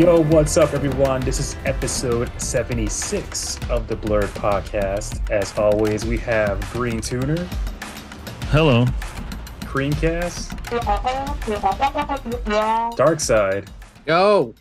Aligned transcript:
Yo, 0.00 0.22
what's 0.22 0.56
up, 0.56 0.72
everyone? 0.72 1.20
This 1.20 1.38
is 1.38 1.56
episode 1.66 2.32
76 2.40 3.60
of 3.68 3.86
the 3.86 3.94
Blurred 3.94 4.30
Podcast. 4.30 5.30
As 5.30 5.52
always, 5.58 6.06
we 6.06 6.16
have 6.16 6.58
Green 6.72 7.02
Tuner, 7.02 7.46
Hello. 8.46 8.86
Creamcast, 9.60 10.56
Dark 12.96 13.20
Side, 13.20 13.68
Yo. 14.06 14.54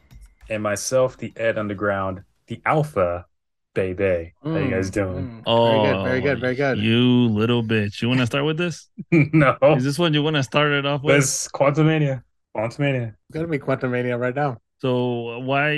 and 0.50 0.62
myself, 0.62 1.16
the 1.16 1.32
Ed 1.38 1.58
Underground, 1.58 2.22
the 2.48 2.62
Alpha 2.66 3.26
Baby. 3.74 4.34
How 4.44 4.58
you 4.58 4.70
guys 4.70 4.92
mm, 4.92 4.94
doing? 4.94 5.44
Oh, 5.46 5.72
very 5.72 5.94
good, 5.94 6.04
very 6.04 6.22
good, 6.22 6.42
very 6.42 6.56
good. 6.56 6.80
Oh, 6.80 6.82
you 6.82 7.28
little 7.30 7.64
bitch. 7.64 8.02
You 8.02 8.10
want 8.10 8.20
to 8.20 8.26
start 8.26 8.44
with 8.44 8.58
this? 8.58 8.90
no, 9.14 9.56
Is 9.62 9.86
this 9.86 9.98
what 9.98 10.14
you 10.14 10.22
want 10.22 10.36
to 10.36 10.44
start 10.44 10.74
it 10.74 10.86
off 10.86 11.02
with? 11.02 11.16
let's 11.16 11.48
Quantumania. 11.48 12.24
Quantumania. 12.54 13.16
Gonna 13.32 13.48
be 13.48 13.58
Quantum 13.58 13.92
Mania 13.92 14.18
right 14.18 14.36
now. 14.36 14.58
So 14.82 15.40
why 15.40 15.70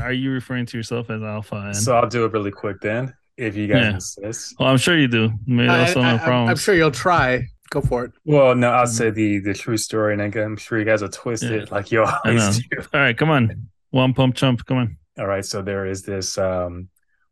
are 0.00 0.12
you 0.12 0.30
referring 0.30 0.66
to 0.66 0.76
yourself 0.76 1.10
as 1.10 1.22
Alpha? 1.22 1.56
And... 1.56 1.76
So 1.76 1.96
I'll 1.96 2.08
do 2.08 2.24
it 2.24 2.32
really 2.32 2.52
quick 2.52 2.80
then, 2.80 3.14
if 3.36 3.56
you 3.56 3.66
guys 3.66 3.82
Yeah. 3.82 3.94
insist. 3.94 4.54
well, 4.58 4.68
I'm 4.68 4.76
sure 4.78 4.96
you 4.96 5.08
do. 5.08 5.32
Maybe 5.46 5.68
I, 5.68 5.80
also 5.80 6.02
no 6.02 6.08
am 6.08 6.56
sure 6.56 6.74
you'll 6.74 6.90
try. 6.90 7.46
Go 7.70 7.80
for 7.82 8.04
it. 8.04 8.12
Well, 8.24 8.54
no, 8.54 8.70
I'll 8.70 8.86
say 8.86 9.10
the 9.10 9.40
the 9.40 9.52
true 9.52 9.76
story, 9.76 10.14
and 10.14 10.32
then 10.32 10.42
I'm 10.42 10.56
sure 10.56 10.78
you 10.78 10.86
guys 10.86 11.02
will 11.02 11.10
twist 11.10 11.42
Yeah. 11.42 11.50
it 11.62 11.70
like 11.70 11.92
you 11.92 12.02
I 12.04 12.10
know. 12.24 12.40
always 12.40 12.58
do. 12.58 12.78
All 12.94 13.00
right, 13.00 13.16
come 13.16 13.30
on. 13.30 13.68
One 13.90 14.14
pump 14.14 14.36
chump. 14.36 14.64
Come 14.64 14.78
on. 14.78 14.96
All 15.18 15.26
right, 15.26 15.44
so 15.44 15.60
there 15.60 15.84
is 15.86 16.02
this 16.02 16.38
um, 16.38 16.88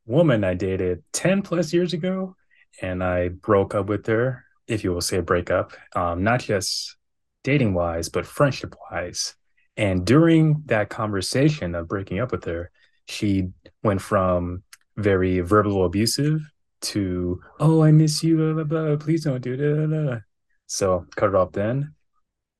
woman 0.06 0.42
I 0.44 0.54
dated 0.54 1.04
10 1.12 1.42
plus 1.42 1.72
years 1.72 1.92
ago, 1.94 2.34
and 2.82 3.02
I 3.02 3.28
broke 3.28 3.74
up 3.74 3.86
with 3.86 4.06
her, 4.08 4.44
if 4.66 4.82
you 4.84 4.92
will 4.92 5.00
say 5.00 5.18
a 5.18 5.22
breakup, 5.22 5.72
um, 5.94 6.24
not 6.24 6.40
just 6.40 6.96
dating 7.44 7.74
wise, 7.74 8.08
but 8.08 8.26
friendship 8.26 8.74
wise. 8.90 9.34
And 9.76 10.06
during 10.06 10.62
that 10.66 10.88
conversation 10.88 11.74
of 11.74 11.88
breaking 11.88 12.20
up 12.20 12.32
with 12.32 12.44
her, 12.44 12.70
she 13.06 13.48
went 13.82 14.00
from 14.00 14.62
very 14.96 15.40
verbal 15.40 15.84
abusive 15.84 16.40
to, 16.80 17.40
oh, 17.60 17.82
I 17.82 17.92
miss 17.92 18.22
you, 18.22 18.36
blah, 18.36 18.64
blah, 18.64 18.64
blah, 18.64 18.96
please 18.96 19.24
don't 19.24 19.42
do 19.42 19.56
that. 19.56 20.22
So 20.66 21.06
cut 21.16 21.28
it 21.28 21.34
off 21.34 21.52
then. 21.52 21.94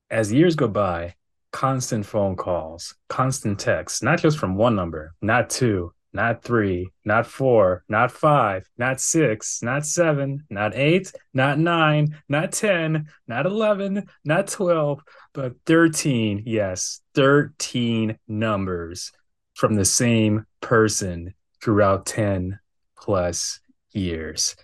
As 0.09 0.31
years 0.31 0.55
go 0.55 0.67
by, 0.67 1.15
constant 1.51 2.05
phone 2.05 2.35
calls, 2.35 2.95
constant 3.09 3.59
texts, 3.59 4.01
not 4.01 4.19
just 4.19 4.37
from 4.37 4.55
one 4.55 4.75
number, 4.75 5.13
not 5.21 5.49
two, 5.49 5.91
not 6.17 6.43
three, 6.43 6.89
not 7.05 7.27
four, 7.27 7.83
not 7.87 8.11
five, 8.11 8.67
not 8.75 8.99
six, 8.99 9.61
not 9.61 9.85
seven, 9.85 10.43
not 10.49 10.73
eight, 10.75 11.13
not 11.31 11.59
nine, 11.59 12.17
not 12.27 12.51
10, 12.51 13.07
not 13.27 13.45
11, 13.45 14.09
not 14.25 14.47
12, 14.47 14.99
but 15.33 15.53
13. 15.67 16.41
Yes, 16.47 17.01
13 17.13 18.17
numbers 18.27 19.11
from 19.53 19.75
the 19.75 19.85
same 19.85 20.47
person 20.59 21.35
throughout 21.61 22.07
10 22.07 22.59
plus 22.97 23.59
years. 23.91 24.55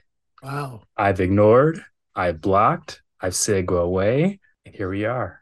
Wow. 0.42 0.82
I've 0.98 1.20
ignored, 1.20 1.86
I've 2.16 2.42
blocked, 2.42 3.04
I've 3.22 3.36
said 3.36 3.68
go 3.68 3.78
away, 3.78 4.40
here 4.74 4.90
we 4.90 5.06
are. 5.06 5.40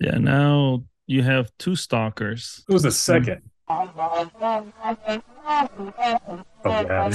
Yeah. 0.00 0.18
Now 0.18 0.84
you 1.06 1.22
have 1.22 1.50
two 1.58 1.76
stalkers. 1.76 2.64
It 2.68 2.72
was 2.72 2.84
a 2.84 2.92
second. 2.92 3.42
Oh, 3.68 3.90
yeah. 6.64 7.10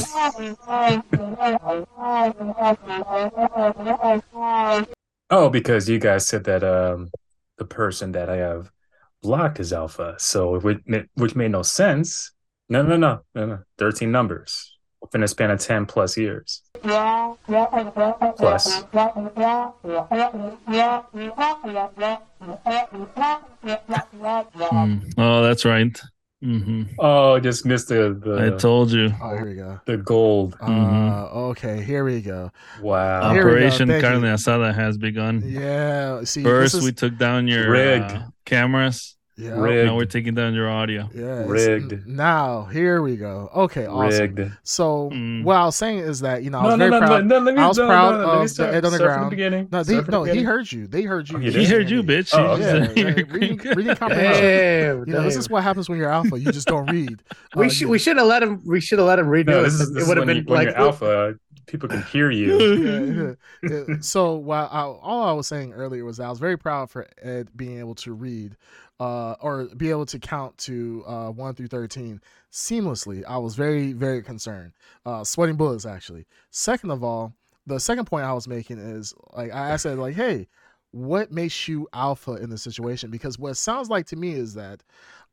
Oh, 5.30 5.50
because 5.50 5.90
you 5.90 5.98
guys 6.00 6.28
said 6.28 6.44
that 6.44 6.64
um 6.64 7.10
the 7.58 7.66
person 7.66 8.12
that 8.12 8.30
I 8.30 8.38
have 8.38 8.72
blocked 9.24 9.60
is 9.60 9.74
alpha, 9.74 10.16
so 10.20 10.60
which 10.60 10.80
which 11.16 11.36
made 11.36 11.52
no 11.52 11.64
sense. 11.64 12.33
No, 12.74 12.82
no, 12.82 12.98
no, 12.98 13.22
no, 13.36 13.46
no. 13.46 13.60
Thirteen 13.78 14.12
numbers 14.12 14.76
within 15.00 15.22
a 15.22 15.28
span 15.28 15.52
of 15.52 15.60
ten 15.60 15.86
plus 15.86 16.18
years. 16.18 16.64
Plus. 16.82 17.38
Mm. 24.72 25.14
Oh, 25.18 25.44
that's 25.44 25.66
right. 25.66 26.00
hmm 26.42 26.84
Oh, 27.00 27.40
just 27.40 27.66
missed 27.66 27.90
the 27.90 28.52
I 28.56 28.58
told 28.58 28.92
you. 28.92 29.14
Oh, 29.22 29.30
here 29.36 29.46
we 29.46 29.56
go. 29.56 29.80
the 29.86 29.98
gold. 29.98 30.56
Uh, 30.60 30.68
Mhm. 30.68 31.34
okay, 31.52 31.82
here 31.84 32.04
we 32.04 32.22
go. 32.22 32.52
Wow. 32.82 33.34
Here 33.34 33.46
we 33.46 33.52
go, 33.52 33.58
Operation 33.68 33.88
thank 33.90 34.04
you. 34.04 34.10
Carne 34.10 34.22
Asada 34.24 34.74
has 34.74 34.98
begun. 34.98 35.44
Yeah. 35.46 36.24
See, 36.24 36.44
First, 36.44 36.76
is, 36.76 36.84
we 36.84 36.92
took 36.92 37.18
down 37.18 37.48
your 37.48 37.70
Rigged. 37.70 38.12
uh, 38.12 38.24
cameras. 38.46 39.16
Yeah, 39.36 39.60
Rigged. 39.60 39.88
Now 39.88 39.96
we're 39.96 40.06
taking 40.06 40.36
down 40.36 40.54
your 40.54 40.70
audio. 40.70 41.10
yeah, 41.14 41.44
Rigged. 41.46 42.06
Now, 42.08 42.66
here 42.66 43.02
we 43.02 43.18
go. 43.18 43.50
Okay, 43.56 43.88
awesome. 43.88 44.20
Rigged. 44.36 44.52
So, 44.64 45.10
Mm. 45.12 45.44
what 45.44 45.56
I 45.56 45.66
was 45.66 45.76
saying 45.76 46.00
is 46.00 46.20
that 46.20 46.44
you 46.44 46.50
know 46.52 46.60
I 46.60 46.62
No, 46.64 46.68
was 46.70 46.78
no, 46.78 46.90
very 46.90 46.92
no, 46.92 47.00
no, 47.00 47.08
proud. 47.08 47.26
no, 47.26 47.40
let 47.40 47.56
me, 47.56 47.62
I 47.62 47.68
was 47.68 47.78
no, 47.78 47.88
proud 47.88 48.12
no, 48.12 48.18
no, 48.22 48.28
let 48.28 48.34
me 48.36 48.38
of 48.38 48.44
the 48.44 48.50
start, 48.50 48.74
Ed 48.76 48.86
start 48.86 49.14
from 49.14 49.24
the 49.24 49.30
beginning. 49.32 49.70
No, 49.72 49.84
Start 49.84 49.88
they, 49.88 49.96
from 50.04 50.06
the 50.06 50.12
no, 50.12 50.24
he 50.34 50.44
heard 50.44 50.72
you. 50.72 50.88
They 50.88 51.02
heard 51.02 51.30
you. 51.30 51.38
Oh, 51.38 51.40
he 51.40 51.52
He 51.52 51.66
heard 51.66 51.90
you, 51.90 52.04
bitch. 52.04 52.32
He 52.32 52.38
Oh, 52.38 52.58
just- 52.58 52.92
okay. 52.92 53.02
Yeah, 53.02 53.08
yeah, 53.18 53.24
reading, 53.34 53.58
reading 53.76 53.96
comprehension. 53.96 54.44
Damn, 54.44 55.08
You 55.08 55.14
know, 55.14 55.24
this 55.24 55.36
is 55.36 55.50
what 55.50 55.64
happens 55.64 55.90
when 55.90 55.98
you're 55.98 56.10
alpha. 56.12 56.40
You 56.40 56.52
just 56.52 56.68
don't 56.68 56.86
read. 56.92 57.22
we 57.56 57.66
Uh, 57.66 57.70
should 57.70 57.82
you- 57.82 57.90
we 57.90 57.98
should 58.00 58.18
have 58.18 58.28
let 58.28 58.44
him 58.44 58.62
we 58.66 58.80
should 58.80 59.00
have 59.00 59.08
let 59.08 59.20
him 59.20 59.28
redo 59.28 59.48
No, 59.48 59.60
it. 59.62 59.64
this 59.64 59.74
is, 59.76 59.90
it 59.90 59.94
this 59.94 60.04
is 60.04 60.10
would 60.10 60.18
have 60.18 60.28
been 60.28 60.38
you, 60.38 60.44
when 60.44 60.66
like 60.66 60.68
you're 60.76 60.78
alpha, 60.78 61.36
people 61.66 61.90
can 61.90 62.04
hear 62.04 62.30
you. 62.30 63.36
So 64.02 64.34
while 64.36 65.00
all 65.02 65.24
I 65.24 65.32
was 65.32 65.48
saying 65.48 65.74
earlier 65.74 66.04
was 66.06 66.20
I 66.20 66.30
was 66.30 66.40
very 66.40 66.58
proud 66.58 66.90
for 66.90 67.08
Ed 67.22 67.48
being 67.56 67.80
able 67.80 67.96
to 67.96 68.12
read, 68.14 68.56
uh, 69.00 69.36
or 69.42 69.66
be 69.78 69.90
able 69.90 70.06
to 70.08 70.20
count 70.20 70.58
to 70.60 71.04
uh, 71.08 71.30
one 71.30 71.56
through 71.56 71.68
thirteen 71.68 72.22
seamlessly. 72.52 73.24
I 73.28 73.38
was 73.38 73.56
very 73.56 73.94
very 73.94 74.22
concerned, 74.22 74.74
uh, 75.06 75.24
sweating 75.24 75.56
bullets 75.56 75.86
actually. 75.86 76.26
Second 76.52 76.92
of 76.92 77.04
all, 77.04 77.34
the 77.66 77.80
second 77.80 78.06
point 78.06 78.26
I 78.26 78.34
was 78.34 78.48
making 78.48 78.78
is 78.80 79.14
like 79.34 79.52
I 79.52 79.76
said 79.78 79.98
like, 79.98 80.16
hey, 80.16 80.48
what 80.92 81.32
makes 81.32 81.68
you 81.68 81.88
alpha 81.94 82.34
in 82.36 82.50
this 82.50 82.62
situation? 82.62 83.10
Because 83.10 83.40
what 83.40 83.52
it 83.52 83.56
sounds 83.56 83.90
like 83.90 84.06
to 84.08 84.16
me 84.16 84.34
is 84.34 84.54
that 84.54 84.84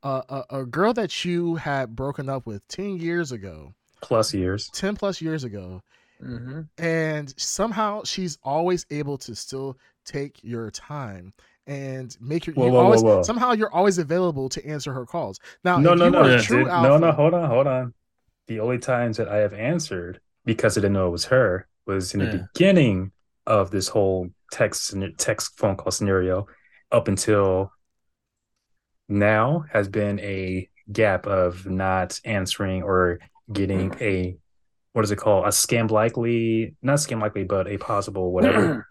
uh, 0.03 0.21
a, 0.49 0.61
a 0.61 0.65
girl 0.65 0.93
that 0.93 1.23
you 1.23 1.55
had 1.55 1.95
broken 1.95 2.29
up 2.29 2.45
with 2.47 2.67
ten 2.67 2.97
years 2.97 3.31
ago, 3.31 3.73
Plus 4.01 4.33
years. 4.33 4.69
ten 4.73 4.95
plus 4.95 5.21
years 5.21 5.43
ago 5.43 5.81
Mhm. 6.23 6.67
and 6.77 7.33
somehow 7.39 8.03
she's 8.03 8.37
always 8.43 8.85
able 8.91 9.17
to 9.17 9.35
still 9.35 9.75
take 10.05 10.39
your 10.43 10.69
time 10.69 11.33
and 11.67 12.15
make 12.19 12.47
your 12.47 12.55
Whoa, 12.55 12.65
you 12.65 12.71
whoa, 12.71 12.77
whoa, 12.79 12.85
always 12.85 13.01
whoa. 13.03 13.23
somehow 13.23 13.53
you're 13.53 13.73
always 13.73 13.97
available 13.97 14.49
to 14.49 14.65
answer 14.65 14.93
her 14.93 15.05
calls. 15.05 15.39
Now, 15.63 15.77
No, 15.77 15.93
no, 15.93 16.09
no, 16.09 16.25
Yeah. 16.25 16.41
dude, 16.41 16.67
alpha, 16.67 16.87
no, 16.87 16.97
no. 16.97 17.11
Hold 17.11 17.33
on, 17.33 17.49
hold 17.49 17.67
on. 17.67 17.93
The 18.47 18.59
only 18.59 18.79
times 18.79 19.17
that 19.17 19.29
I 19.29 19.37
have 19.37 19.53
answered 19.53 20.19
because 20.45 20.77
I 20.77 20.81
didn't 20.81 20.93
know 20.93 21.07
it 21.07 21.11
was 21.11 21.25
her 21.25 21.67
was 21.85 22.13
in 22.13 22.19
the 22.19 22.47
beginning 22.53 23.11
of 23.45 23.71
this 23.71 23.87
whole 23.87 24.29
text 24.51 24.93
text 25.17 25.57
phone 25.57 25.75
call 25.75 25.91
scenario, 25.91 26.47
up 26.91 27.07
until 27.07 27.71
now 29.07 29.65
has 29.71 29.87
been 29.87 30.19
a 30.19 30.69
gap 30.91 31.27
of 31.27 31.65
not 31.65 32.19
answering 32.25 32.83
or 32.83 33.19
getting 33.51 33.91
mm. 33.91 34.01
a 34.01 34.37
what 34.93 35.05
is 35.05 35.11
it 35.11 35.17
called 35.17 35.45
a 35.45 35.49
scam 35.49 35.89
likely 35.89 36.75
not 36.81 36.97
scam 36.97 37.21
likely 37.21 37.43
but 37.43 37.67
a 37.67 37.77
possible 37.77 38.31
whatever 38.31 38.87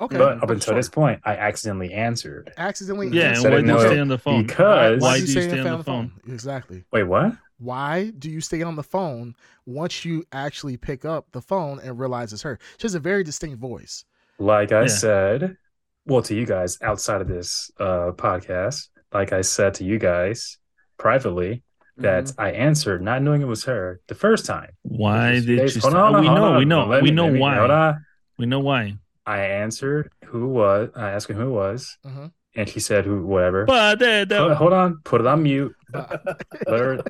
okay, 0.00 0.16
but 0.18 0.38
up 0.38 0.46
for 0.48 0.52
until 0.54 0.72
sure. 0.72 0.74
this 0.74 0.88
point 0.88 1.20
i 1.24 1.36
accidentally 1.36 1.92
answered 1.92 2.52
accidentally, 2.56 3.08
Yeah, 3.08 3.30
answer- 3.30 3.48
and 3.48 3.54
why 3.54 3.60
do 3.60 3.66
you 3.66 3.72
no, 3.72 3.78
stay 3.86 4.00
on 4.00 4.08
the 4.08 4.18
phone? 4.18 4.42
because- 4.46 5.00
why 5.00 5.08
Why 5.08 5.16
do 5.20 5.26
you 5.26 5.40
stay 5.42 5.60
on 5.60 5.78
the 5.78 5.84
phone? 5.84 6.12
Exactly. 6.28 6.84
wait 6.92 7.04
what 7.04 7.32
Why 7.58 8.10
do 8.18 8.28
you 8.30 8.40
stay 8.40 8.62
on 8.62 8.74
the 8.76 8.82
phone 8.82 9.34
once 9.64 10.04
you 10.04 10.24
actually 10.32 10.76
pick 10.76 11.04
up 11.04 11.30
the 11.32 11.40
phone 11.40 11.78
and 11.82 11.98
realize 11.98 12.32
it's 12.32 12.42
her? 12.42 12.58
She 12.78 12.82
has 12.82 12.94
a 12.96 13.00
very 13.00 13.22
distinct 13.22 13.58
voice. 13.60 14.04
Like 14.38 14.72
I 14.72 14.82
Yeah. 14.82 14.86
said, 14.88 15.56
well, 16.04 16.20
to 16.22 16.34
you 16.34 16.44
guys 16.46 16.76
outside 16.82 17.20
of 17.20 17.28
this 17.28 17.70
uh, 17.78 18.10
podcast, 18.16 18.88
like 19.12 19.32
I 19.32 19.42
said 19.42 19.72
to 19.74 19.84
you 19.84 19.98
guys 20.00 20.58
privately, 20.98 21.62
that 21.98 22.24
Mhm. 22.24 22.34
I 22.38 22.50
answered 22.50 23.00
not 23.02 23.22
knowing 23.22 23.40
it 23.40 23.46
was 23.46 23.64
her 23.64 24.00
the 24.08 24.16
first 24.16 24.44
time. 24.46 24.70
Why 24.82 25.34
did 25.34 25.46
days- 25.46 25.76
you? 25.76 25.80
hold 25.82 25.94
on, 25.94 26.14
Oh, 26.16 26.20
we 26.20 26.26
know, 26.26 26.44
on, 26.44 26.58
we 26.58 26.64
know, 26.64 26.86
let 26.86 27.02
we 27.04 27.10
know 27.12 27.24
let 27.26 27.32
me- 27.34 27.38
hold 27.40 27.70
why. 27.70 27.94
We 28.36 28.46
know 28.46 28.58
why. 28.58 28.98
I 29.26 29.38
answered 29.40 30.10
who 30.26 30.48
was. 30.48 30.90
I 30.94 31.10
asked 31.10 31.28
her 31.28 31.34
who 31.34 31.46
it 31.48 31.50
was, 31.50 31.96
Mhm. 32.04 32.32
and 32.56 32.68
she 32.68 32.80
said 32.80 33.04
who, 33.04 33.24
whatever. 33.26 33.64
But 33.64 33.98
the- 33.98 34.26
Hold, 34.30 34.52
hold 34.52 34.72
on, 34.72 35.00
put 35.04 35.20
it 35.20 35.26
on 35.26 35.42
mute. 35.42 35.74
Uh, 35.92 36.16
Let 36.66 36.80
her, 36.80 37.02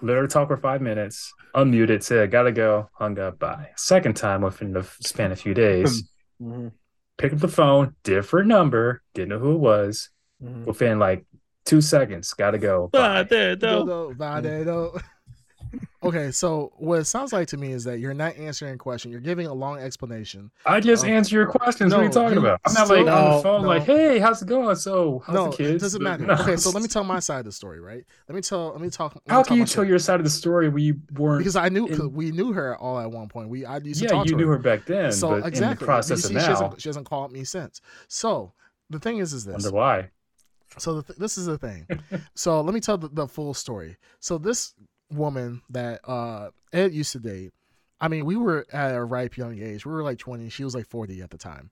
let 0.00 0.16
her 0.16 0.26
talk 0.26 0.48
for 0.48 0.56
five 0.56 0.80
minutes. 0.80 1.32
Unmute 1.54 1.88
Unmuted. 1.88 2.02
Said 2.02 2.30
gotta 2.30 2.52
go. 2.52 2.88
Hung 2.94 3.18
up. 3.18 3.38
Bye. 3.38 3.70
Second 3.76 4.14
time 4.16 4.42
within 4.42 4.72
the 4.72 4.84
span 5.00 5.32
of 5.32 5.38
a 5.38 5.42
few 5.42 5.54
days. 5.54 6.08
Mhm. 6.42 6.70
Picked 7.16 7.34
up 7.34 7.40
the 7.40 7.48
phone. 7.48 7.96
Different 8.04 8.46
number. 8.46 9.02
Didn't 9.12 9.30
know 9.30 9.38
who 9.40 9.54
it 9.54 9.58
was. 9.58 10.10
Mhm. 10.40 10.66
within 10.66 11.00
like 11.00 11.26
two 11.64 11.80
seconds. 11.80 12.32
Gotta 12.32 12.58
go. 12.58 12.88
Bye. 12.92 13.24
but 13.24 13.32
uh, 13.32 13.54
the- 13.56 13.66
No, 13.66 13.84
no, 13.84 14.12
Vade, 14.12 14.66
no. 14.66 14.96
Okay, 16.02 16.30
so 16.30 16.72
what 16.76 17.00
it 17.00 17.04
sounds 17.04 17.32
like 17.32 17.48
to 17.48 17.56
me 17.56 17.72
is 17.72 17.84
that 17.84 17.98
you're 17.98 18.14
not 18.14 18.36
answering 18.36 18.74
a 18.74 18.78
question. 18.78 19.10
You're 19.10 19.20
giving 19.20 19.46
a 19.46 19.52
long 19.54 19.78
explanation. 19.80 20.50
I 20.66 20.80
just 20.80 21.04
Um, 21.04 21.10
answer 21.10 21.34
your 21.36 21.46
questions. 21.46 21.92
what 21.92 22.00
are 22.00 22.04
you 22.04 22.10
talking 22.10 22.38
about? 22.38 22.60
I'm 22.64 22.72
not 22.74 22.88
like 22.88 23.00
on 23.00 23.04
No, 23.06 23.36
the 23.36 23.42
phone, 23.42 23.62
no. 23.62 23.68
like, 23.68 23.82
"Hey, 23.82 24.18
how's 24.18 24.40
it 24.42 24.48
going?" 24.48 24.74
So, 24.76 25.22
how's 25.26 25.34
no, 25.34 25.50
the 25.50 25.56
kids? 25.56 25.70
it 25.70 25.78
doesn't 25.80 26.02
matter. 26.02 26.24
no. 26.26 26.34
Okay, 26.34 26.56
so 26.56 26.70
let 26.70 26.82
me 26.82 26.88
tell 26.88 27.04
my 27.04 27.18
side 27.20 27.40
of 27.40 27.44
the 27.46 27.52
story, 27.52 27.80
right? 27.80 28.04
Let 28.28 28.34
me 28.36 28.40
tell. 28.40 28.70
Let 28.72 28.80
me 28.80 28.90
talk. 28.90 29.14
Let 29.14 29.26
me 29.26 29.30
How 29.30 29.38
talk 29.38 29.46
can 29.48 29.56
you 29.56 29.64
tell 29.64 29.84
your 29.84 29.98
side 29.98 30.20
of 30.20 30.24
the 30.24 30.30
story 30.30 30.68
when 30.68 30.82
you 30.82 31.00
weren't? 31.16 31.38
Because 31.38 31.56
I 31.56 31.68
knew 31.68 31.86
in- 31.86 32.12
we 32.12 32.30
knew 32.32 32.52
her 32.52 32.76
all 32.76 32.98
at 33.00 33.10
one 33.10 33.28
point. 33.28 33.48
We 33.48 33.64
I 33.64 33.78
used 33.78 34.00
to 34.00 34.04
yeah, 34.06 34.10
talk 34.12 34.26
you 34.26 34.32
to 34.32 34.36
knew 34.36 34.46
her. 34.48 34.52
her 34.54 34.58
back 34.58 34.86
then, 34.86 35.12
so 35.12 35.34
exactly. 35.34 35.84
process 35.84 36.22
see, 36.22 36.28
she 36.28 36.34
now, 36.34 36.46
hasn't, 36.46 36.80
she 36.80 36.88
hasn't 36.88 37.06
called 37.06 37.32
me 37.32 37.44
since. 37.44 37.80
So 38.08 38.52
the 38.90 38.98
thing 38.98 39.18
is, 39.18 39.32
is 39.32 39.44
this. 39.44 39.52
wonder 39.64 39.70
why. 39.76 40.10
So 40.76 40.96
the 40.96 41.02
th- 41.02 41.18
this 41.18 41.38
is 41.38 41.46
the 41.46 41.58
thing. 41.58 41.86
so 42.34 42.60
let 42.60 42.72
me 42.74 42.80
tell 42.80 42.98
the, 42.98 43.08
the 43.08 43.26
full 43.26 43.54
story. 43.54 43.96
So 44.20 44.38
this 44.38 44.74
woman 45.10 45.62
that 45.70 46.00
uh 46.08 46.50
Ed 46.72 46.92
used 46.92 47.12
to 47.12 47.18
date, 47.18 47.52
I 48.00 48.08
mean, 48.08 48.24
we 48.24 48.36
were 48.36 48.66
at 48.72 48.94
a 48.94 49.02
ripe 49.02 49.36
young 49.36 49.58
age. 49.60 49.84
We 49.86 49.92
were 49.92 50.02
like 50.02 50.18
20. 50.18 50.48
She 50.50 50.64
was 50.64 50.74
like 50.74 50.86
40 50.86 51.22
at 51.22 51.30
the 51.30 51.38
time, 51.38 51.70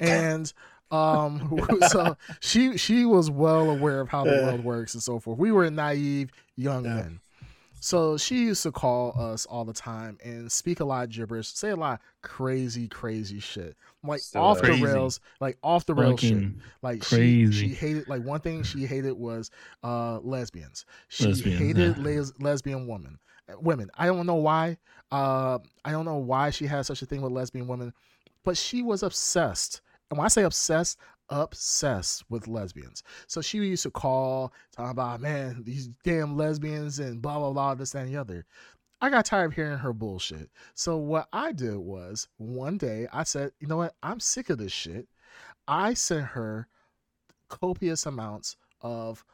and 0.00 0.52
um, 0.90 1.60
so 1.88 2.16
she 2.40 2.76
she 2.78 3.04
was 3.04 3.30
well 3.30 3.68
aware 3.70 4.00
of 4.00 4.08
how 4.08 4.24
the 4.24 4.42
world 4.42 4.64
works 4.64 4.94
and 4.94 5.02
so 5.02 5.18
forth. 5.18 5.38
We 5.38 5.52
were 5.52 5.70
naive 5.70 6.30
young 6.56 6.84
Yeah. 6.84 6.94
men. 6.94 7.20
So 7.80 8.16
she 8.16 8.36
used 8.44 8.62
to 8.64 8.72
call 8.72 9.14
us 9.18 9.46
all 9.46 9.64
the 9.64 9.72
time 9.72 10.18
and 10.24 10.50
speak 10.50 10.80
a 10.80 10.84
lot 10.84 11.04
of 11.04 11.10
gibberish, 11.10 11.48
say 11.48 11.70
a 11.70 11.76
lot 11.76 11.94
of 12.00 12.00
crazy, 12.22 12.88
crazy 12.88 13.40
shit, 13.40 13.76
like 14.02 14.20
Still 14.20 14.42
off 14.42 14.60
Crazy. 14.60 14.80
the 14.80 14.86
rails, 14.86 15.20
like 15.40 15.58
off 15.62 15.86
the 15.86 15.94
rails 15.94 16.20
shit. 16.20 16.32
Fucking 16.34 16.60
Like 16.82 17.04
she, 17.04 17.50
she 17.52 17.68
hated 17.68 18.08
like 18.08 18.22
one 18.22 18.40
thing 18.40 18.62
she 18.62 18.86
hated 18.86 19.12
was 19.12 19.50
uh 19.84 20.18
lesbians. 20.20 20.84
She 21.08 21.26
Lesbians, 21.26 21.58
hated 21.60 21.96
yeah. 21.98 22.02
les- 22.02 22.32
lesbian 22.40 22.86
women. 22.86 23.18
Women. 23.60 23.90
I 23.96 24.06
don't 24.06 24.26
know 24.26 24.34
why. 24.34 24.76
Uh, 25.10 25.58
I 25.84 25.90
don't 25.90 26.04
know 26.04 26.16
why 26.18 26.50
she 26.50 26.66
had 26.66 26.84
such 26.84 27.00
a 27.00 27.06
thing 27.06 27.22
with 27.22 27.32
lesbian 27.32 27.66
women, 27.66 27.94
but 28.44 28.58
she 28.58 28.82
was 28.82 29.02
obsessed. 29.02 29.80
And 30.10 30.18
when 30.18 30.26
I 30.26 30.28
say 30.28 30.42
obsessed, 30.42 30.98
obsessed 31.30 32.24
with 32.30 32.48
lesbians. 32.48 33.02
So 33.26 33.40
she 33.40 33.58
used 33.58 33.82
to 33.84 33.90
call, 33.90 34.52
talking 34.72 34.90
about 34.90 35.20
man, 35.20 35.62
these 35.64 35.88
damn 36.04 36.36
lesbians 36.36 36.98
and 36.98 37.20
blah 37.22 37.38
blah 37.38 37.52
blah, 37.52 37.74
this 37.74 37.92
that, 37.92 38.00
and 38.04 38.08
the 38.14 38.16
other. 38.16 38.44
I 39.00 39.10
got 39.10 39.26
tired 39.26 39.46
of 39.46 39.52
hearing 39.54 39.78
her 39.78 39.92
bullshit. 39.92 40.50
So 40.74 40.96
what 40.96 41.28
I 41.32 41.52
did 41.52 41.76
was 41.76 42.26
one 42.36 42.78
day 42.78 43.06
I 43.12 43.22
said, 43.22 43.52
you 43.60 43.68
know 43.68 43.76
what? 43.76 43.94
I'm 44.02 44.18
sick 44.18 44.50
of 44.50 44.58
this 44.58 44.72
shit. 44.72 45.06
I 45.68 45.94
sent 45.94 46.26
her 46.28 46.66
copious 47.48 48.06
amounts 48.06 48.56
of 48.80 49.24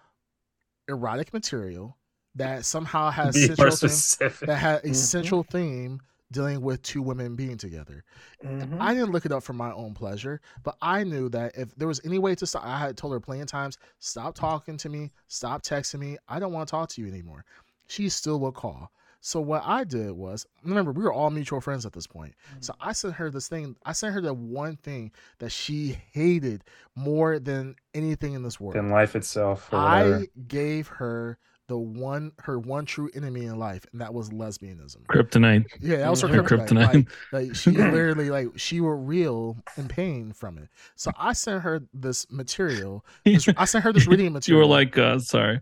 erotic 0.88 1.32
material 1.32 1.96
that 2.34 2.64
somehow 2.66 3.10
has 3.10 3.34
Be 3.48 3.54
central 3.54 3.76
theme, 3.76 4.38
that 4.46 4.56
had 4.56 4.84
a 4.84 4.88
Mhm. 4.88 4.94
central 4.96 5.42
theme 5.44 6.00
dealing 6.34 6.60
with 6.60 6.82
two 6.82 7.00
women 7.00 7.36
being 7.36 7.56
together. 7.56 8.04
I 8.42 8.46
mm-hmm. 8.46 8.88
didn't 8.88 9.12
look 9.12 9.24
it 9.24 9.32
up 9.32 9.42
for 9.42 9.54
my 9.54 9.72
own 9.72 9.94
pleasure, 9.94 10.40
but 10.62 10.76
I 10.82 11.04
knew 11.04 11.28
that 11.30 11.56
if 11.56 11.74
there 11.76 11.88
was 11.88 12.00
any 12.04 12.18
way 12.18 12.34
to 12.34 12.46
stop, 12.46 12.64
I 12.66 12.78
had 12.78 12.96
told 12.96 13.12
her 13.12 13.20
plenty 13.20 13.40
of 13.40 13.46
times, 13.46 13.78
stop 14.00 14.34
talking 14.34 14.76
to 14.78 14.88
me, 14.88 15.12
stop 15.28 15.62
texting 15.62 16.00
me. 16.00 16.18
I 16.28 16.38
don't 16.38 16.52
want 16.52 16.68
to 16.68 16.70
talk 16.70 16.90
to 16.90 17.00
you 17.00 17.08
anymore. 17.08 17.44
She 17.86 18.08
still 18.08 18.40
would 18.40 18.54
call. 18.54 18.90
So 19.20 19.40
what 19.40 19.62
I 19.64 19.84
did 19.84 20.12
was, 20.12 20.46
remember, 20.64 20.92
we 20.92 21.02
were 21.02 21.12
all 21.12 21.30
mutual 21.30 21.62
friends 21.62 21.86
at 21.86 21.94
this 21.94 22.06
point. 22.06 22.34
So 22.60 22.74
mm. 22.74 22.76
I 22.80 22.92
sent 22.92 23.14
her 23.14 23.30
this 23.30 23.48
thing. 23.48 23.74
I 23.82 23.92
sent 23.92 24.12
her 24.12 24.20
the 24.20 24.34
one 24.34 24.76
thing 24.76 25.12
that 25.38 25.50
she 25.50 25.96
hated 26.12 26.62
more 26.94 27.38
than 27.38 27.76
anything 27.94 28.34
in 28.34 28.42
this 28.42 28.60
world. 28.60 28.74
than 28.74 28.90
life 28.90 29.16
itself. 29.16 29.72
I 29.72 30.28
gave 30.46 30.88
her 30.88 31.38
the 31.66 31.78
one, 31.78 32.32
her 32.40 32.58
one 32.58 32.84
true 32.84 33.10
enemy 33.14 33.44
in 33.46 33.58
life, 33.58 33.86
and 33.92 34.00
that 34.00 34.12
was 34.12 34.30
lesbianism. 34.30 35.06
kryptonite. 35.08 35.64
Yeah, 35.80 35.98
that 35.98 36.10
was 36.10 36.20
her 36.22 36.28
Her 36.28 36.42
kryptonite. 36.42 36.68
kryptonite. 36.68 36.94
Like, 36.94 37.08
like 37.32 37.54
she 37.54 37.70
literally 37.90 38.30
like 38.30 38.48
she 38.56 38.80
were 38.80 38.96
real 38.96 39.56
in 39.76 39.88
pain 39.88 40.32
from 40.32 40.58
it. 40.58 40.68
So 40.96 41.10
I 41.18 41.32
sent 41.32 41.62
her 41.62 41.82
this 41.92 42.26
material. 42.30 43.04
This, 43.24 43.48
I 43.56 43.64
sent 43.64 43.84
her 43.84 43.92
this 43.92 44.06
reading 44.08 44.32
material. 44.32 44.62
you 44.62 44.68
were 44.68 44.74
like, 44.74 44.96
uh, 44.98 45.18
sorry, 45.18 45.60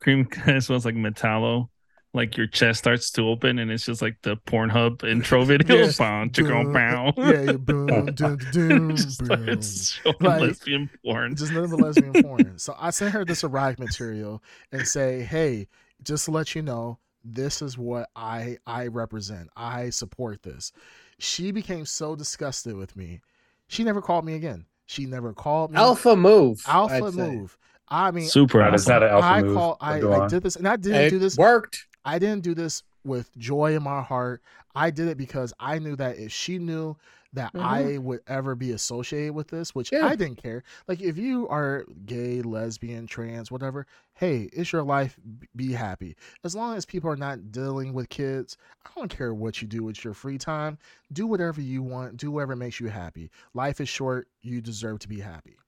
cream 0.00 0.24
kind 0.26 0.56
of 0.56 0.64
smells 0.64 0.84
like 0.84 0.94
metallo. 0.94 1.68
Like 2.14 2.36
your 2.36 2.46
chest 2.46 2.78
starts 2.80 3.10
to 3.12 3.22
open, 3.28 3.58
and 3.58 3.70
it's 3.70 3.84
just 3.84 4.00
like 4.00 4.16
the 4.22 4.36
Pornhub 4.36 5.04
intro 5.04 5.44
video. 5.44 5.76
Yeah. 5.76 5.92
Bow, 5.98 6.24
chicka, 6.28 6.72
bow. 6.72 7.12
yeah, 7.16 7.42
yeah, 7.42 7.52
boom, 7.52 8.06
doom, 8.14 8.38
doom, 8.50 8.96
just 8.96 9.22
boom. 9.24 9.60
showing 9.60 10.16
Like, 10.20 10.40
lesbian 10.40 10.90
porn. 11.04 11.36
just 11.36 11.52
nothing 11.52 11.70
but 11.70 11.80
lesbian 11.80 12.22
porn. 12.22 12.58
So 12.58 12.74
I 12.78 12.90
sent 12.90 13.12
her 13.12 13.24
this 13.26 13.44
erotic 13.44 13.78
material 13.78 14.42
and 14.72 14.86
say, 14.88 15.22
hey, 15.22 15.68
just 16.02 16.24
to 16.24 16.30
let 16.30 16.54
you 16.54 16.62
know, 16.62 16.98
this 17.24 17.60
is 17.60 17.76
what 17.76 18.08
I 18.16 18.56
I 18.66 18.86
represent. 18.86 19.50
I 19.54 19.90
support 19.90 20.42
this. 20.42 20.72
She 21.18 21.50
became 21.50 21.84
so 21.84 22.16
disgusted 22.16 22.74
with 22.74 22.96
me. 22.96 23.20
She 23.68 23.84
never 23.84 24.00
called 24.00 24.24
me 24.24 24.34
again. 24.34 24.64
She 24.86 25.04
never 25.04 25.34
called 25.34 25.72
me. 25.72 25.76
Alpha 25.76 26.16
move. 26.16 26.62
Alpha 26.66 26.94
I'd 27.04 27.12
say. 27.12 27.20
move. 27.20 27.58
I 27.90 28.10
mean, 28.12 28.26
Super. 28.28 28.58
That 28.60 28.74
is 28.74 28.82
awesome. 28.88 28.92
not 28.94 29.02
an 29.02 29.08
alpha 29.10 29.26
I 29.26 29.42
move. 29.42 29.54
call 29.56 29.76
I, 29.80 29.98
go 30.00 30.22
I 30.22 30.28
did 30.28 30.42
this, 30.42 30.56
and 30.56 30.66
I 30.68 30.76
didn't 30.76 31.00
It 31.02 31.10
do 31.10 31.18
this. 31.18 31.36
worked. 31.36 31.86
I 32.08 32.18
didn't 32.18 32.42
do 32.42 32.54
this 32.54 32.82
with 33.04 33.36
joy 33.36 33.76
in 33.76 33.82
my 33.82 34.02
heart. 34.02 34.42
I 34.74 34.90
did 34.90 35.08
it 35.08 35.18
because 35.18 35.52
I 35.60 35.78
knew 35.78 35.94
that 35.96 36.18
if 36.18 36.32
she 36.32 36.58
knew 36.58 36.96
that 37.34 37.52
Mhm. 37.52 37.60
I 37.62 37.98
would 37.98 38.20
ever 38.26 38.54
be 38.54 38.70
associated 38.72 39.34
with 39.34 39.48
this, 39.48 39.74
which 39.74 39.92
Yeah. 39.92 40.06
I 40.06 40.16
didn't 40.16 40.42
care. 40.42 40.62
Like 40.86 41.02
if 41.02 41.18
you 41.18 41.46
are 41.48 41.84
gay, 42.06 42.40
lesbian, 42.40 43.06
trans, 43.06 43.50
whatever, 43.50 43.86
hey, 44.14 44.48
it's 44.54 44.72
your 44.72 44.82
life. 44.82 45.18
Be 45.54 45.72
happy. 45.72 46.16
As 46.42 46.54
long 46.56 46.76
as 46.76 46.86
people 46.86 47.10
are 47.10 47.16
not 47.16 47.52
dealing 47.52 47.92
with 47.92 48.08
kids, 48.08 48.56
I 48.86 48.90
don't 48.96 49.10
care 49.10 49.34
what 49.34 49.60
you 49.60 49.68
do 49.68 49.82
with 49.84 50.02
your 50.02 50.14
free 50.14 50.38
time. 50.38 50.78
Do 51.12 51.26
whatever 51.26 51.60
you 51.60 51.82
want. 51.82 52.16
Do 52.16 52.30
whatever 52.30 52.56
makes 52.56 52.80
you 52.80 52.88
happy. 52.88 53.30
Life 53.52 53.80
is 53.82 53.88
short. 53.90 54.28
You 54.40 54.62
deserve 54.62 55.00
to 55.00 55.08
be 55.08 55.20
happy. 55.20 55.58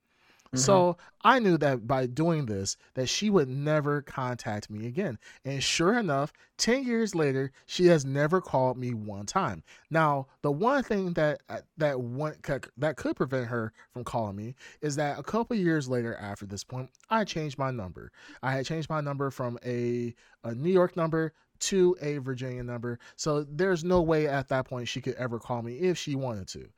So 0.59 0.97
I 1.23 1.39
knew 1.39 1.57
that 1.59 1.87
by 1.87 2.07
doing 2.07 2.47
this, 2.47 2.77
that 2.95 3.09
she 3.09 3.31
would 3.31 3.49
never 3.49 4.03
contact 4.03 4.69
me 4.69 4.87
again. 4.87 5.17
And 5.45 5.63
sure 5.63 5.97
enough, 5.97 6.33
10 6.59 6.85
years 6.85 7.15
later, 7.15 7.53
she 7.67 7.87
has 7.87 8.05
never 8.05 8.41
called 8.41 8.77
me 8.77 8.93
one 8.93 9.27
time. 9.27 9.63
Now, 9.91 10.27
the 10.43 10.51
one 10.51 10.83
thing 10.83 11.13
that 11.13 11.43
uh, 11.49 11.61
that 11.77 12.01
one 12.01 12.35
that 12.77 12.97
could 12.97 13.17
prevent 13.17 13.47
her 13.47 13.73
from 13.93 14.03
calling 14.03 14.35
me 14.35 14.57
is 14.81 14.97
that 14.97 15.21
a 15.21 15.23
couple 15.23 15.57
years 15.57 15.89
later 15.89 16.17
after 16.17 16.47
this 16.47 16.65
point, 16.65 16.91
I 17.09 17.23
changed 17.25 17.57
my 17.57 17.71
number. 17.71 18.11
I 18.43 18.53
had 18.53 18.67
changed 18.67 18.91
my 18.91 19.01
number 19.01 19.31
from 19.31 19.57
a, 19.65 20.15
a 20.43 20.53
New 20.53 20.73
York 20.73 20.97
number 20.97 21.33
to 21.61 21.97
a 22.01 22.19
Virginia 22.19 22.65
number. 22.65 22.99
So 23.15 23.45
there's 23.45 23.85
no 23.85 24.03
way 24.03 24.27
at 24.27 24.49
that 24.49 24.67
point 24.67 24.89
she 24.89 25.01
could 25.01 25.15
ever 25.15 25.39
call 25.39 25.63
me 25.63 25.77
if 25.77 25.97
she 25.97 26.17
wanted 26.17 26.49
to. 26.49 26.69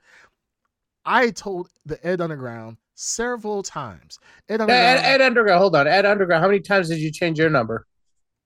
I 1.05 1.31
told 1.31 1.69
the 1.85 2.05
Ed 2.07 2.21
Underground 2.21 2.77
several 2.95 3.63
times. 3.63 4.19
Ed 4.49 4.55
Ed, 4.55 4.61
Underground. 4.63 4.99
Ed, 4.99 5.05
Ed 5.05 5.21
Underground. 5.21 5.59
Hold 5.61 5.77
on, 5.77 5.87
Ed 5.87 6.07
Underground. 6.07 6.43
How 6.43 6.49
many 6.49 6.61
times 6.61 6.89
did 6.89 6.99
you 6.99 7.11
change 7.11 7.39
your 7.39 7.51
number? 7.51 7.87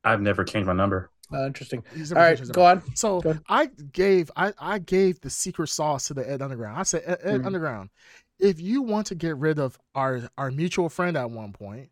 I've 0.05 0.21
never 0.21 0.45
changed 0.45 0.67
my 0.67 0.73
number. 0.73 1.11
Uh, 1.33 1.45
interesting. 1.47 1.83
he's 1.95 2.12
All 2.12 2.17
never 2.17 2.25
right, 2.25 2.31
changed 2.37 2.41
his 2.41 2.50
go 2.50 2.65
on. 2.65 2.83
So 2.95 3.21
Go 3.21 3.31
ahead. 3.31 3.43
I 3.49 3.67
gave 3.93 4.31
I, 4.37 4.53
I 4.59 4.79
gave 4.79 5.21
the 5.21 5.31
secret 5.31 5.69
sauce 5.69 6.07
to 6.09 6.15
the 6.15 6.29
Ed 6.29 6.43
Underground. 6.43 6.79
I 6.79 6.85
said, 6.85 7.03
Ed, 7.05 7.19
Ed 7.23 7.41
Mhm. 7.41 7.47
Underground, 7.47 7.91
if 8.38 8.61
you 8.61 8.83
want 8.83 9.09
to 9.09 9.15
get 9.17 9.37
rid 9.37 9.59
of 9.59 9.79
our 9.95 10.29
our 10.38 10.50
mutual 10.50 10.88
friend 10.88 11.17
at 11.17 11.31
one 11.31 11.53
point, 11.53 11.91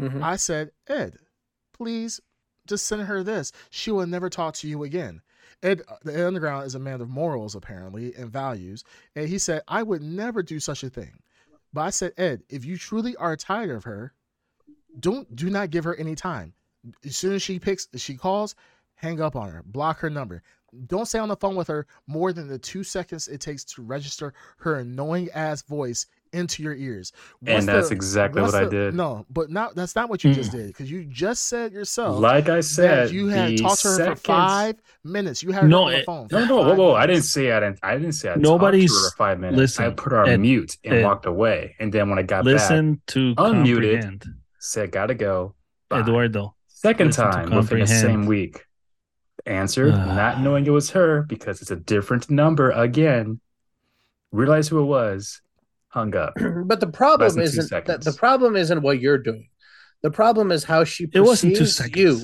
Mhm. 0.00 0.22
I 0.22 0.36
said, 0.36 0.70
Ed, 0.88 1.18
please 1.74 2.20
just 2.66 2.86
send 2.86 3.02
her 3.02 3.22
this. 3.22 3.52
She 3.68 3.90
will 3.90 4.06
never 4.06 4.30
talk 4.30 4.54
to 4.56 4.68
you 4.68 4.84
again. 4.84 5.20
Ed, 5.62 5.82
the 6.04 6.14
Ed 6.16 6.24
Underground 6.24 6.66
is 6.66 6.74
a 6.74 6.78
man 6.78 7.02
of 7.02 7.10
morals, 7.10 7.54
apparently, 7.54 8.14
and 8.14 8.30
values. 8.32 8.82
And 9.14 9.28
he 9.28 9.36
said, 9.36 9.60
I 9.68 9.82
would 9.82 10.00
never 10.02 10.42
do 10.42 10.58
such 10.58 10.82
a 10.84 10.88
thing. 10.88 11.20
But 11.72 11.82
I 11.82 11.90
said, 11.90 12.12
Ed, 12.16 12.42
if 12.48 12.64
you 12.64 12.76
truly 12.76 13.16
are 13.16 13.36
tired 13.36 13.70
of 13.70 13.84
her, 13.84 14.12
don't 14.98 15.34
do 15.36 15.50
not 15.50 15.70
give 15.70 15.84
her 15.84 15.94
any 15.94 16.14
time. 16.14 16.54
As 17.04 17.16
soon 17.16 17.34
as 17.34 17.42
she 17.42 17.58
picks, 17.58 17.88
she 17.96 18.16
calls, 18.16 18.54
hang 18.94 19.20
up 19.20 19.36
on 19.36 19.50
her, 19.50 19.62
block 19.64 20.00
her 20.00 20.10
number. 20.10 20.42
Don't 20.86 21.06
stay 21.06 21.18
on 21.18 21.28
the 21.28 21.36
phone 21.36 21.56
with 21.56 21.68
her 21.68 21.86
more 22.06 22.32
than 22.32 22.48
the 22.48 22.58
two 22.58 22.84
seconds 22.84 23.28
it 23.28 23.40
takes 23.40 23.64
to 23.64 23.82
register 23.82 24.32
her 24.58 24.76
annoying 24.76 25.30
ass 25.32 25.62
voice 25.62 26.06
into 26.32 26.62
your 26.62 26.74
ears. 26.74 27.12
Once 27.42 27.60
and 27.60 27.68
that's 27.68 27.88
the- 27.88 27.94
exactly 27.94 28.40
once 28.40 28.52
what 28.54 28.64
I 28.64 28.68
did. 28.68 28.94
No, 28.94 29.26
but 29.30 29.50
not 29.50 29.74
that's 29.74 29.96
not 29.96 30.08
what 30.08 30.22
you 30.24 30.32
just 30.32 30.50
Mm. 30.50 30.56
did 30.56 30.66
because 30.68 30.90
you 30.90 31.04
just 31.04 31.44
said 31.48 31.72
yourself 31.72 32.20
like 32.20 32.48
I 32.48 32.60
said, 32.60 33.08
that 33.08 33.12
you 33.14 33.28
had 33.28 33.58
talked 33.58 33.82
to 33.82 33.88
her 33.88 33.96
seconds- 33.96 34.20
for 34.20 34.26
five 34.26 34.76
minutes. 35.04 35.42
You 35.42 35.52
had 35.52 35.62
her 35.64 35.68
No, 35.68 35.84
on 35.84 35.92
the 35.92 35.98
it- 35.98 36.06
phone. 36.06 36.28
No, 36.30 36.40
for 36.40 36.46
no, 36.46 36.56
whoa, 36.62 36.74
whoa! 36.74 36.94
I 36.94 37.06
didn't 37.06 37.22
say 37.24 37.50
I 37.52 37.60
didn't. 37.60 37.78
I 37.82 37.96
didn't 37.96 38.12
say 38.12 38.30
I 38.30 38.36
Nobody's- 38.36 38.90
talked 38.90 38.98
to 39.00 39.04
her 39.04 39.10
for 39.10 39.16
five 39.16 39.40
minutes. 39.40 39.58
listen, 39.58 39.84
I 39.86 39.90
put 39.90 40.12
her 40.12 40.18
on 40.20 40.28
Ed, 40.28 40.40
mute 40.40 40.76
and 40.84 40.94
Ed. 40.94 41.04
walked 41.04 41.26
away. 41.26 41.74
And 41.80 41.92
then 41.92 42.08
when 42.08 42.18
I 42.18 42.22
got 42.22 42.44
back, 42.44 42.52
Listen 42.54 43.00
to 43.08 43.34
unmuted. 43.36 43.74
comprehend. 44.02 44.24
said 44.58 44.92
gotta 44.92 45.14
go. 45.14 45.54
Bye. 45.88 46.00
Eduardo. 46.00 46.54
Second 46.68 47.08
listen 47.08 47.24
time 47.30 47.50
within 47.50 47.80
the 47.80 47.86
same 47.86 48.26
week. 48.26 48.64
Answered, 49.46 49.92
Ah. 49.94 50.14
not 50.14 50.40
knowing 50.42 50.66
it 50.66 50.70
was 50.70 50.90
her 50.90 51.22
because 51.22 51.62
it's 51.62 51.70
a 51.70 51.76
different 51.76 52.30
number 52.30 52.70
again. 52.70 53.40
Realized 54.32 54.68
who 54.70 54.78
it 54.80 54.84
was. 54.84 55.40
Hung 55.90 56.14
up. 56.16 56.34
But 56.70 56.80
the 56.80 56.86
problem 56.86 57.26
Less 57.26 57.34
than 57.34 57.44
two 57.44 57.60
isn't 57.66 57.86
that 57.86 58.02
the 58.02 58.12
problem 58.12 58.56
isn't 58.56 58.80
what 58.82 59.00
you're 59.00 59.18
doing. 59.18 59.48
The 60.02 60.10
problem 60.10 60.50
is 60.50 60.64
how 60.64 60.84
she 60.84 61.06
It 61.12 61.20
wasn't 61.20 61.56
two 61.56 61.66
seconds. 61.66 61.96
you 61.96 62.20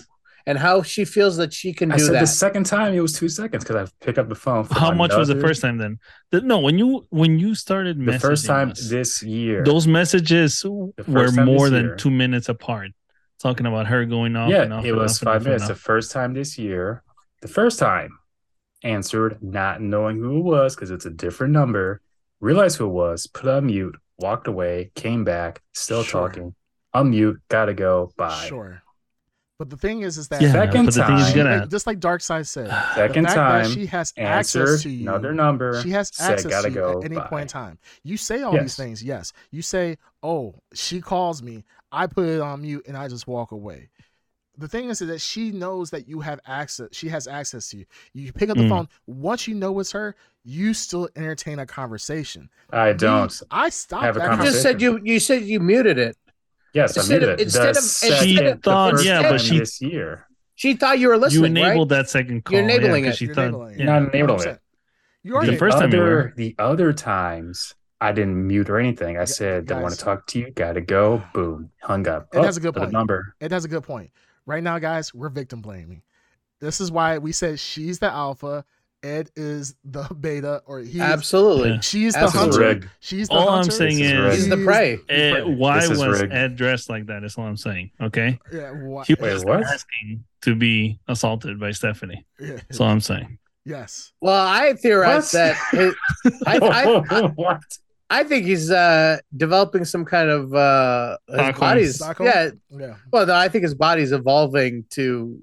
and 0.48 0.56
how 0.56 0.82
she 0.82 1.04
feels 1.04 1.36
that 1.38 1.52
she 1.52 1.72
can 1.72 1.90
I 1.90 1.96
do 1.96 2.04
said 2.04 2.14
that. 2.14 2.20
the 2.20 2.26
second 2.28 2.64
time 2.66 2.94
it 2.94 3.00
was 3.00 3.12
two 3.12 3.28
seconds 3.28 3.64
because 3.64 3.76
I 3.88 3.92
pick 4.04 4.16
up 4.18 4.28
the 4.28 4.36
phone. 4.36 4.64
How 4.70 4.92
much 4.92 5.12
was 5.14 5.28
the 5.28 5.40
first 5.40 5.60
time 5.60 5.76
then? 5.78 5.98
The- 6.30 6.40
no, 6.42 6.60
when 6.60 6.78
you 6.78 7.06
when 7.10 7.38
you 7.40 7.54
started 7.56 7.94
The 7.98 8.18
first 8.20 8.46
time 8.46 8.70
us, 8.70 8.88
this 8.88 9.22
year. 9.22 9.64
those 9.64 9.86
messages 9.88 10.64
were 11.08 11.32
more 11.32 11.68
than 11.68 11.84
year. 11.86 11.96
two 11.96 12.10
minutes 12.10 12.48
apart. 12.48 12.92
Talking 13.42 13.66
about 13.66 13.86
her 13.88 14.06
going 14.06 14.34
off. 14.36 14.48
yeah, 14.48 14.62
and 14.62 14.72
off 14.72 14.84
it 14.84 14.90
and 14.90 14.98
was 14.98 15.18
off 15.18 15.24
five 15.24 15.44
minutes. 15.44 15.66
The 15.68 15.74
first 15.74 16.12
time 16.12 16.32
this 16.32 16.56
year, 16.56 17.02
the 17.42 17.48
first 17.48 17.78
time 17.78 18.10
answered, 18.82 19.38
not 19.42 19.82
knowing 19.82 20.18
who 20.18 20.38
it 20.38 20.42
was 20.42 20.74
because 20.76 20.90
it's 20.92 21.04
a 21.06 21.10
different 21.10 21.52
number. 21.52 22.00
Realized 22.40 22.78
who 22.78 22.86
it 22.86 22.90
was, 22.90 23.26
put 23.26 23.48
on 23.48 23.66
mute, 23.66 23.96
walked 24.18 24.46
away, 24.46 24.90
came 24.94 25.24
back, 25.24 25.62
still 25.72 26.02
Sure. 26.02 26.28
talking. 26.28 26.54
Unmute, 26.94 27.36
gotta 27.48 27.74
go. 27.74 28.12
Bye. 28.16 28.46
Sure. 28.48 28.82
But 29.58 29.70
the 29.70 29.76
thing 29.78 30.02
is, 30.02 30.18
is 30.18 30.28
that 30.28 30.42
Yeah, 30.42 30.52
Second 30.52 30.84
but 30.84 30.94
the 30.94 31.04
thing 31.06 31.16
is, 31.16 31.26
time- 31.28 31.36
you 31.38 31.44
Like- 31.44 31.58
gotta 31.60 31.66
just 31.70 31.86
like 31.86 31.98
Dark 31.98 32.20
Side 32.20 32.46
said, 32.46 32.68
Second 32.94 33.24
time, 33.28 33.70
she 33.70 33.86
has 33.86 34.12
answered 34.18 34.62
access 34.68 34.82
to 34.82 34.90
you, 34.90 35.08
another 35.08 35.32
number. 35.32 35.80
she 35.82 35.90
has 35.90 36.14
said, 36.14 36.32
access 36.32 36.50
gotta 36.50 36.68
to 36.68 36.74
you 36.74 36.74
go. 36.74 36.98
at 36.98 37.04
any 37.06 37.16
bye. 37.16 37.26
point 37.26 37.42
in 37.42 37.48
time. 37.48 37.78
You 38.02 38.18
say 38.18 38.42
all 38.42 38.52
these 38.52 38.76
things, 38.76 39.02
yes. 39.02 39.32
You 39.50 39.62
say, 39.62 39.96
"Oh, 40.22 40.56
she 40.74 41.00
calls 41.00 41.42
me. 41.42 41.64
I 41.90 42.06
put 42.06 42.26
it 42.28 42.40
on 42.40 42.60
mute 42.62 42.84
and 42.86 42.96
I 42.98 43.08
just 43.08 43.26
walk 43.26 43.50
away." 43.52 43.88
The 44.58 44.68
thing 44.68 44.88
is 44.88 45.02
is 45.02 45.08
that 45.08 45.20
she 45.20 45.50
knows 45.52 45.90
that 45.90 46.08
you 46.08 46.20
have 46.20 46.40
access. 46.46 46.88
She 46.92 47.08
has 47.08 47.26
access 47.28 47.68
to 47.70 47.78
you. 47.78 47.84
You 48.14 48.32
pick 48.32 48.48
up 48.50 48.56
the 48.56 48.62
Mm. 48.64 48.68
phone. 48.70 48.88
Once 49.06 49.46
you 49.46 49.54
know 49.54 49.78
it's 49.80 49.92
her, 49.92 50.16
you 50.44 50.72
still 50.72 51.08
entertain 51.16 51.58
a 51.58 51.66
conversation. 51.66 52.48
I 52.70 52.92
don't. 52.94 53.32
I 53.50 53.68
stopped 53.68 54.04
have 54.04 54.16
a 54.16 54.20
that 54.20 54.38
you 54.38 54.44
just 54.44 54.62
said 54.62 54.80
you 54.80 55.00
you 55.04 55.20
said 55.20 55.42
you 55.42 55.60
muted 55.60 55.98
it. 55.98 56.16
Yes, 56.72 56.96
I 56.96 57.00
Instead 57.02 57.22
of- 57.22 57.28
muted 57.28 57.40
it. 57.40 57.42
instead 57.44 57.62
The 57.62 57.70
of- 57.70 57.76
instead 57.76 58.18
second- 58.18 58.46
of- 58.46 58.62
thought- 58.62 58.90
first 58.92 59.04
yeah, 59.04 59.22
but 59.22 59.28
time 59.28 59.38
she- 59.38 59.58
this 59.58 59.80
year. 59.82 60.26
She 60.54 60.72
thought 60.74 60.98
you 60.98 61.08
were 61.08 61.18
listening. 61.18 61.54
You 61.56 61.62
enabled 61.62 61.90
right? 61.90 61.98
that 61.98 62.08
second 62.08 62.44
call. 62.46 62.54
You're 62.58 62.62
enabling 62.64 63.04
yeah, 63.04 63.10
'cause 63.10 63.16
it. 63.16 63.18
She 63.18 63.24
You're 63.26 63.34
thought, 63.34 63.42
enabling 63.48 63.80
it. 63.80 63.84
Not 63.84 64.02
enabling 64.14 64.38
100%. 64.38 64.54
it. 64.56 64.60
You 65.22 65.34
already 65.34 65.50
The 65.52 65.56
first 65.58 65.78
time 65.78 65.92
you 65.92 66.00
other, 66.00 66.10
were. 66.10 66.32
the 66.36 66.54
other 66.58 66.92
times 66.94 67.74
I 68.00 68.12
didn't 68.12 68.46
mute 68.46 68.70
or 68.70 68.78
anything. 68.78 69.16
I 69.18 69.22
Gu- 69.22 69.26
said, 69.26 69.66
"Don't 69.66 69.82
want 69.82 69.94
to 69.94 70.00
talk 70.00 70.26
to 70.28 70.38
you. 70.38 70.50
Gotta 70.52 70.80
go." 70.80 71.22
Boom, 71.34 71.70
hung 71.82 72.06
up. 72.08 72.28
It 72.34 72.42
has 72.44 72.56
a 72.56 72.60
good 72.60 72.74
point. 72.74 72.92
number. 72.92 73.34
It 73.40 73.50
has 73.50 73.64
a 73.64 73.68
good 73.68 73.82
point. 73.82 74.10
Right 74.46 74.62
now, 74.62 74.78
guys, 74.78 75.12
we're 75.12 75.28
victim 75.28 75.60
blaming. 75.60 76.02
This 76.60 76.80
is 76.80 76.90
why 76.90 77.18
we 77.18 77.32
said 77.32 77.58
she's 77.60 77.98
the 77.98 78.10
alpha, 78.10 78.64
Ed 79.02 79.30
is 79.36 79.74
the 79.84 80.02
beta, 80.20 80.62
or 80.66 80.80
he. 80.80 81.00
Absolutely. 81.00 81.70
Yeah. 81.70 81.80
She's 81.80 82.14
the 82.14 82.20
Absolutely. 82.20 82.50
hunter. 82.64 82.74
Rigged. 82.80 82.90
She's 83.00 83.28
the 83.28 83.34
All 83.34 83.48
I'm 83.50 83.70
saying 83.70 83.98
This 83.98 84.12
is 84.12 84.38
is. 84.38 84.44
He's 84.44 84.48
the 84.48 84.64
prey. 84.64 84.98
eh, 85.08 85.40
why 85.42 85.86
was 85.86 86.02
rigged. 86.20 86.32
Ed 86.32 86.56
dressed 86.56 86.88
like 86.88 87.06
that? 87.06 87.24
Is 87.24 87.36
all 87.36 87.44
I'm 87.46 87.56
saying. 87.56 87.90
Okay, 88.00 88.38
Yeah, 88.52 88.72
wha- 88.72 89.04
he 89.04 89.14
Wait, 89.20 89.32
was 89.34 89.44
what? 89.44 89.62
asking 89.64 90.24
to 90.42 90.54
be 90.54 90.98
assaulted 91.08 91.58
by 91.60 91.72
Stephanie. 91.72 92.24
yeah, 92.40 92.52
That's 92.68 92.80
all 92.80 92.88
I'm 92.88 93.00
saying. 93.00 93.38
yes. 93.64 94.12
Well, 94.20 94.46
I 94.46 94.72
theorize 94.74 95.32
What? 95.32 95.32
that 95.32 95.56
it, 95.74 95.94
I, 96.46 96.58
I, 96.58 96.84
I, 97.10 97.26
what? 97.34 97.60
I 98.08 98.22
think 98.24 98.46
he's 98.46 98.70
uh, 98.70 99.18
developing 99.36 99.84
some 99.84 100.04
kind 100.04 100.30
of 100.30 100.54
uh, 100.54 101.16
his 101.28 101.34
Stockholm. 101.36 101.60
body's 101.60 101.94
Stockholm? 101.96 102.28
yeah. 102.28 102.50
Yeah. 102.70 102.94
Well, 103.12 103.26
no, 103.26 103.34
I 103.34 103.48
think 103.48 103.64
his 103.64 103.74
body's 103.74 104.12
evolving 104.12 104.84
to 104.90 105.38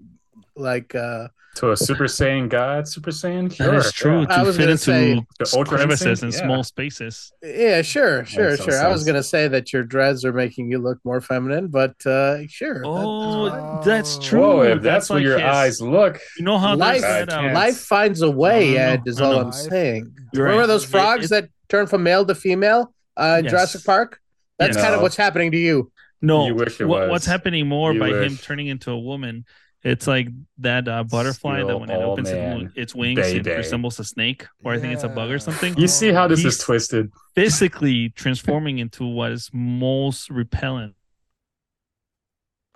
like 0.56 0.96
uh, 0.96 1.28
To 1.56 1.72
a 1.72 1.78
Super 1.78 2.06
Saiyan 2.06 2.48
God, 2.48 2.88
Super 2.88 3.12
Saiyan? 3.12 3.50
That 3.50 3.56
Sure, 3.66 3.76
is 3.76 3.92
true. 3.92 4.22
yeah. 4.22 4.28
I 4.30 4.38
To 4.40 4.44
was 4.46 4.56
fit 4.58 4.70
into 4.70 4.78
say- 4.84 5.26
The 5.40 5.54
Ultra 5.58 5.78
crevices 5.78 6.08
Instinct? 6.08 6.24
and 6.24 6.34
Yeah. 6.34 6.48
small 6.48 6.64
spaces. 6.64 7.34
yeah, 7.44 7.82
sure, 7.82 8.24
sure, 8.26 8.52
Makes 8.52 8.60
no 8.60 8.66
sure. 8.74 8.82
I 8.86 8.88
was 8.88 9.04
gonna 9.04 9.24
say 9.24 9.48
that 9.50 9.74
your 9.74 9.84
dreads 9.84 10.24
are 10.24 10.32
making 10.34 10.72
you 10.72 10.78
look 10.80 11.00
more 11.04 11.20
feminine, 11.22 11.68
but 11.68 11.96
uh, 12.06 12.48
sure. 12.48 12.82
Oh, 12.86 13.50
fine. 13.50 13.82
that's 13.86 14.18
Oh. 14.18 14.22
true. 14.22 14.40
Whoa, 14.40 14.62
if 14.64 14.82
that's, 14.82 15.10
where 15.10 15.18
like 15.20 15.26
your 15.26 15.40
his- 15.40 15.44
eyes 15.48 15.82
look. 15.82 16.20
You 16.38 16.46
know 16.46 16.58
how 16.60 16.76
Life- 16.76 17.02
there's 17.02 17.28
that, 17.28 17.34
I 17.38 17.42
can't. 17.42 17.54
life 17.56 17.78
finds 17.78 18.22
a 18.22 18.32
way, 18.32 18.78
Ed. 18.78 19.02
Is 19.06 19.20
all. 19.20 19.38
I'm 19.40 19.52
saying. 19.52 20.14
You're 20.34 20.44
Remember 20.46 20.62
right. 20.62 20.68
those 20.68 20.86
It- 20.86 20.90
frogs 20.90 21.26
it- 21.26 21.30
that 21.32 21.50
turn 21.70 21.88
from 21.88 22.04
male 22.04 22.26
to 22.26 22.36
female 22.36 22.94
uh, 23.18 23.38
in 23.40 23.46
Yes. 23.46 23.52
Jurassic 23.52 23.84
Park? 23.86 24.20
That's 24.60 24.76
Yes. 24.76 24.84
kind 24.84 24.96
of 24.96 25.02
what's 25.02 25.16
happening 25.18 25.52
to 25.52 25.58
you. 25.58 25.92
No, 26.22 26.48
You 26.48 26.56
wish 26.56 26.80
it 26.80 26.86
what, 26.86 27.02
was. 27.02 27.10
what's 27.10 27.26
happening 27.26 27.68
more 27.68 27.94
You 27.94 28.00
by 28.00 28.10
him 28.10 28.38
turning 28.38 28.68
into 28.68 28.92
a 28.92 29.00
woman? 29.00 29.46
It's 29.84 30.08
like 30.08 30.30
that 30.60 30.88
uh, 30.88 31.04
butterfly 31.04 31.62
that 31.64 31.78
when 31.78 31.90
it 31.90 31.96
opens 32.02 32.30
its, 32.30 32.38
man, 32.38 32.72
its 32.76 32.96
wings, 32.96 33.20
it 33.20 33.44
baby. 33.44 33.58
resembles 33.58 34.00
a 34.00 34.06
snake, 34.06 34.48
or 34.64 34.72
I 34.74 34.80
think 34.80 34.94
it's 34.94 35.04
a 35.04 35.10
bug 35.10 35.30
or 35.30 35.40
something. 35.40 35.76
You 35.78 35.90
see 35.90 36.14
how 36.14 36.26
this 36.28 36.40
He's- 36.40 36.54
is 36.56 36.60
twisted? 36.64 37.12
Physically 37.36 38.10
transforming 38.10 38.78
into 38.80 39.06
what 39.06 39.34
is 39.34 39.50
most 39.52 40.30
repellent. 40.30 40.96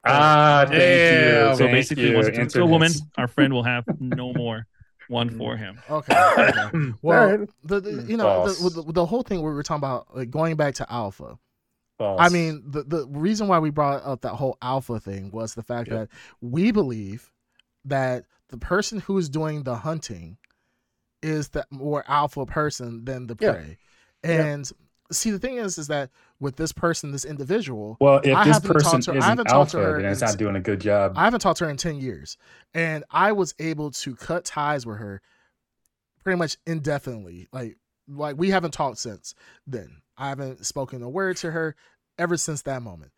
Ah, 0.06 0.66
thank 0.68 0.80
Damn. 0.80 1.50
you. 1.52 1.56
So 1.56 1.58
thank 1.60 1.72
basically, 1.72 2.10
you, 2.10 2.16
once 2.16 2.28
it 2.28 2.36
turns 2.36 2.54
into 2.56 2.64
a 2.66 2.68
woman, 2.68 2.92
our 3.18 3.28
friend 3.28 3.54
will 3.54 3.64
have 3.64 3.86
no 4.00 4.34
more 4.34 4.66
one 5.08 5.30
mm. 5.30 5.38
for 5.38 5.58
him. 5.58 5.80
Okay. 5.90 6.16
okay. 6.38 6.92
Well, 7.02 7.22
All 7.22 7.38
right. 7.38 7.50
the, 7.64 7.80
the 7.80 7.92
mm. 7.92 8.10
you 8.10 8.18
know 8.18 8.48
the, 8.48 8.70
the, 8.70 8.92
the 8.92 9.06
whole 9.06 9.24
thing 9.24 9.40
we 9.42 9.52
were 9.52 9.64
talking 9.64 9.80
about, 9.80 10.16
like 10.16 10.30
going 10.30 10.56
back 10.56 10.76
to 10.76 10.92
alpha. 10.92 11.38
False. 11.98 12.20
I 12.22 12.30
mean, 12.30 12.64
the 12.66 12.84
the 12.84 13.08
reason 13.08 13.48
why 13.48 13.60
we 13.60 13.70
brought 13.72 14.04
up 14.06 14.22
that 14.22 14.36
whole 14.36 14.58
alpha 14.62 15.00
thing 15.00 15.32
was 15.32 15.56
the 15.56 15.64
fact 15.64 15.90
Yeah. 15.90 16.00
that 16.00 16.10
we 16.42 16.72
believe 16.72 17.32
that 17.86 18.26
the 18.50 18.58
person 18.58 19.00
who's 19.00 19.30
doing 19.30 19.64
the 19.64 19.76
hunting 19.76 20.38
is 21.24 21.50
the 21.50 21.66
more 21.72 22.04
alpha 22.08 22.46
person 22.46 23.06
than 23.06 23.28
the 23.28 23.36
prey. 23.36 23.78
Yeah. 24.24 24.46
And 24.46 24.72
see, 25.12 25.32
the 25.32 25.40
thing 25.40 25.58
is, 25.58 25.78
is 25.78 25.88
that 25.88 26.10
with 26.40 26.56
this 26.56 26.72
person, 26.72 27.12
this 27.12 27.26
individual, 27.26 27.98
well, 28.00 28.20
if 28.24 28.36
I 28.36 28.46
this 28.46 28.56
haven't 28.56 28.74
person 28.74 29.02
to 29.02 29.12
isn't 29.12 29.22
haven't 29.22 29.46
talked 29.46 29.72
to 29.72 29.78
alpha, 29.78 29.92
her 29.92 30.02
then 30.02 30.12
it's 30.12 30.22
not 30.22 30.38
doing 30.38 30.56
a 30.56 30.62
good 30.62 30.82
job. 30.82 31.14
I 31.16 31.24
haven't 31.24 31.40
talked 31.40 31.60
to 31.60 31.66
her 31.66 31.72
in 31.72 31.78
10 31.78 31.98
years. 31.98 32.38
And 32.74 33.04
I 33.10 33.32
was 33.32 33.54
able 33.60 33.92
to 33.92 34.16
cut 34.16 34.46
ties 34.46 34.86
with 34.86 34.98
her 34.98 35.22
pretty 36.24 36.38
much 36.38 36.58
indefinitely. 36.66 37.48
Like 37.52 37.78
like 38.08 38.38
we 38.38 38.50
haven't 38.50 38.72
talked 38.72 38.98
since 38.98 39.34
then. 39.66 40.02
I 40.18 40.30
haven't 40.30 40.66
spoken 40.66 41.04
a 41.04 41.10
word 41.10 41.38
to 41.38 41.52
her 41.52 41.76
ever 42.18 42.38
since 42.38 42.62
that 42.64 42.82
moment. 42.82 43.12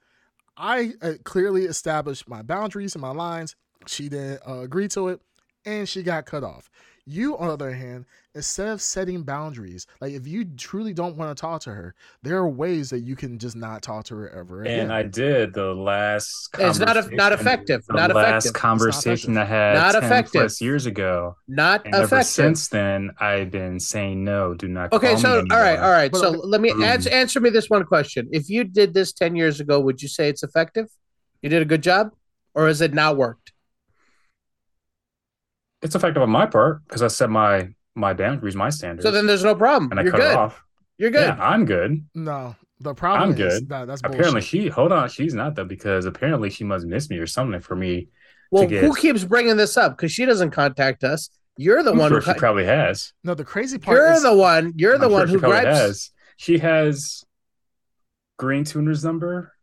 I 0.58 0.94
uh, 1.02 1.14
clearly 1.24 1.64
established 1.64 2.28
my 2.28 2.42
boundaries 2.42 2.96
and 2.96 3.02
my 3.02 3.12
lines. 3.12 3.56
She 3.88 4.10
didn't 4.10 4.42
uh, 4.48 4.60
agree 4.60 4.90
to 4.90 5.08
it 5.08 5.22
and 5.66 5.88
she 5.88 6.04
got 6.04 6.26
cut 6.26 6.44
off. 6.44 6.70
You, 7.12 7.36
on 7.40 7.48
the 7.48 7.54
other 7.54 7.72
hand, 7.72 8.06
instead 8.36 8.68
of 8.68 8.84
setting 8.84 9.24
boundaries, 9.24 9.88
like 10.00 10.14
if 10.14 10.28
you 10.28 10.46
truly 10.46 10.94
don't 10.94 11.18
want 11.18 11.36
to 11.36 11.42
talk 11.42 11.60
to 11.62 11.72
her, 11.72 11.96
there 12.22 12.38
are 12.38 12.48
ways 12.48 12.92
that 12.92 13.00
you 13.00 13.16
can 13.16 13.40
just 13.40 13.56
not 13.56 13.82
talk 13.82 14.06
to 14.06 14.16
her 14.16 14.30
ever 14.30 14.62
again. 14.62 14.82
and 14.82 14.94
I 14.94 15.02
did 15.02 15.52
the 15.56 15.74
last. 15.74 16.50
It's 16.60 16.78
not 16.78 16.90
a- 16.98 17.02
not 17.16 17.32
conversation- 17.32 17.34
effective, 17.40 17.86
The 17.88 17.94
not 17.96 18.14
last 18.14 18.46
effective. 18.46 18.54
conversation 18.62 19.38
I 19.38 19.42
effective. 19.42 19.50
had 19.58 19.74
Not 19.74 19.92
10 19.94 20.04
effective. 20.04 20.32
plus 20.42 20.62
years 20.62 20.86
ago, 20.86 21.36
Not 21.48 21.84
and 21.86 21.96
ever 21.96 22.04
effective. 22.04 22.28
since 22.28 22.68
then, 22.68 23.10
I've 23.20 23.50
been 23.50 23.80
saying 23.80 24.24
no. 24.24 24.54
Do 24.54 24.68
not. 24.68 24.94
Okay, 24.94 25.08
call 25.08 25.16
me 25.16 25.22
so 25.22 25.40
all 25.50 25.60
right, 25.60 25.80
all 25.80 25.90
right. 25.90 26.12
But 26.12 26.20
So 26.22 26.28
okay. 26.30 26.38
let 26.44 26.62
me 26.62 26.70
mm-hmm. 26.70 26.84
answer, 26.84 27.10
answer 27.10 27.40
me 27.40 27.50
this 27.50 27.72
one 27.72 27.86
question: 27.86 28.30
If 28.32 28.50
you 28.52 28.64
did 28.66 28.94
this 28.94 29.14
ten 29.14 29.36
years 29.36 29.60
ago, 29.60 29.80
would 29.80 30.00
you 30.00 30.08
say 30.08 30.30
it's 30.30 30.44
effective? 30.44 30.86
You 31.42 31.50
did 31.50 31.64
a 31.64 31.66
good 31.66 31.82
job, 31.82 32.12
or 32.54 32.68
has 32.68 32.82
it 32.82 32.94
not 32.94 33.18
worked? 33.18 33.49
It's 35.82 35.96
effective 35.96 36.22
on 36.22 36.30
my 36.30 36.46
part 36.46 36.82
because 36.88 37.02
I 37.02 37.08
set 37.08 37.30
my 37.30 37.70
my 37.96 38.14
boundaries, 38.14 38.56
my 38.56 38.70
standards, 38.70 39.04
So 39.04 39.12
then 39.12 39.26
there's 39.28 39.44
no 39.44 39.56
problem. 39.56 39.92
and 39.92 40.00
I 40.00 40.04
You're 40.04 40.12
cut 40.12 40.22
good. 40.22 40.32
it 40.32 40.38
off. 40.38 40.64
You're 40.98 41.12
good. 41.12 41.28
Yeah, 41.28 41.38
I'm 41.40 41.66
good. 41.66 42.06
no, 42.16 42.56
the 42.80 42.94
problem 42.94 43.30
I'm 43.32 43.42
is 43.42 43.60
good. 43.60 43.70
that 43.70 43.88
that's 43.88 44.02
bullshit. 44.02 44.20
Apparently, 44.20 44.42
she 44.42 44.68
hold 44.68 44.92
on. 44.92 45.10
She's 45.10 45.34
not 45.34 45.56
though 45.56 45.66
because 45.66 46.06
apparently 46.06 46.50
she 46.50 46.64
must 46.64 46.86
miss 46.86 47.10
me 47.10 47.18
or 47.18 47.28
something 47.28 47.60
for 47.62 47.76
me. 47.76 48.10
well, 48.52 48.68
get- 48.68 48.84
who 48.84 48.96
keeps 48.96 49.24
bringing 49.24 49.58
this 49.58 49.78
up? 49.78 49.96
Because 49.98 50.12
she 50.12 50.26
doesn't 50.26 50.52
contact 50.52 51.04
us. 51.04 51.30
You're 51.58 51.84
the 51.84 51.92
I'm 51.92 51.98
one 51.98 52.10
sure 52.12 52.22
who. 52.22 52.34
she 52.34 52.40
probably 52.40 52.66
has. 52.66 53.12
No, 53.24 53.34
the 53.34 53.44
crazy 53.44 53.78
part 53.78 53.98
You're 53.98 54.12
is 54.14 54.24
the 54.24 54.34
one. 54.36 54.74
You're 54.78 54.98
the 54.98 55.06
I'm 55.08 55.12
one 55.12 55.22
sure 55.24 55.28
she 55.28 55.34
who 55.34 55.40
probably 55.40 55.62
gripes. 55.62 55.78
has. 55.80 56.12
She 56.38 56.58
has 56.60 57.26
Green 58.38 58.64
Tuner's 58.64 59.04
number, 59.04 59.54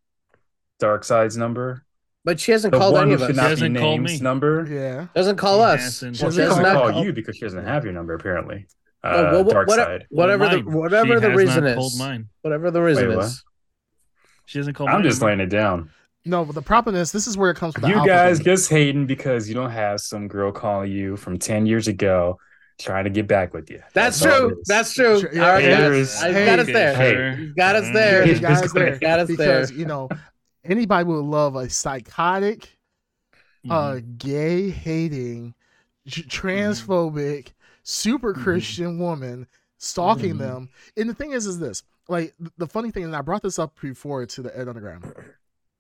Dark 0.78 1.04
Side's 1.04 1.38
number, 1.38 1.86
But 2.26 2.38
she 2.40 2.52
hasn't 2.52 2.73
the 2.73 2.78
called 2.78 2.92
one 2.95 3.02
any 3.04 3.11
who 3.12 3.14
of 3.14 3.21
should 3.21 3.30
us. 3.30 3.37
not 3.37 3.42
be 3.45 3.49
hasn't 3.50 3.78
called 3.78 4.00
named 4.00 4.04
me. 4.04 4.18
number. 4.18 4.66
yeah. 4.68 5.06
Doesn't 5.14 5.37
call 5.37 5.59
She 5.59 5.62
us. 5.62 5.80
hasn't. 5.83 6.16
She 6.16 6.23
Well, 6.25 6.33
she 6.33 6.37
does 6.38 6.49
doesn't 6.50 6.64
call 6.64 6.90
call- 6.90 7.04
you 7.04 7.12
because 7.14 7.37
she 7.37 7.42
doesn't 7.42 7.64
have 7.64 7.85
your 7.85 7.95
number 7.95 8.12
apparently. 8.14 8.66
Uh, 9.02 9.09
Oh, 9.14 9.33
well, 9.33 9.45
Dark 9.45 9.68
what- 9.68 9.76
Side. 9.76 10.06
Whatever 10.11 10.45
Well, 10.49 10.59
the 10.59 10.62
whatever 10.76 11.21
the 11.21 11.30
reason 11.30 11.64
is. 11.66 11.99
mine. 11.99 12.28
Whatever 12.42 12.71
the 12.73 12.83
reason 12.83 13.09
Wait, 13.11 13.16
what? 13.16 13.25
is. 13.26 13.45
She 14.47 14.59
hasn't 14.59 14.76
called. 14.76 14.90
I'm 14.90 15.02
just 15.02 15.23
laying 15.23 15.40
it 15.40 15.47
down. 15.47 15.90
No, 16.25 16.45
but 16.45 16.56
the 16.56 16.62
problem 16.62 16.97
is 16.97 17.12
this 17.12 17.28
is 17.28 17.38
where 17.38 17.52
it 17.52 17.56
comes 17.56 17.75
with 17.75 17.83
the 17.85 17.88
You 17.88 18.04
guys 18.04 18.38
thing. 18.38 18.45
just 18.45 18.68
hating 18.68 19.06
because 19.06 19.49
you 19.49 19.54
don't 19.54 19.71
have 19.71 20.00
some 20.00 20.26
girl 20.26 20.50
calling 20.50 20.90
you 20.90 21.16
from 21.16 21.38
10 21.38 21.66
years 21.66 21.87
ago 21.87 22.38
trying 22.80 23.04
to 23.04 23.11
get 23.11 23.28
back 23.28 23.54
with 23.54 23.71
you. 23.71 23.80
That's 23.95 24.21
all 24.26 24.37
true. 24.49 24.62
That's 24.66 24.92
true. 24.92 25.21
Sure, 25.21 25.30
yeah, 25.33 25.52
right, 25.52 25.62
yeah. 25.64 25.71
guys. 25.88 26.21
Haters. 26.21 26.23
I 26.23 26.45
got 26.45 26.59
us 26.59 26.66
there. 26.66 26.95
Hey. 26.97 27.40
You 27.42 27.54
got 27.54 27.76
us 27.76 27.92
there. 27.92 28.26
Yeah, 28.26 28.33
you 28.35 28.40
guys 28.40 28.61
just 28.62 28.75
there 28.75 28.87
gonna- 28.87 28.99
Got 28.99 29.21
us 29.21 29.28
there. 29.28 29.37
because 29.37 29.71
you 29.73 29.87
know 29.87 30.09
anybody 30.70 31.04
would 31.04 31.25
love 31.25 31.56
a 31.56 31.68
psychotic, 31.70 32.78
Mhm. 33.64 33.70
uh, 33.70 34.00
gay 34.18 34.70
hating, 34.70 35.54
tr- 36.08 36.20
transphobic, 36.23 37.52
super 37.82 38.35
Mhm. 38.35 38.42
Christian 38.42 38.99
woman 38.99 39.46
stalking 39.78 40.35
Mhm. 40.35 40.38
them. 40.38 40.68
And 40.96 41.08
the 41.08 41.14
thing 41.14 41.32
is, 41.32 41.46
is 41.46 41.58
this 41.58 41.82
like 42.08 42.35
the 42.56 42.66
funny 42.68 42.90
thing, 42.90 43.04
and 43.04 43.16
I 43.16 43.20
brought 43.23 43.42
this 43.42 43.58
up 43.58 43.80
before 43.80 44.25
to 44.26 44.42
the 44.42 44.56
Ed 44.56 44.68
Underground. 44.68 45.12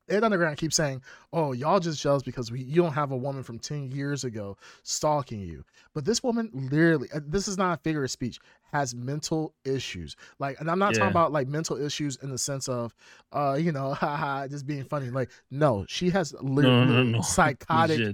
Ed 0.08 0.24
Underground 0.24 0.56
keeps 0.56 0.76
saying, 0.76 1.02
"Oh, 1.32 1.52
y'all 1.52 1.80
just 1.80 2.00
jealous 2.00 2.22
because 2.22 2.50
we 2.52 2.62
you 2.62 2.82
don't 2.82 2.92
have 2.92 3.10
a 3.12 3.16
woman 3.16 3.42
from 3.42 3.58
ten 3.58 3.90
years 3.90 4.24
ago 4.24 4.56
stalking 4.82 5.40
you." 5.40 5.64
But 5.94 6.04
this 6.04 6.22
woman 6.22 6.50
literally, 6.52 7.08
uh, 7.14 7.20
this 7.26 7.48
is 7.48 7.58
not 7.58 7.78
a 7.78 7.82
figure 7.82 8.04
of 8.04 8.10
speech, 8.10 8.38
has 8.72 8.94
mental 8.94 9.54
issues. 9.64 10.16
Like, 10.38 10.60
and 10.60 10.70
I'm 10.70 10.78
not 10.78 10.94
Yeah. 10.94 10.98
talking 10.98 11.08
about 11.08 11.32
like 11.32 11.48
mental 11.48 11.76
issues 11.76 12.16
in 12.22 12.30
the 12.30 12.38
sense 12.38 12.68
of, 12.68 12.94
uh, 13.32 13.56
you 13.60 13.72
know, 13.72 13.94
haha, 13.94 14.46
just 14.48 14.66
being 14.66 14.84
funny. 14.84 15.10
Like, 15.10 15.30
no, 15.50 15.84
she 15.88 16.10
has 16.10 16.34
No, 16.58 16.84
literally 16.84 16.84
no, 16.84 17.02
no. 17.20 17.20
psychotic 17.20 18.08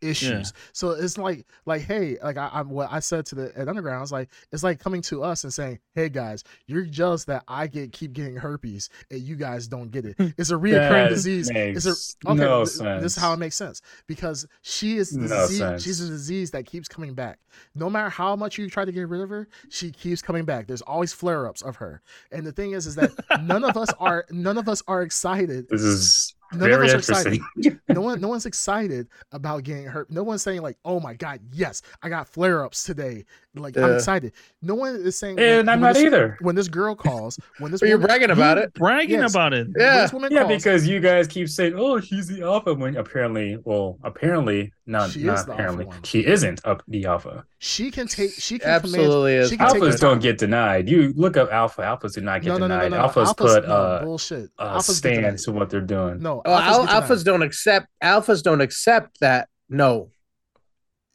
Issues. 0.00 0.52
So 0.72 0.90
it's 0.90 1.16
like, 1.18 1.46
like, 1.64 1.82
hey, 1.82 2.18
like 2.22 2.36
I, 2.36 2.50
I'm 2.52 2.70
what 2.70 2.88
I 2.92 3.00
said 3.00 3.26
to 3.26 3.34
the 3.34 3.52
Ed 3.56 3.68
Underground. 3.68 3.98
I 3.98 4.00
was 4.00 4.12
like, 4.12 4.28
it's 4.52 4.62
like 4.62 4.78
coming 4.78 5.02
to 5.02 5.22
us 5.22 5.44
and 5.44 5.52
saying, 5.52 5.78
hey 5.94 6.08
guys, 6.08 6.44
you're 6.66 6.84
jealous 6.84 7.24
that 7.24 7.44
I 7.48 7.66
get 7.66 7.92
keep 7.92 8.12
getting 8.12 8.36
herpes 8.36 8.88
and 9.10 9.20
you 9.20 9.36
guys 9.36 9.68
don't 9.68 9.90
get 9.90 10.04
it. 10.04 10.16
Hmm. 10.16 10.28
It's 10.36 10.50
a 10.50 10.54
reoccurring 10.54 11.08
disease. 11.08 11.50
It's 11.50 11.86
a 11.86 12.28
okay. 12.30 12.38
no 12.40 12.64
th- 12.64 12.68
sense. 12.68 13.02
This 13.02 13.16
is 13.16 13.22
how 13.22 13.32
it 13.32 13.38
makes 13.38 13.56
sense 13.56 13.80
because 14.06 14.46
she 14.62 14.96
is 14.96 15.10
the 15.10 15.20
No 15.20 15.28
disease. 15.28 15.58
sense. 15.58 15.82
She's 15.82 16.00
a 16.00 16.08
disease 16.08 16.50
that 16.52 16.66
keeps 16.66 16.88
coming 16.88 17.14
back. 17.14 17.38
No 17.74 17.88
matter 17.88 18.10
how 18.10 18.36
much 18.36 18.58
you 18.58 18.68
try 18.68 18.84
to 18.84 18.92
get 18.92 19.08
rid 19.08 19.22
of 19.22 19.30
her, 19.30 19.48
she 19.70 19.90
keeps 19.90 20.20
coming 20.20 20.44
back. 20.44 20.66
There's 20.66 20.82
always 20.82 21.12
flare 21.12 21.46
ups 21.46 21.62
of 21.62 21.76
her. 21.76 22.02
And 22.30 22.46
the 22.46 22.52
thing 22.52 22.72
is, 22.72 22.86
is 22.86 22.96
that 22.96 23.12
none 23.42 23.64
of 23.64 23.76
us 23.76 23.88
are 23.98 24.26
none 24.30 24.58
of 24.58 24.68
us 24.68 24.82
are 24.86 25.02
excited 25.02 25.68
This 25.70 25.82
is 25.82 26.34
None 26.52 26.60
very 26.60 26.90
of 26.90 26.94
us 26.96 27.10
are 27.10 27.28
interesting. 27.28 27.80
no 27.88 28.00
one 28.00 28.20
no 28.20 28.28
one's 28.28 28.46
excited 28.46 29.08
about 29.32 29.64
getting 29.64 29.86
hurt. 29.86 30.10
No 30.10 30.22
one's 30.22 30.42
saying 30.42 30.62
like, 30.62 30.78
"Oh 30.84 31.00
my 31.00 31.14
god, 31.14 31.40
yes, 31.52 31.82
I 32.02 32.08
got 32.08 32.28
flare-ups 32.28 32.84
today." 32.84 33.24
Like 33.56 33.76
I'm 33.78 33.94
excited. 33.94 34.32
No 34.62 34.74
one 34.74 34.96
is 34.96 35.18
saying 35.18 35.38
and 35.38 35.66
when- 35.66 35.68
I'm 35.70 35.80
when 35.80 35.88
not 35.88 35.94
this, 35.94 36.04
either. 36.04 36.36
When 36.40 36.54
this 36.54 36.68
girl 36.68 36.94
calls, 36.94 37.38
when 37.58 37.70
this 37.72 37.80
But 37.80 37.88
you're 37.88 37.96
woman, 37.98 38.08
bragging 38.08 38.30
about 38.30 38.58
it. 38.58 38.74
bragging 38.74 39.20
Yes. 39.20 39.32
about 39.32 39.54
it. 39.54 39.68
Yeah. 39.76 40.02
this 40.02 40.12
woman 40.12 40.30
Yeah, 40.30 40.42
calls, 40.44 40.62
because 40.62 40.86
you 40.86 41.00
guys 41.00 41.26
keep 41.26 41.48
saying, 41.48 41.74
"Oh, 41.76 41.98
she's 42.00 42.26
the 42.28 42.42
alpha," 42.42 42.74
when 42.74 42.96
apparently, 42.96 43.58
well, 43.64 43.98
apparently, 44.04 44.72
not 44.86 45.10
She 45.10 45.20
is 45.20 45.24
not 45.26 45.46
the 45.46 45.52
alpha 45.52 45.62
apparently, 45.62 45.96
she 46.04 46.26
isn't 46.26 46.60
up 46.64 46.82
the 46.86 47.06
alpha. 47.06 47.44
she 47.58 47.90
can 47.90 48.06
take 48.06 48.30
she 48.32 48.58
can 48.58 48.68
Absolutely 48.70 49.32
command 49.32 49.44
is. 49.44 49.50
she 49.50 49.56
can 49.56 49.66
Alphas 49.68 49.92
the 49.92 49.98
don't 49.98 50.20
get 50.22 50.38
denied. 50.38 50.88
You 50.88 51.12
look 51.16 51.36
up 51.36 51.50
alpha. 51.52 51.82
Alphas 51.82 52.14
do 52.14 52.20
not 52.20 52.42
get 52.42 52.48
no, 52.50 52.58
no, 52.58 52.66
no, 52.66 52.74
denied. 52.74 52.90
no, 52.90 52.96
no, 52.98 53.02
no. 53.02 53.08
Alphas, 53.08 53.26
Alphas, 53.26 53.36
put 53.36 53.66
no, 53.68 53.74
uh, 53.74 54.04
bullshit. 54.04 54.50
a 54.58 54.64
Alphas 54.66 54.82
stand 54.90 55.38
to 55.38 55.52
what 55.52 55.70
they're 55.70 55.80
doing. 55.80 56.20
No, 56.20 56.42
al- 56.44 56.82
get 56.82 56.88
denied. 56.90 57.02
alphas 57.04 57.24
don't 57.24 57.42
accept. 57.42 57.86
Alphas 58.02 58.42
don't 58.42 58.60
accept 58.60 59.20
that. 59.20 59.48
No, 59.68 60.10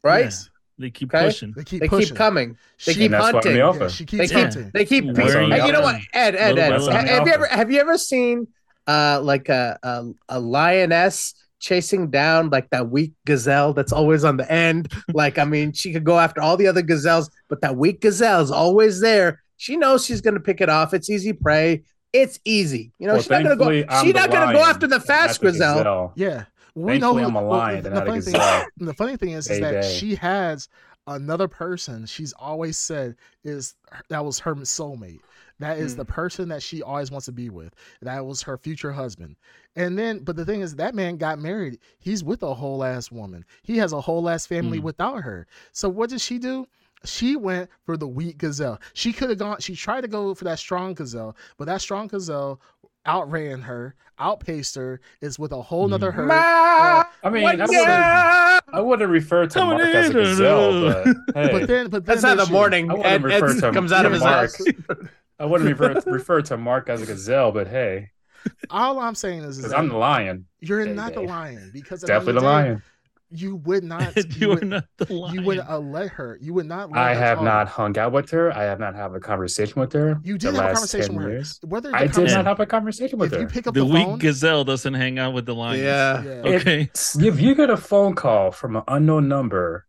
right? 0.04 0.24
Yes. 0.24 0.48
They 0.82 0.90
keep 0.90 1.14
Okay. 1.14 1.24
pushing. 1.26 1.52
They 1.56 1.64
keep 1.64 1.80
They 1.80 1.88
pushing. 1.88 2.08
keep 2.08 2.16
coming. 2.16 2.56
They 2.84 2.92
She- 2.92 2.98
keep 3.00 3.04
and 3.06 3.14
that's 3.14 3.22
why 3.22 3.28
I'm 3.28 3.34
hunting. 3.34 3.52
the 3.52 3.58
yeah, 3.58 3.64
alpha. 3.64 3.90
she 3.90 4.04
They 4.04 4.08
keeps 4.18 4.30
keep. 4.32 4.38
hunting. 4.40 4.70
They 4.74 4.84
keep. 4.84 5.04
Where 5.06 5.14
That's 5.14 5.32
Hey, 5.34 5.66
you 5.66 5.72
know 5.72 5.80
what, 5.80 5.94
alpha. 5.94 6.06
Ed? 6.14 6.34
Ed, 6.34 6.36
Ed. 6.36 6.54
Little 6.54 6.70
That's 6.70 6.86
why 6.88 6.98
I'm 6.98 7.06
the 7.06 7.12
Have 7.12 7.26
you 7.26 7.32
ever 7.32 7.46
have 7.46 7.70
you 7.72 7.80
ever 7.80 7.98
seen 7.98 8.46
uh 8.86 9.20
like 9.22 9.48
a 9.48 9.78
a, 9.82 10.04
a 10.28 10.40
lioness 10.40 11.34
chasing 11.60 12.10
down 12.10 12.50
like 12.50 12.68
that 12.70 12.90
weak 12.90 13.12
gazelle 13.24 13.72
that's 13.72 13.92
always 13.92 14.24
on 14.24 14.36
the 14.36 14.50
end? 14.52 14.92
Like, 15.14 15.38
I 15.38 15.44
mean, 15.44 15.72
she 15.72 15.92
could 15.92 16.04
go 16.04 16.18
after 16.18 16.40
all 16.42 16.56
the 16.56 16.66
other 16.66 16.82
gazelles, 16.82 17.30
but 17.48 17.60
that 17.62 17.76
weak 17.76 18.00
gazelle 18.00 18.40
is 18.42 18.50
always 18.50 19.00
there. 19.00 19.40
She 19.56 19.76
knows 19.76 20.04
she's 20.04 20.20
gonna 20.20 20.40
pick 20.40 20.60
it 20.60 20.68
off. 20.68 20.92
It's 20.92 21.08
easy 21.08 21.32
prey. 21.32 21.84
It's 22.12 22.40
easy. 22.44 22.92
You 22.98 23.06
know, 23.06 23.14
Well, 23.14 23.22
she's 23.22 23.30
not 23.30 23.42
gonna 23.44 23.56
go. 23.56 23.68
I'm 23.88 24.04
She's 24.04 24.14
not 24.14 24.30
gonna 24.30 24.52
go 24.52 24.64
after 24.64 24.86
the 24.86 25.00
fast 25.00 25.40
not 25.42 25.52
the 25.52 25.52
gazelle. 25.58 26.12
Yeah. 26.16 26.44
We 26.74 26.98
know 26.98 27.14
who, 27.14 27.24
I'm 27.24 27.34
well, 27.46 27.66
the, 27.68 27.82
and 27.84 27.94
not 27.94 28.08
a 28.08 28.12
funny 28.12 28.20
thing, 28.22 28.34
the 28.78 28.94
funny 28.94 29.16
thing 29.16 29.30
is, 29.32 29.50
is 29.50 29.58
that 29.60 29.82
she 29.84 30.14
has 30.16 30.68
another 31.06 31.48
person 31.48 32.06
she's 32.06 32.32
always 32.34 32.78
said 32.78 33.16
is 33.44 33.74
that 34.08 34.24
was 34.24 34.38
her 34.40 34.54
soulmate. 34.56 35.22
That 35.58 35.78
is 35.78 35.94
Hmm. 35.94 35.96
the 35.96 36.04
person 36.04 36.48
that 36.48 36.62
she 36.62 36.82
always 36.82 37.10
wants 37.10 37.26
to 37.26 37.32
be 37.32 37.50
with. 37.50 37.74
That 38.00 38.24
was 38.26 38.42
her 38.42 38.56
future 38.56 38.92
husband. 38.92 39.36
And 39.76 39.98
then, 39.98 40.20
but 40.20 40.36
the 40.36 40.44
thing 40.44 40.60
is, 40.60 40.74
that 40.76 40.94
man 40.94 41.16
got 41.18 41.38
married. 41.38 41.78
He's 41.98 42.24
with 42.24 42.42
a 42.42 42.54
whole 42.54 42.82
ass 42.82 43.10
woman. 43.12 43.44
He 43.62 43.76
has 43.78 43.92
a 43.92 44.00
whole 44.00 44.28
ass 44.28 44.46
family 44.46 44.78
Hmm. 44.78 44.80
without 44.80 45.22
her. 45.22 45.46
So 45.72 45.88
what 45.88 46.10
did 46.10 46.20
she 46.20 46.38
do? 46.38 46.66
She 47.04 47.36
went 47.36 47.68
for 47.84 47.96
the 47.96 48.08
weak 48.08 48.38
gazelle. 48.38 48.80
She 48.94 49.12
could 49.12 49.28
have 49.30 49.38
gone. 49.38 49.60
She 49.60 49.74
tried 49.76 50.02
to 50.02 50.08
go 50.08 50.34
for 50.34 50.44
that 50.44 50.58
strong 50.58 50.94
gazelle, 50.94 51.36
but 51.58 51.66
that 51.66 51.80
strong 51.80 52.06
gazelle 52.08 52.60
outran 53.06 53.62
her, 53.62 53.94
outpaced 54.18 54.74
her. 54.76 55.00
Is 55.20 55.38
with 55.38 55.52
a 55.52 55.60
whole 55.62 55.88
nother 55.88 56.10
mm. 56.12 56.14
herd. 56.14 56.28
Ma- 56.28 57.04
I 57.24 57.30
mean, 57.30 57.44
I 57.46 57.50
wouldn't, 57.52 57.70
girl. 57.70 58.60
I 58.72 58.80
wouldn't 58.80 59.10
refer 59.10 59.46
to 59.46 59.52
Coming 59.58 59.78
Mark 59.78 59.94
as 59.94 60.10
a 60.10 60.12
gazelle, 60.12 61.04
but 61.04 61.06
hey, 61.34 61.52
But 61.52 61.66
then, 61.68 61.88
but 61.90 62.04
then 62.06 62.20
That's 62.20 62.22
how 62.22 62.30
the 62.30 62.36
there's 62.36 62.48
you. 62.48 62.54
morning 62.54 62.90
I 62.90 62.96
Ed, 63.04 63.22
refer 63.22 63.50
Ed 63.50 63.60
to 63.60 63.72
comes 63.72 63.92
out 63.92 64.06
of 64.06 64.12
his 64.12 64.22
Mark. 64.22 64.50
house. 64.56 64.60
I 65.38 65.44
wouldn't 65.46 65.68
refer, 65.78 66.00
refer 66.10 66.42
to 66.42 66.56
Mark 66.56 66.88
as 66.88 67.02
a 67.02 67.06
gazelle, 67.06 67.52
but 67.52 67.66
hey, 67.68 68.10
All 68.70 68.98
I'm 69.00 69.14
saying 69.14 69.40
is, 69.44 69.58
is 69.58 69.72
I'm 69.72 69.88
the 69.88 69.96
lion, 69.96 70.46
you're 70.60 70.84
Hey, 70.84 70.92
not 70.92 71.14
the 71.14 71.20
lion 71.22 71.70
because 71.72 72.02
at 72.04 72.12
the 72.12 72.12
definitely 72.12 72.34
the 72.34 72.40
the 72.40 72.40
day, 72.40 72.46
lion. 72.46 72.82
You 73.34 73.56
would 73.56 73.84
not. 73.84 74.14
you 74.38 74.48
you 74.48 74.48
would, 74.50 74.66
not 74.66 74.84
the 74.98 75.12
lion. 75.12 75.34
you 75.34 75.42
would 75.42 75.58
uh, 75.60 75.78
let 75.78 76.10
her. 76.10 76.38
You 76.40 76.54
would 76.54 76.66
not. 76.66 76.90
Let 76.90 76.98
I 77.00 77.14
her 77.14 77.20
have 77.20 77.38
talk. 77.38 77.44
not 77.44 77.68
hung 77.68 77.98
out 77.98 78.12
with 78.12 78.30
her. 78.30 78.52
I 78.56 78.64
have 78.64 78.78
not 78.78 78.94
had 78.94 79.12
a 79.14 79.20
conversation 79.20 79.80
with 79.80 79.92
her. 79.94 80.20
You 80.22 80.34
the 80.34 80.38
did 80.38 80.54
have 80.54 80.70
a 80.70 80.74
conversation 80.74 81.14
10 81.14 81.16
with 81.16 81.24
her. 81.24 81.30
years. 81.30 81.58
Whether 81.62 81.94
I 81.94 82.06
did 82.06 82.28
not 82.30 82.44
have 82.46 82.60
a 82.60 82.66
conversation 82.66 83.18
with 83.18 83.32
If 83.32 83.40
you 83.40 83.46
her. 83.46 83.46
pick 83.48 83.66
up 83.66 83.74
the 83.74 83.80
the, 83.80 83.86
weak 83.86 84.04
phone, 84.06 84.18
gazelle 84.18 84.64
doesn't 84.64 84.94
hang 84.94 85.18
out 85.18 85.32
with 85.34 85.46
the 85.46 85.54
lions. 85.54 85.82
Yeah. 85.82 86.22
yeah. 86.22 86.30
Okay. 86.56 86.90
If 86.94 87.40
you 87.40 87.54
get 87.54 87.70
a 87.70 87.76
phone 87.76 88.14
call 88.14 88.50
from 88.52 88.76
an 88.76 88.82
unknown 88.88 89.28
number, 89.28 89.86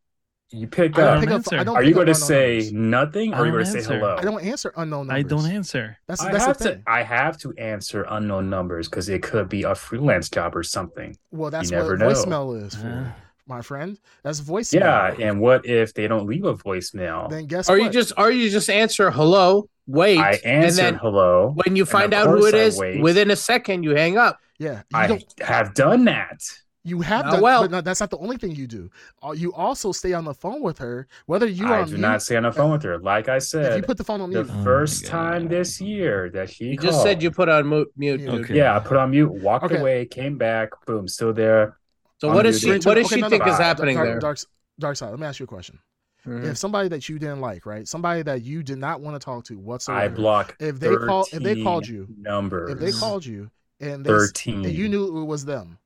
you 0.51 0.67
pick 0.67 0.99
up. 0.99 1.19
pick 1.19 1.29
up. 1.31 1.35
answer. 1.37 1.57
Are 1.71 1.81
you 1.83 1.95
going 1.95 2.05
to 2.07 2.13
say 2.13 2.69
numbers. 2.71 2.73
nothing, 2.73 3.33
I 3.33 3.37
or 3.39 3.41
are 3.41 3.45
you 3.47 3.51
don't 3.51 3.53
going 3.53 3.65
to 3.65 3.71
say 3.71 3.77
answer. 3.79 3.97
hello? 3.99 4.15
I 4.17 4.21
don't 4.21 4.43
answer 4.43 4.73
unknown 4.77 5.07
numbers. 5.07 5.25
I 5.25 5.27
don't 5.27 5.45
answer. 5.51 5.97
That's 6.07 6.21
I 6.21 6.31
that's 6.31 6.45
have 6.45 6.57
the 6.59 6.63
to. 6.65 6.69
thing. 6.75 6.83
I 6.85 7.01
have 7.03 7.37
to 7.39 7.53
answer 7.57 8.05
unknown 8.07 8.51
numbers 8.51 8.87
because 8.87 9.09
it 9.09 9.23
could 9.23 9.49
be 9.49 9.63
a 9.63 9.73
freelance 9.73 10.29
job 10.29 10.55
or 10.55 10.61
something. 10.61 11.17
Well, 11.31 11.49
that's 11.49 11.71
you 11.71 11.77
what 11.77 11.97
know. 11.97 12.07
voicemail 12.09 12.63
is 12.63 12.75
for, 12.75 12.87
Uh, 12.87 13.11
my 13.47 13.61
friend. 13.61 13.97
That's 14.23 14.39
voicemail. 14.41 14.79
Yeah, 14.79 15.15
and 15.27 15.39
what 15.39 15.65
if 15.65 15.93
they 15.93 16.07
don't 16.07 16.25
leave 16.27 16.45
a 16.45 16.55
voicemail? 16.55 17.29
then 17.29 17.45
guess 17.47 17.69
Or 17.69 17.77
what? 17.77 17.83
you 17.83 17.89
just 17.89 18.13
or 18.17 18.31
you 18.31 18.49
just 18.49 18.69
answer 18.69 19.11
hello, 19.11 19.69
wait, 19.87 20.19
I 20.19 20.39
and 20.45 20.71
then 20.73 20.95
hello. 20.95 21.53
when 21.63 21.75
you 21.75 21.85
find 21.85 22.13
out 22.13 22.27
who 22.27 22.39
course 22.39 22.53
it 22.53 22.55
I 22.55 22.63
is, 22.63 22.77
wait. 22.77 23.01
within 23.01 23.31
a 23.31 23.35
second 23.35 23.83
you 23.83 23.95
hang 23.95 24.17
up. 24.17 24.39
yeah. 24.59 24.83
I 24.93 25.07
don't. 25.07 25.23
have 25.41 25.73
done 25.73 26.05
that. 26.05 26.41
You 26.85 26.99
have 26.99 27.23
done. 27.31 27.39
well- 27.41 27.61
but 27.61 27.71
no, 27.71 27.79
that's 27.79 28.01
not 28.01 28.09
the 28.09 28.17
only 28.17 28.35
thing 28.35 28.51
you 28.55 28.67
do. 28.67 28.89
Uh, 29.25 29.31
You 29.31 29.53
also 29.53 29.93
stay 29.93 30.11
on 30.11 30.25
the 30.25 30.33
phone 30.33 30.61
with 30.61 30.77
her, 30.79 31.07
whether 31.27 31.47
you 31.47 31.65
are 31.67 31.75
I 31.75 31.81
on 31.83 31.85
do 31.87 31.93
mute. 31.93 32.01
not 32.01 32.21
stay 32.21 32.35
on 32.35 32.43
the 32.43 32.51
phone 32.51 32.71
with 32.73 32.83
her. 32.83 32.97
Like 32.99 33.29
I 33.29 33.37
if 33.37 33.43
you 33.43 33.45
said, 33.47 33.85
put 33.85 33.95
the 33.97 34.03
phone 34.03 34.19
on 34.19 34.29
the 34.31 34.43
mute, 34.43 34.53
Oh 34.53 34.63
first 34.65 35.03
God. 35.03 35.09
time 35.09 35.47
this 35.47 35.79
year 35.79 36.29
that 36.33 36.49
she 36.49 36.65
You 36.65 36.77
called, 36.77 36.91
just 36.91 37.01
said 37.03 37.23
you 37.23 37.31
put 37.31 37.47
on 37.47 37.69
mute, 37.69 37.89
mute 37.95 38.19
Yeah. 38.19 38.31
Okay. 38.33 38.55
Yeah, 38.55 38.75
I 38.75 38.79
put 38.79 38.97
on 38.97 39.11
mute, 39.11 39.31
walked 39.31 39.63
Okay. 39.65 39.77
away, 39.79 40.05
came 40.07 40.37
back, 40.37 40.71
boom, 40.85 41.07
still 41.07 41.31
there. 41.31 41.77
So 42.23 42.29
what 42.29 42.43
does 42.43 42.61
she 42.61 42.67
Bring 42.67 42.81
what 42.83 42.93
does 42.93 43.07
Okay, 43.07 43.15
she 43.15 43.21
no, 43.21 43.27
no, 43.27 43.29
think 43.31 43.45
no. 43.45 43.51
is 43.51 43.57
happening 43.57 43.95
dark, 43.97 44.07
there? 44.07 44.19
Dark, 44.19 44.37
dark 44.79 44.95
side. 44.95 45.09
Let 45.09 45.19
me 45.19 45.25
ask 45.27 45.41
you 45.41 45.43
a 45.43 45.47
question. 45.47 45.77
Mhm. 46.25 46.45
If 46.45 46.57
somebody 46.57 46.87
that 46.87 47.09
you 47.09 47.19
didn't 47.19 47.41
like, 47.41 47.65
right, 47.65 47.85
somebody 47.85 48.21
that 48.21 48.43
you 48.43 48.63
did 48.63 48.77
not 48.77 49.01
want 49.01 49.19
to 49.19 49.25
talk 49.25 49.43
to 49.45 49.59
whatsoever, 49.59 49.99
I 49.99 50.07
block. 50.07 50.55
if 50.57 50.79
they 50.79 50.95
call, 50.95 51.25
if 51.33 51.43
they 51.43 51.61
called 51.61 51.85
you, 51.85 52.07
numbers, 52.17 52.71
if 52.71 52.79
they 52.79 52.93
called 52.93 53.25
you 53.25 53.51
and 53.81 54.05
they, 54.05 54.09
thirteen, 54.09 54.63
and 54.63 54.73
you 54.73 54.87
knew 54.87 55.21
it 55.21 55.25
was 55.25 55.43
them, 55.43 55.79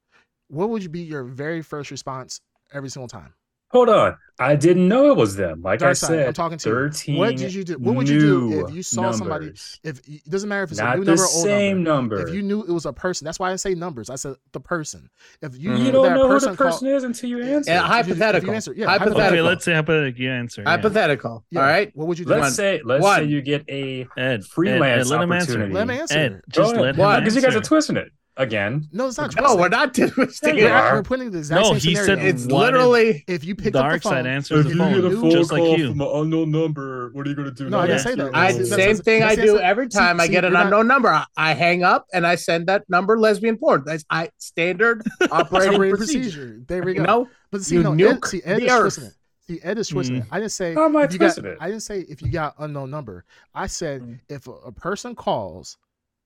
what 0.50 0.70
would 0.70 0.92
be 0.92 1.00
your 1.00 1.24
very 1.24 1.64
first 1.64 1.90
response 1.90 2.40
every 2.72 2.90
single 2.90 3.08
time? 3.08 3.34
Hold 3.70 3.90
on, 3.90 4.18
I 4.40 4.56
didn't 4.56 4.88
know 4.88 5.10
it 5.10 5.18
was 5.18 5.36
them. 5.36 5.64
Like 5.64 5.82
I 5.82 5.86
Dark 5.88 5.96
side, 5.98 6.08
said, 6.08 6.28
I'm 6.28 6.34
talking 6.34 6.60
to 6.60 6.70
you. 6.70 6.76
thirteen. 6.76 7.18
What 7.18 7.36
did 7.38 7.52
you 7.54 7.64
do? 7.64 7.74
What 7.80 7.96
would 7.96 8.08
you 8.08 8.20
do 8.20 8.68
if 8.68 8.74
you 8.76 8.84
saw 8.84 9.12
somebody? 9.12 9.48
If 9.84 10.00
it 10.08 10.30
doesn't 10.30 10.48
matter 10.48 10.62
if 10.64 10.70
it's 10.72 10.80
a 10.80 10.84
not 10.84 11.00
new 11.00 11.06
the 11.06 11.12
number 11.12 11.24
or 11.24 11.26
old 11.26 11.44
same 11.44 11.82
number. 11.84 12.18
number? 12.18 12.28
If 12.30 12.36
you 12.36 12.44
knew 12.44 12.62
it 12.64 12.70
was 12.72 12.86
a 12.86 12.94
person, 12.94 13.26
that's 13.26 13.40
why 13.40 13.52
I 13.52 13.56
say 13.56 13.74
numbers. 13.74 14.12
I 14.12 14.16
said 14.16 14.36
the 14.52 14.60
person. 14.60 15.10
If 15.42 15.58
you, 15.58 15.72
Mhm. 15.72 15.86
you 15.86 15.92
don't 15.92 16.14
know 16.14 16.28
who 16.28 16.40
the 16.40 16.50
person 16.56 16.56
called- 16.56 16.84
is 16.84 17.04
until 17.04 17.30
you 17.32 17.42
answer. 17.42 17.72
Yeah, 17.72 17.78
If 18.00 18.08
you- 18.08 18.14
if 18.14 18.20
you 18.20 18.24
hypothetical. 18.24 18.54
answer- 18.54 18.74
yeah, 18.78 18.86
hypothetical. 18.86 19.26
Okay, 19.26 19.42
let's 19.42 19.66
say 19.66 19.74
hypothetical. 19.74 20.22
You 20.22 20.30
answer. 20.32 20.62
yeah. 20.62 20.70
Hypothetical. 20.70 21.46
Yeah, 21.50 21.60
All 21.62 21.66
right. 21.66 21.92
What 21.96 22.08
would 22.08 22.20
you 22.20 22.26
do? 22.26 22.32
let's 22.32 22.42
One. 22.44 22.52
say, 22.52 22.82
let's 22.86 23.02
One. 23.04 23.20
say 23.22 23.26
you 23.26 23.42
get 23.42 23.64
a 23.70 24.08
Ed, 24.18 24.46
freelance 24.46 24.84
Ed, 24.84 25.00
Ed, 25.00 25.18
let 25.18 25.22
him 25.24 25.32
opportunity. 25.32 25.64
answer. 25.64 25.74
Let 25.74 25.82
him 25.84 25.90
answer. 25.90 26.18
Ed, 26.20 26.42
just 26.50 26.74
let 26.74 26.82
ahead. 26.84 26.96
him 26.96 27.02
Why? 27.02 27.14
answer. 27.16 27.22
because 27.22 27.36
you 27.36 27.42
guys 27.42 27.56
are 27.56 27.62
twisting 27.62 27.98
it 27.98 28.12
again. 28.38 28.88
no, 28.92 29.08
it's 29.08 29.18
not. 29.18 29.36
No, 29.40 29.56
we're 29.56 29.70
not 29.70 29.94
twisting 29.94 30.18
Yeah, 30.44 30.54
you 30.62 30.66
it. 30.68 30.72
are. 30.72 30.96
We're 30.96 31.04
putting 31.04 31.32
the 31.32 31.40
exact 31.40 31.62
No, 31.62 31.68
same 31.72 31.80
he 31.80 31.96
scenario. 31.96 32.16
said 32.16 32.26
It's 32.26 32.46
literally 32.46 33.24
if 33.28 33.44
you 33.44 33.56
picked 33.56 33.76
up 33.76 33.84
Dark 33.84 34.04
the 34.04 34.10
side 34.10 34.24
phone, 34.24 34.28
answers 34.28 34.66
the 34.66 34.76
phone, 34.76 35.32
just 35.32 35.52
like 35.52 35.78
you. 35.78 35.90
from 35.90 36.02
an 36.02 36.08
unknown 36.14 36.52
number, 36.52 37.10
what 37.14 37.26
are 37.26 37.30
you 37.30 37.36
going 37.36 37.48
to 37.50 37.54
do? 37.54 37.70
No, 37.70 37.80
I 37.80 37.88
didn't 37.88 37.98
Yeah. 38.00 38.04
say 38.04 38.16
that. 38.16 38.36
I 38.36 38.52
That's- 38.52 38.70
same 38.70 38.78
that's- 38.78 39.00
thing 39.02 39.24
I 39.24 39.36
do 39.36 39.42
that's- 39.54 39.62
every 39.64 39.86
see- 39.92 39.98
time 39.98 40.20
I 40.20 40.28
get 40.28 40.44
an 40.46 40.52
you're 40.52 40.60
not- 40.60 40.66
unknown 40.68 40.88
number. 40.88 41.10
I, 41.10 41.26
I 41.36 41.54
hang 41.54 41.84
up 41.84 42.06
and 42.14 42.26
I 42.26 42.36
send 42.36 42.68
that 42.68 42.90
number 42.90 43.20
lesbian 43.20 43.58
porn. 43.58 43.84
That's 43.86 44.06
I 44.10 44.30
standard 44.38 45.04
operating 45.32 45.76
operating 45.76 45.98
procedure. 45.98 46.22
procedure. 46.30 46.62
There 46.68 46.84
we 46.84 46.94
You 46.94 47.00
go. 47.00 47.04
know, 47.06 47.30
But 47.52 47.62
see, 47.64 47.76
You 47.76 47.84
no, 47.84 47.94
Ed, 47.94 48.26
see, 48.26 48.42
Ed 48.44 48.58
the 48.60 48.66
is 48.66 48.72
earth. 48.72 48.82
twisting 48.82 49.04
it. 49.06 49.14
See, 49.48 49.60
Ed 49.64 49.78
is 49.78 49.88
twisting 49.88 50.16
Mm. 50.18 50.22
it. 50.24 50.26
I 50.32 50.40
didn't 50.40 50.52
say 50.52 50.74
How 50.74 50.86
am 50.86 50.98
I 50.98 51.04
if 51.06 51.14
you 51.14 51.20
got, 51.20 51.28
twisting 51.28 51.46
it? 51.46 51.58
I 51.62 51.68
didn't 51.70 51.84
say 51.84 52.02
if 52.10 52.22
you 52.22 52.30
got 52.30 52.56
unknown 52.60 52.92
number. 52.92 53.24
I 53.56 53.68
said 53.68 54.02
Mm. 54.02 54.20
if 54.28 54.46
a, 54.48 54.52
a 54.52 54.72
person 54.74 55.16
calls, 55.16 55.78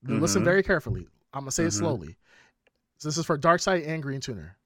listen 0.08 0.41
Mhm. 0.41 0.45
very 0.45 0.63
carefully. 0.63 1.08
I'm 1.33 1.41
gonna 1.41 1.51
say 1.51 1.63
it 1.63 1.67
Mhm. 1.67 1.79
slowly. 1.79 2.17
So 2.97 3.07
this 3.09 3.17
is 3.17 3.25
for 3.25 3.37
Dark 3.37 3.61
Side 3.61 3.83
and 3.83 4.01
Green 4.03 4.21
Tuner. 4.21 4.57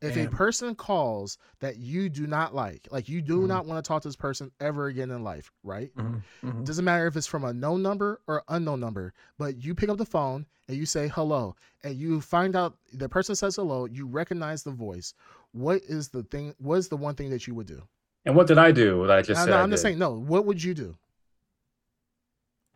If 0.00 0.14
Damn. 0.14 0.28
a 0.28 0.30
person 0.30 0.74
calls 0.76 1.38
that 1.58 1.78
you 1.78 2.08
do 2.08 2.26
not 2.28 2.54
like, 2.54 2.86
like 2.92 3.08
you 3.08 3.20
do 3.20 3.40
Mhm. 3.40 3.48
not 3.48 3.66
want 3.66 3.84
to 3.84 3.88
talk 3.88 4.02
to 4.02 4.08
this 4.08 4.14
person 4.14 4.52
ever 4.60 4.86
again 4.86 5.10
in 5.10 5.24
life, 5.24 5.50
right? 5.64 5.92
Mhm, 5.96 6.22
mhm. 6.44 6.64
Doesn't 6.64 6.84
matter 6.84 7.06
if 7.08 7.16
it's 7.16 7.26
from 7.26 7.42
a 7.42 7.52
known 7.52 7.82
number 7.82 8.20
or 8.28 8.44
unknown 8.48 8.78
number, 8.78 9.12
but 9.38 9.56
you 9.56 9.74
pick 9.74 9.88
up 9.88 9.98
the 9.98 10.06
phone 10.06 10.46
and 10.68 10.76
you 10.76 10.86
say 10.86 11.08
hello, 11.08 11.56
and 11.82 11.96
you 11.96 12.20
find 12.20 12.54
out 12.54 12.78
the 12.92 13.08
person 13.08 13.34
says 13.34 13.56
hello, 13.56 13.86
you 13.86 14.06
recognize 14.06 14.62
the 14.62 14.70
voice. 14.70 15.14
What 15.50 15.82
is 15.82 16.10
the 16.10 16.22
thing? 16.22 16.54
What 16.58 16.76
is 16.76 16.88
the 16.88 16.96
one 16.96 17.16
thing 17.16 17.30
that 17.30 17.48
you 17.48 17.54
would 17.56 17.66
do? 17.66 17.82
And 18.24 18.36
what 18.36 18.46
did 18.46 18.58
I 18.58 18.70
do? 18.70 18.98
What 19.00 19.10
I 19.10 19.22
just 19.22 19.40
No, 19.40 19.44
said. 19.46 19.50
no, 19.50 19.56
I'm 19.62 19.70
just 19.70 19.82
saying, 19.82 19.98
no. 19.98 20.12
What 20.12 20.44
would 20.44 20.62
you 20.62 20.74
do? 20.74 20.96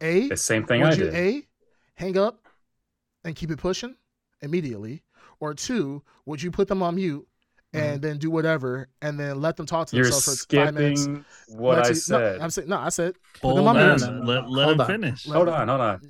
A, 0.01 0.29
the 0.29 0.37
same 0.37 0.67
thing 0.67 0.83
I 0.83 0.95
did. 0.97 1.15
A, 1.15 1.47
hang 1.95 2.19
up 2.19 2.42
and 3.25 3.35
keep 3.37 3.51
it 3.51 3.59
pushing 3.59 3.97
immediately, 4.41 5.03
or 5.41 5.55
two, 5.55 6.03
would 6.27 6.43
you 6.43 6.51
put 6.51 6.69
them 6.69 6.83
on 6.83 6.97
mute 6.97 7.27
and 7.75 7.95
mm-hmm. 7.95 8.01
then 8.03 8.19
do 8.19 8.31
whatever 8.31 8.89
and 9.01 9.19
then 9.19 9.41
let 9.41 9.57
them 9.57 9.67
talk 9.67 9.89
to 9.89 9.97
You're 9.97 10.05
themselves 10.07 10.45
for 10.45 10.57
five 10.57 10.75
minutes? 10.75 11.03
skipping 11.03 11.25
what 11.49 11.79
Let's 11.79 11.89
I 11.89 11.93
see- 11.95 12.13
no, 12.13 12.19
said. 12.19 12.41
I'm 12.41 12.51
saying 12.51 12.69
no. 12.69 12.79
I 12.79 12.89
said 12.91 13.15
put 13.35 13.43
Hold 13.43 13.59
them 13.59 13.69
on 13.69 13.77
on. 13.77 13.87
mute. 13.87 14.01
No, 14.01 14.07
no, 14.07 14.19
no, 14.19 14.25
Let, 14.27 14.51
let 14.51 14.65
hold 14.65 14.75
him 14.75 14.81
on. 14.81 14.87
finish. 14.87 15.27
Let- 15.27 15.37
Hold 15.37 15.49
on, 15.49 15.69
hold 15.69 15.81
on. 15.81 16.01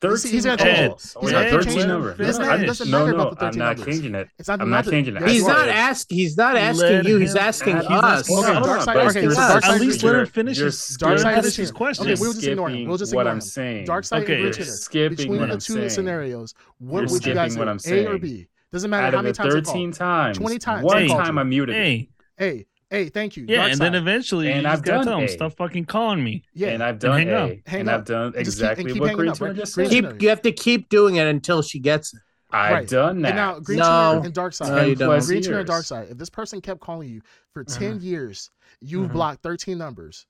He's- 0.00 0.22
13 0.22 0.32
he's 0.32 0.44
gonna 0.44 0.56
change 0.56 0.78
it. 0.78 0.88
calls. 0.90 1.02
He's 1.02 1.16
Oh, 1.16 1.26
yeah, 1.26 1.32
not 1.32 1.50
gonna 1.50 1.50
13 1.62 1.72
change 1.72 1.84
it. 1.84 1.88
No, 1.88 1.98
not- 1.98 2.60
it 2.60 2.66
doesn't 2.66 2.90
no, 2.90 2.98
matter 2.98 3.10
no, 3.10 3.22
about 3.22 3.30
the 3.30 3.36
13 3.46 3.48
I'm 3.48 3.58
not 3.68 3.76
numbers. 3.78 3.94
changing 3.94 4.14
it. 4.14 4.28
It's 4.38 4.48
not, 4.48 4.60
I'm 4.60 4.70
not 4.70 4.84
not 4.84 4.90
changing 4.92 5.16
it. 5.16 5.20
yes, 5.22 5.30
He's 5.32 5.46
not 5.46 5.68
are. 5.68 5.70
asking. 5.70 6.18
He's 6.18 6.36
not 6.36 6.54
Let 6.54 6.62
asking 6.62 7.04
you. 7.10 7.16
He's 7.18 7.34
asking 7.36 7.76
He's 7.78 7.86
us. 7.86 7.90
asking 7.90 8.38
Okay, 8.38 8.52
us. 8.52 8.64
Dark 8.64 8.82
Side- 8.82 8.96
okay, 9.08 9.22
you're 9.22 9.30
so 9.32 9.36
Dark 9.36 9.50
skipping- 9.50 9.60
Side- 9.62 9.74
At 9.74 9.80
least 9.80 10.02
let 10.04 10.10
you're- 10.10 10.20
him 10.20 10.26
finish 10.28 10.56
you're 10.58 10.66
his- 10.66 10.96
Dark 10.98 11.18
skipping- 11.18 11.22
Side 11.34 11.40
finish 11.42 11.56
his 11.56 11.70
question. 11.72 12.04
Okay, 12.10 12.14
we'll 12.20 12.32
just 12.32 12.46
ignore 12.46 12.68
him. 12.70 12.88
We'll 12.88 12.96
just 12.98 13.12
what 13.14 13.22
ignore 13.22 13.30
I'm 13.32 13.36
him. 13.38 13.40
saying. 13.40 13.84
Dark 13.86 14.04
Side 14.04 14.22
Okay. 14.22 14.32
and 14.34 14.40
You're 14.40 14.48
Rich 14.50 14.56
Hitter. 14.58 14.70
skipping 14.70 15.16
Between 15.16 15.40
what 15.40 15.50
the 15.50 15.56
two 15.58 15.88
scenarios, 15.88 16.54
what 16.78 17.10
would 17.10 17.26
you 17.26 17.34
guys 17.34 17.52
skipping 17.54 17.68
what 17.68 17.82
do? 17.82 17.94
A 17.94 18.06
or. 18.06 18.18
B? 18.18 18.46
Doesn't 18.72 18.90
matter 18.90 19.16
how 19.16 19.22
many 19.22 19.32
times 19.32 19.52
I 19.54 19.56
13 19.62 19.90
times, 19.92 20.38
20 20.38 20.58
times 20.58 20.84
one 20.84 21.08
time 21.08 21.34
you. 21.34 21.40
I 21.40 21.42
muted 21.42 21.74
it. 21.74 21.78
Hey, 21.82 22.08
hey, 22.36 22.66
hey, 22.90 23.08
thank 23.08 23.36
you. 23.36 23.44
Yeah, 23.48 23.56
Dark 23.58 23.72
and 23.72 23.80
then 23.80 23.94
eventually 23.94 24.50
And 24.50 24.62
you 24.62 24.68
I've 24.68 24.74
just 24.76 24.84
gotta 24.84 24.98
done 24.98 25.06
tell 25.06 25.18
him 25.18 25.24
A. 25.24 25.28
stop 25.28 25.56
fucking 25.56 25.84
calling 25.86 26.22
me. 26.24 26.44
yeah, 26.54 26.68
And 26.68 26.82
I've 26.82 26.98
done 26.98 27.18
hang 27.18 27.30
up. 27.30 27.50
A. 27.50 27.62
Hang 27.66 27.80
and 27.80 27.88
up. 27.88 28.00
I've 28.00 28.04
done 28.06 28.24
And 28.26 28.34
keep- 28.34 28.40
exactly 28.40 28.84
keep 28.92 29.00
what 29.00 29.06
hanging 29.10 29.16
Green 29.18 29.30
up, 29.30 29.40
right? 29.40 29.54
just 29.56 29.74
Green 29.74 29.90
said. 29.90 30.10
Keep. 30.12 30.22
You 30.22 30.28
have 30.30 30.42
to 30.42 30.52
keep 30.52 30.88
doing 30.88 31.16
it 31.16 31.26
until 31.26 31.62
she 31.62 31.78
gets 31.78 32.14
it. 32.14 32.20
I've 32.50 32.72
Right. 32.72 32.88
done 32.88 33.20
that. 33.22 33.28
And 33.28 33.36
now 33.36 33.58
Green 33.60 33.78
No. 33.80 34.12
Tuner 34.14 34.24
and 34.24 34.34
Dark 34.34 34.54
Side. 34.54 34.68
No, 34.70 34.76
you 34.84 34.94
10 34.94 34.98
don't. 34.98 35.08
plus 35.08 35.26
Green 35.26 35.42
Tuner 35.42 35.58
and. 35.58 35.66
Dark 35.66 35.84
Side. 35.84 36.08
If 36.10 36.16
this 36.18 36.30
person 36.30 36.60
kept 36.62 36.80
calling 36.80 37.08
you 37.10 37.20
for 37.52 37.62
10 37.62 38.00
Mhm. 38.00 38.02
years, 38.04 38.50
you've 38.80 39.10
Mhm. 39.10 39.12
blocked 39.12 39.42
13 39.42 39.76
numbers. 39.76 40.26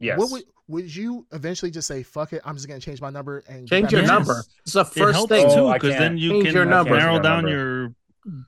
Yes. 0.00 0.18
What 0.18 0.30
would 0.30 0.44
would 0.68 0.92
you 0.96 1.24
eventually 1.30 1.70
just 1.70 1.86
say, 1.86 2.02
fuck 2.02 2.32
it, 2.32 2.42
I'm 2.44 2.56
just 2.56 2.66
gonna 2.66 2.80
change 2.80 3.00
my 3.00 3.08
number 3.10 3.44
and 3.48 3.68
Change 3.68 3.92
your 3.92 4.00
Yes. 4.00 4.10
number. 4.10 4.42
It's 4.64 4.72
the 4.72 4.84
first 4.84 5.14
helps 5.14 5.28
thing. 5.28 5.46
Oh, 5.48 5.54
too 5.54 5.66
I 5.68 5.74
because 5.78 5.96
then 5.96 6.18
you 6.18 6.30
Change 6.42 6.44
can 6.46 6.54
narrow 6.54 7.20
down 7.20 7.44
number. 7.44 7.48
your 7.50 7.94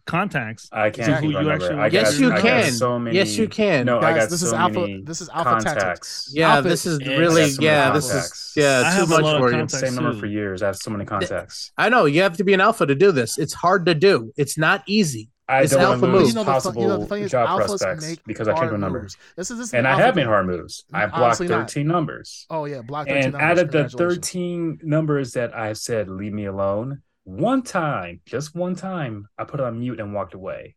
contacts. 0.07 0.69
I 0.73 0.91
can't 0.91 0.99
Exactly. 1.09 1.33
Who 1.35 1.41
you 1.41 1.51
actually 1.51 1.71
I 1.71 1.79
want. 1.79 1.93
got, 1.93 2.03
Yes, 2.03 2.19
you 2.21 2.33
I 2.33 2.41
can. 2.41 2.73
so 2.73 2.99
many. 2.99 3.17
Yes, 3.17 3.37
you 3.37 3.49
can. 3.49 3.87
No, 3.87 3.99
I 3.99 4.01
Guys, 4.01 4.17
got 4.23 4.31
this 4.31 4.41
so 4.41 4.47
is 4.47 4.53
alpha- 4.53 4.81
many 4.81 5.03
this 5.03 5.21
is 5.21 5.29
alpha 5.29 5.65
tactics. 5.65 6.31
Yeah, 6.35 6.55
Alpha- 6.57 6.69
this 6.69 6.87
is 6.87 6.99
really 7.07 7.51
so 7.51 7.61
many 7.63 7.67
yeah. 7.67 7.91
This 7.93 8.05
is 8.07 8.11
contacts. 8.13 8.53
yeah 8.57 8.97
too 8.99 9.07
much 9.07 9.23
lot 9.23 9.39
for 9.39 9.47
you. 9.51 9.57
contacts. 9.59 9.81
Same 9.81 9.95
number 9.95 10.15
for 10.19 10.27
years. 10.27 10.63
I 10.63 10.67
have 10.67 10.77
so 10.77 10.91
many 10.91 11.05
contacts. 11.05 11.73
I 11.79 11.89
know 11.89 12.05
you 12.07 12.23
have 12.23 12.37
to 12.39 12.45
be 12.45 12.55
an 12.55 12.61
alpha 12.61 12.87
to 12.87 12.95
do 12.95 13.13
this. 13.13 13.39
It's 13.39 13.55
hard 13.55 13.87
to 13.87 13.95
do. 13.95 14.33
It's 14.37 14.59
not 14.59 14.83
easy. 14.87 15.31
I 15.51 15.63
It's 15.63 15.73
don't 15.73 15.81
alpha 15.81 15.93
want 15.93 16.01
to 16.03 16.07
move. 16.09 16.21
lose 16.21 16.29
You 16.29 16.35
know, 16.35 16.41
the 16.41 16.45
fun- 16.45 16.55
possible 16.55 16.83
you 16.83 16.89
know, 16.89 16.99
the 16.99 17.07
thing 17.07 17.23
is, 17.23 17.31
job 17.31 17.57
prospects 17.57 18.17
because 18.27 18.49
I 18.49 18.53
changed 18.53 18.63
my 18.65 18.69
hard 18.69 18.81
number. 18.81 19.01
moves. 19.03 19.17
This 19.35 19.51
is 19.51 19.57
this 19.57 19.69
is 19.69 19.75
And 19.75 19.89
I 19.89 19.99
have 19.99 20.15
made 20.15 20.27
hard 20.27 20.47
moves. 20.47 20.85
I've 20.93 21.09
blocked 21.11 21.23
Honestly 21.41 21.49
not. 21.49 21.61
13 21.71 21.87
numbers. 21.87 22.47
Oh 22.51 22.67
yeah, 22.67 22.83
blocked. 22.83 23.09
13 23.09 23.25
And 23.25 23.33
numbers. 23.33 23.51
out 23.51 23.59
of 23.59 23.71
the 23.71 23.89
13 23.97 24.81
numbers 24.83 25.33
that 25.33 25.57
I 25.57 25.73
said, 25.73 26.11
leave 26.11 26.35
me 26.35 26.45
alone, 26.47 27.01
one 27.29 27.63
time, 27.63 28.21
just 28.27 28.55
one 28.55 28.75
time, 28.75 29.29
I 29.39 29.45
put 29.45 29.61
it 29.61 29.65
on 29.67 29.79
mute 29.81 30.01
and 30.01 30.15
walked 30.15 30.35
away. 30.35 30.77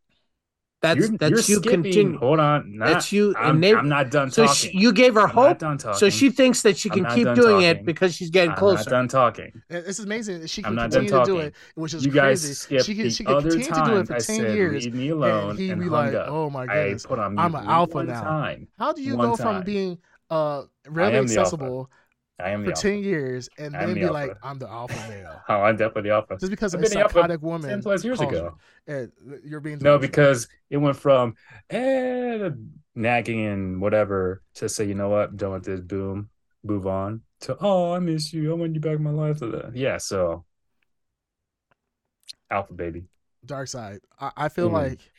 That's 0.82 0.98
you're, 1.00 1.18
that's 1.18 1.30
you're 1.30 1.42
you 1.48 1.60
skipping. 1.60 1.84
continue. 1.84 2.18
Hold 2.18 2.40
on. 2.40 2.78
Not, 2.78 2.86
That's 2.86 3.12
you 3.12 3.36
I'm, 3.36 3.62
enab- 3.62 3.78
I'm 3.78 3.90
not 3.90 4.10
done 4.10 4.32
So 4.32 4.48
talking. 4.48 4.72
she, 4.72 4.78
you 4.78 4.92
gave 4.94 5.14
her 5.16 5.28
I'm 5.28 5.40
not 5.40 5.60
hope. 5.60 5.60
done. 5.60 5.80
So 5.92 6.10
she 6.10 6.30
thinks 6.32 6.64
that 6.64 6.78
she 6.78 6.90
can 6.90 7.06
keep 7.06 7.24
done 7.26 7.36
doing 7.36 7.62
it 7.62 7.86
because 7.86 8.16
she's 8.16 8.30
getting 8.32 8.52
I'm 8.52 8.56
closer. 8.56 8.90
not 8.90 8.90
done 8.90 9.08
talking. 9.08 9.52
And 9.70 9.86
It's 9.86 10.00
amazing 10.00 10.42
that 10.42 10.50
she 10.50 10.64
I'm 10.64 10.74
can 10.74 10.76
not 10.76 10.92
done 10.92 11.06
continue 11.06 11.12
to 11.12 11.22
do 11.22 11.40
talking. 11.40 11.40
it, 11.40 11.56
which 11.76 11.94
is 11.94 12.06
You 12.06 12.12
guys 12.12 12.42
crazy. 12.42 12.54
skipped 12.54 12.86
She 12.86 12.96
can 12.96 13.08
the 13.08 13.10
she 13.10 13.26
can 13.26 13.38
other 13.38 13.52
continue 13.52 13.72
to 13.74 13.82
do 13.82 13.98
it 13.98 14.06
time 14.06 14.06
for 14.06 14.16
I 14.16 14.20
10 14.20 14.24
said, 14.24 14.48
years. 14.48 14.86
leave 14.86 14.94
me 14.94 15.10
alone, 15.10 15.50
and 15.50 15.60
he'd 15.60 15.72
and 15.72 15.80
be 15.80 15.88
hung 15.88 15.90
like, 15.90 16.14
up. 16.14 16.28
"Oh 16.28 16.50
my 16.50 16.68
goodness, 16.68 17.06
I 17.06 17.10
put 17.10 17.20
on 17.20 17.38
I'm 17.38 17.56
an 17.56 17.64
alpha 17.68 17.98
one 17.98 18.08
now." 18.08 18.22
Time. 18.22 18.68
how 18.78 18.94
do 18.94 19.02
you 19.02 19.16
one 19.16 19.18
go 19.18 19.38
from 19.38 19.62
being 19.64 20.00
uh 20.30 20.64
readily 20.88 21.18
am 21.18 21.38
alpha. 21.38 21.72
accessible 21.72 21.92
I 22.44 22.50
am 22.52 22.64
for 22.64 22.72
10 22.72 23.00
alpha. 23.00 23.04
years 23.04 23.50
and 23.58 23.76
I 23.76 23.82
then 23.82 23.94
the 23.94 24.00
be 24.00 24.10
like, 24.10 24.36
"I'm 24.42 24.60
the 24.60 24.70
alpha 24.70 25.02
male"? 25.04 25.44
Oh, 25.50 25.62
I'm 25.62 25.76
definitely 25.78 26.10
the 26.10 26.16
alpha. 26.16 26.40
Just 26.40 26.52
because 26.52 26.74
I've 26.74 26.82
a 26.82 26.86
the 26.86 26.86
psychotic 26.86 27.42
woman 27.42 27.70
10 27.72 27.82
plus 27.82 28.04
years 28.04 28.22
ago. 28.22 28.56
you, 28.88 29.08
you're 29.44 29.60
being 29.60 29.80
No, 29.80 29.98
because 29.98 30.48
it 30.70 30.78
went 30.78 30.98
from 30.98 31.36
eh, 31.70 32.50
nagging 32.96 33.46
and 33.46 33.82
whatever 33.82 34.42
to 34.56 34.70
say, 34.70 34.86
you 34.86 34.96
know 34.96 35.10
what, 35.10 35.36
done 35.38 35.54
with 35.54 35.66
this, 35.66 35.80
boom, 35.82 36.30
move 36.64 36.86
on 36.88 37.22
to 37.42 37.58
oh, 37.60 37.94
I 37.94 38.00
miss 38.00 38.32
you, 38.34 38.52
I 38.52 38.56
want 38.56 38.76
you 38.76 38.82
back 38.82 38.96
in 38.98 39.04
my 39.04 39.12
life. 39.12 39.40
To 39.40 39.48
the 39.48 39.72
yeah, 39.74 39.98
so 39.98 40.46
alpha 42.50 42.74
baby. 42.74 43.08
dark 43.46 43.68
side. 43.68 44.00
I, 44.20 44.32
I 44.38 44.50
feel 44.50 44.70
Mm. 44.70 44.70
like 44.70 45.12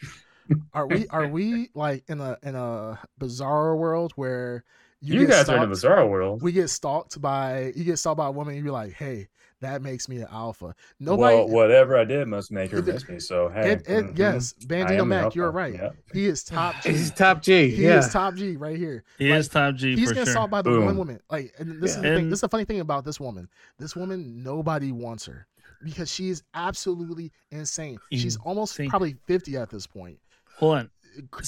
are 0.75 0.87
we 0.87 1.09
are 1.09 1.27
we 1.29 1.71
like 1.75 2.05
in 2.09 2.21
a 2.21 2.39
in 2.43 2.55
a 2.57 3.01
bizarre 3.19 3.77
world 3.77 4.13
where 4.17 4.65
You, 5.05 5.21
get 5.27 5.31
guys 5.31 5.49
are 5.49 5.57
in 5.57 5.63
a 5.63 5.65
stalked- 5.65 5.71
bizarre 5.71 6.07
world. 6.09 6.43
we 6.43 6.53
get 6.53 6.69
stalked 6.71 7.21
by 7.21 7.73
you 7.75 7.85
get 7.85 7.99
stalked 7.99 8.19
by 8.19 8.27
a 8.27 8.31
woman 8.31 8.55
and 8.55 8.65
you're 8.65 8.73
like 8.73 8.93
hey 8.93 9.29
that 9.61 9.81
makes 9.83 10.09
me 10.09 10.17
an 10.17 10.27
alpha 10.33 10.75
nobody 11.01 11.37
well, 11.37 11.49
whatever 11.49 11.97
I 11.99 12.05
did 12.05 12.27
must 12.29 12.51
make 12.53 12.71
her 12.73 12.79
It- 12.79 12.87
miss 12.87 13.09
me. 13.09 13.19
So 13.21 13.49
hey, 13.49 13.73
it, 13.73 13.83
it, 13.89 14.05
mhm. 14.07 14.19
yes 14.19 14.55
bandito 14.67 15.07
mac 15.07 15.35
you're 15.35 15.51
right 15.51 15.75
Yeah. 15.75 15.91
he 16.13 16.27
is 16.27 16.43
top 16.45 16.75
G. 16.83 16.91
He's 16.91 17.11
top 17.11 17.43
G. 17.43 17.71
he 17.71 17.85
yeah. 17.85 17.99
is 17.99 18.13
top 18.13 18.35
G 18.35 18.57
right 18.57 18.77
here 18.77 19.03
He 19.19 19.31
Like, 19.31 19.41
is 19.41 19.49
top 19.49 19.75
G 19.77 19.97
he's 19.97 20.09
for 20.09 20.15
getting 20.15 20.27
sure. 20.27 20.33
stalked 20.33 20.51
by 20.51 20.63
the 20.63 20.71
Boom. 20.71 20.85
one 20.87 20.97
woman 20.97 21.21
like 21.31 21.53
and 21.59 21.83
this 21.83 21.97
is 21.97 22.03
Yeah. 22.03 22.11
the 22.11 22.17
thing 22.17 22.31
this 22.31 22.37
is 22.39 22.41
the 22.43 22.49
funny 22.49 22.65
thing 22.65 22.81
about 22.81 23.05
this 23.05 23.19
woman 23.21 23.49
this 23.79 23.95
woman 23.97 24.43
nobody 24.43 24.93
wants 24.93 25.27
her 25.27 25.47
because 25.85 26.09
she 26.13 26.29
is 26.29 26.43
absolutely 26.55 27.33
insane 27.51 27.99
she's 28.13 28.37
almost 28.39 28.79
probably 28.89 29.17
50 29.27 29.57
at 29.57 29.69
this 29.71 29.87
point 29.87 30.19
Hold 30.59 30.77
on. 30.77 30.91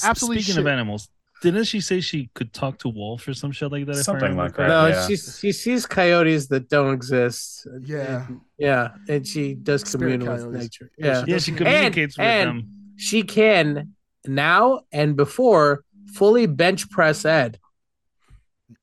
Absolutely 0.03 0.41
Speaking 0.41 0.55
shit. 0.55 0.61
of 0.61 0.67
animals, 0.67 1.09
didn't 1.45 1.65
she 1.65 1.79
say 1.81 2.01
she 2.01 2.29
could 2.33 2.51
talk 2.53 2.79
to 2.79 2.89
Wolf 2.89 3.27
or 3.27 3.33
some 3.33 3.51
shit 3.51 3.71
like 3.71 3.85
that? 3.85 3.91
if 3.93 3.97
I 3.99 4.01
Something 4.01 4.29
remember 4.31 4.43
like 4.43 4.55
that. 4.57 4.67
no, 4.67 4.87
yeah. 4.87 5.07
she 5.07 5.15
she 5.15 5.51
sees 5.51 5.85
coyotes 5.85 6.47
that 6.47 6.69
don't 6.69 6.93
exist. 6.93 7.67
Yeah. 7.83 8.25
And- 8.27 8.41
yeah, 8.57 8.89
and 9.07 9.25
she 9.27 9.53
does 9.53 9.81
Spirit 9.87 10.21
commune 10.21 10.51
with 10.51 10.61
nature. 10.61 10.89
Yeah, 10.97 11.05
Yeah, 11.05 11.23
she 11.25 11.31
Yeah, 11.31 11.37
she 11.37 11.51
And- 11.51 11.57
communicates 11.59 12.17
with 12.17 12.25
and- 12.25 12.49
them. 12.49 12.69
she 12.97 13.23
can 13.23 13.93
now 14.25 14.81
and 14.91 15.15
before 15.15 15.83
fully 16.13 16.45
bench 16.47 16.89
press 16.89 17.25
Ed. 17.25 17.59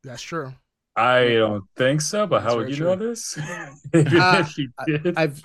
that's 0.05 0.23
true 0.23 0.53
I 0.95 1.29
don't 1.43 1.65
think 1.77 2.01
so, 2.03 2.27
but 2.27 2.41
That's 2.41 2.53
how 2.53 2.57
would 2.59 2.67
very 2.67 2.77
you 2.79 2.85
know 2.85 2.97
this? 2.97 3.39
Uh, 3.95 4.45
she 4.45 4.69
did. 4.87 5.17
I've 5.17 5.43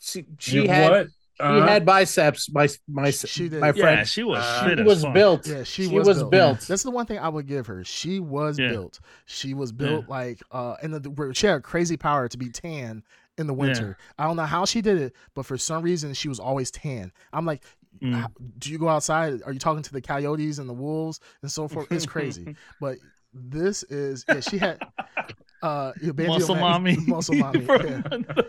she, 0.00 0.24
she 0.38 0.66
had 0.66 0.90
what? 0.90 1.06
She 1.40 1.44
Uh-huh. 1.44 1.66
had 1.66 1.84
biceps. 1.86 2.50
My 2.52 2.68
my 2.88 3.10
She 3.10 3.48
did. 3.48 3.60
my 3.60 3.68
Yeah, 3.68 3.72
friend. 3.72 4.08
she 4.08 4.24
was 4.24 4.38
Uh, 4.44 4.76
she 4.76 4.82
was 4.82 5.02
fuck. 5.04 5.14
built. 5.14 5.46
Yeah, 5.46 5.62
she, 5.62 5.84
She 5.84 5.88
was, 5.88 6.06
was 6.06 6.18
built. 6.18 6.30
built. 6.30 6.60
That's 6.68 6.82
the 6.82 6.90
one 6.90 7.06
thing 7.06 7.18
I 7.18 7.28
would 7.28 7.46
give 7.46 7.66
her. 7.68 7.84
She 7.84 8.18
was 8.20 8.58
Yeah. 8.58 8.68
built. 8.68 9.00
She 9.26 9.54
was 9.54 9.70
built 9.72 10.08
like 10.08 10.40
uh 10.50 10.74
and 10.82 10.94
the, 10.94 11.10
where 11.10 11.32
she 11.34 11.46
had 11.46 11.62
crazy 11.62 11.96
power 11.96 12.28
to 12.28 12.36
be 12.38 12.48
tan 12.50 13.02
in 13.36 13.46
the 13.46 13.54
winter. 13.54 13.96
I 14.18 14.24
don't 14.24 14.36
know 14.36 14.46
how 14.46 14.64
she 14.64 14.80
did 14.80 14.98
it, 14.98 15.14
but 15.34 15.46
for 15.46 15.56
some 15.56 15.82
reason 15.84 16.12
she 16.14 16.28
was 16.28 16.40
always 16.40 16.70
tan. 16.70 17.12
I'm 17.32 17.46
like, 17.46 17.62
Mm. 18.02 18.26
do 18.58 18.70
you 18.70 18.78
go 18.78 18.88
outside? 18.88 19.42
Are 19.44 19.52
you 19.52 19.58
talking 19.58 19.82
to 19.82 19.92
the 19.92 20.00
coyotes 20.00 20.58
and 20.58 20.68
the 20.68 20.74
wolves 20.74 21.18
and 21.42 21.50
so 21.50 21.66
forth? 21.66 21.90
It's 21.90 22.06
crazy. 22.06 22.54
but 22.80 22.96
this 23.32 23.82
is 23.84 24.24
yeah, 24.28 24.40
she 24.40 24.58
had 24.58 24.78
uh 25.62 25.92
Banjo 26.14 26.26
Muscle 26.38 26.54
mommy. 26.56 26.96
muscle 27.06 27.34
mommy. 27.44 27.64
Yeah. 27.66 28.02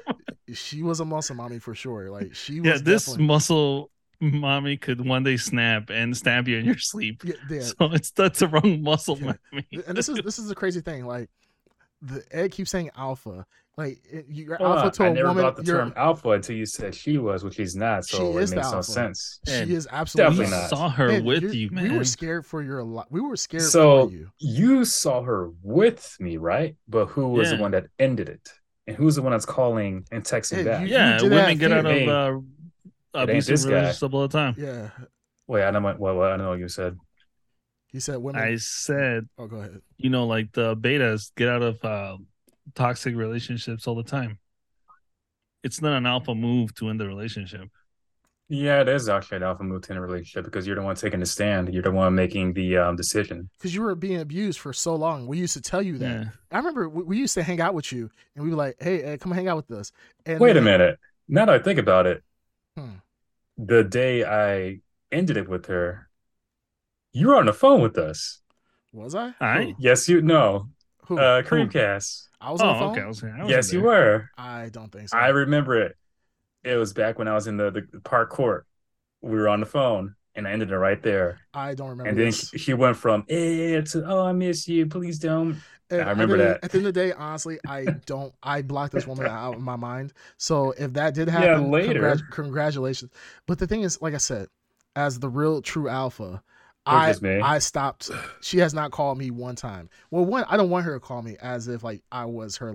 She 0.53 0.81
was 0.81 0.99
a 0.99 1.05
muscle 1.05 1.35
mommy 1.35 1.59
for 1.59 1.75
sure. 1.75 2.09
Like 2.09 2.33
she 2.33 2.59
was 2.59 2.67
yeah, 2.67 2.77
this 2.83 3.05
definitely- 3.05 3.25
muscle 3.27 3.91
mommy 4.19 4.77
could 4.77 5.05
one 5.05 5.23
day 5.23 5.37
snap 5.37 5.89
and 5.91 6.17
stab 6.17 6.47
you 6.47 6.57
in 6.57 6.65
your 6.65 6.77
sleep. 6.79 7.21
yeah, 7.23 7.33
yeah, 7.49 7.61
So 7.61 7.75
it's 7.93 8.09
that's 8.11 8.39
the 8.39 8.47
wrong 8.47 8.81
muscle 8.81 9.17
Yeah. 9.19 9.33
mommy. 9.51 9.67
and 9.87 9.95
this 9.95 10.09
is 10.09 10.17
this 10.23 10.39
is 10.39 10.47
the 10.47 10.55
crazy 10.55 10.81
thing. 10.81 11.05
Like 11.05 11.29
the 12.01 12.23
Ed 12.31 12.51
keeps 12.51 12.71
saying 12.71 12.89
alpha. 12.95 13.45
Like 13.79 13.99
you're 14.27 14.57
Hold 14.57 14.71
alpha 14.77 14.85
on, 14.87 14.91
to 14.91 15.03
I 15.03 15.07
a 15.07 15.13
never 15.13 15.27
woman. 15.29 15.43
brought 15.43 15.55
the 15.55 15.63
you're, 15.63 15.77
term 15.77 15.93
alpha 15.95 16.29
until 16.31 16.55
you 16.57 16.65
said 16.65 16.93
she 16.93 17.17
was, 17.17 17.43
which 17.45 17.55
she's 17.55 17.75
not. 17.77 18.03
So 18.05 18.37
is 18.37 18.51
it 18.51 18.55
makes 18.57 18.67
no 18.71 18.77
alpha. 18.77 18.91
sense. 18.91 19.39
she 19.47 19.53
Ed, 19.53 19.69
is 19.69 19.87
absolutely 19.89 20.45
Definitely 20.45 20.59
not. 20.61 20.69
saw 20.69 20.89
her 20.89 21.09
Ed, 21.11 21.23
with 21.23 21.43
you're- 21.53 21.69
man. 21.69 21.91
We 21.91 21.97
were 21.97 22.03
scared 22.03 22.45
for 22.45 22.61
your 22.61 22.83
life. 22.83 23.05
We 23.09 23.21
were 23.21 23.37
scared 23.37 23.63
So 23.63 24.07
for 24.09 24.13
you. 24.13 24.29
you 24.39 24.83
saw 24.83 25.21
her 25.21 25.49
with 25.63 26.17
me, 26.19 26.35
right? 26.37 26.75
But 26.89 27.05
who 27.07 27.29
was 27.29 27.49
Yeah. 27.51 27.55
the 27.57 27.61
one 27.61 27.71
that 27.71 27.85
ended 27.99 28.27
it? 28.27 28.51
And 28.85 28.97
who's 28.97 29.15
the 29.15 29.21
one 29.21 29.31
that's 29.31 29.45
calling 29.45 30.03
and 30.11 30.23
texting 30.25 30.57
Ed, 30.57 30.65
back? 30.65 30.81
you- 30.81 30.87
yeah, 30.93 31.17
did 31.17 31.29
women 31.31 31.45
that 31.45 31.53
get 31.59 31.71
out 31.71 31.85
of 31.85 32.07
uh, 32.09 32.39
abusive 33.13 33.63
relationships 33.65 34.03
all 34.03 34.27
the 34.27 34.27
time. 34.27 34.55
Yeah, 34.57 34.89
Wait, 35.47 35.63
I 35.63 35.71
don't 35.71 35.83
know 35.83 35.93
what, 35.97 36.15
what 36.15 36.25
I 36.27 36.29
don't 36.31 36.39
know 36.39 36.49
what 36.49 36.59
you 36.59 36.67
said. 36.67 36.97
he 37.87 37.99
said 38.01 38.17
women. 38.17 38.41
I 38.41 38.57
said, 38.57 39.29
oh, 39.37 39.47
go 39.47 39.57
ahead. 39.57 39.79
you 39.97 40.09
know, 40.09 40.25
like 40.27 40.51
the 40.51 40.75
betas 40.75 41.31
get 41.37 41.47
out 41.49 41.61
of 41.63 41.83
uh, 41.85 42.17
toxic 42.75 43.15
relationships 43.15 43.87
all 43.87 43.95
the 43.95 44.03
time. 44.03 44.39
It's 45.63 45.81
not 45.81 45.97
an 45.97 46.05
alpha 46.05 46.33
move 46.35 46.73
to 46.75 46.89
end 46.89 46.99
the 46.99 47.07
relationship. 47.07 47.69
Yeah, 48.51 48.81
it 48.81 48.89
is 48.89 49.09
actually 49.09 49.37
an 49.37 49.43
alpha 49.43 49.61
lieutenant 49.63 50.03
relationship 50.03 50.43
because 50.45 50.65
you're 50.65 50.75
the 50.75 50.81
one 50.81 50.95
taking 50.95 51.19
the 51.19 51.25
stand. 51.25 51.71
You're 51.71 51.83
the 51.83 51.91
one 51.91 52.15
making 52.15 52.53
the 52.53 52.77
um, 52.77 52.95
decision. 52.95 53.47
because 53.59 53.75
you 53.75 53.81
were 53.83 53.93
being 53.93 54.21
abused 54.21 54.59
for 54.59 54.73
so 54.73 54.95
long. 54.95 55.27
We 55.27 55.37
used 55.37 55.53
to 55.53 55.61
tell 55.61 55.83
you 55.83 55.99
that. 55.99 56.09
Yeah. 56.09 56.25
I 56.51 56.57
remember 56.57 56.89
we, 56.89 57.03
we 57.03 57.17
used 57.17 57.35
to 57.35 57.43
hang 57.43 57.61
out 57.61 57.75
with 57.75 57.91
you, 57.91 58.09
and 58.35 58.43
we 58.43 58.49
were 58.49 58.55
like, 58.55 58.77
"Hey, 58.79 59.03
Ed, 59.03 59.19
come 59.19 59.31
hang 59.33 59.47
out 59.47 59.57
with 59.57 59.77
us." 59.77 59.91
And 60.25 60.39
Wait 60.39 60.57
a 60.57 60.61
minute. 60.61 60.97
Now 61.27 61.45
that 61.45 61.53
I 61.53 61.59
think 61.59 61.77
about 61.77 62.07
it, 62.07 62.23
Hmm. 62.75 62.95
the 63.57 63.83
day 63.83 64.23
I 64.25 64.79
ended 65.11 65.37
it 65.37 65.47
with 65.47 65.67
her, 65.67 66.09
you 67.11 67.27
were 67.27 67.35
on 67.35 67.45
the 67.45 67.53
phone 67.53 67.81
with 67.81 67.99
us. 67.99 68.41
Was 68.91 69.13
I? 69.13 69.35
I? 69.39 69.75
Yes, 69.77 70.09
you 70.09 70.21
know. 70.23 70.69
Who? 71.05 71.17
Who? 71.17 71.21
Uh, 71.21 71.43
Who? 71.43 71.49
Creamcast. 71.49 72.28
I 72.41 72.51
was 72.51 72.61
on 72.61 72.67
the 72.67 72.73
Oh, 72.73 72.79
phone. 72.79 72.91
okay. 72.91 73.01
I 73.01 73.07
was, 73.07 73.23
I 73.23 73.27
wasn't 73.27 73.49
Yes, 73.49 73.73
you 73.73 73.81
were. 73.81 74.29
I 74.37 74.69
don't 74.71 74.91
think 74.91 75.09
so. 75.09 75.17
I 75.17 75.29
remember 75.29 75.81
it. 75.81 75.97
It 76.63 76.75
was 76.75 76.93
back 76.93 77.17
when 77.17 77.27
I 77.27 77.33
was 77.35 77.47
in 77.47 77.57
the, 77.57 77.71
the 77.71 77.99
park 78.01 78.29
court. 78.29 78.65
We 79.21 79.37
were 79.37 79.49
on 79.49 79.59
the 79.59 79.65
phone, 79.65 80.15
and 80.35 80.47
I 80.47 80.51
ended 80.51 80.71
it 80.71 80.77
right 80.77 81.01
there. 81.01 81.39
I 81.53 81.73
don't 81.73 81.89
remember. 81.89 82.09
And 82.09 82.17
then 82.17 82.27
this. 82.27 82.49
she, 82.49 82.57
she 82.57 82.73
went 82.73 82.95
from 82.97 83.25
eh 83.29 83.81
to 83.81 84.03
oh, 84.05 84.25
I 84.25 84.31
miss 84.31 84.67
you. 84.67 84.85
Please 84.87 85.19
don't. 85.19 85.57
And 85.89 86.01
I 86.01 86.11
remember 86.11 86.35
at 86.35 86.37
the, 86.37 86.43
that. 86.43 86.63
At 86.63 86.71
the 86.71 86.77
end 86.77 86.87
of 86.87 86.93
the 86.93 86.99
day, 86.99 87.11
honestly, 87.13 87.59
I 87.67 87.85
don't. 88.05 88.33
I 88.43 88.61
blocked 88.61 88.93
this 88.93 89.07
woman 89.07 89.25
out 89.25 89.55
of 89.55 89.61
my 89.61 89.75
mind. 89.75 90.13
So 90.37 90.71
if 90.77 90.93
that 90.93 91.13
did 91.15 91.27
Yeah, 91.27 91.55
happen, 91.55 91.71
later. 91.71 92.01
congrat- 92.01 92.29
congratulations. 92.29 93.11
But 93.47 93.59
the 93.59 93.67
thing 93.67 93.81
is, 93.81 94.01
like 94.01 94.13
I 94.13 94.17
said, 94.17 94.47
as 94.95 95.19
the 95.19 95.29
real 95.29 95.61
true 95.61 95.89
alpha, 95.89 96.33
Which 96.33 96.43
I. 96.89 97.55
I 97.55 97.59
stopped. 97.59 98.09
She 98.41 98.57
has 98.59 98.73
not 98.73 98.91
called 98.91 99.17
me 99.17 99.31
one 99.31 99.55
time. 99.55 99.89
Well, 100.11 100.25
one, 100.25 100.45
I 100.47 100.57
don't 100.57 100.69
want 100.69 100.85
her 100.85 100.93
to 100.93 100.99
call 100.99 101.21
me 101.21 101.37
as 101.41 101.67
if 101.67 101.83
like 101.83 102.01
I 102.11 102.25
was 102.25 102.57
her 102.57 102.73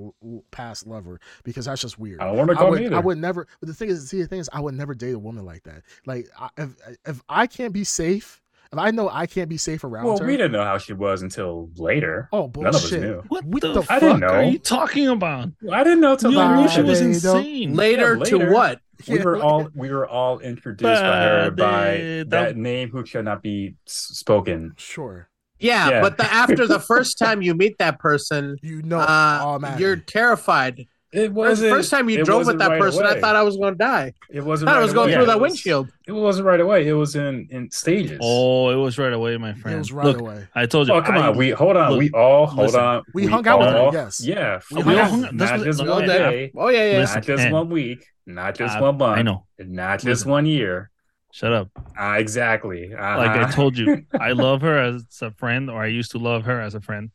past 0.50 0.87
lover 0.87 1.20
because 1.42 1.66
that's 1.66 1.81
just 1.81 1.98
weird. 1.98 2.20
I 2.20 2.27
don't 2.27 2.37
want 2.37 2.50
to 2.50 2.57
I 2.57 2.59
call 2.59 2.70
would, 2.70 2.81
me 2.81 2.87
either. 2.87 2.96
I 2.96 3.00
would 3.00 3.18
never. 3.18 3.46
But 3.61 3.68
the 3.68 3.74
thing 3.74 3.88
is, 3.88 4.09
see, 4.09 4.22
the 4.22 4.29
thing 4.29 4.40
is, 4.40 4.48
I 4.53 4.61
would 4.61 4.74
never 4.74 4.94
date 4.94 5.14
a 5.14 5.18
woman 5.18 5.44
like 5.44 5.62
that. 5.64 5.83
Like, 6.07 6.29
I, 6.38 6.48
if 6.59 6.77
if 7.07 7.22
I 7.29 7.46
can't 7.46 7.72
be 7.72 7.85
safe, 7.85 8.40
I 8.78 8.90
know 8.90 9.08
I 9.08 9.26
can't 9.26 9.48
be 9.48 9.56
safe 9.56 9.84
around 9.84 10.04
well, 10.06 10.18
her, 10.18 10.26
we 10.26 10.37
didn't 10.37 10.52
know 10.52 10.64
how 10.64 10.78
she 10.78 10.92
was 10.92 11.22
until 11.22 11.70
later. 11.76 12.28
oh 12.32 12.50
None 12.56 12.66
of 12.66 12.74
us 12.76 12.82
bullshit. 12.82 13.00
knew. 13.02 13.22
What 13.28 13.44
What 13.44 13.62
the, 13.62 13.72
the 13.74 13.82
fuck 13.82 13.90
I 13.90 14.00
didn't 14.00 14.24
are 14.24 14.42
know. 14.42 14.48
you 14.50 14.58
talking 14.58 15.08
about? 15.08 15.48
I 15.72 15.84
didn't 15.84 16.00
know 16.00 16.16
till 16.16 16.32
You 16.32 16.38
later. 16.38 16.56
knew 16.56 16.68
she 16.68 16.82
was 16.82 17.00
insane. 17.00 17.74
Later, 17.74 18.16
Yeah, 18.18 18.24
to 18.24 18.50
what? 18.50 18.80
we 19.08 19.18
were 19.18 19.42
all 19.42 19.68
we 19.74 19.90
were 19.90 20.06
all 20.06 20.38
introduced 20.38 21.02
by 21.02 21.22
her 21.22 21.50
by 21.50 21.64
uh, 21.96 21.98
that 21.98 22.30
that- 22.30 22.56
name 22.56 22.90
who 22.90 23.04
shall 23.04 23.22
not 23.22 23.42
be 23.42 23.74
spoken. 23.87 24.72
Sure, 24.76 25.28
Yeah, 25.58 25.88
Yeah. 25.90 26.00
but 26.00 26.16
the, 26.16 26.24
after 26.32 26.66
the 26.66 26.78
first 26.92 27.18
time 27.18 27.42
you 27.42 27.54
meet 27.54 27.78
that 27.78 27.98
person, 27.98 28.56
you 28.62 28.82
know, 28.82 28.98
uh, 29.00 29.38
automatically. 29.42 29.84
you're 29.84 29.96
terrified. 29.96 30.87
It 31.14 31.33
wasn't. 31.33 31.70
first 31.72 31.90
time 31.90 32.11
you 32.11 32.24
drove 32.24 32.46
with 32.46 32.59
that 32.59 32.70
right 32.70 32.81
person, 32.81 33.05
I 33.07 33.20
thought 33.20 33.37
I 33.37 33.42
was 33.42 33.57
going 33.57 33.74
to 33.74 33.79
die. 33.79 34.12
it 34.31 34.40
wasn't. 34.42 34.68
thought 34.68 34.77
I 34.77 34.79
right 34.81 34.85
was 34.85 34.92
going 34.92 35.09
away. 35.09 35.14
through 35.14 35.22
It 35.22 35.27
that 35.27 35.40
was- 35.40 35.50
windshield. 35.53 35.88
It 36.07 36.12
wasn't 36.12 36.46
right 36.46 36.61
away. 36.61 36.87
It 36.88 36.92
was 36.92 37.14
in 37.16 37.46
in 37.50 37.70
stages. 37.70 38.18
Oh, 38.20 38.70
it 38.70 38.74
was 38.74 38.98
right 38.98 39.12
away, 39.12 39.37
my 39.37 39.55
friend. 39.55 39.77
It 39.77 39.79
was 39.79 39.92
right 39.92 40.07
Look, 40.07 40.20
away. 40.20 40.46
I 40.55 40.66
told 40.66 40.88
you. 40.88 40.94
Oh, 40.94 41.03
come 41.03 41.16
I- 41.18 41.29
on. 41.29 41.37
We 41.37 41.50
hold 41.50 41.77
on. 41.77 41.92
look, 41.92 41.98
we 42.00 42.11
all 42.11 42.46
hold 42.46 42.66
listen. 42.66 42.81
on. 42.81 43.03
We 43.14 43.27
hung 43.27 43.46
out 43.46 43.61
with 43.61 43.68
her, 43.68 43.79
all- 43.79 43.92
yes. 43.94 44.20
Yeah. 44.20 44.61
We 44.72 44.83
for 44.83 44.83
hung 44.83 44.92
real. 44.92 44.98
out- 45.05 45.11
hung 45.11 45.24
out- 45.24 45.37
that's 45.38 45.50
Not 45.53 45.64
just 45.64 45.79
that's 45.79 45.88
Oh, 45.90 45.94
one 45.94 46.07
day. 46.07 46.53
oh, 46.57 46.68
yeah, 46.68 46.92
yeah. 46.92 46.98
Listen, 46.98 47.14
Not 47.16 47.24
just 47.24 47.42
and- 47.44 47.53
one 47.55 47.68
week. 47.70 48.07
Not 48.27 48.55
just 48.57 48.77
I- 48.77 48.81
one 48.81 48.98
month. 48.98 49.18
I 49.18 49.22
know. 49.22 49.46
Not 49.59 49.96
just 50.00 50.07
Listen. 50.07 50.31
one 50.31 50.46
year. 50.46 50.90
Shut 51.33 51.53
up. 51.53 51.68
Ah, 51.98 52.16
exactly. 52.16 52.90
Like 52.90 52.98
I 53.00 53.42
Uh-huh. 53.42 53.53
told 53.53 53.77
you, 53.77 54.05
I 54.18 54.33
love 54.46 54.62
her 54.62 54.79
as 54.79 55.05
a 55.22 55.31
friend, 55.33 55.68
or 55.70 55.83
I 55.83 55.87
used 55.87 56.12
to 56.12 56.18
love 56.18 56.44
her 56.44 56.61
as 56.61 56.74
a 56.74 56.81
friend. 56.81 57.11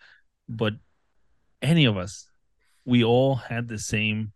But 0.48 0.74
any 1.62 1.86
of 1.86 1.96
us, 1.98 2.29
we 2.86 3.04
all 3.04 3.36
had 3.36 3.68
the 3.68 3.78
same 3.80 4.32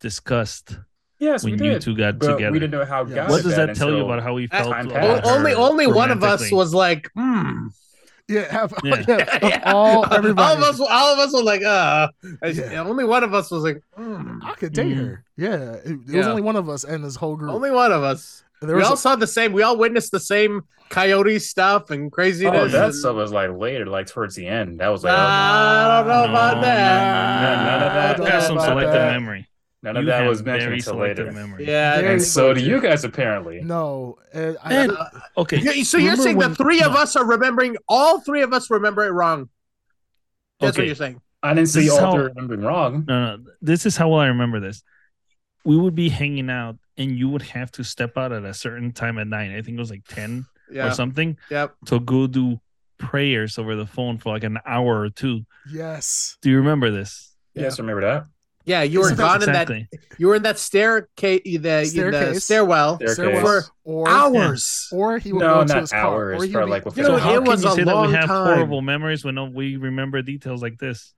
disgust 0.00 0.76
yes, 1.18 1.44
we 1.44 1.52
when 1.52 1.62
you 1.64 1.78
two 1.78 1.96
got 1.96 2.18
but 2.18 2.32
together. 2.32 2.52
we 2.52 2.58
didn't 2.58 2.72
know 2.72 2.84
how. 2.84 3.06
Yeah. 3.06 3.28
What 3.28 3.42
does 3.42 3.56
that 3.56 3.76
tell 3.76 3.90
you 3.90 4.04
about 4.04 4.22
how 4.22 4.34
we 4.34 4.46
felt? 4.48 4.70
time 4.72 4.90
passed. 4.90 5.26
O- 5.26 5.34
only, 5.34 5.54
only 5.54 5.86
one 5.86 6.10
of 6.10 6.22
us 6.22 6.50
was 6.50 6.74
like, 6.74 7.10
hmm. 7.14 7.68
Yeah, 8.28 8.50
have, 8.50 8.72
Yeah. 8.84 9.04
yeah. 9.42 9.70
of 9.70 9.74
all 9.74 10.12
everybody. 10.12 10.40
all 10.46 10.56
of 10.56 10.62
us, 10.62 10.80
all 10.80 11.12
of 11.12 11.18
us 11.18 11.32
were 11.34 11.42
like, 11.42 11.62
uh. 11.62 12.08
Yeah. 12.44 12.82
Only 12.84 13.04
one 13.04 13.24
of 13.24 13.34
us 13.34 13.50
was 13.50 13.62
like, 13.64 13.82
hmm. 13.94 14.38
I 14.42 14.54
could 14.54 14.72
date 14.72 14.96
Mm. 14.96 15.06
her. 15.06 15.24
Yeah, 15.36 15.72
it, 15.84 15.98
it 16.08 16.16
was 16.16 16.26
only 16.26 16.42
one 16.42 16.56
of 16.56 16.68
us 16.68 16.84
and 16.84 17.04
this 17.04 17.16
whole 17.16 17.36
group. 17.36 17.52
Only 17.52 17.70
one 17.70 17.92
of 17.92 18.02
us. 18.02 18.44
There 18.66 18.76
we 18.76 18.80
was 18.80 18.88
all 18.88 18.94
a- 18.94 18.98
saw 18.98 19.16
the 19.16 19.26
same. 19.26 19.52
We 19.52 19.62
all 19.62 19.76
witnessed 19.76 20.10
the 20.12 20.20
same 20.20 20.62
coyote 20.88 21.38
stuff 21.38 21.90
and 21.90 22.10
craziness. 22.12 22.54
Oh, 22.54 22.68
that 22.68 22.84
and- 22.86 22.94
stuff 22.94 23.16
was 23.16 23.32
like 23.32 23.50
later, 23.50 23.86
like 23.86 24.06
towards 24.06 24.34
the 24.34 24.46
end. 24.46 24.80
That 24.80 24.88
was 24.88 25.02
Nah, 25.04 25.10
like 25.10 25.18
oh, 25.18 25.22
I 25.22 25.98
don't 25.98 26.08
know 26.08 26.24
No, 26.26 26.30
about 26.30 26.54
no, 26.56 26.60
that. 26.62 27.42
no, 27.42 27.70
none 27.70 27.82
of 27.82 27.92
that- 27.92 28.10
I 28.14 28.18
don't 28.18 28.26
You 28.26 28.32
have 28.32 28.42
some 28.42 28.58
selective 28.60 28.92
that. 28.92 29.12
memory. 29.12 29.48
none 29.82 29.96
of 29.96 30.04
You 30.04 30.10
that 30.10 30.28
was 30.28 30.42
mentioned 30.44 30.74
until 30.74 30.92
selective 30.94 31.26
later. 31.26 31.38
memory. 31.38 31.66
Yeah, 31.66 31.96
Very 32.00 32.12
And 32.14 32.22
so 32.22 32.52
do 32.54 32.60
you 32.60 32.80
guys 32.80 33.04
apparently. 33.04 33.62
No, 33.62 34.16
Ed, 34.32 34.56
I, 34.62 34.74
Ed, 34.74 34.90
Uh, 34.90 35.04
Okay. 35.38 35.58
Yeah, 35.58 35.82
So 35.82 35.96
you're 35.98 36.10
Remember 36.12 36.22
saying 36.22 36.36
when- 36.36 36.50
the 36.50 36.54
three 36.56 36.82
of 36.82 36.94
us 36.94 37.16
are 37.16 37.24
remembering? 37.26 37.76
All 37.88 38.20
three 38.20 38.42
of 38.42 38.52
us 38.52 38.70
remember 38.70 39.04
it 39.04 39.10
wrong. 39.10 39.48
That's 40.60 40.76
Okay. 40.76 40.82
what 40.82 40.86
you're 40.86 40.94
saying. 40.94 41.20
I 41.42 41.48
didn't 41.54 41.64
This 41.64 41.72
see 41.72 41.86
is 41.86 41.90
all 41.92 41.98
how- 42.00 42.12
three 42.12 42.22
remembering 42.24 42.60
wrong. 42.60 43.04
No, 43.08 43.36
no. 43.36 43.44
This 43.60 43.84
is 43.86 43.96
how 43.96 44.08
well 44.10 44.20
I 44.20 44.26
remember 44.28 44.60
this. 44.60 44.82
We 45.64 45.76
would 45.76 45.94
be 45.96 46.08
hanging 46.08 46.50
out, 46.50 46.76
and 46.96 47.16
you 47.18 47.28
would 47.28 47.42
have 47.42 47.70
to 47.72 47.84
step 47.84 48.16
out 48.18 48.32
at 48.32 48.44
a 48.44 48.54
certain 48.54 48.92
time 48.92 49.18
at 49.18 49.26
night. 49.26 49.50
I 49.56 49.62
think 49.62 49.76
it 49.76 49.80
was 49.80 49.90
like 49.90 50.04
ten 50.08 50.46
Yeah. 50.70 50.88
or 50.88 50.90
something 50.92 51.36
Yep. 51.50 51.74
to 51.86 52.00
go 52.00 52.26
do 52.26 52.60
prayers 52.98 53.58
over 53.58 53.74
the 53.76 53.86
phone 53.86 54.18
for 54.18 54.32
like 54.32 54.44
an 54.44 54.58
hour 54.66 55.00
or 55.00 55.10
two. 55.10 55.44
yes, 55.70 56.36
Do 56.42 56.50
you 56.50 56.56
remember 56.58 56.90
this? 56.90 57.34
Yes, 57.54 57.78
remember 57.78 58.02
that. 58.02 58.26
Yeah, 58.64 58.82
you 58.82 59.00
were 59.00 59.06
Isn't 59.06 59.16
that 59.16 59.40
gone 59.40 59.42
in 59.42 59.52
that. 59.52 59.88
You 60.18 60.28
were 60.28 60.36
in 60.36 60.42
that 60.44 60.56
staircase, 60.56 61.40
the, 61.44 61.56
the 61.56 61.84
Staircase. 61.84 62.44
stairwell 62.44 62.94
Staircase. 62.96 63.14
Stairwell, 63.16 63.62
or 63.82 64.08
hours. 64.08 64.88
or 64.92 65.18
he 65.18 65.32
would 65.32 65.40
No, 65.40 65.54
go 65.54 65.60
to 65.64 65.72
not 65.74 65.80
his 65.80 65.90
car, 65.90 66.32
or 66.34 66.42
he'd 66.44 66.52
be, 66.52 66.58
like 66.64 66.86
what 66.86 66.96
You 66.96 67.04
So 67.04 67.16
how 67.16 67.30
it 67.32 67.34
can 67.38 67.44
was 67.44 67.64
you 67.64 67.70
a 67.70 67.74
say 67.74 67.82
that 67.84 68.06
we 68.06 68.12
have 68.12 68.26
time. 68.28 68.46
horrible 68.54 68.80
memories 68.80 69.24
when 69.24 69.52
we 69.52 69.76
remember 69.78 70.22
details 70.22 70.62
like 70.62 70.78
this? 70.78 71.12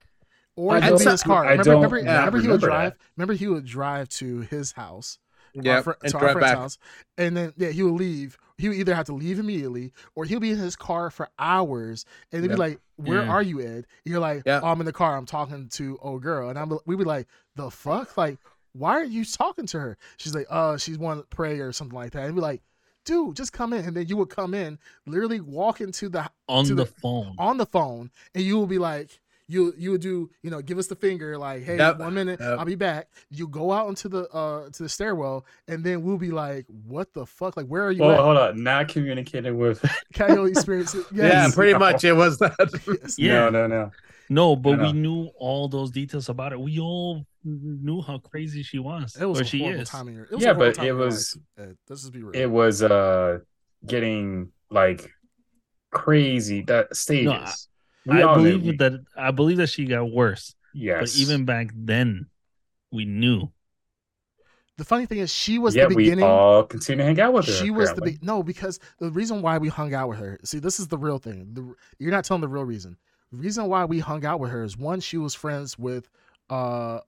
or 0.57 0.75
I 0.77 0.79
he 0.81 0.89
would 0.91 0.97
be 0.99 1.03
in 1.05 1.11
his 1.11 1.21
car. 1.23 1.45
I 1.45 1.49
Remember, 1.51 1.63
don't 1.65 1.75
remember, 1.83 2.01
not 2.01 2.17
remember 2.25 2.39
he 2.41 2.47
would 2.47 2.61
drive. 2.61 2.91
that. 2.93 2.97
Remember 3.17 3.33
he 3.33 3.47
would 3.47 3.65
drive 3.65 4.09
to 4.09 4.39
his 4.41 4.71
house, 4.71 5.19
our 5.19 5.24
Yeah, 5.63 5.81
fr- 5.81 5.91
to 5.93 6.15
our 6.17 6.21
friend's 6.33 6.39
back. 6.41 6.57
house, 6.57 6.77
and 7.17 7.35
then 7.37 7.53
yeah, 7.57 7.69
he 7.69 7.83
would 7.83 7.93
leave. 7.93 8.37
He 8.57 8.69
would 8.69 8.77
either 8.77 8.95
have 8.95 9.05
to 9.07 9.13
leave 9.13 9.37
immediately, 9.39 9.91
or 10.15 10.25
he'll 10.25 10.39
be 10.39 10.51
in 10.51 10.57
his 10.57 10.75
car 10.75 11.09
for 11.11 11.29
hours, 11.39 12.05
and 12.31 12.41
they'd 12.43 12.49
Yep. 12.49 12.55
be 12.57 12.59
like, 12.59 12.79
"Where 12.95 13.21
Yeah. 13.23 13.29
are 13.29 13.41
you, 13.41 13.59
Ed?" 13.61 13.67
And 13.85 13.85
you're 14.05 14.19
like, 14.19 14.43
Yeah. 14.45 14.61
"Oh, 14.63 14.67
I'm 14.67 14.79
in 14.79 14.85
the 14.85 14.93
car. 14.93 15.17
I'm 15.17 15.25
talking 15.25 15.67
to 15.69 15.97
old 16.01 16.21
girl," 16.21 16.49
and 16.49 16.57
I'm 16.57 16.71
we'd 16.85 16.97
be 16.97 17.03
like, 17.03 17.27
"The 17.55 17.69
fuck? 17.69 18.15
Like, 18.17 18.37
why 18.73 18.93
are 18.93 19.03
you 19.03 19.25
talking 19.25 19.65
to 19.67 19.79
her?" 19.79 19.97
She's 20.17 20.33
like, 20.33 20.47
"Uh, 20.49 20.77
she's 20.77 20.97
wanting 20.97 21.23
to 21.23 21.27
pray 21.29 21.59
or 21.59 21.71
something 21.73 21.95
like 21.97 22.11
that," 22.13 22.25
and 22.25 22.35
be 22.35 22.41
like. 22.41 22.61
Dude, 23.03 23.35
just 23.35 23.53
come 23.53 23.71
in, 23.71 23.85
and 23.85 23.95
then 23.95 24.07
you 24.07 24.17
would 24.17 24.31
come 24.31 24.55
in, 24.55 24.79
literally 25.05 25.39
walk 25.39 25.79
into 25.79 26.09
the 26.09 26.27
On 26.49 26.65
the, 26.67 26.73
the- 26.73 26.85
phone. 26.87 27.35
on 27.37 27.57
the 27.57 27.65
phone 27.67 28.09
and 28.33 28.43
you 28.43 28.57
will 28.57 28.65
be 28.65 28.79
like 28.79 29.19
you 29.47 29.73
you 29.77 29.91
would 29.91 30.01
do 30.01 30.29
you 30.41 30.49
know 30.49 30.61
give 30.61 30.77
us 30.79 30.87
the 30.87 30.95
finger 30.95 31.37
like 31.37 31.63
hey 31.63 31.77
Yep. 31.77 31.99
one 31.99 32.13
minute 32.15 32.39
Yep. 32.39 32.59
i'll 32.59 32.65
be 32.65 32.73
back 32.75 33.09
you 33.29 33.47
go 33.47 33.71
out 33.71 33.87
into 33.89 34.09
the 34.09 34.27
uh 34.31 34.69
to 34.71 34.83
the 34.83 34.89
stairwell 34.89 35.45
and 35.67 35.83
then 35.83 36.01
we'll 36.01 36.17
be 36.17 36.31
like 36.31 36.65
what 36.87 37.13
the 37.13 37.25
fuck 37.27 37.55
like 37.55 37.67
where 37.67 37.83
are 37.83 37.91
you 37.91 38.03
Oh, 38.03 38.09
at 38.11 38.19
hold 38.19 38.37
on. 38.37 38.63
Not 38.63 38.87
communicating 38.87 39.57
with. 39.57 39.85
coyote 40.13 40.49
experience 40.51 40.95
yes. 41.11 41.11
Yeah, 41.13 41.49
pretty 41.53 41.77
much 41.77 42.03
it 42.03 42.13
was 42.13 42.39
that. 42.39 42.55
yes. 43.03 43.19
Yeah. 43.19 43.49
No, 43.49 43.49
no, 43.51 43.67
no. 43.67 43.91
No, 44.29 44.55
but 44.55 44.77
No, 44.77 44.83
we 44.85 44.93
knew 44.93 45.29
all 45.37 45.67
those 45.67 45.91
details 45.91 46.29
about 46.29 46.51
it. 46.51 46.59
We 46.59 46.79
all 46.79 47.23
knew 47.43 48.01
how 48.01 48.17
crazy 48.17 48.63
she 48.63 48.79
was, 48.79 49.15
it 49.21 49.25
was 49.25 49.39
or 49.41 49.43
a 49.43 49.45
she 49.45 49.63
is. 49.63 49.87
time 49.87 50.07
in 50.07 50.15
your, 50.15 50.23
it 50.25 50.31
was 50.31 50.43
Yeah, 50.43 50.51
a 50.51 50.55
but 50.55 50.73
time 50.73 50.87
it 50.87 50.91
was- 50.95 51.37
life, 51.59 51.67
Ed. 51.69 51.77
let's 51.87 52.01
just 52.01 52.11
be 52.13 52.23
real 52.23 52.31
It 52.41 52.49
was 52.49 52.81
uh 52.81 53.39
getting 53.85 54.51
like 54.71 55.11
crazy 55.91 56.61
that 56.63 56.95
stages. 56.95 57.67
We 58.05 58.17
I 58.21 58.21
all 58.23 58.37
knew. 58.37 58.57
believe 58.59 58.77
that. 58.79 59.03
I 59.17 59.31
believe 59.31 59.57
that 59.57 59.67
she 59.67 59.85
got 59.85 60.11
worse. 60.11 60.55
Yes. 60.73 60.99
But 61.13 61.19
even 61.21 61.45
back 61.45 61.69
then, 61.73 62.27
we 62.91 63.05
knew. 63.05 63.51
the 64.77 64.83
funny 64.83 65.05
thing 65.05 65.19
is 65.19 65.31
she 65.33 65.57
was 65.57 65.73
yeah, 65.75 65.83
the 65.83 65.95
we 65.95 66.03
beginning 66.03 66.25
all 66.25 66.63
continue 66.63 66.97
to 67.01 67.05
hang 67.05 67.19
out 67.19 67.31
with 67.33 67.45
her. 67.45 67.51
she 67.53 67.71
was 67.71 67.93
the 67.93 68.01
be- 68.01 68.19
no 68.21 68.43
because 68.43 68.77
the 68.99 69.09
reason 69.09 69.41
why 69.41 69.57
we 69.57 69.69
hung 69.69 69.93
out 69.93 70.09
with 70.09 70.19
her 70.19 70.37
see 70.43 70.59
this 70.59 70.79
is 70.81 70.87
the 70.89 70.97
real 70.97 71.17
thing 71.17 71.47
the, 71.53 71.73
you're 71.97 72.11
not 72.11 72.25
telling 72.25 72.41
the 72.41 72.47
real 72.49 72.65
reason 72.65 72.97
the 73.31 73.37
reason 73.37 73.67
why 73.67 73.85
we 73.85 73.99
hung 73.99 74.25
out 74.25 74.39
with 74.41 74.51
her 74.51 74.63
is 74.63 74.77
one 74.77 74.99
she 74.99 75.17
was 75.17 75.33
friends 75.33 75.79
with 75.79 76.09
uh 76.49 76.99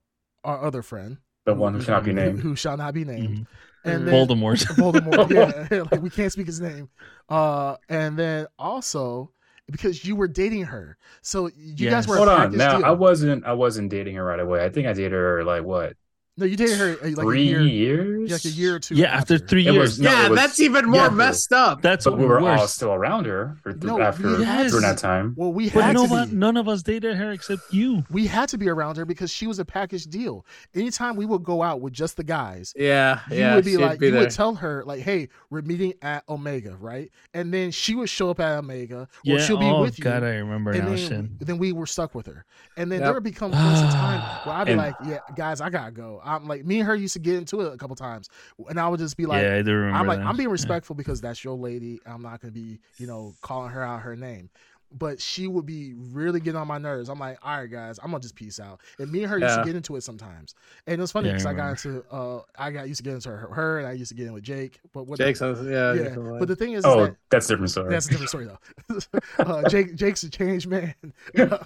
our 0.44 0.64
other 0.64 0.80
friend 0.80 1.18
the 1.44 1.52
one 1.52 1.74
who 1.74 1.82
cannot 1.84 2.04
be 2.04 2.12
named. 2.14 2.40
who 2.40 2.56
shall 2.56 2.76
not 2.78 2.94
be 2.94 3.04
named 3.04 3.40
Mhm. 3.40 3.46
and 3.84 4.08
then 4.08 4.14
Voldemort. 4.14 4.64
Voldemort 4.76 5.30
yeah 5.70 5.82
like 5.92 6.00
we 6.00 6.08
can't 6.08 6.32
speak 6.32 6.46
his 6.46 6.62
name 6.62 6.88
uh 7.28 7.76
and 7.90 8.18
then 8.18 8.46
also 8.58 9.30
because 9.70 10.04
you 10.04 10.16
were 10.16 10.28
dating 10.28 10.64
her 10.64 10.96
so 11.22 11.46
you 11.48 11.74
Yes. 11.76 11.92
guys 11.92 12.08
were 12.08 12.16
Hold 12.16 12.28
on. 12.28 12.56
Now 12.56 12.78
deal. 12.78 12.86
I 12.86 12.90
wasn't 12.90 13.44
I 13.44 13.52
wasn't 13.52 13.90
dating 13.90 14.14
her 14.16 14.24
right 14.24 14.40
away. 14.40 14.64
I 14.64 14.68
think 14.70 14.86
I 14.86 14.92
dated 14.92 15.12
her 15.12 15.44
like 15.44 15.62
what 15.64 15.94
No, 16.38 16.46
you 16.46 16.56
dated 16.56 16.78
her 16.78 16.92
uh, 17.02 17.08
like 17.08 17.16
three 17.16 17.52
a 17.52 17.60
year, 17.60 17.62
years. 17.62 18.30
like 18.30 18.44
a 18.44 18.48
year 18.56 18.76
or 18.76 18.78
two. 18.78 18.94
Yeah, 18.94 19.08
after 19.14 19.38
three 19.38 19.66
It 19.66 19.72
years. 19.74 19.98
was- 19.98 20.00
No, 20.00 20.10
yeah, 20.12 20.28
was- 20.28 20.38
that's 20.38 20.60
even 20.60 20.86
more 20.86 21.02
yeah, 21.02 21.08
messed 21.10 21.52
up. 21.52 21.82
That's 21.82 22.04
But 22.04 22.16
we 22.18 22.26
were 22.26 22.40
all 22.40 22.68
still 22.68 22.92
around 22.92 23.26
her 23.26 23.56
for 23.62 23.72
th- 23.72 23.82
No, 23.82 24.00
after 24.00 24.36
we 24.38 24.44
had 24.44 24.68
during 24.68 24.82
that 24.82 24.98
time. 24.98 25.34
Well, 25.36 25.52
we 25.52 25.68
But 25.70 25.82
had 25.84 25.94
no 25.94 26.04
to 26.06 26.10
one, 26.10 26.28
be. 26.30 26.36
none 26.36 26.56
of 26.56 26.68
us 26.68 26.82
dated 26.82 27.16
her 27.16 27.32
except 27.32 27.62
you. 27.72 28.04
We 28.10 28.26
had 28.28 28.48
to 28.50 28.58
be 28.58 28.68
around 28.68 28.96
her 28.98 29.04
because 29.04 29.30
she 29.32 29.46
was 29.48 29.58
a 29.58 29.64
package 29.64 30.04
deal. 30.06 30.46
Anytime 30.74 31.16
we 31.16 31.26
would 31.26 31.42
go 31.42 31.62
out 31.62 31.80
with 31.80 31.92
just 31.92 32.16
the 32.16 32.24
guys, 32.24 32.72
Yeah, 32.76 33.20
you 33.30 33.38
yeah. 33.38 33.54
would 33.56 33.64
be 33.64 33.76
like, 33.76 33.98
be 33.98 34.06
you 34.06 34.12
there. 34.12 34.20
would 34.20 34.30
tell 34.30 34.54
her 34.54 34.84
like, 34.86 35.00
"Hey, 35.00 35.28
we're 35.50 35.62
meeting 35.62 35.94
at 36.02 36.22
Omega, 36.28 36.76
right?" 36.78 37.10
And 37.34 37.52
then 37.52 37.72
she 37.72 37.94
would 37.96 38.08
show 38.08 38.30
up 38.30 38.38
at 38.38 38.58
Omega, 38.58 39.00
or 39.00 39.06
Yeah. 39.24 39.38
she'll 39.38 39.56
be 39.58 39.64
oh 39.66 39.80
with 39.80 39.98
you. 39.98 40.04
God, 40.04 40.22
I 40.22 40.36
remember 40.36 40.70
and 40.70 40.84
now. 40.84 40.88
then, 40.90 40.98
Shit. 41.38 41.46
then 41.46 41.58
we 41.58 41.72
were 41.72 41.86
stuck 41.86 42.14
with 42.14 42.26
her. 42.26 42.44
And 42.76 42.92
then 42.92 43.00
Yep. 43.00 43.06
there 43.06 43.14
would 43.14 43.24
become 43.24 43.50
points 43.50 43.80
in 43.80 43.88
time 43.88 44.20
where 44.46 44.54
I'd 44.54 44.64
be 44.66 44.72
And- 44.72 44.80
like, 44.80 44.94
yeah, 45.04 45.18
guys, 45.36 45.60
I 45.60 45.68
gotta 45.70 45.90
go. 45.90 46.20
I'm 46.28 46.46
like, 46.46 46.64
me 46.64 46.80
and 46.80 46.86
her 46.86 46.94
used 46.94 47.14
to 47.14 47.18
get 47.18 47.34
into 47.36 47.60
it 47.62 47.72
a 47.72 47.76
couple 47.76 47.96
times. 47.96 48.28
And 48.68 48.78
I 48.78 48.88
would 48.88 49.00
just 49.00 49.16
be 49.16 49.26
like, 49.26 49.42
yeah, 49.42 49.56
I 49.56 49.62
do 49.62 49.72
remember. 49.72 49.98
I'm 49.98 50.06
like, 50.06 50.18
that. 50.18 50.26
I'm 50.26 50.36
being 50.36 50.48
Yeah. 50.48 50.52
respectful 50.58 50.94
because 50.96 51.20
that's 51.20 51.42
your 51.42 51.56
lady. 51.56 52.00
I'm 52.06 52.22
not 52.22 52.40
gonna 52.40 52.52
be, 52.52 52.78
you 52.98 53.06
know, 53.06 53.34
calling 53.40 53.70
her 53.70 53.82
out 53.82 54.02
her 54.02 54.16
name. 54.16 54.50
But 54.96 55.20
she 55.20 55.46
would 55.48 55.66
be 55.66 55.94
really 55.96 56.40
getting 56.40 56.58
on 56.58 56.66
my 56.66 56.78
nerves. 56.78 57.08
I'm 57.10 57.18
like, 57.18 57.38
all 57.42 57.58
right, 57.58 57.70
guys, 57.70 57.98
I'm 58.02 58.10
gonna 58.10 58.20
just 58.20 58.34
peace 58.34 58.58
out. 58.58 58.80
And 58.98 59.12
me 59.12 59.22
and 59.22 59.30
her 59.30 59.38
used 59.38 59.56
to 59.58 59.64
get 59.64 59.76
into 59.76 59.96
it 59.96 60.02
sometimes. 60.02 60.54
And 60.86 60.98
it 60.98 61.00
was 61.00 61.12
funny 61.12 61.28
Yeah, 61.28 61.34
I 61.34 61.36
because 61.36 61.46
I, 61.46 61.52
got 61.52 61.70
into, 61.84 62.04
uh, 62.10 62.40
I 62.58 62.70
got 62.70 62.88
used 62.88 62.98
to 62.98 63.04
get 63.04 63.14
into 63.14 63.28
her, 63.28 63.48
her, 63.52 63.78
and 63.80 63.86
I 63.86 63.92
used 63.92 64.08
to 64.10 64.14
get 64.14 64.26
in 64.26 64.32
with 64.32 64.44
Jake. 64.44 64.80
But 64.94 65.06
what? 65.06 65.18
Jake's 65.18 65.42
on, 65.42 65.56
yeah, 65.70 65.92
yeah. 65.92 66.02
different 66.04 66.38
But 66.38 66.48
the 66.48 66.56
thing 66.56 66.72
is, 66.72 66.80
is 66.80 66.84
Oh, 66.86 67.04
that 67.06 67.16
that's 67.30 67.46
a 67.46 67.48
different 67.50 67.70
story. 67.70 67.90
that's 67.90 68.06
a 68.06 68.10
different 68.10 68.28
story 68.30 68.46
though. 68.46 68.98
uh, 69.40 69.68
Jake, 69.68 69.94
Jake's 69.94 70.22
a 70.22 70.30
changed 70.30 70.68
man. 70.68 70.94
uh, 71.38 71.58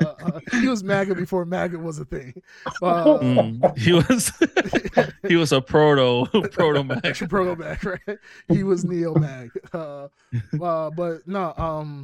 uh, 0.00 0.40
he 0.52 0.68
was 0.68 0.82
MAGA 0.84 1.14
before 1.14 1.44
MAGA 1.44 1.78
was 1.78 1.98
a 1.98 2.04
thing. 2.04 2.42
Uh, 2.82 3.16
Mm, 3.16 3.78
he 3.78 3.92
was 3.92 4.32
he 5.28 5.36
was 5.36 5.52
a 5.52 5.60
proto 5.60 6.26
proto 6.50 6.84
max. 6.84 7.22
Proto 7.28 7.56
Mag, 7.56 7.84
right? 7.84 8.18
He 8.48 8.62
was 8.62 8.84
Neo 8.84 9.14
Mag. 9.14 9.50
Uh, 9.72 10.08
uh, 10.62 10.90
but 10.90 11.26
no, 11.26 11.54
um, 11.56 11.95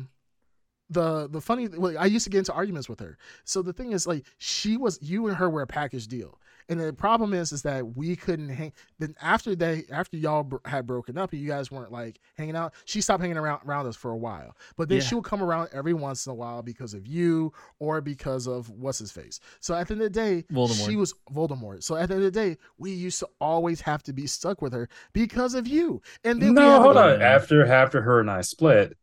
the 0.93 1.29
the 1.29 1.41
funny, 1.41 1.69
well, 1.69 1.97
I 1.99 2.07
used 2.07 2.25
to 2.25 2.31
get 2.31 2.39
into 2.39 2.53
arguments 2.53 2.89
with 2.89 3.01
her. 3.01 3.19
So 3.45 3.63
the 3.63 3.73
thing 3.73 3.93
is, 3.93 4.07
like, 4.07 4.25
she 4.39 4.77
was 4.77 4.99
you 5.03 5.27
and 5.29 5.37
her 5.37 5.49
were 5.51 5.63
a 5.63 5.67
package 5.67 6.07
deal. 6.07 6.39
And 6.69 6.79
the 6.81 6.93
problem 6.93 7.35
is, 7.35 7.51
is 7.51 7.63
that 7.63 7.97
we 7.97 8.15
couldn't 8.15 8.49
hang. 8.49 8.73
Then 9.01 9.17
after 9.21 9.57
they, 9.57 9.83
after 9.91 10.17
y'all 10.17 10.45
br- 10.45 10.57
had 10.65 10.87
broken 10.87 11.19
up 11.19 11.33
and 11.33 11.41
you 11.43 11.49
guys 11.49 11.73
weren't 11.73 11.91
like 11.91 12.21
hanging 12.39 12.55
out, 12.55 12.73
she 12.85 13.01
stopped 13.01 13.21
hanging 13.21 13.37
around 13.37 13.61
around 13.67 13.87
us 13.87 13.97
for 13.97 14.13
a 14.13 14.17
while. 14.17 14.57
But 14.77 14.89
then 14.89 14.99
Yeah. 14.99 15.05
she 15.05 15.15
would 15.17 15.25
come 15.25 15.43
around 15.43 15.71
every 15.73 15.93
once 15.93 16.25
in 16.25 16.31
a 16.31 16.35
while 16.35 16.63
because 16.63 16.95
of 16.95 17.05
you 17.05 17.53
or 17.81 18.01
because 18.01 18.47
of 18.47 18.71
what's 18.71 19.01
his 19.01 19.11
face. 19.11 19.41
So 19.59 19.75
at 19.75 19.89
the 19.89 19.95
end 19.95 20.03
of 20.03 20.13
the 20.13 20.21
day, 20.21 20.45
Voldemort. 20.53 20.87
she 20.89 20.95
was 20.95 21.15
Voldemort. 21.35 21.83
So 21.83 21.97
at 21.97 22.09
the 22.09 22.15
end 22.15 22.25
of 22.25 22.33
the 22.33 22.41
day, 22.41 22.57
we 22.79 22.93
used 22.93 23.19
to 23.19 23.29
always 23.41 23.81
have 23.81 24.05
to 24.05 24.13
be 24.13 24.29
stuck 24.29 24.63
with 24.63 24.73
her 24.73 24.89
because 25.13 25.55
of 25.55 25.67
you. 25.67 26.01
And 26.23 26.41
then 26.41 26.55
no, 26.55 26.63
had 26.71 26.83
hold 26.83 26.97
on. 26.97 27.21
After 27.21 27.67
after 27.67 28.03
her 28.03 28.21
and 28.21 28.31
I 28.31 28.43
split, 28.43 28.97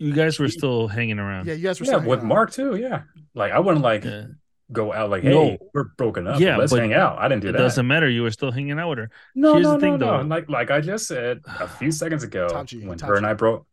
You 0.00 0.12
guys 0.14 0.38
were 0.38 0.48
still 0.48 0.88
hanging 0.88 1.18
around. 1.18 1.46
Yeah, 1.46 1.54
you 1.54 1.62
guys 1.62 1.78
were 1.78 1.84
yeah, 1.86 1.98
still 1.98 2.08
with 2.08 2.18
hanging. 2.20 2.28
Mark 2.28 2.50
too. 2.50 2.74
Yeah, 2.76 3.02
like 3.34 3.52
I 3.52 3.58
wouldn't 3.60 3.84
like 3.84 4.04
Yeah. 4.04 4.24
go 4.72 4.92
out 4.92 5.10
like, 5.10 5.22
hey, 5.22 5.28
No. 5.30 5.58
we're 5.74 5.84
broken 5.98 6.26
up. 6.26 6.40
Yeah, 6.40 6.56
let's 6.56 6.72
hang 6.74 6.94
out. 6.94 7.18
I 7.18 7.28
didn't 7.28 7.42
do 7.42 7.48
that. 7.48 7.56
It 7.56 7.58
that. 7.58 7.64
doesn't 7.64 7.86
matter. 7.86 8.08
You 8.08 8.22
were 8.22 8.30
still 8.30 8.50
hanging 8.50 8.78
out 8.78 8.88
with 8.88 8.98
her. 8.98 9.10
No, 9.34 9.52
Here's 9.54 9.64
no, 9.64 9.74
the 9.74 9.80
thing, 9.80 9.98
no, 9.98 10.22
no. 10.22 10.26
Like 10.28 10.48
like 10.48 10.70
I 10.70 10.80
just 10.80 11.06
said 11.06 11.40
a 11.46 11.68
few 11.78 11.92
seconds 11.92 12.24
ago, 12.24 12.48
Tachi, 12.50 12.84
when 12.86 12.98
Tachi. 12.98 13.06
her 13.08 13.14
and 13.16 13.26
I 13.26 13.34
broke. 13.34 13.66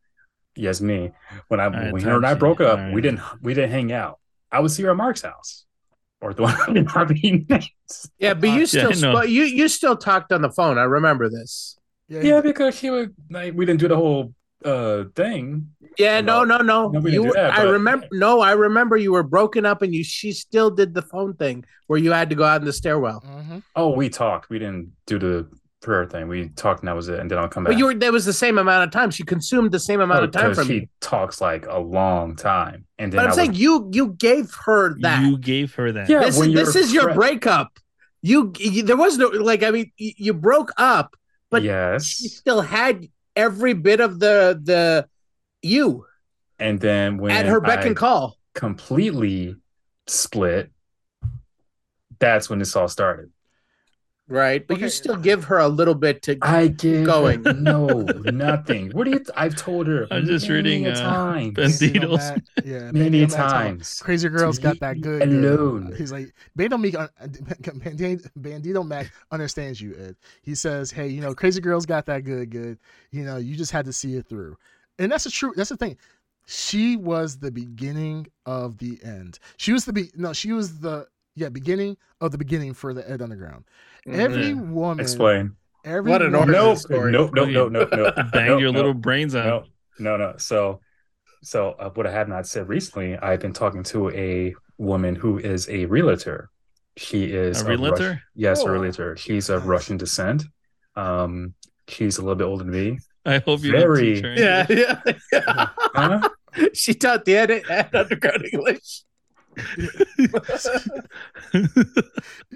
Yes, 0.56 0.82
me. 0.82 1.12
When 1.48 1.60
I 1.60 1.68
right, 1.68 1.94
when 1.94 2.02
her 2.04 2.16
and 2.18 2.26
I 2.26 2.34
broke 2.34 2.60
up, 2.62 2.78
all 2.80 2.92
we 2.92 3.00
didn't 3.02 3.22
we 3.42 3.54
didn't 3.54 3.72
hang 3.72 3.92
out. 3.92 4.20
I 4.52 4.60
would 4.60 4.72
see 4.72 4.84
her 4.84 4.92
at 4.92 4.98
Mark's 4.98 5.22
house, 5.22 5.66
or 6.20 6.34
the 6.34 6.42
one 6.50 6.84
not 6.94 7.08
being 7.10 7.46
named. 7.48 7.70
Yeah, 8.18 8.34
but 8.34 8.50
you 8.50 8.66
still, 8.74 8.92
I 8.92 9.00
know. 9.00 9.22
you 9.22 9.44
you 9.44 9.68
still 9.70 9.96
talked 9.96 10.32
on 10.34 10.42
the 10.42 10.50
phone. 10.50 10.78
I 10.78 10.84
remember 10.84 11.30
this. 11.30 11.78
Yeah, 12.10 12.22
Yeah, 12.22 12.42
because 12.42 12.76
she 12.76 12.90
would 12.90 13.14
like 13.30 13.54
we 13.54 13.66
didn't 13.66 13.80
do 13.82 13.88
the 13.88 13.96
whole 13.98 14.34
uh 14.66 15.04
thing. 15.16 15.70
Yeah, 15.98 16.22
no, 16.22 16.44
no, 16.44 16.58
no. 16.58 16.90
No, 16.90 17.08
you, 17.08 17.32
that, 17.34 17.54
I 17.54 17.64
but- 17.66 17.72
remember. 17.72 18.08
No, 18.12 18.40
I 18.42 18.52
remember 18.52 18.98
you 18.98 19.12
were 19.12 19.24
broken 19.24 19.66
up, 19.66 19.82
and 19.82 19.94
you 19.94 20.04
she 20.04 20.32
still 20.32 20.70
did 20.70 20.94
the 20.94 21.02
phone 21.02 21.34
thing 21.36 21.66
where 21.88 22.00
you 22.00 22.12
had 22.12 22.30
to 22.30 22.36
go 22.36 22.44
out 22.44 22.62
in 22.62 22.66
the 22.66 22.74
stairwell. 22.74 23.22
Mhm. 23.26 23.64
Oh, 23.76 23.90
we 23.90 24.10
talked. 24.10 24.50
We 24.50 24.60
didn't 24.60 24.92
do 25.06 25.18
the 25.20 25.48
prayer 25.82 26.06
thing. 26.06 26.28
We 26.28 26.50
talked 26.50 26.82
and 26.82 26.88
that 26.88 26.96
was 26.96 27.08
it. 27.08 27.20
And 27.20 27.32
then 27.32 27.38
I'll 27.38 27.48
come 27.48 27.64
back. 27.64 27.72
But 27.74 27.78
you 27.78 27.86
were 27.86 27.94
there 27.94 28.12
was 28.12 28.26
the 28.26 28.34
same 28.34 28.58
amount 28.58 28.84
of 28.84 28.92
time. 28.92 29.10
She 29.12 29.24
consumed 29.24 29.72
the 29.72 29.80
same 29.80 30.02
amount 30.02 30.22
Oh, 30.22 30.24
of 30.26 30.32
time 30.32 30.48
'cause 30.48 30.58
from 30.58 30.68
she 30.68 30.74
you. 30.74 30.88
talks 31.02 31.40
like 31.40 31.66
a 31.68 31.80
long 31.80 32.36
time. 32.36 32.86
And 33.00 33.14
then 33.14 33.20
But 33.20 33.26
I'm 33.28 33.32
I 33.32 33.36
saying 33.36 33.50
was, 33.52 33.60
you 33.60 33.90
you 33.94 34.08
gave 34.18 34.54
her 34.66 34.96
that. 35.02 35.24
You 35.24 35.38
gave 35.38 35.74
her 35.76 35.92
that. 35.94 36.10
Yeah, 36.10 36.20
this 36.26 36.38
this 36.40 36.76
is 36.76 36.94
your 36.94 37.14
breakup. 37.14 37.72
You, 38.22 38.52
you 38.58 38.84
there 38.84 38.98
was 38.98 39.18
no 39.18 39.28
like 39.28 39.64
I 39.64 39.72
mean 39.72 39.92
you, 39.98 40.12
you 40.18 40.34
broke 40.34 40.72
up, 40.78 41.16
but 41.52 41.62
yes, 41.64 42.06
she 42.06 42.24
yes. 42.26 42.34
still 42.34 42.62
had 42.62 43.08
every 43.36 43.74
bit 43.74 44.00
of 44.02 44.20
the 44.20 44.60
the 44.62 45.08
you 45.62 46.06
And 46.60 46.80
then 46.80 47.18
when 47.18 47.32
at 47.32 47.46
her 47.46 47.60
beck 47.62 47.80
I 47.80 47.88
and 47.88 47.96
call. 47.96 48.38
completely 48.54 49.56
split, 50.08 50.72
that's 52.20 52.50
when 52.50 52.60
this 52.60 52.76
all 52.76 52.88
started. 52.88 53.32
Right, 54.30 54.68
but 54.68 54.74
Okay. 54.74 54.84
you 54.84 54.90
still 54.90 55.16
give 55.16 55.46
her 55.46 55.58
a 55.58 55.70
little 55.70 55.96
bit 55.96 56.22
to. 56.24 56.38
I 56.42 56.68
give 56.68 57.06
Going. 57.06 57.44
no 57.44 57.88
nothing. 58.26 58.92
What 58.92 59.06
do 59.06 59.12
you? 59.12 59.22
I've 59.38 59.56
told 59.56 59.88
her. 59.88 60.06
I'm 60.12 60.26
just 60.26 60.50
reading, 60.50 60.86
uh, 60.86 60.96
times, 60.96 61.54
Ben- 61.54 61.70
Bandito 61.70 62.18
Banditos. 62.18 62.42
Yeah, 62.66 62.92
many 62.92 63.22
Bandito 63.26 63.38
Mac 63.38 63.50
times. 63.52 64.00
Crazy 64.04 64.28
girls 64.28 64.60
got 64.60 64.82
that 64.82 65.00
good. 65.00 65.30
me 65.30 65.40
good. 65.40 65.58
alone. 65.60 65.94
He's 65.98 66.12
like 66.12 66.34
Bandito 66.60 66.78
Meek, 66.78 66.96
un- 67.00 67.08
Bandito 67.22 68.30
Bandito 68.38 68.86
Mac 68.86 69.14
understands 69.32 69.80
you, 69.80 69.96
Ed. 69.98 70.18
He 70.42 70.56
says, 70.56 70.92
"Hey, 70.92 71.08
you 71.08 71.22
know, 71.22 71.34
crazy 71.34 71.62
girls 71.62 71.86
got 71.86 72.06
that 72.08 72.26
good, 72.26 72.50
good. 72.50 72.80
You 73.12 73.24
know, 73.24 73.38
you 73.38 73.56
just 73.56 73.72
had 73.72 73.86
to 73.86 73.94
see 73.94 74.16
it 74.16 74.28
through." 74.28 74.58
And 75.00 75.12
that's 75.12 75.24
the 75.26 75.30
true. 75.32 75.54
That's 75.56 75.70
the 75.70 75.78
thing. 75.78 75.98
She 76.46 76.96
was 76.96 77.38
the 77.38 77.52
beginning 77.52 78.28
of 78.46 78.78
the 78.78 78.98
end. 79.04 79.40
She 79.58 79.74
was 79.74 79.86
the 79.86 79.94
be 79.94 80.10
no. 80.16 80.34
She 80.34 80.52
was 80.54 80.80
the 80.80 81.08
yeah 81.36 81.50
beginning 81.50 81.98
of 82.22 82.32
the 82.32 82.38
beginning 82.38 82.74
for 82.74 82.94
the 82.94 83.10
Ed 83.10 83.22
Underground. 83.22 83.66
Every 84.08 84.48
Yeah. 84.50 84.54
woman, 84.54 85.02
Explain. 85.02 85.56
every 85.86 86.10
What 86.10 86.22
an 86.22 86.32
woman- 86.32 86.50
origin 86.56 86.66
Nope. 86.66 86.78
story. 86.78 87.12
Nope. 87.12 87.32
Nope. 87.34 87.50
Nope. 87.50 87.72
Nope. 87.72 87.90
Nope. 87.92 88.16
Bang 88.32 88.48
nope, 88.48 88.60
your 88.62 88.72
nope. 88.72 88.76
little 88.76 88.94
brains 88.94 89.36
out. 89.36 89.68
No, 90.00 90.16
no, 90.18 90.32
no. 90.32 90.38
So, 90.38 90.80
so 91.44 91.72
uh, 91.72 91.90
what 91.92 92.08
I 92.08 92.12
have 92.12 92.30
not 92.30 92.48
said 92.48 92.70
recently, 92.70 93.18
I've 93.18 93.40
been 93.42 93.54
talking 93.54 93.84
to 93.84 94.10
a 94.12 94.56
woman 94.78 95.16
who 95.16 95.38
is 95.40 95.68
a 95.70 95.86
realtor. 95.86 96.50
She 96.96 97.26
is 97.26 97.58
A 97.62 97.62
of 97.62 97.68
Rus- 97.68 97.80
realtor? 97.80 98.22
yes, 98.36 98.62
Oh. 98.64 98.68
a 98.68 98.80
realtor. 98.80 99.16
She's 99.18 99.50
of 99.50 99.68
Russian 99.68 99.98
descent. 99.98 100.44
Um, 100.96 101.54
she's 101.88 102.18
a 102.18 102.22
little 102.22 102.36
bit 102.36 102.46
older 102.46 102.64
than 102.64 102.72
me. 102.74 103.00
I 103.28 103.38
hope 103.40 103.62
you 103.64 103.72
Very- 103.74 104.16
don't 104.16 104.16
teach 104.16 104.24
her 104.24 104.34
Yeah, 104.36 104.66
English. 104.70 105.22
yeah. 105.32 105.68
Huh? 105.78 106.30
she 106.74 106.94
taught 106.96 107.26
the 107.26 107.36
ed, 107.36 107.52
ed 107.52 107.90
underground 107.94 108.46
English. 108.52 109.04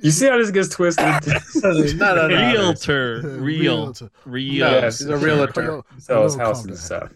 you 0.02 0.12
see 0.12 0.28
how 0.28 0.38
this 0.38 0.52
gets 0.52 0.70
twisted? 0.70 1.06
No, 1.56 2.16
no, 2.16 2.28
no. 2.28 2.36
Realtor, 2.54 3.22
real, 3.40 3.76
Realtor. 3.86 4.10
real. 4.26 4.66
No, 4.70 4.72
Yes. 4.80 4.98
she's 5.00 5.08
a 5.08 5.18
realtor. 5.18 5.62
Hello, 5.64 5.86
so 5.98 6.26
it's 6.26 6.34
hello, 6.36 6.46
house 6.46 6.62
calm 6.62 6.70
and 6.70 6.78
stuff. 6.78 7.12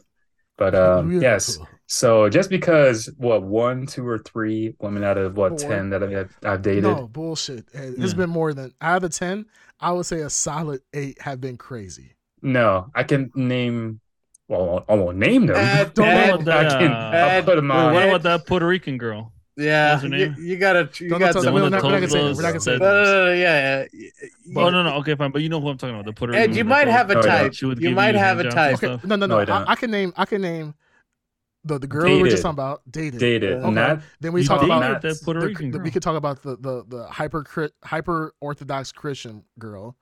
But 0.58 0.76
um, 0.76 1.10
Realtor. 1.10 1.26
yes. 1.26 1.58
So 1.88 2.30
just 2.30 2.50
because 2.50 3.12
what 3.18 3.44
one, 3.44 3.86
two, 3.86 4.08
or 4.08 4.18
three 4.20 4.74
women 4.80 5.04
out 5.04 5.18
of 5.18 5.38
what 5.38 5.60
Four. 5.62 5.70
ten 5.70 5.90
that 5.92 6.02
I've, 6.04 6.36
I've 6.44 6.62
dated, 6.62 6.84
No 6.84 7.08
bullshit. 7.08 7.66
Ed. 7.74 7.96
It's 7.98 8.12
Yeah. 8.14 8.18
been 8.18 8.30
more 8.30 8.54
than 8.54 8.74
out 8.82 9.04
of 9.04 9.12
ten. 9.12 9.46
I 9.80 9.92
would 9.92 10.06
say 10.06 10.22
a 10.22 10.30
solid 10.30 10.82
eight 10.94 11.22
have 11.22 11.40
been 11.42 11.58
crazy. 11.58 12.15
No, 12.46 12.92
I 12.94 13.04
can 13.04 13.32
name. 13.36 14.00
Well, 14.48 14.86
I 14.88 14.94
won't 14.94 15.18
name 15.18 15.48
them. 15.48 15.56
Ed, 15.60 15.94
Don't 15.96 16.08
Ed, 16.08 16.28
know 16.28 16.36
what 16.38 16.46
that, 16.46 16.68
I 16.72 16.80
can. 16.80 16.92
uh, 16.92 16.96
I'll 17.34 17.44
put 17.44 17.56
them 17.56 17.70
Wait, 17.70 17.76
on. 17.76 17.94
what 17.96 18.04
about 18.08 18.22
that 18.24 18.46
Puerto 18.46 18.68
Rican 18.68 18.98
girl? 19.00 19.32
Yeah, 19.58 20.02
you, 20.04 20.36
you 20.38 20.58
gotta. 20.58 20.90
You 21.00 21.10
Don't 21.10 21.20
got 21.20 21.32
tell 21.34 21.42
The 21.42 21.52
we're 21.52 21.62
that 21.62 21.70
not- 21.72 21.84
we're 21.84 21.90
not 21.92 21.96
gonna 22.02 22.10
say 22.10 22.18
told 22.20 22.30
that. 22.32 22.36
We're 22.38 22.44
not 22.44 22.50
gonna 22.50 22.60
say 22.60 22.72
that- 22.74 22.80
No, 22.80 22.94
no, 22.94 23.04
no, 23.04 23.26
no, 23.28 23.34
yeah, 23.34 23.86
yeah. 23.94 24.62
Oh 24.62 24.70
no, 24.70 24.84
no, 24.84 24.96
okay, 24.98 25.16
fine. 25.16 25.32
But 25.32 25.42
you 25.42 25.50
know 25.50 25.60
who 25.62 25.70
I'm 25.70 25.78
talking 25.78 25.96
about? 25.96 26.06
The 26.06 26.14
Puerto 26.14 26.34
Ed, 26.34 26.40
Rican. 26.42 26.58
you 26.58 26.66
might 26.66 26.88
have 26.88 27.10
a 27.10 27.14
told- 27.14 27.26
No, 27.26 27.32
I 27.32 27.42
don't. 27.44 27.54
type. 27.54 27.82
You 27.82 27.92
might 27.92 28.16
have 28.16 28.40
a 28.40 28.50
type. 28.50 28.76
Okay, 28.84 29.00
no, 29.08 29.16
no, 29.16 29.26
no. 29.26 29.44
No, 29.44 29.54
I 29.54 29.72
I, 29.72 29.76
can 29.76 29.90
name. 29.92 30.14
I 30.18 30.26
can 30.26 30.42
name 30.42 30.76
the 31.64 31.80
the 31.80 31.88
girl 31.88 32.06
we 32.14 32.22
were 32.22 32.28
just 32.30 32.44
talking 32.44 32.54
about. 32.56 32.82
Dated. 32.92 33.20
dated, 33.20 33.54
Okay. 33.54 33.72
not 33.72 34.02
Then 34.20 34.34
we 34.34 34.44
talk 34.44 34.62
about 34.62 35.02
that 35.02 35.22
Puerto 35.24 35.40
the- 35.40 35.48
Rican 35.48 35.72
the- 35.72 35.80
we 35.80 35.90
could 35.90 36.04
talk 36.04 36.18
about 36.18 36.44
the 36.44 36.58
the 36.58 36.84
the 36.88 37.08
hyper 37.08 37.46
hyper 37.84 38.34
orthodox 38.42 38.92
Christian 38.92 39.44
girl 39.58 39.96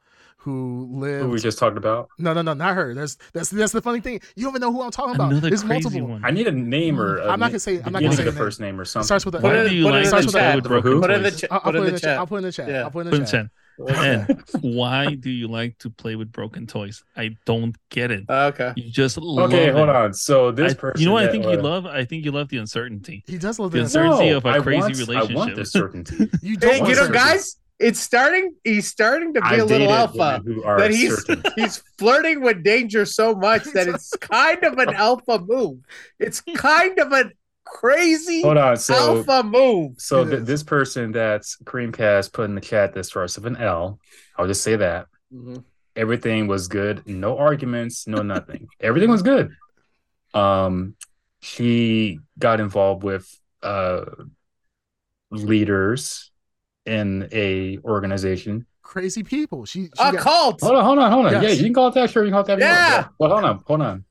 who 0.43 0.87
lived. 0.91 1.23
who 1.23 1.29
we 1.29 1.39
just 1.39 1.57
talked 1.57 1.77
about. 1.77 2.09
no, 2.19 2.33
no, 2.33 2.41
no, 2.41 2.53
not 2.53 2.75
her. 2.75 2.93
That's 2.93 3.17
that's 3.33 3.49
that's 3.49 3.71
the 3.71 3.81
funny 3.81 4.01
thing. 4.01 4.19
You 4.35 4.43
don't 4.43 4.51
even 4.51 4.61
know 4.61 4.71
who 4.73 4.81
I'm 4.81 4.91
talking 4.91 5.15
about. 5.15 5.31
Another 5.31 5.49
There's 5.49 5.63
crazy 5.63 5.83
multiple. 5.99 6.07
one. 6.09 6.25
I 6.25 6.31
need 6.31 6.47
a 6.47 6.51
name 6.51 6.99
or. 6.99 7.17
a 7.17 7.29
I'm 7.29 7.39
not 7.39 7.47
gonna 7.51 7.59
say- 7.59 7.81
I'm 7.83 7.91
not 7.93 8.01
gonna 8.01 8.15
say 8.15 8.23
the 8.23 8.31
name. 8.31 8.37
first 8.37 8.59
name 8.59 8.79
or 8.79 8.85
something. 8.85 9.05
starts 9.05 9.25
with 9.25 9.35
a- 9.35 9.39
Put 9.39 9.43
Why 9.53 9.67
do 9.67 9.73
you 9.75 9.83
like 9.85 10.05
in 10.05 10.11
to 10.11 10.15
the 10.17 10.31
play 10.31 10.41
chat. 10.41 10.55
with 10.55 10.63
broken 10.65 11.01
Put 11.01 11.11
it 11.11 11.13
in 11.15 11.23
the 11.23 11.31
toys? 11.31 11.39
chat. 11.41 11.51
I'll, 11.51 11.57
I'll 11.63 11.63
Put 11.63 11.73
put 11.73 11.75
it 11.75 11.79
in 11.81 11.87
in 11.87 11.93
the 11.93 11.99
chat. 11.99 12.17
I'll 12.19 12.27
put 12.27 12.35
it 12.35 12.37
in 12.37 12.43
the 12.43 12.51
chat. 12.51 12.67
Yeah. 12.69 12.81
I'll 12.83 12.91
put 12.91 12.99
in 12.99 13.05
the 13.05 13.11
Put 13.11 13.19
in 13.19 13.25
chat. 13.25 13.31
chat. 13.31 13.49
And 13.79 14.43
why 14.61 15.15
do 15.15 15.31
you 15.31 15.47
like 15.47 15.79
to 15.79 15.89
play 15.89 16.15
with 16.15 16.31
broken 16.31 16.67
toys? 16.67 17.03
I 17.17 17.35
don't 17.45 17.75
get 17.89 18.11
it. 18.11 18.25
Okay. 18.29 18.71
You 18.75 18.91
just 18.91 19.17
love 19.17 19.49
Okay, 19.51 19.69
it. 19.69 19.73
hold 19.73 19.89
on. 19.89 20.13
So 20.13 20.51
this 20.51 20.73
I- 20.73 20.75
person, 20.75 21.01
you 21.01 21.07
know 21.07 21.13
what 21.13 21.23
I 21.27 21.31
think 21.31 21.43
you 21.45 21.51
uh, 21.51 21.61
love? 21.61 21.85
I 21.87 22.05
think 22.05 22.23
you 22.23 22.31
love 22.31 22.49
the 22.49 22.57
uncertainty. 22.57 23.23
He 23.25 23.37
does 23.39 23.57
love 23.57 23.71
The 23.71 23.77
the 23.79 23.83
uncertainty 23.85 24.29
No, 24.29 24.37
of 24.37 24.45
a 24.45 24.49
I 24.49 24.59
crazy 24.59 24.79
want, 24.79 25.09
I 25.31 25.33
want 25.33 25.55
relationship. 25.55 25.55
the 25.55 25.65
certainty. 25.65 26.29
You 26.43 26.57
don't 26.57 26.87
you 26.87 26.95
know, 26.95 27.01
want 27.01 27.13
guys, 27.13 27.55
it's 27.83 27.99
starting. 27.99 28.55
He's 28.63 28.87
starting 28.87 29.33
to 29.33 29.41
be 29.41 29.47
I've 29.47 29.59
a 29.61 29.65
little 29.65 29.91
alpha. 29.91 30.17
women 30.17 30.41
who 30.45 30.63
are 30.63 30.79
That 30.79 30.91
he's 30.91 31.23
certain. 31.25 31.43
he's 31.55 31.83
flirting 31.97 32.41
with 32.41 32.63
danger 32.63 33.05
so 33.05 33.35
much 33.35 33.63
that 33.73 33.87
it's 33.87 34.09
kind 34.19 34.63
of 34.63 34.77
an 34.79 34.89
alpha 34.93 35.39
move. 35.39 35.79
It's 36.19 36.41
kind 36.55 36.97
of 36.99 37.11
a 37.11 37.31
crazy 37.65 38.41
Hold 38.41 38.57
on. 38.57 38.77
So 38.77 38.93
alpha 39.17 39.43
move. 39.43 39.95
so 39.99 40.23
th- 40.27 40.43
this 40.43 40.63
person 40.63 41.11
that's 41.11 41.57
Creamcast 41.63 42.33
put 42.33 42.45
in 42.45 42.55
the 42.55 42.61
chat 42.61 42.93
that 42.93 43.03
starts 43.05 43.35
with 43.37 43.45
an 43.45 43.57
L. 43.57 43.99
I'll 44.37 44.47
just 44.47 44.63
say 44.63 44.75
that. 44.77 45.07
everything 45.95 46.47
was 46.47 46.67
good 46.67 47.05
no 47.07 47.37
arguments 47.37 48.07
no 48.07 48.21
nothing 48.23 48.67
everything 48.79 49.09
was 49.11 49.21
good 49.21 49.51
um 50.33 50.95
she 51.41 52.19
got 52.39 52.59
involved 52.59 53.03
with 53.03 53.25
uh 53.61 54.05
leaders 55.31 56.31
in 56.85 57.27
a 57.31 57.77
organization 57.85 58.65
Crazy 58.81 59.23
people. 59.23 59.63
She, 59.65 59.83
she 59.85 59.89
A 59.97 60.11
got- 60.11 60.17
cult. 60.21 60.61
hold 60.61 60.75
on 60.75 60.83
hold 60.83 60.99
on 60.99 61.11
hold 61.11 61.25
on 61.27 61.31
Yes. 61.33 61.43
yeah 61.43 61.49
you 61.51 61.63
can 61.63 61.73
call 61.73 61.87
it 61.87 61.93
that 61.95 62.09
sure 62.09 62.23
you 62.25 62.31
can 62.31 62.33
call 62.33 62.41
it 62.41 62.47
that 62.47 62.59
if 62.59 62.63
you 62.63 62.67
want. 62.69 62.79
Yeah. 62.79 63.07
but 63.17 63.29
hold 63.31 63.43
on 63.45 63.63
hold 63.65 63.81
on 63.81 64.05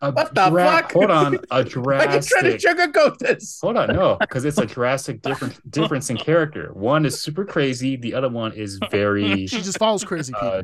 a 0.00 0.10
What 0.12 0.34
the 0.34 0.48
dra- 0.50 0.64
fuck? 0.64 0.92
hold 0.92 1.10
on 1.10 1.34
a 1.34 1.38
Why 1.50 1.56
are 1.58 1.62
you 1.62 1.68
drastic 1.70 2.24
trying 2.40 2.58
to 2.58 2.58
sugarcoat 2.58 3.18
this? 3.18 3.60
Hold 3.60 3.76
on, 3.76 3.94
no, 3.94 4.16
because 4.20 4.44
it's 4.44 4.58
a 4.58 4.66
drastic 4.66 5.22
difference 5.22 5.58
difference 5.68 6.08
in 6.10 6.16
character. 6.16 6.70
One 6.72 7.04
is 7.04 7.20
super 7.20 7.44
crazy, 7.44 7.96
the 7.96 8.14
other 8.14 8.28
one 8.28 8.52
is 8.52 8.78
very 8.90 9.46
she 9.48 9.60
just 9.60 9.78
follows 9.78 10.02
crazy 10.04 10.32
Uh, 10.40 10.62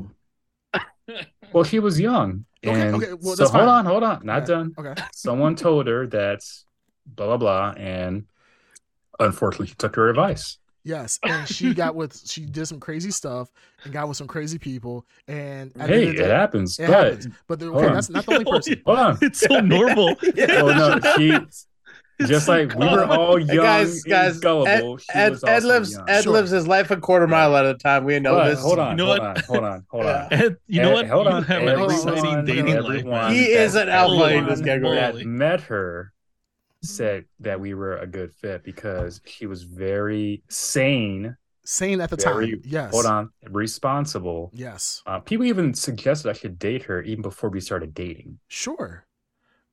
people. 0.74 1.24
well. 1.52 1.64
She 1.64 1.78
was 1.78 1.98
young, 2.00 2.44
Okay, 2.66 2.80
and 2.80 2.94
okay, 2.96 3.12
well, 3.14 3.36
so 3.36 3.42
that's 3.44 3.50
hold 3.50 3.68
on, 3.68 3.84
hold 3.84 4.02
on, 4.02 4.24
not 4.24 4.38
Okay, 4.42 4.46
done. 4.52 4.74
Okay. 4.78 4.94
Someone 5.12 5.54
told 5.56 5.86
her 5.88 6.06
that 6.08 6.40
blah 7.06 7.26
blah 7.26 7.36
blah, 7.36 7.74
and 7.76 8.24
unfortunately, 9.20 9.68
she 9.68 9.74
took 9.74 9.94
her 9.96 10.08
advice. 10.08 10.58
Yes, 10.88 11.18
and 11.28 11.46
she 11.46 11.74
got 11.74 11.94
with 11.94 12.26
she 12.26 12.46
did 12.46 12.66
some 12.66 12.80
crazy 12.80 13.10
stuff 13.10 13.50
and 13.84 13.92
got 13.92 14.08
with 14.08 14.16
some 14.16 14.26
crazy 14.26 14.58
people. 14.58 15.04
And 15.28 15.70
at 15.78 15.90
Hey, 15.90 16.00
end 16.08 16.08
of 16.10 16.14
it 16.14 16.18
day- 16.24 16.28
happens, 16.30 16.78
it 16.78 16.86
but 16.86 17.04
happens. 17.06 17.28
But 17.46 17.58
the, 17.60 17.66
okay, 17.72 17.92
that's 17.92 18.08
not 18.08 18.24
the 18.24 18.32
only 18.32 18.44
oh, 18.48 18.52
person. 18.52 18.82
hold 18.86 18.98
on. 18.98 19.18
It's 19.20 19.40
so 19.40 19.60
normal. 19.60 20.16
Oh 20.24 20.72
no, 20.72 20.98
she 21.16 21.36
just 22.26 22.48
like 22.48 22.74
we 22.74 22.84
were 22.86 23.04
all 23.04 23.38
young, 23.38 23.56
guys, 23.58 24.02
guys, 24.02 24.40
gullible. 24.40 24.96
she 24.98 25.06
Ed, 25.14 25.38
Ed 25.46 25.62
lives 25.62 25.92
young. 25.92 26.08
Ed 26.08 26.22
Sure. 26.22 26.32
lives 26.32 26.50
his 26.50 26.66
life 26.66 26.90
a 26.90 26.96
quarter 26.96 27.28
mile 27.28 27.54
at 27.56 27.64
a 27.66 27.74
time. 27.74 28.04
We 28.04 28.18
know 28.18 28.34
But 28.34 28.48
this. 28.48 28.60
hold 28.60 28.78
on, 28.80 28.90
You 28.98 29.04
know 29.04 29.06
hold 29.06 29.18
what? 29.20 29.28
on, 29.38 29.44
hold 29.44 29.64
on, 29.64 29.84
hold 29.90 30.06
on. 30.06 30.28
Ed, 30.32 30.56
you 30.66 30.82
know 30.82 30.92
what? 30.92 31.06
hold 31.06 31.26
on, 31.28 31.44
have 31.44 31.62
an 31.62 31.68
everyone- 31.68 31.94
exciting 31.94 32.44
dating 32.44 32.70
everyone 32.70 33.04
life. 33.12 33.32
He 33.34 33.40
that- 33.52 33.62
is 33.62 33.74
an 33.76 33.88
alpha 33.88 34.34
in 34.34 34.46
this 34.46 34.60
category. 34.62 34.96
that 34.96 35.24
met 35.26 35.60
her 35.62 36.12
said 36.82 37.24
that 37.40 37.60
we 37.60 37.74
were 37.74 37.96
a 37.98 38.06
good 38.06 38.32
fit 38.32 38.62
because 38.64 39.20
she 39.26 39.46
was 39.46 39.62
very 39.64 40.42
sane. 40.48 41.36
Sane 41.64 42.00
at 42.00 42.08
the 42.10 42.16
Very- 42.16 42.52
time. 42.52 42.62
Yes. 42.64 42.92
Hold 42.92 43.06
on, 43.06 43.30
responsible. 43.50 44.50
Yes. 44.54 45.02
Uh, 45.06 45.18
people 45.20 45.44
even 45.46 45.74
suggested 45.74 46.30
I 46.30 46.32
should 46.32 46.58
date 46.58 46.82
her 46.84 47.02
even 47.02 47.22
before 47.22 47.50
we 47.50 47.60
started 47.60 47.92
dating. 47.94 48.38
Sure. 48.48 49.04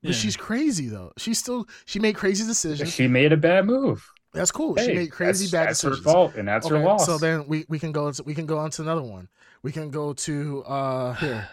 But 0.02 0.10
Yeah. 0.10 0.16
she's 0.16 0.36
crazy 0.36 0.88
though. 0.88 1.12
She 1.16 1.32
still 1.32 1.66
she 1.86 1.98
made 1.98 2.14
crazy 2.14 2.44
decisions. 2.46 2.92
She 2.92 3.08
made 3.08 3.32
a 3.32 3.36
bad 3.36 3.64
move. 3.66 4.06
That's 4.34 4.52
cool. 4.52 4.74
Hey, 4.74 4.86
she 4.88 4.94
made 4.94 5.10
crazy 5.10 5.44
that's, 5.46 5.52
bad 5.52 5.68
that's 5.68 5.80
decisions. 5.80 6.04
her 6.04 6.12
fault, 6.12 6.34
and 6.36 6.46
that's 6.46 6.68
her 6.68 6.76
Okay, 6.76 6.84
loss. 6.84 7.06
So 7.06 7.16
then 7.16 7.46
we, 7.48 7.64
we 7.70 7.78
can 7.78 7.92
go 7.92 8.12
we 8.26 8.34
can 8.34 8.44
go 8.44 8.58
on 8.58 8.70
to 8.72 8.82
another 8.82 9.02
one. 9.02 9.28
We 9.62 9.72
can 9.72 9.90
go 9.90 10.12
to 10.12 10.64
uh 10.64 11.12
here 11.22 11.48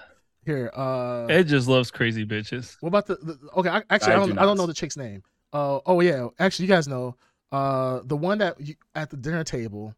here 0.45 0.71
uh 0.75 1.25
Ed 1.27 1.47
just 1.47 1.69
loves 1.69 1.89
crazy 1.89 2.25
bitches. 2.25 2.75
what 2.81 2.89
about 2.89 3.05
the, 3.07 3.15
the 3.15 3.39
okay 3.55 3.69
I, 3.69 3.81
actually 3.89 4.11
I 4.11 4.15
I, 4.15 4.19
don't 4.19 4.27
do 4.27 4.33
I 4.33 4.43
don't 4.43 4.57
not. 4.57 4.63
know 4.63 4.67
the 4.67 4.73
chick's 4.73 4.97
name. 4.97 5.23
Uh 5.53 5.79
oh 5.85 6.01
yeah 6.01 6.27
actually 6.39 6.65
you 6.65 6.73
guys 6.73 6.87
know 6.87 7.15
uh 7.51 7.99
the 8.05 8.17
one 8.17 8.39
that 8.39 8.59
you, 8.59 8.75
at 8.95 9.09
the 9.09 9.17
dinner 9.17 9.43
table. 9.43 9.95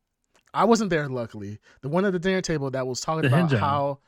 I 0.54 0.64
wasn't 0.66 0.90
there 0.90 1.10
luckily. 1.10 1.60
The 1.82 1.90
one 1.90 2.06
at 2.06 2.14
the 2.14 2.20
dinner 2.20 2.42
table 2.42 2.70
that 2.72 2.86
was 2.88 3.02
talking 3.02 3.30
The 3.30 3.36
about 3.36 3.52
how 3.52 4.00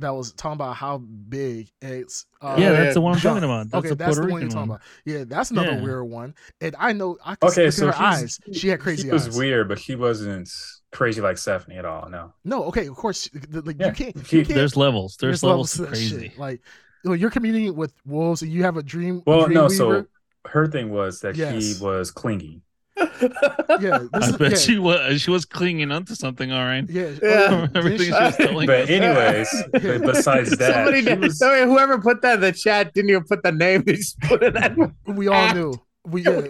that 0.00 0.10
was 0.10 0.32
talking 0.32 0.52
about 0.54 0.76
how 0.76 0.98
big 0.98 1.72
it's 1.82 2.26
uh, 2.40 2.54
yeah, 2.56 2.70
yeah, 2.70 2.72
that's 2.84 2.94
the 2.94 3.00
one 3.00 3.14
I'm 3.14 3.20
talking 3.20 3.42
about. 3.42 3.68
That's 3.70 3.78
okay, 3.80 3.88
the 3.88 3.94
that's 3.96 4.14
Puerto 4.14 4.28
the 4.28 4.32
one 4.32 4.42
you're 4.42 4.50
talking 4.50 4.68
one. 4.68 4.76
about. 4.76 4.80
Yeah, 5.04 5.24
that's 5.26 5.50
another 5.50 5.72
Yeah. 5.72 5.82
weird 5.82 6.04
one. 6.08 6.34
And 6.60 6.76
I 6.78 6.92
know 6.92 7.18
I 7.24 7.34
can 7.34 7.48
okay, 7.50 7.64
look 7.64 7.72
so 7.74 7.86
her 7.88 7.96
eyes. 7.96 8.38
She 8.52 8.68
had 8.68 8.78
crazy 8.78 9.02
eyes. 9.02 9.06
She 9.08 9.12
was 9.12 9.26
eyes. 9.28 9.36
weird, 9.36 9.66
but 9.68 9.80
she 9.80 9.96
wasn't 9.96 10.48
crazy 10.92 11.20
like 11.20 11.36
Stephanie 11.36 11.78
at 11.78 11.84
all. 11.84 12.08
No. 12.08 12.32
No, 12.44 12.64
okay, 12.66 12.86
of 12.86 12.94
course. 12.94 13.28
the- 13.32 13.62
Like 13.62 13.80
Yeah, 13.80 13.86
you 13.88 13.92
can't. 13.92 14.26
she- 14.26 14.38
you 14.38 14.44
can't 14.44 14.54
There's 14.56 14.76
levels. 14.76 15.16
There's, 15.20 15.42
levels, 15.42 15.72
to 15.72 15.76
to 15.78 15.82
that 15.82 15.88
crazy. 15.88 16.28
shit. 16.28 16.38
Like, 16.38 16.60
you 17.02 17.10
know, 17.10 17.14
you're 17.14 17.30
communing 17.30 17.74
with 17.74 17.92
wolves, 18.06 18.42
and 18.42 18.52
you 18.52 18.62
have 18.62 18.76
a 18.76 18.84
dream. 18.84 19.24
Well, 19.26 19.46
dream 19.46 19.54
no. 19.54 19.62
weaver. 19.64 19.74
So 19.74 20.06
her 20.46 20.66
thing 20.66 20.90
was 20.90 21.20
that 21.20 21.36
Yes. 21.36 21.62
she 21.62 21.82
was 21.84 22.10
clingy. 22.10 22.62
yeah, 22.98 23.98
this 24.12 24.24
I 24.24 24.28
is, 24.30 24.36
bet 24.36 24.50
yeah, 24.52 24.56
she 24.58 24.78
was 24.78 25.20
she 25.20 25.30
was 25.30 25.44
clinging 25.44 25.92
onto 25.92 26.14
something. 26.16 26.50
All 26.50 26.64
right. 26.64 26.84
Yeah, 26.88 27.10
Yeah. 27.22 27.48
oh, 27.50 27.68
Everything 27.78 28.06
she 28.06 28.10
was 28.12 28.36
telling 28.36 28.66
But 28.72 28.90
anyways, 28.90 29.48
Yeah. 29.82 29.98
besides 29.98 30.50
that, 30.58 30.74
Somebody 30.74 31.02
did, 31.02 31.20
was- 31.20 31.38
sorry, 31.38 31.62
whoever 31.62 31.98
put 32.00 32.22
that 32.22 32.36
in 32.36 32.40
the 32.40 32.52
chat 32.52 32.94
didn't 32.94 33.10
even 33.10 33.24
put 33.24 33.42
the 33.44 33.52
name. 33.52 33.84
They 33.84 33.94
just 33.94 34.18
put 34.20 34.42
it 34.42 34.56
at 34.56 34.76
we 35.06 35.28
all 35.28 35.54
knew. 35.54 35.74
We 36.06 36.22
yeah, 36.22 36.40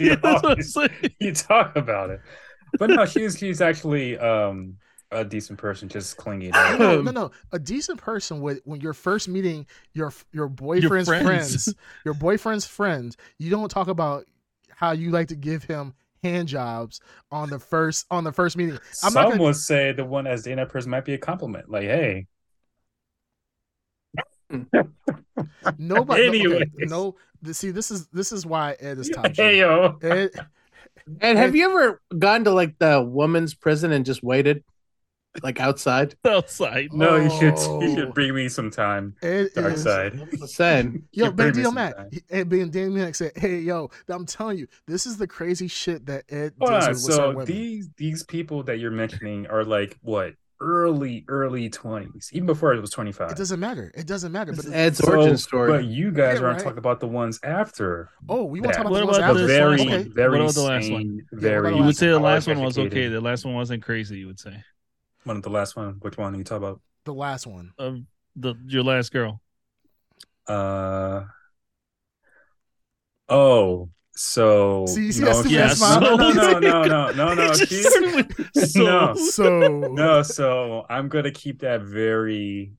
Yeah, 0.00 0.16
that's 0.16 0.74
what 0.74 0.90
I'm 1.02 1.10
you 1.20 1.32
talk 1.34 1.76
about 1.76 2.10
it. 2.10 2.20
But 2.78 2.90
no, 2.90 3.06
she's 3.06 3.38
she's 3.38 3.60
actually 3.60 4.18
um 4.18 4.76
a 5.10 5.24
decent 5.24 5.58
person, 5.58 5.88
just 5.88 6.16
clingy. 6.16 6.50
to- 6.50 6.76
no, 6.78 7.00
no, 7.02 7.08
um, 7.08 7.14
no. 7.14 7.30
A 7.52 7.58
decent 7.58 8.00
person 8.00 8.40
would 8.40 8.60
when 8.64 8.80
you're 8.80 8.94
first 8.94 9.28
meeting 9.28 9.66
your 9.92 10.12
your 10.32 10.48
boyfriend's 10.48 11.08
friends. 11.08 11.24
friends, 11.24 11.74
your 12.04 12.14
boyfriend's 12.14 12.66
friends. 12.66 13.16
You 13.38 13.50
don't 13.50 13.68
talk 13.70 13.88
about 13.88 14.24
how 14.70 14.92
you 14.92 15.10
like 15.10 15.28
to 15.28 15.36
give 15.36 15.62
him 15.64 15.94
hand 16.22 16.48
jobs 16.48 17.00
on 17.30 17.50
the 17.50 17.58
first 17.58 18.06
on 18.10 18.24
the 18.24 18.32
first 18.32 18.56
meeting. 18.56 18.74
I'm 18.74 18.80
Some 19.12 19.14
not 19.14 19.30
gonna, 19.30 19.42
would 19.42 19.56
say 19.56 19.92
the 19.92 20.04
one 20.04 20.26
as 20.26 20.42
dating 20.42 20.56
that 20.56 20.68
person 20.70 20.90
might 20.90 21.04
be 21.04 21.14
a 21.14 21.18
compliment. 21.18 21.70
Like, 21.70 21.84
hey, 21.84 22.26
nobody. 25.78 26.28
okay, 26.28 26.28
Anyways. 26.28 26.68
no, 26.78 27.14
th- 27.44 27.56
see, 27.56 27.70
this 27.70 27.90
is 27.90 28.06
this 28.08 28.32
is 28.32 28.46
why 28.46 28.72
Ed 28.80 28.98
is 28.98 29.10
top. 29.10 29.26
hey 29.26 29.32
Hey, 29.36 29.58
yo, 29.60 29.98
Ed, 30.02 30.30
And 31.20 31.38
have 31.38 31.54
you 31.54 31.66
ever 31.70 32.00
gone 32.18 32.44
to 32.44 32.50
like 32.50 32.78
the 32.78 33.02
woman's 33.02 33.54
prison 33.54 33.92
and 33.92 34.04
just 34.06 34.22
waited, 34.22 34.64
like 35.42 35.60
outside? 35.60 36.14
outside. 36.24 36.92
no, 36.92 37.16
you 37.16 37.30
should 37.38 37.54
Oh. 37.58 37.80
you 37.82 37.94
should 37.94 38.08
oh. 38.08 38.12
bring 38.12 38.34
me 38.34 38.48
some 38.48 38.70
time. 38.70 39.14
Ed 39.22 39.48
Dark 39.54 39.74
is, 39.74 39.82
side. 39.82 40.12
I'm 40.40 40.46
saying. 40.46 41.02
Yo, 41.12 41.26
You 41.26 41.32
bring 41.32 41.48
me 41.56 41.62
Bandito 41.62 41.64
some 41.64 41.74
Matt, 41.74 41.96
time. 41.96 42.08
he- 42.12 42.22
Ed 42.30 42.48
Ben 42.48 42.70
Dan 42.70 42.94
Mac 42.94 43.14
said, 43.14 43.32
"Hey, 43.36 43.58
yo, 43.58 43.90
I'm 44.08 44.26
telling 44.26 44.58
you, 44.58 44.66
this 44.86 45.06
is 45.06 45.16
the 45.16 45.26
crazy 45.26 45.68
shit 45.68 46.06
that 46.06 46.24
Ed 46.28 46.52
Hold 46.60 46.70
does 46.70 46.84
on. 46.84 46.88
with, 46.88 46.88
with 46.88 46.98
certain 47.02 47.16
So 47.16 47.28
women." 47.30 47.44
these 47.46 47.88
these 47.96 48.22
people 48.22 48.62
that 48.64 48.78
you're 48.78 48.90
mentioning 48.90 49.46
are 49.48 49.64
like 49.64 49.98
what 50.02 50.34
early 50.60 51.24
early 51.28 51.68
twenties, 51.68 52.30
even 52.32 52.46
before 52.46 52.72
it 52.72 52.80
was 52.80 52.90
twenty 52.90 53.12
five. 53.12 53.30
It 53.32 53.36
doesn't 53.36 53.60
matter. 53.60 53.90
It 53.94 54.06
doesn't 54.06 54.32
matter. 54.32 54.52
But 54.52 54.64
is 54.64 54.72
Ed's 54.72 55.00
origin 55.00 55.36
story. 55.36 55.70
But 55.72 55.84
you 55.84 56.10
guys 56.10 56.38
Yeah, 56.38 56.46
aren't 56.46 56.58
right. 56.58 56.62
talking 56.64 56.78
about 56.78 57.00
the 57.00 57.08
ones 57.08 57.38
after. 57.42 58.08
oh, 58.28 58.44
we 58.44 58.60
want 58.60 58.72
to 58.74 58.82
talk 58.82 58.90
that. 58.92 58.92
about 58.92 58.92
What 58.92 59.00
the 59.00 59.06
ones 59.06 59.18
about 59.18 59.34
The 59.34 59.40
after. 59.40 59.46
this 59.46 59.56
very, 59.56 59.80
okay. 59.80 60.08
very 60.08 60.30
What 60.30 60.40
about 60.42 60.54
the 60.54 60.62
last 60.62 60.86
sane, 60.86 61.16
Yeah, 61.16 61.22
what 61.30 61.40
very. 61.42 61.68
about 61.68 61.76
You 61.78 61.84
would 61.84 61.96
say 61.96 62.06
the 62.06 62.18
last 62.18 62.46
one 62.46 62.60
was 62.60 62.78
okay. 62.78 63.08
The 63.08 63.20
last 63.20 63.44
one 63.44 63.54
wasn't 63.54 63.82
crazy. 63.82 64.18
You 64.18 64.28
would 64.28 64.38
say 64.40 64.62
One 65.24 65.36
of 65.38 65.42
the 65.42 65.50
last 65.50 65.74
one. 65.76 65.94
Which 66.00 66.16
one 66.16 66.34
are 66.34 66.38
you 66.38 66.44
talking 66.44 66.64
about? 66.66 66.80
The 67.04 67.14
last 67.14 67.46
one. 67.46 67.72
of 67.78 67.98
the 68.36 68.54
your 68.66 68.82
last 68.82 69.12
girl. 69.12 69.40
Uh. 70.46 71.24
Oh, 73.28 73.88
so 74.14 74.84
See, 74.86 75.10
see 75.10 75.20
no, 75.22 75.26
that 75.28 75.34
stupid 75.36 75.50
she- 75.50 75.58
ass 75.58 75.80
no, 76.00 76.16
no, 76.16 76.30
no, 76.30 76.58
no, 76.58 76.82
no, 76.84 77.10
no, 77.12 77.34
no. 77.34 77.54
Just 77.54 78.72
so- 78.74 78.82
No. 78.84 79.14
So 79.16 79.58
no, 79.68 80.22
so 80.22 80.84
I'm 80.90 81.08
gonna 81.08 81.30
keep 81.32 81.60
that 81.60 81.82
very 81.82 82.72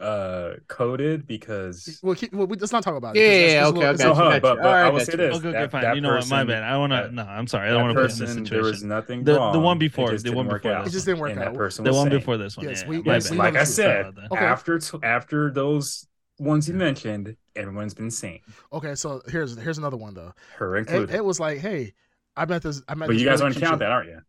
uh 0.00 0.54
coded 0.68 1.26
because 1.26 1.98
Well, 2.04 2.14
keep, 2.14 2.32
well, 2.32 2.46
we- 2.46 2.56
let's 2.56 2.70
not 2.72 2.84
talk 2.84 2.94
about 2.94 3.16
it. 3.16 3.20
Yeah, 3.20 3.24
'cause 3.26 3.34
it's- 3.34 3.52
yeah, 3.52 3.58
it's 3.58 3.64
a 3.64 3.66
okay, 3.68 3.74
little- 3.78 3.82
I 3.82 3.90
it's 3.90 3.98
got 3.98 4.04
so 4.04 4.08
you, 4.08 4.14
hold 4.14 4.16
got 4.18 4.34
on, 4.34 4.40
but, 4.40 4.48
you. 4.48 4.54
but 4.62 4.66
All 4.66 4.72
right, 4.72 4.80
I 4.82 4.88
will 4.90 4.98
got 4.98 5.06
say 5.06 5.12
you. 5.12 5.16
this. 5.18 5.36
Okay, 5.38 5.48
okay, 5.48 5.58
that- 5.58 5.70
fine. 5.72 5.82
that 5.82 5.94
you 5.96 6.00
know 6.00 6.08
what? 6.10 6.28
My 6.28 6.36
person- 6.36 6.46
bad. 6.46 6.62
I 6.62 6.76
want 6.78 6.92
to. 6.92 6.96
that- 6.96 7.12
No, 7.14 7.22
I'm 7.24 7.46
sorry. 7.48 7.68
I 7.68 7.72
don't 7.72 7.82
want 7.82 7.96
to 7.96 8.00
put 8.02 8.10
him 8.12 8.22
in 8.22 8.26
person, 8.28 8.44
there 8.44 8.58
was 8.62 8.66
situation. 8.68 8.88
nothing 8.88 9.24
The- 9.24 9.50
the 9.52 9.58
one 9.58 9.78
before, 9.78 10.10
It 10.10 10.12
just 10.12 10.24
the 10.24 10.30
didn't 10.30 10.36
one 10.36 10.46
work 10.48 10.62
before 10.62 10.76
out. 10.76 10.84
this 10.84 10.92
It 10.92 10.96
just 10.96 11.06
didn't 11.06 11.20
work 11.20 11.32
out. 11.32 11.38
That 11.38 11.54
person 11.54 11.84
The 11.84 11.90
was 11.90 11.96
one 11.96 12.10
sane. 12.10 12.18
before 12.20 12.36
this 12.36 12.56
one. 12.56 12.68
Yes, 12.68 12.82
yeah, 12.82 12.88
we- 12.88 13.02
my 13.02 13.14
Yes, 13.14 13.24
bad. 13.24 13.32
we 13.32 13.38
like 13.38 13.56
I 13.56 13.64
said, 13.64 13.74
Sorry 13.84 14.00
about 14.00 14.14
that. 14.14 14.32
Okay. 14.32 14.44
after 14.44 14.80
after 15.02 15.50
those 15.50 16.06
ones 16.38 16.68
you 16.68 16.74
mentioned, 16.74 17.36
everyone's 17.56 17.94
been 17.94 18.12
sane, 18.12 18.38
Okay, 18.72 18.94
so 18.94 19.20
here's 19.26 19.58
here's 19.58 19.78
another 19.78 19.96
one 19.96 20.14
though. 20.14 20.32
her 20.58 20.76
It, 20.76 20.80
included. 20.80 21.10
it 21.16 21.24
was 21.24 21.40
like, 21.40 21.58
hey, 21.58 21.92
I 22.36 22.44
met 22.46 22.62
this. 22.62 22.82
I 22.88 22.94
met. 22.94 23.08
but 23.08 23.16
you 23.16 23.24
guys 23.24 23.40
really 23.40 23.46
want 23.46 23.54
to 23.54 23.60
count 23.60 23.78
that, 23.80 23.90
aren't 23.90 24.10
you? 24.10 24.20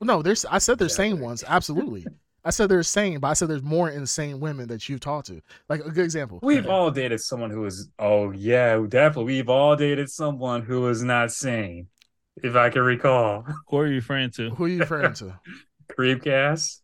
No, 0.00 0.22
there's. 0.22 0.44
I 0.44 0.58
said 0.58 0.78
there's 0.78 0.92
Yeah, 0.92 0.96
sane 0.96 1.20
ones. 1.20 1.42
Absolutely. 1.46 2.06
I 2.44 2.50
said 2.50 2.68
there's 2.68 2.88
sane, 2.88 3.18
but 3.20 3.28
I 3.28 3.32
said 3.34 3.48
there's 3.48 3.62
more 3.62 3.90
insane 3.90 4.40
women 4.40 4.68
that 4.68 4.88
you've 4.88 5.00
talked 5.00 5.26
to. 5.28 5.40
Like 5.68 5.80
a 5.84 5.90
good 5.90 6.04
example. 6.04 6.38
We've 6.42 6.66
all 6.66 6.90
dated 6.90 7.20
someone 7.20 7.50
who 7.50 7.64
is. 7.66 7.88
Oh 7.98 8.30
yeah, 8.30 8.76
definitely. 8.88 9.34
We've 9.34 9.48
all 9.48 9.76
dated 9.76 10.08
someone 10.10 10.62
who 10.62 10.82
was 10.82 11.02
not 11.02 11.32
sane, 11.32 11.88
if 12.42 12.56
I 12.56 12.70
can 12.70 12.82
recall. 12.82 13.44
Who 13.68 13.76
are 13.78 13.86
you 13.86 13.96
referring 13.96 14.30
to? 14.32 14.50
Who 14.50 14.64
are 14.64 14.68
you 14.68 14.78
referring 14.78 15.12
to? 15.14 15.38
Creepcast. 15.98 16.80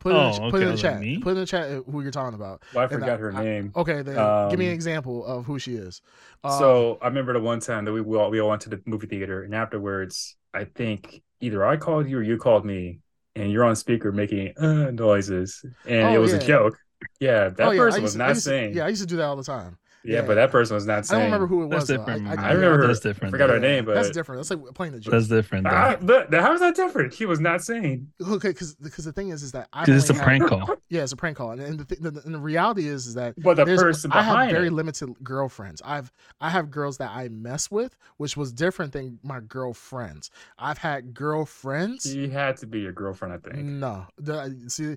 Put 0.00 0.12
it 0.12 0.16
in, 0.16 0.20
Oh, 0.20 0.32
the- 0.32 0.50
put 0.52 0.60
in 0.60 0.66
the 0.66 0.70
was 0.72 0.82
like, 0.84 0.92
chat. 0.92 1.00
me? 1.00 1.18
Put 1.18 1.30
in 1.30 1.36
the 1.38 1.46
chat 1.46 1.70
who 1.90 2.02
you're 2.02 2.12
talking 2.12 2.34
about. 2.34 2.62
Well, 2.72 2.82
I 2.82 2.84
And 2.84 2.92
forgot 3.00 3.18
her 3.18 3.32
I- 3.34 3.44
name. 3.44 3.72
Okay, 3.74 4.02
then 4.02 4.14
give 4.48 4.58
me 4.58 4.66
an 4.66 4.70
Um, 4.72 4.74
example 4.74 5.24
of 5.26 5.44
who 5.44 5.58
she 5.58 5.74
is. 5.74 6.00
Uh, 6.44 6.56
so 6.58 6.98
I 7.02 7.08
remember 7.08 7.32
the 7.32 7.40
one 7.40 7.58
time 7.60 7.84
that 7.84 7.92
we, 7.92 8.00
we 8.00 8.16
all 8.16 8.30
we 8.30 8.40
all 8.40 8.48
went 8.48 8.62
to 8.62 8.68
the 8.68 8.80
movie 8.86 9.08
theater, 9.08 9.42
and 9.42 9.54
afterwards, 9.54 10.36
I 10.54 10.64
think 10.64 11.22
either 11.40 11.66
I 11.66 11.76
called 11.78 12.08
you 12.08 12.18
or 12.18 12.22
you 12.22 12.36
called 12.36 12.64
me, 12.64 13.00
and 13.36 13.50
you're 13.52 13.64
on 13.64 13.76
speaker 13.76 14.12
making 14.12 14.56
uh, 14.58 14.90
noises, 14.90 15.64
and 15.86 16.08
Oh, 16.08 16.14
it 16.14 16.18
was 16.18 16.32
yeah. 16.32 16.38
a 16.38 16.46
joke. 16.46 16.78
Yeah, 17.20 17.48
that 17.50 17.68
oh, 17.68 17.70
yeah, 17.70 17.78
person 17.78 18.02
used 18.02 18.02
was 18.02 18.12
to- 18.12 18.18
not 18.18 18.34
to- 18.34 18.40
saying. 18.40 18.74
Yeah, 18.74 18.86
I 18.86 18.88
used 18.88 19.02
to 19.02 19.06
do 19.08 19.16
that 19.16 19.24
all 19.24 19.36
the 19.36 19.44
time. 19.44 19.78
Yeah, 20.04 20.16
yeah. 20.16 20.22
but 20.22 20.34
that 20.36 20.50
person 20.50 20.74
was 20.74 20.86
not 20.86 20.98
I 20.98 21.00
saying. 21.02 21.20
don't 21.22 21.32
remember 21.32 21.46
who 21.46 21.62
it 21.64 21.66
was. 21.66 21.86
though. 21.88 21.96
different. 21.96 22.26
I, 22.26 22.34
man. 22.36 22.38
I 22.44 22.52
remember 22.52 22.78
her- 22.78 22.86
That's 22.88 23.00
different. 23.00 23.30
forgot 23.32 23.50
her 23.50 23.58
name, 23.60 23.84
but 23.84 23.94
That's 23.94 24.10
different. 24.10 24.38
That's 24.46 24.50
like 24.50 24.74
playing 24.74 24.92
the 24.92 25.00
joke. 25.00 25.12
That's 25.12 25.28
different. 25.28 25.64
though. 25.64 25.70
Ah, 25.70 25.96
how 26.42 26.52
is 26.54 26.60
that 26.60 26.74
different? 26.76 27.14
He 27.14 27.26
was 27.26 27.40
not 27.40 27.62
saying. 27.62 28.08
Okay, 28.20 28.48
because 28.48 28.74
because 28.76 29.04
the 29.04 29.12
thing 29.12 29.30
is, 29.30 29.42
is 29.42 29.52
that 29.52 29.68
I 29.72 29.84
Because 29.84 30.08
it's 30.08 30.18
a 30.18 30.22
prank 30.22 30.46
call. 30.46 30.76
Yeah, 30.90 31.02
it's 31.02 31.12
a 31.12 31.16
prank 31.16 31.36
call, 31.36 31.50
and, 31.50 31.60
and, 31.60 31.78
the, 31.80 31.84
th- 31.84 32.00
the, 32.00 32.22
and 32.24 32.34
the 32.34 32.38
reality 32.38 32.88
is, 32.88 33.06
is 33.06 33.14
that 33.14 33.34
But 33.42 33.56
the 33.58 33.64
there's- 33.66 33.82
person 33.82 34.10
I 34.12 34.22
have 34.22 34.50
very 34.50 34.68
it. 34.68 34.72
limited 34.72 35.14
girlfriends. 35.22 35.82
I've 35.84 36.10
I 36.40 36.48
have 36.50 36.70
girls 36.70 36.96
that 36.98 37.10
I 37.10 37.28
mess 37.28 37.70
with, 37.70 37.96
which 38.16 38.36
was 38.36 38.52
different 38.52 38.92
than 38.92 39.18
my 39.22 39.40
girlfriends. 39.40 40.30
I've 40.58 40.78
had 40.78 41.12
girlfriends. 41.12 42.04
She 42.10 42.28
had 42.28 42.56
to 42.58 42.66
be 42.66 42.80
your 42.80 42.92
girlfriend, 42.92 43.34
I 43.34 43.38
think. 43.50 43.64
No, 43.64 44.06
the, 44.16 44.54
see, 44.68 44.96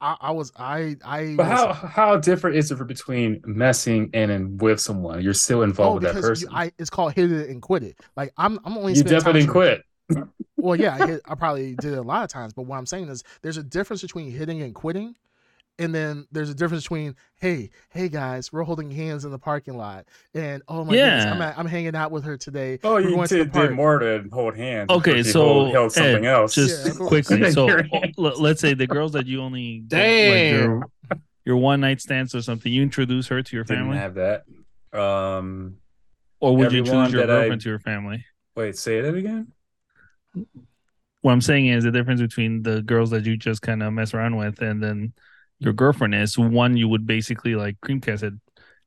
I, 0.00 0.16
I 0.20 0.30
was 0.32 0.52
I 0.56 0.96
I. 1.04 1.34
But 1.36 1.48
was- 1.48 1.58
how 1.58 1.72
how 1.72 2.16
different 2.18 2.56
is 2.56 2.70
it 2.70 2.86
between 2.86 3.40
messing 3.46 4.10
and 4.14 4.30
in 4.30 4.58
with 4.58 4.80
someone? 4.80 5.22
You're 5.22 5.32
still 5.34 5.62
involved 5.62 6.04
Oh, 6.04 6.06
with 6.08 6.14
that 6.14 6.22
person. 6.22 6.48
you, 6.50 6.56
I 6.56 6.72
it's 6.78 6.90
called 6.90 7.14
hit 7.14 7.32
it 7.32 7.48
and 7.48 7.62
quit 7.62 7.82
it. 7.82 7.96
Like 8.16 8.32
I'm 8.36 8.58
I'm 8.64 8.76
only 8.76 8.92
you 8.94 9.02
definitely 9.02 9.46
quit. 9.46 9.82
Well, 10.58 10.76
yeah, 10.76 10.96
I, 11.00 11.06
hit, 11.06 11.20
I 11.26 11.34
probably 11.34 11.74
did 11.76 11.92
it 11.92 11.98
a 11.98 12.02
lot 12.02 12.22
of 12.24 12.30
times, 12.30 12.52
but 12.52 12.62
what 12.62 12.76
I'm 12.78 12.86
saying 12.86 13.08
is 13.08 13.22
there's 13.42 13.56
a 13.56 13.62
difference 13.62 14.02
between 14.02 14.30
hitting 14.30 14.62
and 14.62 14.74
quitting, 14.74 15.14
and 15.78 15.94
then 15.94 16.26
there's 16.32 16.48
a 16.50 16.54
difference 16.54 16.84
between 16.84 17.14
hey, 17.38 17.70
hey 17.90 18.08
guys, 18.08 18.52
we're 18.52 18.62
holding 18.62 18.90
hands 18.90 19.24
in 19.24 19.30
the 19.30 19.38
parking 19.38 19.76
lot, 19.76 20.06
and 20.34 20.62
oh 20.68 20.84
my 20.84 20.92
goodness, 20.94 21.24
Yeah. 21.24 21.34
I'm 21.34 21.42
at, 21.42 21.58
I'm 21.58 21.66
hanging 21.66 21.94
out 21.94 22.10
with 22.10 22.24
her 22.24 22.36
today. 22.36 22.78
Oh, 22.82 22.94
We're 22.94 23.00
you 23.02 23.10
going 23.16 23.28
to 23.28 23.34
the 23.38 23.44
did, 23.44 23.52
park. 23.52 23.68
did 23.68 23.76
more 23.76 23.98
than 23.98 24.30
hold 24.30 24.56
hands. 24.56 24.88
Okay, 24.90 25.10
Of 25.10 25.16
course, 25.16 25.26
you 25.26 25.32
so 25.32 25.44
hold- 25.44 25.72
held 25.72 25.92
something 25.92 26.24
Ed, 26.24 26.32
else. 26.32 26.54
Just 26.54 26.86
of 26.88 26.96
course. 26.98 27.08
quickly. 27.08 27.50
So 27.52 27.66
Your 27.68 27.80
l- 27.92 28.00
hand. 28.00 28.14
let's 28.16 28.60
say 28.60 28.74
the 28.74 28.86
girls 28.86 29.12
that 29.12 29.26
you 29.26 29.42
only 29.42 29.80
like 29.82 29.88
Damn. 29.90 30.54
your 30.64 30.82
your 31.44 31.56
one 31.58 31.80
night 31.80 32.00
stands 32.00 32.34
or 32.34 32.42
something. 32.42 32.72
You 32.72 32.82
introduce 32.82 33.26
her 33.28 33.42
to 33.42 33.56
your 33.56 33.64
Didn't 33.64 33.84
family, 33.84 33.98
have 33.98 34.14
that. 34.14 34.44
Um, 34.98 35.76
or 36.40 36.56
would 36.56 36.72
you 36.72 36.80
everyone 36.80 37.06
choose 37.06 37.12
your 37.14 37.26
that 37.26 37.30
I- 37.30 37.38
girlfriend 37.40 37.60
to 37.62 37.68
your 37.68 37.78
family? 37.80 38.24
wait, 38.56 38.76
say 38.78 39.00
that 39.02 39.14
again. 39.14 39.52
What 41.22 41.32
I'm 41.32 41.40
saying 41.40 41.66
is 41.66 41.84
the 41.84 41.90
difference 41.90 42.20
between 42.20 42.62
the 42.62 42.82
girls 42.82 43.10
that 43.10 43.24
you 43.26 43.36
just 43.36 43.60
kind 43.62 43.82
of 43.82 43.92
mess 43.92 44.14
around 44.14 44.36
with 44.36 44.60
and 44.62 44.82
then 44.82 45.12
your 45.58 45.72
girlfriend 45.72 46.14
is 46.14 46.38
one 46.38 46.76
you 46.76 46.88
would 46.88 47.06
basically 47.06 47.54
like 47.54 47.76
Creamcast 47.80 48.20
said, 48.20 48.40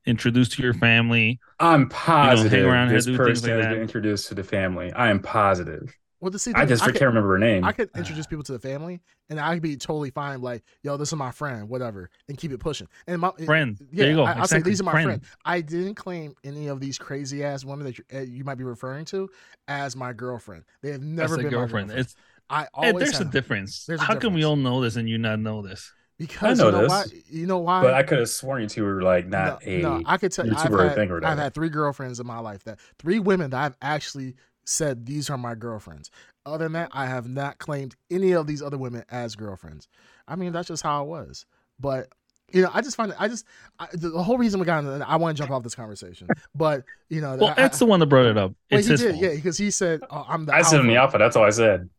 introduce 0.05 0.49
to 0.49 0.63
your 0.63 0.73
family. 0.73 1.39
I'm 1.59 1.89
positive 1.89 2.65
around 2.65 2.89
here, 2.89 2.97
this 2.97 3.05
do 3.05 3.17
person 3.17 3.33
things 3.35 3.43
like 3.43 3.51
has 3.53 3.65
that. 3.65 3.69
been 3.73 3.81
introduced 3.81 4.27
to 4.29 4.35
the 4.35 4.43
family. 4.43 4.91
I 4.93 5.09
am 5.09 5.19
positive. 5.21 5.93
Well, 6.21 6.31
the 6.31 6.37
see, 6.39 6.51
I 6.53 6.65
just 6.65 6.83
I 6.83 6.87
can't 6.87 6.97
could, 6.97 7.05
remember 7.05 7.29
her 7.29 7.37
name. 7.39 7.63
I 7.63 7.71
could 7.71 7.89
introduce 7.95 8.27
people 8.27 8.43
to 8.43 8.51
the 8.51 8.59
family, 8.59 8.99
and 9.29 9.39
I'd 9.39 9.61
be 9.61 9.77
totally 9.77 10.11
fine. 10.11 10.41
Like, 10.41 10.63
yo, 10.83 10.97
this 10.97 11.07
is 11.09 11.15
my 11.15 11.31
friend, 11.31 11.69
whatever, 11.69 12.09
and 12.27 12.37
keep 12.37 12.51
it 12.51 12.59
pushing. 12.59 12.87
And 13.07 13.21
my 13.21 13.31
Friend. 13.45 13.77
Yeah, 13.79 14.03
there 14.03 14.09
you 14.09 14.15
go. 14.17 14.23
I, 14.25 14.37
will 14.39 14.47
say 14.47 14.59
these 14.59 14.81
are 14.81 14.83
my 14.83 14.91
Friend. 14.91 15.05
friends. 15.05 15.25
I 15.45 15.61
didn't 15.61 15.95
claim 15.95 16.33
any 16.43 16.67
of 16.67 16.81
these 16.81 16.97
crazy 16.97 17.41
ass 17.43 17.63
women 17.63 17.85
that 17.85 17.97
you, 17.97 18.03
uh, 18.13 18.19
you 18.19 18.43
might 18.43 18.57
be 18.57 18.65
referring 18.65 19.05
to 19.05 19.29
as 19.69 19.95
my 19.95 20.11
girlfriend. 20.11 20.65
They 20.81 20.91
have 20.91 21.01
never 21.01 21.37
That's 21.37 21.39
a 21.39 21.43
been 21.43 21.51
girlfriend. 21.51 21.87
my 21.87 21.93
girlfriend. 21.95 22.05
It's 22.07 22.15
I 22.49 22.63
Ed, 22.63 22.69
always 22.73 23.03
there's 23.05 23.21
a 23.21 23.23
have. 23.23 23.31
difference. 23.31 23.85
There's 23.85 24.01
a 24.01 24.03
How 24.03 24.15
can 24.15 24.33
we 24.33 24.43
all 24.43 24.57
know 24.57 24.81
this 24.81 24.97
and 24.97 25.07
you 25.07 25.17
not 25.17 25.39
know 25.39 25.61
this? 25.61 25.93
Because 26.19 26.59
I 26.59 26.65
you 26.65 26.71
know 26.71 26.77
know 26.77 26.83
this. 26.83 26.89
why? 27.13 27.21
You 27.29 27.45
know 27.47 27.57
why? 27.57 27.81
but 27.81 27.93
I 27.95 28.03
could 28.03 28.19
have 28.19 28.29
sworn 28.29 28.61
you 28.61 28.67
two 28.67 28.83
were 28.83 29.01
like 29.01 29.25
not 29.27 29.65
no, 29.65 29.71
a. 29.71 29.81
no, 29.81 30.03
I 30.05 30.17
could 30.17 30.31
tell 30.31 30.45
you. 30.45 30.53
I've 30.55 30.69
YouTuber 30.69 30.87
had, 30.89 30.95
thing 30.95 31.09
or 31.09 31.25
I've 31.25 31.37
had 31.39 31.53
three 31.55 31.69
girlfriends 31.69 32.19
in 32.19 32.27
my 32.27 32.39
life. 32.39 32.63
That 32.65 32.77
three 32.99 33.17
women 33.19 33.49
that 33.51 33.59
I've 33.63 33.77
actually 33.81 34.35
said 34.65 35.05
these 35.07 35.29
are 35.31 35.37
my 35.37 35.55
girlfriends. 35.55 36.11
Other 36.45 36.65
than 36.65 36.73
that, 36.73 36.89
I 36.91 37.05
have 37.07 37.27
not 37.27 37.57
claimed 37.57 37.95
any 38.11 38.33
of 38.33 38.45
these 38.47 38.61
other 38.61 38.77
women 38.77 39.03
as 39.09 39.35
girlfriends. 39.35 39.87
I 40.27 40.35
mean, 40.35 40.51
that's 40.51 40.67
just 40.67 40.83
how 40.83 41.03
it 41.03 41.07
was. 41.07 41.45
But 41.79 42.09
you 42.51 42.63
know, 42.63 42.71
I 42.73 42.81
just 42.81 42.95
find 42.97 43.11
it. 43.11 43.17
I 43.19 43.27
just 43.27 43.45
I, 43.79 43.87
the, 43.93 44.09
the 44.09 44.23
whole 44.23 44.37
reason 44.37 44.59
we 44.59 44.65
got. 44.65 44.83
into- 44.83 45.07
I 45.07 45.15
want 45.17 45.37
to 45.37 45.41
jump 45.43 45.51
off 45.51 45.63
this 45.63 45.75
conversation, 45.75 46.27
but 46.55 46.83
you 47.09 47.21
know, 47.21 47.35
Well, 47.35 47.53
I, 47.55 47.61
Ed's 47.61 47.79
the 47.79 47.85
one 47.85 47.99
that 47.99 48.07
brought 48.07 48.25
it 48.25 48.37
up. 48.37 48.53
It's 48.69 48.87
he 48.87 48.91
his 48.93 49.01
did, 49.01 49.11
fault. 49.11 49.23
yeah, 49.23 49.35
because 49.35 49.57
he 49.57 49.69
said, 49.71 50.01
oh, 50.09 50.25
"I'm 50.27 50.45
the." 50.45 50.55
I 50.55 50.63
said 50.63 50.79
in 50.79 50.87
the 50.87 50.95
alpha. 50.95 51.13
alpha. 51.15 51.17
That's 51.19 51.35
all 51.35 51.43
I 51.45 51.51
said. 51.51 51.89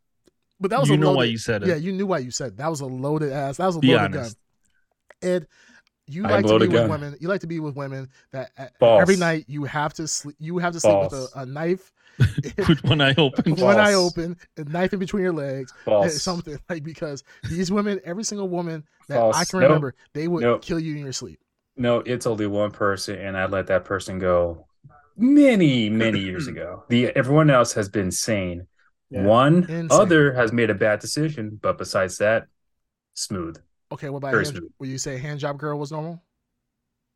But 0.60 0.70
that 0.70 0.80
was 0.80 0.90
you 0.90 0.96
a 0.96 1.00
know 1.00 1.06
loaded, 1.06 1.18
why 1.18 1.24
you 1.24 1.38
said 1.38 1.62
it. 1.62 1.68
Yeah, 1.68 1.74
you 1.76 1.92
knew 1.92 2.06
why 2.06 2.18
you 2.18 2.30
said 2.30 2.48
it. 2.48 2.56
that 2.58 2.68
was 2.68 2.80
a 2.80 2.86
loaded 2.86 3.32
ass. 3.32 3.56
That 3.56 3.66
was 3.66 3.76
a 3.76 3.80
Be 3.80 3.94
loaded 3.94 4.12
honest. 4.14 4.36
gun. 5.22 5.30
Ed, 5.30 5.46
you 6.06 6.24
I'm 6.24 6.30
like 6.30 6.46
to 6.46 6.48
be 6.48 6.52
loaded 6.52 6.70
with 6.72 6.90
women. 6.90 7.16
You 7.20 7.28
like 7.28 7.40
to 7.42 7.46
be 7.46 7.60
with 7.60 7.76
women 7.76 8.08
that 8.32 8.50
uh, 8.58 8.66
False. 8.78 9.00
every 9.00 9.16
night 9.16 9.44
you 9.48 9.64
have 9.64 9.94
to 9.94 10.06
sleep. 10.08 10.36
You 10.38 10.58
have 10.58 10.72
to 10.74 10.80
sleep 10.80 10.98
with 11.00 11.12
a, 11.12 11.28
a 11.36 11.46
knife, 11.46 11.92
With 12.68 12.84
one 12.84 13.00
eye 13.00 13.14
open. 13.16 13.54
one 13.56 13.78
eye 13.78 13.94
open, 13.94 14.36
a 14.56 14.64
knife 14.64 14.92
in 14.92 14.98
between 14.98 15.22
your 15.22 15.32
legs, 15.32 15.72
False. 15.84 16.22
something 16.22 16.58
like 16.68 16.82
because 16.82 17.22
these 17.44 17.70
women, 17.70 18.00
every 18.04 18.24
single 18.24 18.48
woman 18.48 18.84
that 19.08 19.18
I 19.18 19.20
False. 19.20 19.50
can 19.50 19.60
Nope. 19.60 19.68
remember, 19.68 19.94
they 20.14 20.28
would 20.28 20.42
Nope. 20.42 20.62
kill 20.62 20.78
you 20.78 20.96
in 20.96 21.04
your 21.04 21.12
sleep. 21.12 21.38
No, 21.76 22.00
it's 22.00 22.26
only 22.26 22.46
one 22.46 22.70
person, 22.72 23.18
and 23.18 23.36
I 23.36 23.46
let 23.46 23.68
that 23.68 23.84
person 23.84 24.18
go 24.18 24.66
many, 25.16 25.88
many 25.88 26.18
years 26.18 26.46
ago. 26.48 26.84
The 26.88 27.08
everyone 27.16 27.48
else 27.50 27.72
has 27.74 27.88
been 27.88 28.10
sane. 28.10 28.66
Yeah. 29.10 29.24
One 29.24 29.64
Insane. 29.68 29.88
other 29.90 30.32
has 30.34 30.52
made 30.52 30.70
a 30.70 30.74
bad 30.74 31.00
decision, 31.00 31.58
but 31.60 31.78
besides 31.78 32.18
that, 32.18 32.46
smooth. 33.14 33.56
Okay, 33.92 34.08
what 34.08 34.18
about 34.18 34.30
Very 34.32 34.44
hand, 34.44 34.56
smooth. 34.56 34.70
will 34.78 34.86
you 34.86 34.98
say 34.98 35.18
hand 35.18 35.40
job 35.40 35.58
girl 35.58 35.78
was 35.78 35.90
normal? 35.90 36.22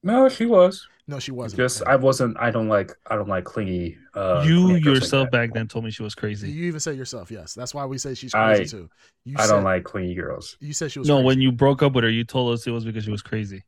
No, 0.03 0.28
she 0.28 0.45
was. 0.45 0.86
No, 1.07 1.18
she 1.18 1.30
wasn't. 1.32 1.59
Just 1.59 1.82
I 1.84 1.97
wasn't. 1.97 2.36
I 2.38 2.51
don't 2.51 2.68
like. 2.68 2.92
I 3.07 3.14
don't 3.16 3.28
like 3.28 3.45
clingy. 3.45 3.97
Uh, 4.14 4.42
you 4.47 4.64
clingy 4.64 4.80
girls 4.80 4.97
like 4.97 5.03
yourself 5.03 5.30
back 5.30 5.53
then 5.55 5.68
told 5.68 5.84
me 5.84 5.90
she 5.90 6.03
was 6.03 6.14
crazy. 6.14 6.51
You 6.51 6.64
even 6.64 6.80
said 6.80 6.97
yourself, 6.97 7.30
yes. 7.30 7.55
That's 7.55 7.74
why 7.74 7.86
we 7.86 7.97
say 7.99 8.14
she's 8.14 8.34
I- 8.34 8.57
crazy 8.57 8.76
too. 8.76 8.90
You 9.24 9.36
I 9.38 9.47
said, 9.47 9.53
don't 9.55 9.64
like 9.64 9.84
clingy 9.84 10.14
girls. 10.14 10.57
You 10.61 10.72
said 10.72 10.90
she 10.92 10.99
was 10.99 11.09
No, 11.09 11.16
crazy. 11.16 11.26
when 11.26 11.40
you 11.40 11.53
broke 11.53 11.82
up 11.82 11.95
with 11.95 12.05
her, 12.05 12.11
you 12.11 12.24
told 12.24 12.53
us 12.53 12.66
it 12.66 12.70
was 12.70 12.84
because 12.84 13.05
she 13.05 13.11
was 13.11 13.22
crazy. 13.22 13.62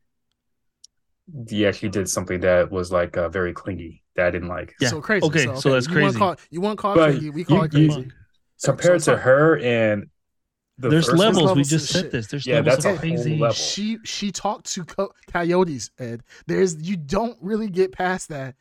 Yeah, 1.47 1.71
she 1.71 1.89
did 1.89 2.09
something 2.09 2.39
that 2.41 2.71
was 2.71 2.91
like 2.91 3.17
uh, 3.17 3.29
very 3.29 3.53
clingy 3.53 4.03
that 4.17 4.25
I 4.27 4.31
didn't 4.31 4.49
like. 4.49 4.75
Yeah. 4.81 4.89
So 4.89 4.99
crazy. 5.01 5.25
Okay, 5.25 5.45
so 5.55 5.71
that's 5.71 5.87
you 5.87 5.93
crazy. 5.93 6.17
Call, 6.17 6.35
you 6.49 6.59
want 6.59 6.77
to 6.77 6.81
call 6.81 6.99
it 6.99 7.11
crazy? 7.13 7.29
We 7.29 7.43
call 7.45 7.57
you- 7.59 7.63
it 7.63 7.73
you- 7.97 8.11
So- 8.57 8.71
Compared 8.73 9.01
so- 9.03 9.13
to 9.13 9.19
her 9.19 9.59
and 9.59 10.09
the 10.79 10.89
There's 10.89 11.05
first 11.07 11.17
levels. 11.17 11.55
We 11.55 11.63
just 11.63 11.87
to 11.87 11.93
said 11.93 12.01
shit. 12.03 12.11
this. 12.11 12.27
There's 12.27 12.45
Yeah, 12.45 12.55
levels 12.55 12.83
that's 12.83 12.85
of 12.95 12.99
crazy. 12.99 13.37
level. 13.37 13.53
She 13.53 13.97
she 14.03 14.31
talked 14.31 14.65
to 14.73 14.83
co- 14.83 15.13
coyotes, 15.31 15.89
Ed. 15.99 16.21
There's 16.47 16.75
you 16.81 16.97
don't 16.97 17.37
really 17.41 17.69
get 17.69 17.91
past 17.91 18.29
that 18.29 18.55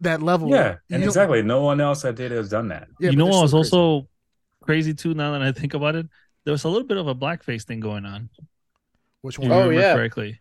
that 0.00 0.22
level. 0.22 0.50
Yeah, 0.50 0.76
and 0.90 1.02
exactly. 1.04 1.42
No 1.42 1.62
one 1.62 1.80
else 1.80 2.04
I 2.06 2.12
did 2.12 2.30
has 2.32 2.48
done 2.48 2.68
that. 2.68 2.88
Yeah, 2.98 3.10
you 3.10 3.16
know 3.16 3.24
they're 3.26 3.32
what 3.34 3.42
was 3.42 3.52
crazy. 3.52 3.76
also 3.76 4.08
crazy 4.62 4.94
too. 4.94 5.12
Now 5.14 5.32
that 5.32 5.42
I 5.42 5.52
think 5.52 5.74
about 5.74 5.94
it, 5.96 6.06
there 6.44 6.52
was 6.52 6.64
a 6.64 6.68
little 6.68 6.86
bit 6.88 6.96
of 6.96 7.06
a 7.06 7.14
blackface 7.14 7.64
thing 7.64 7.80
going 7.80 8.04
on. 8.06 8.28
which 9.22 9.34
If 9.38 9.40
one? 9.46 9.50
you 9.50 9.54
Oh, 9.54 9.68
yeah. 9.70 9.94
correctly. 9.94 10.39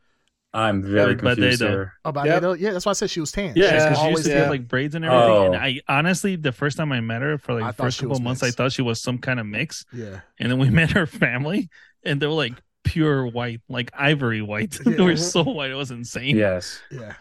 I'm 0.54 0.82
very 0.84 1.16
But 1.16 1.40
they 1.40 1.52
confused 1.52 1.60
don't. 1.60 1.72
there. 1.72 1.94
Oh, 2.04 2.10
About 2.10 2.28
Yep. 2.28 2.42
Nato? 2.42 2.54
Yeah, 2.54 2.72
that's 2.72 2.86
why 2.86 2.92
I 2.92 2.94
said 2.94 3.10
she 3.10 3.20
was 3.20 3.32
tan. 3.32 3.56
Yeah, 3.56 3.72
Yeah, 3.72 3.84
because 3.84 4.00
she 4.00 4.08
used 4.08 4.08
always 4.08 4.24
to 4.26 4.32
yeah. 4.32 4.40
get 4.42 4.50
like 4.50 4.68
braids 4.68 4.96
and 4.96 5.06
everything. 5.06 5.44
And 5.46 5.56
Oh. 5.56 5.58
I 5.58 5.80
honestly, 5.88 6.36
the 6.36 6.52
first 6.52 6.78
time 6.78 6.92
I 6.92 7.02
met 7.02 7.22
her 7.22 7.38
for 7.38 7.54
like 7.54 7.66
I 7.66 7.68
the 7.68 7.74
thought 7.74 7.84
first 7.84 7.98
she 7.98 8.06
couple 8.06 8.10
was 8.10 8.20
of 8.20 8.24
months, 8.24 8.44
I 8.44 8.48
mixed. 8.48 8.58
thought 8.58 8.72
she 8.72 8.82
was 8.82 9.02
some 9.02 9.20
kind 9.20 9.40
of 9.40 9.46
mix. 9.46 9.86
yeah. 9.92 10.22
And 10.40 10.52
then 10.52 10.60
we 10.60 10.70
met 10.72 10.92
her 10.92 11.06
family, 11.06 11.70
and 12.04 12.20
they 12.22 12.28
were 12.28 12.34
like 12.34 12.62
pure 12.84 13.28
white, 13.28 13.62
like 13.70 13.92
ivory 13.94 14.42
white. 14.42 14.72
they 14.86 14.98
Yeah. 14.98 15.04
were 15.04 15.18
so 15.18 15.44
white, 15.44 15.72
it 15.72 15.76
was 15.76 15.92
insane. 15.92 16.36
Yes, 16.36 16.82
Yeah. 16.90 17.14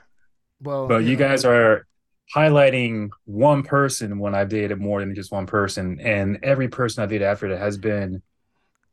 Well, 0.61 0.89
but 0.89 1.05
you 1.05 1.17
know, 1.17 1.17
guys 1.17 1.45
are 1.45 1.87
highlighting 2.35 3.11
one 3.25 3.63
person 3.63 4.19
when 4.19 4.35
I've 4.35 4.49
dated 4.49 4.79
more 4.81 5.01
than 5.01 5.15
just 5.15 5.33
one 5.33 5.47
person, 5.47 6.01
and 6.01 6.39
every 6.43 6.69
person 6.69 7.03
I've 7.03 7.11
dated 7.11 7.27
after 7.27 7.49
that 7.51 7.59
has 7.59 7.79
been 7.79 8.23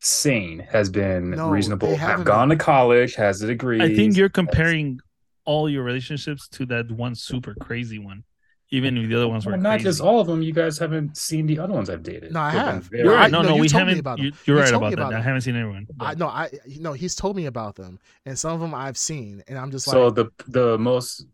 sane, 0.05 0.59
has 0.71 0.89
been 0.89 1.31
No, 1.31 1.49
reasonable, 1.49 1.87
they 1.89 1.95
have 1.95 2.23
gone 2.23 2.49
to 2.49 2.55
college, 2.55 3.15
has 3.15 3.41
a 3.41 3.47
degree. 3.47 3.81
I 3.81 3.93
think 3.95 4.15
you're 4.15 4.29
comparing 4.29 4.99
all 5.45 5.69
your 5.69 5.83
relationships 5.83 6.47
to 6.49 6.65
that 6.67 6.91
one 6.91 7.15
super 7.15 7.55
crazy 7.55 7.97
one, 7.99 8.23
even 8.69 8.97
if 8.97 9.09
the 9.09 9.15
other 9.15 9.27
ones 9.27 9.45
were 9.45 9.53
Well, 9.53 9.61
not 9.61 9.69
crazy. 9.71 9.83
just 9.85 10.01
all 10.01 10.19
of 10.19 10.27
them. 10.27 10.41
You 10.41 10.53
guys 10.53 10.77
haven't 10.77 11.17
seen 11.17 11.47
the 11.47 11.59
other 11.59 11.73
ones 11.73 11.89
I've 11.89 12.03
dated. 12.03 12.31
No, 12.33 12.39
I 12.39 12.51
They've 12.51 12.61
have. 12.61 12.83
very- 12.85 13.03
You're 13.03 13.13
right. 13.15 13.31
No, 13.31 13.41
no, 13.41 13.49
no, 13.49 13.55
you 13.55 13.61
we 13.61 13.67
told 13.69 13.79
haven't. 13.81 13.99
about 13.99 14.19
You, 14.19 14.31
them. 14.31 14.39
you're 14.45 14.57
You 14.57 14.61
right 14.63 14.69
told 14.71 14.83
about 14.83 14.89
that. 14.91 14.99
about 14.99 15.13
I 15.13 15.21
haven't 15.21 15.41
seen 15.41 15.55
everyone. 15.55 15.87
I 15.99 16.13
no, 16.15 16.27
I 16.27 16.49
you 16.65 16.81
know 16.81 16.93
he's 16.93 17.15
told 17.15 17.35
me 17.35 17.45
about 17.47 17.75
them, 17.75 17.99
and 18.25 18.37
some 18.37 18.53
of 18.53 18.59
them 18.59 18.73
I've 18.75 18.97
seen, 18.97 19.43
and 19.47 19.57
I'm 19.57 19.71
just 19.71 19.85
So 19.85 20.05
like, 20.07 20.15
the 20.15 20.25
the 20.47 20.77
most 20.77 21.25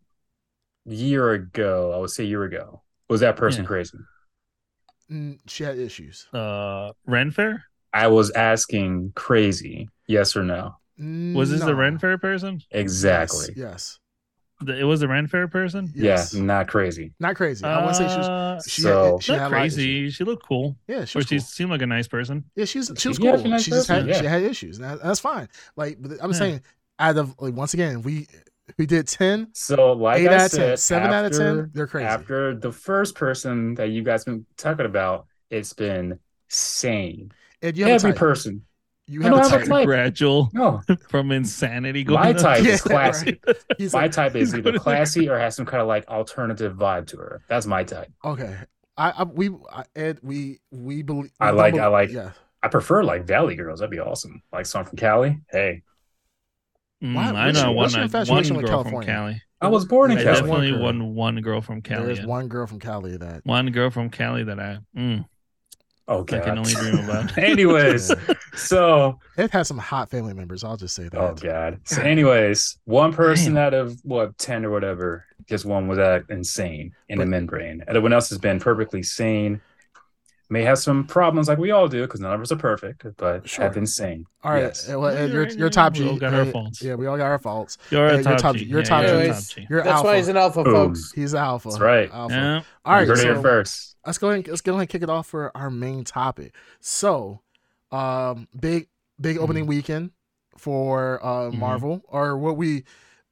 year 0.86 1.32
ago, 1.32 1.94
I 1.94 1.98
would 1.98 2.10
say 2.10 2.24
year 2.26 2.44
ago, 2.46 2.82
was 3.10 3.20
that 3.22 3.36
person 3.38 3.64
Yeah. 3.64 3.68
crazy? 3.68 3.98
she 5.48 5.64
had 5.66 5.78
issues. 5.78 6.26
uh, 6.34 6.92
Ren 7.06 7.32
Fair 7.32 7.66
I 7.94 8.08
was 8.08 8.32
asking 8.32 9.14
crazy, 9.16 9.90
yes 10.08 10.36
or 10.36 10.44
no? 10.44 10.76
was 10.98 11.50
this 11.50 11.62
the 11.62 11.68
No. 11.68 11.74
Ren 11.74 11.98
Fair 11.98 12.18
person? 12.20 12.62
Exactly. 12.72 13.48
Yes. 13.50 13.58
yes. 13.58 14.00
The- 14.62 14.78
it 14.80 14.84
was 14.84 15.00
the 15.00 15.08
Ren 15.08 15.26
Fair 15.26 15.48
person. 15.48 15.92
Yes. 15.96 16.34
Yeah, 16.36 16.44
not 16.44 16.68
crazy. 16.68 17.14
not 17.20 17.36
crazy. 17.36 17.66
I 17.66 17.84
want 17.84 17.96
to 17.98 18.04
say 18.04 18.08
she 18.08 18.18
was. 18.18 18.28
Uh, 18.30 18.60
She, 18.68 18.82
So- 18.84 19.18
she 19.20 19.32
not 19.32 19.40
had 19.40 19.48
a 19.48 19.50
lot 19.50 19.58
of 19.62 19.66
issues. 19.66 19.76
crazy. 19.76 20.10
She 20.12 20.24
looked 20.24 20.46
cool, 20.46 20.78
Yeah, 20.88 21.06
she 21.06 21.18
or 21.18 21.20
was 21.22 21.28
she 21.28 21.38
cool. 21.38 21.46
seemed 21.46 21.72
like 21.72 21.82
a 21.82 21.88
nice 21.88 22.08
person. 22.08 22.44
Yeah, 22.56 22.66
she's 22.66 22.92
she 22.98 23.08
was 23.08 23.18
Yeah, 23.20 23.32
cool. 23.32 23.38
she's 23.40 23.46
a 23.46 23.50
nice 23.50 23.64
she 23.64 23.72
just 23.72 23.88
had 23.88 24.06
person, 24.06 24.22
she 24.24 24.28
had 24.30 24.44
issues. 24.44 24.78
and 24.78 24.86
that- 24.86 25.02
that's 25.04 25.20
fine. 25.20 25.48
Like 25.76 25.98
but 26.00 26.12
I'm 26.22 26.32
Yeah. 26.32 26.38
saying, 26.38 26.62
out 27.00 27.18
of 27.18 27.34
like 27.40 27.56
once 27.56 27.74
again, 27.74 28.04
we 28.04 28.28
we 28.78 28.86
did 28.86 29.08
ten. 29.08 29.48
So, 29.54 29.94
like 29.94 30.20
Eight 30.22 30.30
I 30.30 30.36
out 30.36 30.46
of 30.46 30.52
said, 30.52 30.68
10, 30.68 30.78
seven 30.78 31.12
out 31.12 31.26
of 31.26 31.32
10, 31.32 31.72
they're 31.74 31.88
crazy. 31.88 32.06
After 32.06 32.54
the 32.56 32.72
first 32.72 33.16
person 33.16 33.74
that 33.76 33.90
you 33.90 34.04
guys 34.04 34.24
been 34.24 34.46
talking 34.56 34.86
about, 34.86 35.26
it's 35.50 35.74
been 35.74 36.20
sane. 36.48 37.32
And 37.62 37.78
you 37.78 37.86
have 37.86 37.94
Every 37.96 38.10
a 38.12 38.14
type. 38.14 38.20
person. 38.20 38.66
You 39.08 39.22
I 39.22 39.24
have 39.26 39.32
don't 39.34 39.40
a 39.40 39.50
have 39.50 39.54
a 39.54 39.66
type. 39.66 39.70
type. 39.70 39.86
Gradual 39.88 40.50
No, 40.54 40.82
from 41.10 41.32
insanity 41.32 42.04
going 42.04 42.20
my 42.20 42.34
type 42.34 42.64
to- 42.64 42.70
is 42.70 42.82
Yeah, 42.86 42.92
classy. 42.92 43.42
He's 43.78 43.94
My 43.94 44.02
like, 44.04 44.12
type 44.14 44.36
is 44.36 44.56
either 44.56 44.78
classy 44.80 45.28
or 45.30 45.38
has 45.38 45.56
some 45.56 45.66
kind 45.66 45.82
of 45.82 45.88
like 45.88 46.08
alternative 46.08 46.76
vibe 46.78 47.08
to 47.08 47.18
her. 47.18 47.42
That's 47.48 47.66
my 47.66 47.84
type. 47.84 48.12
okay. 48.24 48.56
I, 48.98 49.12
I 49.12 49.24
we 49.24 49.50
I, 49.72 49.84
Ed 49.96 50.20
we 50.22 50.60
we 50.72 51.02
believe. 51.02 51.32
I 51.40 51.52
like- 51.52 51.76
I 51.76 51.88
like- 51.88 52.12
Yeah. 52.12 52.32
I 52.64 52.68
prefer 52.68 53.04
like 53.04 53.26
Valley 53.26 53.56
girls. 53.56 53.80
That'd 53.80 53.90
be 53.92 54.00
awesome. 54.00 54.42
Like 54.54 54.66
someone 54.68 54.88
from 54.90 54.98
Cali. 54.98 55.40
Hey, 55.50 55.82
Mm, 57.04 57.16
Why- 57.16 57.24
I 57.32 57.52
know 57.52 57.60
your- 57.62 57.68
one, 57.70 57.76
what's 57.78 57.94
your 57.94 58.02
one 58.02 58.06
infatuation 58.06 58.56
with 58.58 58.66
girl 58.68 58.84
from 58.84 59.02
Cali. 59.02 59.42
I 59.60 59.68
was 59.70 59.86
born 59.86 60.12
in 60.12 60.20
I 60.20 60.24
There's 60.24 60.40
Cali. 60.40 60.50
one 60.50 60.60
definitely 60.62 60.78
girl. 60.78 60.86
one 60.86 61.16
one 61.16 61.42
girl 61.42 61.62
from 61.62 61.82
Cali. 61.82 62.04
There 62.04 62.12
is 62.12 62.26
one 62.26 62.48
girl 62.48 62.68
from 62.68 62.80
Cali 62.80 63.18
that 63.18 63.42
One 63.46 63.72
girl 63.72 63.90
from 63.90 64.10
Cali 64.12 64.44
that 64.44 64.60
I 64.60 64.78
mm, 64.96 65.26
Oh 66.14 66.22
I 66.22 66.24
god. 66.26 66.44
can 66.44 66.58
only 66.58 66.74
dream 66.74 66.98
about. 67.06 67.38
anyways, 67.38 68.12
so 68.56 69.18
it 69.38 69.50
has 69.52 69.68
some 69.68 69.78
hot 69.78 70.10
family 70.10 70.34
members. 70.34 70.64
I'll 70.64 70.76
just 70.78 70.94
say 70.96 71.04
that. 71.04 71.18
oh 71.18 71.34
god. 71.36 71.80
So 71.86 72.02
anyways, 72.02 72.78
one 72.86 73.14
person 73.14 73.54
Damn. 73.54 73.64
out 73.64 73.74
of 73.74 73.98
what 74.04 74.38
ten 74.38 74.66
or 74.66 74.72
whatever, 74.72 75.26
just 75.48 75.64
one 75.66 75.88
was 75.88 75.98
that 75.98 76.24
insane 76.30 76.94
in 77.10 77.18
the 77.20 77.26
membrane. 77.26 77.84
Everyone 77.88 78.14
else 78.14 78.30
has 78.30 78.38
been 78.38 78.60
perfectly 78.60 79.04
sane. 79.04 79.62
May 80.50 80.64
have 80.64 80.80
some 80.80 81.06
problems 81.08 81.48
like 81.48 81.60
we 81.60 81.72
all 81.72 81.88
do 81.88 82.02
because 82.02 82.20
none 82.20 82.34
of 82.34 82.42
us 82.42 82.52
are 82.52 82.58
perfect, 82.58 83.06
but 83.16 83.48
Sure. 83.48 83.64
have 83.64 83.74
been 83.74 83.86
sane. 83.88 84.26
All 84.44 84.52
right, 84.52 84.64
Yes. 84.64 84.92
uh, 84.92 85.00
well, 85.00 85.10
Ed, 85.12 85.28
Yeah, 85.30 85.34
you're 85.34 85.44
right, 85.44 85.56
you're 85.56 85.68
yeah, 85.68 85.72
top 85.72 85.94
we 85.94 86.00
G. 86.00 86.10
all 86.10 86.18
got 86.18 86.34
our 86.34 86.42
Uh, 86.42 86.46
faults. 86.52 86.82
Yeah, 86.82 86.96
we 86.96 87.08
all 87.08 87.16
got 87.16 87.28
our 87.28 87.40
faults. 87.40 87.78
You're 87.90 88.06
Yeah, 88.08 88.12
a 88.12 88.16
you're 88.16 88.24
top, 88.24 88.38
top- 88.40 88.56
G. 88.58 88.66
you're 88.66 88.80
Yeah, 88.80 88.86
top 88.86 89.04
you're 89.04 89.28
top 89.34 89.44
G. 89.44 89.68
You're 89.70 89.84
That's 89.84 89.94
alpha. 89.96 90.08
why 90.08 90.18
he's 90.18 90.28
an 90.28 90.36
alpha, 90.36 90.64
Boom. 90.66 90.74
folks. 90.74 91.14
He's 91.16 91.32
an 91.34 91.40
alpha. 91.40 91.70
That's 91.70 91.80
right. 91.80 92.12
Alpha. 92.12 92.36
Yeah. 92.36 92.62
All 92.84 92.94
You 92.96 93.00
right, 93.00 93.08
heard 93.08 93.18
it 93.20 93.24
here 93.24 93.42
first. 93.42 93.91
Let's 94.06 94.18
go 94.18 94.30
ahead. 94.32 94.48
Let's 94.48 94.62
go 94.62 94.74
ahead 94.74 94.82
and 94.82 94.90
kick 94.90 95.02
it 95.04 95.10
off 95.10 95.28
for 95.28 95.56
our 95.56 95.70
main 95.70 96.04
topic. 96.04 96.54
So, 96.80 97.42
um, 97.92 98.48
big 98.60 98.88
big 99.20 99.36
Mm-hmm. 99.36 99.44
opening 99.44 99.66
weekend 99.68 100.12
for 100.58 101.20
uh 101.24 101.52
Mhm. 101.52 101.58
Marvel, 101.60 102.02
or 102.08 102.38
what 102.38 102.58
we 102.58 102.84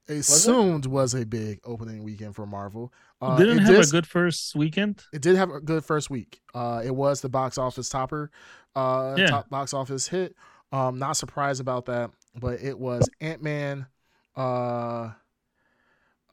assumed 0.07 0.85
was 0.85 1.13
a 1.13 1.25
big 1.25 1.59
opening 1.63 2.03
weekend 2.03 2.35
for 2.35 2.45
Marvel. 2.45 2.91
Uh, 3.21 3.37
Didn't 3.37 3.59
it 3.59 3.63
have 3.63 3.75
did- 3.75 3.85
a 3.85 3.89
good 3.89 4.07
first 4.07 4.55
weekend. 4.55 5.03
It 5.13 5.21
did 5.21 5.35
have 5.35 5.49
a 5.51 5.59
good 5.59 5.83
first 5.85 6.09
week. 6.09 6.41
Uh, 6.53 6.81
it 6.83 6.95
was 6.95 7.21
the 7.21 7.29
box 7.29 7.57
office 7.57 7.89
topper, 7.89 8.31
uh, 8.75 9.15
Yeah. 9.17 9.27
top 9.27 9.49
box 9.49 9.73
office 9.73 10.07
hit. 10.07 10.35
Um, 10.71 10.99
not 10.99 11.17
surprised 11.17 11.59
about 11.61 11.85
that, 11.85 12.11
but 12.39 12.61
it 12.61 12.79
was 12.79 13.09
Ant 13.19 13.41
Man. 13.43 13.87
Uh, 14.35 15.11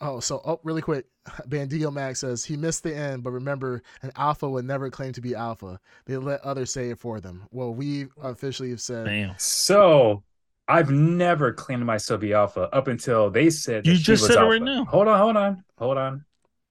oh, 0.01 0.21
so 0.21 0.41
oh, 0.45 0.61
really 0.63 0.83
quick, 0.83 1.07
Bandido 1.49 1.93
Max 1.93 2.21
says 2.21 2.45
he 2.45 2.57
missed 2.57 2.83
the 2.83 2.95
end, 2.95 3.23
but 3.23 3.31
remember, 3.33 3.83
an 4.03 4.13
alpha 4.17 4.49
would 4.49 4.65
never 4.65 4.91
claim 4.91 5.13
to 5.13 5.21
be 5.21 5.35
alpha. 5.35 5.81
They 6.07 6.17
let 6.17 6.41
others 6.41 6.73
say 6.73 6.91
it 6.91 6.99
for 6.99 7.21
them. 7.21 7.45
Well, 7.51 7.75
we 7.75 8.07
officially 8.23 8.71
have 8.71 8.81
said 8.81 9.07
Damn. 9.07 9.35
So 9.39 10.23
I've 10.69 10.91
never 10.91 11.53
claimed 11.53 11.85
myself 11.85 12.21
to 12.21 12.27
be 12.27 12.33
alpha 12.33 12.69
up 12.73 12.89
until 12.89 13.31
they 13.31 13.51
said 13.51 13.87
You 13.87 13.97
just 13.97 14.23
was 14.23 14.35
said 14.35 14.43
it 14.43 14.47
right 14.47 14.63
now. 14.63 14.85
Hold 14.87 15.09
on, 15.09 15.19
hold 15.19 15.37
on, 15.37 15.65
hold 15.79 15.99
on. 15.99 16.25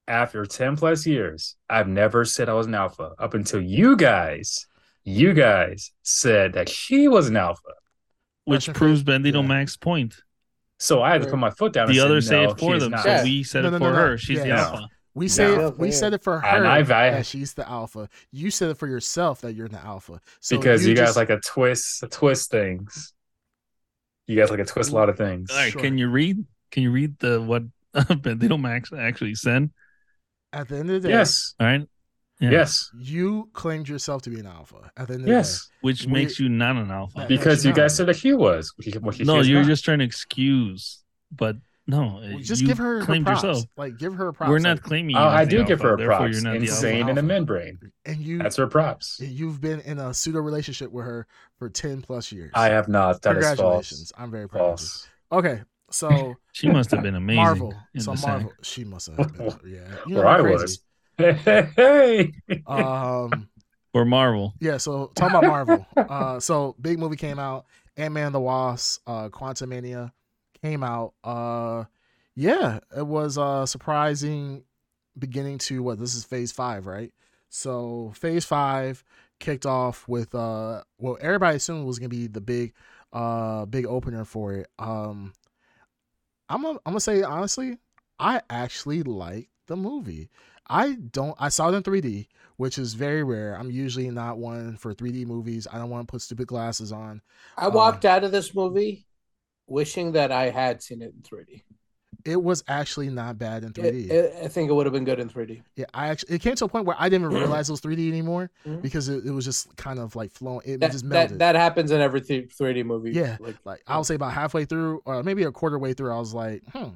After 0.07 0.45
10 0.45 0.77
plus 0.77 1.07
years, 1.07 1.55
I've 1.69 1.87
never 1.87 2.25
said 2.25 2.47
I 2.47 2.53
was 2.53 2.67
an 2.67 2.75
alpha 2.75 3.13
up 3.17 3.33
until 3.33 3.61
you 3.61 3.95
guys, 3.95 4.67
you 5.03 5.33
guys 5.33 5.91
said 6.03 6.53
that 6.53 6.69
she 6.69 7.07
was 7.07 7.27
an 7.27 7.37
alpha. 7.37 7.73
Which 8.43 8.65
Question 8.65 8.73
proves 8.75 9.03
Bandito 9.03 9.41
yeah. 9.41 9.47
Max's 9.47 9.77
point. 9.77 10.15
So 10.79 11.01
I 11.01 11.11
had 11.11 11.21
to 11.21 11.29
put 11.29 11.39
my 11.39 11.49
foot 11.51 11.73
down. 11.73 11.87
The 11.87 11.99
and 11.99 12.05
others 12.05 12.27
say, 12.27 12.31
say 12.35 12.43
no, 12.43 12.51
it 12.51 12.59
for 12.59 12.79
them, 12.79 12.91
not. 12.91 13.03
so 13.03 13.23
we 13.23 13.43
said 13.43 13.61
No, 13.63 13.69
it 13.69 13.71
for 13.73 13.79
no, 13.79 13.89
no. 13.91 13.95
her. 13.95 14.17
She's 14.17 14.39
the 14.41 14.47
Yeah. 14.49 14.61
alpha. 14.67 14.89
we 15.13 15.27
said 15.29 15.57
No. 15.57 15.69
we 15.77 15.91
said 15.91 16.13
it 16.13 16.21
for 16.21 16.39
her 16.41 16.45
And 16.45 16.67
I've- 16.67 16.91
I- 16.91 17.11
that 17.11 17.25
she's 17.25 17.53
the 17.53 17.67
alpha. 17.69 18.09
You 18.31 18.51
said 18.51 18.69
it 18.71 18.77
for 18.77 18.87
yourself 18.87 19.39
that 19.41 19.53
you're 19.53 19.69
the 19.69 19.79
alpha. 19.79 20.19
So 20.41 20.57
because 20.57 20.85
you, 20.85 20.93
guys 20.95 21.07
just- 21.07 21.17
like 21.17 21.29
a 21.29 21.39
twist, 21.39 22.03
a 22.03 22.07
twist 22.09 22.51
things. 22.51 23.13
You 24.27 24.35
guys 24.35 24.49
like 24.49 24.59
a 24.59 24.65
twist 24.65 24.91
a 24.91 24.95
lot 24.95 25.07
of 25.07 25.17
things. 25.17 25.49
All 25.51 25.57
right, 25.57 25.71
Sure. 25.71 25.81
can 25.81 25.97
you 25.97 26.09
read? 26.09 26.43
Can 26.71 26.83
you 26.83 26.91
read 26.91 27.17
the 27.19 27.41
what 27.41 27.63
Bandito 27.95 28.59
Max 28.59 28.91
actually 28.91 29.35
said? 29.35 29.69
at 30.51 30.67
the 30.69 30.77
end 30.77 30.89
of 30.89 31.01
the 31.01 31.07
day, 31.09 31.13
Yes, 31.13 31.53
All 31.59 31.67
right. 31.67 31.87
Yeah. 32.39 32.51
yes, 32.51 32.91
you 32.97 33.49
claimed 33.53 33.87
yourself 33.87 34.21
to 34.23 34.29
be 34.29 34.39
an 34.41 34.45
alpha. 34.45 34.91
At 34.97 35.07
the 35.07 35.13
end 35.13 35.23
of 35.23 35.29
yes. 35.29 35.69
Which 35.81 36.05
We- 36.05 36.11
makes 36.11 36.37
you 36.39 36.49
not 36.49 36.75
an 36.75 36.91
alpha. 36.91 37.25
Because 37.29 37.63
you 37.63 37.69
you 37.69 37.75
guys 37.75 37.95
said 37.95 38.07
that 38.07 38.17
she 38.17 38.33
was. 38.33 38.73
What 38.75 38.83
she- 38.85 38.97
what 38.99 39.15
she 39.15 39.23
no, 39.23 39.39
is 39.39 39.47
you're 39.49 39.61
not. 39.61 39.67
just 39.67 39.85
trying 39.85 39.99
to 39.99 40.05
excuse, 40.05 41.01
but 41.31 41.55
no, 41.87 42.19
the 42.19 42.27
day. 42.29 42.41
Just 42.41 42.61
you 42.61 42.67
give 42.67 42.77
her 42.79 42.99
her 42.99 43.05
claimed 43.05 43.25
props. 43.25 43.43
yourself. 43.43 43.65
Like 43.77 43.97
give 43.97 44.15
her 44.15 44.33
props. 44.33 44.49
We're 44.49 44.59
not 44.59 44.77
like, 44.77 44.83
claiming. 44.83 45.15
Oh, 45.15 45.19
you 45.19 45.25
I 45.25 45.41
as 45.43 45.47
the 45.47 45.51
do 45.57 45.63
give 45.63 45.79
alpha, 45.79 45.83
her 45.91 45.97
therefore 45.97 46.17
props. 46.17 46.33
You're 46.33 46.43
not 46.43 46.55
Insane 46.57 46.95
in 47.01 47.05
a 47.07 47.09
alpha. 47.11 47.21
membrane. 47.23 47.79
and 48.05 48.17
you 48.17 48.37
That's 48.39 48.57
her 48.57 48.67
props. 48.67 49.19
you've 49.21 49.61
been 49.61 49.79
in 49.81 49.99
a 49.99 50.13
pseudo 50.13 50.39
relationship 50.39 50.91
with 50.91 51.05
her 51.05 51.27
for 51.57 51.69
ten 51.69 52.01
plus 52.01 52.31
years. 52.33 52.51
I 52.53 52.65
have 52.69 52.87
not. 52.89 53.21
That 53.21 53.37
is 53.37 53.45
Congratulations. 53.45 54.11
false. 54.11 54.21
I'm 54.21 54.29
very 54.31 54.49
proud. 54.49 54.73
Of 54.73 54.81
you. 54.81 55.37
Okay, 55.37 55.61
so 55.91 56.35
She 56.53 56.69
must 56.69 56.91
have 56.91 57.01
been 57.03 57.15
amazing. 57.15 57.43
Marvel. 57.43 57.73
in 57.93 58.01
So 58.01 58.11
the 58.11 58.17
sack. 58.17 58.29
Marvel. 58.29 58.51
She 58.63 58.83
must 58.83 59.07
have 59.07 59.15
been. 59.37 59.45
Yeah, 59.65 59.79
you 60.07 60.15
know, 60.15 60.17
Where 60.21 60.27
I 60.27 60.41
crazy. 60.41 60.53
was. 60.61 60.81
Hey, 61.17 61.33
hey, 61.33 61.69
hey. 61.75 62.33
Um. 62.65 63.49
or 63.93 64.05
Marvel. 64.05 64.53
Yeah, 64.59 64.77
so 64.77 65.11
talking 65.15 65.31
about 65.33 65.45
Marvel. 65.45 65.87
uh 66.07 66.39
so 66.39 66.75
big 66.81 66.99
movie 66.99 67.15
came 67.15 67.39
out, 67.39 67.65
Ant 67.97 68.13
Man 68.13 68.31
the 68.31 68.39
Wasp, 68.39 69.01
uh 69.07 69.29
Quantumania 69.29 70.11
came 70.61 70.83
out. 70.83 71.13
Uh 71.23 71.85
yeah, 72.35 72.79
it 72.95 73.07
was 73.07 73.37
uh 73.37 73.65
surprising 73.65 74.63
beginning 75.17 75.57
to 75.59 75.81
what 75.81 75.99
this 75.99 76.15
is 76.15 76.25
phase 76.25 76.51
five, 76.51 76.85
right? 76.85 77.13
So 77.49 78.11
phase 78.15 78.43
five 78.45 79.03
kicked 79.39 79.65
off 79.65 80.07
with 80.07 80.35
uh 80.35 80.83
well 80.97 81.17
everybody 81.21 81.57
assumed 81.57 81.85
was 81.85 81.99
gonna 81.99 82.09
be 82.09 82.27
the 82.27 82.41
big 82.41 82.73
uh 83.13 83.65
big 83.65 83.85
opener 83.85 84.25
for 84.25 84.53
it. 84.53 84.67
Um 84.77 85.33
I'm 86.49 86.61
gonna, 86.61 86.79
I'm 86.85 86.91
gonna 86.93 86.99
say 86.99 87.23
honestly, 87.23 87.77
I 88.19 88.41
actually 88.49 89.03
like 89.03 89.49
the 89.67 89.75
movie. 89.75 90.29
I 90.69 90.93
don't 90.95 91.35
I 91.39 91.49
saw 91.49 91.69
it 91.69 91.75
in 91.75 91.83
3D 91.83 92.27
which 92.57 92.77
is 92.77 92.93
very 92.93 93.21
rare. 93.21 93.53
I'm 93.59 93.69
usually 93.69 94.09
not 94.09 94.37
one 94.37 94.77
for 94.77 94.93
3D 94.93 95.25
movies. 95.25 95.67
I 95.69 95.77
don't 95.77 95.89
want 95.89 96.07
to 96.07 96.11
put 96.11 96.21
stupid 96.21 96.47
glasses 96.47 96.93
on. 96.93 97.21
I 97.57 97.67
walked 97.67 98.05
out 98.05 98.23
of 98.23 98.31
this 98.31 98.55
movie 98.55 99.05
wishing 99.67 100.13
that 100.13 100.31
I 100.31 100.51
had 100.51 100.81
seen 100.81 101.01
it 101.01 101.13
in 101.13 101.21
3D. 101.21 101.63
It 102.23 102.41
was 102.41 102.63
actually 102.69 103.09
not 103.09 103.37
bad 103.37 103.63
in 103.65 103.73
3D. 103.73 104.05
It- 104.05 104.11
it- 104.11 104.43
I 104.45 104.47
think 104.47 104.69
it 104.69 104.73
would 104.73 104.85
have 104.85 104.93
been 104.93 105.03
good 105.03 105.19
in 105.19 105.27
3D. 105.29 105.61
yeah, 105.75 105.85
I 105.93 106.07
actually 106.07 106.35
it 106.35 106.39
came 106.41 106.55
to 106.55 106.65
a 106.65 106.67
point 106.69 106.85
where 106.85 106.95
I 106.97 107.09
didn't 107.09 107.29
even 107.29 107.37
realize 107.41 107.67
it 107.69 107.73
was 107.73 107.81
3D 107.81 108.07
anymore 108.07 108.49
Mhm. 108.65 108.81
because 108.81 109.09
it, 109.09 109.25
it 109.25 109.31
was 109.31 109.43
just 109.43 109.75
kind 109.75 109.99
of 109.99 110.15
like 110.15 110.31
flowing. 110.31 110.61
It 110.65 110.79
That, 110.79 110.91
just 110.93 111.03
melted. 111.03 111.39
that 111.39 111.55
happens 111.55 111.91
in 111.91 111.99
every 111.99 112.21
3D 112.21 112.83
movie. 112.83 113.11
Yeah. 113.11 113.35
Like, 113.41 113.57
like 113.65 113.83
I'll 113.85 114.05
say 114.05 114.15
about 114.15 114.31
halfway 114.31 114.63
through, 114.63 115.01
or 115.05 115.21
maybe 115.23 115.43
a 115.43 115.51
quarter 115.51 115.77
way 115.77 115.93
through, 115.93 116.13
I 116.13 116.19
was 116.19 116.33
like, 116.33 116.63
hmm. 116.71 116.89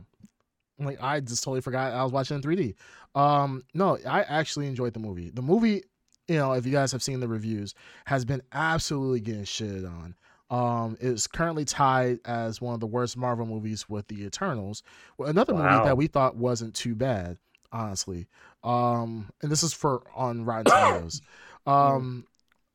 Like 0.80 1.02
I 1.02 1.20
just 1.20 1.44
totally 1.44 1.62
forgot 1.62 1.94
I 1.94 2.04
was 2.04 2.12
watching 2.12 2.36
in 2.36 2.42
3D. 2.42 2.76
Um, 3.16 3.64
no, 3.74 3.98
I 4.08 4.22
actually 4.22 4.68
enjoyed 4.68 4.94
the 4.94 5.00
movie. 5.00 5.30
The 5.30 5.42
movie, 5.42 5.84
you 6.28 6.36
know, 6.36 6.54
if 6.54 6.66
you 6.66 6.72
guys 6.72 6.92
have 6.92 7.04
seen 7.04 7.20
the 7.20 7.28
reviews, 7.28 7.74
has 8.06 8.26
been 8.26 8.42
absolutely 8.52 9.20
getting 9.20 9.44
shitted 9.44 9.88
on. 9.88 10.16
Um, 10.52 10.98
it's 11.00 11.28
currently 11.28 11.66
tied 11.66 12.20
as 12.26 12.60
one 12.60 12.74
of 12.74 12.80
the 12.80 12.88
worst 12.88 13.18
Marvel 13.18 13.46
movies 13.46 13.88
with 13.88 14.08
the 14.08 14.24
Eternals. 14.24 14.82
Well, 15.18 15.30
another 15.30 15.54
movie 15.54 15.84
that 15.84 15.98
we 15.98 16.08
thought 16.08 16.36
wasn't 16.36 16.74
too 16.74 16.96
bad, 16.96 17.38
honestly. 17.72 18.28
Um, 18.64 19.30
and 19.42 19.52
this 19.52 19.62
is 19.62 19.74
for 19.74 20.04
on 20.16 20.46
Rotten 20.46 20.66
Tomatoes. 20.72 21.22
Um, 21.68 22.26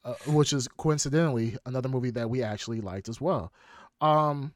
uh, 0.05 0.15
which 0.27 0.53
is 0.53 0.69
coincidentally 0.77 1.57
another 1.65 1.89
movie 1.89 2.11
that 2.11 2.29
we 2.29 2.43
actually 2.43 2.81
liked 2.83 3.09
as 3.09 3.21
well. 3.21 3.53
Um, 4.03 4.53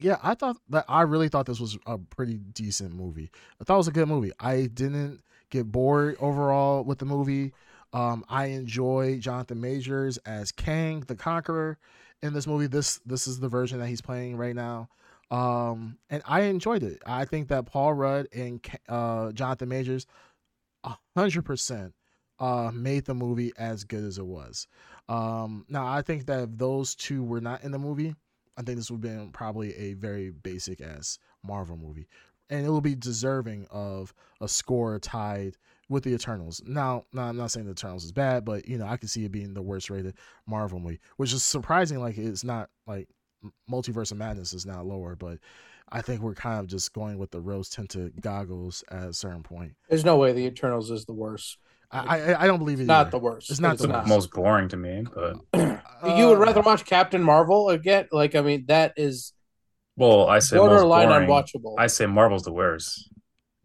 yeah, 0.00 0.18
I 0.22 0.34
thought 0.34 0.56
that 0.68 0.84
I 0.88 1.02
really 1.02 1.28
thought 1.28 1.46
this 1.46 1.60
was 1.60 1.76
a 1.86 1.98
pretty 1.98 2.38
decent 2.38 2.94
movie. 2.94 3.30
I 3.60 3.64
thought 3.64 3.74
it 3.74 3.78
was 3.78 3.88
a 3.88 3.92
good 3.92 4.08
movie. 4.08 4.32
I 4.38 4.66
didn't 4.72 5.22
get 5.50 5.70
bored 5.70 6.16
overall 6.20 6.84
with 6.84 6.98
the 6.98 7.04
movie. 7.04 7.52
Um, 7.92 8.24
I 8.28 8.46
enjoy 8.46 9.18
Jonathan 9.18 9.60
Majors 9.60 10.18
as 10.18 10.52
Kang 10.52 11.00
the 11.00 11.16
Conqueror 11.16 11.78
in 12.22 12.32
this 12.32 12.46
movie. 12.46 12.66
This 12.66 13.00
this 13.06 13.26
is 13.26 13.40
the 13.40 13.48
version 13.48 13.78
that 13.78 13.88
he's 13.88 14.00
playing 14.00 14.36
right 14.36 14.54
now. 14.54 14.88
Um, 15.30 15.98
and 16.08 16.22
I 16.26 16.42
enjoyed 16.42 16.82
it. 16.82 17.02
I 17.04 17.24
think 17.24 17.48
that 17.48 17.66
Paul 17.66 17.94
Rudd 17.94 18.28
and 18.32 18.64
uh, 18.88 19.32
Jonathan 19.32 19.68
Majors, 19.68 20.06
hundred 21.16 21.44
percent, 21.44 21.94
uh, 22.38 22.70
made 22.72 23.04
the 23.04 23.14
movie 23.14 23.52
as 23.58 23.84
good 23.84 24.04
as 24.04 24.18
it 24.18 24.26
was. 24.26 24.68
Um, 25.08 25.64
now 25.68 25.86
I 25.86 26.02
think 26.02 26.26
that 26.26 26.44
if 26.44 26.50
those 26.52 26.94
two 26.94 27.24
were 27.24 27.40
not 27.40 27.64
in 27.64 27.72
the 27.72 27.78
movie, 27.78 28.14
I 28.58 28.62
think 28.62 28.76
this 28.76 28.90
would 28.90 29.02
have 29.04 29.16
been 29.16 29.30
probably 29.30 29.74
a 29.76 29.94
very 29.94 30.30
basic 30.30 30.80
ass 30.82 31.18
Marvel 31.42 31.76
movie. 31.78 32.08
and 32.50 32.66
it 32.66 32.68
will 32.68 32.80
be 32.80 32.94
deserving 32.96 33.66
of 33.70 34.12
a 34.40 34.48
score 34.48 34.98
tied 34.98 35.56
with 35.88 36.02
the 36.04 36.12
Eternals. 36.14 36.60
Now, 36.66 37.04
now 37.12 37.22
I'm 37.28 37.36
not 37.36 37.50
saying 37.50 37.66
the 37.66 37.72
Eternals 37.72 38.04
is 38.04 38.12
bad, 38.12 38.44
but 38.44 38.66
you 38.68 38.76
know 38.78 38.86
I 38.86 38.96
can 38.96 39.08
see 39.08 39.24
it 39.24 39.32
being 39.32 39.54
the 39.54 39.62
worst 39.62 39.88
rated 39.90 40.16
Marvel 40.46 40.80
movie, 40.80 40.98
which 41.16 41.32
is 41.32 41.42
surprising. 41.42 42.00
Like 42.00 42.18
it's 42.18 42.44
not 42.44 42.68
like 42.86 43.08
Multiverse 43.70 44.10
of 44.12 44.18
Madness 44.18 44.52
is 44.52 44.66
now 44.66 44.82
lower, 44.82 45.14
but 45.14 45.38
I 45.90 46.02
think 46.02 46.20
we're 46.20 46.34
kind 46.34 46.58
of 46.60 46.66
just 46.66 46.92
going 46.92 47.16
with 47.18 47.30
the 47.30 47.40
rose 47.40 47.70
tinted 47.70 48.20
goggles 48.20 48.82
at 48.90 49.08
a 49.08 49.12
certain 49.14 49.42
point. 49.42 49.74
There's 49.88 50.04
no 50.04 50.16
way 50.16 50.32
the 50.32 50.44
Eternals 50.46 50.90
is 50.90 51.04
the 51.06 51.14
worst. 51.14 51.56
I 51.90 52.18
I, 52.32 52.42
I 52.42 52.46
don't 52.46 52.58
believe 52.58 52.80
it. 52.80 52.82
It's 52.82 52.88
not 52.88 53.02
either. 53.06 53.10
the 53.12 53.18
worst. 53.20 53.50
It's 53.50 53.60
not 53.60 53.74
It's 53.74 53.82
the 53.82 53.88
not. 53.88 54.06
most 54.06 54.30
boring 54.32 54.68
to 54.68 54.76
me, 54.76 55.04
but 55.14 55.36
you 56.04 56.28
would 56.28 56.38
Uh, 56.38 56.40
rather 56.40 56.60
watch 56.60 56.84
Captain 56.84 57.22
Marvel 57.22 57.68
again? 57.70 58.08
Like, 58.12 58.34
I 58.34 58.40
mean, 58.42 58.64
that 58.66 58.94
is 58.96 59.32
well, 59.96 60.28
I 60.28 60.38
say 60.38 60.56
borderline 60.56 61.08
boring. 61.08 61.28
unwatchable. 61.28 61.74
I 61.78 61.88
say 61.88 62.06
Marvel's 62.06 62.44
the 62.44 62.52
worst. 62.52 63.10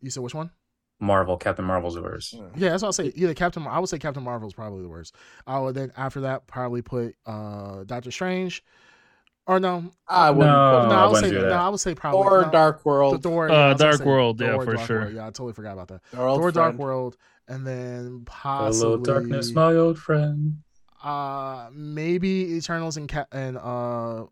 You 0.02 0.10
said 0.10 0.24
which 0.24 0.34
one? 0.34 0.52
Marvel, 1.00 1.38
Captain 1.38 1.66
Marvel's 1.66 1.96
the 1.96 2.02
worst. 2.02 2.34
Yeah, 2.56 2.70
that's 2.70 2.82
what 2.82 2.88
I'll 2.88 2.94
say. 2.94 3.12
Either 3.16 3.34
Captain, 3.34 3.66
I 3.68 3.78
would 3.80 3.90
say 3.90 4.00
Captain 4.00 4.24
Marvel's 4.24 4.54
probably 4.54 4.82
the 4.84 4.90
worst. 4.90 5.16
I 5.46 5.60
would 5.60 5.76
then 5.76 5.92
after 5.98 6.22
that 6.22 6.48
probably 6.48 6.82
put 6.82 7.16
uh 7.26 7.84
Doctor 7.84 8.10
Strange, 8.10 8.64
or 9.46 9.60
no, 9.60 9.92
I 10.08 10.32
wouldn't. 10.32 10.48
No, 10.54 10.88
no, 10.88 10.96
I 10.96 11.02
I 11.02 11.06
would 11.06 11.12
wouldn't 11.14 11.34
say 11.34 11.40
do 11.42 11.46
no. 11.48 11.54
I 11.54 11.70
would 11.70 11.80
say 11.82 11.94
probably 11.94 12.24
Thor, 12.24 12.42
no, 12.44 12.52
Dark 12.52 12.84
the 12.84 12.90
World, 12.90 13.22
Thor, 13.24 13.50
Uh, 13.50 13.54
yeah, 13.54 13.60
I 13.66 13.68
was 13.74 13.78
gonna 13.82 13.92
Dark 13.92 13.98
say 14.00 14.06
World, 14.06 14.42
yeah, 14.42 14.52
Thor, 14.54 14.64
for 14.66 14.74
Dark 14.76 14.88
sure. 14.88 15.00
World. 15.02 15.14
Yeah, 15.14 15.22
I 15.24 15.26
totally 15.26 15.54
forgot 15.54 15.74
about 15.74 15.88
that. 15.90 16.02
our 16.18 16.28
old 16.28 16.40
Thor, 16.40 16.52
Dark. 16.52 16.76
World, 16.78 17.18
and 17.50 17.68
then 17.68 18.24
possibly 18.26 18.80
Hello, 18.80 18.98
possibly 18.98 19.14
darkness, 19.14 19.52
my 19.52 19.74
old 19.76 20.00
friend. 20.00 20.58
Uh 21.04 21.70
maybe 21.74 22.56
Eternals 22.56 22.98
and 22.98 23.10
Ca- 23.10 23.28
and 23.32 23.58
uh 23.58 24.26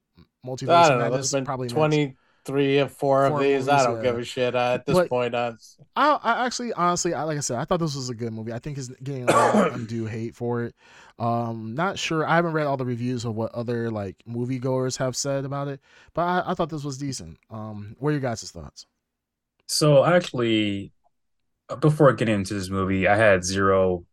Multiverse 0.46 0.70
I 0.70 0.90
don't 0.90 0.98
know. 0.98 1.04
Madness, 1.06 1.30
There's 1.30 1.34
been 1.34 1.46
probably 1.46 1.68
23 1.68 2.80
or 2.80 2.88
four 2.88 3.26
of 3.26 3.34
Four 3.34 3.44
these. 3.44 3.68
I 3.70 3.84
don't 3.86 3.98
yeah. 3.98 4.02
give 4.02 4.18
a 4.18 4.24
shit 4.24 4.56
uh, 4.56 4.74
at 4.74 4.86
this 4.88 4.96
But- 4.96 5.10
point. 5.10 5.36
Uh, 5.36 5.54
I, 5.96 6.18
I 6.24 6.46
actually, 6.48 6.74
honestly, 6.74 7.14
I, 7.14 7.22
like 7.24 7.38
I 7.38 7.42
said, 7.42 7.58
I 7.60 7.66
thought 7.66 7.80
this 7.80 7.96
was 7.96 8.10
a 8.10 8.16
good 8.16 8.34
movie. 8.34 8.52
I 8.52 8.58
think 8.58 8.80
it's 8.80 8.88
getting 9.04 9.30
a 9.30 9.32
lot 9.32 9.68
of 9.68 9.76
undue 9.76 10.06
hate 10.06 10.36
for 10.36 10.64
it. 10.64 10.74
Um, 11.20 11.76
not 11.76 12.00
sure. 12.00 12.26
I 12.26 12.36
haven't 12.38 12.54
read 12.54 12.66
all 12.66 12.78
the 12.78 12.86
reviews 12.86 13.24
of 13.26 13.36
what 13.36 13.54
other 13.54 13.92
like 13.92 14.16
moviegoers 14.28 14.98
have 14.98 15.16
said 15.16 15.46
about 15.46 15.68
it, 15.68 15.80
but 16.16 16.24
I, 16.24 16.44
I 16.48 16.54
thought 16.56 16.70
this 16.70 16.84
was 16.84 16.98
decent. 16.98 17.38
Um, 17.52 17.96
what 18.00 18.10
are 18.10 18.14
your 18.14 18.22
guys' 18.22 18.50
thoughts? 18.50 18.88
So 19.68 20.04
actually, 20.04 20.92
before 21.80 22.12
getting 22.14 22.34
into 22.36 22.56
this 22.56 22.70
movie, 22.70 23.08
I 23.08 23.16
had 23.16 23.44
zero 23.44 24.06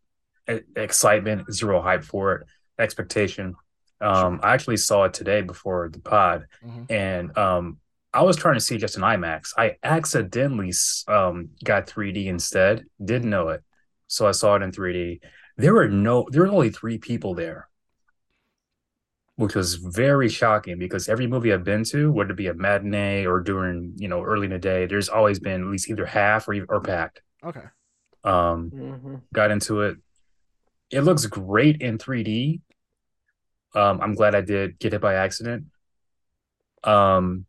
excitement, 0.75 1.51
zero 1.53 1.81
hype 1.81 2.03
for 2.03 2.35
it, 2.35 2.47
expectation. 2.79 3.55
Um, 4.01 4.39
I 4.43 4.53
actually 4.53 4.77
saw 4.77 5.03
it 5.05 5.13
today 5.13 5.41
before 5.41 5.89
the 5.89 5.99
pod, 5.99 6.45
Mhm. 6.65 6.85
and 6.89 7.37
um, 7.37 7.77
I 8.13 8.23
was 8.23 8.37
trying 8.37 8.55
to 8.55 8.59
see 8.61 8.77
just 8.77 8.95
an 8.97 9.03
IMAX. 9.03 9.53
I 9.57 9.75
accidentally 9.83 10.71
um 11.07 11.49
got 11.63 11.87
3D 11.87 12.27
instead. 12.27 12.85
Didn't 13.03 13.29
know 13.29 13.49
it, 13.49 13.61
so 14.07 14.25
I 14.27 14.31
saw 14.31 14.55
it 14.55 14.61
in 14.61 14.71
3D. 14.71 15.19
There 15.57 15.73
were 15.73 15.89
no, 15.89 16.27
there 16.31 16.41
were 16.43 16.47
only 16.47 16.69
three 16.69 16.97
people 16.97 17.33
there, 17.35 17.67
which 19.35 19.55
was 19.55 19.75
very 19.75 20.29
shocking 20.29 20.79
because 20.79 21.07
every 21.09 21.27
movie 21.27 21.51
I've 21.53 21.63
been 21.65 21.83
to, 21.85 22.11
whether 22.11 22.31
it 22.31 22.35
be 22.37 22.47
a 22.47 22.53
matinee 22.53 23.25
or 23.25 23.41
during 23.41 23.93
you 23.97 24.07
know 24.07 24.23
early 24.23 24.45
in 24.45 24.51
the 24.53 24.59
day, 24.59 24.85
there's 24.85 25.09
always 25.09 25.39
been 25.39 25.61
at 25.61 25.67
least 25.67 25.89
either 25.89 26.05
half 26.05 26.47
or 26.47 26.55
or 26.69 26.81
packed. 26.81 27.21
Okay. 27.43 27.63
Um, 28.23 28.71
mhm. 28.73 29.21
got 29.33 29.51
into 29.51 29.81
it. 29.81 29.97
It 30.91 31.01
looks 31.01 31.25
great 31.25 31.81
in 31.81 31.97
3D. 31.97 32.61
Um, 33.75 34.01
I'm 34.01 34.15
glad 34.15 34.35
I 34.35 34.41
did 34.41 34.79
get 34.79 34.93
it 34.93 35.01
by 35.01 35.15
accident. 35.15 35.65
Um, 36.83 37.45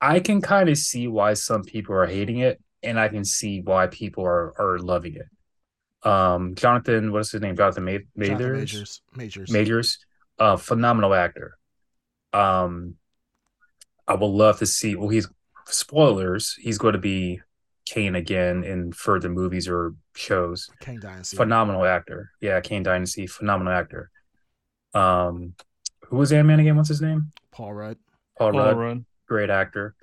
I 0.00 0.20
can 0.20 0.40
kind 0.40 0.68
of 0.68 0.78
see 0.78 1.08
why 1.08 1.34
some 1.34 1.62
people 1.62 1.94
are 1.94 2.06
hating 2.06 2.38
it, 2.38 2.62
and 2.82 2.98
I 2.98 3.08
can 3.08 3.24
see 3.24 3.60
why 3.60 3.88
people 3.88 4.24
are 4.24 4.54
are 4.58 4.78
loving 4.78 5.16
it. 5.16 6.08
Um, 6.08 6.54
Jonathan, 6.54 7.12
what's 7.12 7.32
his 7.32 7.42
name? 7.42 7.56
Jonathan 7.56 7.84
Ma- 7.84 7.90
Jonathan 7.92 8.52
Majors. 8.52 8.52
Majors. 8.52 9.02
Majors. 9.16 9.50
Majors, 9.50 9.98
uh, 10.38 10.56
phenomenal 10.56 11.12
actor. 11.12 11.58
Um, 12.32 12.94
I 14.06 14.14
would 14.14 14.26
love 14.26 14.58
to 14.60 14.66
see. 14.66 14.96
Well, 14.96 15.08
he's 15.08 15.28
spoilers. 15.66 16.54
He's 16.54 16.78
going 16.78 16.94
to 16.94 16.98
be 16.98 17.40
Kane 17.84 18.14
again 18.14 18.64
in 18.64 18.92
further 18.92 19.28
movies 19.28 19.68
or 19.68 19.94
shows. 20.20 20.68
Kang 20.80 20.98
Dynasty. 21.00 21.36
Phenomenal 21.36 21.84
actor. 21.84 22.30
Yeah, 22.40 22.60
Kane 22.60 22.82
Dynasty. 22.82 23.26
Phenomenal 23.26 23.72
actor. 23.72 24.10
Um, 24.94 25.54
who 26.06 26.16
was 26.16 26.32
Ant 26.32 26.46
Man 26.46 26.60
again? 26.60 26.76
What's 26.76 26.88
his 26.88 27.00
name? 27.00 27.32
Paul 27.50 27.72
Rudd. 27.72 27.98
Paul 28.38 28.52
Paul 28.52 28.60
Rudd. 28.60 28.76
Rudd. 28.76 29.04
Great 29.26 29.50
actor. 29.50 29.94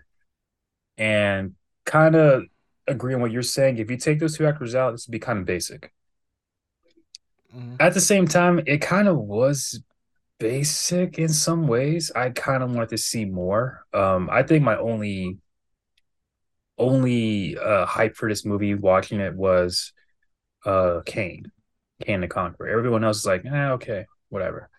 And 0.97 1.53
kind 1.86 2.15
of 2.15 2.43
agree 2.88 3.13
on 3.13 3.22
what 3.22 3.32
you're 3.32 3.43
saying. 3.43 3.78
If 3.78 3.91
you 3.91 3.97
take 3.97 4.20
those 4.20 4.38
two 4.38 4.45
actors 4.47 4.76
out, 4.76 4.91
this 4.91 5.07
would 5.07 5.11
be 5.11 5.20
kind 5.20 5.39
of 5.39 5.45
basic. 5.45 5.93
Mhm. 7.55 7.78
At 7.80 7.93
the 7.93 8.01
same 8.01 8.28
time, 8.28 8.59
it 8.65 8.80
kind 8.82 9.07
of 9.07 9.18
was 9.18 9.82
basic 10.39 11.18
in 11.20 11.30
some 11.30 11.68
ways. 11.68 12.11
I 12.15 12.30
kind 12.30 12.63
of 12.63 12.72
wanted 12.72 12.89
to 12.89 12.97
see 12.97 13.26
more. 13.26 13.86
Um, 13.93 14.30
I 14.32 14.43
think 14.43 14.63
my 14.63 14.78
only 14.78 15.38
only 16.80 17.57
uh 17.57 17.86
hype 17.88 18.15
for 18.15 18.30
this 18.30 18.45
movie 18.45 18.76
watching 18.76 19.20
it 19.20 19.34
was 19.34 19.93
uh 20.66 21.01
Kane, 21.05 21.51
Kane 22.01 22.22
the 22.22 22.28
Conqueror. 22.28 22.70
Everyone 22.70 23.03
else 23.03 23.20
is 23.20 23.26
like, 23.26 23.45
eh, 23.45 23.70
okay, 23.72 24.05
whatever. 24.30 24.70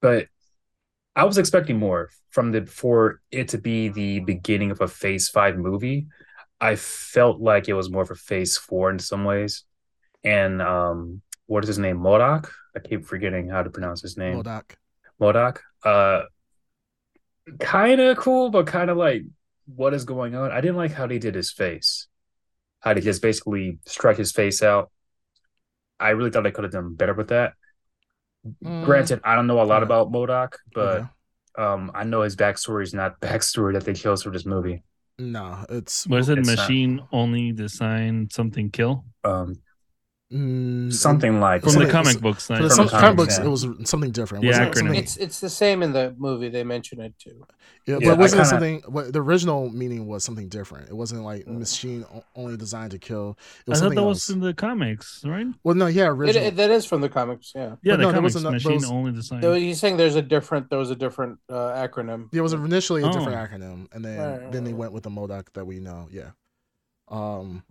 But 0.00 0.28
I 1.16 1.24
was 1.24 1.38
expecting 1.38 1.78
more 1.78 2.10
from 2.30 2.52
the 2.52 2.66
for 2.66 3.20
it 3.30 3.48
to 3.48 3.58
be 3.58 3.88
the 3.88 4.20
beginning 4.20 4.70
of 4.70 4.80
a 4.80 4.88
Phase 4.88 5.28
Five 5.28 5.56
movie. 5.56 6.06
I 6.60 6.76
felt 6.76 7.40
like 7.40 7.68
it 7.68 7.74
was 7.74 7.90
more 7.90 8.02
of 8.02 8.10
a 8.10 8.14
Phase 8.14 8.56
Four 8.56 8.90
in 8.90 8.98
some 8.98 9.24
ways. 9.24 9.64
And 10.22 10.60
um, 10.60 11.22
what 11.46 11.64
is 11.64 11.68
his 11.68 11.78
name? 11.78 11.98
MODOK. 11.98 12.50
I 12.76 12.78
keep 12.78 13.06
forgetting 13.06 13.48
how 13.48 13.62
to 13.62 13.70
pronounce 13.70 14.02
his 14.02 14.16
name. 14.16 14.36
MODOK. 14.36 14.74
MODOK. 15.20 15.58
Uh, 15.82 16.22
kind 17.58 18.00
of 18.00 18.16
cool, 18.18 18.50
but 18.50 18.66
kind 18.66 18.90
of 18.90 18.96
like, 18.96 19.22
what 19.74 19.94
is 19.94 20.04
going 20.04 20.34
on? 20.34 20.52
I 20.52 20.60
didn't 20.60 20.76
like 20.76 20.92
how 20.92 21.06
they 21.06 21.18
did 21.18 21.34
his 21.34 21.50
face. 21.50 22.06
How 22.80 22.94
they 22.94 23.00
just 23.00 23.22
basically 23.22 23.78
stretch 23.86 24.16
his 24.16 24.32
face 24.32 24.62
out. 24.62 24.90
I 25.98 26.10
really 26.10 26.30
thought 26.30 26.44
they 26.44 26.50
could 26.50 26.64
have 26.64 26.72
done 26.72 26.94
better 26.94 27.12
with 27.14 27.28
that. 27.28 27.52
Mm, 28.64 28.84
Granted, 28.84 29.20
I 29.22 29.34
don't 29.36 29.46
know 29.46 29.60
a 29.60 29.64
lot 29.64 29.78
yeah. 29.80 29.84
about 29.84 30.10
MODOK, 30.10 30.54
but 30.74 30.96
okay. 30.96 31.06
um, 31.58 31.90
I 31.94 32.04
know 32.04 32.22
his 32.22 32.36
backstory 32.36 32.82
is 32.84 32.94
not 32.94 33.20
the 33.20 33.26
backstory 33.28 33.74
that 33.74 33.84
they 33.84 33.92
chose 33.92 34.22
for 34.22 34.30
this 34.30 34.46
movie. 34.46 34.82
no, 35.18 35.64
it's 35.68 36.06
Was 36.06 36.30
it 36.30 36.38
It's 36.38 36.48
not- 36.48 36.56
machine 36.56 37.02
only 37.12 37.52
design 37.52 38.28
something 38.30 38.70
kill? 38.70 39.04
Um, 39.24 39.56
mm, 40.32 40.92
something 40.92 41.40
like 41.40 41.62
From 41.62 41.70
Something- 41.72 41.86
the 41.88 41.92
comic 41.92 42.08
it's- 42.16 42.22
books 42.22 42.46
For 42.46 42.54
side. 42.56 42.62
the 42.64 42.68
From 42.68 42.76
some 42.76 42.84
the 42.86 42.90
comic 42.90 43.02
comics, 43.04 43.16
books, 43.16 43.38
yeah. 43.38 43.44
it 43.44 43.48
was 43.78 43.90
something 43.90 44.10
different. 44.10 44.42
The 44.44 44.50
it 44.50 44.54
acronym. 44.54 44.74
something- 44.76 44.94
It's 44.94 45.16
it's 45.16 45.40
the 45.40 45.50
same 45.50 45.82
in 45.82 45.92
the 45.92 46.14
movie. 46.18 46.48
They 46.48 46.64
mention 46.64 47.00
it 47.00 47.14
too. 47.18 47.44
Yeah, 47.86 47.96
Yeah, 48.00 48.10
but 48.10 48.18
wasn't 48.18 48.40
it 48.42 48.44
kinda- 48.44 48.48
something? 48.50 48.82
What, 48.92 49.12
the 49.12 49.20
original 49.22 49.70
meaning 49.70 50.06
was 50.06 50.22
something 50.22 50.48
different. 50.48 50.88
It 50.90 50.94
wasn't 50.94 51.22
like 51.22 51.46
machine 51.48 52.04
only 52.36 52.56
designed 52.56 52.90
to 52.92 52.98
kill. 52.98 53.38
It 53.66 53.72
I 53.72 53.76
thought 53.80 53.88
that 53.90 53.98
else. 53.98 54.28
was 54.28 54.30
in 54.30 54.40
the 54.40 54.52
comics, 54.54 55.22
right? 55.24 55.46
well, 55.64 55.74
no, 55.74 55.86
yeah, 55.86 56.04
It, 56.04 56.08
original. 56.10 56.46
it- 56.48 56.56
that 56.56 56.70
is 56.70 56.84
from 56.84 57.00
the 57.00 57.08
comics. 57.08 57.52
Yeah. 57.54 57.62
Yeah, 57.62 57.66
But 57.68 57.80
the 57.82 57.96
no, 57.96 57.96
there 57.96 58.12
comics. 58.14 58.34
wasn't 58.34 58.46
a- 58.46 58.50
machine 58.52 58.72
those- 58.82 58.90
only 58.90 59.12
design. 59.12 59.40
There- 59.40 59.54
He's 59.56 59.80
saying 59.80 59.96
there's 59.96 60.14
a 60.16 60.22
different. 60.22 60.70
There 60.70 60.78
was 60.78 60.90
a 60.90 60.96
different 60.96 61.38
uh, 61.48 61.54
acronym. 61.88 62.28
it 62.32 62.40
was 62.40 62.52
initially 62.52 63.02
a 63.02 63.06
different 63.10 63.28
Oh. 63.36 63.46
acronym, 63.56 63.88
and 63.92 64.04
then 64.04 64.18
Right, 64.18 64.52
then 64.52 64.64
they 64.64 64.74
went 64.74 64.92
with 64.92 65.02
the 65.02 65.10
MODOK 65.10 65.46
that 65.54 65.66
we 65.66 65.80
know. 65.80 66.06
Yeah. 66.10 66.30
Um. 67.08 67.64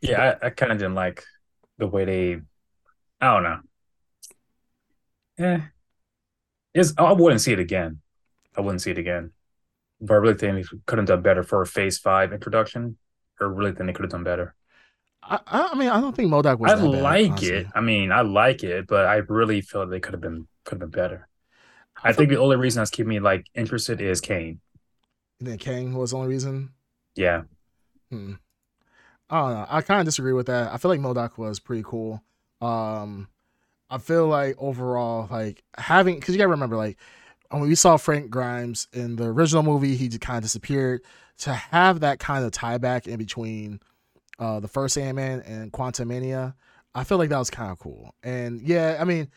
Yeah, 0.00 0.36
I, 0.42 0.46
I 0.46 0.50
kind 0.50 0.70
of 0.70 0.78
didn't 0.78 0.94
like 0.94 1.24
the 1.78 1.86
way 1.86 2.04
they. 2.04 2.40
I 3.20 3.34
don't 3.34 3.42
know. 3.44 3.60
Yeah, 5.38 5.68
it's, 6.74 6.92
I 6.98 7.12
wouldn't 7.12 7.40
see 7.40 7.52
it 7.52 7.58
again. 7.58 8.00
I 8.56 8.60
wouldn't 8.60 8.82
see 8.82 8.90
it 8.90 8.98
again. 8.98 9.32
But 10.00 10.14
I 10.14 10.16
really 10.18 10.34
think 10.34 10.56
they 10.56 10.78
could 10.86 10.98
have 10.98 11.08
done 11.08 11.22
better 11.22 11.42
for 11.42 11.62
a 11.62 11.66
Phase 11.66 11.98
Five 11.98 12.32
introduction, 12.32 12.98
or 13.40 13.48
really 13.48 13.72
think 13.72 13.86
they 13.88 13.92
could 13.92 14.04
have 14.04 14.12
done 14.12 14.24
better. 14.24 14.54
I, 15.22 15.40
I 15.46 15.74
mean, 15.74 15.88
I 15.88 16.00
don't 16.00 16.14
think 16.14 16.30
MODOK 16.30 16.58
was. 16.58 16.72
I 16.72 16.76
bad, 16.76 16.84
like 16.84 17.30
honestly. 17.30 17.58
it. 17.58 17.66
I 17.74 17.80
mean, 17.80 18.12
I 18.12 18.22
like 18.22 18.62
it, 18.64 18.86
but 18.86 19.06
I 19.06 19.16
really 19.16 19.60
feel 19.60 19.86
they 19.86 20.00
could 20.00 20.14
have 20.14 20.20
been 20.20 20.46
could 20.64 20.80
have 20.80 20.90
been 20.90 21.02
better. 21.02 21.28
I 22.02 22.10
I 22.10 22.12
think 22.12 22.30
the 22.30 22.38
only 22.38 22.56
reason 22.56 22.80
that's 22.80 22.90
keeping 22.90 23.10
me 23.10 23.20
like 23.20 23.46
interested 23.54 24.00
is 24.00 24.20
Kane. 24.20 24.60
And 25.40 25.48
then 25.48 25.58
Kane 25.58 25.94
was 25.94 26.10
the 26.12 26.16
only 26.18 26.28
reason. 26.28 26.72
Yeah, 27.14 27.42
Hmm. 28.10 28.34
I 29.30 29.40
don't 29.40 29.52
know. 29.54 29.66
I 29.68 29.80
kind 29.82 30.00
of 30.00 30.06
disagree 30.06 30.32
with 30.32 30.46
that. 30.46 30.72
I 30.72 30.78
feel 30.78 30.90
like 30.90 31.00
MODOK 31.00 31.36
was 31.36 31.60
pretty 31.60 31.82
cool. 31.84 32.22
Um, 32.60 33.28
I 33.90 33.98
feel 33.98 34.26
like 34.26 34.56
overall, 34.58 35.28
like 35.30 35.62
having 35.76 36.16
because 36.16 36.34
you 36.34 36.38
gotta 36.38 36.48
remember, 36.48 36.76
like 36.76 36.98
when 37.50 37.62
we 37.62 37.74
saw 37.74 37.96
Frank 37.96 38.30
Grimes 38.30 38.88
in 38.92 39.16
the 39.16 39.24
original 39.24 39.62
movie, 39.62 39.96
he 39.96 40.08
just 40.08 40.20
kind 40.20 40.38
of 40.38 40.44
disappeared. 40.44 41.02
To 41.42 41.52
have 41.52 42.00
that 42.00 42.18
kind 42.18 42.44
of 42.44 42.50
tie 42.50 42.78
back 42.78 43.06
in 43.06 43.16
between 43.16 43.78
uh, 44.40 44.58
the 44.58 44.66
first 44.66 44.98
Ant 44.98 45.14
Man 45.14 45.40
and 45.42 45.72
Quantumania, 45.72 46.54
I 46.96 47.04
feel 47.04 47.16
like 47.16 47.28
that 47.28 47.38
was 47.38 47.48
kind 47.48 47.70
of 47.70 47.78
cool. 47.78 48.12
And 48.24 48.60
yeah, 48.60 48.96
I 48.98 49.04
mean, 49.04 49.28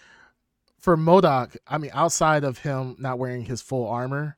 for 0.79 0.97
MODOK, 0.97 1.57
I 1.67 1.77
mean, 1.77 1.91
outside 1.93 2.43
of 2.43 2.57
him 2.57 2.95
not 2.97 3.19
wearing 3.19 3.45
his 3.45 3.61
full 3.61 3.87
armor, 3.87 4.35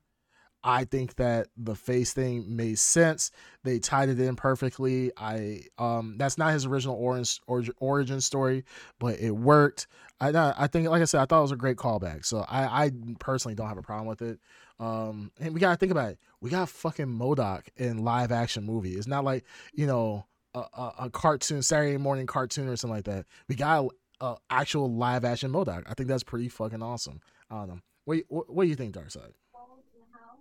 I 0.66 0.84
think 0.84 1.16
that 1.16 1.48
the 1.58 1.74
face 1.74 2.14
thing 2.14 2.56
made 2.56 2.78
sense. 2.78 3.30
They 3.64 3.78
tied 3.78 4.08
it 4.08 4.18
in 4.18 4.34
perfectly. 4.34 5.12
I 5.16 5.64
um 5.76 6.16
that's 6.16 6.38
not 6.38 6.54
his 6.54 6.64
original 6.64 6.96
origin 6.96 7.74
origin 7.78 8.20
story, 8.22 8.64
but 8.98 9.20
it 9.20 9.32
worked. 9.32 9.86
I 10.20 10.30
I 10.56 10.66
think 10.66 10.88
like 10.88 11.02
I 11.02 11.04
said, 11.04 11.20
I 11.20 11.26
thought 11.26 11.40
it 11.40 11.42
was 11.42 11.52
a 11.52 11.56
great 11.56 11.76
callback. 11.76 12.24
So 12.24 12.46
I 12.48 12.86
I 12.86 12.90
personally 13.20 13.54
don't 13.54 13.68
have 13.68 13.76
a 13.76 13.82
problem 13.82 14.08
with 14.08 14.22
it. 14.22 14.40
Um 14.80 15.30
and 15.38 15.52
we 15.52 15.60
gotta 15.60 15.76
think 15.76 15.92
about 15.92 16.12
it. 16.12 16.18
We 16.40 16.48
got 16.48 16.70
fucking 16.70 17.06
MODOK 17.06 17.64
in 17.76 18.02
live 18.02 18.32
action 18.32 18.64
movie. 18.64 18.94
It's 18.94 19.06
not 19.06 19.22
like 19.22 19.44
you 19.74 19.86
know 19.86 20.24
a, 20.54 20.60
a, 20.60 20.92
a 21.00 21.10
cartoon 21.10 21.60
Saturday 21.60 21.98
morning 21.98 22.26
cartoon 22.26 22.68
or 22.68 22.76
something 22.76 22.96
like 22.96 23.04
that. 23.04 23.26
We 23.48 23.54
got 23.54 23.86
a, 24.20 24.36
actual 24.48 24.90
live 24.90 25.26
action 25.26 25.52
MODOK. 25.52 25.82
I 25.86 25.92
think 25.92 26.08
that's 26.08 26.24
pretty 26.24 26.48
fucking 26.48 26.82
awesome. 26.82 27.20
I 27.50 27.56
don't 27.56 27.68
know. 27.68 27.80
What 28.06 28.18
what, 28.28 28.50
what 28.50 28.62
do 28.64 28.70
you 28.70 28.76
think, 28.76 28.94
Darkside? 28.94 29.32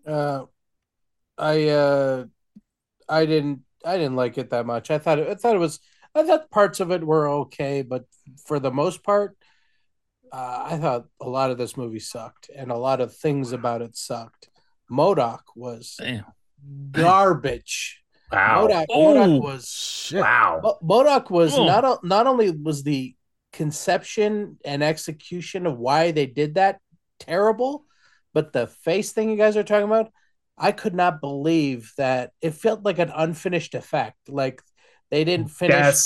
Uh, 0.06 0.46
I 1.38 1.70
uh, 1.70 2.26
I 3.10 3.26
didn't 3.26 3.62
I 3.86 3.98
didn't 3.98 4.16
like 4.16 4.38
it 4.38 4.50
that 4.52 4.66
much. 4.66 4.92
I 4.92 4.98
thought 5.00 5.20
I 5.20 5.36
thought 5.36 5.56
it 5.56 5.60
was 5.60 5.80
I 6.16 6.24
thought 6.24 6.50
parts 6.52 6.80
of 6.80 6.92
it 6.92 7.04
were 7.04 7.28
okay, 7.30 7.82
but 7.82 8.06
for 8.46 8.60
the 8.60 8.72
most 8.72 9.04
part, 9.04 9.36
uh, 10.32 10.68
I 10.72 10.78
thought 10.78 11.06
a 11.22 11.28
lot 11.30 11.52
of 11.52 11.58
this 11.58 11.76
movie 11.78 12.00
sucked, 12.00 12.50
and 12.56 12.72
a 12.72 12.78
lot 12.78 13.02
of 13.02 13.16
things 13.16 13.52
about 13.52 13.82
it 13.82 13.98
sucked. 13.98 14.50
MODOK 14.92 15.42
was 15.56 15.96
Damn. 16.00 16.26
garbage. 16.92 18.04
Wow. 18.32 18.68
MODOK, 18.68 18.86
Oh. 18.90 19.14
MODOK 19.14 19.42
was 19.44 19.70
Shit. 19.70 20.22
Wow. 20.22 20.60
Mo- 20.64 20.80
MODOK 20.84 21.30
was 21.30 21.58
Oh. 21.58 21.66
not 21.66 22.04
not 22.04 22.28
only 22.28 22.52
was 22.52 22.84
the 22.84 23.16
conception 23.52 24.58
and 24.66 24.84
execution 24.84 25.66
of 25.68 25.78
why 25.78 26.12
they 26.12 26.26
did 26.26 26.56
that 26.56 26.80
terrible, 27.20 27.86
but 28.34 28.54
the 28.54 28.68
face 28.68 29.12
thing 29.12 29.30
you 29.30 29.38
guys 29.38 29.56
are 29.58 29.64
talking 29.64 29.86
about, 29.88 30.12
I 30.58 30.72
could 30.72 30.94
not 30.94 31.22
believe 31.22 31.92
that 31.98 32.32
it 32.42 32.52
felt 32.56 32.84
like 32.84 33.00
an 33.00 33.12
unfinished 33.16 33.76
effect. 33.76 34.18
Like 34.30 34.62
they 35.12 35.24
didn't 35.24 35.50
finish 35.50 35.76
That's- 35.76 36.04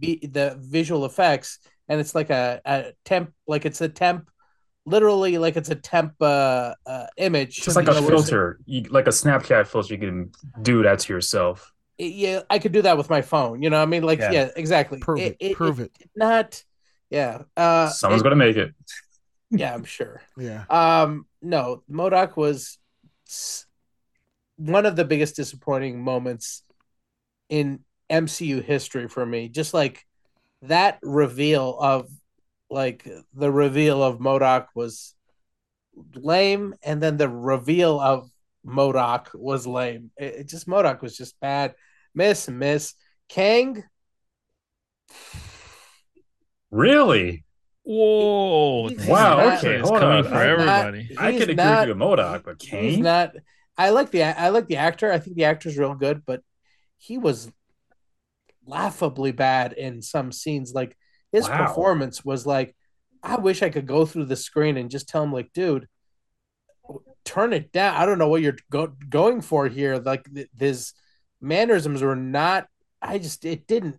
the 0.00 0.20
the 0.22 0.56
visual 0.60 1.04
effects, 1.04 1.58
and 1.88 2.00
it's 2.00 2.14
like 2.14 2.30
a, 2.30 2.60
a 2.64 2.92
temp, 3.04 3.32
like 3.46 3.64
it's 3.66 3.80
a 3.80 3.88
temp, 3.88 4.30
literally 4.84 5.38
like 5.38 5.56
it's 5.56 5.70
a 5.70 5.74
temp 5.74 6.14
uh, 6.20 6.74
uh 6.86 7.06
image. 7.16 7.60
Just 7.62 7.76
like 7.76 7.88
a 7.88 8.02
filter, 8.02 8.58
you, 8.66 8.82
like 8.90 9.06
a 9.06 9.10
Snapchat 9.10 9.66
filter, 9.66 9.94
you 9.94 10.00
can 10.00 10.32
do 10.62 10.82
that 10.84 11.00
to 11.00 11.12
yourself. 11.12 11.72
Yeah, 11.98 12.42
I 12.50 12.58
could 12.58 12.72
do 12.72 12.82
that 12.82 12.98
with 12.98 13.08
my 13.08 13.22
phone. 13.22 13.62
You 13.62 13.70
know, 13.70 13.78
what 13.78 13.84
I 13.84 13.86
mean, 13.86 14.02
like, 14.02 14.18
Yeah. 14.18 14.30
yeah, 14.32 14.48
exactly. 14.54 14.98
Prove 14.98 15.34
it. 15.40 15.54
Prove 15.56 15.80
it. 15.80 15.92
Not, 16.14 16.62
yeah. 17.08 17.42
Uh, 17.56 17.88
Someone's 17.88 18.20
it- 18.20 18.24
gonna 18.24 18.36
make 18.36 18.56
it. 18.56 18.74
Yeah, 19.50 19.74
I'm 19.74 19.84
sure. 19.84 20.22
Yeah. 20.38 20.64
Um, 20.68 21.26
no, 21.40 21.82
MODOK 21.90 22.36
was 22.36 22.78
one 24.56 24.86
of 24.86 24.96
the 24.96 25.04
biggest 25.04 25.36
disappointing 25.36 26.02
moments 26.02 26.62
in 27.48 27.80
MCU 28.10 28.62
history 28.62 29.08
for 29.08 29.24
me. 29.24 29.48
Just 29.48 29.72
like 29.72 30.04
that 30.62 30.98
reveal 31.02 31.76
of 31.80 32.10
like 32.68 33.08
the 33.32 33.50
reveal 33.50 34.02
of 34.02 34.18
MODOK 34.18 34.66
was 34.74 35.14
lame, 36.14 36.74
and 36.82 37.02
then 37.02 37.16
the 37.16 37.28
reveal 37.28 37.98
of 38.00 38.30
MODOK 38.66 39.28
was 39.34 39.66
lame. 39.66 40.10
It, 40.18 40.34
it 40.34 40.48
just 40.48 40.68
MODOK 40.68 41.00
was 41.00 41.16
just 41.16 41.38
bad. 41.40 41.74
Miss, 42.14 42.48
miss. 42.48 42.94
Kang, 43.28 43.82
Really? 46.70 47.45
Whoa! 47.88 48.88
He's 48.88 49.06
Wow, 49.06 49.48
is- 49.52 49.58
okay, 49.64 49.76
it's 49.76 49.88
hold 49.88 50.00
coming 50.00 50.18
on. 50.18 50.24
for 50.24 50.34
I'm 50.34 50.66
not- 50.66 50.86
everybody. 50.86 51.16
I 51.16 51.30
He's 51.30 51.40
could 51.40 51.50
agree 51.50 51.64
not- 51.64 51.88
with 51.88 51.96
MODOK, 51.96 52.44
but 52.44 52.60
he's 52.62 52.98
not. 52.98 53.36
I 53.78 53.90
like 53.90 54.10
the 54.10 54.22
I 54.24 54.48
like 54.48 54.66
the 54.66 54.76
actor. 54.76 55.12
I 55.12 55.18
think 55.20 55.36
the 55.36 55.44
actor's 55.44 55.78
real 55.78 55.94
good, 55.94 56.24
but 56.26 56.42
he 56.98 57.16
was 57.16 57.50
laughably 58.66 59.30
bad 59.30 59.72
in 59.72 60.02
some 60.02 60.32
scenes. 60.32 60.74
Like 60.74 60.96
his 61.30 61.48
Wow. 61.48 61.66
performance 61.68 62.24
was 62.24 62.44
like, 62.44 62.74
I 63.22 63.36
wish 63.36 63.62
I 63.62 63.70
could 63.70 63.86
go 63.86 64.04
through 64.04 64.24
the 64.24 64.36
screen 64.36 64.76
and 64.76 64.90
just 64.90 65.08
tell 65.08 65.22
him, 65.22 65.32
like, 65.32 65.52
dude, 65.52 65.86
turn 67.24 67.52
it 67.52 67.70
down. 67.70 67.94
I 67.96 68.06
don't 68.06 68.18
know 68.18 68.28
what 68.28 68.42
you're 68.42 68.56
go- 68.70 68.94
going 69.08 69.40
for 69.42 69.68
here. 69.68 69.98
Like 69.98 70.24
th- 70.32 70.48
his 70.58 70.92
mannerisms 71.40 72.02
were 72.02 72.16
not. 72.16 72.66
I 73.00 73.18
just 73.18 73.44
it 73.44 73.66
didn't. 73.68 73.96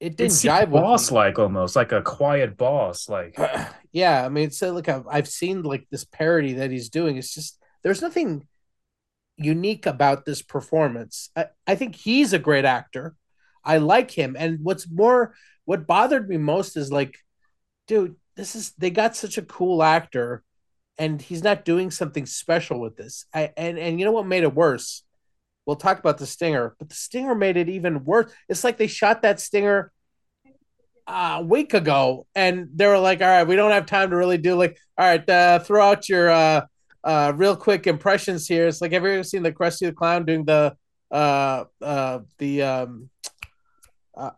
It 0.00 0.16
didn't 0.16 0.32
seemed 0.32 0.54
jive 0.54 0.70
boss 0.70 1.10
like 1.10 1.38
almost, 1.38 1.74
like 1.74 1.92
a 1.92 2.02
quiet 2.02 2.56
boss. 2.56 3.08
Like 3.08 3.36
yeah, 3.92 4.24
I 4.24 4.28
mean, 4.28 4.50
so 4.50 4.72
like 4.72 4.88
I've, 4.88 5.06
I've 5.08 5.28
seen 5.28 5.62
like 5.62 5.86
this 5.90 6.04
parody 6.04 6.54
that 6.54 6.70
he's 6.70 6.88
doing. 6.88 7.16
It's 7.16 7.34
just 7.34 7.58
there's 7.82 8.02
nothing 8.02 8.46
unique 9.36 9.86
about 9.86 10.24
this 10.24 10.42
performance. 10.42 11.30
I, 11.36 11.46
I 11.66 11.74
think 11.74 11.96
he's 11.96 12.32
a 12.32 12.38
great 12.38 12.64
actor. 12.64 13.16
I 13.64 13.78
like 13.78 14.10
him, 14.10 14.36
and 14.38 14.60
what's 14.62 14.88
more, 14.90 15.34
what 15.64 15.86
bothered 15.86 16.28
me 16.28 16.36
most 16.36 16.76
is 16.76 16.92
like, 16.92 17.16
dude, 17.86 18.16
this 18.36 18.54
is 18.54 18.72
they 18.78 18.90
got 18.90 19.16
such 19.16 19.36
a 19.36 19.42
cool 19.42 19.82
actor, 19.82 20.44
and 20.96 21.20
he's 21.20 21.42
not 21.42 21.64
doing 21.64 21.90
something 21.90 22.24
special 22.24 22.80
with 22.80 22.96
this. 22.96 23.26
I 23.34 23.52
and 23.56 23.78
and 23.78 23.98
you 23.98 24.06
know 24.06 24.12
what 24.12 24.26
made 24.26 24.44
it 24.44 24.54
worse? 24.54 25.02
We'll 25.68 25.76
talk 25.76 25.98
about 25.98 26.16
the 26.16 26.24
stinger, 26.24 26.74
but 26.78 26.88
the 26.88 26.94
stinger 26.94 27.34
made 27.34 27.58
it 27.58 27.68
even 27.68 28.02
worse. 28.02 28.32
It's 28.48 28.64
like 28.64 28.78
they 28.78 28.86
shot 28.86 29.20
that 29.20 29.38
stinger 29.38 29.92
a 31.06 31.42
week 31.42 31.74
ago 31.74 32.26
and 32.34 32.68
they 32.74 32.86
were 32.86 32.98
like 32.98 33.20
all 33.22 33.28
right 33.28 33.46
we 33.46 33.56
don't 33.56 33.70
have 33.70 33.86
time 33.86 34.10
to 34.10 34.16
really 34.16 34.36
do 34.36 34.54
like 34.54 34.78
all 34.98 35.06
right 35.06 35.28
uh 35.28 35.58
throw 35.58 35.82
out 35.82 36.06
your 36.06 36.28
uh 36.28 36.60
uh 37.02 37.32
real 37.34 37.56
quick 37.56 37.86
impressions 37.86 38.46
here 38.46 38.66
it's 38.66 38.82
like 38.82 38.92
have 38.92 39.02
you 39.04 39.10
ever 39.10 39.22
seen 39.22 39.42
the 39.42 39.50
Krusty 39.50 39.86
the 39.86 39.92
Clown 39.92 40.26
doing 40.26 40.44
the 40.44 40.76
uh 41.10 41.64
uh 41.80 42.18
the 42.36 42.62
um 42.62 43.08
uh, 44.14 44.30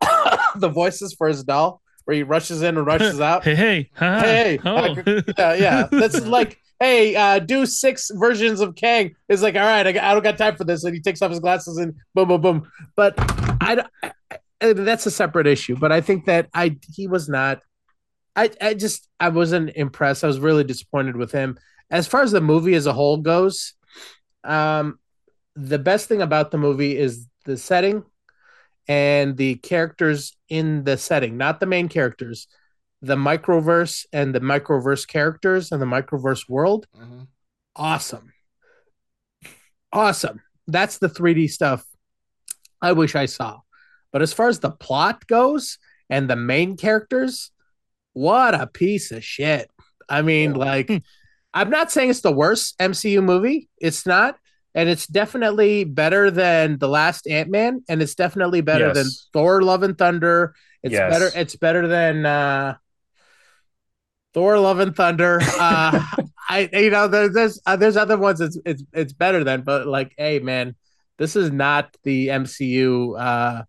the 0.57 0.69
voices 0.69 1.13
for 1.15 1.27
his 1.27 1.43
doll 1.43 1.81
where 2.05 2.17
he 2.17 2.23
rushes 2.23 2.63
in 2.63 2.77
and 2.77 2.87
rushes 2.87 3.21
out 3.33 3.43
Hey, 3.43 3.57
hey, 3.57 3.91
haha. 3.95 4.21
Hey, 4.21 4.59
oh. 4.65 4.95
yeah 5.39 5.55
yeah 5.55 5.89
that's 5.91 6.25
like 6.25 6.61
hey 6.81 7.15
uh 7.15 7.39
do 7.39 7.67
six 7.67 8.11
versions 8.15 8.61
of 8.61 8.75
Kang. 8.75 9.15
It's 9.29 9.43
like 9.43 9.55
all 9.55 9.61
right 9.61 9.87
I, 9.87 9.91
I 9.91 10.15
don't 10.15 10.25
got 10.25 10.39
time 10.39 10.57
for 10.57 10.65
this. 10.65 10.83
And 10.85 10.95
he 10.95 11.01
takes 11.01 11.23
off 11.23 11.31
his 11.31 11.41
glasses 11.41 11.77
and 11.77 11.95
boom 12.15 12.29
boom 12.29 12.41
boom. 12.41 12.73
But 12.97 13.15
I, 13.19 13.85
I 14.61 14.73
that's 14.73 15.07
a 15.07 15.11
separate 15.11 15.47
issue. 15.47 15.77
But 15.77 15.93
I 15.93 16.01
think 16.01 16.25
that 16.27 16.49
I 16.53 16.77
he 16.93 17.07
was 17.07 17.29
not 17.29 17.61
I 18.35 18.51
I 18.61 18.75
just 18.75 19.09
I 19.21 19.29
wasn't 19.29 19.73
impressed. 19.77 20.25
I 20.25 20.29
was 20.29 20.41
really 20.41 20.65
disappointed 20.65 21.17
with 21.17 21.31
him. 21.31 21.59
As 21.91 22.07
far 22.07 22.23
as 22.23 22.33
the 22.33 22.41
movie 22.41 22.75
as 22.75 22.87
a 22.87 22.93
whole 22.93 23.19
goes 23.19 23.75
um 24.45 24.99
the 25.55 25.79
best 25.79 26.09
thing 26.09 26.23
about 26.23 26.51
the 26.51 26.59
movie 26.59 26.97
is 26.97 27.27
the 27.45 27.57
setting 27.57 28.03
and 28.89 29.37
the 29.37 29.57
characters 29.57 30.37
in 30.49 30.85
the 30.85 30.97
setting 30.97 31.37
not 31.37 31.61
the 31.61 31.67
main 31.67 31.89
characters 31.89 32.47
the 33.03 33.17
microverse 33.17 34.05
and 34.13 34.35
the 34.35 34.41
microverse 34.41 35.07
characters 35.07 35.73
and 35.73 35.81
the 35.81 35.87
microverse 35.87 36.49
world. 36.49 36.87
Mhm. 36.99 37.27
awesome. 37.77 38.33
Awesome. 39.93 40.41
That's 40.67 40.99
the 40.99 41.09
3d 41.09 41.49
stuff 41.51 41.85
i 42.83 42.93
wish 42.93 43.15
i 43.15 43.27
saw. 43.27 43.61
But 44.13 44.23
as 44.23 44.33
far 44.33 44.49
as 44.49 44.61
the 44.61 44.71
plot 44.71 45.27
goes 45.27 45.79
and 46.09 46.31
the 46.31 46.37
main 46.37 46.77
characters 46.77 47.51
what 48.13 48.55
a 48.55 48.67
piece 48.67 49.11
of 49.13 49.23
shit. 49.25 49.71
I 50.09 50.23
mean 50.23 50.55
like 50.55 50.91
i'm 51.55 51.71
not 51.71 51.91
saying 51.93 52.11
it's 52.11 52.21
the 52.23 52.33
worst 52.33 52.79
mcu 52.79 53.23
movie. 53.23 53.69
It's 53.79 54.07
not. 54.07 54.37
And 54.75 54.89
it's 54.89 55.07
definitely 55.09 55.83
better 55.85 56.31
than 56.31 56.79
the 56.79 56.89
last 56.89 57.27
ant-man 57.27 57.83
and 57.89 58.01
it's 58.01 58.15
definitely 58.15 58.61
better 58.61 58.89
Yes. 58.89 58.97
than 58.97 59.07
thor 59.33 59.63
love 59.63 59.83
and 59.83 59.97
thunder. 59.99 60.55
It's 60.85 60.93
Yes. 60.93 61.13
better 61.13 61.31
it's 61.39 61.57
better 61.57 61.87
than 61.89 62.25
uh 62.25 62.75
thor 64.35 64.59
love 64.59 64.81
and 64.81 64.95
thunder. 64.95 65.41
Uh 65.59 66.03
I 66.51 66.69
you 66.73 66.91
know 66.91 67.07
there's 67.07 67.33
there's 67.33 67.61
uh, 67.65 67.77
there's 67.77 67.97
other 67.97 68.19
ones 68.19 68.41
it's 68.41 68.59
it's 68.67 68.83
it's 68.93 69.13
better 69.13 69.45
than 69.45 69.63
but 69.63 69.87
like 69.87 70.13
hey 70.19 70.41
man 70.41 70.75
this 71.17 71.37
is 71.37 71.53
not 71.53 71.97
the 72.03 72.29
MCU 72.29 73.19
uh 73.19 73.63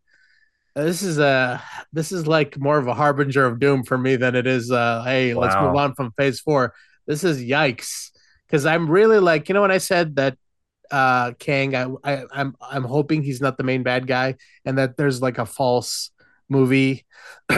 this 0.76 1.04
is 1.04 1.20
a 1.20 1.62
this 1.94 2.12
is 2.12 2.26
like 2.26 2.58
more 2.58 2.80
of 2.80 2.88
a 2.88 2.94
harbinger 2.94 3.46
of 3.46 3.60
doom 3.60 3.84
for 3.84 3.98
me 3.98 4.16
than 4.16 4.36
it 4.36 4.48
is 4.48 4.72
uh 4.72 5.04
hey 5.04 5.34
let's 5.34 5.56
move 5.62 5.76
on 5.76 5.94
from 5.94 6.12
phase 6.18 6.40
4 6.40 6.74
this 7.06 7.24
is 7.24 7.40
yikes. 7.40 8.10
Cuz 8.50 8.66
I'm 8.66 8.90
really 8.90 9.20
like 9.20 9.48
you 9.48 9.54
know 9.54 9.62
when 9.62 9.72
I 9.72 9.78
said 9.78 10.16
that 10.16 10.38
uh 10.90 11.34
Kang 11.34 11.76
I, 11.76 11.88
I 12.04 12.24
I'm 12.34 12.56
I'm 12.60 12.84
hoping 12.84 13.22
he's 13.22 13.42
not 13.42 13.58
the 13.58 13.64
main 13.64 13.84
bad 13.84 14.08
guy 14.08 14.36
and 14.66 14.78
that 14.78 14.98
there's 14.98 15.22
like 15.22 15.38
a 15.38 15.46
false 15.46 16.12
movie. 16.52 17.06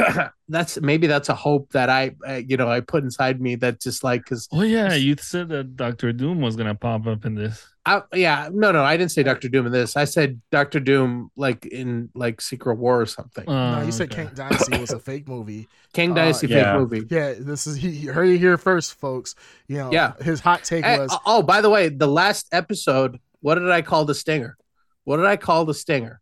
that's 0.47 0.79
maybe 0.79 1.07
that's 1.07 1.29
a 1.29 1.35
hope 1.35 1.71
that 1.71 1.89
I, 1.89 2.15
uh, 2.27 2.33
you 2.35 2.57
know, 2.57 2.69
I 2.69 2.79
put 2.79 3.03
inside 3.03 3.41
me 3.41 3.55
that 3.55 3.81
just 3.81 4.03
like 4.03 4.23
because 4.23 4.47
Oh 4.51 4.61
yeah, 4.61 4.93
you 4.93 5.15
said 5.19 5.49
that 5.49 5.75
Doctor 5.75 6.13
Doom 6.13 6.39
was 6.41 6.55
gonna 6.55 6.75
pop 6.75 7.07
up 7.07 7.25
in 7.25 7.35
this. 7.35 7.67
I, 7.85 8.01
yeah, 8.13 8.49
no, 8.53 8.71
no, 8.71 8.81
I 8.81 8.95
didn't 8.95 9.11
say 9.11 9.23
Doctor 9.23 9.49
Doom 9.49 9.65
in 9.65 9.71
this. 9.73 9.97
I 9.97 10.05
said 10.05 10.41
Doctor 10.51 10.79
Doom 10.79 11.31
like 11.35 11.65
in 11.65 12.09
like 12.15 12.39
Secret 12.39 12.75
War 12.75 13.01
or 13.01 13.05
something. 13.05 13.43
Oh, 13.47 13.79
no, 13.79 13.85
you 13.85 13.91
said 13.91 14.11
okay. 14.11 14.25
Kang 14.25 14.33
Dynasty 14.35 14.77
was 14.79 14.91
a 14.91 14.99
fake 14.99 15.27
movie. 15.27 15.67
King 15.91 16.11
uh, 16.11 16.15
Dynasty 16.15 16.47
yeah. 16.47 16.71
fake 16.71 16.79
movie. 16.79 17.07
Yeah, 17.09 17.33
this 17.37 17.67
is 17.67 17.75
he 17.75 17.91
he 17.91 18.07
heard 18.07 18.29
it 18.29 18.37
here 18.37 18.57
first, 18.57 18.93
folks. 18.93 19.35
You 19.67 19.77
know, 19.79 19.91
Yeah. 19.91 20.13
his 20.21 20.39
hot 20.39 20.63
take 20.63 20.85
Eh, 20.85 20.97
was 20.97 21.17
oh, 21.25 21.41
by 21.41 21.59
the 21.59 21.69
way, 21.69 21.89
the 21.89 22.07
last 22.07 22.47
episode, 22.53 23.19
what 23.41 23.55
did 23.55 23.69
I 23.69 23.81
call 23.81 24.05
the 24.05 24.15
stinger? 24.15 24.55
What 25.03 25.17
did 25.17 25.25
I 25.25 25.35
call 25.35 25.65
the 25.65 25.73
stinger? 25.73 26.21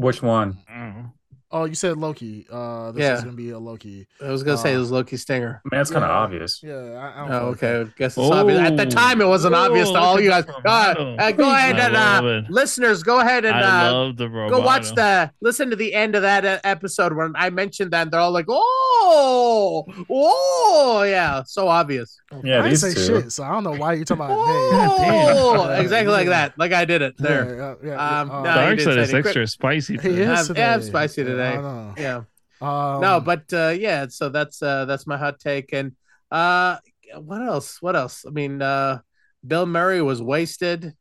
Which 0.00 0.22
one? 0.22 0.56
Oh. 0.70 1.12
Oh, 1.52 1.64
you 1.64 1.74
said 1.74 1.96
Loki. 1.96 2.46
Uh, 2.48 2.92
this 2.92 3.02
Yeah. 3.02 3.14
is 3.14 3.22
gonna 3.24 3.34
be 3.36 3.50
a 3.50 3.58
Loki. 3.58 4.06
I 4.24 4.30
was 4.30 4.44
gonna 4.44 4.56
say 4.56 4.72
it 4.72 4.76
Uh, 4.76 4.80
was 4.80 4.92
Loki 4.92 5.16
stinger. 5.16 5.60
Man, 5.72 5.80
it's 5.80 5.90
kind 5.90 6.04
of 6.04 6.10
Yeah. 6.10 6.14
obvious. 6.16 6.60
Yeah, 6.62 6.74
I, 6.74 7.24
I 7.24 7.26
don't 7.26 7.32
Oh, 7.34 7.38
feel 7.40 7.48
like 7.48 7.56
okay. 7.56 7.72
that. 7.72 7.80
I 7.80 7.92
guess 7.98 8.16
it's 8.16 8.30
obvious. 8.30 8.60
At 8.60 8.76
the 8.76 8.86
Oh. 8.86 8.90
time, 8.90 9.20
it 9.20 9.26
wasn't 9.26 9.54
obvious 9.56 9.88
to 9.90 9.96
Oh, 9.98 10.00
all 10.00 10.20
you 10.20 10.30
guys. 10.30 10.46
the 10.46 10.52
Uh, 10.64 11.16
uh, 11.18 11.30
go 11.32 11.50
ahead 11.52 11.80
I 11.80 11.86
and 11.86 11.96
uh, 11.96 12.42
listeners, 12.50 13.02
go 13.02 13.18
ahead 13.18 13.44
and 13.44 13.56
I 13.56 13.88
uh, 13.88 13.92
love 13.92 14.16
the 14.16 14.28
go 14.28 14.60
watch 14.60 14.94
the 14.94 15.30
listen 15.40 15.70
to 15.70 15.76
the 15.76 15.92
end 15.92 16.14
of 16.14 16.22
that 16.22 16.44
uh, 16.44 16.58
episode 16.62 17.14
when 17.16 17.32
I 17.34 17.50
mentioned 17.50 17.90
that. 17.90 18.02
And 18.02 18.12
they're 18.12 18.20
all 18.20 18.30
like, 18.30 18.46
"Oh, 18.48 19.84
oh, 20.08 21.02
yeah, 21.04 21.42
so 21.44 21.66
obvious." 21.66 22.20
Yeah, 22.44 22.62
I 22.62 22.68
these 22.68 22.80
say 22.80 22.94
two. 22.94 23.22
shit, 23.22 23.32
so 23.32 23.42
I 23.42 23.50
don't 23.50 23.64
know 23.64 23.72
why 23.72 23.94
you're 23.94 24.04
talking 24.04 24.24
about 24.24 24.38
me. 24.38 24.44
Oh, 24.46 25.66
damn. 25.72 25.80
exactly 25.82 26.12
like 26.12 26.28
that. 26.28 26.56
Like 26.58 26.72
I 26.72 26.84
did 26.84 27.02
it 27.02 27.14
there. 27.18 27.76
yeah, 27.82 27.88
yeah, 27.90 28.20
Um, 28.20 28.30
uh, 28.30 28.38
no, 28.42 28.54
Dark 28.54 28.78
didn't 28.78 28.84
side 28.94 28.98
is 28.98 29.14
extra 29.14 29.46
spicy. 29.48 29.98
he 29.98 30.08
is 30.20 30.48
I'm- 30.48 30.56
yeah, 30.56 30.74
I'm 30.74 30.82
spicy 30.82 31.24
today. 31.24 31.39
I 31.40 31.56
know. 31.56 31.94
Yeah. 31.96 32.22
Um, 32.62 33.00
no, 33.00 33.20
but 33.20 33.50
uh, 33.52 33.68
yeah. 33.68 34.06
So 34.08 34.28
that's 34.28 34.62
uh, 34.62 34.84
that's 34.84 35.06
my 35.06 35.16
hot 35.16 35.40
take. 35.40 35.72
And 35.72 35.92
uh, 36.30 36.76
what 37.16 37.40
else? 37.42 37.80
What 37.80 37.96
else? 37.96 38.24
I 38.26 38.30
mean, 38.30 38.60
uh, 38.62 39.00
Bill 39.46 39.66
Murray 39.66 40.02
was 40.02 40.20
wasted. 40.22 40.94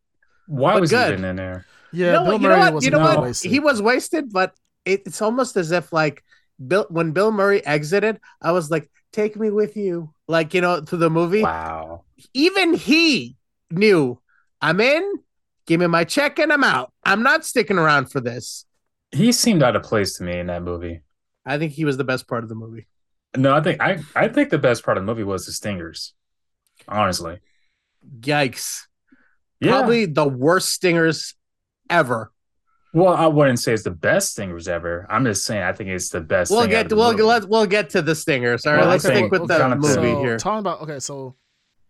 Why 0.48 0.80
was 0.80 0.90
good. 0.90 1.08
he 1.08 1.14
even 1.14 1.26
in 1.26 1.36
there? 1.36 1.66
yeah, 1.92 2.06
you 2.08 2.12
know, 2.14 2.24
Bill 2.24 2.26
what- 2.26 2.42
you 2.42 2.48
know 2.48 2.50
Murray 2.50 2.60
what? 2.60 2.74
was 2.74 2.86
You 2.86 2.92
know 2.92 2.98
not 3.00 3.18
what? 3.18 3.24
wasted. 3.28 3.52
He 3.52 3.60
was 3.60 3.82
wasted, 3.82 4.32
but 4.32 4.54
it, 4.86 5.04
it's 5.06 5.22
almost 5.22 5.58
as 5.58 5.72
if 5.72 5.92
like 5.92 6.24
Bill 6.66 6.86
when 6.90 7.12
Bill 7.12 7.32
Murray 7.32 7.66
exited, 7.66 8.20
I 8.42 8.52
was 8.54 8.72
like, 8.72 8.90
"Take 9.12 9.36
me 9.36 9.50
with 9.52 9.76
you," 9.76 10.14
like 10.28 10.54
you 10.54 10.62
know, 10.62 10.82
to 10.82 10.98
the 10.98 11.10
movie. 11.10 11.44
Wow. 11.44 12.04
Even 12.34 12.74
he 12.74 13.36
knew, 13.70 14.20
I'm 14.62 14.80
in. 14.82 15.04
Give 15.68 15.80
me 15.80 15.88
my 15.88 16.04
check 16.04 16.40
and 16.40 16.52
I'm 16.52 16.64
out. 16.64 16.92
I'm 17.04 17.22
not 17.22 17.46
sticking 17.46 17.78
around 17.78 18.12
for 18.12 18.20
this. 18.22 18.66
He 19.12 19.32
seemed 19.32 19.64
out 19.64 19.76
of 19.76 19.84
place 19.84 20.16
to 20.18 20.24
me 20.24 20.38
in 20.40 20.48
that 20.48 20.64
movie. 20.64 21.02
I 21.46 21.58
think 21.58 21.74
he 21.74 21.86
was 21.86 21.98
the 21.98 22.04
best 22.04 22.28
part 22.28 22.44
of 22.44 22.50
the 22.50 22.56
movie. 22.56 22.88
No, 23.38 23.54
I 23.56 23.62
think 23.62 23.82
I 23.82 24.00
I 24.16 24.28
think 24.28 24.50
the 24.50 24.58
best 24.58 24.84
part 24.84 24.98
of 24.98 25.04
the 25.04 25.12
movie 25.12 25.24
was 25.24 25.46
the 25.46 25.52
stingers. 25.52 26.14
Honestly. 26.88 27.40
Yikes! 28.22 28.84
Yeah. 29.60 29.72
Probably 29.72 30.06
the 30.06 30.28
worst 30.28 30.70
stingers 30.72 31.36
ever. 31.90 32.32
Well, 32.94 33.14
I 33.14 33.28
wouldn't 33.28 33.60
say 33.60 33.74
it's 33.74 33.84
the 33.84 33.92
best 33.92 34.32
stingers 34.32 34.68
ever. 34.68 35.06
I'm 35.10 35.24
just 35.26 35.46
saying 35.46 35.62
I 35.62 35.74
think 35.74 35.90
it's 35.90 36.10
the 36.10 36.22
best. 36.22 36.50
We'll 36.50 36.62
thing 36.62 36.70
out 36.70 36.72
get 36.72 36.86
of 36.86 36.90
the 36.90 36.96
we'll 36.96 37.12
movie. 37.12 37.24
let 37.24 37.48
we'll 37.50 37.66
get 37.68 37.90
to 37.92 38.02
the 38.02 38.16
stingers. 38.16 38.66
All 38.66 38.74
right, 38.74 38.80
Well, 38.82 38.90
let's 38.90 39.06
okay, 39.06 39.18
stick 39.18 39.32
with 39.32 39.48
the 39.48 39.58
Jonathan. 39.58 39.82
movie 39.82 40.14
so, 40.14 40.20
here. 40.24 40.38
Talking 40.38 40.60
about 40.60 40.82
okay, 40.82 41.00
so 41.00 41.36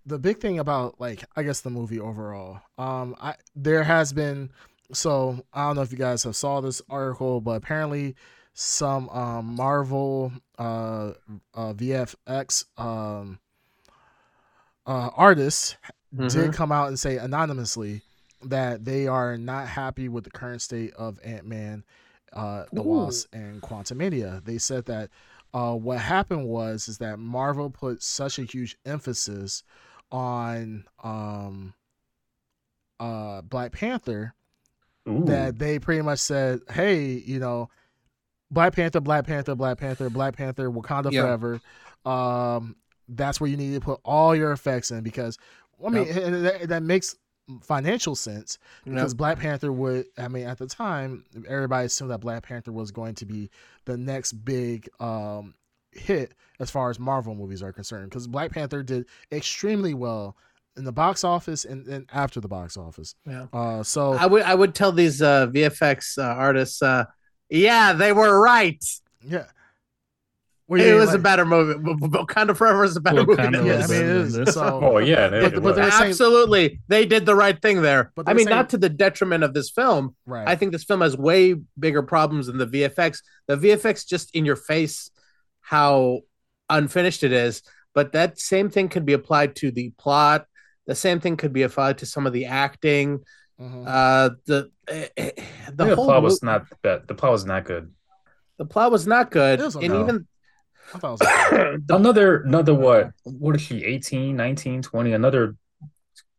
the 0.05 0.19
big 0.19 0.39
thing 0.39 0.59
about 0.59 0.99
like 0.99 1.23
I 1.35 1.43
guess 1.43 1.61
the 1.61 1.69
movie 1.69 1.99
overall, 1.99 2.59
um, 2.77 3.15
I 3.21 3.35
there 3.55 3.83
has 3.83 4.11
been 4.11 4.51
so 4.91 5.43
I 5.53 5.67
don't 5.67 5.75
know 5.75 5.81
if 5.81 5.91
you 5.91 5.97
guys 5.97 6.23
have 6.23 6.35
saw 6.35 6.61
this 6.61 6.81
article, 6.89 7.41
but 7.41 7.51
apparently 7.51 8.15
some 8.53 9.07
um 9.09 9.55
Marvel 9.55 10.31
uh, 10.57 11.13
uh 11.53 11.73
VFX 11.73 12.65
um 12.77 13.39
uh 14.85 15.09
artists 15.15 15.77
did 16.15 16.51
Mhm. 16.51 16.53
come 16.53 16.71
out 16.71 16.87
and 16.87 16.99
say 16.99 17.17
anonymously 17.17 18.01
that 18.41 18.85
they 18.85 19.07
are 19.07 19.37
not 19.37 19.67
happy 19.67 20.09
with 20.09 20.23
the 20.23 20.31
current 20.31 20.61
state 20.61 20.93
of 20.95 21.19
Ant 21.23 21.45
Man, 21.45 21.83
uh, 22.33 22.65
the 22.71 22.81
Ooh. 22.81 22.83
Wasp, 23.05 23.27
and 23.33 23.61
Quantumania. 23.61 24.43
They 24.43 24.57
said 24.57 24.85
that 24.85 25.09
uh, 25.53 25.75
what 25.75 25.99
happened 25.99 26.47
was 26.47 26.87
is 26.87 26.97
that 26.99 27.19
Marvel 27.19 27.69
put 27.69 28.01
such 28.01 28.39
a 28.39 28.43
huge 28.43 28.77
emphasis 28.85 29.63
on 30.11 30.85
um, 31.03 31.73
uh, 32.99 33.41
Black 33.41 33.71
Panther 33.73 34.33
Ooh. 35.07 35.25
that 35.25 35.57
they 35.59 35.79
pretty 35.79 36.01
much 36.01 36.19
said, 36.19 36.61
"Hey, 36.69 37.05
you 37.05 37.39
know, 37.39 37.69
Black 38.51 38.73
Panther, 38.75 38.99
Black 38.99 39.25
Panther, 39.25 39.55
Black 39.55 39.77
Panther, 39.77 40.09
Black 40.09 40.35
Panther, 40.35 40.69
Wakanda 40.69 41.11
Yeah. 41.11 41.21
forever." 41.21 41.61
Um, 42.05 42.75
that's 43.07 43.39
where 43.41 43.49
you 43.49 43.57
need 43.57 43.73
to 43.73 43.79
put 43.81 43.99
all 44.03 44.35
your 44.35 44.51
effects 44.51 44.91
in 44.91 45.01
because 45.03 45.37
I 45.85 45.89
mean 45.89 46.05
Yep. 46.07 46.15
that, 46.59 46.69
that 46.69 46.83
makes 46.83 47.15
financial 47.61 48.15
sense 48.15 48.59
Yep. 48.85 48.93
because 48.95 49.13
Black 49.13 49.39
Panther 49.39 49.71
would. 49.71 50.05
I 50.17 50.27
mean, 50.27 50.45
at 50.45 50.57
the 50.59 50.67
time, 50.67 51.25
everybody 51.47 51.87
assumed 51.87 52.11
that 52.11 52.19
Black 52.19 52.43
Panther 52.43 52.71
was 52.71 52.91
going 52.91 53.15
to 53.15 53.25
be 53.25 53.49
the 53.85 53.97
next 53.97 54.33
big 54.33 54.87
um, 54.99 55.55
hit 55.91 56.33
as 56.59 56.69
far 56.69 56.89
as 56.91 56.99
Marvel 56.99 57.33
movies 57.33 57.63
are 57.63 57.73
concerned 57.73 58.09
because 58.11 58.27
Black 58.27 58.51
Panther 58.51 58.83
did 58.83 59.07
extremely 59.31 59.93
well 59.95 60.37
in 60.77 60.83
the 60.85 60.91
box 60.91 61.23
office 61.23 61.65
and, 61.65 61.85
and 61.87 62.09
after 62.13 62.39
the 62.39 62.47
box 62.47 62.77
office. 62.77 63.15
Yeah. 63.25 63.47
Uh, 63.51 63.83
so 63.83 64.13
I 64.13 64.25
would 64.25 64.43
I 64.43 64.55
would 64.55 64.73
tell 64.75 64.91
these 64.91 65.21
uh, 65.21 65.47
VFX 65.47 66.17
uh, 66.17 66.21
artists, 66.23 66.81
uh, 66.81 67.05
yeah, 67.49 67.93
they 67.93 68.13
were 68.13 68.39
right. 68.41 68.83
yeah. 69.21 69.45
What 70.67 70.79
It 70.81 70.93
was 70.93 71.07
like- 71.09 71.15
a 71.17 71.21
better 71.21 71.45
movie. 71.45 71.73
W- 71.73 71.97
W- 71.99 72.25
Wakanda 72.25 72.55
Forever 72.55 72.83
is 72.83 72.95
a 72.95 73.01
better 73.01 73.25
movie 73.25 73.41
than 73.41 73.53
Yeah, 73.65 73.83
I 73.83 73.87
mean, 73.87 74.03
it 74.03 74.47
is. 74.47 74.53
So, 74.53 74.79
Oh 74.83 74.97
yeah, 74.99 75.27
they, 75.27 75.49
But- 75.49 75.63
but 75.63 75.75
they're 75.75 75.89
saying- 75.89 76.11
Absolutely, 76.11 76.79
they 76.87 77.07
did 77.07 77.25
the 77.25 77.33
right 77.33 77.59
thing 77.59 77.81
there. 77.81 78.11
But 78.15 78.29
I 78.29 78.33
mean, 78.33 78.45
saying- 78.45 78.55
not 78.55 78.69
to 78.69 78.77
the 78.77 78.87
detriment 78.89 79.43
of 79.43 79.55
this 79.55 79.71
film. 79.71 80.15
right. 80.27 80.47
I 80.47 80.55
think 80.55 80.71
this 80.71 80.83
film 80.83 81.01
has 81.01 81.17
way 81.17 81.55
bigger 81.79 82.03
problems 82.03 82.45
than 82.47 82.57
the 82.59 82.67
VFX. 82.67 83.21
The 83.47 83.57
VFX 83.57 84.05
just 84.07 84.35
in 84.35 84.45
your 84.45 84.55
face 84.55 85.09
how 85.61 86.19
unfinished 86.69 87.23
it 87.23 87.31
is, 87.31 87.63
but 87.95 88.11
that 88.11 88.39
same 88.39 88.69
thing 88.69 88.89
could 88.89 89.05
be 89.07 89.13
applied 89.13 89.55
to 89.57 89.71
the 89.71 89.89
plot. 89.97 90.45
The 90.89 90.95
same 90.95 91.19
thing 91.19 91.37
could 91.37 91.53
be 91.53 91.61
applied 91.61 91.99
to 91.99 92.05
some 92.07 92.25
of 92.25 92.33
the 92.33 92.45
acting. 92.45 93.21
Mhm. 93.61 93.83
Uh, 93.85 94.29
the 94.49 94.71
eh, 94.87 95.07
eh, 95.17 95.31
the 95.69 95.85
the 95.85 95.95
whole 95.95 96.05
plot 96.05 96.23
was 96.23 96.41
mo- 96.41 96.51
not 96.53 96.69
the 96.69 96.75
best. 96.81 97.07
The 97.07 97.13
plot 97.13 97.31
was 97.31 97.45
not 97.45 97.63
good. 97.65 97.93
the 98.57 98.65
plot 98.65 98.91
was 98.91 99.05
not 99.05 99.29
good, 99.29 99.59
was 99.61 99.75
and 99.75 99.91
okay. 99.93 100.01
even 100.01 100.27
I 101.03 101.07
was 101.13 101.21
Another 101.89 102.41
another 102.41 102.73
what? 102.73 103.11
What 103.23 103.55
is 103.55 103.61
she? 103.61 103.83
18, 103.85 104.35
19, 104.35 104.81
20? 104.81 105.13
Another 105.13 105.55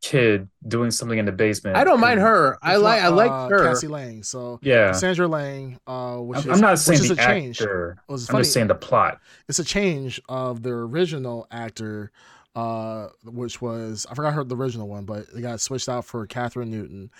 kid 0.03 0.49
doing 0.67 0.91
something 0.91 1.19
in 1.19 1.27
the 1.27 1.33
basement. 1.33 1.77
I 1.77 1.85
don't 1.85 2.01
mind 2.01 2.21
her. 2.21 2.59
I 2.63 2.77
like 2.77 3.03
I 3.03 3.09
like 3.09 3.31
uh, 3.31 3.49
her. 3.51 3.65
Cassie 3.69 3.87
Lang. 3.87 4.23
So 4.23 4.59
Yeah. 4.63 4.93
Sandra 4.93 5.29
Lang, 5.29 5.79
uh, 5.87 6.17
which 6.17 6.39
I'm, 6.47 6.51
is 6.51 6.57
I'm 6.57 6.61
not 6.61 6.79
saying 6.79 7.01
which 7.03 7.11
is 7.11 7.17
the 7.17 7.23
a 7.23 7.27
change. 7.27 7.61
actor. 7.61 7.99
It 8.09 8.13
I'm 8.13 8.19
funny. 8.19 8.41
just 8.43 8.53
saying 8.55 8.69
the 8.69 8.75
plot. 8.75 9.21
it's 9.49 9.59
a 9.59 9.65
change 9.65 10.21
of 10.29 10.63
the 10.63 10.71
original 10.71 11.47
actor, 11.51 12.11
uh, 12.57 13.09
which 13.25 13.61
was 13.63 14.07
I 14.11 14.15
forgot 14.15 14.35
her 14.35 14.45
the 14.45 14.57
original 14.57 14.89
one, 14.89 15.05
but 15.05 15.27
it 15.37 15.41
got 15.43 15.61
switched 15.61 15.89
out 15.89 16.05
for 16.05 16.27
Kathryn 16.27 16.69
Newton. 16.69 17.11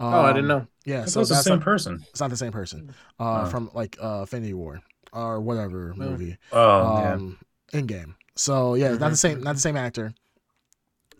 Um, 0.00 0.14
Oh, 0.14 0.20
I 0.22 0.32
didn't 0.32 0.48
know. 0.48 0.66
Yeah, 0.84 1.04
so 1.06 1.14
thought 1.14 1.20
it's 1.22 1.28
the 1.30 1.36
same 1.42 1.54
not, 1.56 1.64
person. 1.64 2.04
it's 2.10 2.20
not 2.20 2.30
the 2.30 2.36
same 2.36 2.52
person 2.52 2.94
uh, 3.20 3.42
Oh. 3.46 3.50
from 3.50 3.70
like 3.74 3.96
uh, 4.02 4.20
Infinity 4.20 4.54
War 4.54 4.80
or 5.12 5.40
whatever 5.40 5.92
movie. 5.96 6.36
Oh 6.52 6.94
man. 7.02 7.12
um 7.12 7.38
in 7.72 7.86
game. 7.86 8.14
So 8.36 8.74
yeah, 8.74 8.92
not 8.94 9.10
the 9.10 9.16
same 9.16 9.42
not 9.42 9.54
the 9.56 9.60
same 9.60 9.76
actor. 9.76 10.14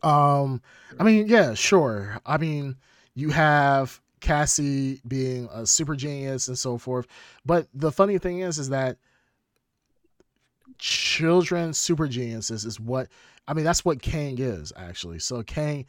Um 0.03 0.63
I 0.99 1.03
mean, 1.03 1.27
yeah, 1.29 1.55
sure. 1.55 2.19
I 2.25 2.39
mean, 2.39 2.77
you 3.15 3.31
have 3.31 4.01
Cassie 4.21 5.01
being 5.07 5.49
a 5.53 5.67
super 5.67 5.97
genius 5.97 6.49
and 6.49 6.57
so 6.59 6.79
forth. 6.79 7.07
But 7.45 7.67
the 7.75 7.91
funny 7.93 8.19
thing 8.19 8.41
is 8.41 8.59
is 8.59 8.69
that 8.69 8.97
children 10.79 11.73
super 11.73 12.07
geniuses 12.07 12.65
is 12.65 12.79
what 12.79 13.09
I 13.49 13.55
mean, 13.55 13.65
that's 13.65 13.85
what 13.85 14.03
Kang 14.03 14.39
is 14.39 14.73
actually. 14.77 15.19
So 15.19 15.43
Kang 15.43 15.87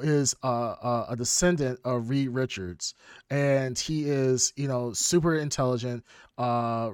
is 0.00 0.34
uh, 0.42 1.04
a 1.08 1.14
descendant 1.14 1.78
of 1.84 2.08
Reed 2.08 2.30
Richards, 2.30 2.94
and 3.28 3.78
he 3.78 4.08
is, 4.08 4.52
you 4.56 4.66
know, 4.66 4.94
super 4.94 5.36
intelligent. 5.36 6.04
Uh, 6.38 6.92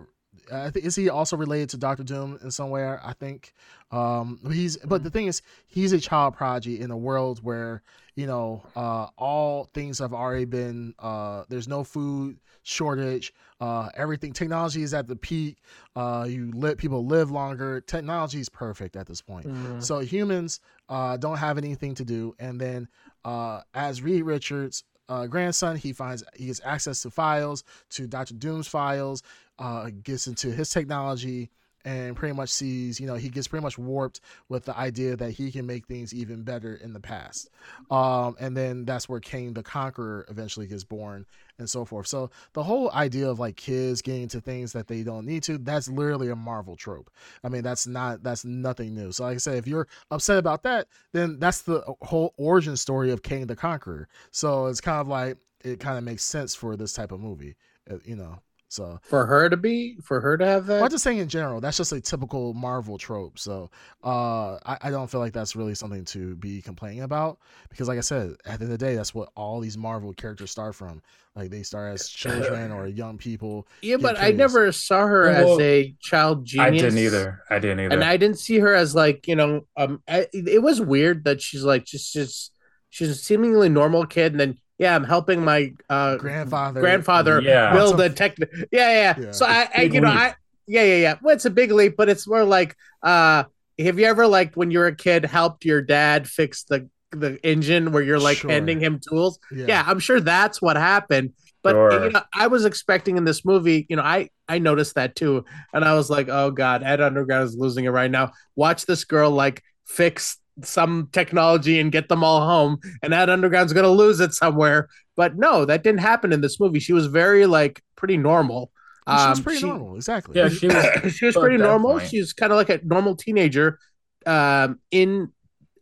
I 0.52 0.70
think 0.70 0.84
is 0.86 0.96
he 0.96 1.08
also 1.08 1.36
related 1.36 1.70
to 1.70 1.76
Doctor 1.76 2.02
Doom 2.02 2.38
in 2.42 2.50
some 2.50 2.70
way? 2.70 2.84
I 2.86 3.12
think 3.18 3.52
um, 3.90 4.38
he's. 4.52 4.76
But 4.78 5.02
the 5.02 5.10
thing 5.10 5.26
is, 5.26 5.42
he's 5.66 5.92
a 5.92 5.98
child 6.00 6.34
prodigy 6.36 6.80
in 6.80 6.90
a 6.90 6.96
world 6.96 7.42
where 7.42 7.82
you 8.14 8.26
know 8.26 8.62
uh, 8.76 9.06
all 9.16 9.64
things 9.74 9.98
have 9.98 10.12
already 10.12 10.44
been. 10.44 10.94
Uh, 10.98 11.44
there's 11.48 11.68
no 11.68 11.84
food 11.84 12.38
shortage. 12.62 13.32
Uh, 13.60 13.88
everything 13.94 14.32
technology 14.32 14.82
is 14.82 14.92
at 14.94 15.06
the 15.06 15.16
peak. 15.16 15.58
Uh, 15.96 16.26
you 16.28 16.52
let 16.54 16.78
people 16.78 17.06
live 17.06 17.30
longer. 17.30 17.80
Technology 17.80 18.40
is 18.40 18.48
perfect 18.48 18.94
at 18.96 19.06
this 19.06 19.22
point. 19.22 19.46
Mhm. 19.46 19.82
So 19.82 20.00
humans 20.00 20.60
uh, 20.88 21.16
don't 21.16 21.38
have 21.38 21.58
anything 21.58 21.94
to 21.96 22.04
do, 22.04 22.34
and 22.38 22.60
then 22.60 22.88
uh, 23.24 23.62
as 23.74 24.02
Reed 24.02 24.24
Richards 24.24 24.84
uh, 25.08 25.26
grandson. 25.26 25.76
He 25.76 25.92
finds 25.92 26.24
he 26.34 26.46
gets 26.46 26.60
access 26.64 27.02
to 27.02 27.10
files, 27.10 27.64
to 27.90 28.06
Doctor 28.06 28.34
Doom's 28.34 28.66
files, 28.66 29.22
uh, 29.58 29.90
gets 30.02 30.26
into 30.26 30.52
his 30.52 30.70
technology, 30.70 31.50
and 31.84 32.16
pretty 32.16 32.34
much 32.34 32.50
sees, 32.50 33.00
you 33.00 33.06
know, 33.06 33.14
he 33.14 33.28
gets 33.28 33.48
pretty 33.48 33.62
much 33.62 33.78
warped 33.78 34.20
with 34.48 34.64
the 34.64 34.76
idea 34.76 35.16
that 35.16 35.30
he 35.30 35.50
can 35.50 35.66
make 35.66 35.86
things 35.86 36.12
even 36.12 36.42
better 36.42 36.74
in 36.74 36.92
the 36.92 37.00
past. 37.00 37.50
Um, 37.90 38.36
and 38.40 38.56
then 38.56 38.84
that's 38.84 39.08
where 39.08 39.20
Kang 39.20 39.52
the 39.52 39.62
Conqueror 39.62 40.26
eventually 40.28 40.66
gets 40.66 40.84
born 40.84 41.24
and 41.58 41.68
so 41.68 41.84
forth. 41.84 42.06
So 42.06 42.30
the 42.52 42.62
whole 42.62 42.90
idea 42.92 43.28
of 43.28 43.38
like 43.38 43.56
kids 43.56 44.02
getting 44.02 44.22
into 44.22 44.40
things 44.40 44.72
that 44.72 44.86
they 44.86 45.02
don't 45.02 45.24
need 45.24 45.42
to, 45.44 45.58
that's 45.58 45.88
literally 45.88 46.28
a 46.28 46.36
Marvel 46.36 46.76
trope. 46.76 47.10
I 47.42 47.48
mean, 47.48 47.62
that's 47.62 47.86
not, 47.86 48.22
that's 48.22 48.44
nothing 48.44 48.94
new. 48.94 49.12
So 49.12 49.24
like 49.24 49.36
I 49.36 49.38
said, 49.38 49.54
if 49.54 49.66
you're 49.66 49.88
upset 50.10 50.38
about 50.38 50.62
that, 50.64 50.88
then 51.12 51.38
that's 51.38 51.62
the 51.62 51.82
whole 52.02 52.34
origin 52.36 52.76
story 52.76 53.10
of 53.10 53.22
Kang 53.22 53.46
the 53.46 53.56
Conqueror. 53.56 54.08
So 54.30 54.66
it's 54.66 54.80
kind 54.80 55.00
of 55.00 55.08
like, 55.08 55.38
it 55.64 55.80
kind 55.80 55.98
of 55.98 56.04
makes 56.04 56.22
sense 56.22 56.54
for 56.54 56.76
this 56.76 56.92
type 56.92 57.12
of 57.12 57.20
movie, 57.20 57.56
uh, 57.90 57.96
you 58.04 58.16
know. 58.16 58.38
So 58.68 59.00
for 59.02 59.24
her 59.24 59.48
to 59.48 59.56
be, 59.56 59.96
for 60.02 60.20
her 60.20 60.36
to 60.36 60.46
have 60.46 60.66
that. 60.66 60.74
Well, 60.74 60.84
I'm 60.84 60.90
just 60.90 61.02
saying 61.02 61.18
in 61.18 61.28
general, 61.28 61.60
that's 61.60 61.78
just 61.78 61.90
a 61.92 62.00
typical 62.02 62.52
Marvel 62.52 62.98
trope. 62.98 63.38
So 63.38 63.70
uh, 64.04 64.56
I, 64.56 64.78
I 64.82 64.90
don't 64.90 65.10
feel 65.10 65.20
like 65.20 65.32
that's 65.32 65.56
really 65.56 65.74
something 65.74 66.04
to 66.06 66.36
be 66.36 66.60
complaining 66.60 67.02
about 67.02 67.38
because, 67.70 67.88
like 67.88 67.96
I 67.96 68.02
said, 68.02 68.36
at 68.44 68.44
the 68.44 68.50
end 68.52 68.62
of 68.64 68.68
the 68.68 68.78
day, 68.78 68.94
that's 68.94 69.14
what 69.14 69.30
all 69.34 69.60
these 69.60 69.78
Marvel 69.78 70.12
characters 70.12 70.50
start 70.50 70.74
from. 70.74 71.00
Like 71.34 71.50
they 71.50 71.62
start 71.62 71.94
as 71.94 72.08
children 72.08 72.70
or 72.70 72.86
young 72.88 73.16
people. 73.16 73.66
Yeah, 73.80 73.96
but 73.96 74.20
I 74.20 74.32
never 74.32 74.70
saw 74.70 75.06
her 75.06 75.22
well, 75.22 75.54
as 75.54 75.60
a 75.60 75.94
child 76.00 76.44
genius. 76.44 76.66
I 76.66 76.70
didn't 76.70 76.98
either. 76.98 77.42
I 77.48 77.58
didn't 77.58 77.80
either. 77.80 77.94
And 77.94 78.04
I 78.04 78.18
didn't 78.18 78.38
see 78.38 78.58
her 78.58 78.74
as 78.74 78.94
like 78.94 79.26
you 79.26 79.36
know, 79.36 79.62
um, 79.78 80.02
I, 80.06 80.26
it 80.32 80.62
was 80.62 80.80
weird 80.80 81.24
that 81.24 81.40
she's 81.40 81.62
like 81.62 81.84
just 81.84 82.12
just 82.12 82.52
she's 82.90 83.08
a 83.08 83.14
seemingly 83.14 83.70
normal 83.70 84.04
kid, 84.04 84.32
and 84.32 84.40
then 84.40 84.58
yeah, 84.78 84.94
I'm 84.94 85.04
helping 85.04 85.44
my 85.44 85.72
uh, 85.90 86.16
grandfather 86.16 86.80
grandfather 86.80 87.40
yeah. 87.42 87.72
build 87.72 88.00
a 88.00 88.08
tech. 88.08 88.36
Yeah, 88.38 88.46
yeah. 88.72 89.14
yeah. 89.18 89.30
So 89.32 89.44
I, 89.44 89.68
I 89.76 89.82
you 89.82 90.00
know, 90.00 90.08
I 90.08 90.34
yeah, 90.66 90.84
yeah, 90.84 90.96
yeah. 90.96 91.14
Well, 91.20 91.34
it's 91.34 91.44
a 91.44 91.50
big 91.50 91.72
leap, 91.72 91.96
but 91.96 92.08
it's 92.08 92.26
more 92.28 92.44
like 92.44 92.76
uh 93.02 93.44
have 93.78 93.98
you 93.98 94.06
ever 94.06 94.26
like 94.26 94.54
when 94.54 94.70
you 94.70 94.78
were 94.78 94.86
a 94.86 94.94
kid 94.94 95.24
helped 95.24 95.64
your 95.64 95.82
dad 95.82 96.28
fix 96.28 96.64
the 96.64 96.88
the 97.10 97.38
engine 97.44 97.90
where 97.90 98.02
you're 98.02 98.20
like 98.20 98.38
sure. 98.38 98.50
handing 98.50 98.80
him 98.80 99.00
tools? 99.00 99.38
Yeah. 99.50 99.66
yeah. 99.68 99.84
I'm 99.86 99.98
sure 99.98 100.20
that's 100.20 100.62
what 100.62 100.76
happened. 100.76 101.32
But 101.62 101.72
sure. 101.72 102.04
you 102.04 102.10
know, 102.10 102.22
I 102.32 102.46
was 102.46 102.64
expecting 102.64 103.16
in 103.16 103.24
this 103.24 103.44
movie, 103.44 103.84
you 103.88 103.96
know, 103.96 104.02
I 104.02 104.30
I 104.48 104.58
noticed 104.58 104.94
that 104.94 105.16
too, 105.16 105.44
and 105.74 105.84
I 105.84 105.94
was 105.94 106.08
like, 106.08 106.28
oh 106.28 106.52
god, 106.52 106.84
Ed 106.84 107.00
Underground 107.00 107.44
is 107.44 107.56
losing 107.56 107.84
it 107.84 107.90
right 107.90 108.10
now. 108.10 108.32
Watch 108.54 108.86
this 108.86 109.04
girl 109.04 109.30
like 109.30 109.62
fix 109.86 110.38
some 110.62 111.08
technology 111.12 111.78
and 111.78 111.92
get 111.92 112.08
them 112.08 112.24
all 112.24 112.46
home 112.46 112.78
and 113.02 113.12
that 113.12 113.30
underground's 113.30 113.72
going 113.72 113.84
to 113.84 113.90
lose 113.90 114.20
it 114.20 114.32
somewhere 114.32 114.88
but 115.16 115.36
no 115.36 115.64
that 115.64 115.82
didn't 115.82 116.00
happen 116.00 116.32
in 116.32 116.40
this 116.40 116.58
movie 116.58 116.80
she 116.80 116.92
was 116.92 117.06
very 117.06 117.46
like 117.46 117.82
pretty 117.96 118.16
normal 118.16 118.70
she 119.06 119.12
was 119.12 119.38
um, 119.38 119.44
pretty 119.44 119.60
she, 119.60 119.66
normal 119.66 119.96
exactly 119.96 120.36
yeah 120.36 120.48
she 120.48 120.66
was 120.66 121.14
she 121.14 121.26
was 121.26 121.36
pretty 121.36 121.56
normal 121.56 121.98
point. 121.98 122.08
she's 122.08 122.32
kind 122.32 122.52
of 122.52 122.56
like 122.56 122.70
a 122.70 122.80
normal 122.84 123.14
teenager 123.14 123.78
um 124.26 124.78
in 124.90 125.30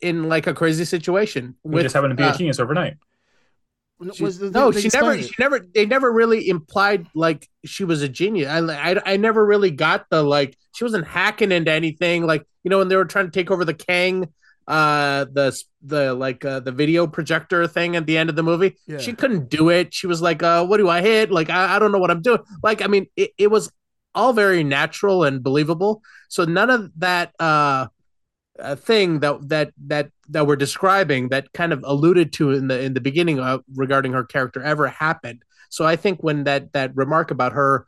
in 0.01 0.29
like 0.29 0.47
a 0.47 0.55
crazy 0.55 0.85
situation 0.85 1.57
with 1.65 1.83
just 1.83 1.95
happened 1.95 2.13
to 2.13 2.17
be 2.17 2.23
uh, 2.23 2.35
a 2.35 2.37
genius 2.37 2.61
overnight 2.61 2.97
she, 4.13 4.27
the, 4.27 4.51
no, 4.51 4.73
she 4.73 4.91
never. 4.93 5.23
She 5.23 5.35
never. 5.39 5.59
They 5.59 5.87
never 5.87 6.13
really 6.13 6.51
implied 6.51 7.07
like 7.15 7.49
she 7.65 7.83
was 7.85 8.03
a 8.03 8.09
genius. 8.09 8.47
I, 8.47 8.59
I, 8.59 9.13
I 9.13 9.17
never 9.17 9.45
really 9.45 9.71
got 9.71 10.05
the 10.11 10.23
like. 10.23 10.55
She 10.75 10.85
wasn't 10.85 11.07
hacking 11.07 11.51
into 11.51 11.73
anything. 11.73 12.27
Like 12.27 12.47
you 12.63 12.69
know 12.69 12.79
when 12.79 12.89
they 12.89 12.97
were 12.97 13.07
trying 13.07 13.25
to 13.25 13.31
take 13.31 13.51
over 13.51 13.65
the 13.65 13.73
Kang 13.73 14.29
uh 14.67 15.25
the 15.33 15.57
the 15.83 16.13
like 16.15 16.45
uh, 16.45 16.61
the 16.61 16.73
video 16.73 17.07
projector 17.07 17.67
thing 17.67 17.95
at 17.95 18.07
the 18.07 18.19
end 18.19 18.29
of 18.29 18.37
the 18.37 18.43
movie. 18.43 18.77
Yeah. 18.87 18.99
she 18.99 19.13
couldn't 19.13 19.49
do 19.49 19.71
it. 19.71 19.95
She 19.95 20.07
was 20.07 20.21
like 20.21 20.43
uh 20.43 20.67
what 20.67 20.79
do 20.79 20.89
i 20.89 21.01
hit? 21.01 21.31
Like 21.31 21.51
i, 21.51 21.77
I 21.77 21.79
don't 21.79 21.93
know 21.93 21.99
what 21.99 22.11
i'm 22.11 22.23
doing. 22.23 22.41
Like 22.63 22.83
i 22.83 22.87
mean 22.87 23.07
it, 23.17 23.31
it 23.39 23.51
was 23.51 23.71
all 24.15 24.33
very 24.33 24.65
natural 24.65 25.25
and 25.25 25.43
believable. 25.43 26.03
So 26.29 26.45
none 26.45 26.71
of 26.71 26.91
that 26.99 27.33
uh, 27.39 27.87
uh 28.59 28.75
thing 28.75 29.21
that 29.21 29.49
that 29.49 29.73
that 29.87 30.11
that 30.31 30.47
we're 30.47 30.57
describing 30.57 31.29
that 31.29 31.53
kind 31.53 31.73
of 31.73 31.85
alluded 31.85 32.33
to 32.33 32.53
in 32.53 32.69
the 32.69 32.81
in 32.81 32.95
the 32.95 33.01
beginning 33.01 33.39
uh, 33.39 33.59
regarding 33.75 34.15
her 34.15 34.25
character 34.25 34.63
ever 34.63 34.89
happened. 34.89 35.45
So 35.69 35.85
i 35.85 35.95
think 35.95 36.23
when 36.23 36.45
that 36.45 36.73
that 36.73 36.97
remark 36.97 37.31
about 37.31 37.53
her 37.53 37.87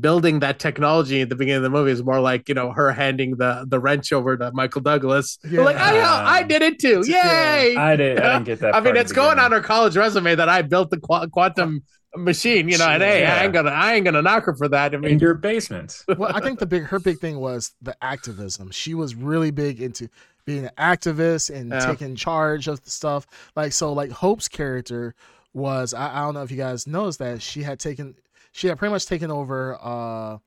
building 0.00 0.40
that 0.40 0.58
technology 0.58 1.20
at 1.20 1.28
the 1.28 1.36
beginning 1.36 1.58
of 1.58 1.62
the 1.62 1.70
movie 1.70 1.90
is 1.90 2.02
more 2.02 2.20
like 2.20 2.48
you 2.48 2.54
know 2.54 2.72
her 2.72 2.92
handing 2.92 3.36
the 3.36 3.64
the 3.68 3.78
wrench 3.78 4.12
over 4.12 4.36
to 4.36 4.50
Michael 4.52 4.80
Douglas. 4.80 5.38
Oh, 5.44 5.48
yeah. 5.48 5.60
Like 5.62 5.76
I 5.76 6.38
I 6.38 6.42
did 6.42 6.62
it 6.62 6.78
too, 6.78 7.02
yay! 7.06 7.74
Yeah. 7.74 7.84
I 7.84 7.96
did. 7.96 8.18
I 8.18 8.34
didn't 8.34 8.44
get 8.44 8.60
that. 8.60 8.74
I 8.74 8.80
mean, 8.80 8.96
it's 8.96 9.12
going 9.12 9.38
on 9.38 9.52
her 9.52 9.60
college 9.60 9.96
resume 9.96 10.34
that 10.34 10.48
I 10.48 10.62
built 10.62 10.90
the 10.90 10.98
qu- 10.98 11.28
quantum 11.28 11.82
machine. 12.16 12.68
You 12.68 12.78
know, 12.78 12.88
and 12.88 13.02
hey, 13.02 13.20
yeah. 13.20 13.36
I 13.36 13.44
ain't 13.44 13.52
gonna 13.52 13.70
I 13.70 13.94
ain't 13.94 14.04
gonna 14.04 14.22
knock 14.22 14.44
her 14.44 14.54
for 14.54 14.68
that. 14.68 14.94
I 14.94 14.98
mean, 14.98 15.12
in 15.12 15.18
your 15.18 15.34
basement. 15.34 16.02
well, 16.18 16.34
I 16.34 16.40
think 16.40 16.58
the 16.58 16.66
big 16.66 16.84
her 16.84 16.98
big 16.98 17.18
thing 17.18 17.38
was 17.38 17.72
the 17.82 17.96
activism. 18.02 18.70
She 18.70 18.94
was 18.94 19.14
really 19.14 19.50
big 19.50 19.82
into 19.82 20.08
being 20.44 20.64
an 20.64 20.72
activist 20.78 21.54
and 21.54 21.70
yeah. 21.70 21.86
taking 21.86 22.16
charge 22.16 22.68
of 22.68 22.82
the 22.82 22.90
stuff. 22.90 23.26
Like 23.56 23.72
so, 23.72 23.92
like 23.92 24.10
Hope's 24.10 24.48
character 24.48 25.14
was 25.52 25.94
I, 25.94 26.18
I 26.18 26.20
don't 26.20 26.34
know 26.34 26.42
if 26.42 26.50
you 26.50 26.56
guys 26.56 26.86
noticed 26.86 27.18
that 27.20 27.40
she 27.40 27.62
had 27.62 27.78
taken 27.78 28.14
she 28.54 28.68
had 28.68 28.78
pretty 28.78 28.92
much 28.92 29.06
taken 29.06 29.30
over 29.30 29.76
uh 29.82 30.38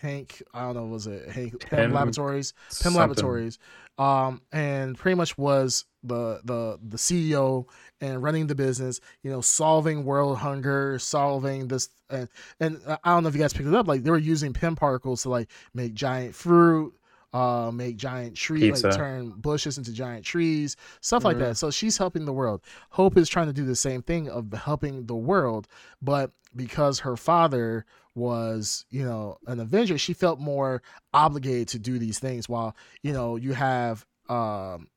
Hank, 0.00 0.42
I 0.52 0.60
don't 0.60 0.74
know, 0.74 0.86
was 0.86 1.06
it 1.06 1.28
Hank 1.30 1.58
Pym, 1.60 1.78
Pym 1.78 1.92
Laboratories, 1.92 2.52
Pym 2.52 2.70
something. 2.70 3.00
Laboratories, 3.00 3.58
um, 3.98 4.42
and 4.52 4.96
pretty 4.96 5.14
much 5.14 5.38
was 5.38 5.86
the 6.02 6.40
the 6.44 6.78
the 6.86 6.98
CEO 6.98 7.64
and 8.00 8.22
running 8.22 8.46
the 8.46 8.54
business. 8.54 9.00
You 9.22 9.30
know, 9.30 9.40
solving 9.40 10.04
world 10.04 10.36
hunger, 10.38 10.98
solving 10.98 11.68
this, 11.68 11.88
and 12.10 12.28
and 12.60 12.80
I 12.86 13.14
don't 13.14 13.22
know 13.22 13.30
if 13.30 13.34
you 13.34 13.40
guys 13.40 13.54
picked 13.54 13.68
it 13.68 13.74
up. 13.74 13.88
Like 13.88 14.02
they 14.02 14.10
were 14.10 14.18
using 14.18 14.52
Pym 14.52 14.76
particles 14.76 15.22
to 15.22 15.30
like 15.30 15.50
make 15.72 15.94
giant 15.94 16.34
fruit, 16.34 16.92
uh, 17.32 17.70
make 17.72 17.96
giant 17.96 18.36
trees, 18.36 18.82
like 18.82 18.94
turn 18.94 19.30
bushes 19.30 19.78
into 19.78 19.92
giant 19.92 20.24
trees, 20.24 20.76
stuff 21.00 21.20
mm-hmm. 21.20 21.26
like 21.26 21.38
that. 21.38 21.56
So 21.56 21.70
she's 21.70 21.98
helping 21.98 22.24
the 22.24 22.32
world. 22.32 22.62
Hope 22.90 23.16
is 23.16 23.28
trying 23.28 23.46
to 23.46 23.52
do 23.52 23.64
the 23.64 23.76
same 23.76 24.02
thing 24.02 24.28
of 24.28 24.52
helping 24.52 25.06
the 25.06 25.16
world, 25.16 25.68
but 26.00 26.30
because 26.54 27.00
her 27.00 27.16
father 27.16 27.84
was, 28.14 28.86
you 28.90 29.04
know, 29.04 29.36
an 29.46 29.60
Avenger, 29.60 29.98
she 29.98 30.14
felt 30.14 30.40
more 30.40 30.82
obligated 31.12 31.68
to 31.68 31.78
do 31.78 31.98
these 31.98 32.18
things. 32.18 32.48
While 32.48 32.74
you 33.02 33.12
know, 33.12 33.36
you 33.36 33.52
have 33.52 34.06
um, 34.28 34.88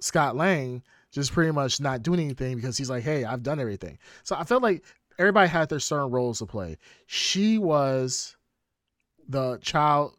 Scott 0.00 0.36
Lang 0.36 0.82
just 1.12 1.32
pretty 1.32 1.52
much 1.52 1.80
not 1.80 2.02
doing 2.02 2.20
anything 2.20 2.56
because 2.56 2.76
he's 2.76 2.90
like, 2.90 3.02
hey, 3.02 3.24
I've 3.24 3.42
done 3.42 3.58
everything. 3.58 3.98
So 4.22 4.36
I 4.36 4.44
felt 4.44 4.62
like 4.62 4.84
everybody 5.18 5.48
had 5.48 5.68
their 5.68 5.80
certain 5.80 6.10
roles 6.10 6.38
to 6.40 6.46
play. 6.46 6.76
She 7.06 7.58
was 7.58 8.36
the 9.28 9.58
child, 9.58 10.16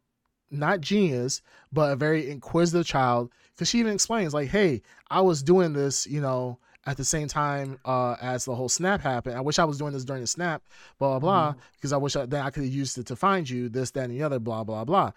not 0.51 0.81
genius, 0.81 1.41
but 1.71 1.91
a 1.91 1.95
very 1.95 2.29
inquisitive 2.29 2.85
child. 2.85 3.31
Because 3.55 3.69
she 3.69 3.79
even 3.79 3.93
explains, 3.93 4.33
like, 4.33 4.49
hey, 4.49 4.81
I 5.09 5.21
was 5.21 5.41
doing 5.41 5.73
this, 5.73 6.05
you 6.05 6.21
know, 6.21 6.59
at 6.85 6.95
the 6.95 7.03
same 7.03 7.27
time 7.27 7.77
uh, 7.85 8.15
as 8.21 8.45
the 8.45 8.55
whole 8.55 8.69
snap 8.69 9.01
happened. 9.01 9.35
I 9.35 9.41
wish 9.41 9.59
I 9.59 9.65
was 9.65 9.77
doing 9.77 9.93
this 9.93 10.05
during 10.05 10.21
the 10.21 10.27
snap, 10.27 10.63
blah 10.99 11.09
blah 11.09 11.19
blah, 11.19 11.51
mm-hmm. 11.51 11.59
because 11.75 11.91
I 11.91 11.97
wish 11.97 12.15
I, 12.15 12.25
then 12.25 12.45
I 12.45 12.49
could 12.49 12.63
have 12.63 12.73
used 12.73 12.97
it 12.97 13.07
to 13.07 13.15
find 13.15 13.49
you, 13.49 13.67
this, 13.67 13.91
that, 13.91 14.05
and 14.05 14.13
the 14.13 14.23
other, 14.23 14.39
blah 14.39 14.63
blah 14.63 14.85
blah. 14.85 15.11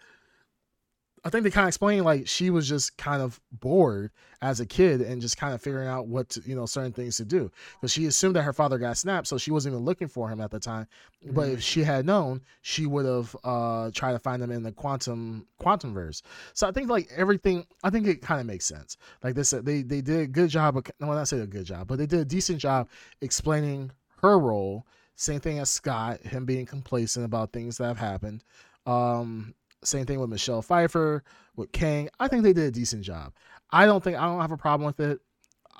I 1.25 1.31
think 1.31 1.45
they 1.45 1.51
kind 1.51 1.65
of 1.65 1.69
explained 1.69 2.05
like 2.05 2.27
she 2.27 2.51
was 2.51 2.69
just 2.69 2.97
kind 2.97 3.21
of 3.21 3.41
bored 3.53 4.11
as 4.43 4.61
a 4.61 4.67
kid 4.67 5.03
and 5.03 5.21
just 5.21 5.37
kind 5.37 5.53
of 5.53 5.61
figuring 5.61 5.87
out 5.87 6.07
what 6.07 6.31
to, 6.31 6.43
you 6.47 6.57
know 6.57 6.65
certain 6.65 6.93
things 6.93 7.19
to 7.19 7.25
do 7.25 7.51
because 7.75 7.93
she 7.93 8.07
assumed 8.07 8.37
that 8.37 8.43
her 8.43 8.55
father 8.55 8.79
got 8.79 8.97
snapped, 8.97 9.27
so 9.27 9.37
she 9.37 9.51
wasn't 9.51 9.75
even 9.75 9.85
looking 9.85 10.09
for 10.09 10.29
him 10.29 10.41
at 10.41 10.51
the 10.51 10.59
time. 10.59 10.87
Mm-hmm. 11.23 11.35
But 11.35 11.49
if 11.51 11.59
mm. 11.59 11.63
she 11.63 11.83
had 11.83 12.07
known, 12.07 12.41
she 12.63 12.87
would 12.87 13.05
have 13.05 13.37
uh, 13.45 13.91
tried 13.93 14.13
to 14.13 14.19
find 14.19 14.43
him 14.43 14.51
in 14.51 14.63
the 14.63 14.73
quantum 14.73 15.47
quantum 15.59 15.93
verse. 15.93 16.23
So 16.55 16.67
I 16.67 16.73
think 16.73 16.89
like 16.89 17.09
everything, 17.15 17.67
I 17.85 17.91
think 17.91 18.07
it 18.07 18.23
kind 18.23 18.41
of 18.41 18.47
makes 18.47 18.65
sense. 18.65 18.97
Like 19.23 19.35
this, 19.35 19.51
they 19.51 19.83
they 19.83 20.01
did 20.01 20.21
a 20.21 20.27
good 20.27 20.49
job. 20.49 20.79
Of, 20.79 20.85
well, 21.01 21.13
not 21.13 21.29
say 21.29 21.41
a 21.41 21.47
good 21.47 21.67
job, 21.67 21.89
but 21.89 21.99
they 21.99 22.07
did 22.07 22.21
a 22.21 22.25
decent 22.25 22.59
job 22.59 22.89
explaining 23.21 23.91
her 24.23 24.39
role. 24.39 24.87
Same 25.17 25.41
thing 25.41 25.59
as 25.59 25.69
Scott, 25.69 26.21
him 26.21 26.47
being 26.47 26.65
complacent 26.65 27.27
about 27.27 27.53
things 27.53 27.77
that 27.77 27.89
have 27.89 27.99
happened. 27.99 28.43
Um, 28.87 29.55
same 29.83 30.07
thing 30.07 30.21
with 30.21 30.31
Michelle 30.31 30.63
Pfeiffer, 30.63 31.23
with 31.57 31.73
Kang. 31.73 32.09
I 32.19 32.29
think 32.29 32.43
they 32.43 32.53
did 32.53 32.65
a 32.65 32.71
decent 32.71 33.03
job. 33.03 33.33
I 33.71 33.87
don't 33.87 34.03
think 34.03 34.17
I 34.17 34.27
don't 34.27 34.41
have 34.41 34.53
a 34.53 34.57
problem 34.57 34.87
with 34.87 35.01
it. 35.01 35.21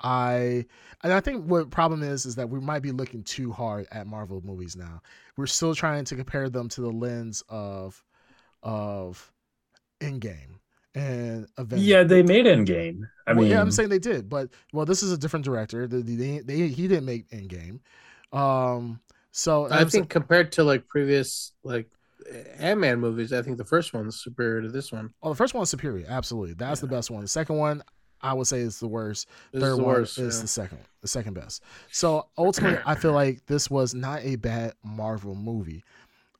I 0.03 0.65
and 1.03 1.13
I 1.13 1.19
think 1.19 1.45
what 1.45 1.69
problem 1.69 2.01
is 2.01 2.25
is 2.25 2.35
that 2.35 2.49
we 2.49 2.59
might 2.59 2.81
be 2.81 2.91
looking 2.91 3.23
too 3.23 3.51
hard 3.51 3.87
at 3.91 4.07
Marvel 4.07 4.41
movies 4.43 4.75
now. 4.75 5.01
We're 5.37 5.45
still 5.45 5.75
trying 5.75 6.05
to 6.05 6.15
compare 6.15 6.49
them 6.49 6.69
to 6.69 6.81
the 6.81 6.91
lens 6.91 7.43
of 7.49 8.03
of 8.63 9.31
Endgame 9.99 10.59
and 10.95 11.47
Avengers. 11.57 11.87
Yeah, 11.87 12.03
they 12.03 12.23
made 12.23 12.45
Endgame. 12.45 13.01
I 13.27 13.33
well, 13.33 13.43
mean, 13.43 13.51
yeah, 13.51 13.61
I'm 13.61 13.71
saying 13.71 13.89
they 13.89 13.99
did, 13.99 14.27
but 14.27 14.49
well, 14.73 14.85
this 14.85 15.03
is 15.03 15.11
a 15.11 15.17
different 15.17 15.45
director. 15.45 15.87
They, 15.87 16.01
they, 16.01 16.39
they 16.39 16.67
he 16.67 16.87
didn't 16.87 17.05
make 17.05 17.29
Endgame. 17.29 17.79
Um, 18.35 18.99
so 19.31 19.67
I 19.69 19.79
think 19.79 19.91
saying, 19.91 20.05
compared 20.07 20.51
to 20.53 20.63
like 20.63 20.87
previous 20.87 21.53
like 21.63 21.89
Ant-Man 22.57 22.99
movies, 22.99 23.33
I 23.33 23.41
think 23.41 23.57
the 23.57 23.65
first 23.65 23.93
one's 23.93 24.21
superior 24.21 24.61
to 24.61 24.69
this 24.69 24.91
one. 24.91 25.13
Oh, 25.21 25.29
the 25.29 25.35
first 25.35 25.53
one's 25.53 25.69
superior. 25.69 26.05
Absolutely, 26.07 26.53
that's 26.53 26.79
yeah. 26.81 26.87
the 26.87 26.95
best 26.95 27.11
one. 27.11 27.21
The 27.21 27.27
second 27.27 27.57
one, 27.57 27.83
I 28.21 28.33
would 28.33 28.47
say 28.47 28.59
is 28.59 28.79
the 28.79 28.87
worst. 28.87 29.27
This 29.51 29.61
Third 29.61 29.71
is 29.71 29.77
the 29.77 29.83
one 29.83 29.95
worst. 29.95 30.17
is 30.17 30.35
yeah. 30.35 30.41
the 30.41 30.47
second, 30.47 30.77
the 31.01 31.07
second 31.07 31.33
best. 31.33 31.63
So 31.91 32.27
ultimately, 32.37 32.79
I 32.85 32.95
feel 32.95 33.13
like 33.13 33.45
this 33.47 33.69
was 33.69 33.93
not 33.95 34.23
a 34.23 34.35
bad 34.35 34.73
Marvel 34.83 35.35
movie. 35.35 35.83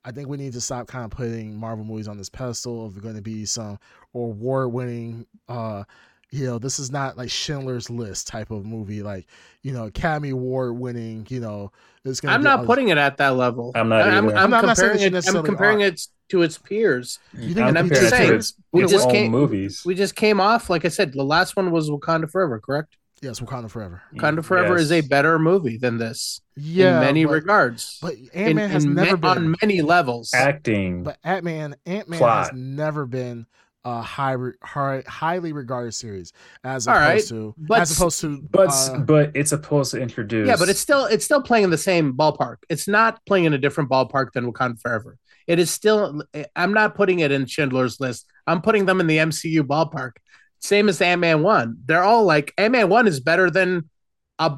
I 0.03 0.11
think 0.11 0.29
we 0.29 0.37
need 0.37 0.53
to 0.53 0.61
stop 0.61 0.87
kind 0.87 1.05
of 1.05 1.11
putting 1.11 1.55
Marvel 1.55 1.85
movies 1.85 2.07
on 2.07 2.17
this 2.17 2.29
pedestal 2.29 2.85
of 2.85 3.01
going 3.01 3.15
to 3.15 3.21
be 3.21 3.45
some 3.45 3.77
award-winning. 4.13 5.25
uh 5.47 5.83
you 6.31 6.45
know, 6.45 6.57
this 6.59 6.79
is 6.79 6.91
not 6.91 7.17
like 7.17 7.29
Schindler's 7.29 7.89
List 7.89 8.27
type 8.27 8.51
of 8.51 8.65
movie, 8.65 9.03
like 9.03 9.27
you 9.63 9.73
know, 9.73 9.85
Academy 9.85 10.29
Award 10.29 10.77
winning. 10.77 11.27
You 11.29 11.41
know, 11.41 11.71
it's 12.05 12.21
gonna. 12.21 12.33
I'm 12.33 12.41
not 12.43 12.59
all- 12.59 12.65
putting 12.65 12.89
it 12.89 12.97
at 12.97 13.17
that 13.17 13.35
level. 13.35 13.71
I'm 13.75 13.89
not 13.89 14.07
I'm. 14.07 14.29
I'm, 14.29 14.37
I'm 14.37 14.49
not- 14.49 14.65
not 14.65 14.77
saying 14.77 14.91
comparing 14.93 15.11
that 15.13 15.27
it. 15.27 15.35
I'm 15.35 15.43
comparing 15.45 15.83
are. 15.83 15.87
it 15.87 16.01
to 16.29 16.41
its 16.43 16.57
peers. 16.57 17.19
You 17.33 17.53
think 17.53 17.59
I'm 17.59 17.67
And 17.69 17.79
I'm 17.79 17.89
just 17.89 18.09
saying, 18.09 18.33
its, 18.35 18.53
we 18.71 18.83
its 18.83 18.91
just 18.93 19.07
own 19.07 19.11
can't- 19.13 19.31
movies. 19.31 19.83
We 19.85 19.93
just 19.95 20.15
came 20.15 20.39
off, 20.39 20.69
like 20.69 20.85
I 20.85 20.87
said, 20.87 21.11
the 21.11 21.23
last 21.23 21.57
one 21.57 21.71
was 21.71 21.89
Wakanda 21.89 22.31
Forever, 22.31 22.59
correct? 22.59 22.95
Yes, 23.21 23.39
Wakanda 23.41 23.69
Forever. 23.69 24.01
Wakanda 24.15 24.43
Forever 24.43 24.77
is 24.77 24.91
a 24.91 25.01
better 25.01 25.37
movie 25.37 25.77
than 25.77 25.97
this 25.99 26.41
Yeah, 26.55 26.95
in 26.95 26.99
many 27.01 27.25
but, 27.25 27.33
regards. 27.33 27.99
but 28.01 28.15
Ant 28.33 28.55
Man 28.55 28.69
has 28.71 28.83
in 28.85 28.95
never 28.95 29.17
ma- 29.17 29.33
been. 29.35 29.43
on 29.43 29.55
many 29.61 29.81
levels. 29.83 30.31
Acting. 30.33 31.03
But 31.03 31.17
Ant 31.23 31.43
Man, 31.43 31.75
Ant 31.85 32.09
Man 32.09 32.19
has 32.19 32.51
never 32.53 33.05
been 33.05 33.45
a 33.83 34.01
high, 34.01 34.35
high, 34.63 35.03
highly 35.07 35.53
regarded 35.53 35.93
series 35.93 36.33
as 36.63 36.87
All 36.87 36.93
right, 36.95 37.13
opposed 37.13 37.29
to 37.29 37.55
but- 37.57 37.81
as 37.81 37.97
opposed 37.97 38.21
to 38.21 38.41
but 38.51 38.69
uh, 38.69 38.99
but 38.99 39.31
it's 39.35 39.49
supposed 39.49 39.91
to 39.91 39.99
introduce. 40.01 40.47
Yeah, 40.47 40.55
but 40.57 40.69
it's 40.69 40.79
still 40.79 41.05
it's 41.05 41.25
still 41.25 41.41
playing 41.41 41.63
in 41.65 41.69
the 41.69 41.77
same 41.77 42.13
ballpark. 42.13 42.57
It's 42.69 42.87
not 42.87 43.25
playing 43.25 43.45
in 43.45 43.53
a 43.53 43.57
different 43.57 43.89
ballpark 43.89 44.33
than 44.33 44.51
Wakanda 44.51 44.79
Forever. 44.79 45.17
It 45.47 45.57
is 45.59 45.71
still. 45.71 46.23
I'm 46.55 46.73
not 46.73 46.95
putting 46.95 47.19
it 47.19 47.31
in 47.31 47.45
Schindler's 47.47 47.99
List. 47.99 48.27
I'm 48.45 48.61
putting 48.61 48.85
them 48.85 48.99
in 48.99 49.07
the 49.07 49.17
MCU 49.17 49.61
ballpark. 49.61 50.11
Same 50.59 50.87
as 50.87 51.01
Ant 51.01 51.19
Man 51.21 51.41
one. 51.41 51.77
They're 51.85 52.03
all 52.03 52.23
like 52.23 52.53
Ant 52.57 52.73
Man 52.73 52.87
one 52.89 53.07
is 53.07 53.19
better 53.19 53.49
than 53.49 53.89
a. 54.37 54.57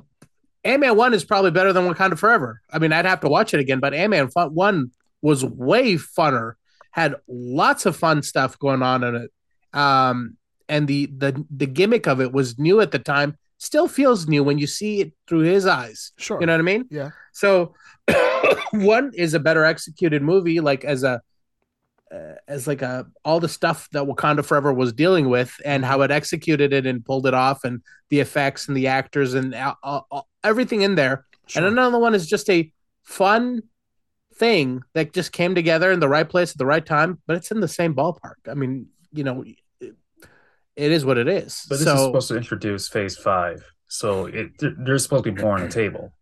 Ant 0.66 0.82
Man 0.82 0.98
one 0.98 1.14
is 1.14 1.24
probably 1.24 1.52
better 1.52 1.72
than 1.72 1.88
Wakanda 1.92 2.18
Forever. 2.18 2.62
I 2.72 2.80
mean, 2.80 2.92
I'd 2.92 3.06
have 3.06 3.22
to 3.22 3.30
watch 3.30 3.54
it 3.54 3.62
again, 3.62 3.80
but 3.80 3.94
Ant 3.94 4.12
Man 4.12 4.28
one 4.36 4.92
was 5.22 5.46
way 5.46 5.96
funner. 5.96 6.54
Had 6.94 7.16
lots 7.28 7.86
of 7.86 7.96
fun 7.96 8.24
stuff 8.24 8.58
going 8.58 8.82
on 8.82 9.04
in 9.04 9.16
it. 9.16 9.32
Um, 9.78 10.38
and 10.70 10.88
the 10.88 11.08
the 11.08 11.46
the 11.56 11.68
gimmick 11.68 12.08
of 12.08 12.22
it 12.22 12.32
was 12.32 12.58
new 12.58 12.82
at 12.82 12.92
the 12.92 13.00
time. 13.00 13.38
Still 13.58 13.88
feels 13.88 14.28
new 14.28 14.44
when 14.44 14.58
you 14.58 14.68
see 14.68 15.02
it 15.02 15.14
through 15.28 15.42
his 15.42 15.66
eyes. 15.66 16.12
sure. 16.18 16.40
You 16.40 16.48
know 16.48 16.54
what 16.54 16.60
I 16.60 16.64
mean? 16.64 16.86
Yeah. 16.90 17.12
So 17.32 17.76
one 18.72 19.12
is 19.16 19.34
a 19.34 19.40
better 19.40 19.66
executed 19.66 20.22
movie, 20.22 20.60
like 20.60 20.84
as 20.84 21.04
a 21.04 21.22
uh, 22.14 22.36
as 22.48 22.68
like 22.68 22.82
a 22.82 23.08
all 23.26 23.40
the 23.40 23.50
stuff 23.50 23.90
that 23.92 24.04
Wakanda 24.04 24.46
Forever 24.46 24.74
was 24.74 24.94
dealing 24.94 25.30
with 25.30 25.54
and 25.66 25.84
how 25.84 26.02
it 26.02 26.12
executed 26.12 26.74
it 26.74 26.86
and 26.86 27.04
pulled 27.04 27.26
it 27.26 27.34
off 27.34 27.64
and 27.64 27.82
the 28.10 28.20
effects 28.20 28.68
and 28.68 28.78
the 28.78 28.88
actors 28.88 29.34
and 29.34 29.56
uh, 29.56 29.76
uh, 29.84 30.02
uh, 30.12 30.22
everything 30.44 30.82
in 30.82 30.96
there. 30.96 31.26
sure. 31.48 31.64
And 31.64 31.72
another 31.72 31.98
one 31.98 32.14
is 32.14 32.28
just 32.28 32.50
a 32.50 32.72
fun 33.04 33.64
thing 34.36 34.84
that 34.94 35.14
just 35.14 35.32
came 35.32 35.56
together 35.56 35.92
in 35.92 36.00
the 36.00 36.10
right 36.10 36.28
place 36.28 36.52
at 36.52 36.58
the 36.58 36.66
right 36.66 36.86
time, 36.86 37.20
but 37.28 37.36
it's 37.36 37.52
in 37.52 37.60
the 37.60 37.68
same 37.68 37.96
ballpark. 37.96 38.36
I 38.50 38.54
mean, 38.54 38.88
you 39.12 39.24
know, 39.24 39.44
it, 39.44 39.96
it 40.76 40.92
is 40.92 41.06
what 41.06 41.18
it 41.18 41.28
is. 41.28 41.66
But 41.70 41.80
this 41.80 41.86
so 41.86 41.96
is 41.96 42.02
supposed 42.02 42.28
to 42.30 42.38
introduce 42.38 42.88
Phase 42.88 43.18
Five, 43.18 43.64
so 43.88 44.26
it 44.26 44.52
there's 44.60 45.04
supposed 45.04 45.26
to 45.26 45.32
be 45.32 45.42
more 45.42 45.56
on 45.56 45.62
the 45.62 45.70
table. 45.70 46.14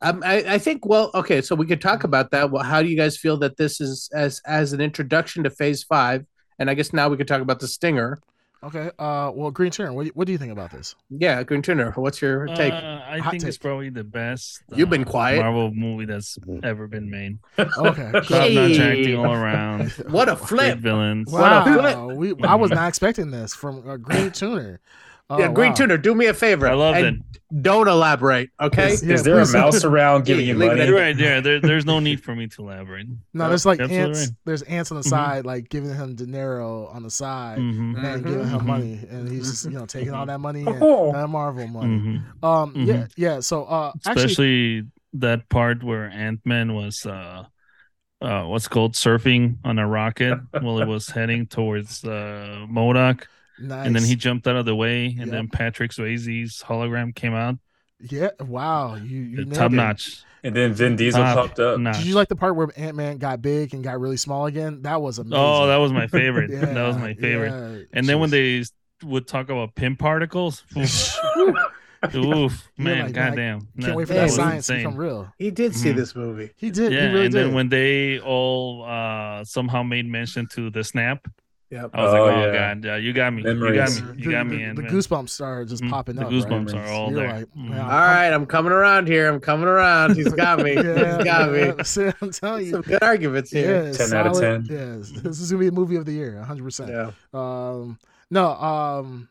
Um, 0.00 0.22
I, 0.24 0.54
I 0.54 0.58
think 0.58 0.84
well, 0.84 1.10
okay, 1.14 1.40
so 1.40 1.54
we 1.54 1.66
could 1.66 1.80
talk 1.80 2.04
about 2.04 2.30
that. 2.32 2.50
Well, 2.50 2.62
how 2.62 2.82
do 2.82 2.88
you 2.88 2.96
guys 2.96 3.16
feel 3.16 3.38
that 3.38 3.56
this 3.56 3.80
is 3.80 4.10
as 4.12 4.40
as 4.46 4.72
an 4.72 4.80
introduction 4.80 5.44
to 5.44 5.50
Phase 5.50 5.82
Five? 5.82 6.26
And 6.58 6.70
I 6.70 6.74
guess 6.74 6.92
now 6.92 7.08
we 7.08 7.16
could 7.16 7.26
talk 7.26 7.40
about 7.40 7.60
the 7.60 7.66
Stinger. 7.66 8.20
Okay. 8.66 8.90
Uh, 8.98 9.30
well, 9.34 9.50
Green 9.50 9.70
Turn. 9.70 9.94
What, 9.94 10.02
do 10.02 10.06
you- 10.06 10.12
what 10.14 10.26
do 10.26 10.32
you 10.32 10.38
think 10.38 10.52
about 10.52 10.70
this? 10.70 10.94
Yeah, 11.10 11.42
Green 11.42 11.62
Tuner. 11.62 11.92
What's 11.92 12.20
your 12.22 12.46
take? 12.48 12.72
Uh, 12.72 13.00
I 13.06 13.18
Hot 13.18 13.30
think 13.32 13.44
it's 13.44 13.58
probably 13.58 13.90
the 13.90 14.04
best. 14.04 14.62
You've 14.74 14.90
been 14.90 15.02
uh, 15.02 15.10
quiet. 15.10 15.40
Marvel 15.40 15.72
movie 15.72 16.04
that's 16.06 16.38
ever 16.62 16.86
been 16.86 17.10
made. 17.10 17.38
Okay. 17.58 18.10
Top 18.12 18.24
Hey. 18.24 18.54
notch 18.54 18.78
acting 18.78 19.16
all 19.16 19.32
around. 19.32 19.90
what 20.08 20.28
a 20.28 20.34
Great 20.36 20.48
flip! 20.48 20.78
villains. 20.78 21.30
What 21.32 21.52
a 21.52 21.76
Wow, 21.78 22.08
we, 22.14 22.34
I 22.42 22.54
was 22.54 22.70
not 22.70 22.88
expecting 22.88 23.30
this 23.30 23.54
from 23.54 23.88
uh, 23.88 23.96
Green 23.96 24.30
Tuner. 24.30 24.80
Oh, 25.34 25.38
yeah, 25.40 25.52
Green 25.52 25.70
wow. 25.70 25.74
Tuner, 25.74 25.98
do 25.98 26.14
me 26.14 26.26
a 26.26 26.34
favor. 26.34 26.68
I 26.68 26.74
love 26.74 26.96
it. 26.96 27.14
Don't 27.60 27.86
elaborate, 27.88 28.50
okay? 28.60 28.94
Is, 28.94 29.02
Yeah, 29.02 29.14
is 29.14 29.22
there 29.22 29.38
a 29.40 29.46
mouse 29.52 29.84
around 29.84 30.24
giving 30.24 30.46
you 30.46 30.54
money? 30.54 30.84
You're 30.84 30.96
right 30.96 31.16
there. 31.16 31.40
there. 31.40 31.60
There's 31.60 31.84
no 31.84 32.00
need 32.00 32.20
for 32.22 32.34
me 32.34 32.46
to 32.48 32.62
elaborate. 32.62 33.06
No, 33.32 33.48
there's 33.48 33.66
like 33.66 33.80
Absolutely 33.80 34.06
ants. 34.18 34.30
right. 34.30 34.36
There's 34.44 34.62
ants 34.62 34.90
on 34.90 34.96
the 34.96 35.04
Mhm. 35.04 35.10
side, 35.10 35.44
like 35.46 35.68
giving 35.68 35.94
him 35.94 36.14
dinero 36.14 36.86
on 36.88 37.02
the 37.02 37.10
side, 37.10 37.58
hmm 37.58 37.94
and 37.94 38.04
then 38.04 38.22
giving 38.22 38.46
him 38.48 38.60
Mhm. 38.60 38.66
money, 38.66 39.00
and 39.10 39.28
he's 39.28 39.50
just 39.50 39.64
you 39.66 39.78
know 39.78 39.86
taking 39.86 40.14
all 40.14 40.26
that 40.26 40.40
money 40.40 40.64
and 40.66 40.78
Oh. 40.80 41.12
that 41.12 41.28
Marvel 41.28 41.66
money. 41.68 41.98
hmm 41.98 42.44
Um, 42.46 42.72
yeah, 42.76 43.06
yeah. 43.16 43.40
So, 43.40 43.64
uh, 43.64 43.92
actually, 44.06 44.24
Especially 44.24 44.82
that 45.12 45.48
part 45.48 45.84
where 45.84 46.08
Ant 46.10 46.40
Man 46.44 46.74
was, 46.74 47.06
uh, 47.06 47.44
uh, 48.20 48.44
what's 48.44 48.66
called 48.68 48.94
surfing 48.94 49.58
on 49.64 49.78
a 49.78 49.86
rocket 49.86 50.38
while 50.60 50.80
it 50.80 50.86
was 50.88 51.08
heading 51.08 51.46
towards 51.46 52.02
uh, 52.04 52.66
MODOK, 52.68 53.26
nice. 53.58 53.86
and 53.86 53.94
then 53.96 54.02
he 54.04 54.16
jumped 54.16 54.46
out 54.46 54.56
of 54.56 54.64
the 54.66 54.74
way, 54.76 55.06
and 55.06 55.18
Yep. 55.18 55.28
then 55.30 55.48
Patrick 55.48 55.90
Swayze's 55.92 56.62
hologram 56.62 57.14
came 57.14 57.34
out. 57.34 57.56
yeah, 58.00 58.30
wow, 58.40 58.96
you 58.96 59.20
you 59.20 59.36
nailed 59.44 59.54
Top 59.54 59.72
it. 59.72 59.76
notch. 59.76 60.22
And 60.42 60.54
then 60.54 60.74
Vin 60.74 60.94
Diesel 60.96 61.22
Top 61.22 61.36
popped 61.36 61.58
up. 61.60 61.80
notch. 61.80 61.96
Did 61.98 62.06
you 62.06 62.14
like 62.14 62.28
the 62.28 62.36
part 62.36 62.54
where 62.54 62.68
Ant 62.76 62.96
Man 62.96 63.16
got 63.16 63.40
big 63.40 63.72
and 63.72 63.82
got 63.82 63.98
really 63.98 64.18
small 64.18 64.44
again? 64.44 64.82
That 64.82 65.00
was 65.00 65.18
amazing. 65.18 65.38
Oh, 65.38 65.66
that 65.68 65.76
was 65.76 65.90
my 65.92 66.06
favorite. 66.06 66.50
Yeah, 66.50 66.66
that 66.74 66.82
was 66.86 66.98
my 66.98 67.14
favorite. 67.14 67.50
yeah, 67.78 67.84
And 67.94 68.06
then 68.06 68.20
when 68.20 68.28
they 68.28 68.62
would 69.02 69.26
talk 69.26 69.48
about 69.48 69.74
Pym 69.74 69.96
particles, 69.96 70.62
oof, 70.76 71.18
oof, 72.14 72.70
man, 72.76 73.06
like, 73.06 73.14
man, 73.14 73.30
goddamn, 73.30 73.68
can't 73.80 73.96
wait 73.96 74.06
for 74.08 74.12
Yeah, 74.14 74.20
that 74.20 74.22
it 74.22 74.26
was 74.26 74.34
science 74.36 74.66
to 74.66 74.76
become 74.76 74.96
real. 74.96 75.32
He 75.38 75.50
did 75.50 75.74
see 75.74 75.90
Mhm. 75.92 75.96
this 75.96 76.14
movie. 76.14 76.50
He 76.56 76.70
did. 76.70 76.92
Yeah, 76.92 77.00
he 77.00 77.06
really 77.06 77.24
and 77.26 77.32
did. 77.34 77.46
then 77.46 77.54
when 77.54 77.68
they 77.70 78.20
all 78.20 78.84
uh 78.84 79.44
somehow 79.44 79.82
made 79.82 80.06
mention 80.06 80.46
to 80.52 80.68
the 80.70 80.84
snap, 80.84 81.26
Yep. 81.74 81.90
I 81.92 82.02
was 82.04 82.14
Oh, 82.14 82.22
like, 82.24 82.36
oh 82.36 82.40
yeah. 82.52 82.52
god, 82.74 82.84
yeah, 82.84 82.96
you 82.96 83.12
got 83.12 83.32
me, 83.32 83.42
you 83.42 83.74
got 83.74 83.90
me, 83.90 83.96
you 84.16 84.24
the, 84.26 84.30
got 84.30 84.46
me, 84.46 84.56
the, 84.58 84.62
and 84.62 84.78
the 84.78 84.82
goosebumps 84.84 85.28
started 85.30 85.68
just 85.68 85.82
Mhm. 85.82 85.90
popping 85.90 86.14
the 86.16 86.22
up. 86.24 86.30
goosebumps 86.30 86.72
right? 86.72 86.88
are 86.88 86.92
all 86.92 87.10
You're 87.10 87.20
there. 87.20 87.32
like, 87.40 87.56
man, 87.56 87.80
All 87.80 87.88
right, 87.88 88.30
I'm 88.30 88.46
coming 88.46 88.70
around 88.70 89.08
here. 89.08 89.28
I'm 89.28 89.40
coming 89.40 89.66
around. 89.66 90.14
He's 90.14 90.32
got 90.44 90.60
me. 90.60 90.74
yeah, 90.74 91.16
He's 91.16 91.24
got 91.24 91.50
me. 91.50 91.72
see, 91.84 92.10
I'm 92.22 92.30
telling 92.30 92.66
you. 92.66 92.70
Some 92.70 92.82
good 92.82 93.02
arguments 93.02 93.50
here. 93.50 93.86
Yeah, 93.86 93.92
10 93.92 94.12
out 94.12 94.26
of 94.28 94.38
10. 94.40 94.66
Yes, 94.70 95.10
this 95.22 95.40
is 95.40 95.50
gonna 95.50 95.60
be 95.60 95.66
a 95.68 95.72
movie 95.72 95.96
of 95.96 96.04
the 96.06 96.12
year, 96.12 96.36
100. 96.36 96.62
percent 96.62 96.90
Yeah. 96.90 97.10
Um, 97.32 97.98
no, 98.30 98.50
um, 98.52 99.28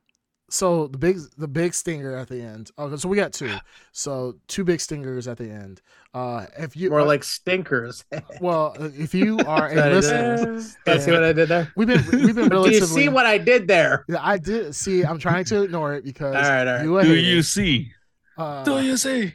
so 0.53 0.85
the 0.85 0.99
big 0.99 1.17
the 1.35 1.47
big 1.47 1.73
stinger 1.73 2.15
at 2.15 2.29
the 2.29 2.39
end. 2.39 2.69
Okay, 2.77 2.95
so 2.95 3.09
we 3.09 3.17
got 3.17 3.33
two. 3.33 3.55
So 3.91 4.35
two 4.47 4.63
big 4.63 4.79
stingers 4.79 5.27
at 5.27 5.37
the 5.39 5.49
end. 5.49 5.81
Uh, 6.13 6.45
if 6.59 6.75
you 6.75 6.91
More 6.91 6.99
uh, 6.99 7.05
like 7.05 7.23
stinkers. 7.23 8.05
well, 8.39 8.75
if 8.79 9.15
you 9.15 9.39
are 9.47 9.69
a 9.71 9.75
That 9.75 9.91
is- 9.93 10.11
listener, 10.11 10.61
Did 10.85 11.01
see 11.01 11.11
what 11.11 11.23
I 11.23 11.33
did 11.33 11.49
there? 11.49 11.73
we've 11.75 11.87
been 11.87 12.05
we've 12.11 12.35
been 12.35 12.49
Do 12.63 12.69
you 12.69 12.81
see 12.81 13.09
what 13.09 13.25
I 13.25 13.39
did 13.39 13.67
there? 13.67 14.05
Yeah, 14.07 14.19
I 14.21 14.37
did 14.37 14.75
see. 14.75 15.03
I'm 15.03 15.17
trying 15.17 15.45
to 15.45 15.63
ignore 15.63 15.95
it 15.95 16.03
because 16.03 16.35
All 16.35 16.41
right, 16.43 16.67
all 16.67 16.87
right. 16.93 17.07
you. 17.07 17.15
Do 17.15 17.19
you 17.19 17.41
see? 17.41 17.91
Uh, 18.37 18.63
Do 18.63 18.79
you 18.83 18.95
see? 18.95 19.33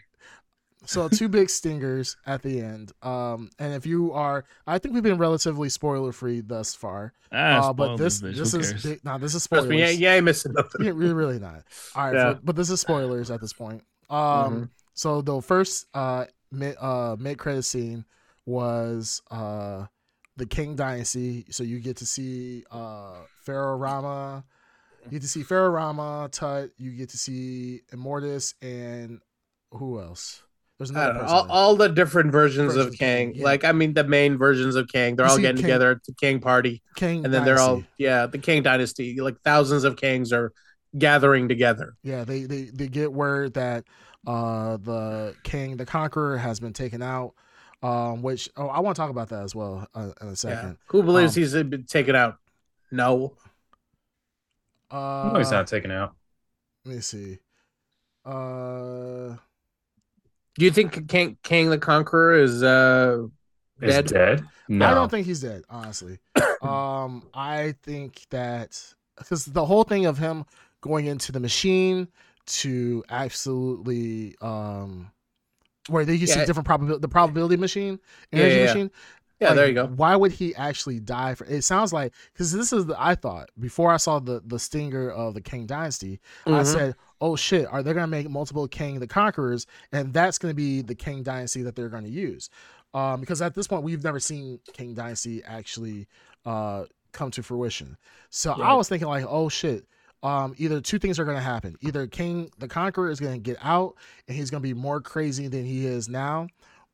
So 0.88 1.08
two 1.08 1.28
big 1.28 1.50
stingers 1.50 2.16
at 2.26 2.42
the 2.42 2.60
end. 2.60 2.92
Um, 3.02 3.50
and 3.58 3.74
if 3.74 3.84
you 3.84 4.12
are, 4.12 4.44
I 4.66 4.78
think 4.78 4.94
we've 4.94 5.02
been 5.02 5.18
relatively 5.18 5.68
spoiler 5.68 6.12
free 6.12 6.40
thus 6.40 6.74
far. 6.74 7.12
Ah, 7.30 7.68
uh, 7.68 7.72
but 7.74 7.96
this 7.98 8.22
bitch, 8.22 8.36
this 8.36 8.52
who 8.52 8.60
is 8.60 8.70
cares? 8.70 8.82
big, 8.82 9.04
no, 9.04 9.18
this 9.18 9.34
is 9.34 9.46
Trust 9.46 9.64
spoilers. 9.66 9.68
me, 9.68 9.80
yeah, 9.80 9.90
yeah, 9.90 10.14
I 10.14 10.20
missed 10.22 10.46
nothing. 10.50 10.86
Yeah, 10.86 10.92
really, 10.94 11.12
really 11.12 11.38
not. 11.38 11.64
All 11.94 12.06
right, 12.06 12.14
Yeah. 12.14 12.32
but, 12.32 12.44
but 12.46 12.56
this 12.56 12.70
is 12.70 12.80
spoilers 12.80 13.30
at 13.30 13.40
this 13.40 13.52
point. 13.52 13.82
Um, 14.08 14.16
Mhm. 14.18 14.68
so 14.94 15.20
the 15.20 15.40
first 15.42 15.86
uh 15.92 16.24
mid 16.50 16.76
uh 16.80 17.16
mid 17.18 17.36
credit 17.38 17.64
scene 17.64 18.06
was 18.46 19.20
uh 19.30 19.84
the 20.38 20.46
Kang 20.46 20.74
Dynasty. 20.74 21.44
So 21.50 21.64
you 21.64 21.80
get 21.80 21.98
to 21.98 22.06
see 22.06 22.64
uh 22.70 23.16
Pharaoh 23.42 23.76
Rama, 23.76 24.44
you 25.04 25.10
get 25.10 25.22
to 25.22 25.28
see 25.28 25.42
Pharaoh 25.42 25.68
Rama, 25.70 26.28
Tut. 26.32 26.70
You 26.78 26.92
get 26.92 27.10
to 27.10 27.18
see 27.18 27.82
Immortus 27.92 28.54
and 28.62 29.20
who 29.72 30.00
else? 30.00 30.42
There's 30.78 30.90
another 30.90 31.14
person. 31.14 31.26
all, 31.28 31.50
all 31.50 31.76
the 31.76 31.88
different 31.88 32.30
versions 32.30 32.68
Versions 32.74 32.86
of 32.86 32.92
of 32.92 32.98
Kang. 32.98 33.32
Kang, 33.32 33.34
yeah. 33.40 33.44
Like, 33.44 33.64
I 33.64 33.72
mean, 33.72 33.94
the 33.94 34.04
main 34.04 34.38
versions 34.38 34.76
of 34.76 34.86
Kang. 34.88 35.16
They're 35.16 35.26
You 35.26 35.32
all 35.32 35.38
getting 35.38 35.56
Kang- 35.56 35.62
together 35.64 35.90
at 35.90 36.04
the 36.04 36.12
King 36.14 36.38
party, 36.40 36.82
King 36.94 37.24
and 37.24 37.34
then 37.34 37.44
they're 37.44 37.58
all 37.58 37.82
yeah, 37.98 38.26
the 38.26 38.38
Kang 38.38 38.62
Dynasty. 38.62 39.20
Like 39.20 39.40
thousands 39.42 39.82
of 39.84 39.96
Kangs 39.96 40.32
are 40.32 40.52
gathering 40.96 41.48
together. 41.48 41.96
Yeah, 42.04 42.22
they 42.24 42.44
they 42.44 42.64
they 42.72 42.86
get 42.88 43.12
word 43.12 43.54
that 43.54 43.84
uh 44.26 44.76
the 44.76 45.34
king, 45.42 45.76
the 45.78 45.84
conqueror, 45.86 46.36
has 46.38 46.60
been 46.60 46.72
taken 46.72 47.02
out. 47.02 47.34
Um, 47.82 48.22
which 48.22 48.48
oh, 48.56 48.66
I 48.68 48.80
want 48.80 48.96
to 48.96 49.00
talk 49.02 49.10
about 49.10 49.28
that 49.28 49.42
as 49.44 49.54
well 49.54 49.86
uh, 49.94 50.10
in 50.20 50.26
a 50.26 50.30
Yeah. 50.30 50.34
second. 50.34 50.78
Who 50.86 51.02
believes 51.02 51.36
Um, 51.36 51.42
he's 51.42 51.52
been 51.54 51.84
taken 51.84 52.16
out? 52.16 52.38
No. 52.90 53.34
Uh, 54.90 55.30
no, 55.32 55.38
he's 55.38 55.50
not 55.50 55.66
taken 55.66 55.90
out. 55.90 56.14
Let 56.84 56.94
me 56.96 57.00
see. 57.00 57.38
Uh, 58.24 59.36
Do 60.58 60.64
you 60.64 60.70
think 60.70 61.08
King, 61.08 61.38
Kang 61.42 61.70
the 61.70 61.78
Conqueror 61.78 62.34
is 62.34 62.62
uh 62.62 63.26
Is 63.80 63.94
dead? 63.94 64.06
dead? 64.06 64.48
No. 64.68 64.86
I 64.86 64.94
don't 64.94 65.10
think 65.10 65.26
he's 65.26 65.40
dead. 65.40 65.62
Honestly, 65.70 66.18
um, 66.62 67.24
I 67.32 67.74
think 67.82 68.26
that 68.30 68.82
because 69.16 69.44
the 69.44 69.64
whole 69.64 69.84
thing 69.84 70.06
of 70.06 70.18
him 70.18 70.44
going 70.80 71.06
into 71.06 71.32
the 71.32 71.40
machine 71.40 72.08
to 72.46 73.04
absolutely 73.10 74.34
um 74.40 75.10
where 75.88 76.04
they 76.04 76.14
use 76.14 76.30
Yeah. 76.30 76.34
see 76.34 76.46
different 76.46 76.66
probability 76.66 77.00
the 77.00 77.08
probability 77.08 77.56
machine 77.56 77.98
Yeah, 78.32 78.40
energy 78.40 78.58
yeah, 78.58 78.64
yeah. 78.64 78.64
machine 78.66 78.90
Yeah, 79.40 79.48
like, 79.48 79.56
there 79.56 79.68
you 79.68 79.74
go. 79.74 79.86
Why 79.86 80.16
would 80.16 80.32
he 80.32 80.54
actually 80.56 80.98
die 81.00 81.34
for? 81.34 81.44
It 81.44 81.62
sounds 81.62 81.92
like 81.92 82.12
because 82.32 82.52
this 82.52 82.72
is 82.72 82.86
the 82.86 82.96
I 83.00 83.14
thought 83.14 83.50
before 83.58 83.92
I 83.92 83.96
saw 83.96 84.18
the 84.18 84.42
the 84.44 84.58
stinger 84.58 85.10
of 85.10 85.34
the 85.34 85.40
Kang 85.40 85.66
Dynasty. 85.66 86.20
I 86.46 86.50
Mhm. 86.50 86.66
said, 86.66 86.94
"Oh 87.20 87.36
shit, 87.36 87.66
are 87.66 87.82
they 87.82 87.92
gonna 87.92 88.06
make 88.08 88.28
multiple 88.28 88.66
Kang 88.66 88.98
the 88.98 89.06
Conquerors, 89.06 89.66
and 89.92 90.12
that's 90.12 90.38
gonna 90.38 90.54
be 90.54 90.82
the 90.82 90.94
Kang 90.94 91.22
Dynasty 91.22 91.62
that 91.62 91.76
they're 91.76 91.88
gonna 91.88 92.08
use?" 92.08 92.50
Um, 92.94 93.20
because 93.20 93.40
at 93.40 93.54
this 93.54 93.68
point 93.68 93.84
we've 93.84 94.02
never 94.02 94.18
seen 94.18 94.58
Kang 94.72 94.94
Dynasty 94.94 95.42
actually 95.44 96.08
uh 96.44 96.84
come 97.12 97.30
to 97.32 97.42
fruition. 97.42 97.96
So 98.30 98.52
I 98.52 98.74
was 98.74 98.88
thinking 98.88 99.08
like, 99.08 99.24
"Oh 99.28 99.48
shit." 99.48 99.86
Um, 100.20 100.52
either 100.58 100.80
two 100.80 100.98
things 100.98 101.20
are 101.20 101.24
going 101.24 101.36
to 101.36 101.40
happen. 101.42 101.76
Either 101.80 102.08
Kang 102.08 102.50
the 102.58 102.66
Conqueror 102.66 103.08
is 103.08 103.20
going 103.20 103.34
to 103.34 103.38
get 103.38 103.56
out 103.62 103.94
and 104.26 104.36
he's 104.36 104.50
going 104.50 104.60
to 104.60 104.68
be 104.68 104.74
more 104.74 105.00
crazy 105.00 105.46
than 105.46 105.64
he 105.64 105.86
is 105.86 106.08
now, 106.08 106.48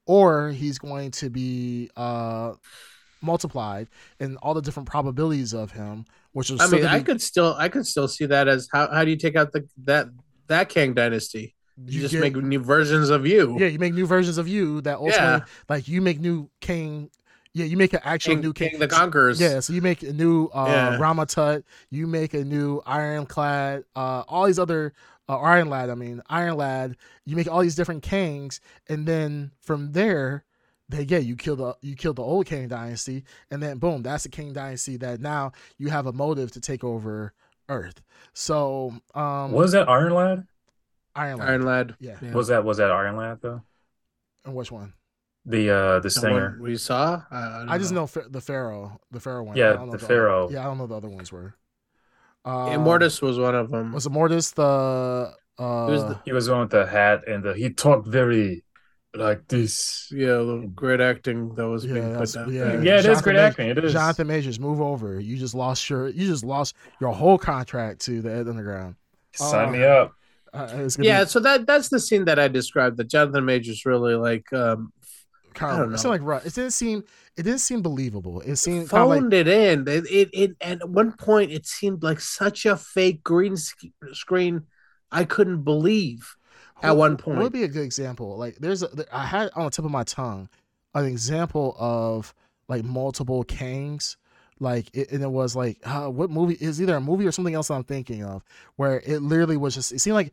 or 0.07 0.51
he's 0.51 0.79
going 0.79 1.11
to 1.13 1.31
be 1.31 1.91
uh 1.97 2.53
multiplied 3.23 3.89
and 4.21 4.37
all 4.43 4.55
the 4.55 4.61
different 4.63 4.89
probabilities 4.89 5.55
of 5.55 5.71
him, 5.73 6.05
which 6.33 6.51
is 6.51 6.61
I 6.61 6.67
mean, 6.69 6.85
I 6.85 6.99
be- 6.99 7.05
could 7.05 7.23
still, 7.23 7.55
I 7.59 7.69
could 7.69 7.87
still 7.87 8.07
see 8.09 8.27
that 8.27 8.49
as 8.49 8.69
how, 8.71 8.91
how 8.93 9.05
do 9.05 9.11
you 9.11 9.17
take 9.17 9.37
out 9.37 9.53
the 9.53 9.67
that 9.85 10.09
that 10.49 10.69
Kang 10.69 10.93
dynasty? 10.95 11.55
You, 11.87 12.03
just 12.03 12.13
get- 12.13 12.21
make 12.21 12.37
new 12.37 12.61
versions 12.61 13.11
of 13.11 13.27
you. 13.27 13.57
yeah, 13.59 13.67
you 13.67 13.79
make 13.79 13.95
new 13.95 14.07
versions 14.07 14.39
of 14.39 14.47
you 14.47 14.81
that 14.83 14.97
ultimately 14.97 15.19
Yeah. 15.19 15.45
like 15.69 15.89
you 15.89 16.01
make 16.03 16.21
new 16.21 16.51
king. 16.61 17.11
Yeah, 17.57 17.67
you 17.67 17.77
make 17.77 17.93
an 17.93 18.01
actual 18.03 18.35
King, 18.35 18.43
new 18.43 18.53
king. 18.53 18.71
Kang 18.71 18.81
the 18.81 18.89
Conquerors. 18.89 19.41
Yeah, 19.41 19.61
so 19.61 19.73
you 19.73 19.81
make 19.81 20.03
a 20.03 20.13
new 20.13 20.47
uh, 20.47 20.65
Yeah. 20.67 20.97
Rama-Tut, 20.99 21.63
you 21.89 22.09
make 22.09 22.35
a 22.35 22.45
new 22.45 22.83
Ironclad, 22.85 23.85
uh, 23.95 24.25
all 24.27 24.47
these 24.47 24.59
other 24.59 24.93
uh, 25.29 25.39
Iron 25.39 25.69
Lad. 25.71 25.91
I 25.91 25.95
mean 25.95 26.23
Iron 26.29 26.57
Lad. 26.57 26.97
You 27.25 27.37
make 27.37 27.49
all 27.51 27.61
these 27.61 27.75
different 27.77 28.03
kings, 28.03 28.61
and 28.89 29.07
then 29.07 29.53
from 29.61 29.93
there, 29.93 30.45
they 30.89 31.03
yeah 31.03 31.19
you 31.19 31.37
kill 31.37 31.57
the 31.57 31.77
you 31.81 31.95
kill 31.97 32.13
the 32.15 32.23
old 32.23 32.47
Kang 32.47 32.69
dynasty, 32.69 33.25
and 33.51 33.63
then 33.63 33.79
boom, 33.79 34.03
that's 34.03 34.25
the 34.25 34.29
Kang 34.29 34.53
dynasty 34.53 34.97
that 34.99 35.21
now 35.21 35.53
you 35.79 35.89
have 35.91 36.07
a 36.07 36.13
motive 36.13 36.51
to 36.53 36.61
take 36.61 36.85
over 36.85 37.33
Earth. 37.69 38.03
So 38.35 38.93
um, 39.15 39.53
was 39.53 39.73
that 39.73 39.89
Iron 39.89 40.13
Lad? 40.13 40.47
Iron 41.17 41.39
Lad? 41.39 41.49
Iron 41.49 41.63
Lad. 41.63 41.97
Yeah. 42.01 42.17
Yeah. 42.21 42.33
Was 42.33 42.49
that 42.49 42.65
was 42.65 42.77
that 42.79 42.91
Iron 42.91 43.17
Lad 43.17 43.39
though? 43.41 43.63
And 44.45 44.55
which 44.55 44.71
one? 44.71 44.93
The 45.47 45.71
uh 45.71 46.01
the 46.01 46.09
The 46.09 46.57
we 46.61 46.77
saw. 46.77 47.23
I, 47.31 47.37
I, 47.37 47.67
I 47.75 47.79
just 47.79 47.93
know 47.93 48.07
Pha- 48.07 48.29
the 48.29 48.41
Pharaoh, 48.41 49.01
the 49.11 49.21
Pharaoh 49.21 49.43
one. 49.45 49.57
Yeah, 49.57 49.71
I 49.71 49.73
don't 49.75 49.87
know 49.87 49.93
the 49.93 49.99
other- 49.99 50.07
Pharaoh. 50.07 50.51
yeah, 50.51 50.61
I 50.61 50.65
don't 50.65 50.79
know 50.79 50.87
the 50.87 50.97
other 50.97 51.09
ones 51.09 51.31
were. 51.33 51.55
Um, 52.45 52.69
Immortus 52.85 53.23
was 53.23 53.39
one 53.39 53.55
of 53.55 53.71
them. 53.71 53.93
was 53.93 54.07
Immortus 54.07 54.55
the 54.55 55.33
uh 55.63 55.87
It 55.89 55.93
was 55.93 56.03
the- 56.05 56.21
He 56.25 56.33
was 56.33 56.47
the 56.47 56.53
one 56.53 56.61
with 56.63 56.71
the 56.71 56.87
hat 56.87 57.27
and 57.27 57.43
the 57.43 57.55
he 57.55 57.71
talked 57.71 58.07
very 58.07 58.65
like 59.15 59.47
this. 59.49 60.09
yeah, 60.11 60.39
the 60.39 60.71
great 60.75 61.01
acting 61.01 61.55
that 61.55 61.69
was 61.69 61.85
Yeah, 61.87 61.95
being 61.95 62.17
put 62.17 62.33
down. 62.33 62.53
yeah. 62.53 62.73
Yeah, 62.83 62.95
it 62.95 62.99
is 62.99 63.05
Jonathan 63.05 63.23
great 63.25 63.37
Ma- 63.37 63.43
acting. 63.43 63.69
It 63.69 63.85
is. 63.85 63.93
Jonathan 63.93 64.27
Majors, 64.27 64.59
move 64.61 64.81
over. 64.81 65.21
You 65.21 65.37
just 65.37 65.55
lost 65.55 65.89
your 65.89 66.09
you 66.09 66.27
just 66.27 66.45
lost 66.45 66.75
your 67.01 67.13
whole 67.13 67.39
contract 67.39 68.01
to 68.03 68.21
the 68.21 68.31
Ed 68.33 68.49
Underground. 68.49 68.97
Sign 69.35 69.69
Uh, 69.69 69.73
me 69.73 69.85
up. 69.85 70.13
Uh, 70.53 70.89
Yeah, 70.99 71.25
be 71.25 71.29
so 71.29 71.41
that 71.41 71.67
that's 71.67 71.89
the 71.89 71.99
scene 72.01 72.25
that 72.27 72.39
I 72.39 72.49
described. 72.49 72.97
That 72.99 73.09
Jonathan 73.09 73.45
Majors 73.45 73.87
really 73.87 74.15
like 74.17 74.53
um 74.53 74.93
kind 75.55 75.73
I 75.75 75.79
don't 75.79 75.89
it 75.89 75.91
know. 75.93 75.97
seemed 75.97 76.23
like 76.27 76.47
it 76.47 76.55
didn't 76.55 76.73
seem 76.73 77.05
it 77.37 77.43
didn't 77.43 77.61
seem 77.61 77.83
believable. 77.83 78.41
It 78.43 78.57
seemed 78.57 78.93
of 78.93 79.09
like 79.09 79.21
phoned 79.21 79.35
it 79.35 79.49
in. 79.49 79.87
It, 79.89 80.05
it 80.11 80.31
it 80.33 80.57
and 80.61 80.81
at 80.83 80.89
one 80.89 81.13
point 81.13 81.51
it 81.53 81.67
seemed 81.67 82.03
like 82.03 82.21
such 82.21 82.67
a 82.67 82.77
fake 82.77 83.23
green 83.25 83.57
sc- 83.57 83.87
screen. 84.13 84.67
I 85.11 85.25
couldn't 85.25 85.63
believe. 85.63 86.37
at 86.83 86.97
one 86.97 87.13
What 87.13 87.21
point. 87.21 87.39
would 87.39 87.53
be 87.53 87.63
a 87.63 87.69
good 87.69 87.85
example? 87.85 88.37
Like, 88.37 88.57
there's 88.57 88.83
a, 88.83 88.89
I 89.13 89.25
had 89.27 89.51
on 89.55 89.65
the 89.67 89.71
tip 89.71 89.85
of 89.85 89.91
my 89.91 90.03
tongue 90.05 90.49
an 90.95 91.05
example 91.05 91.77
of 91.79 92.35
like 92.69 92.85
multiple 92.85 93.45
Kangs. 93.45 94.17
Like, 94.61 94.89
it, 94.95 95.11
and 95.13 95.23
it 95.23 95.31
was 95.31 95.55
like, 95.57 95.79
uh, 95.85 96.09
what 96.09 96.31
movie 96.31 96.57
is 96.61 96.81
either 96.81 96.97
a 96.97 97.01
movie 97.01 97.27
or 97.27 97.33
something 97.33 97.55
else 97.55 97.71
I'm 97.71 97.85
thinking 97.85 98.25
of 98.25 98.45
where 98.77 99.03
it 99.05 99.21
literally 99.21 99.57
was 99.57 99.75
just, 99.75 99.93
it 99.93 99.99
seemed 100.01 100.15
like 100.15 100.33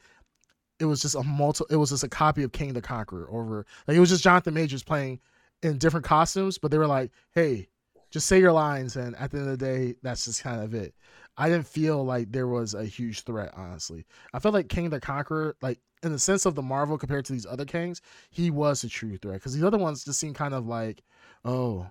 it 0.79 0.85
was 0.85 1.01
just 1.01 1.15
a 1.15 1.23
multi, 1.23 1.63
it 1.71 1.75
was 1.75 1.89
just 1.89 2.03
a 2.03 2.07
copy 2.09 2.43
of 2.43 2.51
Kang 2.51 2.73
the 2.73 2.81
Conqueror 2.81 3.27
over, 3.31 3.65
like, 3.87 3.97
it 3.97 3.99
was 3.99 4.09
just 4.09 4.23
Jonathan 4.23 4.53
Majors 4.53 4.83
playing 4.83 5.19
in 5.63 5.77
different 5.77 6.05
costumes, 6.05 6.57
but 6.57 6.71
they 6.71 6.77
were 6.77 6.87
like, 6.87 7.11
hey, 7.33 7.67
just 8.09 8.27
say 8.27 8.39
your 8.39 8.51
lines. 8.51 8.95
And 8.95 9.15
at 9.15 9.31
the 9.31 9.37
end 9.37 9.49
of 9.49 9.59
the 9.59 9.65
day, 9.65 9.95
that's 10.01 10.25
just 10.25 10.43
kind 10.43 10.61
of 10.61 10.73
it. 10.73 10.93
I 11.37 11.49
didn't 11.49 11.67
feel 11.67 12.03
like 12.03 12.31
there 12.31 12.47
was 12.47 12.73
a 12.73 12.83
huge 12.83 13.21
threat, 13.21 13.53
honestly. 13.55 14.05
I 14.33 14.39
felt 14.39 14.53
like 14.53 14.67
Kang 14.67 14.89
the 14.89 14.99
Conqueror, 14.99 15.55
like 15.61 15.79
in 16.03 16.11
the 16.11 16.19
sense 16.19 16.45
of 16.45 16.55
the 16.55 16.61
Marvel 16.61 16.97
compared 16.97 17.25
to 17.25 17.33
these 17.33 17.45
other 17.45 17.65
Kings, 17.65 18.01
he 18.29 18.51
was 18.51 18.83
a 18.83 18.89
true 18.89 19.17
threat. 19.17 19.35
Because 19.35 19.53
these 19.53 19.63
other 19.63 19.77
ones 19.77 20.03
just 20.03 20.19
seem 20.19 20.33
kind 20.33 20.53
of 20.53 20.67
like, 20.67 21.03
oh, 21.45 21.87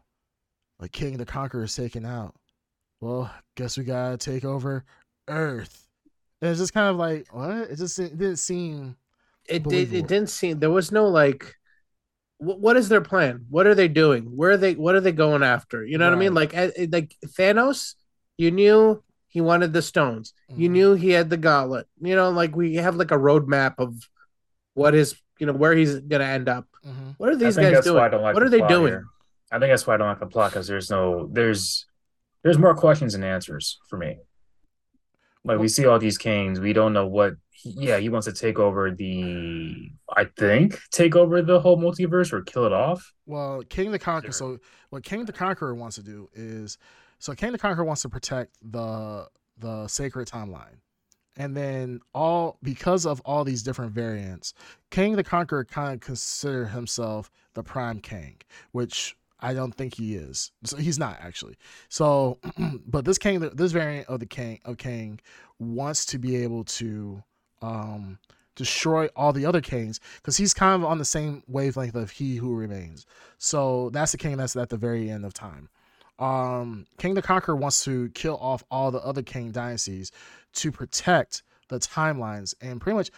like 0.78 0.92
Kang 0.92 1.16
the 1.16 1.24
Conqueror 1.24 1.64
is 1.64 1.74
taken 1.74 2.04
out. 2.04 2.34
Well, 3.00 3.32
guess 3.56 3.78
we 3.78 3.84
gotta 3.84 4.18
take 4.18 4.44
over 4.44 4.84
Earth. 5.26 5.88
And 6.42 6.50
it's 6.50 6.60
just 6.60 6.74
kind 6.74 6.88
of 6.88 6.96
like, 6.96 7.26
what? 7.32 7.70
It 7.70 7.76
just 7.76 7.98
it 7.98 8.18
didn't 8.18 8.36
seem. 8.36 8.96
It 9.46 9.62
did. 9.64 9.92
It 9.92 10.06
didn't 10.06 10.30
seem 10.30 10.58
there 10.58 10.70
was 10.70 10.92
no 10.92 11.08
like. 11.08 11.56
Wh- 12.40 12.58
What 12.58 12.76
is 12.76 12.88
their 12.88 13.00
plan? 13.00 13.46
What 13.48 13.66
are 13.66 13.74
they 13.74 13.88
doing? 13.88 14.24
Where 14.36 14.50
are 14.52 14.56
they? 14.56 14.74
What 14.74 14.94
are 14.96 15.00
they 15.00 15.12
going 15.12 15.42
after? 15.42 15.84
You 15.84 15.98
know 15.98 16.06
what 16.06 16.14
I 16.14 16.18
mean? 16.18 16.34
Like, 16.34 16.54
eh, 16.54 16.70
eh, 16.76 16.86
like 16.90 17.14
Thanos, 17.38 17.94
you 18.38 18.50
knew 18.50 19.02
he 19.28 19.40
wanted 19.40 19.72
the 19.72 19.82
stones. 19.82 20.34
You 20.48 20.68
Mhm. 20.68 20.72
knew 20.72 20.94
he 20.94 21.10
had 21.10 21.30
the 21.30 21.36
gauntlet. 21.36 21.86
You 22.00 22.16
know, 22.16 22.30
like 22.30 22.56
we 22.56 22.74
have 22.76 22.96
like 22.96 23.12
a 23.12 23.16
roadmap 23.18 23.74
of 23.78 23.94
what 24.74 24.94
is, 24.94 25.14
you 25.38 25.46
know, 25.46 25.52
where 25.52 25.74
he's 25.74 26.00
gonna 26.00 26.24
end 26.24 26.48
up. 26.48 26.66
Mhm. 26.84 27.14
What 27.18 27.28
are 27.28 27.36
these 27.36 27.56
guys 27.56 27.84
doing? 27.84 28.02
I 28.02 28.08
don't 28.08 28.22
like 28.22 28.34
what 28.34 28.40
the 28.40 28.46
are 28.46 28.50
they 28.50 28.66
doing? 28.66 28.92
here. 28.92 29.04
I 29.52 29.58
think 29.58 29.70
that's 29.72 29.86
why 29.86 29.94
I 29.94 29.96
don't 29.98 30.08
like 30.08 30.20
the 30.20 30.26
plot 30.26 30.50
because 30.52 30.66
there's 30.66 30.90
no 30.90 31.28
there's 31.32 31.86
there's 32.42 32.58
more 32.58 32.74
questions 32.74 33.12
than 33.12 33.22
answers 33.22 33.78
for 33.88 33.96
me. 33.98 34.18
Like 35.44 35.58
we 35.58 35.68
see 35.68 35.86
all 35.86 35.98
these 35.98 36.18
kings, 36.18 36.60
we 36.60 36.72
don't 36.72 36.92
know 36.92 37.06
what. 37.06 37.34
He, 37.50 37.74
yeah, 37.76 37.98
he 37.98 38.08
wants 38.08 38.26
to 38.26 38.32
take 38.32 38.58
over 38.58 38.90
the. 38.90 39.90
I 40.16 40.24
think 40.36 40.78
take 40.90 41.16
over 41.16 41.42
the 41.42 41.60
whole 41.60 41.78
multiverse 41.78 42.32
or 42.32 42.42
kill 42.42 42.66
it 42.66 42.72
off. 42.72 43.12
Well, 43.26 43.62
Kang 43.68 43.90
the 43.90 43.98
Conqueror. 43.98 44.32
Sure. 44.32 44.56
So 44.56 44.58
what 44.90 45.02
Kang 45.02 45.24
the 45.24 45.32
Conqueror 45.32 45.74
wants 45.74 45.96
to 45.96 46.02
do 46.02 46.28
is, 46.34 46.78
so 47.18 47.34
Kang 47.34 47.52
the 47.52 47.58
Conqueror 47.58 47.84
wants 47.84 48.02
to 48.02 48.08
protect 48.08 48.56
the 48.62 49.28
the 49.58 49.88
sacred 49.88 50.28
timeline, 50.28 50.78
and 51.36 51.56
then 51.56 52.00
all 52.14 52.58
because 52.62 53.06
of 53.06 53.20
all 53.24 53.44
these 53.44 53.62
different 53.62 53.92
variants, 53.92 54.54
Kang 54.90 55.16
the 55.16 55.24
Conqueror 55.24 55.64
kind 55.64 55.94
of 55.94 56.00
consider 56.00 56.66
himself 56.66 57.30
the 57.54 57.62
Prime 57.62 58.00
King, 58.00 58.36
which 58.72 59.16
I 59.40 59.54
don't 59.54 59.74
think 59.74 59.94
he 59.94 60.14
is. 60.14 60.52
So 60.64 60.76
he's 60.76 60.98
not 60.98 61.18
actually. 61.20 61.56
So, 61.88 62.38
but 62.86 63.04
this 63.04 63.18
king, 63.18 63.40
this 63.40 63.72
variant 63.72 64.08
of 64.08 64.20
the 64.20 64.26
king 64.26 64.60
of 64.64 64.78
King, 64.78 65.20
wants 65.58 66.06
to 66.06 66.18
be 66.18 66.36
able 66.36 66.64
to 66.64 67.22
um 67.62 68.18
destroy 68.56 69.06
all 69.16 69.32
the 69.32 69.46
other 69.46 69.60
kings 69.60 70.00
because 70.16 70.36
he's 70.36 70.52
kind 70.52 70.82
of 70.82 70.88
on 70.88 70.98
the 70.98 71.04
same 71.04 71.42
wavelength 71.46 71.94
of 71.94 72.10
he 72.10 72.36
who 72.36 72.54
remains 72.54 73.06
so 73.38 73.90
that's 73.90 74.12
the 74.12 74.18
king 74.18 74.36
that's 74.36 74.56
at 74.56 74.68
the 74.68 74.76
very 74.76 75.10
end 75.10 75.24
of 75.24 75.32
time 75.32 75.68
um 76.18 76.86
Kang 76.98 77.14
the 77.14 77.22
conqueror 77.22 77.56
wants 77.56 77.84
to 77.84 78.08
kill 78.10 78.36
off 78.38 78.64
all 78.70 78.90
the 78.90 78.98
other 79.00 79.22
king 79.22 79.50
dynasties 79.50 80.10
to 80.54 80.72
protect 80.72 81.42
the 81.68 81.78
timelines 81.78 82.54
and 82.60 82.80
pretty 82.80 82.96
much 82.96 83.10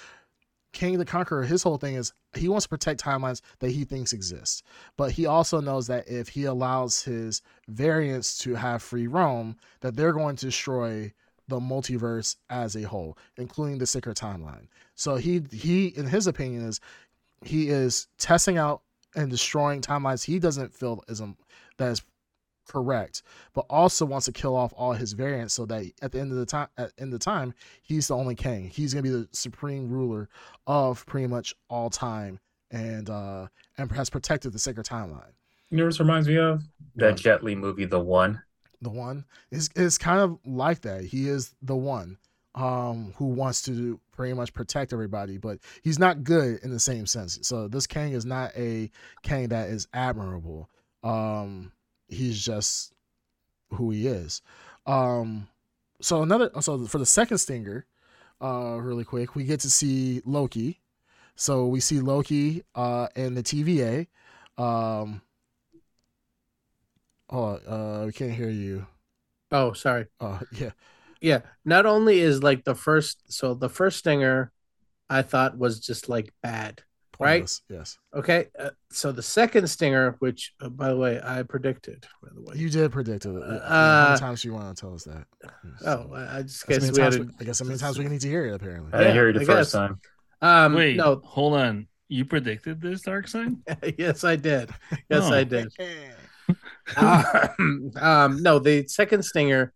Kang 0.72 0.98
the 0.98 1.04
conqueror 1.04 1.42
his 1.42 1.62
whole 1.62 1.78
thing 1.78 1.94
is 1.94 2.12
he 2.34 2.48
wants 2.48 2.64
to 2.64 2.68
protect 2.68 3.02
timelines 3.02 3.40
that 3.58 3.70
he 3.70 3.84
thinks 3.84 4.12
exist 4.12 4.62
but 4.96 5.12
he 5.12 5.26
also 5.26 5.60
knows 5.60 5.86
that 5.86 6.08
if 6.08 6.28
he 6.28 6.44
allows 6.44 7.02
his 7.02 7.42
variants 7.68 8.38
to 8.38 8.54
have 8.54 8.82
free 8.82 9.06
roam 9.06 9.56
that 9.80 9.96
they're 9.96 10.12
going 10.12 10.36
to 10.36 10.46
destroy 10.46 11.12
the 11.48 11.60
multiverse 11.60 12.36
as 12.48 12.76
a 12.76 12.82
whole, 12.82 13.18
including 13.36 13.78
the 13.78 13.86
sacred 13.86 14.16
timeline. 14.16 14.68
So 14.94 15.16
he 15.16 15.42
he 15.50 15.88
in 15.88 16.06
his 16.06 16.26
opinion 16.26 16.64
is 16.64 16.80
he 17.44 17.68
is 17.68 18.06
testing 18.18 18.56
out 18.56 18.82
and 19.14 19.30
destroying 19.30 19.82
timelines 19.82 20.24
he 20.24 20.38
doesn't 20.38 20.72
feel 20.72 21.02
is 21.08 21.20
um, 21.20 21.36
that 21.76 21.92
is 21.92 22.02
correct, 22.68 23.22
but 23.54 23.64
also 23.68 24.04
wants 24.06 24.26
to 24.26 24.32
kill 24.32 24.56
off 24.56 24.72
all 24.76 24.92
his 24.92 25.12
variants 25.12 25.54
so 25.54 25.66
that 25.66 25.90
at 26.02 26.12
the 26.12 26.20
end 26.20 26.32
of 26.32 26.38
the 26.38 26.46
time 26.46 26.68
at 26.76 26.94
the 26.96 27.02
end 27.02 27.12
of 27.12 27.18
the 27.20 27.24
time 27.24 27.54
he's 27.82 28.08
the 28.08 28.16
only 28.16 28.34
king. 28.34 28.68
He's 28.68 28.94
gonna 28.94 29.02
be 29.02 29.10
the 29.10 29.28
supreme 29.32 29.88
ruler 29.90 30.28
of 30.66 31.04
pretty 31.06 31.26
much 31.26 31.54
all 31.68 31.90
time 31.90 32.40
and 32.70 33.10
uh 33.10 33.46
and 33.78 33.90
has 33.92 34.08
protected 34.10 34.52
the 34.52 34.58
sacred 34.58 34.86
timeline. 34.86 35.32
You 35.70 35.78
know 35.78 35.86
this 35.86 36.00
reminds 36.00 36.28
me 36.28 36.36
of? 36.38 36.62
That 36.96 37.12
What? 37.12 37.16
Jet 37.16 37.42
Li 37.44 37.54
movie, 37.54 37.84
The 37.86 37.98
One. 38.00 38.42
the 38.80 38.90
one 38.90 39.24
is 39.50 39.70
is 39.74 39.98
kind 39.98 40.20
of 40.20 40.38
like 40.46 40.82
that. 40.82 41.04
He 41.04 41.28
is 41.28 41.54
the 41.62 41.76
one 41.76 42.18
um 42.54 43.14
who 43.16 43.26
wants 43.26 43.62
to 43.62 43.98
pretty 44.12 44.34
much 44.34 44.52
protect 44.52 44.92
everybody, 44.92 45.38
but 45.38 45.58
he's 45.82 45.98
not 45.98 46.22
good 46.22 46.58
in 46.62 46.70
the 46.70 46.78
same 46.80 47.06
sense. 47.06 47.38
So 47.42 47.66
this 47.68 47.86
Kang 47.86 48.12
is 48.12 48.26
not 48.26 48.52
a 48.56 48.90
Kang 49.22 49.48
that 49.48 49.70
is 49.70 49.88
admirable. 49.94 50.68
Um 51.02 51.72
he's 52.12 52.42
just 52.42 52.92
who 53.70 53.90
he 53.90 54.06
is. 54.06 54.42
Um 54.86 55.48
so 56.00 56.22
another 56.22 56.50
so 56.60 56.86
for 56.86 56.98
the 56.98 57.06
second 57.06 57.38
stinger, 57.38 57.86
uh, 58.42 58.76
really 58.80 59.04
quick. 59.04 59.34
We 59.34 59.44
get 59.44 59.60
to 59.60 59.70
see 59.70 60.20
Loki. 60.24 60.80
So 61.36 61.66
we 61.66 61.80
see 61.80 62.00
Loki 62.00 62.64
uh, 62.74 63.08
in 63.14 63.34
the 63.34 63.42
TVA. 63.42 64.08
Um, 64.58 65.22
oh, 67.30 67.54
uh, 67.66 68.02
we 68.06 68.12
can't 68.12 68.32
hear 68.32 68.50
you. 68.50 68.86
Oh, 69.50 69.72
sorry. 69.72 70.06
Oh, 70.20 70.40
yeah. 70.52 70.70
Yeah. 71.20 71.40
Not 71.64 71.86
only 71.86 72.20
is 72.20 72.42
like 72.42 72.64
the 72.64 72.74
first, 72.74 73.32
so 73.32 73.54
the 73.54 73.68
first 73.68 73.98
stinger, 73.98 74.52
I 75.08 75.22
thought 75.22 75.56
was 75.56 75.78
just 75.78 76.08
like 76.08 76.32
bad. 76.42 76.82
Right? 77.22 77.40
Pointless, 77.40 77.62
Yes. 77.68 77.98
Okay. 78.14 78.48
Uh, 78.58 78.70
so 78.90 79.12
the 79.12 79.22
second 79.22 79.68
stinger, 79.68 80.16
which 80.18 80.52
uh, 80.60 80.68
by 80.68 80.88
the 80.88 80.96
way 80.96 81.20
I 81.24 81.42
predicted, 81.42 82.04
by 82.22 82.28
the 82.34 82.42
way. 82.42 82.54
You 82.56 82.68
did 82.68 82.90
predict 82.92 83.24
it. 83.26 83.32
How 83.32 83.38
Uh, 83.40 84.04
many 84.08 84.20
times 84.20 84.42
do 84.42 84.48
you 84.48 84.54
want 84.54 84.76
to 84.76 84.80
tell 84.80 84.94
us 84.94 85.04
that? 85.04 85.24
oh, 85.86 86.12
I 86.14 86.38
I 86.38 86.42
just 86.42 86.66
guess 86.66 86.80
we 86.80 86.86
had 87.00 87.12
times 87.12 87.18
we- 87.18 87.34
I 87.40 87.44
guess 87.44 87.58
how 87.60 87.66
many 87.66 87.78
times 87.78 87.98
we 87.98 88.04
need 88.06 88.20
to 88.20 88.28
hear 88.28 88.46
it, 88.46 88.54
apparently. 88.54 88.92
I 88.92 88.98
didn't 88.98 89.14
hear 89.14 89.26
you 89.28 89.32
the 89.34 89.40
I 89.42 89.44
first 89.44 89.72
guess. 89.72 89.80
time. 89.80 90.00
um 90.42 90.74
Wait, 90.74 90.96
no 90.96 91.20
hold 91.24 91.54
on. 91.54 91.86
You 92.08 92.24
predicted 92.26 92.80
this, 92.82 93.00
Dark 93.02 93.26
sign? 93.28 93.62
yes 93.98 94.22
I 94.24 94.36
did. 94.36 94.70
Yes 95.08 95.22
Oh. 95.24 95.32
I 95.32 95.44
did. 95.44 95.68
um, 96.96 97.92
um, 98.00 98.42
no, 98.42 98.58
the 98.58 98.86
second 98.88 99.22
stinger 99.24 99.72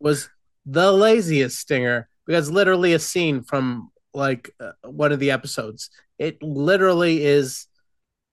was 0.00 0.28
the 0.66 0.92
laziest 0.92 1.58
stinger 1.58 2.08
because 2.26 2.50
literally 2.50 2.92
a 2.92 2.98
scene 2.98 3.42
from 3.42 3.90
like 4.12 4.50
uh, 4.60 4.72
one 4.84 5.12
of 5.12 5.18
the 5.20 5.30
episodes. 5.30 5.90
It 6.18 6.42
literally 6.42 7.24
is. 7.24 7.66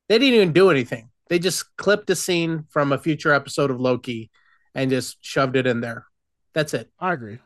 They 0.09 0.19
didn't 0.19 0.35
even 0.35 0.53
do 0.53 0.69
anything. 0.69 1.09
They 1.29 1.39
just 1.39 1.75
clipped 1.77 2.09
a 2.09 2.15
scene 2.15 2.65
from 2.69 2.91
a 2.91 2.97
future 2.97 3.33
episode 3.33 3.71
of 3.71 3.79
Loki 3.79 4.29
and 4.75 4.91
just 4.91 5.17
shoved 5.21 5.55
it 5.55 5.65
in 5.65 5.81
there. 5.81 6.05
That's 6.53 6.73
it. 6.73 6.91
I 6.99 7.13
agree. 7.13 7.39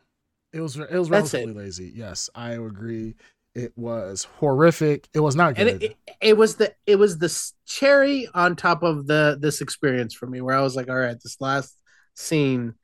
It 0.51 0.61
was 0.61 0.77
it 0.77 0.91
was 0.91 1.09
relatively 1.09 1.53
lazy. 1.53 1.91
Yes, 1.95 2.29
I 2.33 2.51
agree. 2.51 3.15
It 3.55 3.73
was 3.75 4.25
horrific. 4.39 5.07
It 5.13 5.19
was 5.19 5.35
not 5.35 5.55
good. 5.55 5.67
It, 5.67 5.83
it, 5.83 5.97
it 6.21 6.37
was 6.37 6.55
the 6.55 6.73
it 6.85 6.95
was 6.97 7.17
the 7.17 7.51
cherry 7.65 8.27
on 8.33 8.55
top 8.55 8.83
of 8.83 9.07
the 9.07 9.37
this 9.39 9.61
experience 9.61 10.13
for 10.13 10.27
me 10.27 10.41
where 10.41 10.55
I 10.55 10.61
was 10.61 10.75
like, 10.75 10.89
all 10.89 10.95
right, 10.95 11.17
this 11.21 11.39
last 11.39 11.75
scene 12.15 12.75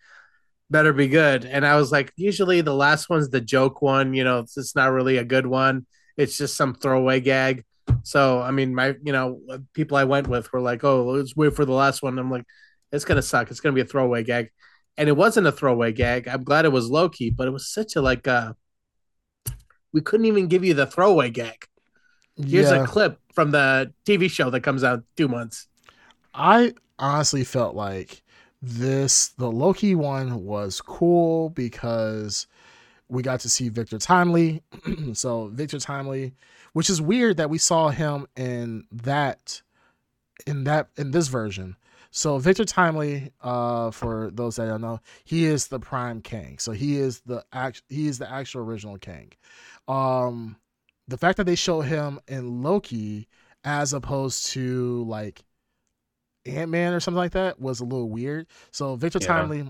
better 0.69 0.93
be 0.93 1.07
good. 1.07 1.45
And 1.45 1.65
I 1.65 1.75
was 1.75 1.91
like, 1.91 2.11
usually 2.15 2.61
the 2.61 2.73
last 2.73 3.09
one's 3.09 3.29
the 3.29 3.41
joke 3.41 3.81
one, 3.81 4.13
you 4.13 4.23
know, 4.23 4.39
it's, 4.39 4.57
it's 4.57 4.75
not 4.75 4.91
really 4.91 5.17
a 5.17 5.23
good 5.23 5.45
one. 5.45 5.85
It's 6.17 6.37
just 6.37 6.55
some 6.55 6.73
throwaway 6.73 7.19
gag. 7.19 7.63
So 8.03 8.41
I 8.41 8.51
mean, 8.51 8.73
my 8.73 8.95
you 9.03 9.11
know 9.11 9.39
people 9.73 9.97
I 9.97 10.03
went 10.03 10.27
with 10.27 10.51
were 10.51 10.61
like, 10.61 10.83
oh, 10.83 11.05
let's 11.05 11.35
wait 11.35 11.55
for 11.55 11.65
the 11.65 11.73
last 11.73 12.01
one. 12.01 12.17
I'm 12.17 12.31
like, 12.31 12.45
it's 12.91 13.05
gonna 13.05 13.21
suck. 13.21 13.51
It's 13.51 13.59
gonna 13.59 13.73
be 13.73 13.81
a 13.81 13.85
throwaway 13.85 14.23
gag, 14.23 14.49
and 14.97 15.09
it 15.09 15.17
wasn't 15.17 15.47
a 15.47 15.51
throwaway 15.51 15.91
gag. 15.91 16.27
I'm 16.27 16.43
glad 16.43 16.65
it 16.65 16.71
was 16.71 16.89
Loki, 16.89 17.29
but 17.29 17.47
it 17.47 17.51
was 17.51 17.67
such 17.67 17.95
a 17.95 18.01
like 18.01 18.27
uh 18.27 18.53
we 19.93 20.01
couldn't 20.01 20.25
even 20.25 20.47
give 20.47 20.63
you 20.63 20.73
the 20.73 20.85
throwaway 20.85 21.29
gag. 21.29 21.67
Here's 22.35 22.69
yeah, 22.69 22.83
a 22.83 22.87
clip 22.87 23.17
from 23.33 23.51
the 23.51 23.93
TV 24.05 24.29
show 24.29 24.49
that 24.49 24.61
comes 24.61 24.83
out 24.83 25.03
two 25.15 25.29
months. 25.29 25.67
I 26.33 26.73
honestly 26.99 27.45
felt 27.45 27.75
like 27.75 28.21
this 28.61 29.29
the 29.29 29.49
Loki 29.49 29.95
one 29.95 30.43
was 30.43 30.81
cool 30.81 31.49
because 31.51 32.47
we 33.09 33.21
got 33.23 33.39
to 33.41 33.49
see 33.49 33.69
Victor 33.69 33.97
Timely. 33.97 34.63
so 35.13 35.47
Victor 35.47 35.79
Timely, 35.79 36.33
which 36.73 36.89
is 36.89 37.01
weird 37.01 37.37
that 37.37 37.49
we 37.49 37.57
saw 37.57 37.89
him 37.89 38.27
in 38.35 38.85
that 38.91 39.61
in 40.45 40.63
that 40.65 40.89
in 40.97 41.11
this 41.11 41.27
version. 41.27 41.75
So 42.11 42.37
Victor 42.37 42.63
Timely, 42.63 43.31
uh, 43.41 43.91
for 43.91 44.31
those 44.33 44.55
that 44.55 44.67
don't 44.67 44.81
know, 44.81 45.01
he 45.25 45.45
is 45.45 45.67
the 45.67 45.79
Prime 45.79 46.21
King. 46.21 46.57
So 46.59 46.71
he 46.71 46.97
is 46.97 47.19
the 47.21 47.43
act 47.51 47.83
he 47.89 48.07
is 48.07 48.19
the 48.19 48.31
actual 48.31 48.61
original 48.61 48.97
king. 48.97 49.33
Um, 49.87 50.55
the 51.07 51.17
fact 51.17 51.37
that 51.37 51.43
they 51.43 51.55
show 51.55 51.81
him 51.81 52.19
in 52.27 52.63
Loki 52.63 53.27
as 53.63 53.93
opposed 53.93 54.47
to 54.51 55.03
like 55.03 55.43
Ant 56.45 56.71
Man 56.71 56.93
or 56.93 56.99
something 56.99 57.17
like 57.17 57.33
that 57.33 57.59
was 57.59 57.79
a 57.79 57.83
little 57.83 58.09
weird. 58.09 58.47
So 58.71 58.95
Victor 58.95 59.19
Yeah. 59.21 59.27
Timely, 59.27 59.69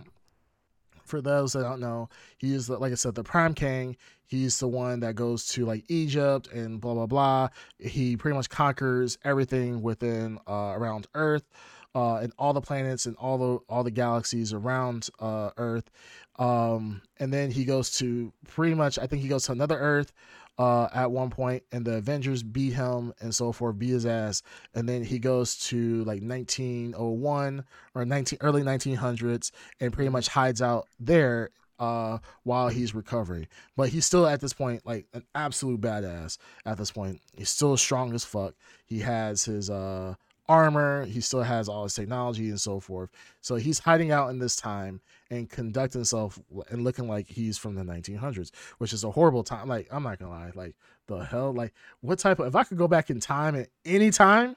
for 1.06 1.22
those 1.22 1.53
that 1.53 1.61
don't 1.61 1.80
know, 1.80 2.10
he 2.38 2.53
is 2.53 2.69
like 2.69 2.91
I 2.91 2.95
said, 2.95 3.15
the 3.15 3.23
Prime 3.23 3.53
King. 3.53 3.95
He's 4.27 4.60
the 4.60 4.68
one 4.68 5.02
that 5.02 5.15
goes 5.15 5.48
to 5.49 5.65
like 5.65 5.86
Egypt 5.88 6.48
and 6.52 6.82
blah 6.82 6.94
blah 6.94 7.06
blah. 7.06 7.49
He 7.80 8.18
pretty 8.18 8.36
much 8.36 8.49
conquers 8.49 9.18
everything 9.23 9.82
within 9.82 10.40
uh, 10.48 10.73
around 10.76 11.07
Earth, 11.14 11.45
uh, 11.94 12.15
and 12.18 12.34
all 12.38 12.53
the 12.53 12.61
planets 12.61 13.06
and 13.06 13.15
all 13.18 13.38
the 13.38 13.60
all 13.69 13.84
the 13.84 13.91
galaxies 13.91 14.52
around 14.52 15.10
uh, 15.19 15.52
Earth. 15.57 15.90
Um, 16.38 17.02
and 17.18 17.32
then 17.32 17.52
he 17.52 17.64
goes 17.64 17.91
to 17.99 18.34
pretty 18.48 18.76
much, 18.76 18.99
I 18.99 19.07
think 19.07 19.22
he 19.22 19.30
goes 19.30 19.45
to 19.45 19.53
another 19.53 19.77
Earth 19.77 20.11
uh, 20.57 20.88
at 20.94 21.11
one 21.11 21.30
point, 21.30 21.64
and 21.72 21.86
the 21.86 21.95
Avengers 21.95 22.44
beat 22.44 22.73
him 22.73 23.14
and 23.19 23.34
so 23.34 23.52
forth, 23.52 23.77
beat 23.77 23.90
his 23.90 24.06
ass. 24.06 24.41
And 24.73 24.88
then 24.88 25.03
he 25.03 25.19
goes 25.19 25.57
to 25.68 26.03
like 26.06 26.22
1901 26.22 27.65
or 27.94 28.06
19 28.06 28.40
early 28.41 28.61
1900s 28.61 29.52
and 29.80 29.91
pretty 29.91 30.10
much 30.10 30.27
hides 30.27 30.61
out 30.61 30.88
there 30.99 31.49
uh 31.77 32.18
while 32.44 32.69
he's 32.69 32.95
recovering. 32.95 33.48
But 33.76 33.90
he's 33.90 34.06
still 34.06 34.26
at 34.26 34.40
this 34.40 34.53
point 34.53 34.86
like 34.86 35.07
an 35.14 35.23
absolute 35.36 35.82
badass 35.82 36.38
at 36.65 36.77
this 36.77 36.91
point. 36.91 37.19
He's 37.36 37.49
still 37.49 37.76
strong 37.76 38.14
as 38.14 38.23
fuck. 38.23 38.53
He 38.86 38.99
has 38.99 39.44
his 39.44 39.69
uh 39.69 40.15
armor 40.48 41.06
he 41.06 41.20
still 41.22 41.42
has 41.42 41.68
all 41.68 41.84
his 41.84 41.94
technology 41.96 42.50
and 42.50 42.62
so 42.62 42.80
forth 42.80 43.10
so 43.42 43.56
he's 43.56 43.80
hiding 43.80 44.12
out 44.12 44.30
in 44.30 44.38
this 44.38 44.56
time 44.56 45.02
and 45.32 45.50
conducting 45.50 46.00
himself 46.00 46.38
and 46.70 46.84
looking 46.84 47.08
like 47.08 47.28
he's 47.28 47.58
from 47.58 47.74
the 47.74 47.82
1900s 47.84 48.52
which 48.78 48.94
is 48.94 49.04
a 49.04 49.10
horrible 49.10 49.44
time 49.44 49.68
like 49.68 49.88
i'm 49.92 50.04
not 50.04 50.20
gonna 50.20 50.30
lie 50.32 50.52
like 50.54 50.76
the 51.08 51.18
hell 51.18 51.52
like 51.52 51.74
what 52.02 52.20
type 52.20 52.38
of 52.40 52.46
if 52.48 52.56
i 52.56 52.64
could 52.64 52.78
go 52.78 52.88
back 52.88 53.10
in 53.10 53.20
time 53.20 53.56
at 53.56 53.70
any 53.86 54.12
time 54.12 54.56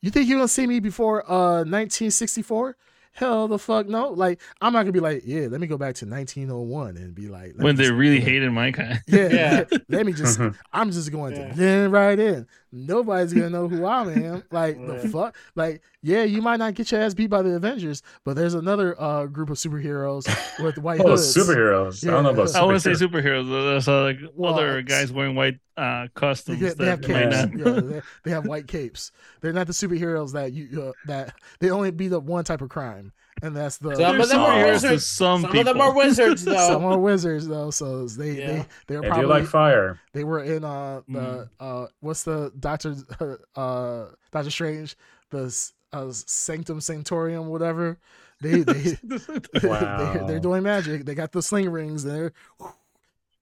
you 0.00 0.10
think 0.10 0.28
you're 0.28 0.38
gonna 0.38 0.46
see 0.48 0.66
me 0.66 0.78
before 0.78 1.28
uh 1.30 1.64
1964 1.64 2.76
hell 3.12 3.48
the 3.48 3.58
fuck 3.58 3.88
no 3.88 4.10
like 4.10 4.40
i'm 4.60 4.72
not 4.72 4.82
gonna 4.82 4.92
be 4.92 5.00
like 5.00 5.22
yeah 5.26 5.48
let 5.48 5.60
me 5.60 5.66
go 5.66 5.76
back 5.76 5.96
to 5.96 6.06
1901 6.06 6.96
and 6.96 7.12
be 7.12 7.26
like 7.28 7.52
when 7.56 7.74
they 7.74 7.82
just- 7.84 7.94
really 7.94 8.18
yeah. 8.20 8.24
hated 8.24 8.52
my 8.52 8.70
kind. 8.70 9.00
yeah, 9.08 9.28
Yeah. 9.28 9.64
let 9.88 10.06
me 10.06 10.12
just 10.12 10.38
i'm 10.72 10.92
just 10.92 11.10
going 11.10 11.34
Yeah. 11.34 11.48
to 11.48 11.54
blend 11.54 11.92
right 11.92 12.18
in 12.18 12.46
nobody's 12.72 13.32
gonna 13.32 13.50
know 13.50 13.66
who 13.68 13.84
i 13.84 14.02
am 14.12 14.42
like 14.50 14.76
the 14.86 15.08
fuck 15.08 15.36
like 15.56 15.82
yeah 16.02 16.22
you 16.22 16.40
might 16.40 16.58
not 16.58 16.74
get 16.74 16.90
your 16.92 17.00
ass 17.00 17.14
beat 17.14 17.26
by 17.28 17.42
the 17.42 17.50
avengers 17.50 18.02
but 18.24 18.36
there's 18.36 18.54
another 18.54 19.00
uh 19.00 19.26
group 19.26 19.50
of 19.50 19.56
superheroes 19.56 20.26
with 20.62 20.78
white 20.86 21.00
Oh, 21.00 21.10
hoods 21.10 21.34
superheroes. 21.36 22.06
I 22.06 22.10
don't 22.12 22.22
know 22.24 22.30
about 22.30 22.52
Yeah. 22.52 22.60
I 22.60 22.64
want 22.64 22.80
to 22.80 22.96
say 22.96 23.04
superheroes. 23.06 23.44
superheroes. 23.44 23.70
There's 23.70 23.88
uh, 23.88 24.02
like 24.02 24.18
Well, 24.34 24.54
other 24.54 24.78
it's- 24.78 24.84
guys 25.00 25.12
wearing 25.12 25.34
white 25.34 25.58
uh, 25.76 26.08
costumes 26.14 26.60
get, 26.60 26.76
they 26.78 26.86
have 26.86 27.00
that 27.02 27.06
capes. 27.30 27.54
not. 27.56 27.74
Yeah, 27.74 27.80
they, 27.80 28.00
they 28.24 28.30
have 28.30 28.46
white 28.46 28.66
capes. 28.68 29.12
They're 29.40 29.52
not 29.52 29.66
the 29.66 29.72
superheroes 29.72 30.32
that 30.32 30.52
you 30.52 30.82
uh, 30.82 30.92
that 31.06 31.34
they 31.58 31.70
only 31.70 31.90
beat 31.90 32.12
up 32.12 32.22
one 32.24 32.44
type 32.44 32.60
of 32.60 32.68
crime, 32.68 33.12
and 33.42 33.56
that's 33.56 33.78
the 33.78 33.94
Some 33.96 33.98
They're 33.98 34.20
of 34.20 34.28
them 34.28 34.40
are 34.40 34.64
wizards. 34.66 35.06
some, 35.06 35.40
Some 35.42 35.50
people. 35.52 35.60
of 35.60 35.66
them 35.66 35.80
are 35.80 35.92
wizards, 35.94 36.44
though. 36.44 36.68
some 36.68 36.84
are 36.84 36.98
wizards 36.98 37.46
though. 37.48 37.70
So 37.70 38.06
they 38.06 38.32
Yeah. 38.32 38.46
they 38.46 38.66
they 38.88 38.96
were 38.96 39.02
They 39.02 39.08
probably 39.08 39.26
like 39.26 39.46
fire. 39.46 39.98
they 40.12 40.24
were 40.24 40.42
in 40.44 40.64
uh 40.64 41.00
the 41.08 41.20
Mm. 41.20 41.48
uh 41.60 41.86
what's 42.00 42.24
the 42.24 42.52
Doctor 42.58 42.94
uh 43.56 44.06
Doctor 44.32 44.50
Strange 44.50 44.96
the 45.30 45.44
uh, 45.92 46.06
Sanctum 46.10 46.78
Sanctorium 46.80 47.46
whatever. 47.46 47.98
They 48.40 48.62
they 48.62 48.72
they 49.02 49.68
Wow. 49.68 50.26
they're 50.26 50.40
doing 50.40 50.62
magic. 50.62 51.04
They 51.04 51.14
got 51.14 51.32
the 51.32 51.42
sling 51.42 51.70
rings. 51.70 52.04
They're 52.04 52.32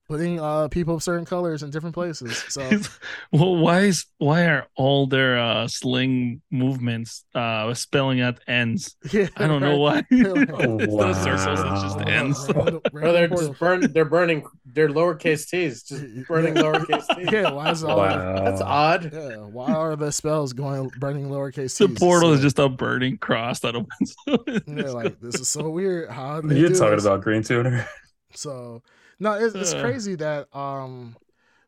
putting 0.09 0.41
uh 0.41 0.67
people 0.69 0.95
of 0.95 1.03
certain 1.03 1.27
colors 1.27 1.63
in 1.63 1.69
different 1.71 1.95
places. 1.95 2.37
So 2.49 2.63
well, 3.33 3.57
why 3.57 3.81
is 3.81 4.07
why 4.19 4.47
are 4.47 4.67
all 4.75 5.07
their 5.07 5.39
uh, 5.39 5.69
sling 5.69 6.41
movements 6.51 7.25
uh, 7.35 7.73
spelling 7.75 8.21
out 8.23 8.41
ends? 8.49 8.97
yeah, 9.13 9.29
I 9.37 9.47
don't 9.47 9.61
know 9.61 9.77
why. 9.77 10.03
They're 10.11 10.47
Oh, 10.55 10.79
It's 10.81 10.93
not 10.95 11.15
circles, 11.17 11.61
it's 11.61 11.83
just 11.83 11.97
wow. 11.99 12.05
ends. 12.07 12.49
Random- 12.49 12.75
Or 12.77 12.81
random 12.93 13.13
they're 13.15 13.29
portal. 13.29 13.49
just 13.49 13.61
burn. 13.61 13.93
They're 13.93 14.05
burning. 14.07 14.45
They're 14.65 14.89
lowercase 14.89 15.49
t's. 15.49 15.83
Just 15.83 16.03
burning 16.27 16.55
lowercase 16.55 17.07
t's. 17.17 17.31
Yeah, 17.31 17.51
why 17.53 17.71
is 17.71 17.85
all 17.85 17.99
Wow. 17.99 18.45
That's 18.45 18.61
odd. 18.63 19.13
Yeah, 19.13 19.37
why 19.37 19.73
are 19.73 19.95
the 19.97 20.11
spells 20.11 20.53
going 20.55 20.91
burning 20.99 21.29
lowercase 21.29 21.55
t's? 21.77 21.79
The 21.79 21.89
t's? 21.89 21.99
portal 21.99 22.33
is 22.33 22.41
just 22.41 22.59
a 22.59 22.69
burning 22.69 23.19
cross 23.19 23.61
that 23.61 23.77
opens. 23.77 24.15
yeah, 24.27 24.91
like 24.91 25.21
this 25.21 25.35
is 25.39 25.49
so 25.49 25.69
weird. 25.69 26.09
How 26.11 26.41
You're 26.41 26.71
talking 26.71 26.95
this? 26.97 27.05
about 27.05 27.21
Green 27.23 27.43
Tuner. 27.43 27.87
So 28.35 28.83
no, 29.21 29.35
it's, 29.35 29.55
it's 29.55 29.75
Uh. 29.75 29.81
crazy 29.81 30.15
that 30.17 30.55
um 30.57 31.17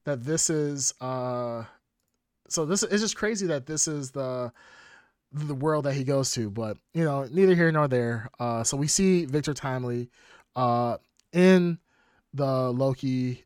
that 0.04 0.24
this 0.24 0.50
is 0.50 0.94
uh 1.00 1.64
so 2.48 2.64
this 2.66 2.82
it's 2.82 3.02
just 3.02 3.16
crazy 3.16 3.46
that 3.46 3.66
this 3.66 3.86
is 3.88 4.10
the 4.10 4.52
the 5.32 5.54
world 5.54 5.84
that 5.84 5.94
he 5.94 6.02
goes 6.04 6.32
to, 6.32 6.50
but 6.50 6.76
you 6.92 7.04
know, 7.04 7.24
neither 7.30 7.54
here 7.54 7.70
nor 7.70 7.86
there. 7.88 8.30
Uh 8.38 8.64
so 8.64 8.76
we 8.76 8.86
see 8.88 9.24
Victor 9.26 9.54
Timely 9.54 10.10
uh 10.56 10.96
in 11.32 11.78
the 12.34 12.72
Loki 12.72 13.44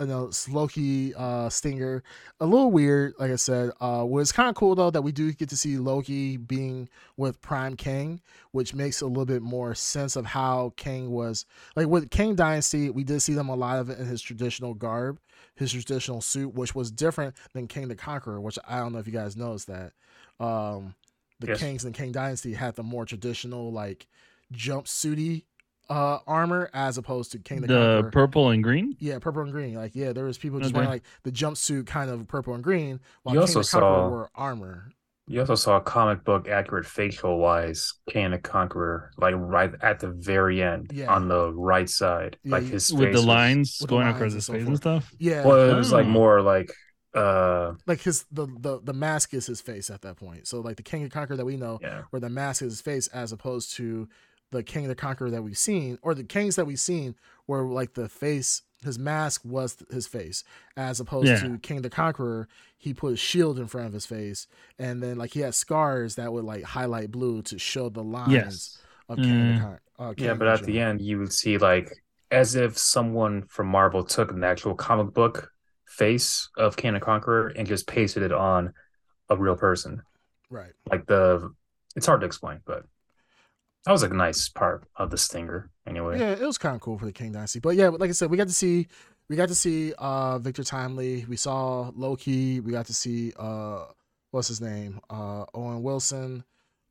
you 0.00 0.06
know 0.06 0.30
Loki 0.48 1.14
uh 1.14 1.48
stinger 1.48 2.02
a 2.40 2.46
little 2.46 2.70
weird 2.70 3.14
like 3.18 3.30
I 3.30 3.36
said 3.36 3.70
uh 3.80 4.06
it's 4.12 4.32
kind 4.32 4.48
of 4.48 4.54
cool 4.54 4.74
though 4.74 4.90
that 4.90 5.02
we 5.02 5.12
do 5.12 5.32
get 5.32 5.48
to 5.50 5.56
see 5.56 5.76
Loki 5.78 6.36
being 6.36 6.88
with 7.16 7.40
Prime 7.40 7.76
King 7.76 8.20
which 8.50 8.74
makes 8.74 9.00
a 9.00 9.06
little 9.06 9.24
bit 9.26 9.42
more 9.42 9.74
sense 9.74 10.16
of 10.16 10.26
how 10.26 10.72
King 10.76 11.10
was 11.10 11.44
like 11.76 11.86
with 11.86 12.10
Kang 12.10 12.34
Dynasty 12.34 12.90
we 12.90 13.04
did 13.04 13.20
see 13.20 13.34
them 13.34 13.48
a 13.48 13.54
lot 13.56 13.78
of 13.78 13.90
it 13.90 13.98
in 13.98 14.06
his 14.06 14.22
traditional 14.22 14.74
garb 14.74 15.18
his 15.54 15.72
traditional 15.72 16.20
suit 16.20 16.54
which 16.54 16.74
was 16.74 16.90
different 16.90 17.34
than 17.52 17.66
Kang 17.68 17.88
the 17.88 17.96
Conqueror 17.96 18.40
which 18.40 18.58
I 18.68 18.78
don't 18.78 18.92
know 18.92 18.98
if 18.98 19.06
you 19.06 19.12
guys 19.12 19.36
noticed 19.36 19.68
that 19.68 19.92
um 20.40 20.94
the 21.40 21.48
Yes. 21.48 21.58
Kings 21.58 21.84
in 21.84 21.92
Kang 21.92 22.12
Dynasty 22.12 22.54
had 22.54 22.76
the 22.76 22.84
more 22.84 23.04
traditional 23.04 23.72
like 23.72 24.06
jumpsuity 24.54 25.44
uh 25.90 26.18
armor 26.26 26.70
as 26.72 26.96
opposed 26.98 27.32
to 27.32 27.38
King 27.38 27.62
the, 27.62 27.66
The 27.66 27.74
Conqueror. 28.02 28.10
purple 28.10 28.50
and 28.50 28.62
green. 28.62 28.96
Yeah, 28.98 29.18
purple 29.18 29.42
and 29.42 29.52
green. 29.52 29.74
Like, 29.74 29.94
yeah, 29.94 30.12
there 30.12 30.24
was 30.24 30.38
people 30.38 30.58
just 30.58 30.70
Okay. 30.70 30.76
wearing 30.78 30.90
like 30.90 31.02
the 31.24 31.32
jumpsuit 31.32 31.86
kind 31.86 32.10
of 32.10 32.26
purple 32.28 32.54
and 32.54 32.62
green, 32.64 33.00
while 33.22 33.34
You 33.34 33.40
King 33.40 33.56
also 33.56 33.62
the 33.62 33.68
Conqueror 33.68 34.02
saw- 34.02 34.08
wore 34.08 34.30
armor. 34.34 34.92
You 35.28 35.40
also 35.40 35.54
saw 35.54 35.76
a 35.76 35.80
comic 35.80 36.24
book 36.24 36.48
accurate 36.48 36.84
facial 36.84 37.38
wise 37.38 37.94
Kang 38.10 38.32
the 38.32 38.38
Conqueror, 38.38 39.12
like 39.18 39.34
right 39.38 39.72
at 39.80 40.00
the 40.00 40.08
very 40.10 40.60
end 40.62 40.90
Yeah. 40.92 41.12
on 41.14 41.28
the 41.28 41.52
right 41.52 41.88
side. 41.88 42.36
Yeah, 42.42 42.52
like 42.52 42.64
his 42.64 42.92
with 42.92 43.04
face 43.08 43.14
the 43.14 43.20
was- 43.20 43.26
lines 43.26 43.78
with 43.80 43.88
the 43.88 43.94
going 43.94 44.06
lines 44.06 44.16
across 44.16 44.32
and 44.32 44.34
his 44.34 44.46
so 44.46 44.52
face 44.54 44.66
and 44.66 44.76
stuff. 44.76 45.12
Yeah, 45.18 45.46
Well, 45.46 45.70
it 45.70 45.76
was 45.76 45.92
like 45.92 46.06
Oh. 46.06 46.10
more 46.10 46.42
like 46.42 46.72
uh 47.14 47.74
like 47.86 48.00
his 48.00 48.24
the, 48.32 48.46
the 48.58 48.80
the 48.82 48.92
mask 48.94 49.34
is 49.34 49.46
his 49.46 49.60
face 49.60 49.90
at 49.90 50.00
that 50.02 50.16
point. 50.16 50.46
So 50.48 50.60
like 50.60 50.76
the 50.76 50.82
Kang 50.82 51.02
the 51.04 51.10
Conqueror 51.10 51.36
that 51.36 51.44
we 51.44 51.56
know, 51.56 51.78
yeah. 51.82 52.02
where 52.10 52.20
the 52.20 52.30
mask 52.30 52.62
is 52.62 52.72
his 52.72 52.80
face, 52.80 53.06
as 53.08 53.32
opposed 53.32 53.76
to 53.76 54.08
the 54.52 54.62
Kang 54.62 54.86
the 54.86 54.94
Conqueror 54.94 55.30
that 55.30 55.42
we've 55.42 55.58
seen, 55.58 55.98
or 56.02 56.14
the 56.14 56.22
kings 56.24 56.54
that 56.56 56.66
we've 56.66 56.78
seen, 56.80 57.16
where 57.46 57.64
like 57.64 57.94
the 57.94 58.08
face, 58.08 58.62
his 58.84 58.98
mask 58.98 59.42
was 59.44 59.76
his 59.90 60.06
face, 60.06 60.44
as 60.76 61.00
opposed 61.00 61.26
Yeah. 61.28 61.40
to 61.42 61.58
Kang 61.58 61.82
the 61.82 61.90
Conqueror, 61.90 62.46
he 62.78 62.94
put 62.94 63.14
a 63.14 63.16
shield 63.16 63.58
in 63.58 63.66
front 63.66 63.88
of 63.88 63.92
his 63.92 64.06
face, 64.06 64.46
and 64.78 65.02
then 65.02 65.16
like 65.18 65.32
he 65.32 65.40
had 65.40 65.54
scars 65.54 66.14
that 66.14 66.32
would 66.32 66.44
like 66.44 66.62
highlight 66.62 67.10
blue 67.10 67.42
to 67.42 67.58
show 67.58 67.88
the 67.88 68.02
lines 68.04 68.32
Yes. 68.32 68.78
of 69.08 69.16
King 69.18 69.24
the 69.24 69.54
Mm. 69.54 69.60
Con- 69.60 69.78
uh, 69.98 70.14
Yeah, 70.16 70.34
but 70.34 70.46
in 70.48 70.52
at 70.54 70.62
the 70.64 70.78
end 70.80 71.00
you 71.00 71.18
would 71.18 71.32
see 71.32 71.58
like 71.58 71.90
as 72.30 72.54
if 72.54 72.78
someone 72.78 73.42
from 73.48 73.66
Marvel 73.68 74.02
took 74.04 74.30
an 74.32 74.42
actual 74.44 74.74
comic 74.74 75.12
book 75.12 75.50
face 75.86 76.48
of 76.56 76.76
Kang 76.76 76.94
the 76.94 77.00
Conqueror 77.00 77.48
and 77.48 77.66
just 77.66 77.86
pasted 77.86 78.22
it 78.22 78.32
on 78.32 78.72
a 79.28 79.36
real 79.36 79.56
person. 79.56 80.02
right? 80.50 80.72
Like 80.90 81.06
the 81.06 81.50
it's 81.96 82.04
hard 82.06 82.20
to 82.20 82.26
explain, 82.26 82.60
but 82.66 82.84
that 83.84 83.92
was 83.92 84.02
a 84.02 84.08
nice 84.08 84.48
part 84.48 84.84
of 84.96 85.10
the 85.10 85.18
stinger 85.18 85.70
anyway. 85.86 86.18
Yeah, 86.18 86.32
it 86.32 86.42
was 86.42 86.58
kind 86.58 86.74
of 86.74 86.80
cool 86.80 86.98
for 86.98 87.06
the 87.06 87.12
Kang 87.12 87.32
Dynasty. 87.32 87.60
But 87.60 87.76
yeah, 87.76 87.88
like 87.88 88.10
I 88.10 88.12
said, 88.12 88.30
we 88.30 88.36
got 88.36 88.48
to 88.48 88.54
see 88.54 88.88
we 89.28 89.36
got 89.36 89.48
to 89.48 89.54
see 89.54 89.92
uh 89.98 90.38
Victor 90.38 90.64
Timely. 90.64 91.24
We 91.28 91.36
saw 91.36 91.90
Loki. 91.94 92.60
We 92.60 92.72
got 92.72 92.86
to 92.86 92.94
see 92.94 93.32
uh 93.38 93.86
what's 94.30 94.48
his 94.48 94.60
name? 94.60 95.00
Uh 95.10 95.44
Owen 95.54 95.82
Wilson, 95.82 96.44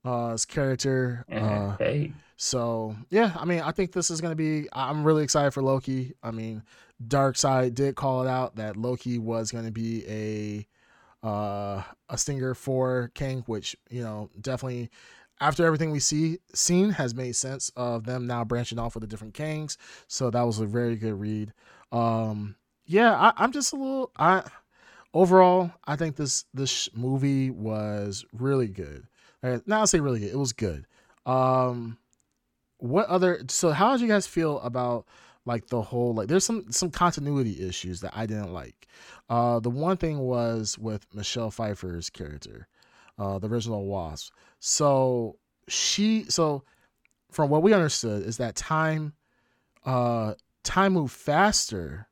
uh 0.03 0.31
his 0.31 0.45
character. 0.45 1.26
Uh 1.31 1.77
hey, 1.77 2.13
so 2.35 2.95
yeah, 3.09 3.34
I 3.38 3.45
mean 3.45 3.61
I 3.61 3.72
think 3.72 3.91
this 3.93 4.09
is 4.09 4.22
gonna 4.22 4.35
be 4.35 4.68
I'm 4.73 5.03
really 5.03 5.23
excited 5.23 5.51
for 5.51 5.61
Loki. 5.61 6.13
I 6.23 6.31
mean, 6.31 6.63
Dark 7.07 7.38
Side 7.38 7.76
did 7.76 7.95
call 7.95 8.23
it 8.23 8.30
out 8.30 8.55
that 8.57 8.76
Loki 8.76 9.18
was 9.18 9.51
gonna 9.51 9.72
be 9.72 10.03
a 10.07 10.68
uh 11.26 11.84
a 12.09 12.18
stinger 12.18 12.55
for 12.55 13.11
King, 13.13 13.43
which, 13.45 13.76
you 13.89 14.01
know, 14.01 14.30
definitely 14.41 14.89
after 15.41 15.65
everything 15.65 15.91
we 15.91 15.99
see 15.99 16.38
seen 16.53 16.91
has 16.91 17.15
made 17.15 17.35
sense 17.35 17.72
of 17.76 18.05
them 18.05 18.27
now 18.27 18.45
branching 18.45 18.80
off 18.80 18.93
with 18.95 19.01
the 19.01 19.07
different 19.07 19.34
kings. 19.34 19.77
So 20.07 20.30
that 20.30 20.43
was 20.43 20.59
a 20.59 20.65
very 20.65 20.95
good 20.95 21.19
read. 21.19 21.51
Um 21.91 22.55
yeah, 22.85 23.13
I, 23.13 23.34
I'm 23.38 23.51
just 23.51 23.73
a 23.73 23.76
little 23.76 24.11
I 24.18 24.43
overall 25.13 25.72
I 25.85 25.95
think 25.97 26.15
this 26.15 26.45
this 26.53 26.88
movie 26.95 27.49
was 27.49 28.23
really 28.31 28.68
good. 28.68 29.07
Uh, 29.43 29.59
Not 29.65 29.80
I'll 29.80 29.88
say 29.88 29.99
really 29.99 30.19
good. 30.19 30.31
It 30.31 30.39
was 30.39 30.53
good. 30.53 30.85
Um 31.26 31.97
what 32.77 33.07
other 33.07 33.43
so 33.49 33.72
how 33.72 33.91
did 33.91 34.01
you 34.01 34.07
guys 34.07 34.27
feel 34.27 34.59
about 34.61 35.05
like 35.45 35.68
the 35.68 35.81
whole 35.81 36.13
like 36.13 36.27
there's 36.27 36.45
some 36.45 36.72
some 36.72 36.91
continuity 36.91 37.68
issues 37.68 38.01
that 38.01 38.13
I 38.15 38.27
didn't 38.27 38.53
like. 38.53 38.88
Uh 39.27 39.59
the 39.59 39.72
one 39.72 39.97
thing 39.97 40.19
was 40.19 40.77
with 40.77 41.07
Michelle 41.15 41.49
Pfeiffer's 41.49 42.11
character, 42.11 42.68
uh 43.18 43.39
the 43.39 43.49
original 43.49 43.85
Wasp. 43.85 44.31
So 44.61 45.39
she 45.69 46.25
so 46.29 46.63
from 47.31 47.49
what 47.49 47.63
we 47.63 47.73
understood 47.73 48.23
is 48.25 48.38
that 48.38 48.55
time 48.55 49.13
uh 49.85 50.35
time 50.63 50.93
moved 50.93 51.13
faster 51.13 52.07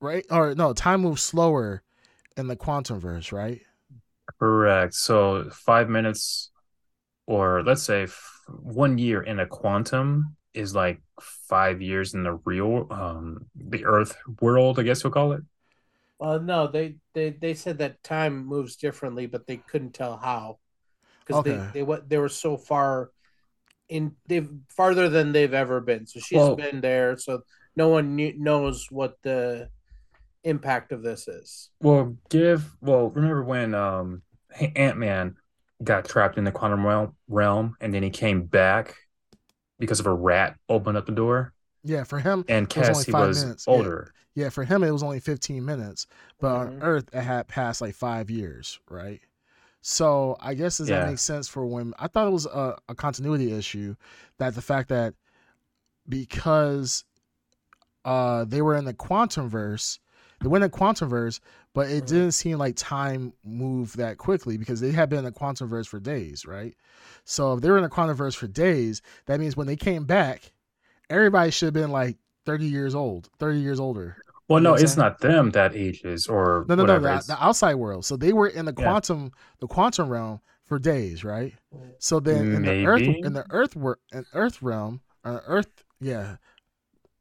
right 0.00 0.24
or 0.30 0.54
no 0.54 0.72
time 0.72 1.00
moves 1.02 1.22
slower 1.22 1.82
in 2.36 2.48
the 2.48 2.56
quantum 2.56 3.00
verse 3.00 3.32
right 3.32 3.62
correct. 4.38 4.94
So 4.94 5.48
five 5.50 5.88
minutes, 5.88 6.50
or 7.26 7.62
let's 7.62 7.82
say 7.82 8.04
f- 8.04 8.40
one 8.48 8.98
year 8.98 9.22
in 9.22 9.40
a 9.40 9.46
quantum 9.46 10.36
is 10.54 10.74
like 10.74 11.02
five 11.20 11.82
years 11.82 12.14
in 12.14 12.24
the 12.24 12.34
real, 12.44 12.88
um, 12.90 13.46
the 13.56 13.84
Earth 13.84 14.16
world, 14.40 14.78
I 14.78 14.82
guess 14.84 15.04
you'll 15.04 15.12
call 15.12 15.32
it. 15.32 15.42
well 16.18 16.40
no, 16.40 16.66
they, 16.66 16.96
they 17.12 17.30
they 17.30 17.54
said 17.54 17.78
that 17.78 18.02
time 18.02 18.46
moves 18.46 18.76
differently, 18.76 19.26
but 19.26 19.46
they 19.46 19.58
couldn't 19.58 19.92
tell 19.92 20.16
how 20.16 20.58
because 21.24 21.40
Okay. 21.40 21.56
they 21.56 21.80
they 21.80 21.82
what 21.82 22.08
they 22.08 22.18
were 22.18 22.28
so 22.28 22.56
far 22.56 23.10
in 23.88 24.14
they've 24.26 24.48
farther 24.68 25.08
than 25.08 25.32
they've 25.32 25.54
ever 25.54 25.80
been. 25.80 26.06
So 26.06 26.20
she's 26.20 26.36
Well- 26.38 26.56
been 26.56 26.80
there, 26.80 27.16
so 27.16 27.42
no 27.76 27.88
one 27.88 28.16
knew, 28.16 28.32
knows 28.38 28.86
what 28.90 29.16
the 29.22 29.68
impact 30.44 30.92
of 30.92 31.02
this 31.02 31.26
is. 31.28 31.70
Well, 31.80 32.16
give 32.28 32.76
well. 32.80 33.10
Remember 33.10 33.42
when 33.42 33.74
um 33.74 34.22
Ant 34.76 34.98
Man 34.98 35.36
got 35.82 36.04
trapped 36.06 36.38
in 36.38 36.44
the 36.44 36.52
quantum 36.52 36.86
realm, 36.86 37.14
realm, 37.28 37.76
and 37.80 37.92
then 37.92 38.02
he 38.02 38.10
came 38.10 38.42
back 38.44 38.94
because 39.78 40.00
of 40.00 40.06
a 40.06 40.14
rat 40.14 40.56
opened 40.68 40.96
up 40.96 41.04
the 41.06 41.12
door, 41.12 41.52
yeah 41.82 42.04
for 42.04 42.20
him 42.20 42.44
and 42.48 42.66
It 42.66 42.76
was 42.76 42.88
only 42.88 42.94
Cassie 43.00 43.12
five 43.12 43.28
was 43.28 43.42
minutes, 43.42 43.68
older. 43.68 44.14
yeah 44.34 44.48
for 44.50 44.62
him 44.64 44.82
it 44.84 44.90
was 44.92 45.02
only 45.02 45.18
15 45.20 45.64
minutes 45.64 46.06
but 46.38 46.54
on 46.54 46.78
Mhm. 46.78 46.82
earth 46.82 47.04
it 47.12 47.20
had 47.20 47.48
passed 47.48 47.80
like 47.82 47.94
five 47.94 48.30
years 48.30 48.78
right 48.88 49.20
so 49.86 50.34
i 50.40 50.54
guess 50.54 50.78
does 50.78 50.88
that 50.88 51.06
make 51.06 51.18
sense 51.18 51.46
for 51.46 51.66
when 51.66 51.92
i 51.98 52.06
thought 52.06 52.26
it 52.26 52.30
was 52.30 52.46
a, 52.46 52.74
a 52.88 52.94
continuity 52.94 53.52
issue 53.52 53.94
that 54.38 54.54
the 54.54 54.62
fact 54.62 54.88
that 54.88 55.12
because 56.08 57.04
uh 58.06 58.46
they 58.46 58.62
were 58.62 58.76
in 58.76 58.86
the 58.86 58.94
quantum 58.94 59.46
verse 59.46 59.98
they 60.40 60.48
went 60.48 60.64
in 60.64 60.70
the 60.70 60.76
quantum 60.76 61.10
verse 61.10 61.38
but 61.74 61.90
it 61.90 62.06
didn't 62.06 62.32
seem 62.32 62.56
like 62.56 62.76
time 62.76 63.34
moved 63.44 63.98
that 63.98 64.16
quickly 64.16 64.56
because 64.56 64.80
they 64.80 64.90
had 64.90 65.10
been 65.10 65.18
in 65.18 65.24
the 65.26 65.32
quantum 65.32 65.68
verse 65.68 65.86
for 65.86 66.00
days 66.00 66.46
right? 66.46 66.74
So 67.24 67.52
if 67.52 67.60
they 67.60 67.68
were 67.68 67.76
in 67.76 67.82
the 67.82 67.90
quantum 67.90 68.16
verse 68.16 68.34
for 68.34 68.46
days 68.46 69.02
that 69.26 69.38
means 69.38 69.54
when 69.54 69.66
they 69.66 69.76
came 69.76 70.04
back 70.04 70.50
everybody 71.10 71.50
should 71.50 71.66
have 71.66 71.74
been 71.74 71.92
like 71.92 72.16
30 72.46 72.64
years 72.64 72.94
old 72.94 73.28
30 73.38 73.58
years 73.58 73.78
older 73.80 74.16
Well, 74.48 74.60
You 74.60 74.64
no, 74.64 74.74
it's 74.74 74.96
not 74.96 75.20
them 75.20 75.50
that 75.50 75.74
ages 75.74 76.26
or 76.26 76.64
no 76.68 76.74
no 76.74 76.82
whatever. 76.82 77.08
no 77.08 77.16
the, 77.18 77.24
the 77.28 77.44
outside 77.44 77.74
world 77.76 78.04
so 78.04 78.16
they 78.16 78.32
were 78.32 78.48
in 78.48 78.64
the 78.66 78.74
Yeah. 78.76 78.84
quantum 78.84 79.32
the 79.60 79.66
quantum 79.66 80.08
realm 80.08 80.40
for 80.64 80.78
days 80.78 81.24
right 81.24 81.54
so 81.98 82.20
then 82.20 82.54
in 82.54 82.62
the 82.62 82.84
earth 82.86 83.00
Maybe. 83.00 83.20
in 83.24 83.32
the 83.32 83.46
earth 83.50 83.74
wor- 83.76 83.98
in 84.12 84.24
earth 84.34 84.60
realm 84.62 85.00
uh, 85.24 85.40
earth 85.46 85.84
yeah 86.00 86.36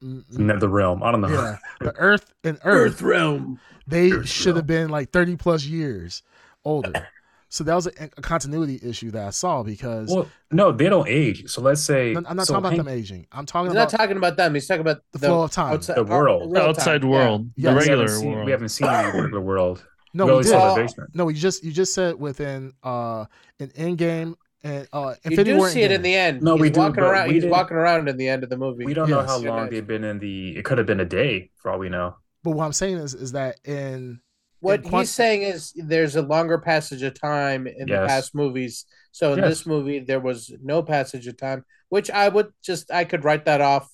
Mm, 0.04 0.26
mm, 0.34 0.38
Nether 0.38 0.68
realm. 0.68 1.02
I 1.02 1.12
don't 1.12 1.22
know. 1.22 1.30
yeah 1.30 1.58
the 1.80 1.94
earth 1.96 2.34
in 2.44 2.60
earth, 2.66 3.02
realm. 3.02 3.58
they 3.88 4.12
Earth 4.12 4.28
should 4.28 4.58
have 4.58 4.68
been 4.68 4.90
like 4.90 5.12
30 5.12 5.38
plus 5.38 5.64
years 5.66 6.24
older 6.66 7.08
so 7.56 7.64
that 7.64 7.76
was 7.76 7.86
a, 7.88 7.92
a 8.18 8.22
continuity 8.34 8.80
issue 8.82 9.12
that 9.12 9.28
i 9.28 9.30
saw 9.30 9.62
because 9.64 10.10
Well, 10.10 10.28
no, 10.52 10.72
they 10.72 10.90
don't 10.90 11.08
age. 11.08 11.40
So 11.54 11.62
let's 11.62 11.84
say 11.84 12.14
No, 12.14 12.22
i'm 12.28 12.36
not 12.38 12.48
so 12.48 12.54
talking 12.54 12.66
about 12.66 12.74
Hank- 12.74 12.86
them 12.86 12.98
aging 13.00 13.28
i'm 13.32 13.46
talking 13.46 13.68
He's 13.70 13.76
about 13.78 13.92
not 13.92 13.98
talking 14.00 14.18
about 14.18 14.36
them. 14.38 14.54
He's 14.56 14.68
talking 14.68 14.82
about 14.82 15.00
the 15.12 15.20
flow 15.20 15.44
of 15.44 15.52
time. 15.52 15.74
outside- 15.74 15.98
The 15.98 16.04
world. 16.04 16.42
real 16.52 16.64
The 16.64 16.70
outside 16.70 17.02
time, 17.02 17.10
world, 17.12 17.50
Yeah, 17.56 17.70
the 17.70 17.70
we 17.70 17.74
we 17.76 17.80
regular 17.90 18.08
seen 18.08 18.32
world. 18.32 18.46
we 18.48 18.52
haven't 18.52 18.70
seen 18.70 18.88
the 18.88 19.12
regular 19.22 19.42
world. 19.42 19.86
no 20.16 20.26
we 20.26 20.32
we 20.38 20.44
did 20.44 20.50
saw 20.50 20.74
the 20.76 20.82
basement. 20.82 21.10
no 21.14 21.26
we 21.26 21.34
just 21.36 21.64
you 21.64 21.72
just 21.72 21.94
said 21.94 22.20
within 22.20 22.74
uh 22.84 23.26
an 23.60 23.70
endgame 23.86 24.34
and 24.64 24.88
uh 24.94 25.14
You 25.30 25.44
do 25.44 25.58
War 25.58 25.70
see 25.70 25.82
it 25.84 25.92
in 25.92 26.02
the 26.02 26.16
end. 26.16 26.42
No, 26.42 26.54
he's 26.56 26.62
we 26.62 26.70
do, 26.72 26.80
walking 26.80 26.96
but 27.04 27.12
around. 27.12 27.28
we 27.28 27.34
He's 27.36 27.44
didn't- 27.44 27.52
walking 27.52 27.78
around 27.78 28.08
in 28.10 28.18
the 28.18 28.30
end 28.30 28.44
of 28.46 28.50
the 28.50 28.58
movie. 28.58 28.86
We 28.86 28.94
don't 28.96 29.10
know 29.10 29.22
how 29.32 29.38
long 29.38 29.70
they've 29.70 29.86
been 29.86 30.04
in 30.06 30.18
the. 30.20 30.56
It 30.58 30.64
could 30.66 30.78
have 30.80 30.88
been 30.88 31.02
a 31.02 31.06
day 31.22 31.52
for 31.58 31.70
all 31.72 31.78
we 31.80 31.90
know. 31.90 32.16
But 32.44 32.52
what 32.52 32.64
I'm 32.66 32.74
saying 32.74 32.98
is, 32.98 33.14
is 33.14 33.34
that 33.34 33.60
in 33.66 34.22
What 34.64 34.84
quant- 34.84 35.02
he's 35.04 35.12
saying 35.12 35.42
is 35.44 35.74
there's 35.76 36.16
a 36.16 36.22
longer 36.22 36.58
passage 36.58 37.02
of 37.04 37.20
time 37.20 37.68
in 37.68 37.88
the 37.88 38.06
past 38.08 38.34
movies. 38.34 38.86
So 39.12 39.34
in 39.34 39.40
Yes. 39.40 39.50
this 39.50 39.66
movie, 39.66 40.00
there 40.00 40.20
was 40.20 40.52
no 40.64 40.82
passage 40.82 41.28
of 41.28 41.38
time, 41.38 41.66
which 41.90 42.10
I 42.10 42.30
would 42.30 42.48
just 42.64 42.92
I 42.92 43.04
could 43.04 43.24
write 43.24 43.46
that 43.46 43.62
off. 43.62 43.90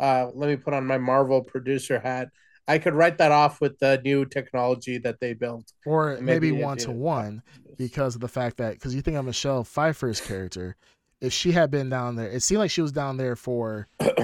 Uh, 0.00 0.30
let 0.34 0.48
me 0.48 0.56
put 0.56 0.74
on 0.74 0.86
my 0.86 0.98
Marvel 0.98 1.42
producer 1.42 1.98
hat. 1.98 2.28
I 2.68 2.78
could 2.78 2.94
write 2.94 3.18
that 3.18 3.30
off 3.30 3.60
with 3.60 3.78
the 3.78 4.00
new 4.04 4.24
technology 4.24 4.98
that 4.98 5.20
they 5.20 5.34
built. 5.34 5.72
or 5.86 6.18
maybe, 6.20 6.48
it 6.48 6.64
one 6.64 6.78
to 6.78 6.90
one 6.90 7.42
because 7.76 8.14
of 8.16 8.20
the 8.20 8.28
fact 8.28 8.56
that 8.56 8.72
because 8.74 8.94
you 8.94 9.02
think 9.02 9.16
of 9.16 9.24
Michelle 9.24 9.62
Pfeiffer's 9.64 10.20
character, 10.20 10.76
if 11.20 11.32
she 11.32 11.52
had 11.52 11.70
been 11.70 11.88
down 11.88 12.16
there, 12.16 12.28
it 12.28 12.40
seemed 12.42 12.58
like 12.58 12.70
she 12.70 12.82
was 12.82 12.90
down 12.92 13.16
there 13.18 13.36
for 13.36 13.86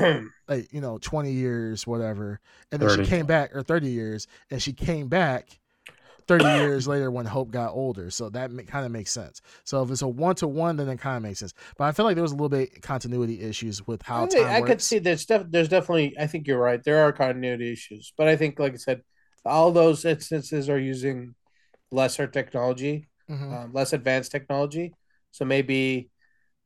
like 0.48 0.72
you 0.72 0.80
know 0.80 0.98
20 0.98 1.30
years, 1.32 1.86
whatever, 1.86 2.40
and 2.72 2.80
then 2.82 2.88
30. 2.88 3.04
she 3.04 3.10
came 3.10 3.26
back 3.26 3.54
or 3.54 3.62
30 3.62 3.88
years, 3.90 4.26
and 4.50 4.60
she 4.62 4.72
came 4.72 5.08
back 5.08 5.58
30 6.26 6.44
years 6.44 6.86
later 6.88 7.10
when 7.10 7.26
Hope 7.26 7.50
got 7.50 7.72
older. 7.72 8.10
So 8.10 8.28
that 8.30 8.50
ma- 8.50 8.62
kind 8.62 8.86
of 8.86 8.92
makes 8.92 9.10
sense. 9.10 9.40
So 9.64 9.82
if 9.82 9.90
it's 9.90 10.02
a 10.02 10.08
one 10.08 10.34
to 10.36 10.48
one, 10.48 10.76
then 10.76 10.88
it 10.88 10.98
kind 11.00 11.16
of 11.16 11.22
makes 11.22 11.40
sense. 11.40 11.54
But 11.76 11.84
I 11.84 11.92
feel 11.92 12.04
like 12.04 12.14
there 12.14 12.22
was 12.22 12.32
a 12.32 12.36
little 12.36 12.48
bit 12.48 12.82
continuity 12.82 13.40
issues 13.40 13.86
with 13.86 14.02
how 14.02 14.24
I, 14.24 14.26
think- 14.28 14.46
I 14.46 14.60
could 14.62 14.80
see 14.82 14.98
there's 14.98 15.26
def- 15.26 15.50
there's 15.50 15.68
definitely 15.68 16.16
I 16.18 16.26
think 16.26 16.46
you're 16.46 16.60
right. 16.60 16.82
There 16.82 17.02
are 17.04 17.12
continuity 17.12 17.72
issues, 17.72 18.12
but 18.16 18.28
I 18.28 18.36
think 18.36 18.58
like 18.58 18.74
I 18.74 18.76
said, 18.76 19.02
all 19.44 19.72
those 19.72 20.04
instances 20.04 20.68
are 20.68 20.78
using 20.78 21.34
lesser 21.90 22.26
technology, 22.26 23.08
Mhm. 23.28 23.64
um, 23.64 23.72
less 23.72 23.92
advanced 23.92 24.30
technology. 24.32 24.94
So 25.32 25.44
maybe 25.44 26.10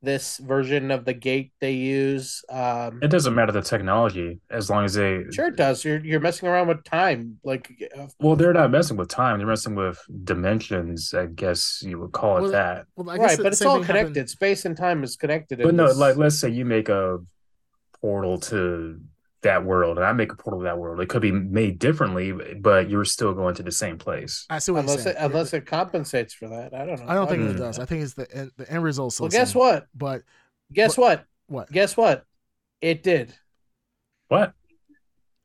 this 0.03 0.37
version 0.37 0.91
of 0.91 1.05
the 1.05 1.13
gate 1.13 1.51
they 1.59 1.71
use, 1.73 2.43
um, 2.49 2.99
It 3.01 3.07
doesn't 3.09 3.33
matter 3.33 3.51
the 3.51 3.61
technology 3.63 4.39
as 4.51 4.69
long 4.69 4.85
as 4.85 4.93
they. 4.93 5.23
sure 5.31 5.47
it 5.47 5.55
does. 5.55 5.83
You're 5.83 5.99
you're 5.99 6.19
messing 6.19 6.47
around 6.47 6.67
with 6.67 6.83
time, 6.83 7.39
like 7.43 7.71
uh, 7.97 8.07
Well, 8.19 8.35
they're 8.35 8.53
not 8.53 8.69
messing 8.69 8.95
with 8.97 9.09
time. 9.09 9.39
They're 9.39 9.47
messing 9.47 9.75
with 9.75 9.99
dimensions. 10.23 11.13
I 11.13 11.25
guess 11.25 11.81
you 11.83 11.99
would 11.99 12.11
call 12.11 12.37
it 12.37 12.41
Well, 12.41 12.51
that. 12.51 12.85
Well, 12.95 13.09
I 13.09 13.17
guess 13.17 13.29
right, 13.29 13.37
but 13.43 13.53
it's 13.53 13.61
all 13.63 13.75
thing 13.77 13.83
happened- 13.85 14.13
connected. 14.13 14.29
Space 14.29 14.65
and 14.65 14.77
time 14.77 15.03
is 15.03 15.15
connected. 15.15 15.59
But 15.63 15.73
no, 15.73 15.87
this- 15.87 15.97
like 15.97 16.15
let's 16.17 16.39
say 16.39 16.49
you 16.49 16.63
make 16.65 16.89
a 16.89 17.17
portal 17.99 18.39
to 18.39 18.99
that 19.47 19.63
world, 19.65 19.97
and 19.97 20.05
I 20.05 20.13
make 20.13 20.31
a 20.31 20.35
portal 20.35 20.59
to 20.59 20.63
that 20.65 20.77
world. 20.77 20.99
It 21.01 21.09
could 21.09 21.21
be 21.21 21.31
made 21.31 21.79
differently, 21.79 22.31
but 22.31 22.89
you're 22.89 23.05
still 23.05 23.33
going 23.33 23.55
to 23.55 23.63
the 23.63 23.71
same 23.71 23.97
place. 23.97 24.45
I 24.49 24.59
see 24.59 24.71
what 24.71 24.81
unless 24.81 25.05
you're 25.05 25.13
it, 25.13 25.17
unless 25.19 25.53
it 25.53 25.65
compensates 25.65 26.33
for 26.33 26.47
that. 26.49 26.73
I 26.73 26.85
don't 26.85 26.99
know. 26.99 27.07
I 27.07 27.13
don't 27.15 27.27
think 27.29 27.41
Mm. 27.43 27.55
it 27.55 27.57
does. 27.57 27.79
I 27.79 27.85
think 27.85 28.03
it's 28.03 28.13
the 28.13 28.31
end, 28.33 28.51
the 28.57 28.71
end 28.71 28.83
result. 28.83 29.19
Well, 29.19 29.29
guess 29.29 29.53
what? 29.55 29.87
But 29.95 30.21
Guess 30.71 30.97
what? 30.97 31.25
what? 31.47 31.71
Guess 31.71 31.95
what? 31.97 32.25
It 32.81 33.03
did. 33.03 33.33
What? 34.27 34.53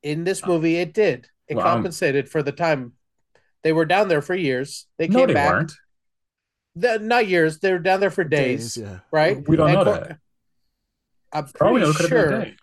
in 0.03 0.25
this 0.25 0.45
movie 0.45 0.79
it 0.79 0.93
did 0.93 1.29
it 1.47 1.55
Well, 1.57 1.65
I'm- 1.65 1.77
compensated 1.77 2.29
for 2.29 2.43
the 2.43 2.51
time 2.51 2.95
they 3.63 3.73
were 3.73 3.85
down 3.85 4.09
there 4.09 4.21
for 4.21 4.35
years 4.35 4.89
they 4.99 5.07
no, 5.07 5.21
came 5.21 5.29
they 5.29 5.35
back 5.35 5.53
weren't. 5.53 5.73
The- 6.75 6.99
not 6.99 7.29
years 7.29 7.61
they 7.61 7.71
were 7.71 7.79
down 7.79 8.01
there 8.01 8.11
for 8.11 8.25
days, 8.25 8.77
yeah. 8.77 8.99
right 9.13 9.47
We 9.49 9.57
don't 9.57 9.69
And 9.71 9.79
know 9.79 9.85
co- 9.85 9.93
that. 9.93 10.19
i'm 11.33 11.47
Probably 11.47 11.83
pretty 11.83 11.85
no, 11.85 11.91
it 11.91 11.97
could 11.97 12.03
have 12.03 12.09
sure 12.09 12.29
been 12.31 12.41
a 12.41 12.45
day. 12.47 12.57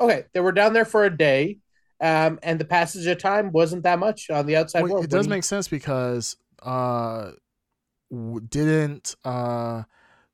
Okay 0.00 0.24
they 0.32 0.40
were 0.40 0.52
down 0.52 0.72
there 0.72 0.84
for 0.84 1.04
a 1.04 1.16
day 1.16 1.58
um 2.00 2.38
and 2.42 2.58
the 2.60 2.64
passage 2.64 3.06
of 3.06 3.18
time 3.18 3.50
wasn't 3.52 3.82
that 3.82 3.98
much 3.98 4.30
on 4.30 4.46
the 4.46 4.56
outside 4.56 4.82
Well, 4.82 4.92
world 4.94 5.04
it 5.04 5.10
does 5.10 5.26
When- 5.26 5.36
make 5.38 5.44
sense 5.44 5.66
because 5.68 6.36
uh, 6.62 7.32
w- 8.10 8.40
didn't 8.40 9.14
uh, 9.24 9.82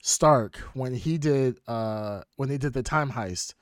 Stark 0.03 0.57
when 0.74 0.95
he 0.95 1.16
did 1.19 1.59
uh, 1.66 2.23
when 2.36 2.49
they 2.49 2.59
did 2.59 2.73
the 2.74 2.82
time 2.82 3.11
heist, 3.12 3.55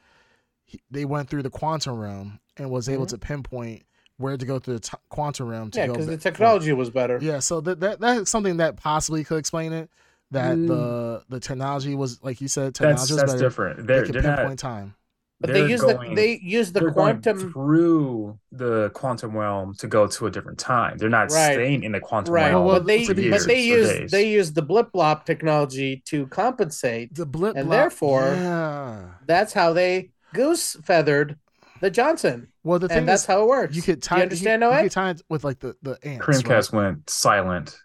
he, 0.65 0.81
they 0.91 1.05
went 1.05 1.29
through 1.31 1.43
the 1.45 1.51
quantum 1.51 1.99
realm 1.99 2.41
and 2.57 2.69
was 2.71 2.89
able 2.89 3.07
Mhm. 3.07 3.11
to 3.11 3.19
pinpoint 3.19 3.83
where 4.17 4.37
to 4.37 4.45
go 4.47 4.59
through 4.59 4.75
the 4.75 4.81
t- 4.81 4.97
quantum 5.09 5.47
realm 5.49 5.71
to 5.71 5.79
yeah 5.79 5.87
go. 5.87 5.93
because 5.93 6.07
the 6.07 6.13
ba- 6.13 6.19
for- 6.19 6.23
technology 6.23 6.73
was 6.73 6.91
better 6.91 7.19
Yeah, 7.23 7.39
so 7.39 7.61
that, 7.61 7.79
that 7.81 8.01
that's 8.01 8.31
something 8.31 8.57
that 8.59 8.77
possibly 8.77 9.23
could 9.25 9.39
explain 9.39 9.73
it. 9.73 9.89
That 10.33 10.57
Mm. 10.57 10.67
the 10.69 11.23
the 11.29 11.41
technology 11.41 11.95
was 11.95 12.21
like 12.25 12.41
you 12.41 12.49
said, 12.49 12.75
That's 12.75 12.79
technology 12.79 13.13
was 13.13 13.21
that's 13.23 13.33
better. 13.35 13.45
different. 13.45 13.77
They 13.79 13.85
They're 13.85 14.05
could 14.07 14.15
they're 14.17 14.23
pinpoint 14.23 14.49
not. 14.49 14.59
time. 14.59 14.95
But 15.43 15.53
they're 15.53 15.69
use 15.69 15.81
going- 15.83 16.11
the 16.11 16.15
they 16.15 16.39
use 16.43 16.73
the 16.73 16.91
quantum 16.93 17.53
through 17.53 18.39
the 18.51 18.91
quantum 18.95 19.37
realm 19.37 19.75
to 19.79 19.87
go 19.87 20.07
to 20.07 20.27
a 20.27 20.31
different 20.31 20.59
time. 20.59 20.97
They're 20.99 21.09
not 21.11 21.31
Right. 21.31 21.53
staying 21.55 21.83
in 21.85 21.93
the 21.93 22.01
quantum 22.01 22.33
right 22.35 22.51
realm. 22.53 22.65
Well, 22.65 22.77
but 22.77 22.87
they 22.87 23.05
for 23.05 23.15
but 23.15 23.47
they 23.47 23.61
use 23.63 23.89
days. 23.89 24.11
they 24.11 24.29
use 24.31 24.53
the 24.53 24.63
blip 24.63 24.91
blop 24.93 25.25
technology 25.27 26.03
to 26.07 26.27
compensate 26.29 27.15
The 27.15 27.27
blip, 27.27 27.57
And 27.57 27.71
therefore- 27.71 28.33
yeah. 28.35 29.03
that's 29.27 29.53
how 29.53 29.73
they 29.75 30.11
goose 30.33 30.77
feathered 30.85 31.37
the 31.81 31.91
johnson 31.91 32.49
Well, 32.65 32.79
the 32.79 32.89
thing 32.89 32.99
and 32.99 33.09
that's 33.09 33.27
how 33.27 33.43
it 33.43 33.49
works 33.49 33.77
you 33.77 33.83
could 33.83 34.03
tie. 34.03 34.19
you 34.19 34.23
understand 34.23 34.63
you, 34.63 34.69
Noah? 34.71 34.77
you 34.79 34.83
could 34.85 34.93
tie 34.93 35.11
it 35.11 35.23
with 35.29 35.45
like 35.45 35.59
the 35.59 35.75
the 35.83 35.99
ants. 36.03 36.27
right? 36.49 36.73
Went 36.73 37.11
silent, 37.11 37.77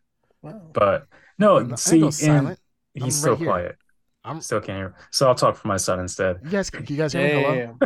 Wow. 0.41 0.61
but 0.71 1.07
no, 1.39 1.57
I 1.57 1.63
didn't 1.63 1.77
see, 1.79 1.99
go 1.99 2.11
and. 2.23 2.47
I'm 2.49 2.57
he's 2.93 3.03
right 3.03 3.13
still 3.21 3.35
here. 3.35 3.47
quiet. 3.47 3.75
I'm. 4.27 4.41
Still 4.41 4.59
can't 4.61 4.77
hear. 4.77 4.95
So 5.11 5.27
I'll 5.27 5.35
talk 5.35 5.55
for 5.57 5.67
my 5.67 5.77
son 5.77 5.99
instead. 5.99 6.39
You 6.43 6.49
guys, 6.49 6.69
can 6.69 6.85
you 6.87 6.97
guys 6.97 7.13
hear 7.13 7.23
me? 7.23 7.41
Hello. 7.43 7.77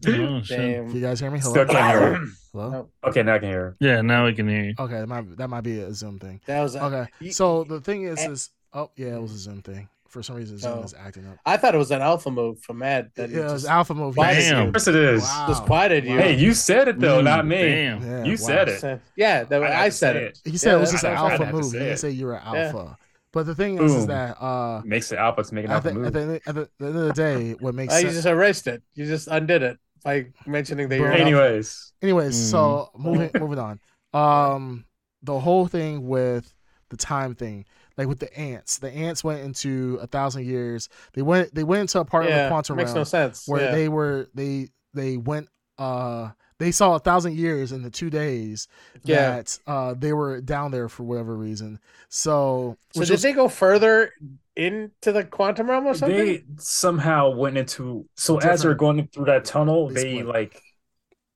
Damn. 0.00 0.42
Damn. 0.42 0.42
Can 0.88 0.94
you 0.94 1.00
guys 1.00 1.20
hear 1.20 1.30
me? 1.30 1.38
Hello. 1.38 1.52
Still 1.52 1.66
can't 1.66 1.98
hear. 1.98 2.14
him. 2.14 2.36
Hello. 2.52 2.70
No. 2.70 2.88
Okay, 3.04 3.22
now 3.22 3.34
I 3.34 3.38
can 3.38 3.48
hear. 3.48 3.76
Yeah, 3.80 4.00
now 4.02 4.26
we 4.26 4.34
can 4.34 4.48
hear 4.48 4.64
you. 4.64 4.74
Okay, 4.78 5.00
that 5.00 5.06
might 5.06 5.36
that 5.36 5.48
might 5.48 5.62
be 5.62 5.80
a 5.80 5.92
Zoom 5.94 6.18
thing. 6.18 6.40
That 6.46 6.62
was 6.62 6.76
Okay, 6.76 7.06
you- 7.20 7.32
so 7.32 7.64
the 7.64 7.80
thing 7.80 8.02
is, 8.04 8.20
is 8.24 8.50
oh 8.72 8.90
yeah, 8.96 9.16
it 9.16 9.20
was 9.22 9.32
a 9.32 9.38
Zoom 9.38 9.62
thing. 9.62 9.88
For 10.08 10.22
some 10.22 10.36
reason, 10.36 10.58
Zoom 10.58 10.78
Oh. 10.78 10.82
is 10.84 10.94
acting 10.94 11.26
up. 11.26 11.38
I 11.44 11.56
thought 11.56 11.74
it 11.74 11.78
was 11.78 11.90
an 11.90 12.00
alpha 12.00 12.30
move 12.30 12.60
from 12.60 12.82
Ed. 12.84 13.10
That 13.16 13.30
Yeah, 13.30 13.48
it 13.48 13.52
was 13.52 13.64
alpha 13.66 13.94
move. 13.94 14.16
Why 14.16 14.30
Yes. 14.30 14.44
did 14.44 14.50
Damn. 14.54 14.66
Of 14.68 14.72
course 14.74 14.86
it 14.86 14.94
is. 14.94 15.22
Wow. 15.24 15.44
just 15.48 15.62
quieted 15.64 16.04
you. 16.04 16.16
Hey, 16.18 16.36
you 16.36 16.54
said 16.54 16.86
it 16.86 17.00
though, 17.00 17.20
Mm, 17.20 17.24
not 17.24 17.44
me. 17.46 17.56
Damn. 17.62 18.02
Yeah, 18.02 18.22
You 18.24 18.30
wow. 18.32 18.36
said 18.36 18.68
it. 18.68 19.00
Yeah, 19.16 19.42
that, 19.42 19.62
I 19.64 19.84
I, 19.86 19.88
said 19.88 20.12
say 20.14 20.22
it. 20.26 20.40
He 20.44 20.56
said 20.56 20.70
Yeah, 20.70 20.76
it 20.76 20.80
was 20.82 20.92
just 20.92 21.02
an 21.04 21.14
alpha 21.14 21.50
move. 21.50 21.64
say 21.64 21.78
He 21.78 21.84
didn't 21.86 21.98
say 21.98 22.10
you 22.10 22.26
were 22.26 22.34
Yeah. 22.34 22.64
alpha. 22.66 22.96
But 23.34 23.44
the 23.46 23.54
thing 23.54 23.78
is, 23.82 23.92
is 23.94 24.06
that 24.06 24.40
uh, 24.40 24.80
Makes 24.84 25.10
the 25.10 25.18
alpha 25.18 25.42
to 25.44 25.54
make 25.54 25.64
an 25.66 25.70
at 25.72 25.74
alpha 25.74 25.88
the, 25.88 25.94
move. 25.94 26.06
at, 26.06 26.12
the, 26.14 26.40
at 26.46 26.54
the, 26.54 26.70
the 26.78 26.86
end 26.86 26.96
of 26.98 27.04
the 27.08 27.12
day, 27.12 27.52
what 27.60 27.74
makes 27.74 27.92
Oh, 27.92 27.98
you 27.98 28.08
just 28.10 28.26
erased 28.26 28.66
it. 28.68 28.82
You 28.94 29.04
just 29.04 29.28
undid 29.28 29.62
it 29.62 29.78
by 30.04 30.26
mentioning 30.46 30.88
that 30.88 30.96
you're. 30.96 31.08
Bro. 31.08 31.16
an. 31.16 31.20
Anyways, 31.22 31.92
Anyways, 32.00 32.50
so 32.50 32.90
Mm-hmm. 32.96 33.02
moving 33.02 33.30
moving 33.38 33.58
on. 33.58 33.80
Um, 34.14 34.84
the 35.22 35.38
whole 35.40 35.66
thing 35.66 36.06
with 36.06 36.54
the 36.90 36.96
time 36.96 37.34
thing, 37.34 37.64
like 37.98 38.06
with 38.08 38.20
the 38.20 38.32
ants, 38.38 38.78
the 38.78 38.90
ants 38.90 39.24
went 39.24 39.40
into 39.40 39.98
a 40.00 40.06
thousand 40.06 40.44
years. 40.46 40.88
They 41.14 41.22
went 41.22 41.54
they 41.54 41.64
went 41.64 41.80
into 41.82 41.98
a 42.00 42.04
part 42.04 42.24
of 42.24 42.30
the 42.30 42.36
yeah, 42.36 42.48
quantum 42.48 42.76
makes 42.76 42.90
realm 42.90 42.98
no 43.00 43.04
sense. 43.04 43.48
where 43.48 43.62
yeah. 43.62 43.70
they 43.72 43.88
were 43.88 44.28
they 44.34 44.68
they 44.92 45.16
went 45.16 45.48
uh 45.78 46.30
they 46.64 46.72
saw 46.72 46.94
a 46.94 46.98
thousand 46.98 47.36
years 47.36 47.72
in 47.72 47.82
the 47.82 47.90
two 47.90 48.08
days 48.10 48.68
Yeah. 49.04 49.36
that 49.36 49.58
uh 49.66 49.94
they 49.94 50.12
were 50.12 50.40
down 50.40 50.70
there 50.70 50.88
for 50.88 51.02
whatever 51.02 51.36
reason. 51.36 51.78
So 52.08 52.76
So 52.94 53.00
did 53.02 53.10
was- 53.10 53.22
they 53.22 53.32
go 53.32 53.48
further 53.48 54.12
into 54.56 55.12
the 55.12 55.24
quantum 55.24 55.68
realm 55.68 55.86
or 55.86 55.94
something? 55.94 56.16
they 56.16 56.44
somehow 56.58 57.30
went 57.30 57.58
into. 57.58 58.06
So 58.16 58.38
as 58.40 58.62
they're 58.62 58.74
going 58.74 59.08
through 59.08 59.26
that 59.26 59.44
tunnel, 59.44 59.88
They 59.90 60.02
they, 60.18 60.22
like. 60.22 60.60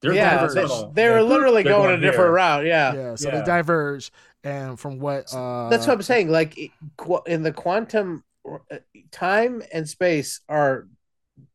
They're 0.00 0.12
yeah, 0.14 0.46
they, 0.46 0.52
through 0.52 0.62
the 0.62 0.68
tunnel. 0.68 0.92
they 0.94 1.08
were 1.08 1.14
They're- 1.14 1.22
literally 1.24 1.62
they're 1.64 1.72
going, 1.72 1.94
a 1.94 2.00
different 2.00 2.28
here. 2.28 2.32
route. 2.32 2.64
Yeah. 2.66 2.94
yeah, 2.94 3.14
so 3.16 3.28
yeah. 3.28 3.40
they 3.40 3.44
diverged 3.44 4.12
and 4.44 4.78
from 4.78 4.98
what 5.00 5.34
uh 5.34 5.68
That's 5.68 5.86
what 5.86 5.94
I'm 5.94 6.02
saying. 6.02 6.30
Like 6.30 6.56
in 7.26 7.42
the 7.42 7.52
quantum 7.52 8.22
uh, 8.48 8.76
time 9.10 9.62
and 9.74 9.86
space 9.88 10.40
are 10.48 10.86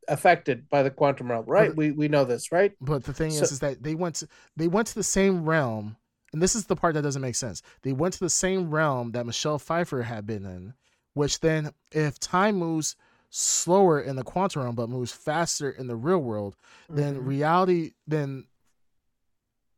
affected 0.08 0.70
by 0.70 0.84
the 0.84 0.90
quantum 0.92 1.30
realm, 1.32 1.46
right? 1.46 1.70
But- 1.70 1.78
we 1.78 1.92
we 1.92 2.08
know 2.08 2.26
this, 2.26 2.52
right? 2.52 2.74
But 2.82 3.04
the 3.04 3.14
thing 3.14 3.32
So- 3.32 3.44
is, 3.44 3.52
is 3.54 3.60
that 3.60 3.84
they 3.84 3.96
went 3.96 4.16
to 4.18 4.28
they 4.56 4.68
went 4.68 4.88
to 4.90 4.96
the 4.96 5.04
same 5.04 5.46
realm, 5.46 5.98
and 6.32 6.42
this 6.42 6.56
is 6.56 6.66
the 6.66 6.76
part 6.76 6.94
that 6.96 7.02
doesn't 7.04 7.22
make 7.22 7.36
sense. 7.36 7.62
They 7.84 7.94
went 7.94 8.14
to 8.16 8.20
the 8.20 8.30
same 8.30 8.70
realm 8.72 9.12
that 9.12 9.26
Michelle 9.26 9.60
Pfeiffer 9.60 10.04
had 10.04 10.26
been 10.26 10.46
in, 10.46 10.74
which 11.14 11.40
then, 11.40 11.72
if 11.92 12.20
time 12.20 12.56
moves 12.58 12.96
slower 13.30 14.00
in 14.00 14.16
the 14.16 14.24
quantum 14.24 14.62
realm 14.62 14.76
but 14.76 14.90
moves 14.90 15.12
faster 15.12 15.70
in 15.70 15.88
the 15.88 15.96
real 15.96 16.20
world, 16.20 16.56
then 16.90 17.16
Mhm. 17.16 17.26
reality, 17.26 17.92
then 18.06 18.46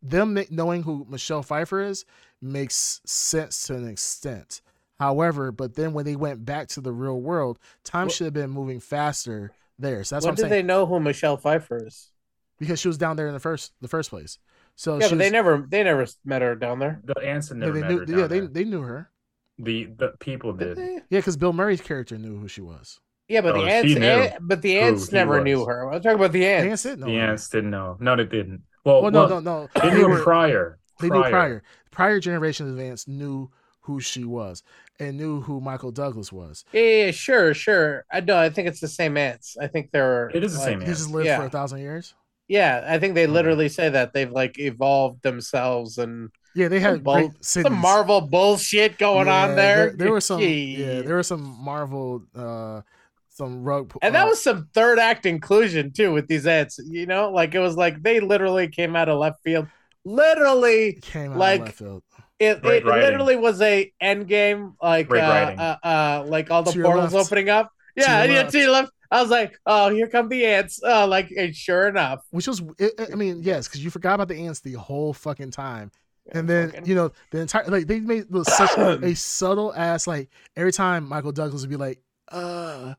them 0.01 0.37
knowing 0.51 0.83
who 0.83 1.05
Michelle 1.09 1.41
Pfeiffer 1.41 1.81
is 1.81 2.05
makes 2.41 3.01
sense 3.05 3.65
to 3.67 3.75
an 3.75 3.87
extent. 3.87 4.61
However, 4.99 5.51
but 5.51 5.75
then 5.75 5.93
when 5.93 6.05
they 6.05 6.15
went 6.15 6.45
back 6.45 6.67
to 6.69 6.81
the 6.81 6.93
real 6.93 7.19
world, 7.19 7.57
time 7.83 8.07
Well- 8.07 8.13
should 8.13 8.25
have 8.25 8.33
been 8.33 8.49
moving 8.51 8.79
faster 8.79 9.51
there. 9.79 10.03
So 10.03 10.15
that's 10.15 10.25
when 10.25 10.31
what 10.31 10.35
did 10.37 10.45
I'm 10.45 10.49
saying 10.49 10.63
they 10.63 10.67
know 10.67 10.85
who 10.85 10.99
Michelle 10.99 11.37
Pfeiffer 11.37 11.85
is? 11.87 12.11
because 12.57 12.79
she 12.79 12.87
was 12.87 12.97
down 12.97 13.17
there 13.17 13.27
in 13.27 13.33
the 13.33 13.39
first 13.39 13.73
the 13.81 13.87
first 13.87 14.09
place. 14.09 14.37
So 14.75 14.97
yeah, 14.99 15.07
she 15.07 15.09
but 15.09 15.19
they 15.19 15.29
never 15.29 15.65
they 15.69 15.83
never 15.83 16.05
met 16.23 16.41
her 16.41 16.55
down 16.55 16.79
there. 16.79 17.01
The 17.03 17.19
ants 17.21 17.49
had 17.49 17.57
yeah, 17.57 17.65
never 17.65 17.73
they 17.73 17.81
met 17.81 17.89
knew 17.91 17.97
her 17.99 18.05
yeah 18.07 18.15
down 18.21 18.29
they 18.29 18.39
there. 18.41 18.47
they 18.47 18.63
knew 18.65 18.81
her. 18.81 19.11
The 19.59 19.85
the 19.85 20.09
people 20.19 20.53
Did 20.53 20.75
did. 20.75 21.03
Yeah, 21.09 21.19
because 21.19 21.37
Bill 21.37 21.53
Murray's 21.53 21.81
character 21.81 22.17
knew 22.17 22.37
who 22.39 22.47
she 22.47 22.61
was. 22.61 22.99
Yeah, 23.27 23.41
but 23.41 23.55
Oh, 23.55 23.61
the 23.63 23.69
she 23.81 23.95
ants, 23.97 24.33
ant- 24.33 24.47
but 24.47 24.61
the 24.61 24.77
ants 24.79 25.11
never 25.11 25.35
was. 25.37 25.43
knew 25.43 25.65
her. 25.65 25.91
I'm 25.91 26.01
talking 26.01 26.19
about 26.19 26.31
the 26.31 26.39
The 26.41 26.45
ants. 26.47 26.69
ants 26.69 26.83
did 26.83 26.99
know. 26.99 27.05
The 27.07 27.15
her. 27.15 27.21
ants 27.21 27.49
didn't 27.49 27.71
know. 27.71 27.97
No, 27.99 28.15
they 28.15 28.25
didn't. 28.25 28.63
Well, 28.83 29.01
Well, 29.01 29.11
no, 29.11 29.25
well, 29.27 29.41
no, 29.41 29.67
no. 29.73 29.81
They 29.81 29.89
They 29.89 29.95
knew 29.95 30.07
were 30.09 30.21
prior. 30.23 30.79
they 30.99 31.09
knew 31.09 31.23
prior. 31.23 31.63
Prior 31.91 32.19
generations 32.19 32.71
of 32.71 32.79
ants 32.79 33.07
knew 33.07 33.49
who 33.85 33.99
she 33.99 34.23
was 34.23 34.63
and 34.99 35.17
knew 35.17 35.41
who 35.41 35.61
Michael 35.61 35.91
Douglas 35.91 36.31
was. 36.31 36.65
Yeah, 36.71 36.81
yeah, 36.81 37.05
yeah, 37.05 37.11
sure, 37.11 37.53
sure. 37.53 38.05
I 38.11 38.19
know. 38.21 38.37
I 38.37 38.49
think 38.49 38.67
it's 38.67 38.79
the 38.79 38.87
same 38.87 39.15
ants. 39.17 39.57
I 39.61 39.67
think 39.67 39.91
they're. 39.91 40.29
It 40.33 40.43
is 40.43 40.53
the 40.53 40.59
like- 40.59 40.67
same 40.67 40.79
He 40.81 40.87
ants. 40.87 40.99
just 41.01 41.11
lived 41.11 41.27
Yeah. 41.27 41.39
for 41.39 41.45
a 41.45 41.49
thousand 41.49 41.79
years. 41.79 42.13
Yeah, 42.47 42.85
I 42.87 42.99
think 42.99 43.15
they 43.15 43.25
Oh. 43.27 43.31
literally 43.31 43.69
say 43.69 43.89
that 43.89 44.13
they've 44.13 44.31
like 44.31 44.59
evolved 44.59 45.23
themselves 45.23 45.97
and 45.97 46.29
Yeah, 46.53 46.67
they 46.69 46.79
had 46.79 46.95
Some 46.95 47.03
bull- 47.03 47.13
great 47.29 47.31
some 47.45 47.73
Marvel 47.73 48.21
bullshit 48.21 48.97
going 48.97 49.27
Yeah, 49.27 49.43
on 49.43 49.55
there. 49.55 49.91
There, 49.97 50.11
were 50.11 50.21
some. 50.21 50.39
Gee. 50.39 50.75
Yeah, 50.77 51.01
there 51.01 51.15
were 51.15 51.23
some 51.23 51.43
Marvel. 51.59 52.23
uh 52.35 52.81
Some 53.29 53.63
rug. 53.63 53.91
and 54.01 54.15
that 54.15 54.25
uh, 54.25 54.29
was 54.29 54.41
some 54.41 54.69
third 54.73 54.97
act 54.97 55.25
inclusion 55.25 55.91
too 55.91 56.13
with 56.13 56.27
these 56.27 56.47
ants. 56.47 56.79
You 56.85 57.05
know, 57.05 57.29
like 57.31 57.53
it 57.55 57.59
was 57.59 57.75
like 57.75 58.01
they 58.01 58.19
literally 58.21 58.67
came 58.69 58.95
out 58.95 59.09
of 59.09 59.19
left 59.19 59.43
field. 59.43 59.67
Literally, 60.05 60.93
came 61.01 61.31
out 61.33 61.37
like, 61.37 61.59
of 61.61 61.65
left 61.65 61.77
field. 61.79 62.03
It, 62.39 62.61
Great 62.61 62.83
it 62.83 62.85
writing. 62.85 63.03
literally 63.05 63.35
was 63.35 63.61
a 63.61 63.91
end 64.01 64.27
game. 64.27 64.73
Like 64.81 65.09
uh, 65.11 65.15
uh, 65.15 65.77
uh, 65.83 66.25
like 66.27 66.51
all 66.51 66.63
the 66.63 66.71
To 66.71 66.83
portals 66.83 67.13
opening 67.13 67.49
up. 67.49 67.71
yeah, 67.95 68.05
To 68.05 68.11
and 68.11 68.29
the 68.29 68.33
yeah, 68.33 68.39
left. 68.41 68.51
to 68.51 68.59
the 68.65 68.71
left. 68.71 68.91
I 69.11 69.21
was 69.21 69.29
like, 69.31 69.57
oh, 69.65 69.89
here 69.91 70.07
come 70.07 70.27
the 70.29 70.45
ants. 70.45 70.79
Oh, 70.83 71.05
like, 71.05 71.29
and 71.37 71.55
sure 71.55 71.87
enough. 71.87 72.25
which 72.31 72.47
was 72.47 72.61
it, 72.79 72.91
it- 72.99 73.09
I 73.13 73.15
mean, 73.15 73.41
yes, 73.43 73.67
because 73.67 73.83
you 73.83 73.89
forgot 73.91 74.15
about 74.15 74.27
the 74.27 74.45
ants 74.45 74.59
the 74.61 74.73
whole 74.73 75.13
fucking 75.13 75.51
time, 75.51 75.91
and 76.31 76.49
then 76.49 76.71
Fucking- 76.71 76.87
you 76.87 76.95
know 76.95 77.11
the 77.31 77.39
entire 77.39 77.65
like 77.67 77.87
they 77.87 77.99
made 77.99 78.25
the, 78.29 78.43
such 78.43 78.77
a 78.77 79.15
subtle 79.15 79.73
ass 79.75 80.07
like 80.07 80.29
every 80.57 80.73
time 80.73 81.07
Michael 81.07 81.31
Douglas 81.31 81.61
would 81.61 81.69
be 81.69 81.75
like, 81.77 82.01
uh, 82.31 82.95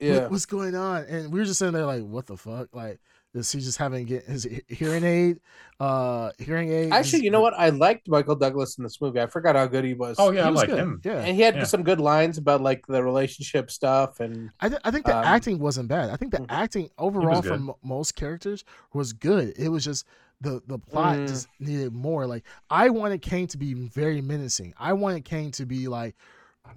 what- 0.00 0.30
what's 0.30 0.46
going 0.46 0.74
on? 0.74 1.02
And 1.04 1.32
we 1.32 1.40
were 1.40 1.44
just 1.44 1.58
sitting 1.58 1.74
there 1.74 1.84
like, 1.86 2.02
what 2.04 2.26
the 2.26 2.36
fuck? 2.36 2.68
Like, 2.74 3.00
is 3.34 3.50
he 3.50 3.60
just 3.60 3.78
having 3.78 4.06
his 4.06 4.46
hearing 4.68 5.04
aid? 5.04 5.40
Uh, 5.80 6.30
hearing 6.38 6.70
aid. 6.70 6.92
Actually, 6.92 7.24
you 7.24 7.30
know 7.30 7.40
what? 7.40 7.52
I 7.54 7.70
liked 7.70 8.08
Michael 8.08 8.36
Douglas 8.36 8.78
in 8.78 8.84
this 8.84 9.00
movie. 9.00 9.20
I 9.20 9.26
forgot 9.26 9.56
how 9.56 9.66
good 9.66 9.84
he 9.84 9.92
was. 9.94 10.16
Oh 10.18 10.30
yeah, 10.30 10.42
He 10.42 10.46
I 10.46 10.50
was 10.50 10.60
like 10.60 10.70
him. 10.70 11.00
Yeah, 11.04 11.18
and 11.18 11.34
he 11.34 11.42
had 11.42 11.56
Yeah. 11.56 11.64
some 11.64 11.82
good 11.82 12.00
lines 12.00 12.38
about 12.38 12.60
like 12.60 12.86
the 12.86 13.02
relationship 13.02 13.70
stuff 13.70 14.20
and 14.20 14.50
I, 14.60 14.68
th- 14.68 14.80
I 14.84 14.90
think 14.90 15.04
the 15.06 15.16
Um, 15.16 15.24
acting 15.24 15.58
wasn't 15.58 15.88
bad. 15.88 16.10
I 16.10 16.16
think 16.16 16.30
the 16.32 16.38
Mhm. 16.38 16.46
acting 16.48 16.88
overall 16.96 17.42
good. 17.42 17.48
for 17.52 17.58
mo 17.58 17.78
most 17.82 18.14
characters 18.14 18.64
was 18.92 19.12
good. 19.12 19.54
It 19.58 19.68
was 19.68 19.84
just 19.84 20.06
the 20.40 20.62
the 20.68 20.78
plot 20.78 21.16
Mm. 21.18 21.28
just 21.28 21.48
needed 21.58 21.92
more. 21.92 22.26
Like 22.26 22.44
I 22.70 22.88
wanted 22.90 23.20
Kang 23.22 23.46
to 23.48 23.58
be 23.58 23.74
very 23.74 24.20
menacing. 24.20 24.74
I 24.78 24.92
wanted 24.92 25.24
Kang 25.24 25.50
to 25.52 25.66
be 25.66 25.88
like, 25.88 26.14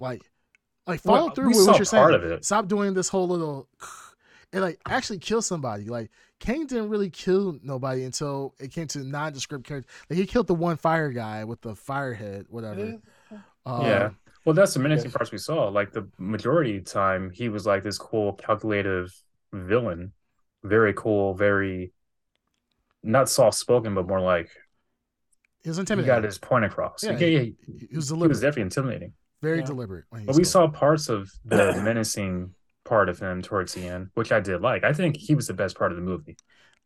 like, 0.00 0.22
like 0.86 1.00
follow 1.00 1.26
Well, 1.26 1.34
through 1.34 1.48
with 1.48 1.58
what 1.58 1.78
you're 1.78 1.86
part 1.86 2.12
saying. 2.12 2.14
of 2.14 2.24
it. 2.24 2.44
Stop 2.44 2.66
doing 2.66 2.94
this 2.94 3.08
whole 3.10 3.28
little, 3.28 3.68
and 4.52 4.62
like 4.62 4.80
actually 4.88 5.18
kill 5.18 5.42
somebody. 5.42 5.84
Like 5.84 6.10
Kang 6.40 6.66
didn't 6.66 6.88
really 6.88 7.10
kill 7.10 7.58
nobody 7.62 8.04
until 8.04 8.54
it 8.58 8.70
came 8.72 8.86
to 8.88 9.00
nondescript 9.00 9.64
characters. 9.66 9.90
Like 10.08 10.18
he 10.18 10.26
killed 10.26 10.46
the 10.46 10.54
one 10.54 10.76
fire 10.76 11.10
guy 11.10 11.44
with 11.44 11.60
the 11.60 11.74
fire 11.74 12.14
head, 12.14 12.46
whatever. 12.48 12.96
Uh, 13.66 13.80
Yeah. 13.82 14.10
Well, 14.44 14.54
that's 14.54 14.72
the 14.72 14.80
menacing 14.80 15.10
Yes. 15.10 15.16
parts 15.16 15.32
we 15.32 15.38
saw. 15.38 15.68
Like 15.68 15.92
the 15.92 16.08
majority 16.16 16.78
of 16.78 16.84
the 16.84 16.90
time, 16.90 17.30
he 17.30 17.48
was 17.50 17.66
like 17.66 17.82
this 17.82 17.98
cool, 17.98 18.32
calculative 18.34 19.12
villain. 19.52 20.12
Very 20.64 20.94
cool, 20.94 21.34
very 21.34 21.92
not 23.02 23.28
soft 23.28 23.56
spoken, 23.58 23.94
but 23.94 24.06
more 24.08 24.20
like 24.20 24.50
he 25.62 25.68
was 25.68 25.78
intimidating. 25.78 26.06
he 26.06 26.10
intimidating. 26.10 26.22
got 26.22 26.24
his 26.24 26.38
point 26.38 26.64
across. 26.64 27.02
Yeah, 27.02 27.18
Yeah, 27.18 27.26
yeah, 27.26 27.40
He 27.90 27.96
was 27.96 28.08
he 28.08 28.14
was 28.14 28.40
definitely 28.40 28.62
intimidating. 28.62 29.12
very 29.42 29.58
Yeah. 29.58 29.64
deliberate. 29.66 30.04
When 30.10 30.24
But 30.24 30.36
we 30.36 30.44
spoke. 30.44 30.70
saw 30.72 30.78
parts 30.78 31.08
of 31.08 31.30
the 31.44 31.80
menacing 31.82 32.54
part 32.88 33.08
of 33.08 33.18
him 33.18 33.42
towards 33.42 33.74
the 33.74 33.86
end, 33.86 34.10
which 34.14 34.32
I 34.32 34.40
did 34.40 34.60
like. 34.60 34.84
I 34.84 34.92
think 34.92 35.16
he 35.16 35.34
was 35.34 35.46
the 35.46 35.54
best 35.54 35.76
part 35.76 35.92
of 35.92 35.96
the 35.96 36.02
movie, 36.02 36.36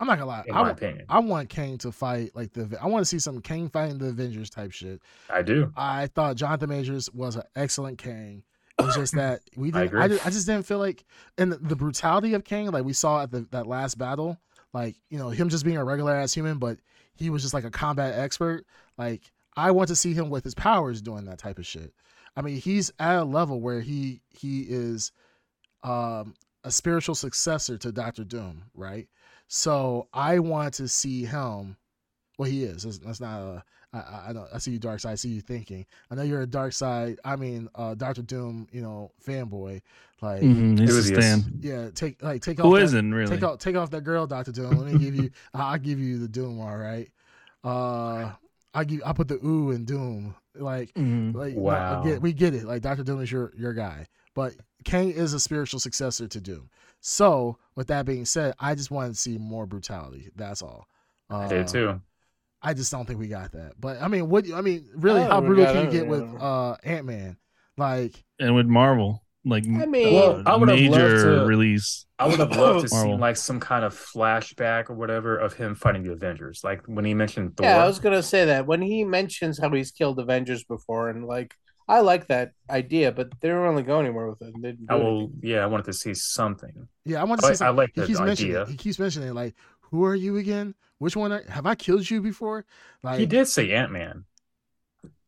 I'm 0.02 0.08
not 0.08 0.18
gonna 0.18 0.28
lie. 0.28 0.42
in 0.48 0.54
I, 0.56 0.62
my 0.62 0.70
opinion. 0.70 1.06
I 1.08 1.20
want 1.20 1.48
Kang 1.48 1.78
to 1.78 1.92
fight 1.92 2.34
like 2.34 2.52
the. 2.52 2.76
I 2.82 2.88
want 2.88 3.02
to 3.02 3.08
see 3.08 3.20
some 3.20 3.40
Kang 3.40 3.68
fighting 3.68 3.98
the 3.98 4.06
Avengers 4.06 4.50
type 4.50 4.72
shit. 4.72 5.00
I 5.30 5.42
do. 5.42 5.72
I 5.76 6.08
thought 6.08 6.34
Jonathan 6.34 6.70
Majors 6.70 7.08
was 7.12 7.36
an 7.36 7.44
excellent 7.54 7.98
Kang. 7.98 8.42
It 8.80 8.84
was 8.84 8.96
just 8.96 9.14
that 9.14 9.42
we 9.56 9.68
I 9.68 9.82
didn't. 9.84 9.96
I, 9.96 10.04
agree. 10.04 10.16
just, 10.16 10.26
I 10.26 10.30
just 10.30 10.46
didn't 10.48 10.66
feel 10.66 10.78
like, 10.78 11.04
and 11.38 11.52
the, 11.52 11.58
the 11.58 11.76
brutality 11.76 12.34
of 12.34 12.42
Kang, 12.42 12.68
like 12.72 12.84
we 12.84 12.94
saw 12.94 13.22
at 13.22 13.30
the 13.30 13.46
that 13.52 13.68
last 13.68 13.96
battle, 13.96 14.38
like 14.74 14.96
you 15.08 15.18
know 15.18 15.30
him 15.30 15.48
just 15.48 15.64
being 15.64 15.76
a 15.76 15.84
regular 15.84 16.16
ass 16.16 16.34
human, 16.34 16.58
but 16.58 16.78
he 17.14 17.30
was 17.30 17.42
just 17.42 17.54
like 17.54 17.64
a 17.64 17.70
combat 17.70 18.18
expert. 18.18 18.66
Like 18.98 19.30
I 19.56 19.70
want 19.70 19.86
to 19.86 19.96
see 19.96 20.14
him 20.14 20.30
with 20.30 20.42
his 20.42 20.56
powers 20.56 21.00
doing 21.00 21.26
that 21.26 21.38
type 21.38 21.60
of 21.60 21.66
shit. 21.66 21.94
I 22.36 22.42
mean, 22.42 22.56
he's 22.56 22.90
at 22.98 23.18
a 23.18 23.24
level 23.24 23.60
where 23.60 23.80
he 23.80 24.20
he 24.30 24.62
is 24.62 25.12
um, 25.82 26.34
a 26.64 26.70
spiritual 26.70 27.14
successor 27.14 27.76
to 27.78 27.92
Doctor 27.92 28.24
Doom, 28.24 28.64
right? 28.74 29.08
So 29.48 30.08
I 30.12 30.38
want 30.38 30.74
to 30.74 30.88
see 30.88 31.24
him. 31.24 31.76
Well, 32.38 32.48
he 32.50 32.64
is. 32.64 32.84
That's, 32.84 32.98
that's 32.98 33.20
not 33.20 33.40
a. 33.40 33.64
I, 33.92 33.98
I, 33.98 34.24
I 34.28 34.32
know. 34.32 34.46
I 34.54 34.58
see 34.58 34.70
you, 34.70 34.80
Darkseid. 34.80 35.06
I 35.10 35.14
see 35.16 35.28
you 35.28 35.40
thinking. 35.42 35.84
I 36.10 36.14
know 36.14 36.22
you're 36.22 36.42
a 36.42 36.46
Darkseid. 36.46 37.18
I 37.24 37.36
mean, 37.36 37.68
uh, 37.74 37.94
Doctor 37.94 38.22
Doom. 38.22 38.66
You 38.72 38.80
know, 38.80 39.10
fanboy. 39.26 39.82
Like, 40.22 40.40
Mhm, 40.42 40.78
he's 40.78 40.90
a 40.94 40.96
was- 40.96 41.10
yes. 41.10 41.42
yeah, 41.60 41.90
take 41.94 42.22
like 42.22 42.40
take 42.42 42.58
Who 42.58 42.68
off. 42.68 42.74
that- 42.78 42.84
isn't 42.84 43.12
really? 43.12 43.28
Take 43.36 43.42
off, 43.44 43.58
take 43.58 43.76
off 43.76 43.90
that 43.90 44.02
girl, 44.04 44.26
Doctor 44.26 44.52
Doom. 44.52 44.70
Let 44.78 44.92
me 44.94 44.98
give 44.98 45.14
you. 45.14 45.30
I'll 45.54 45.78
give 45.78 45.98
you 45.98 46.18
the 46.18 46.28
Doom. 46.28 46.60
All 46.60 46.76
right. 46.76 47.10
Uh, 47.64 48.32
I 48.74 48.84
give. 48.84 49.02
I 49.04 49.12
put 49.12 49.28
the 49.28 49.38
ooh 49.44 49.70
in 49.72 49.84
Doom. 49.84 50.34
Like, 50.54 50.92
Mhm. 50.94 51.34
like 51.34 51.54
no, 51.56 51.68
I 51.68 51.92
Wow. 51.94 52.02
get, 52.04 52.22
we 52.22 52.32
get 52.32 52.54
it. 52.54 52.64
Like 52.64 52.82
Doctor 52.82 53.02
Doom 53.04 53.20
is 53.20 53.30
your 53.30 53.52
your 53.56 53.72
guy, 53.74 54.06
but 54.34 54.54
Kang 54.84 55.10
is 55.10 55.32
a 55.32 55.40
spiritual 55.40 55.80
successor 55.80 56.28
to 56.28 56.40
Doom. 56.40 56.68
So, 57.00 57.58
with 57.74 57.88
that 57.88 58.06
being 58.06 58.24
said, 58.24 58.54
I 58.60 58.74
just 58.74 58.90
wanted 58.90 59.10
to 59.14 59.18
see 59.18 59.38
more 59.38 59.66
brutality. 59.66 60.30
That's 60.36 60.62
all. 60.62 60.86
Uh, 61.30 61.38
I 61.38 61.48
did 61.48 61.68
too. 61.68 62.00
I 62.62 62.74
just 62.74 62.92
don't 62.92 63.06
think 63.06 63.18
we 63.18 63.26
got 63.28 63.52
that. 63.52 63.72
But 63.80 64.00
I 64.00 64.06
mean, 64.08 64.28
what? 64.28 64.44
I 64.52 64.60
mean, 64.60 64.88
really, 64.94 65.20
Oh, 65.22 65.28
how 65.28 65.40
brutal 65.40 65.64
got 65.64 65.74
can 65.74 65.84
you 65.86 65.90
get 65.90 66.04
yeah. 66.04 66.08
with 66.10 66.40
uh 66.40 66.76
Ant 66.84 67.06
Man? 67.06 67.36
Like, 67.76 68.22
And 68.38 68.54
with 68.54 68.66
Marvel, 68.66 69.24
like 69.44 69.64
I 69.64 69.86
mean- 69.86 70.14
Well, 70.14 70.42
I 70.46 70.54
would've 70.54 70.76
major 70.78 71.38
to- 71.40 71.46
release. 71.46 72.06
I 72.20 72.26
would 72.28 72.38
have 72.38 72.50
loved 72.56 72.82
to 72.82 72.88
see 72.88 73.14
like 73.14 73.36
some 73.36 73.58
kind 73.58 73.84
of 73.84 73.94
flashback 73.94 74.90
or 74.90 74.94
whatever 74.94 75.36
of 75.38 75.54
him 75.54 75.74
fighting 75.74 76.04
the 76.04 76.12
Avengers. 76.12 76.60
Like 76.62 76.82
when 76.86 77.04
he 77.04 77.14
mentioned 77.14 77.56
Thor. 77.56 77.66
yeah, 77.66 77.82
I 77.82 77.86
was 77.86 77.98
gonna 77.98 78.22
say 78.22 78.44
that 78.44 78.66
when 78.66 78.80
he 78.80 79.02
mentions 79.02 79.58
how 79.58 79.70
he's 79.70 79.90
killed 79.90 80.20
Avengers 80.20 80.62
before, 80.62 81.08
and 81.08 81.24
like 81.26 81.54
I 81.92 82.00
like 82.00 82.28
that 82.28 82.52
idea, 82.70 83.12
but 83.12 83.30
they 83.40 83.48
don't 83.48 83.58
really 83.60 83.82
go 83.82 84.00
anywhere 84.00 84.26
with 84.26 84.40
it. 84.40 84.54
They 84.62 84.70
didn't 84.72 84.86
I 84.88 84.94
will. 84.94 85.18
anything. 85.18 85.40
Yeah, 85.42 85.62
I 85.62 85.66
wanted 85.66 85.84
to 85.84 85.92
see 85.92 86.14
something. 86.14 86.88
yeah, 87.04 87.20
I 87.20 87.24
want 87.24 87.42
to 87.42 87.46
I, 87.46 87.50
see. 87.50 87.56
Some, 87.56 87.66
I 87.66 87.70
like 87.70 87.90
he 87.94 88.00
the 88.00 88.06
keeps 88.06 88.20
mentioning. 88.20 88.52
idea. 88.52 88.62
It. 88.62 88.68
He 88.68 88.76
keeps 88.76 88.98
mentioning 88.98 89.34
like, 89.34 89.54
who 89.80 90.04
are 90.06 90.14
you 90.14 90.38
again? 90.38 90.74
Which 90.98 91.16
one 91.16 91.32
are, 91.32 91.42
have 91.50 91.66
I 91.66 91.74
killed 91.74 92.08
you 92.08 92.22
before? 92.22 92.64
Like, 93.02 93.18
He 93.18 93.26
did 93.26 93.46
say 93.46 93.72
Ant 93.72 93.92
Man. 93.92 94.24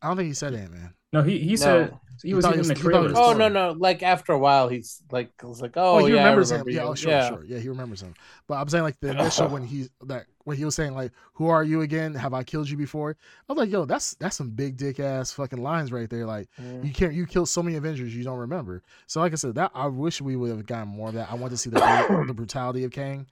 I 0.01 0.09
don't 0.09 0.16
think 0.16 0.28
he 0.28 0.35
said 0.35 0.55
Ant 0.55 0.73
Man. 0.73 0.95
No, 1.15 1.23
he 1.23 1.39
he 1.39 1.57
No. 1.57 1.65
said 1.65 1.99
he 2.23 2.31
He 2.31 2.35
was 2.35 2.47
he 2.49 2.59
in 2.59 2.69
the 2.69 2.74
he 2.74 2.89
thought 2.89 3.07
trailer. 3.07 3.15
Oh 3.15 3.32
no, 3.35 3.49
no! 3.49 3.73
Like 3.73 4.03
after 4.03 4.32
a 4.32 4.39
while, 4.39 4.69
he's 4.69 5.03
like, 5.11 5.31
was 5.43 5.62
like, 5.62 5.74
oh, 5.77 5.99
Oh, 5.99 6.07
he 6.07 6.12
yeah, 6.12 6.28
I 6.28 6.32
remembers 6.32 6.51
him. 6.51 6.65
remember 6.65 6.70
Yeah, 6.70 6.82
oh, 6.85 6.95
sure, 6.95 7.20
yeah. 7.20 7.20
sure. 7.20 7.45
Yeah, 7.45 7.59
he 7.59 7.69
remembers 7.69 8.03
him. 8.03 8.15
But 8.49 8.55
I'm 8.57 8.69
saying 8.69 8.82
like 8.85 8.99
the 9.01 9.11
initial 9.11 9.49
when 9.49 9.62
he 9.62 9.89
that 10.07 10.27
when 10.45 10.57
he 10.57 10.65
was 10.65 10.74
saying 10.74 10.95
like, 10.95 11.12
"Who 11.35 11.49
are 11.49 11.62
you 11.62 11.82
again? 11.82 12.15
Have 12.15 12.35
I 12.35 12.43
killed 12.43 12.69
you 12.69 12.77
before?" 12.77 13.16
I 13.49 13.53
was 13.53 13.59
like, 13.59 13.70
"Yo, 13.70 13.85
that's 13.85 14.15
that's 14.15 14.36
some 14.36 14.51
big 14.51 14.77
dick 14.77 14.99
ass 14.99 15.31
fucking 15.32 15.62
lines 15.62 15.93
right 15.93 16.11
there." 16.11 16.27
Like 16.27 16.49
Mm. 16.59 16.82
you 16.82 16.93
can't 16.93 17.15
you 17.15 17.27
killed 17.27 17.49
so 17.49 17.62
many 17.62 17.77
Avengers 17.77 18.16
you 18.16 18.24
don't 18.24 18.39
remember. 18.39 18.82
So 19.07 19.20
like 19.20 19.32
I 19.32 19.36
said, 19.36 19.55
that 19.55 19.70
I 19.74 19.86
wish 19.86 20.20
we 20.20 20.36
would 20.36 20.51
have 20.51 20.66
gotten 20.66 20.89
more 20.89 21.09
of 21.11 21.15
that. 21.15 21.31
I 21.31 21.35
want 21.36 21.53
to 21.53 21.57
see 21.59 21.70
the 21.70 21.81
the 22.27 22.35
brutality 22.35 22.82
of 22.85 22.91
Kang. 22.91 23.27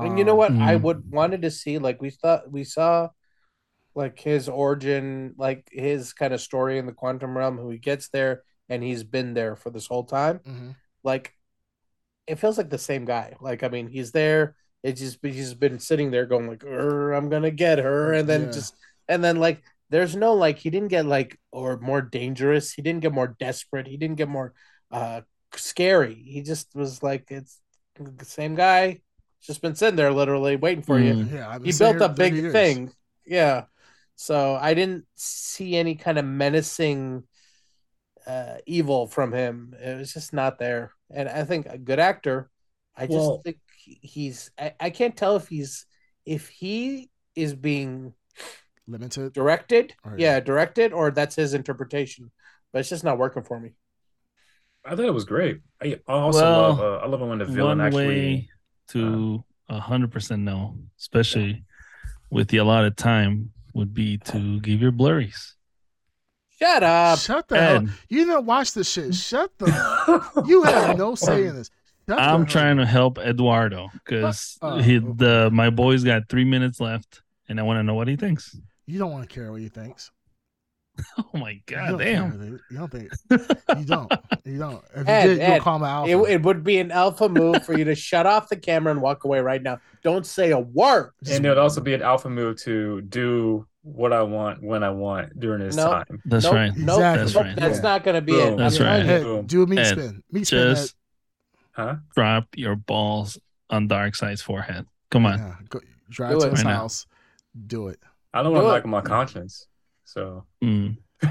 And 0.00 0.18
you 0.18 0.24
know 0.24 0.34
Um, 0.34 0.36
what? 0.36 0.56
I 0.60 0.76
Mhm. 0.76 0.76
would 0.76 1.10
wanted 1.10 1.42
to 1.42 1.50
see 1.50 1.78
like 1.78 2.00
we 2.02 2.10
thought 2.10 2.50
we 2.50 2.64
saw 2.64 3.08
like 3.94 4.18
his 4.20 4.48
origin, 4.48 5.34
like 5.38 5.68
his 5.70 6.12
kind 6.12 6.32
of 6.34 6.40
story 6.40 6.78
in 6.78 6.86
the 6.86 6.92
quantum 6.92 7.36
realm, 7.36 7.58
who 7.58 7.70
he 7.70 7.78
gets 7.78 8.08
there 8.08 8.42
and 8.68 8.82
he's 8.82 9.04
been 9.04 9.34
there 9.34 9.56
for 9.56 9.70
this 9.70 9.86
whole 9.86 10.04
time. 10.04 10.40
mhm. 10.44 10.74
Like 11.04 11.34
it 12.26 12.36
feels 12.38 12.58
like 12.58 12.70
the 12.70 12.78
same 12.78 13.04
guy. 13.04 13.34
Like 13.40 13.62
I 13.62 13.68
mean, 13.68 13.88
he's 13.88 14.12
there. 14.12 14.56
It's 14.82 15.00
just 15.00 15.18
he's 15.24 15.54
been 15.54 15.78
sitting 15.78 16.10
there 16.10 16.26
going 16.26 16.48
like, 16.48 16.64
"Er, 16.64 17.12
"I'm 17.12 17.28
gonna 17.28 17.50
get 17.50 17.78
her," 17.78 18.12
and 18.12 18.28
then 18.28 18.42
Yeah. 18.42 18.52
just 18.52 18.74
and 19.08 19.22
then 19.22 19.36
like 19.36 19.62
there's 19.90 20.16
no 20.16 20.34
like 20.34 20.58
he 20.58 20.70
didn't 20.70 20.88
get 20.88 21.06
like 21.06 21.38
or 21.52 21.78
more 21.78 22.02
dangerous. 22.02 22.72
He 22.72 22.82
didn't 22.82 23.00
get 23.02 23.12
more 23.12 23.36
desperate. 23.38 23.86
He 23.86 23.96
didn't 23.96 24.16
get 24.16 24.28
more 24.28 24.54
uh 24.90 25.22
scary. 25.54 26.14
He 26.14 26.42
just 26.42 26.74
was 26.74 27.02
like 27.02 27.30
it's 27.30 27.60
the 27.98 28.24
same 28.24 28.54
guy. 28.54 29.00
Just 29.42 29.60
been 29.62 29.74
sitting 29.74 29.96
there 29.96 30.12
literally 30.12 30.56
waiting 30.56 30.82
for 30.82 30.98
you. 31.00 31.14
Mm. 31.14 31.32
Yeah, 31.32 31.48
I've 31.48 31.64
He 31.64 31.72
built 31.72 32.00
a 32.00 32.08
big 32.08 32.34
years. 32.34 32.52
thing. 32.52 32.92
Yeah. 33.26 33.64
So 34.16 34.54
I 34.54 34.74
didn't 34.74 35.04
see 35.14 35.76
any 35.76 35.94
kind 35.96 36.18
of 36.18 36.24
menacing 36.24 37.24
uh 38.26 38.56
evil 38.66 39.06
from 39.06 39.32
him. 39.32 39.74
It 39.80 39.98
was 39.98 40.12
just 40.12 40.32
not 40.32 40.58
there. 40.58 40.92
And 41.10 41.28
I 41.28 41.44
think 41.44 41.66
a 41.66 41.78
good 41.78 41.98
actor. 41.98 42.50
I 42.96 43.06
just 43.06 43.18
Well- 43.18 43.40
think 43.44 43.58
he's 43.74 44.50
I, 44.58 44.74
I 44.78 44.90
can't 44.90 45.16
tell 45.16 45.36
if 45.36 45.48
he's 45.48 45.86
if 46.24 46.48
he 46.48 47.10
is 47.34 47.54
being 47.54 48.14
Limited. 48.86 49.32
directed. 49.32 49.94
Or- 50.04 50.16
yeah, 50.18 50.38
directed 50.40 50.92
or 50.92 51.10
that's 51.10 51.34
his 51.36 51.54
interpretation. 51.54 52.30
But 52.72 52.80
it's 52.80 52.88
just 52.90 53.04
not 53.04 53.18
working 53.18 53.42
for 53.42 53.58
me. 53.58 53.72
I 54.84 54.90
thought 54.96 55.04
it 55.04 55.14
was 55.14 55.24
great. 55.24 55.60
I 55.82 56.00
I 56.06 56.12
also 56.12 56.40
Well, 56.40 56.60
love. 56.74 56.80
Uh, 56.80 56.96
I 57.04 57.06
love 57.06 57.22
it 57.22 57.26
when 57.26 57.38
the 57.38 57.44
villain 57.44 57.78
One 57.78 57.80
actually. 57.86 58.06
way 58.06 58.48
to 58.88 59.44
a 59.68 59.80
hundred 59.80 60.10
percent 60.12 60.42
no, 60.42 60.78
especially 60.98 61.64
with 62.30 62.48
the 62.48 62.56
allotted 62.58 62.96
time, 62.96 63.51
would 63.74 63.94
be 63.94 64.18
to 64.18 64.60
give 64.60 64.80
your 64.80 64.92
blurries. 64.92 65.54
Shut 66.58 66.82
up. 66.82 67.18
Shut 67.18 67.48
the 67.48 67.60
hell. 67.60 67.86
You 68.08 68.24
don't 68.26 68.46
watch 68.46 68.72
this 68.72 68.90
shit. 68.90 69.14
Shut 69.14 69.50
the. 69.58 69.66
You 70.46 70.62
have 70.64 70.96
no 70.96 71.14
say 71.14 71.46
in 71.46 71.56
this. 71.56 71.70
Shut 72.08 72.18
I'm 72.20 72.46
trying 72.46 72.78
up. 72.78 72.84
to 72.84 72.90
help 72.90 73.18
Eduardo 73.18 73.88
because 73.92 74.58
Uh, 74.62 74.78
he 74.82 74.98
uh, 74.98 75.02
the 75.16 75.50
my 75.52 75.70
boy's 75.70 76.04
got 76.04 76.28
three 76.28 76.44
minutes 76.44 76.80
left, 76.80 77.22
and 77.48 77.58
I 77.58 77.62
want 77.62 77.78
to 77.78 77.82
know 77.82 77.94
what 77.94 78.08
he 78.08 78.16
thinks. 78.16 78.56
You 78.86 78.98
don't 78.98 79.10
want 79.12 79.28
to 79.28 79.32
care 79.34 79.50
what 79.50 79.60
he 79.60 79.68
thinks. 79.68 80.10
Oh 81.34 81.38
my 81.38 81.60
god, 81.66 81.88
don't 81.90 81.98
damn! 81.98 82.30
care. 82.38 82.60
You 82.70 82.76
don't 82.78 82.90
think. 82.90 83.12
You 83.78 83.84
don't. 83.84 84.12
You 84.44 84.58
don't. 84.58 84.84
If 84.94 85.08
Ed, 85.08 85.22
you 85.22 85.28
did, 85.30 85.38
you'll 85.38 85.50
Ed, 85.56 85.60
call 85.62 85.78
my 85.78 85.88
alpha. 85.88 86.10
It, 86.10 86.30
it 86.30 86.42
would 86.42 86.62
be 86.62 86.78
an 86.78 86.90
alpha 86.90 87.28
move 87.28 87.64
for 87.64 87.76
you 87.76 87.84
to 87.84 87.94
shut 87.94 88.26
off 88.26 88.48
the 88.50 88.56
camera 88.56 88.90
and 88.92 89.00
walk 89.00 89.24
away 89.24 89.40
right 89.40 89.62
now. 89.62 89.78
Don't 90.02 90.26
say 90.26 90.50
a 90.50 90.58
word. 90.58 91.12
and 91.30 91.44
it 91.44 91.48
would 91.48 91.58
also 91.58 91.80
be 91.80 91.94
an 91.94 92.02
alpha 92.02 92.28
move 92.28 92.56
to 92.62 93.00
do 93.02 93.66
what 93.82 94.12
I 94.12 94.22
want 94.22 94.62
when 94.62 94.82
I 94.84 94.90
want 94.90 95.38
during 95.40 95.60
this 95.60 95.76
No. 95.76 95.90
time. 95.90 96.22
That's 96.26 96.44
Nope, 96.44 96.54
right. 96.54 96.76
Nope, 96.76 96.96
Exactly. 96.98 97.22
That's 97.24 97.34
right. 97.36 97.56
that's 97.56 97.76
Yeah. 97.78 97.82
not 97.82 98.04
going 98.04 98.14
to 98.16 98.20
be 98.20 98.32
Boom. 98.32 98.52
it. 98.54 98.56
That's 98.58 98.78
I'm 98.80 98.86
right. 98.86 98.92
telling 98.98 99.06
you. 99.08 99.12
Ed, 99.14 99.22
Boom. 99.22 99.46
do 99.46 99.62
a 99.62 99.66
meat 99.66 99.78
Ed, 99.78 99.84
spin. 99.92 100.22
Meat 100.30 100.46
spin. 100.46 100.68
Just 100.74 100.94
Huh? 101.72 101.96
drop 102.14 102.46
your 102.54 102.76
balls 102.76 103.38
on 103.70 103.88
Darkseid's 103.88 104.42
forehead. 104.42 104.86
Come 105.10 105.24
on. 105.26 105.38
Yeah, 105.38 105.54
go, 105.70 105.80
drive 106.10 106.32
Do 106.32 106.40
to 106.40 106.46
it. 106.46 106.50
his 106.50 106.64
Right 106.64 106.70
now. 106.70 106.76
house. 106.76 107.06
Do 107.66 107.88
it. 107.88 107.98
I 108.34 108.42
don't 108.42 108.52
want 108.52 108.64
to 108.64 108.68
it. 108.68 108.72
knock 108.74 108.84
on 108.84 108.90
my 108.90 109.00
conscience. 109.00 109.66
So 110.04 110.44
Mm. 110.62 110.96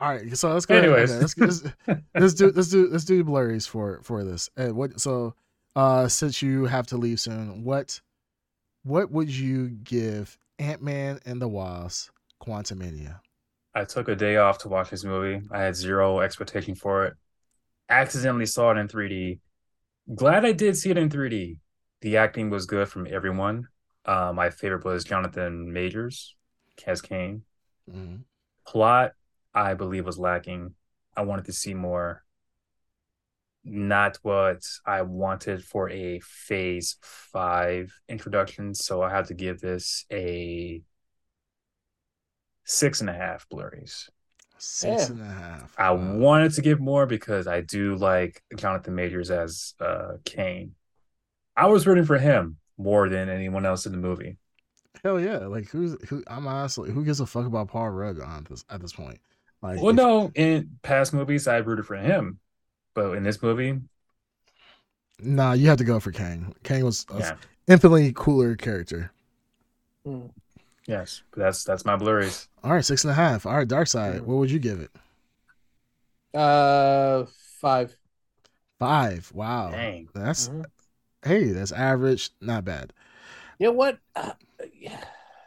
All 0.00 0.08
right, 0.08 0.36
so 0.36 0.52
let's 0.52 0.66
go. 0.66 0.76
Anyways. 0.76 1.10
okay, 1.10 1.20
let's, 1.20 1.36
let's, 1.38 2.00
let's 2.14 2.34
do 2.34 2.52
let's 2.54 2.68
do 2.68 2.88
let's 2.88 3.04
do 3.04 3.24
blurries 3.24 3.66
for 3.66 4.00
for 4.02 4.24
this. 4.24 4.48
And 4.56 4.76
what 4.76 5.00
so 5.00 5.34
uh 5.74 6.06
since 6.08 6.40
you 6.40 6.66
have 6.66 6.86
to 6.88 6.96
leave 6.96 7.20
soon, 7.20 7.64
what 7.64 8.00
what 8.84 9.10
would 9.10 9.28
you 9.28 9.68
give 9.68 10.38
Ant 10.58 10.82
Man 10.82 11.18
and 11.26 11.42
the 11.42 11.48
Wasp 11.48 12.10
Quantumania? 12.40 13.20
I 13.74 13.84
took 13.84 14.08
a 14.08 14.16
day 14.16 14.36
off 14.36 14.58
to 14.58 14.68
watch 14.68 14.90
this 14.90 15.04
movie. 15.04 15.46
I 15.50 15.60
had 15.60 15.76
zero 15.76 16.20
expectation 16.20 16.74
for 16.74 17.04
it. 17.06 17.14
Accidentally 17.88 18.46
saw 18.46 18.72
it 18.72 18.78
in 18.78 18.88
3D. 18.88 19.40
Glad 20.14 20.44
I 20.44 20.52
did 20.52 20.76
see 20.76 20.90
it 20.90 20.98
in 20.98 21.10
3D. 21.10 21.58
The 22.00 22.16
acting 22.16 22.50
was 22.50 22.66
good 22.66 22.88
from 22.88 23.06
everyone. 23.08 23.68
Uh, 24.04 24.32
my 24.34 24.50
favorite 24.50 24.84
was 24.84 25.04
Jonathan 25.04 25.72
Majors, 25.72 26.34
Kaz 26.78 27.02
Kang. 27.02 27.42
Mhm. 27.88 28.24
Plot, 28.66 29.12
I 29.54 29.74
believe, 29.74 30.04
was 30.04 30.18
lacking. 30.18 30.74
I 31.16 31.22
wanted 31.22 31.46
to 31.46 31.52
see 31.52 31.74
more. 31.74 32.24
Not 33.64 34.18
what 34.22 34.62
I 34.86 35.02
wanted 35.02 35.64
for 35.64 35.90
a 35.90 36.20
phase 36.20 36.96
five 37.02 37.92
introduction. 38.08 38.74
So 38.74 39.02
I 39.02 39.10
had 39.10 39.26
to 39.26 39.34
give 39.34 39.60
this 39.60 40.06
a 40.12 40.82
six 42.64 43.00
and 43.00 43.10
a 43.10 43.14
half 43.14 43.48
blurries. 43.48 44.08
Six 44.58 45.08
Yeah. 45.08 45.12
and 45.14 45.22
a 45.22 45.26
half. 45.26 45.74
I 45.78 45.90
Wow. 45.90 46.16
wanted 46.16 46.52
to 46.54 46.62
give 46.62 46.80
more 46.80 47.06
because 47.06 47.46
I 47.46 47.60
do 47.60 47.94
like 47.96 48.42
Jonathan 48.56 48.94
Majors 48.94 49.30
as 49.30 49.74
uh 49.80 50.18
Kang. 50.24 50.74
I 51.56 51.66
was 51.66 51.86
rooting 51.86 52.04
for 52.04 52.18
him 52.18 52.58
more 52.76 53.08
than 53.08 53.28
anyone 53.28 53.66
else 53.66 53.86
in 53.86 53.92
the 53.92 53.98
movie. 53.98 54.38
Hell 55.04 55.20
yeah! 55.20 55.38
Like 55.46 55.68
who's 55.68 55.96
who? 56.08 56.22
I'm 56.26 56.46
honestly 56.46 56.90
who 56.90 57.04
gives 57.04 57.20
a 57.20 57.26
fuck 57.26 57.46
about 57.46 57.68
Paul 57.68 57.90
Rudd 57.90 58.20
on 58.20 58.46
this 58.48 58.64
at 58.70 58.80
this 58.80 58.92
point? 58.92 59.18
Like, 59.62 59.80
Well, 59.80 59.90
if- 59.90 59.96
no, 59.96 60.30
in 60.34 60.78
past 60.82 61.12
movies 61.12 61.48
I 61.48 61.56
rooted 61.58 61.86
for 61.86 61.96
him, 61.96 62.38
but 62.94 63.12
in 63.16 63.22
this 63.22 63.42
movie, 63.42 63.80
nah, 65.20 65.52
you 65.52 65.68
have 65.68 65.78
to 65.78 65.84
go 65.84 66.00
for 66.00 66.12
Kang. 66.12 66.54
Kang 66.62 66.84
was 66.84 67.06
an 67.10 67.18
yeah, 67.20 67.36
infinitely 67.66 68.12
cooler 68.14 68.56
character. 68.56 69.10
Mm. 70.06 70.30
yes, 70.86 71.22
that's 71.36 71.64
that's 71.64 71.84
my 71.84 71.96
blurries. 71.96 72.48
All 72.64 72.72
right, 72.72 72.84
six 72.84 73.04
and 73.04 73.10
a 73.10 73.14
half. 73.14 73.46
All 73.46 73.56
right, 73.56 73.68
Darkseid. 73.68 74.20
Mhm. 74.20 74.24
What 74.24 74.36
would 74.38 74.50
you 74.50 74.58
give 74.58 74.80
it? 74.80 74.90
Uh, 76.34 77.24
five. 77.60 77.96
Five. 78.78 79.30
Wow. 79.34 79.70
Dang, 79.70 80.08
That's 80.14 80.48
Mhm. 80.48 80.64
hey, 81.24 81.52
that's 81.52 81.72
average. 81.72 82.30
Not 82.40 82.64
bad. 82.64 82.92
You 83.58 83.68
know 83.68 83.72
what? 83.72 83.98
Uh, 84.16 84.32
yeah. 84.74 85.00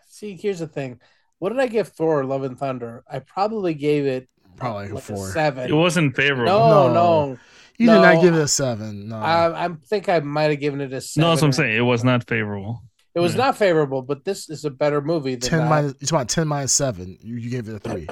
See, 0.08 0.36
here's 0.36 0.60
the 0.60 0.68
thing. 0.68 1.00
What 1.40 1.50
did 1.50 1.60
I 1.60 1.68
give 1.68 1.88
Thor: 1.90 2.24
Love 2.24 2.44
and 2.44 2.58
Thunder? 2.58 3.04
I 3.10 3.20
probably 3.20 3.74
gave 3.74 4.06
it 4.06 4.28
Probably 4.58 4.84
like 4.84 4.92
a 4.92 4.96
like 4.96 5.04
four. 5.04 5.28
seven. 5.30 5.70
It 5.70 5.74
wasn't 5.74 6.16
favorable. 6.16 6.46
no, 6.46 6.88
No. 6.88 6.94
no. 7.32 7.38
You 7.78 7.88
did 7.88 8.02
not 8.02 8.22
give 8.22 8.36
it 8.36 8.42
a 8.42 8.48
seven. 8.48 9.10
No. 9.10 9.16
I, 9.18 9.66
I 9.66 9.70
think 9.88 10.08
I 10.08 10.20
might 10.20 10.52
have 10.52 10.60
given 10.60 10.82
it 10.82 10.94
a 10.94 11.02
seven. 11.02 11.22
No, 11.26 11.30
that's 11.32 11.42
what 11.42 11.48
I'm 11.48 11.54
saying. 11.54 11.76
It 11.76 11.82
was 11.82 12.04
not 12.04 12.28
favorable. 12.28 12.84
It 13.16 13.20
was 13.22 13.34
Yeah. 13.34 13.46
not 13.46 13.58
favorable, 13.58 14.04
but 14.04 14.24
this 14.24 14.50
is 14.50 14.66
a 14.66 14.70
better 14.70 15.02
movie 15.02 15.34
than 15.36 15.50
ten 15.50 15.60
that. 15.62 15.70
minus. 15.70 15.94
It's 16.00 16.12
about 16.12 16.30
ten 16.30 16.48
minus 16.48 16.74
seven. 16.74 17.18
You, 17.22 17.38
you 17.38 17.50
gave 17.50 17.68
it 17.68 17.76
a 17.76 17.80
three. 17.80 18.08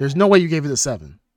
There's 0.00 0.16
no 0.16 0.26
way 0.26 0.38
you 0.40 0.48
gave 0.48 0.64
it 0.64 0.70
a 0.72 0.76
seven. 0.76 1.20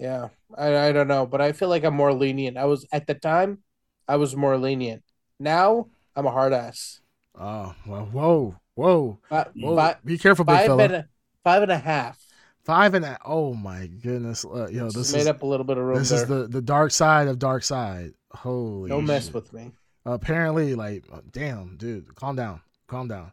Yeah, 0.00 0.28
I, 0.56 0.76
I 0.88 0.92
don't 0.92 1.08
know, 1.08 1.26
but 1.26 1.40
I 1.40 1.50
feel 1.50 1.68
like 1.68 1.82
I'm 1.82 1.94
more 1.94 2.12
lenient. 2.14 2.56
I 2.56 2.66
was 2.66 2.86
at 2.92 3.08
the 3.08 3.14
time, 3.14 3.58
I 4.06 4.14
was 4.14 4.36
more 4.36 4.56
lenient. 4.56 5.02
Now 5.40 5.88
I'm 6.14 6.24
a 6.24 6.30
hard 6.30 6.52
ass. 6.52 7.00
Oh 7.38 7.74
well. 7.86 8.04
Whoa. 8.06 8.56
Whoa. 8.74 9.18
Fi- 9.28 9.46
Whoa. 9.56 9.76
fi- 9.76 9.96
Be 10.04 10.18
careful, 10.18 10.44
big 10.44 10.56
five 10.56 10.66
fella. 10.66 10.82
and 10.84 10.92
a, 10.94 11.08
five 11.44 11.62
and 11.62 11.72
a 11.72 11.78
half. 11.78 12.18
Five 12.64 12.94
and 12.94 13.04
a. 13.04 13.18
Oh 13.24 13.54
my 13.54 13.86
goodness. 13.86 14.44
Uh, 14.44 14.68
yo, 14.70 14.84
Just 14.86 14.96
this 14.96 15.12
made 15.12 15.20
is 15.20 15.26
up 15.26 15.42
a 15.42 15.46
little 15.46 15.64
bit 15.64 15.78
of 15.78 15.84
room 15.84 15.98
this 15.98 16.10
there. 16.10 16.22
is 16.22 16.28
the 16.28 16.46
the 16.48 16.60
dark 16.62 16.90
side 16.90 17.28
of 17.28 17.38
dark 17.38 17.62
side. 17.62 18.12
Holy. 18.32 18.90
Don't 18.90 19.06
mess 19.06 19.32
with 19.32 19.52
me. 19.52 19.72
apparently 20.04 20.74
like 20.74 21.04
uh, 21.12 21.20
damn 21.32 21.76
dude 21.76 22.14
calm 22.14 22.36
down 22.36 22.60
calm 22.86 23.08
down 23.08 23.30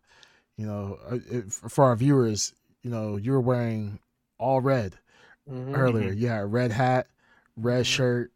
you 0.57 0.65
know 0.65 0.98
uh, 1.10 1.18
it, 1.32 1.52
for 1.52 1.86
our 1.86 1.95
viewers 1.95 2.53
you 2.82 2.90
know 2.90 3.15
you 3.18 3.32
were 3.32 3.40
wearing 3.41 3.99
all 4.40 4.60
red 4.61 4.98
Mhm. 5.49 5.77
earlier 5.77 6.11
you 6.11 6.27
had 6.27 6.41
a 6.41 6.45
red 6.45 6.72
hat 6.72 7.07
red 7.56 7.84
Mhm. 7.86 7.88
shirt 7.88 8.32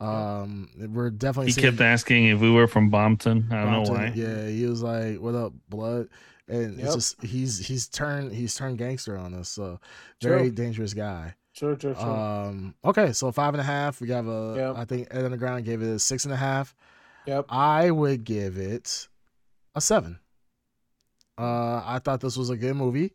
um 0.00 0.68
we're 0.92 1.10
definitely 1.10 1.46
He 1.46 1.52
seeing 1.52 1.70
kept 1.70 1.80
asking 1.80 2.26
if 2.26 2.40
we 2.40 2.50
were 2.50 2.66
from 2.66 2.90
Bompton. 2.90 3.50
I 3.52 3.62
don't 3.64 3.72
know 3.72 3.92
why. 3.92 4.12
yeah 4.14 4.48
he 4.48 4.66
was 4.66 4.82
like 4.82 5.20
what 5.20 5.34
up 5.34 5.52
blood 5.68 6.08
and 6.48 6.76
Yep. 6.76 6.84
it's 6.86 6.94
just 6.94 7.22
he's 7.22 7.58
he's 7.66 7.88
turned 7.88 8.32
he's 8.32 8.54
turned 8.54 8.76
gangster 8.78 9.16
on 9.16 9.32
us 9.34 9.48
so 9.48 9.80
very 10.20 10.42
True. 10.48 10.50
dangerous 10.50 10.92
guy 10.94 11.34
True, 11.56 11.76
true, 11.76 11.94
true. 11.94 12.02
um 12.02 12.74
okay 12.84 13.12
so 13.12 13.30
five 13.30 13.54
and 13.54 13.60
a 13.60 13.64
half 13.64 14.00
we 14.00 14.10
have 14.10 14.26
a 14.26 14.54
Yep. 14.56 14.76
i 14.76 14.84
think 14.84 15.08
ed 15.12 15.24
on 15.24 15.30
the 15.30 15.36
ground 15.36 15.64
gave 15.64 15.80
it 15.80 15.86
a 15.88 15.98
six 15.98 16.24
and 16.24 16.34
a 16.34 16.36
half 16.36 16.74
yep. 17.26 17.46
I 17.48 17.90
would 17.90 18.24
give 18.24 18.58
it 18.58 19.08
a 19.76 19.80
seven. 19.80 20.18
Uh, 21.38 21.82
I 21.84 21.98
thought 22.04 22.20
this 22.20 22.36
was 22.36 22.50
a 22.50 22.56
good 22.56 22.76
movie. 22.76 23.12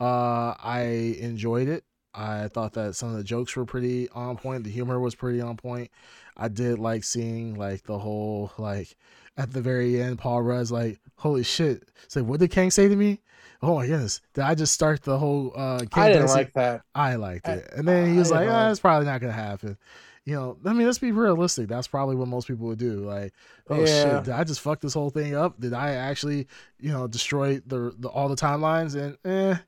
Uh, 0.00 0.54
I 0.58 1.16
enjoyed 1.20 1.68
it. 1.68 1.84
I 2.18 2.48
thought 2.48 2.72
that 2.74 2.96
some 2.96 3.10
of 3.10 3.16
the 3.16 3.24
jokes 3.24 3.54
were 3.54 3.64
pretty 3.64 4.08
on 4.10 4.36
point. 4.36 4.64
The 4.64 4.70
humor 4.70 4.98
was 4.98 5.14
pretty 5.14 5.40
on 5.40 5.56
point. 5.56 5.90
I 6.36 6.48
did 6.48 6.78
like 6.78 7.04
seeing 7.04 7.54
like 7.56 7.84
the 7.84 7.98
whole 7.98 8.52
like 8.58 8.96
at 9.36 9.52
the 9.52 9.60
very 9.60 10.02
end, 10.02 10.18
Paul 10.18 10.42
Rudd's 10.42 10.72
like, 10.72 10.98
"Holy 11.16 11.44
shit!" 11.44 11.84
It's 12.04 12.16
like, 12.16 12.24
what 12.24 12.40
did 12.40 12.50
Kang 12.50 12.70
say 12.70 12.88
to 12.88 12.96
me? 12.96 13.20
Oh 13.62 13.76
my 13.76 13.86
goodness! 13.86 14.20
Did 14.34 14.44
I 14.44 14.54
just 14.54 14.72
start 14.74 15.02
the 15.02 15.18
whole 15.18 15.52
uh? 15.56 15.78
Kang 15.90 16.04
I 16.04 16.06
didn't 16.08 16.22
dancing? 16.22 16.36
like 16.38 16.52
that. 16.54 16.82
I 16.94 17.14
liked 17.14 17.46
it. 17.48 17.70
And 17.76 17.86
then 17.86 18.12
he 18.12 18.18
was 18.18 18.30
like, 18.30 18.40
didn't 18.40 18.54
ah, 18.54 18.62
like- 18.64 18.70
it's 18.72 18.80
probably 18.80 19.06
not 19.06 19.20
gonna 19.20 19.32
happen. 19.32 19.76
You 20.24 20.34
know, 20.34 20.58
I 20.66 20.74
mean, 20.74 20.86
let's 20.86 20.98
be 20.98 21.10
realistic. 21.10 21.68
That's 21.68 21.88
probably 21.88 22.14
what 22.14 22.28
most 22.28 22.48
people 22.48 22.66
would 22.66 22.78
do. 22.78 22.96
Like, 23.00 23.32
oh 23.70 23.80
Yeah. 23.80 23.86
shit, 23.86 24.24
did 24.24 24.34
I 24.34 24.44
just 24.44 24.60
fuck 24.60 24.80
this 24.80 24.92
whole 24.92 25.08
thing 25.08 25.34
up? 25.34 25.58
Did 25.58 25.72
I 25.72 25.92
actually, 25.92 26.46
you 26.78 26.92
know, 26.92 27.06
destroy 27.06 27.60
the, 27.66 27.94
the 27.98 28.08
all 28.08 28.28
the 28.28 28.36
timelines? 28.36 28.94
And 28.94 29.16
eh, 29.24 29.58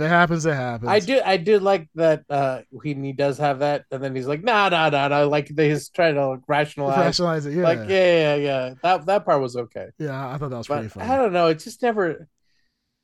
if 0.00 0.06
it 0.06 0.08
happens, 0.08 0.46
it 0.46 0.54
happens. 0.54 0.90
I 0.90 1.00
do, 1.00 1.20
I 1.24 1.36
do 1.36 1.58
like 1.58 1.88
that. 1.94 2.24
Uh, 2.28 2.62
he, 2.82 2.94
he 2.94 3.12
does 3.12 3.38
have 3.38 3.60
that, 3.60 3.84
and 3.90 4.02
then 4.02 4.14
he's 4.14 4.26
like, 4.26 4.42
"Nah, 4.42 4.68
nah, 4.68 4.88
nah, 4.88 5.08
nah." 5.08 5.22
Like 5.24 5.50
he's 5.56 5.88
trying 5.90 6.14
to 6.14 6.28
like, 6.28 6.40
rationalize. 6.48 6.98
rationalize 6.98 7.46
it. 7.46 7.54
Yeah, 7.54 7.62
Like, 7.62 7.88
yeah, 7.88 8.34
yeah, 8.34 8.34
yeah. 8.36 8.74
That 8.82 9.06
that 9.06 9.24
part 9.24 9.40
was 9.40 9.56
okay, 9.56 9.88
yeah. 9.98 10.28
I 10.32 10.38
thought 10.38 10.50
that 10.50 10.58
was 10.58 10.66
pretty 10.66 10.84
but 10.84 10.92
funny. 10.92 11.08
I 11.10 11.16
don't 11.16 11.32
know. 11.32 11.48
It 11.48 11.58
just 11.58 11.82
never. 11.82 12.28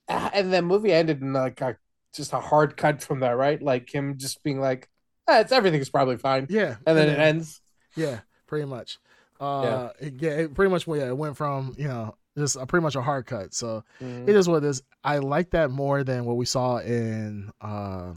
Ah, 0.09 0.31
And 0.33 0.53
the 0.53 0.63
movie 0.63 0.93
ended 0.93 1.21
in 1.21 1.33
like 1.33 1.61
a, 1.61 1.77
just 2.15 2.33
a 2.33 2.41
hard 2.41 2.77
cut 2.77 3.03
from 3.03 3.21
that, 3.21 3.37
right? 3.37 3.61
Like 3.61 3.93
him 3.93 4.19
just 4.19 4.43
being 4.43 4.61
like, 4.61 4.89
ah, 5.29 5.41
"It's 5.41 5.53
everything's 5.53 5.91
probably 5.91 6.17
fine," 6.17 6.47
Yeah, 6.49 6.77
and 6.87 6.97
then 6.97 7.09
it 7.09 7.19
ends. 7.19 7.61
Yeah, 7.97 8.21
pretty 8.47 8.67
much. 8.67 8.99
Uh, 9.41 9.91
yeah, 10.01 10.07
it, 10.07 10.15
yeah, 10.21 10.31
it 10.31 10.55
pretty 10.55 10.71
much. 10.71 10.87
Yeah, 10.87 11.09
it 11.09 11.17
went 11.17 11.37
from 11.37 11.75
you 11.77 11.89
know 11.89 12.17
just 12.37 12.57
a, 12.57 12.67
pretty 12.67 12.83
much 12.83 12.95
a 12.97 13.03
hard 13.03 13.27
cut. 13.27 13.55
So 13.55 13.83
Mhm. 14.01 14.29
it 14.29 14.37
is 14.37 14.49
what 14.49 14.63
it 14.63 14.69
is. 14.69 14.83
I 15.05 15.19
like 15.19 15.51
that 15.51 15.71
more 15.71 16.05
than 16.05 16.25
what 16.25 16.37
we 16.37 16.45
saw 16.47 16.79
in 16.79 17.51
uh, 17.61 18.13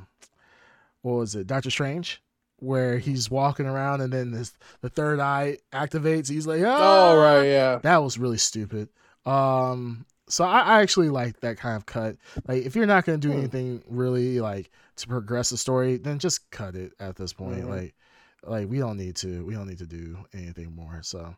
what 1.01 1.13
was 1.13 1.35
it, 1.35 1.47
Doctor 1.47 1.69
Strange, 1.69 2.21
where 2.57 2.97
he's 2.99 3.31
walking 3.31 3.65
around 3.65 4.01
and 4.01 4.11
then 4.11 4.31
this 4.31 4.53
the 4.81 4.89
third 4.89 5.19
eye 5.19 5.57
activates. 5.71 6.29
He's 6.29 6.45
like, 6.47 6.61
ah! 6.65 7.11
Oh 7.11 7.17
right, 7.17 7.43
yeah. 7.45 7.77
that 7.83 8.03
was 8.03 8.17
really 8.17 8.37
stupid. 8.37 8.89
Um, 9.25 10.05
so 10.27 10.43
I, 10.43 10.59
I 10.59 10.81
actually 10.81 11.09
like 11.09 11.39
that 11.41 11.57
kind 11.57 11.75
of 11.77 11.85
cut. 11.85 12.17
Like, 12.47 12.65
if 12.65 12.75
you're 12.75 12.85
not 12.85 13.05
gonna 13.05 13.17
do 13.17 13.31
Hmm. 13.31 13.37
anything 13.39 13.83
really 13.87 14.39
like 14.39 14.71
to 14.97 15.07
progress 15.07 15.49
the 15.49 15.57
story, 15.57 15.97
then 15.97 16.19
just 16.19 16.49
cut 16.51 16.75
it 16.75 16.93
at 16.99 17.15
this 17.15 17.31
point. 17.33 17.63
Mhm. 17.63 17.69
Like, 17.69 17.95
like 18.43 18.69
we 18.69 18.79
don't 18.79 18.97
need 18.97 19.15
to. 19.17 19.45
We 19.45 19.53
don't 19.53 19.67
need 19.67 19.79
to 19.79 19.87
do 19.87 20.17
anything 20.33 20.75
more. 20.75 20.99
So, 21.01 21.35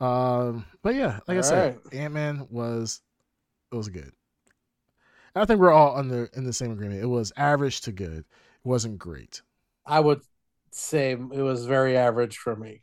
um, 0.00 0.64
but 0.82 0.94
yeah, 0.94 1.20
like 1.26 1.38
I 1.38 1.42
said, 1.42 1.78
Ant 1.92 2.14
Man 2.14 2.46
was 2.50 3.00
it 3.72 3.76
was 3.76 3.88
good. 3.88 4.12
I 5.34 5.44
think 5.44 5.60
we're 5.60 5.72
all 5.72 5.96
under 5.96 6.24
in 6.34 6.44
the 6.44 6.52
same 6.52 6.72
agreement. 6.72 7.02
It 7.02 7.06
was 7.06 7.32
average 7.36 7.80
to 7.82 7.92
good. 7.92 8.18
It 8.18 8.24
wasn't 8.64 8.98
great. 8.98 9.42
I 9.86 10.00
would 10.00 10.22
say 10.70 11.12
it 11.12 11.18
was 11.18 11.66
very 11.66 11.96
average 11.96 12.36
for 12.38 12.54
me. 12.54 12.82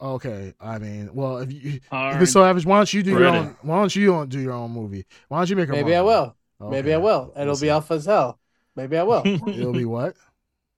Okay, 0.00 0.52
I 0.60 0.78
mean, 0.78 1.08
well, 1.14 1.38
if 1.38 1.50
you 1.50 1.80
if 2.10 2.20
it's 2.20 2.32
so 2.32 2.44
average, 2.44 2.66
why 2.66 2.76
don't 2.76 2.92
you 2.92 3.02
do 3.02 3.12
your 3.12 3.28
own? 3.28 3.56
Why 3.62 3.78
don't 3.78 3.96
you 3.96 4.06
don't 4.08 4.32
your 4.34 4.52
own 4.52 4.70
movie? 4.72 5.06
Why 5.28 5.38
don't 5.38 5.48
you 5.48 5.56
make 5.56 5.70
a 5.70 5.72
Maybe 5.72 5.94
I 5.94 6.00
Marvel? 6.00 6.06
will. 6.06 6.36
Maybe 6.68 6.92
I 6.92 6.96
Okay. 6.96 7.02
will. 7.04 7.32
It'll 7.36 7.46
We'll 7.46 7.56
be 7.56 7.68
see. 7.68 7.70
alpha 7.70 7.94
as 7.94 8.04
hell. 8.04 8.38
Maybe 8.74 8.98
I 8.98 9.02
will. 9.04 9.24
It'll 9.46 9.72
be 9.72 9.84
what? 9.86 10.16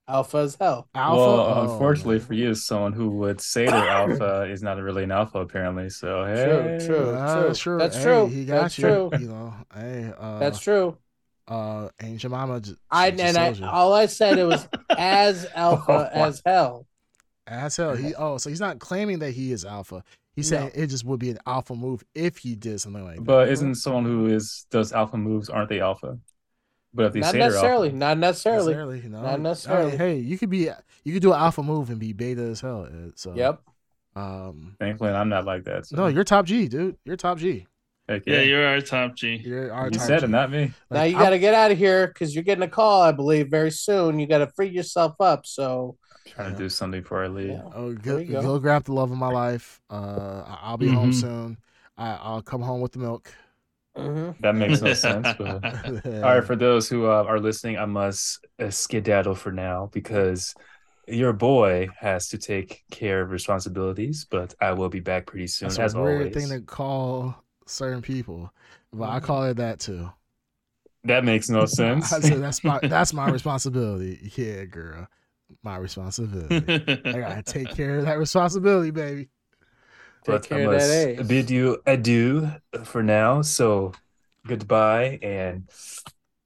alpha 0.09 0.39
as 0.39 0.57
hell. 0.61 0.89
Alpha. 0.95 1.17
Well, 1.21 1.41
Oh, 1.41 1.63
unfortunately 1.73 2.19
man. 2.19 2.27
for 2.27 2.35
you, 2.35 2.55
someone 2.55 2.93
who 2.93 3.09
would 3.11 3.41
say 3.41 3.67
they're 3.67 3.75
alpha 3.89 4.43
is 4.51 4.63
not 4.63 4.79
really 4.79 5.05
an 5.05 5.13
alpha, 5.13 5.39
apparently. 5.41 5.91
So 5.91 6.25
hey, 6.25 6.79
True, 6.85 6.87
true. 6.87 7.11
Uh, 7.15 7.55
sure. 7.55 7.79
That's 7.79 7.97
Hey, 7.97 8.03
true. 8.03 8.29
He 8.29 8.45
got 8.45 8.63
That's 8.63 8.79
you. 8.79 8.85
true. 8.85 9.11
You 9.21 9.29
know, 9.29 9.55
hey, 9.75 10.13
uh, 10.19 10.39
That's 10.39 10.61
true. 10.61 10.97
Uh, 11.47 11.89
Aunt 12.01 12.19
Jemima. 12.19 12.61
Just, 12.61 12.77
I 12.91 13.11
just 13.11 13.23
and 13.23 13.37
I 13.39 13.51
you. 13.51 13.65
all 13.67 13.93
I 13.93 14.07
said 14.07 14.39
it 14.39 14.45
was 14.45 14.69
as 14.91 15.47
alpha 15.55 16.11
Oh, 16.15 16.19
as 16.19 16.43
hell. 16.45 16.87
As 17.47 17.77
hell. 17.77 17.95
He 17.95 18.15
oh, 18.15 18.37
so 18.39 18.51
he's 18.51 18.61
not 18.61 18.79
claiming 18.79 19.21
that 19.21 19.31
he 19.33 19.53
is 19.53 19.65
alpha. 19.65 20.05
He's 20.37 20.51
No. 20.51 20.59
saying 20.59 20.73
it 20.75 20.87
just 20.89 21.05
would 21.05 21.19
be 21.19 21.31
an 21.31 21.39
alpha 21.47 21.75
move 21.75 22.05
if 22.15 22.37
he 22.37 22.55
did 22.55 22.81
something 22.81 23.03
like 23.03 23.17
that. 23.17 23.25
But 23.25 23.49
isn't 23.49 23.77
someone 23.77 24.05
who 24.05 24.27
is 24.27 24.67
does 24.71 24.93
alpha 24.93 25.17
moves 25.17 25.49
aren't 25.49 25.69
they 25.71 25.81
alpha? 25.81 26.19
But 26.99 27.07
if 27.07 27.13
they 27.13 27.21
Not 27.21 27.31
say 27.33 27.39
necessarily. 27.39 27.89
alpha, 27.89 27.97
Not 27.97 28.19
necessarily. 28.19 28.73
necessarily, 28.75 29.03
no. 29.09 29.23
Not 29.23 29.27
I 29.29 29.33
mean, 29.35 29.43
necessarily. 29.45 29.97
hey, 29.97 30.17
you 30.19 30.37
could 30.37 30.51
be 30.51 30.69
you 31.05 31.13
could 31.13 31.23
do 31.23 31.33
an 31.33 31.39
alpha 31.41 31.63
move 31.63 31.91
and 31.91 31.99
be 32.01 32.13
beta 32.13 32.43
as 32.43 32.61
hell. 32.61 32.87
Ed, 32.87 33.13
So 33.15 33.35
Yep. 33.35 33.61
Um 34.17 34.75
thankfully 34.81 35.11
I'm 35.11 35.29
not 35.29 35.45
like 35.45 35.65
that. 35.65 35.87
So. 35.87 35.97
no, 35.97 36.07
you're 36.09 36.25
top 36.25 36.45
G, 36.47 36.67
dude. 36.69 36.97
You're 37.05 37.17
top 37.17 37.39
G. 37.39 37.67
Heck 38.09 38.25
Yeah, 38.27 38.41
you're 38.41 38.67
our 38.67 38.81
top 38.81 39.15
G. 39.15 39.37
You're 39.37 39.73
our 39.73 39.85
you 39.87 39.91
top 39.93 40.07
said 40.09 40.19
G. 40.21 40.25
it, 40.25 40.29
not 40.31 40.51
me. 40.51 40.73
now 40.91 40.97
Like, 40.99 41.13
you 41.13 41.19
got 41.19 41.31
to 41.31 41.39
get 41.39 41.55
out 41.55 41.71
of 41.71 41.79
here 41.79 42.09
because 42.09 42.35
you're 42.35 42.43
getting 42.45 42.65
a 42.65 42.69
call, 42.69 43.03
I 43.03 43.13
believe, 43.13 43.49
very 43.49 43.71
soon. 43.71 44.19
You 44.19 44.27
got 44.27 44.39
to 44.39 44.49
free 44.49 44.69
yourself 44.71 45.15
up. 45.21 45.47
So 45.47 45.97
I'm 46.27 46.33
trying 46.33 46.47
Yeah. 46.49 46.57
to 46.57 46.59
do 46.65 46.69
something 46.69 47.03
before 47.03 47.23
I 47.23 47.29
leave. 47.29 47.51
yeah. 47.51 47.63
Oh, 47.75 47.93
go, 47.93 48.25
go. 48.25 48.43
go 48.43 48.59
grab 48.59 48.85
the 48.85 48.93
love 48.93 49.13
of 49.13 49.19
my 49.19 49.29
life. 49.31 49.81
Uh, 49.91 50.43
I- 50.47 50.59
I'll 50.63 50.79
be 50.79 50.89
home 50.89 51.11
Mhm. 51.13 51.21
soon. 51.21 51.59
I, 51.99 52.19
I'll 52.21 52.43
come 52.43 52.63
home 52.63 52.81
with 52.81 52.93
the 52.93 52.99
milk. 52.99 53.31
Hmm 53.99 54.31
That 54.41 54.55
makes 54.55 54.81
no 54.81 54.93
sense. 54.93 55.33
But 55.35 55.65
all 56.23 56.35
right, 56.35 56.45
for 56.45 56.57
those 56.57 56.89
who 56.89 57.07
uh, 57.07 57.25
are 57.25 57.41
listening, 57.41 57.79
I 57.79 57.87
must 57.87 58.45
uh, 58.59 58.71
skedaddle 58.71 59.35
for 59.35 59.53
now 59.53 59.89
because 59.93 60.55
your 61.09 61.33
boy 61.33 61.95
has 62.01 62.29
to 62.31 62.39
take 62.39 62.85
care 62.91 63.23
of 63.23 63.31
responsibilities. 63.31 64.27
But 64.31 64.55
I 64.61 64.73
will 64.73 64.89
be 64.91 65.01
back 65.01 65.27
pretty 65.27 65.49
soon, 65.49 65.79
That's 65.79 65.79
as 65.79 65.95
a 65.95 66.01
weird 66.01 66.33
always. 66.33 66.33
thing 66.33 66.49
to 66.51 66.61
call 66.61 67.45
certain 67.67 68.03
people, 68.03 68.53
but 68.93 69.09
Mm-hmm. 69.09 69.11
I 69.11 69.21
call 69.21 69.45
it 69.45 69.55
that 69.59 69.79
too. 69.81 70.11
That 71.05 71.25
makes 71.25 71.49
no 71.49 71.67
sense. 71.67 72.17
I 72.17 72.21
said 72.21 72.41
that's 72.43 72.65
my 72.65 72.81
that's 72.87 73.13
my 73.13 73.29
responsibility. 73.29 74.31
Yeah, 74.37 74.65
girl, 74.65 75.09
my 75.63 75.77
responsibility. 75.77 76.71
I 77.13 77.21
gotta 77.21 77.43
take 77.43 77.71
care 77.71 77.99
of 77.99 78.05
that 78.05 78.19
responsibility, 78.19 78.91
baby. 78.91 79.29
Take 80.25 80.43
but 80.43 80.45
I 80.45 80.49
care 80.49 80.65
of 80.65 80.73
must 80.73 80.91
ace. 80.91 81.27
bid 81.27 81.51
you 81.51 81.83
adieu 81.87 82.51
for 82.85 83.03
now. 83.03 83.43
So 83.43 83.93
goodbye 84.47 85.19
and 85.23 85.65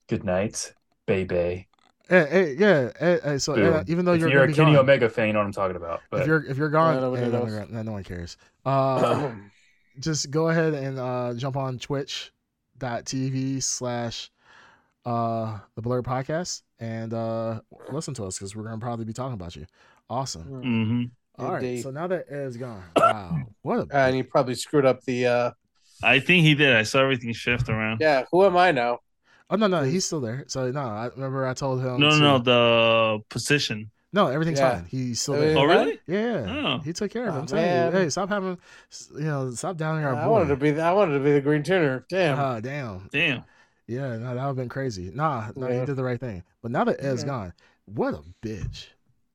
good 0.07 0.23
night, 0.23 0.73
baby. 1.05 1.67
Hey, 2.09 2.27
hey, 2.29 2.55
yeah. 2.57 2.91
Hey, 2.99 3.19
hey, 3.23 3.37
so 3.37 3.55
Boom. 3.55 3.73
uh, 3.73 3.83
even 3.87 4.05
though 4.05 4.13
if 4.13 4.21
you're, 4.21 4.29
you're, 4.29 4.43
a 4.43 4.47
be 4.47 4.53
Kenny 4.53 4.73
gone, 4.73 4.77
Omega 4.77 5.09
fan, 5.09 5.27
you 5.27 5.33
know 5.33 5.39
what 5.39 5.45
I'm 5.45 5.51
talking 5.53 5.75
about. 5.75 6.01
But. 6.11 6.21
if 6.21 6.27
you're 6.27 6.45
if 6.45 6.57
you're 6.57 6.69
gone, 6.69 7.01
nobody 7.01 7.23
hey, 7.23 7.31
no, 7.31 7.45
no, 7.45 7.81
no 7.81 7.91
one 7.93 8.03
cares. 8.03 8.37
Uh, 8.65 9.31
just 9.99 10.29
go 10.31 10.49
ahead 10.49 10.73
and 10.73 10.99
uh, 10.99 11.33
jump 11.35 11.55
on 11.55 11.79
twitch.tv 11.79 13.63
slash 13.63 14.29
uh 15.05 15.59
the 15.75 15.81
blur 15.81 16.01
podcast 16.01 16.61
and 16.79 17.13
uh 17.13 17.59
listen 17.91 18.13
to 18.13 18.23
us 18.23 18.37
because 18.37 18.55
we're 18.55 18.63
gonna 18.63 18.77
probably 18.77 19.03
be 19.03 19.11
talking 19.11 19.33
about 19.33 19.53
you 19.53 19.65
awesome 20.09 20.43
hmm 20.43 21.03
all 21.39 21.51
right 21.53 21.63
Indeed. 21.63 21.81
so 21.83 21.91
now 21.91 22.07
that 22.07 22.25
ed's 22.29 22.57
gone 22.57 22.83
wow 22.97 23.37
what 23.63 23.79
a 23.79 23.87
and 23.95 24.15
he 24.15 24.23
probably 24.23 24.55
screwed 24.55 24.85
up 24.85 25.01
the. 25.03 25.25
uh 25.27 25.51
I 26.05 26.19
think 26.19 26.43
he 26.43 26.53
did. 26.53 26.75
I 26.75 26.83
saw 26.83 26.99
everything 27.01 27.31
shift 27.31 27.69
around. 27.69 27.99
Yeah. 28.01 28.25
Who 28.31 28.43
am 28.45 28.57
I 28.57 28.71
now? 28.71 28.99
oh 29.49 29.55
no 29.55 29.67
no 29.67 29.83
he's 29.83 30.05
still 30.05 30.21
there 30.21 30.43
so 30.47 30.71
no 30.71 30.79
i 30.79 31.09
remember 31.15 31.45
i 31.45 31.53
told 31.53 31.79
him 31.81 31.99
No, 31.99 32.09
to- 32.11 32.17
no, 32.17 32.37
no, 32.37 32.39
the 32.39 33.19
position. 33.29 33.91
no 34.13 34.27
everything's 34.27 34.59
Yeah. 34.59 34.75
fine 34.75 34.85
he's 34.85 35.21
still 35.21 35.35
Oh, 35.35 35.39
there. 35.41 35.57
Oh, 35.57 35.63
really? 35.65 35.99
yeah 36.07 36.45
Oh. 36.47 36.79
he 36.79 36.91
took 36.93 37.11
care 37.11 37.27
of 37.27 37.29
Oh, 37.29 37.37
him 37.37 37.41
I'm 37.41 37.47
telling 37.47 37.65
man. 37.65 37.93
you, 37.93 37.99
hey 37.99 38.09
stop 38.09 38.29
having 38.29 38.57
you 39.15 39.19
know 39.25 39.51
stop 39.51 39.77
downing 39.77 40.05
our 40.05 40.15
I 40.15 40.25
boy 40.25 40.31
wanted 40.31 40.47
to 40.47 40.55
be. 40.55 40.71
The, 40.71 40.81
I 40.81 40.91
wanted 40.93 41.17
to 41.17 41.23
be 41.23 41.33
the 41.33 41.41
green 41.41 41.61
tuner. 41.61 42.05
Damn. 42.09 42.39
Ah, 42.39 42.59
damn 42.61 43.09
Damn. 43.11 43.43
Yeah, 43.85 44.15
no, 44.17 44.27
that 44.27 44.35
would 44.35 44.39
have 44.41 44.55
been 44.55 44.69
crazy. 44.69 45.11
Nah, 45.13 45.51
no, 45.57 45.67
you 45.67 45.73
Yeah. 45.75 45.85
did 45.85 45.97
the 45.97 46.03
right 46.05 46.19
thing. 46.19 46.43
But 46.61 46.71
now 46.71 46.85
that 46.85 47.03
Ed's 47.03 47.23
Yeah. 47.23 47.27
gone, 47.27 47.53
what 47.85 48.13
a 48.13 48.21
bitch. 48.41 48.87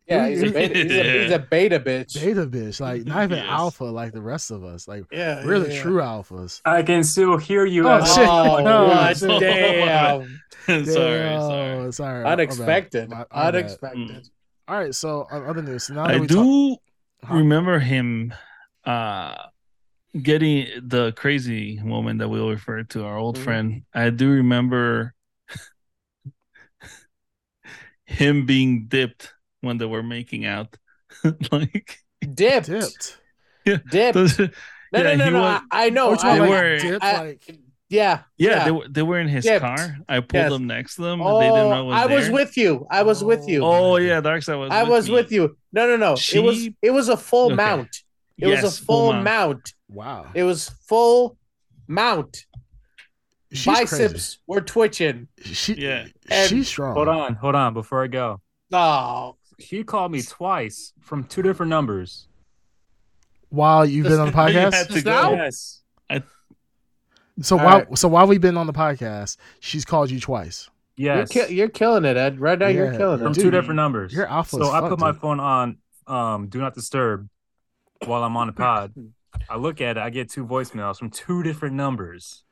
Yeah. 0.08 0.28
He's 0.28 0.42
a 0.42 0.50
beta. 0.50 0.74
He's 0.74 0.92
a, 0.92 1.22
he's 1.22 1.32
a 1.32 1.38
beta 1.38 1.80
bitch. 1.80 2.14
Beta 2.14 2.46
bitch. 2.46 2.80
Like 2.80 3.04
not 3.04 3.24
even 3.24 3.38
Yes. 3.38 3.46
alpha 3.48 3.84
like 3.84 4.12
the 4.12 4.22
rest 4.22 4.50
of 4.50 4.64
us. 4.64 4.88
Like 4.88 5.04
Yeah. 5.12 5.44
we're 5.44 5.56
yeah, 5.58 5.62
the 5.64 5.74
yeah. 5.74 5.82
true 5.82 6.00
alphas. 6.00 6.60
I 6.64 6.82
can 6.82 7.04
still 7.04 7.36
hear 7.36 7.64
you. 7.64 7.86
Oh, 7.88 7.98
as- 7.98 8.14
shit. 8.14 8.26
Oh, 8.28 8.60
No, 8.64 8.86
what? 8.86 9.16
shit. 9.16 9.40
Damn. 9.40 10.40
sorry, 10.66 10.84
sorry. 10.86 11.20
Damn, 11.20 11.92
sorry. 11.92 12.24
Unexpected. 12.24 13.10
My- 13.10 13.16
my 13.18 13.24
bad. 13.30 13.54
Unexpected. 13.54 14.28
All 14.66 14.78
right, 14.78 14.94
so 14.94 15.26
on 15.30 15.44
other 15.46 15.62
news. 15.62 15.88
Now 15.90 16.06
that 16.06 16.16
I 16.16 16.20
we 16.20 16.26
do 16.26 16.34
talk- 16.70 16.78
Huh? 17.24 17.34
remember 17.36 17.78
him 17.80 18.32
uh 18.84 19.34
getting 20.22 20.66
the 20.82 21.12
crazy 21.12 21.78
woman 21.84 22.18
that 22.18 22.28
we'll 22.28 22.48
refer 22.48 22.82
to 22.82 23.04
our 23.04 23.16
old 23.18 23.36
Mhm. 23.38 23.44
friend. 23.44 23.82
I 23.94 24.10
do 24.10 24.30
remember 24.30 25.14
him 28.04 28.46
being 28.46 28.86
dipped 28.86 29.34
when 29.60 29.78
they 29.78 29.86
were 29.86 30.02
making 30.02 30.44
out. 30.46 30.76
like 31.52 31.98
Dipped. 32.34 32.66
dipped. 32.66 33.18
Dipped. 33.64 34.14
those- 34.14 34.38
No, 34.38 34.48
Yeah, 34.92 35.14
no, 35.16 35.24
no, 35.26 35.30
no. 35.30 35.40
was- 35.42 35.60
I, 35.70 35.86
I 35.86 35.90
know. 35.90 36.10
Which 36.10 36.24
I, 36.24 36.38
like, 36.38 36.50
were- 36.50 36.78
dipped, 36.78 37.04
I- 37.04 37.20
like 37.24 37.58
yeah. 37.90 38.20
yeah, 38.36 38.64
they 38.64 38.70
were 38.70 38.86
they 38.88 39.02
were 39.02 39.18
in 39.18 39.28
his 39.28 39.44
Dipped. 39.44 39.64
car. 39.64 39.96
I 40.06 40.20
pulled 40.20 40.32
Yes. 40.34 40.52
them 40.52 40.66
next 40.66 40.96
to 40.96 41.02
them. 41.02 41.22
Oh, 41.22 41.38
they 41.38 41.46
didn't 41.46 41.58
oh, 41.58 41.70
know 41.70 41.80
it 41.80 41.86
was 41.86 41.94
I 41.94 42.06
was 42.06 42.24
there. 42.26 42.34
with 42.34 42.56
you. 42.58 42.86
I 42.90 43.02
was 43.02 43.24
with 43.24 43.48
you. 43.48 43.64
Oh, 43.64 43.92
oh 43.92 43.96
yeah, 43.96 44.20
Darkseid 44.20 44.58
was. 44.58 44.70
I 44.70 44.82
with 44.82 44.90
was 44.90 45.08
me. 45.08 45.14
with 45.14 45.32
you. 45.32 45.56
No, 45.72 45.86
no, 45.86 45.96
no. 45.96 46.12
it 46.12 46.40
was 46.40 46.68
it 46.82 46.90
was 46.90 47.08
a 47.08 47.16
full 47.16 47.46
Okay. 47.46 47.54
mount. 47.54 47.88
It 48.36 48.46
was 48.46 48.62
Yes, 48.62 48.78
a 48.78 48.84
full 48.84 49.12
mount. 49.14 49.24
mount. 49.24 49.72
wow. 49.88 50.26
It 50.34 50.42
was 50.42 50.68
full 50.86 51.38
mount. 51.86 52.44
She's 53.52 53.64
Biceps 53.64 54.38
were 54.46 54.60
twitching. 54.60 55.28
She 55.42 55.72
Yeah. 55.72 56.08
And- 56.30 56.48
she's 56.50 56.68
strong. 56.68 56.94
Hold 56.94 57.08
on, 57.08 57.34
hold 57.36 57.54
on. 57.54 57.72
Before 57.72 58.04
I 58.04 58.08
go, 58.08 58.42
Oh, 58.70 59.37
she 59.58 59.84
called 59.84 60.12
me 60.12 60.22
twice 60.22 60.92
from 61.00 61.24
two 61.24 61.42
different 61.42 61.70
numbers. 61.70 62.28
While 63.50 63.86
you've 63.86 64.06
been 64.06 64.20
on 64.20 64.30
the 64.30 64.32
You 64.52 64.58
had 64.58 64.72
podcast. 64.72 64.92
to 64.94 65.02
go. 65.02 65.10
now? 65.10 65.30
Yes. 65.44 65.82
So 67.40 67.56
All 67.56 67.64
while 67.64 67.78
right. 67.78 67.98
so 67.98 68.08
while 68.08 68.26
we've 68.26 68.40
been 68.40 68.56
on 68.56 68.66
the 68.66 68.72
podcast, 68.72 69.36
she's 69.60 69.84
called 69.84 70.10
you 70.10 70.18
twice. 70.18 70.68
Yes. 70.96 71.32
you're, 71.32 71.46
ki- 71.46 71.54
you're 71.54 71.68
killing 71.68 72.04
it, 72.04 72.16
Ed. 72.16 72.40
Right 72.40 72.58
now, 72.58 72.66
you're 72.66 72.90
Yeah. 72.90 72.98
killing 72.98 73.18
from 73.18 73.28
it. 73.28 73.34
Dude, 73.34 73.44
two 73.44 73.50
different 73.52 73.76
numbers. 73.76 74.12
you're 74.12 74.26
alpha 74.26 74.50
So 74.56 74.62
as 74.62 74.68
I 74.70 74.80
fuck, 74.80 74.90
put 74.90 74.98
my 74.98 75.12
dude. 75.12 75.20
phone 75.20 75.38
on 75.40 75.78
um 76.08 76.48
do 76.48 76.58
not 76.58 76.74
disturb 76.74 77.28
while 78.06 78.24
I'm 78.24 78.36
on 78.36 78.48
the 78.48 78.52
pod. 78.52 78.92
I 79.48 79.56
look 79.56 79.80
at 79.80 79.96
it, 79.96 80.00
I 80.00 80.10
get 80.10 80.28
two 80.30 80.44
voicemails 80.44 80.96
from 80.98 81.10
two 81.10 81.44
different 81.44 81.76
numbers. 81.76 82.42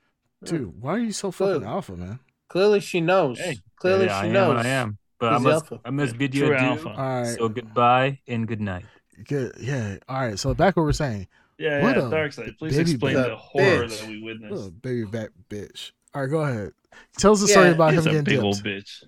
Dude, 0.44 0.80
why 0.80 0.92
are 0.94 0.98
you 0.98 1.10
so 1.12 1.32
fucking 1.32 1.60
Good. 1.60 1.66
alpha, 1.66 1.96
man? 1.96 2.20
Clearly, 2.48 2.78
she 2.78 3.00
knows. 3.00 3.40
Hey, 3.40 3.58
Clearly, 3.76 4.06
Yeah, 4.06 4.20
she 4.20 4.24
I 4.24 4.28
am 4.28 4.32
knows. 4.34 4.56
what 4.56 4.66
I 4.66 4.68
am. 4.68 4.98
But 5.18 5.32
I 5.32 5.34
He's 5.34 5.44
the 5.44 5.50
must 5.50 5.64
alpha. 5.72 5.80
I 5.84 5.90
must 5.90 6.18
bid 6.18 6.34
you 6.34 6.46
True 6.46 6.54
adieu. 6.54 6.66
alpha. 6.66 6.88
All 6.90 7.22
right. 7.22 7.38
So 7.38 7.48
goodbye 7.48 8.18
and 8.28 8.46
good 8.46 8.60
night. 8.60 8.84
Good. 9.26 9.52
Yeah. 9.60 9.96
All 10.08 10.20
right. 10.20 10.38
So 10.38 10.54
back 10.54 10.76
what 10.76 10.82
we're 10.82 10.92
saying. 10.92 11.26
Yeah, 11.58 11.82
What 11.82 11.96
yeah, 11.96 12.02
a 12.02 12.10
Darkseid. 12.10 12.58
Please 12.58 12.76
baby 12.76 12.92
explain 12.92 13.14
bitch. 13.16 13.28
the 13.30 13.36
horror 13.36 13.86
Bitch. 13.86 13.98
that 14.00 14.08
we 14.08 14.22
witnessed. 14.22 14.52
Little 14.52 14.70
baby 14.70 15.04
back 15.04 15.30
bitch. 15.48 15.92
All 16.14 16.22
right, 16.22 16.30
go 16.30 16.40
ahead. 16.40 16.72
Tell 17.18 17.32
us 17.32 17.40
the 17.40 17.48
story 17.48 17.68
Yeah, 17.68 17.72
about 17.72 17.90
him 17.92 17.96
He's 17.98 18.06
a 18.06 18.10
getting 18.10 18.24
big 18.24 18.34
dipped. 18.34 18.44
old 18.44 18.56
bitch. 18.62 19.04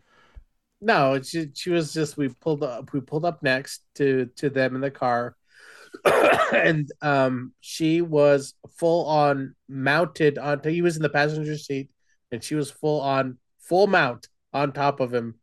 No, 0.80 1.14
it's 1.14 1.30
just, 1.30 1.58
she 1.58 1.70
was 1.70 1.92
just 1.92 2.16
we 2.16 2.28
pulled 2.28 2.62
up 2.62 2.92
we 2.92 3.00
pulled 3.00 3.24
up 3.24 3.42
next 3.42 3.82
to 3.96 4.26
to 4.36 4.48
them 4.48 4.74
in 4.76 4.80
the 4.80 4.90
car, 4.90 5.36
and 6.54 6.90
um 7.02 7.52
she 7.60 8.00
was 8.00 8.54
full 8.76 9.06
on 9.06 9.54
mounted 9.68 10.38
onto 10.38 10.70
he 10.70 10.80
was 10.82 10.96
in 10.96 11.02
the 11.02 11.08
passenger 11.08 11.56
seat 11.58 11.90
and 12.30 12.44
she 12.44 12.54
was 12.54 12.70
full 12.70 13.00
on 13.00 13.38
full 13.58 13.86
mount 13.88 14.28
on 14.54 14.72
top 14.72 15.00
of 15.00 15.12
him, 15.12 15.34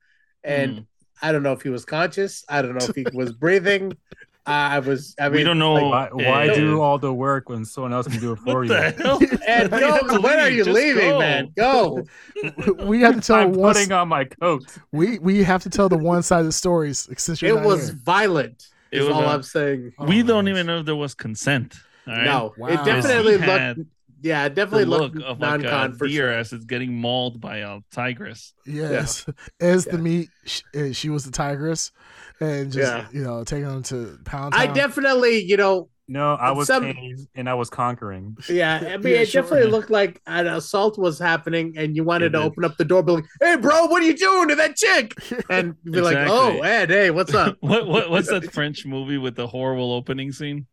and 0.46 0.72
Hmm. 0.78 0.82
I 1.22 1.32
don't 1.32 1.44
know 1.44 1.54
if 1.54 1.62
he 1.62 1.70
was 1.70 1.86
conscious. 1.86 2.44
I 2.50 2.62
don't 2.62 2.74
know 2.78 2.86
if 2.86 2.96
he 2.96 3.06
was 3.14 3.32
breathing. 3.34 3.94
I 4.48 4.78
was. 4.78 5.16
I 5.20 5.24
mean, 5.30 5.38
we 5.38 5.44
don't 5.44 5.58
know. 5.58 5.74
like, 5.74 6.14
Why, 6.14 6.24
why 6.24 6.48
Ed. 6.50 6.54
do 6.56 6.80
all 6.80 7.00
the 7.00 7.12
work 7.12 7.50
when 7.50 7.66
someone 7.66 7.94
else 7.94 8.08
can 8.08 8.20
do 8.20 8.34
it 8.34 8.40
for 8.40 8.64
you? 8.64 8.68
the 8.70 8.92
hell? 8.92 9.20
Ed, 9.48 9.72
Why 9.72 9.80
do 9.80 9.86
you 9.88 9.92
have 9.92 10.08
go, 10.08 10.16
to 10.18 10.22
when 10.22 10.40
are 10.40 10.50
you 10.50 10.64
Just 10.66 10.76
leaving, 10.76 11.10
go. 11.10 11.20
man? 11.20 11.52
Go. 11.58 12.04
we 12.86 13.02
have 13.02 13.16
to 13.16 13.22
tell 13.22 13.38
I'm 13.38 13.54
one. 13.54 13.74
putting 13.74 13.92
on 13.92 14.08
my 14.08 14.26
coat. 14.26 14.78
We 14.92 15.18
we 15.18 15.42
have 15.44 15.64
to 15.64 15.70
tell 15.72 15.90
the 15.90 15.98
one 15.98 16.22
sided 16.22 16.52
stories 16.52 17.10
since 17.18 17.42
you're 17.42 17.58
It 17.58 17.66
was 17.66 17.88
here. 17.88 17.98
violent. 18.04 18.68
It 18.92 19.00
Is 19.00 19.08
was 19.08 19.16
all 19.16 19.24
a- 19.24 19.34
I'm 19.34 19.42
saying. 19.44 19.94
Oh, 19.98 20.06
we 20.06 20.22
my 20.22 20.28
don't 20.28 20.46
gosh. 20.46 20.52
even 20.52 20.68
know 20.68 20.80
if 20.82 20.86
there 20.86 20.96
was 20.96 21.16
consent. 21.16 21.74
all 22.08 22.14
right? 22.14 22.26
No, 22.26 22.54
Wow. 22.60 22.68
it 22.68 22.86
definitely 22.86 23.40
He 23.40 23.44
had 23.46 23.78
looked. 23.80 23.90
Yeah, 24.26 24.45
it 24.45 24.49
The 24.49 24.56
definitely 24.56 24.85
look 24.85 25.14
looked 25.14 25.22
of 25.23 25.39
like 25.39 25.61
non-con 25.61 25.91
a 25.91 25.95
for 25.95 26.07
deer 26.07 26.23
sure. 26.23 26.31
as 26.31 26.52
it's 26.52 26.65
getting 26.65 26.95
mauled 26.95 27.39
by 27.39 27.57
a 27.57 27.80
tigress. 27.91 28.53
Yes, 28.65 29.26
as 29.61 29.85
the 29.85 29.99
meat, 29.99 30.30
sh- 30.45 30.61
uh, 30.76 30.91
she 30.93 31.10
was 31.10 31.23
the 31.26 31.31
tigress, 31.31 31.91
and 32.39 32.72
just 32.72 32.91
Yeah. 32.91 33.06
you 33.14 33.23
know 33.23 33.43
taking 33.43 33.68
them 33.68 33.84
to 33.84 34.18
pound. 34.26 34.56
I 34.56 34.65
Town. 34.65 34.76
definitely, 34.76 35.43
you 35.43 35.57
know, 35.57 35.89
No, 36.07 36.34
I 36.35 36.52
was 36.52 36.68
Some- 36.68 36.84
pain 36.84 37.18
and 37.35 37.49
I 37.49 37.56
was 37.56 37.69
conquering. 37.72 38.38
yeah. 38.49 38.77
I 38.77 38.97
mean, 38.97 39.14
Yeah, 39.14 39.22
it 39.22 39.30
sure. 39.30 39.41
definitely 39.41 39.72
looked 39.72 39.89
like 39.89 40.22
an 40.27 40.45
assault 40.47 40.97
was 40.99 41.18
happening, 41.19 41.73
and 41.77 41.95
you 41.95 42.03
wanted 42.03 42.27
It 42.27 42.30
to 42.38 42.38
did. 42.39 42.45
open 42.47 42.64
up 42.65 42.77
the 42.77 42.85
door, 42.85 43.02
be 43.03 43.11
like, 43.14 43.26
"Hey, 43.41 43.56
bro, 43.57 43.85
what 43.88 44.02
are 44.03 44.06
you 44.06 44.15
doing 44.18 44.49
to 44.49 44.56
that 44.56 44.76
chick?" 44.76 45.14
And 45.49 45.76
be 45.84 46.02
like, 46.02 46.18
"Oh, 46.30 46.61
Ed, 46.61 46.89
hey, 46.89 47.10
what's 47.11 47.34
up?" 47.34 47.57
what 47.61 47.88
what 47.88 48.10
what's 48.11 48.30
that 48.30 48.52
French 48.53 48.85
movie 48.85 49.18
with 49.19 49.35
the 49.35 49.47
horrible 49.47 49.93
opening 49.93 50.31
scene? 50.31 50.65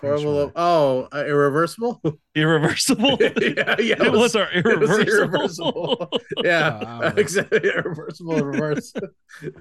Horrible. 0.00 0.52
Oh, 0.54 1.08
uh, 1.12 1.24
irreversible. 1.26 2.00
Irreversible. 2.34 3.16
yeah, 3.20 3.74
yeah. 3.80 4.02
it 4.04 4.12
was 4.12 4.36
our 4.36 4.48
it 4.54 4.64
was 4.64 4.90
irreversible. 4.90 5.08
irreversible. 5.08 6.10
Yeah, 6.44 6.68
Uh, 6.68 7.12
exactly. 7.16 7.58
Irreversible 7.64 8.36
in 8.36 8.44
reverse. 8.44 8.92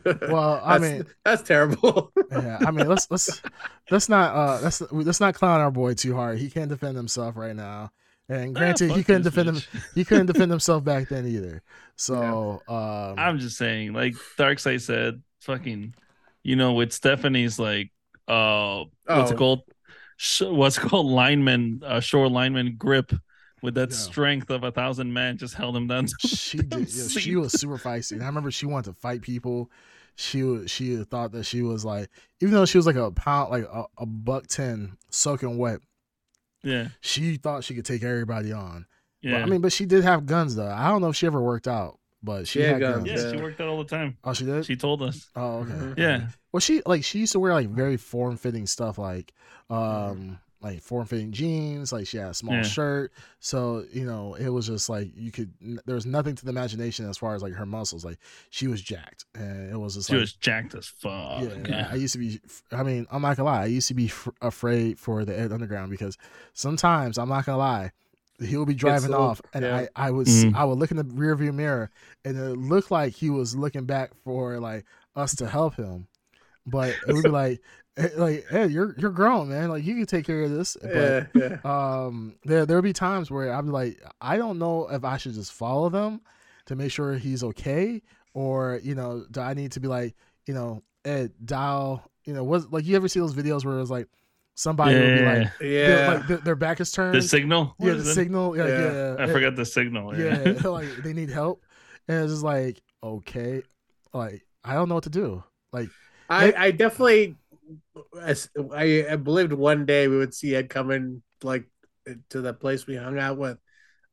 Well, 0.06 0.62
I 0.64 0.78
That's- 0.78 0.82
mean- 0.82 1.06
that's 1.26 1.42
terrible. 1.44 2.12
yeah, 2.32 2.60
I 2.66 2.72
mean, 2.72 2.88
let's 2.88 3.10
let's 3.10 3.42
let's 3.90 4.10
not 4.10 4.36
uh 4.36 4.60
let's 4.64 4.82
let's 4.92 5.20
not 5.20 5.34
clown 5.34 5.60
our 5.60 5.72
boy 5.72 5.94
too 5.96 6.16
hard. 6.16 6.38
He 6.38 6.50
can't 6.50 6.70
defend 6.70 6.96
himself 6.98 7.36
right 7.36 7.56
now. 7.56 7.92
And 8.30 8.54
granted, 8.54 8.92
Ah, 8.92 8.96
he 8.96 9.04
couldn't 9.04 9.24
this 9.24 9.34
defend 9.34 9.56
him. 9.58 9.64
He 9.96 10.04
couldn't 10.04 10.26
defend 10.26 10.52
himself 10.52 10.84
back 10.84 11.08
then 11.08 11.26
either. 11.28 11.64
So, 11.96 12.62
um, 12.68 13.16
I'm 13.18 13.40
just 13.40 13.58
saying, 13.58 13.94
like 13.94 14.16
Darkseid 14.38 14.82
said, 14.82 15.24
fucking, 15.42 15.96
you 16.44 16.58
know, 16.58 16.74
with 16.74 16.92
Stephanie's 16.92 17.58
like, 17.58 17.90
uh, 18.28 18.84
what's 19.06 19.32
Oh. 19.32 19.34
it 19.34 19.38
called? 19.38 19.62
Sh- 20.18 20.42
what's 20.42 20.78
called 20.88 21.06
lineman, 21.08 21.82
uh, 21.86 22.00
shore 22.00 22.28
lineman 22.30 22.76
grip 22.78 23.14
with 23.62 23.76
that 23.76 23.90
Yeah. 23.92 23.96
strength 23.96 24.50
of 24.50 24.64
a 24.64 24.72
thousand 24.72 25.14
men 25.14 25.38
just 25.38 25.54
held 25.56 25.76
him 25.76 25.88
down. 25.88 26.08
she 26.20 26.58
did. 26.58 26.94
Yeah, 26.94 27.08
she 27.08 27.36
was 27.36 27.54
super 27.54 27.78
feisty. 27.78 28.14
And 28.14 28.24
I 28.24 28.28
remember 28.28 28.52
she 28.52 28.66
wanted 28.66 28.94
to 28.94 29.00
fight 29.00 29.22
people. 29.22 29.72
She 30.16 30.42
was. 30.44 30.70
She 30.72 30.96
thought 31.04 31.32
that 31.34 31.46
she 31.46 31.62
was 31.62 31.86
like, 31.86 32.10
even 32.42 32.54
though 32.54 32.66
she 32.66 32.78
was 32.78 32.88
like 32.88 32.96
a 32.96 33.12
pound, 33.12 33.52
like 33.52 33.64
a, 33.66 33.86
a 34.00 34.06
buck 34.06 34.48
ten, 34.48 34.98
soaking 35.12 35.58
wet. 35.58 35.80
Yeah, 36.64 36.88
She 37.02 37.38
thought 37.38 37.64
she 37.64 37.76
could 37.76 37.86
take 37.86 38.04
everybody 38.04 38.52
on. 38.52 38.88
But, 39.22 39.30
yeah, 39.30 39.38
I 39.38 39.46
mean, 39.46 39.62
but 39.62 39.72
she 39.72 39.86
did 39.86 40.04
have 40.04 40.26
guns 40.26 40.56
though. 40.56 40.70
I 40.72 40.90
don't 40.90 41.02
know 41.02 41.10
if 41.10 41.16
she 41.16 41.28
ever 41.28 41.42
worked 41.42 41.68
out, 41.68 42.00
but 42.24 42.48
she, 42.48 42.60
She 42.60 42.64
had 42.66 42.74
had 42.74 42.80
guns, 42.82 43.04
guns. 43.10 43.24
yeah. 43.24 43.32
She 43.32 43.38
worked 43.42 43.62
out 43.62 43.68
all 43.68 43.78
the 43.78 43.84
time. 43.90 44.18
Oh, 44.24 44.34
she 44.34 44.46
did. 44.46 44.66
She 44.66 44.76
told 44.76 45.02
us. 45.02 45.30
oh, 45.36 45.60
okay. 45.60 45.72
Mhm. 45.72 45.98
Yeah, 45.98 46.28
Well, 46.52 46.60
she 46.62 46.82
like 46.86 47.04
she 47.04 47.20
used 47.20 47.32
to 47.34 47.40
wear 47.40 47.54
like 47.54 47.70
very 47.70 47.98
form 47.98 48.38
fitting 48.38 48.66
stuff, 48.68 48.98
like 48.98 49.34
um 49.70 50.40
like 50.60 50.82
form 50.82 51.06
fitting 51.06 51.32
jeans. 51.32 51.92
Like 51.94 52.08
she 52.08 52.18
had 52.18 52.30
a 52.30 52.34
small 52.34 52.56
Yeah. 52.56 52.64
shirt, 52.64 53.12
so 53.40 53.86
you 53.94 54.06
know 54.06 54.34
it 54.34 54.50
was 54.50 54.66
just 54.66 54.90
like 54.90 55.12
you 55.16 55.32
could. 55.32 55.54
There 55.86 55.94
was 55.96 56.08
nothing 56.08 56.34
to 56.36 56.44
the 56.44 56.50
imagination 56.50 57.08
as 57.08 57.18
far 57.18 57.36
as 57.36 57.44
like 57.44 57.54
her 57.54 57.66
muscles. 57.68 58.04
Like 58.04 58.18
she 58.50 58.68
was 58.68 58.82
jacked, 58.82 59.26
and 59.36 59.72
it 59.72 59.78
was 59.78 59.94
just 59.94 60.08
she 60.08 60.16
like 60.16 60.22
was 60.22 60.34
jacked 60.34 60.74
as 60.74 60.88
fuck. 60.88 61.44
yeah, 61.44 61.50
Yeah, 61.70 61.88
I 61.92 61.96
used 61.96 62.14
to 62.14 62.20
be. 62.20 62.42
I 62.72 62.82
mean, 62.82 63.06
I'm 63.12 63.22
not 63.22 63.38
gonna 63.38 63.50
lie. 63.50 63.62
I 63.62 63.66
used 63.68 63.88
to 63.90 63.94
be 63.94 64.06
f- 64.06 64.30
afraid 64.42 64.98
for 64.98 65.24
the 65.26 65.40
Ed 65.40 65.52
Underground 65.52 65.92
because 65.92 66.18
sometimes 66.54 67.18
I'm 67.20 67.30
not 67.30 67.46
gonna 67.46 67.60
lie. 67.60 67.92
He 68.40 68.56
would 68.56 68.68
be 68.68 68.74
driving 68.76 69.12
little- 69.12 69.26
off, 69.26 69.42
and 69.54 69.64
yeah. 69.66 69.88
I, 69.96 70.08
I 70.08 70.12
would, 70.12 70.28
Mm. 70.28 70.56
I 70.56 70.64
would 70.66 70.78
look 70.78 70.92
in 70.92 70.98
the 70.98 71.04
rearview 71.04 71.54
mirror, 71.54 71.90
and 72.24 72.38
it 72.38 72.56
looked 72.58 72.92
like 72.92 73.14
he 73.14 73.30
was 73.30 73.56
looking 73.56 73.86
back 73.86 74.12
for 74.24 74.60
like 74.60 74.86
us 75.16 75.36
to 75.38 75.48
help 75.48 75.76
him, 75.76 76.08
but 76.66 76.96
it 77.08 77.14
would 77.14 77.24
be 77.24 77.30
like, 77.44 77.62
eh, 77.98 78.10
like, 78.16 78.46
hey, 78.50 78.68
you're 78.68 78.94
you're 79.00 79.10
grown, 79.12 79.50
man. 79.50 79.70
Like 79.70 79.84
you 79.84 79.96
can 79.96 80.06
take 80.06 80.26
care 80.26 80.44
of 80.44 80.52
this. 80.52 80.78
But 80.82 80.94
yeah, 80.94 81.26
yeah. 81.34 81.58
um, 82.06 82.36
there 82.46 82.66
there 82.68 82.78
would 82.78 82.84
be 82.84 82.94
times 82.94 83.32
where 83.32 83.52
I'd 83.52 83.66
be 83.66 83.72
like, 83.72 84.00
I 84.22 84.38
don't 84.38 84.60
know 84.60 84.88
if 84.92 85.04
I 85.04 85.18
should 85.18 85.34
just 85.34 85.52
follow 85.54 85.90
them 85.90 86.22
to 86.68 86.76
make 86.76 86.92
sure 86.92 87.16
he's 87.16 87.44
okay, 87.44 88.04
or 88.36 88.80
you 88.84 88.94
know, 88.94 89.26
do 89.32 89.40
I 89.42 89.56
need 89.56 89.72
to 89.72 89.80
be 89.80 89.88
like, 89.88 90.16
you 90.46 90.54
know, 90.54 90.84
Ed, 91.06 91.32
dial, 91.44 92.04
you 92.26 92.34
know, 92.36 92.44
was 92.44 92.68
like 92.72 92.86
you 92.86 92.96
ever 92.98 93.08
see 93.08 93.20
those 93.20 93.34
videos 93.34 93.66
where 93.66 93.80
it's 93.80 93.90
like 93.90 94.08
somebody 94.58 94.96
would 95.00 95.20
be 95.20 95.24
like, 95.26 95.48
yeah. 95.62 95.88
Yeah. 95.88 96.14
like 96.14 96.28
their, 96.28 96.38
their 96.38 96.56
back 96.56 96.82
is 96.82 96.92
turned, 96.92 97.16
The 97.16 97.22
signal. 97.22 97.76
yeah, 97.80 97.94
the 97.94 98.00
it? 98.00 98.14
signal, 98.14 98.58
yeah, 98.58 98.68
Yeah. 98.68 98.92
yeah, 98.92 99.16
I 99.20 99.28
forgot 99.32 99.56
the 99.56 99.64
signal. 99.66 100.18
yeah, 100.20 100.54
like 100.70 100.90
they 101.04 101.14
need 101.14 101.30
help, 101.30 101.64
and 102.10 102.24
it's 102.24 102.34
just 102.34 102.44
like, 102.44 102.82
okay, 103.02 103.62
like 104.14 104.42
I 104.66 104.74
don't 104.74 104.90
know 104.90 104.96
what 104.96 105.06
to 105.06 105.10
do, 105.10 105.44
like. 105.72 105.90
I, 106.30 106.52
I 106.58 106.72
definitely, 106.72 107.38
I, 108.22 109.06
I 109.10 109.16
believed 109.16 109.54
one 109.54 109.86
day 109.86 110.10
we 110.10 110.18
would 110.18 110.34
see 110.34 110.54
Ed 110.56 110.70
coming 110.70 111.22
like 111.42 111.66
to 112.32 112.42
the 112.42 112.54
place 112.54 112.86
we 112.86 112.98
hung 112.98 113.18
out 113.18 113.38
with, 113.38 113.58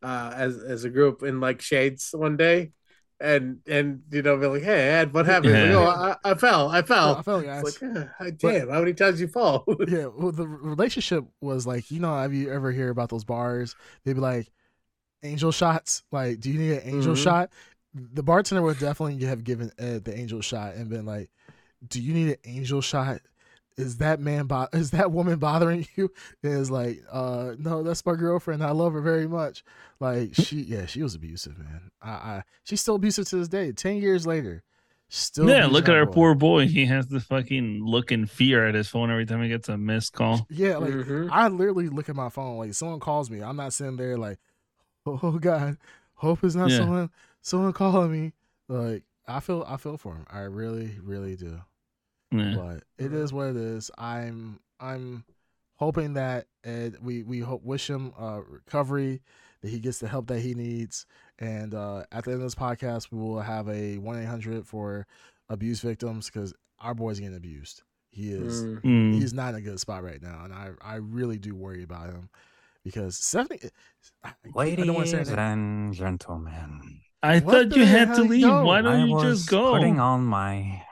uh, 0.00 0.32
as 0.34 0.58
as 0.58 0.84
a 0.84 0.90
group 0.90 1.24
in 1.24 1.40
like 1.40 1.60
shades 1.60 2.10
one 2.12 2.36
day, 2.36 2.70
and 3.20 3.60
and 3.66 4.02
you 4.10 4.22
know 4.22 4.36
be 4.36 4.46
like, 4.46 4.62
hey 4.62 4.88
Ed, 4.90 5.14
what 5.14 5.26
happened? 5.26 5.54
He's 5.56 5.74
like, 5.74 5.96
oh, 5.98 6.16
I, 6.24 6.30
I 6.32 6.34
fell, 6.34 6.68
I 6.68 6.82
fell. 6.82 7.16
I 7.16 7.22
fell, 7.22 7.40
guys. 7.42 7.80
Like, 7.80 8.06
"Ah, 8.20 8.24
damn, 8.36 8.68
how 8.68 8.80
many 8.80 8.94
times 8.94 9.20
you 9.20 9.28
fall? 9.28 9.64
yeah, 9.88 10.06
well, 10.06 10.32
the 10.32 10.46
relationship 10.46 11.24
was 11.40 11.66
like, 11.66 11.90
you 11.90 12.00
know, 12.00 12.14
have 12.16 12.34
you 12.34 12.50
ever 12.50 12.72
hear 12.72 12.90
about 12.90 13.08
those 13.10 13.24
bars? 13.24 13.76
They'd 14.04 14.14
be 14.14 14.20
like, 14.20 14.50
angel 15.22 15.52
shots. 15.52 16.02
Like, 16.12 16.40
do 16.40 16.50
you 16.50 16.58
need 16.58 16.72
an 16.72 16.82
angel 16.84 17.14
Mhm. 17.14 17.22
shot? 17.22 17.50
The 17.94 18.22
bartender 18.24 18.62
would 18.62 18.78
definitely 18.80 19.24
have 19.26 19.44
given 19.44 19.70
Ed 19.78 20.04
the 20.04 20.18
angel 20.18 20.40
shot 20.40 20.74
and 20.74 20.90
been 20.90 21.06
like, 21.06 21.30
"Do 21.86 22.02
you 22.02 22.12
need 22.12 22.28
an 22.30 22.36
angel 22.44 22.80
shot? 22.80 23.20
Is 23.76 23.96
that 23.98 24.20
man 24.20 24.46
bo- 24.46 24.68
is 24.72 24.90
that 24.92 25.10
woman 25.12 25.38
bothering 25.38 25.86
you?" 25.96 26.10
And 26.42 26.58
it's 26.60 26.70
like, 26.70 27.02
"Uh, 27.10 27.54
no, 27.58 27.82
that's 27.82 28.04
my 28.06 28.14
girlfriend. 28.14 28.62
I 28.62 28.70
love 28.70 28.92
her 28.92 29.00
very 29.00 29.26
much." 29.26 29.64
Like 30.00 30.34
she, 30.34 30.60
yeah, 30.62 30.86
she 30.86 31.02
was 31.02 31.14
abusive, 31.14 31.58
man. 31.58 31.90
I, 32.02 32.10
I 32.10 32.42
she's 32.64 32.80
still 32.80 32.94
abusive 32.96 33.28
to 33.28 33.36
this 33.36 33.48
day. 33.48 33.72
Ten 33.72 33.96
years 33.96 34.26
later, 34.26 34.62
still. 35.08 35.48
yeah, 35.48 35.66
look 35.66 35.88
at 35.88 35.94
our 35.96 36.06
boy. 36.06 36.12
poor 36.12 36.34
boy. 36.34 36.66
He 36.68 36.86
has 36.86 37.08
the 37.08 37.20
fucking 37.20 37.84
look 37.84 38.12
in 38.12 38.26
fear 38.26 38.66
at 38.66 38.74
his 38.74 38.88
phone 38.88 39.10
every 39.10 39.26
time 39.26 39.42
he 39.42 39.48
gets 39.48 39.68
a 39.68 39.76
missed 39.76 40.12
call. 40.12 40.46
Yeah, 40.50 40.76
like 40.76 40.92
Mhm. 40.92 41.28
I 41.32 41.48
literally 41.48 41.88
look 41.88 42.08
at 42.08 42.14
my 42.16 42.28
phone. 42.28 42.58
Like 42.58 42.74
someone 42.74 43.00
calls 43.00 43.28
me, 43.30 43.42
I'm 43.42 43.56
not 43.56 43.72
sitting 43.72 43.96
there 43.96 44.16
like, 44.16 44.38
oh 45.06 45.38
god, 45.40 45.78
hope 46.14 46.44
it's 46.44 46.54
not 46.54 46.70
Yeah. 46.70 46.78
someone 46.78 47.10
someone 47.40 47.72
calling 47.72 48.12
me. 48.12 48.32
Like 48.68 49.02
I 49.26 49.40
feel 49.40 49.64
I 49.66 49.78
feel 49.78 49.96
for 49.96 50.14
him. 50.14 50.26
I 50.30 50.40
really 50.42 50.96
really 51.02 51.34
do. 51.36 51.60
Yeah. 52.38 52.54
But 52.56 52.84
it 53.04 53.12
is 53.12 53.32
what 53.32 53.48
it 53.48 53.56
is. 53.56 53.90
I'm 53.98 54.60
I'm 54.80 55.24
hoping 55.76 56.14
that 56.14 56.46
Ed, 56.64 56.96
we 57.02 57.22
we 57.22 57.40
hope 57.40 57.62
wish 57.64 57.88
him 57.88 58.12
uh 58.18 58.40
recovery, 58.48 59.22
that 59.62 59.68
he 59.70 59.78
gets 59.80 59.98
the 59.98 60.08
help 60.08 60.26
that 60.28 60.40
he 60.40 60.54
needs, 60.54 61.06
and 61.38 61.74
uh 61.74 62.04
at 62.12 62.24
the 62.24 62.32
end 62.32 62.40
of 62.40 62.46
this 62.46 62.54
podcast, 62.54 63.08
we 63.10 63.18
will 63.18 63.40
have 63.40 63.68
a 63.68 63.98
one 63.98 64.18
eight 64.20 64.26
hundred 64.26 64.66
for 64.66 65.06
abuse 65.48 65.80
victims 65.80 66.30
because 66.30 66.54
our 66.80 66.94
boy's 66.94 67.20
getting 67.20 67.36
abused. 67.36 67.82
He 68.10 68.30
is 68.32 68.62
Mm. 68.62 68.82
Mm. 68.82 69.14
he's 69.14 69.32
not 69.34 69.50
in 69.50 69.54
a 69.56 69.60
good 69.60 69.80
spot 69.80 70.04
right 70.04 70.22
now, 70.22 70.42
and 70.44 70.52
I 70.52 70.70
I 70.80 70.94
really 70.96 71.38
do 71.38 71.54
worry 71.54 71.82
about 71.82 72.06
him 72.10 72.28
because 72.84 73.16
seventy. 73.18 73.70
I, 74.22 74.28
I 74.56 74.74
don't 74.74 74.94
want 74.94 75.06
to 75.06 75.10
say 75.10 75.16
Ladies 75.18 75.28
her 75.30 75.36
name. 75.36 75.46
and 75.52 75.94
gentlemen, 75.94 77.00
I 77.22 77.40
What 77.40 77.52
thought 77.54 77.68
the 77.70 77.78
you 77.80 77.84
had 77.86 78.08
hell? 78.08 78.16
to 78.18 78.22
leave. 78.22 78.42
No, 78.46 78.64
Why 78.64 78.82
don't 78.82 79.00
I 79.00 79.04
you 79.04 79.14
was 79.14 79.22
just 79.40 79.50
go? 79.50 79.72
putting 79.72 79.98
on 79.98 80.24
my 80.24 80.82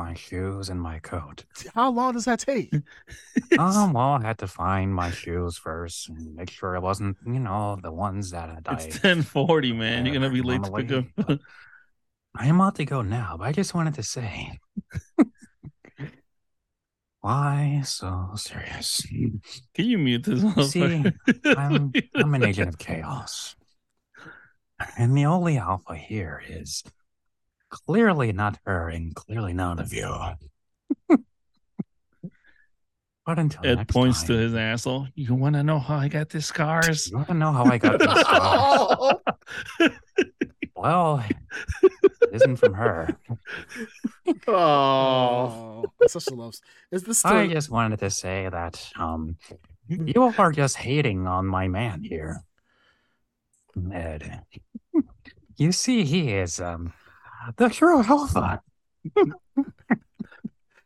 my 0.00 0.14
shoes 0.14 0.70
and 0.70 0.80
my 0.80 0.98
coat. 1.00 1.44
How 1.74 1.90
long 1.90 2.14
does 2.14 2.24
that 2.24 2.40
take? 2.40 2.72
um, 3.58 3.92
well, 3.92 4.14
I 4.14 4.22
had 4.22 4.38
to 4.38 4.46
find 4.46 4.94
my 4.94 5.10
shoes 5.10 5.58
first 5.58 6.08
and 6.08 6.34
make 6.34 6.48
sure 6.50 6.74
it 6.74 6.80
wasn't, 6.80 7.18
you 7.26 7.38
know, 7.38 7.78
the 7.82 7.92
ones 7.92 8.30
that 8.30 8.48
I. 8.66 8.74
It's 8.74 8.98
ten 8.98 9.20
forty, 9.22 9.72
man. 9.72 10.06
You're 10.06 10.14
gonna 10.14 10.30
be 10.30 10.40
late 10.40 10.64
to 10.64 10.70
pick 10.70 10.90
up. 10.92 11.04
I 12.34 12.46
am 12.46 12.60
about 12.60 12.76
to 12.76 12.84
go 12.86 13.02
now, 13.02 13.36
but 13.38 13.46
I 13.46 13.52
just 13.52 13.74
wanted 13.74 13.94
to 13.94 14.02
say. 14.02 14.58
Why 17.20 17.82
so 17.84 18.30
serious? 18.36 19.02
Can 19.74 19.84
you 19.84 19.98
mute 19.98 20.24
this? 20.24 20.72
See. 20.72 21.04
I'm 21.44 21.92
I'm 22.14 22.34
an 22.34 22.44
agent 22.44 22.70
of 22.70 22.78
chaos. 22.78 23.54
And 24.96 25.14
the 25.14 25.26
only 25.26 25.58
alpha 25.58 25.94
here 25.94 26.42
is 26.48 26.82
clearly 27.70 28.32
not 28.32 28.58
her 28.66 28.88
and 28.88 29.14
clearly 29.14 29.52
none 29.52 29.78
of 29.78 29.92
you. 29.92 30.12
but 33.26 33.38
until 33.38 33.64
Ed 33.64 33.76
next 33.76 33.92
points 33.92 34.20
time, 34.20 34.26
to 34.28 34.32
his 34.34 34.54
asshole. 34.54 35.06
You 35.14 35.34
want 35.34 35.54
to 35.54 35.62
know 35.62 35.78
how 35.78 35.96
I 35.96 36.08
got 36.08 36.28
the 36.28 36.42
scars? 36.42 37.10
You 37.10 37.16
want 37.16 37.28
to 37.28 37.34
know 37.34 37.52
how 37.52 37.64
I 37.64 37.78
got 37.78 37.98
these 37.98 38.10
scars? 38.20 39.14
well, 40.76 41.24
it 41.82 41.92
isn't 42.32 42.56
from 42.56 42.74
her. 42.74 43.16
oh, 44.48 45.84
such 46.06 46.26
a 46.26 46.34
love. 46.34 46.54
Is 46.90 47.04
this 47.04 47.24
I 47.24 47.46
just 47.46 47.70
wanted 47.70 48.00
to 48.00 48.10
say 48.10 48.48
that 48.50 48.90
um, 48.98 49.36
you 49.88 50.32
are 50.36 50.52
just 50.52 50.76
hating 50.76 51.26
on 51.26 51.46
my 51.46 51.68
man 51.68 52.02
here, 52.02 52.42
Ed. 53.92 54.42
You 55.56 55.72
see, 55.72 56.04
he 56.04 56.32
is 56.32 56.58
um 56.58 56.92
the 57.56 57.68
true 57.68 58.02
alpha. 58.02 58.60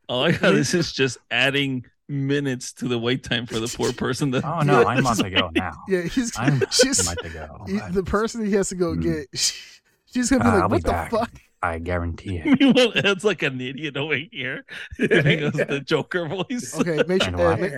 I 0.09 0.15
like 0.15 0.41
how 0.41 0.53
this 0.53 0.75
is 0.75 0.93
just 0.93 1.19
adding 1.31 1.85
minutes 2.09 2.73
to 2.75 2.87
the 2.89 2.99
wait 2.99 3.23
time 3.25 3.47
for 3.47 3.59
the 3.59 3.73
poor 3.75 3.93
person. 3.93 4.31
That 4.33 4.45
Oh 4.45 4.61
no, 4.61 4.81
Yeah, 4.83 4.87
I'm 4.89 4.99
about 4.99 5.13
it's 5.13 5.23
to 5.23 5.31
go 5.31 5.51
now. 5.55 5.73
Yeah, 5.89 6.03
he's 6.03 6.33
I'm 6.37 6.63
she's 6.71 7.01
about 7.01 7.23
to 7.25 7.31
go. 7.31 7.65
he- 7.67 7.81
the 7.93 8.03
person 8.03 8.45
he 8.45 8.53
has 8.53 8.69
to 8.69 8.75
go 8.75 8.95
Mm. 8.95 9.03
get. 9.03 9.27
She, 9.39 9.55
she's 10.13 10.31
gonna 10.31 10.45
be 10.45 10.51
Uh, 10.51 10.53
like, 10.55 10.63
I'll 10.63 10.69
be 10.69 10.73
"What 10.75 10.85
the 10.85 10.91
back. 10.91 11.11
fuck?" 11.11 11.31
I 11.63 11.79
guarantee 11.79 12.37
it. 12.45 12.61
Meanwhile, 12.61 12.93
Ed's 12.97 13.25
like 13.25 13.43
an 13.43 13.59
idiot 13.59 13.97
over 13.97 14.17
here. 14.31 14.67
he 14.99 15.09
goes 15.09 15.53
the 15.55 15.83
Joker 15.83 16.29
voice. 16.29 16.79
Okay, 16.79 17.03
make 17.09 17.23
sure 17.23 17.33
why? 17.33 17.55
Ed, 17.55 17.61
make, 17.61 17.73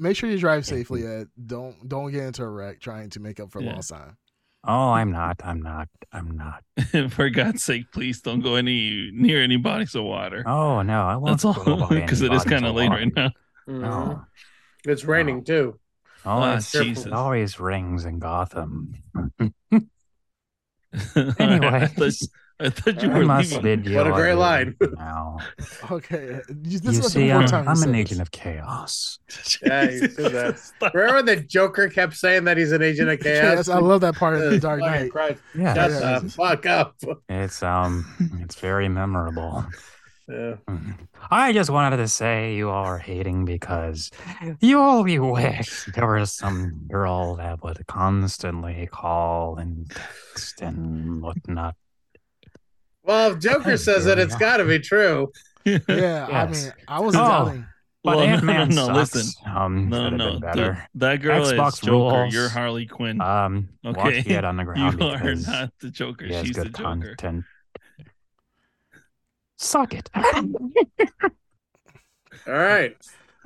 make 0.00 0.16
sure 0.16 0.30
you 0.30 0.38
drive 0.38 0.64
safely, 0.64 1.06
Ed. 1.06 1.28
Don't 1.44 1.86
don't 1.86 2.10
get 2.10 2.22
into 2.24 2.42
a 2.44 2.48
wreck 2.48 2.80
trying 2.80 3.10
to 3.10 3.20
make 3.20 3.38
up 3.38 3.52
for 3.52 3.60
Yeah. 3.60 3.74
lost 3.74 3.90
time. 3.90 4.16
Oh, 4.66 4.92
I'm 4.92 5.12
not. 5.12 5.40
I'm 5.44 5.62
not. 5.62 5.88
I'm 6.12 6.36
not. 6.36 6.62
For 7.12 7.30
God's 7.30 7.62
sake, 7.62 7.92
please 7.92 8.20
don't 8.20 8.40
go 8.40 8.54
any 8.54 9.10
near 9.12 9.42
any 9.42 9.56
bodies 9.56 9.94
of 9.94 10.04
water. 10.04 10.42
Oh 10.46 10.82
no, 10.82 11.02
I 11.02 11.16
won't 11.16 11.40
That's 11.40 11.44
all 11.44 11.54
go 11.54 11.86
because 11.88 12.22
it 12.22 12.32
is 12.32 12.44
kind 12.44 12.64
of 12.64 12.70
of 12.70 12.76
late 12.76 12.90
water. 12.90 13.02
right 13.04 13.12
now. 13.14 13.30
Mm-hmm. 13.68 13.80
No. 13.82 14.22
It's 14.84 15.04
raining 15.04 15.44
too. 15.44 15.78
Oh, 16.24 16.30
Ah, 16.30 16.56
Jesus. 16.58 17.06
it 17.06 17.12
always 17.12 17.60
rings 17.60 18.04
in 18.04 18.18
Gotham. 18.18 18.94
I 19.40 19.50
Anyway. 21.38 21.86
thought, 21.88 22.12
I 22.58 22.70
thought 22.70 23.02
you 23.02 23.10
I 23.10 23.18
were 23.18 23.24
must 23.26 23.50
leaving. 23.52 23.62
bid 23.82 23.86
you 23.90 23.96
What 23.98 24.06
a 24.06 24.12
great 24.12 24.34
line. 24.34 24.76
now. 24.96 25.38
Okay, 25.90 26.40
you, 26.62 26.78
this 26.78 26.94
you 26.96 27.00
is 27.00 27.12
see, 27.12 27.30
I'm, 27.30 27.46
time 27.46 27.68
I'm 27.68 27.82
an 27.82 27.92
this. 27.92 28.00
agent 28.00 28.20
of 28.22 28.30
chaos. 28.30 29.18
Yeah, 29.62 29.90
you 29.90 30.08
said 30.08 30.32
that. 30.32 30.58
Stop. 30.58 30.94
Remember 30.94 31.22
the 31.22 31.36
Joker 31.42 31.88
kept 31.88 32.14
saying 32.14 32.44
that 32.44 32.56
he's 32.56 32.72
an 32.72 32.82
agent 32.82 33.10
of 33.10 33.20
chaos? 33.20 33.42
Yes, 33.56 33.68
I 33.68 33.78
love 33.78 34.00
that 34.00 34.14
part 34.16 34.34
of 34.36 34.50
the 34.50 34.58
Dark 34.58 34.80
fucking 34.80 35.00
Knight. 35.02 35.10
Christ. 35.12 35.40
Yeah, 35.54 35.74
Shut 35.74 35.90
Yeah. 35.90 36.18
the 36.20 36.30
fuck 36.30 36.66
up. 36.66 36.96
it's 37.28 37.62
um, 37.62 38.06
it's 38.40 38.56
very 38.56 38.88
memorable. 38.88 39.64
Yeah. 40.28 40.56
I 41.30 41.52
just 41.52 41.70
wanted 41.70 41.98
to 41.98 42.08
say 42.08 42.56
you 42.56 42.68
all 42.70 42.84
are 42.84 42.98
hating 42.98 43.44
because 43.44 44.10
you 44.60 44.80
only 44.80 45.18
wish 45.20 45.84
there 45.94 46.08
was 46.08 46.32
some 46.32 46.86
girl 46.90 47.36
that 47.36 47.62
would 47.62 47.86
constantly 47.86 48.88
call 48.90 49.56
and 49.58 49.88
text 49.90 50.60
and 50.62 51.22
whatnot. 51.22 51.76
Well, 53.06 53.32
if 53.32 53.38
Joker 53.38 53.76
says 53.76 54.06
it, 54.06 54.18
it's 54.18 54.36
got 54.36 54.58
to 54.58 54.64
be 54.64 54.78
true. 54.78 55.32
Yeah, 55.88 56.28
I 56.30 56.46
mean, 56.46 56.72
I 56.86 57.00
wasn't 57.00 57.24
Oh. 57.24 57.28
doubting. 57.28 57.66
But 58.04 58.18
Well, 58.18 58.26
Ant 58.28 58.44
Man 58.44 58.68
no, 58.68 58.86
sucks. 58.86 59.14
listen. 59.14 59.52
Um, 59.52 59.88
No, 59.88 60.10
no, 60.10 60.38
been 60.38 60.52
dude, 60.52 60.76
that 60.94 61.16
girl 61.22 61.42
Xbox 61.42 61.72
is 61.74 61.80
Joker. 61.80 61.92
rules. 61.92 62.34
You're 62.34 62.48
Harley 62.48 62.86
Quinn. 62.86 63.20
Um, 63.20 63.68
Okay. 63.84 64.00
watch 64.00 64.24
the 64.24 64.36
Ed 64.36 64.44
you 64.76 65.00
are 65.02 65.34
not 65.34 65.72
the 65.80 65.90
Joker. 65.90 66.26
he 66.26 66.32
has 66.34 66.46
She's 66.46 66.56
the 66.56 66.62
good 66.64 66.74
Joker. 66.76 67.16
content. 67.16 67.44
Suck 69.58 69.92
it. 69.94 70.08
All 70.14 70.22
right. 72.46 72.96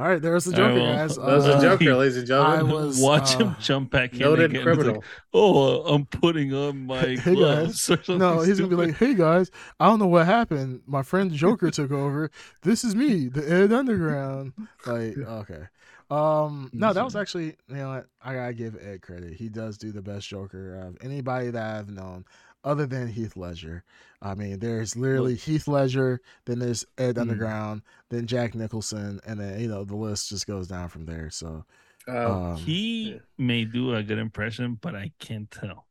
All 0.01 0.09
right, 0.09 0.22
there's 0.22 0.44
the 0.47 0.55
I 0.55 0.56
Joker, 0.56 0.74
will- 0.74 0.86
guys. 0.94 1.16
That 1.16 1.24
was 1.27 1.47
a 1.47 1.52
Uh, 1.56 1.60
Joker, 1.60 1.94
ladies 1.97 2.16
and 2.16 2.27
gentlemen. 2.27 2.52
I 2.52 2.56
gentlemen. 2.62 2.86
was 2.86 3.01
Watch 3.01 3.35
uh, 3.35 3.39
him 3.39 3.56
jump 3.60 3.90
back 3.90 4.12
in 4.14 4.18
Noted 4.20 4.51
again. 4.55 4.66
It's 4.66 4.85
like, 4.86 5.02
oh, 5.35 5.82
I'm 5.94 6.06
putting 6.06 6.55
on 6.55 6.86
my 6.86 7.01
Hey, 7.16 7.35
gloves. 7.35 7.90
or 7.90 7.98
No, 8.16 8.40
he's 8.40 8.59
gonna 8.59 8.70
be 8.74 8.77
like, 8.86 8.97
"Hey 8.97 9.12
guys, 9.14 9.51
I 9.78 9.86
don't 9.89 9.98
know 9.98 10.06
what 10.06 10.24
happened. 10.24 10.81
My 10.86 11.02
friend 11.02 11.31
Joker 11.31 11.70
took 11.70 11.90
over. 11.93 12.31
This 12.62 12.82
is 12.82 12.94
me, 12.97 13.28
the 13.28 13.47
Ed 13.47 13.72
Underground." 13.74 14.55
Like, 14.86 15.18
okay. 15.18 15.64
Um, 16.10 16.70
no, 16.72 16.93
that 16.93 17.05
was 17.05 17.14
actually, 17.14 17.56
you 17.68 17.77
know, 17.77 17.90
what? 17.90 18.06
I 18.24 18.35
gotta 18.35 18.52
give 18.55 18.77
Ed 18.85 19.01
credit. 19.02 19.35
He 19.35 19.48
does 19.48 19.78
do 19.78 19.93
the 19.93 20.02
best 20.02 20.27
Joker 20.28 20.74
of 20.77 20.97
anybody 21.02 21.51
that 21.51 21.77
I've 21.77 21.89
known, 21.90 22.24
other 22.65 22.87
than 22.87 23.09
Heath 23.09 23.37
Ledger. 23.37 23.85
I 24.23 24.35
mean, 24.35 24.59
there's 24.59 24.97
literally 24.97 25.35
Heath 25.37 25.69
Ledger, 25.69 26.20
then 26.47 26.59
there's 26.59 26.85
Ed 26.99 27.16
Hmm. 27.16 27.19
Underground, 27.19 27.82
then 28.11 28.27
Jack 28.27 28.55
Nicholson, 28.55 29.20
and 29.27 29.41
then 29.41 29.61
you 29.61 29.69
know 29.69 29.85
the 29.85 29.97
list 29.97 30.28
just 30.28 30.47
goes 30.47 30.69
down 30.69 30.89
from 30.89 31.07
there. 31.07 31.31
So, 31.31 31.65
Uh, 32.07 32.39
um, 32.45 32.65
he 32.66 33.11
Yeah. 33.11 33.19
may 33.39 33.65
do 33.65 33.95
a 33.95 34.03
good 34.03 34.19
impression, 34.19 34.74
but 34.81 34.95
I 34.95 35.12
can't 35.19 35.51
tell. 35.51 35.87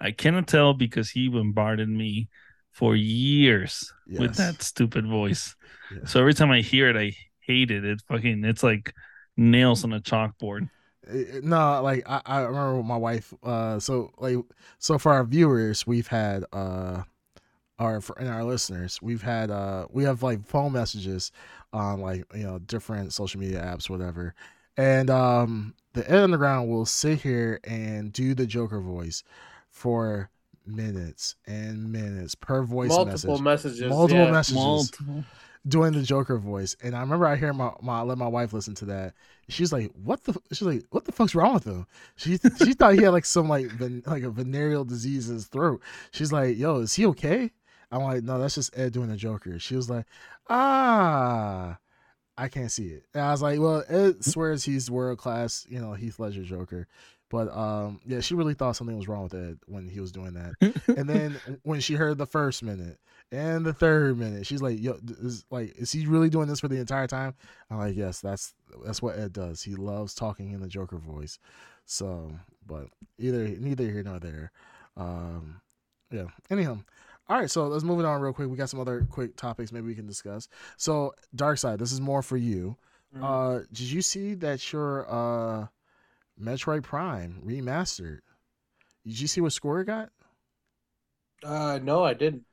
I 0.00 0.12
cannot 0.12 0.48
tell 0.48 0.74
because 0.74 1.10
he 1.10 1.28
bombarded 1.28 1.88
me 1.88 2.28
for 2.72 2.96
years 2.96 3.92
with 4.16 4.36
that 4.36 4.62
stupid 4.62 5.06
voice. 5.06 5.56
Yeah. 5.90 5.98
So 6.06 6.20
every 6.20 6.34
time 6.34 6.50
I 6.50 6.60
hear 6.62 6.90
it, 6.90 6.96
I 6.96 7.14
hate 7.40 7.70
it. 7.70 7.84
It 7.84 8.02
fucking 8.08 8.44
it's 8.44 8.62
like 8.62 8.94
nails 9.36 9.84
on 9.84 9.92
a 9.92 10.00
chalkboard. 10.00 10.68
It- 11.08 11.36
it- 11.36 11.44
no 11.44 11.82
like 11.82 12.02
I, 12.08 12.20
I 12.24 12.40
remember 12.42 12.76
with 12.78 12.86
my 12.86 12.96
wife 12.96 13.32
uh 13.42 13.78
so 13.78 14.10
like 14.18 14.36
so 14.78 14.98
for 14.98 15.12
our 15.12 15.24
viewers 15.24 15.86
we've 15.86 16.06
had 16.08 16.44
uh 16.52 17.02
our 17.78 18.00
for 18.00 18.16
and 18.18 18.28
our 18.28 18.44
listeners 18.44 19.00
we've 19.02 19.22
had 19.22 19.50
uh 19.50 19.86
we 19.90 20.04
have 20.04 20.22
like 20.22 20.46
phone 20.46 20.72
messages 20.72 21.32
on 21.72 22.00
like 22.00 22.24
you 22.34 22.44
know 22.44 22.58
different 22.60 23.12
social 23.12 23.40
media 23.40 23.60
apps 23.60 23.90
whatever 23.90 24.34
and 24.76 25.10
um 25.10 25.74
the 25.92 26.08
Ed 26.10 26.20
underground 26.22 26.68
will 26.70 26.86
sit 26.86 27.20
here 27.20 27.60
and 27.64 28.12
do 28.12 28.34
the 28.34 28.46
joker 28.46 28.80
voice 28.80 29.22
for 29.68 30.30
minutes 30.66 31.34
and 31.46 31.92
minutes 31.92 32.34
per 32.34 32.62
voice 32.62 32.88
multiple 32.88 33.38
message 33.38 33.72
messages. 33.80 33.90
multiple 33.90 34.24
yeah. 34.24 34.30
messages 34.30 34.54
Multiple. 34.56 35.24
Doing 35.66 35.92
the 35.92 36.02
Joker 36.02 36.38
voice, 36.38 36.76
and 36.82 36.94
I 36.94 37.00
remember 37.00 37.26
I 37.26 37.36
hear 37.36 37.52
my, 37.52 37.72
my 37.80 38.00
I 38.00 38.02
let 38.02 38.18
my 38.18 38.28
wife 38.28 38.52
listen 38.52 38.74
to 38.76 38.84
that. 38.86 39.14
She's 39.48 39.72
like, 39.72 39.90
"What 39.92 40.24
the?" 40.24 40.38
She's 40.52 40.62
like, 40.62 40.84
"What 40.90 41.04
the 41.04 41.12
fuck's 41.12 41.34
wrong 41.34 41.54
with 41.54 41.64
him?" 41.64 41.86
She 42.16 42.38
she 42.58 42.74
thought 42.74 42.94
he 42.94 43.02
had 43.02 43.10
like 43.10 43.24
some 43.24 43.48
like 43.48 43.66
ven, 43.66 44.02
like 44.06 44.22
a 44.22 44.30
venereal 44.30 44.84
disease 44.84 45.28
in 45.28 45.36
his 45.36 45.46
throat. 45.46 45.82
She's 46.12 46.32
like, 46.32 46.56
"Yo, 46.56 46.80
is 46.80 46.94
he 46.94 47.06
okay?" 47.06 47.50
I'm 47.90 48.02
like, 48.02 48.22
"No, 48.22 48.38
that's 48.38 48.56
just 48.56 48.76
Ed 48.76 48.92
doing 48.92 49.08
the 49.08 49.16
Joker." 49.16 49.58
She 49.58 49.76
was 49.76 49.88
like, 49.90 50.06
"Ah." 50.48 51.78
I 52.36 52.48
can't 52.48 52.70
see 52.70 52.88
it. 52.88 53.04
And 53.14 53.22
I 53.22 53.30
was 53.30 53.42
like, 53.42 53.60
well, 53.60 53.84
Ed 53.88 54.24
swears 54.24 54.64
he's 54.64 54.90
world 54.90 55.18
class, 55.18 55.64
you 55.68 55.80
know, 55.80 55.92
Heath 55.92 56.18
Ledger 56.18 56.42
Joker. 56.42 56.88
But 57.30 57.54
um, 57.56 58.00
yeah, 58.06 58.20
she 58.20 58.34
really 58.34 58.54
thought 58.54 58.76
something 58.76 58.96
was 58.96 59.08
wrong 59.08 59.24
with 59.24 59.34
Ed 59.34 59.58
when 59.66 59.88
he 59.88 60.00
was 60.00 60.12
doing 60.12 60.34
that. 60.34 60.82
And 60.96 61.08
then 61.08 61.36
when 61.62 61.80
she 61.80 61.94
heard 61.94 62.18
the 62.18 62.26
first 62.26 62.62
minute 62.62 62.98
and 63.32 63.64
the 63.64 63.72
third 63.72 64.18
minute, 64.18 64.46
she's 64.46 64.62
like, 64.62 64.80
"Yo, 64.80 64.98
is 65.20 65.44
like, 65.50 65.74
is 65.76 65.90
he 65.90 66.06
really 66.06 66.30
doing 66.30 66.48
this 66.48 66.60
for 66.60 66.68
the 66.68 66.78
entire 66.78 67.06
time?" 67.06 67.34
I'm 67.70 67.78
like, 67.78 67.96
"Yes, 67.96 68.20
that's 68.20 68.54
that's 68.84 69.02
what 69.02 69.18
Ed 69.18 69.32
does. 69.32 69.62
He 69.62 69.74
loves 69.74 70.14
talking 70.14 70.52
in 70.52 70.60
the 70.60 70.68
Joker 70.68 70.98
voice." 70.98 71.38
So, 71.86 72.32
but 72.66 72.86
either 73.18 73.48
neither 73.48 73.84
here 73.84 74.02
nor 74.02 74.20
there. 74.20 74.52
Um, 74.96 75.60
yeah. 76.10 76.26
Anyhow, 76.50 76.78
all 77.28 77.38
right. 77.38 77.50
So 77.50 77.66
let's 77.66 77.84
move 77.84 78.00
it 78.00 78.06
on 78.06 78.20
real 78.20 78.32
quick. 78.32 78.48
We 78.48 78.56
got 78.56 78.70
some 78.70 78.80
other 78.80 79.06
quick 79.10 79.36
topics 79.36 79.72
maybe 79.72 79.86
we 79.86 79.94
can 79.94 80.06
discuss. 80.06 80.48
So, 80.76 81.14
Darkseid, 81.36 81.78
this 81.78 81.92
is 81.92 82.00
more 82.00 82.22
for 82.22 82.36
you. 82.36 82.76
Mm-hmm. 83.14 83.24
Uh, 83.24 83.58
did 83.72 83.90
you 83.90 84.02
see 84.02 84.34
that 84.34 84.72
your 84.72 85.10
uh, 85.10 85.66
Metroid 86.40 86.82
Prime 86.82 87.42
remastered? 87.44 88.20
Did 89.06 89.20
you 89.20 89.26
see 89.26 89.40
what 89.40 89.52
score 89.52 89.80
it 89.80 89.86
got? 89.86 90.10
Uh, 91.44 91.78
no, 91.82 92.04
I 92.04 92.14
didn't. 92.14 92.44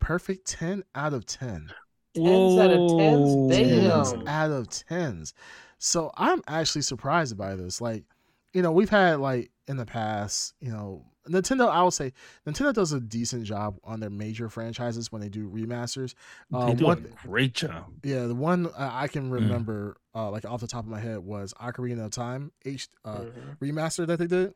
Perfect 0.00 0.46
10 0.48 0.82
out 0.94 1.14
of 1.14 1.26
10. 1.26 1.72
Tens 2.14 2.58
out 2.58 2.70
of 2.70 2.98
tens? 2.98 3.34
Whoa. 3.34 3.48
Damn. 3.50 3.90
10s 3.90 4.28
out 4.28 4.50
of 4.50 4.68
10s. 4.68 5.32
So 5.78 6.10
I'm 6.16 6.42
actually 6.46 6.82
surprised 6.82 7.36
by 7.36 7.54
this. 7.56 7.80
Like, 7.80 8.04
you 8.52 8.62
know, 8.62 8.72
we've 8.72 8.90
had 8.90 9.20
like 9.20 9.50
in 9.66 9.76
the 9.76 9.86
past, 9.86 10.54
you 10.60 10.70
know, 10.70 11.04
Nintendo, 11.28 11.68
I 11.68 11.82
would 11.82 11.92
say 11.92 12.12
Nintendo 12.46 12.72
does 12.74 12.92
a 12.92 13.00
decent 13.00 13.44
job 13.44 13.78
on 13.84 14.00
their 14.00 14.10
major 14.10 14.48
franchises 14.48 15.12
when 15.12 15.22
they 15.22 15.28
do 15.28 15.48
remasters. 15.48 16.14
They 16.50 16.58
Uh, 16.58 16.74
do 16.74 16.84
one, 16.84 17.06
a 17.24 17.26
great 17.28 17.54
job. 17.54 17.92
yeah, 18.02 18.26
the 18.26 18.34
one 18.34 18.66
uh, 18.66 18.90
I 18.92 19.08
can 19.08 19.30
remember, 19.30 19.96
uh, 20.14 20.30
like 20.30 20.44
off 20.44 20.60
the 20.60 20.66
top 20.66 20.84
of 20.84 20.90
my 20.90 21.00
head, 21.00 21.18
was 21.20 21.54
Ocarina 21.54 22.06
of 22.06 22.10
Time 22.10 22.52
H 22.64 22.88
uh, 23.04 23.18
Mhm. 23.18 23.58
remaster 23.60 24.06
that 24.06 24.18
they 24.18 24.26
did 24.26 24.54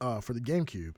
uh, 0.00 0.20
for 0.20 0.32
the 0.32 0.40
GameCube. 0.40 0.96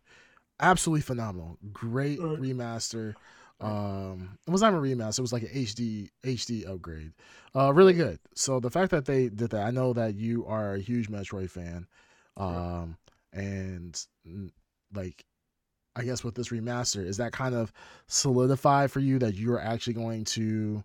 Absolutely 0.61 1.03
phenomenal. 1.03 1.57
Great 1.73 2.19
Right. 2.21 2.39
remaster. 2.41 3.15
Um, 3.61 4.39
it 4.47 4.51
was 4.51 4.63
not 4.63 4.73
a 4.73 4.77
remaster. 4.77 5.19
It 5.19 5.23
was 5.23 5.33
like 5.33 5.43
an 5.43 5.51
HD 5.53 6.11
HD 6.25 6.65
upgrade. 6.67 7.13
Uh, 7.55 7.73
really 7.73 7.93
good. 7.93 8.19
So 8.35 8.61
the 8.61 8.71
fact 8.71 8.91
that 8.91 9.05
they 9.05 9.29
did 9.29 9.51
that, 9.51 9.67
I 9.67 9.71
know 9.71 9.93
that 9.93 10.15
you 10.15 10.47
are 10.47 10.75
a 10.75 10.81
huge 10.81 11.09
Metroid 11.09 11.51
fan, 11.51 11.87
um, 12.37 12.97
and 13.39 14.01
like, 14.95 15.25
I 15.97 16.05
guess 16.05 16.25
with 16.25 16.35
this 16.37 16.49
remaster, 16.51 17.05
is 17.05 17.19
that 17.19 17.33
kind 17.33 17.55
of 17.55 17.73
solidified 18.09 18.91
for 18.93 19.01
you 19.01 19.19
that 19.21 19.35
you 19.37 19.53
are 19.55 19.61
actually 19.63 19.95
going 19.95 20.25
to 20.27 20.85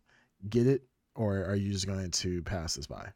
get 0.49 0.67
it, 0.67 0.83
or 1.15 1.45
are 1.45 1.55
you 1.55 1.71
just 1.71 1.87
going 1.87 2.11
to 2.11 2.43
pass 2.43 2.75
this 2.75 2.87
by? 2.87 3.11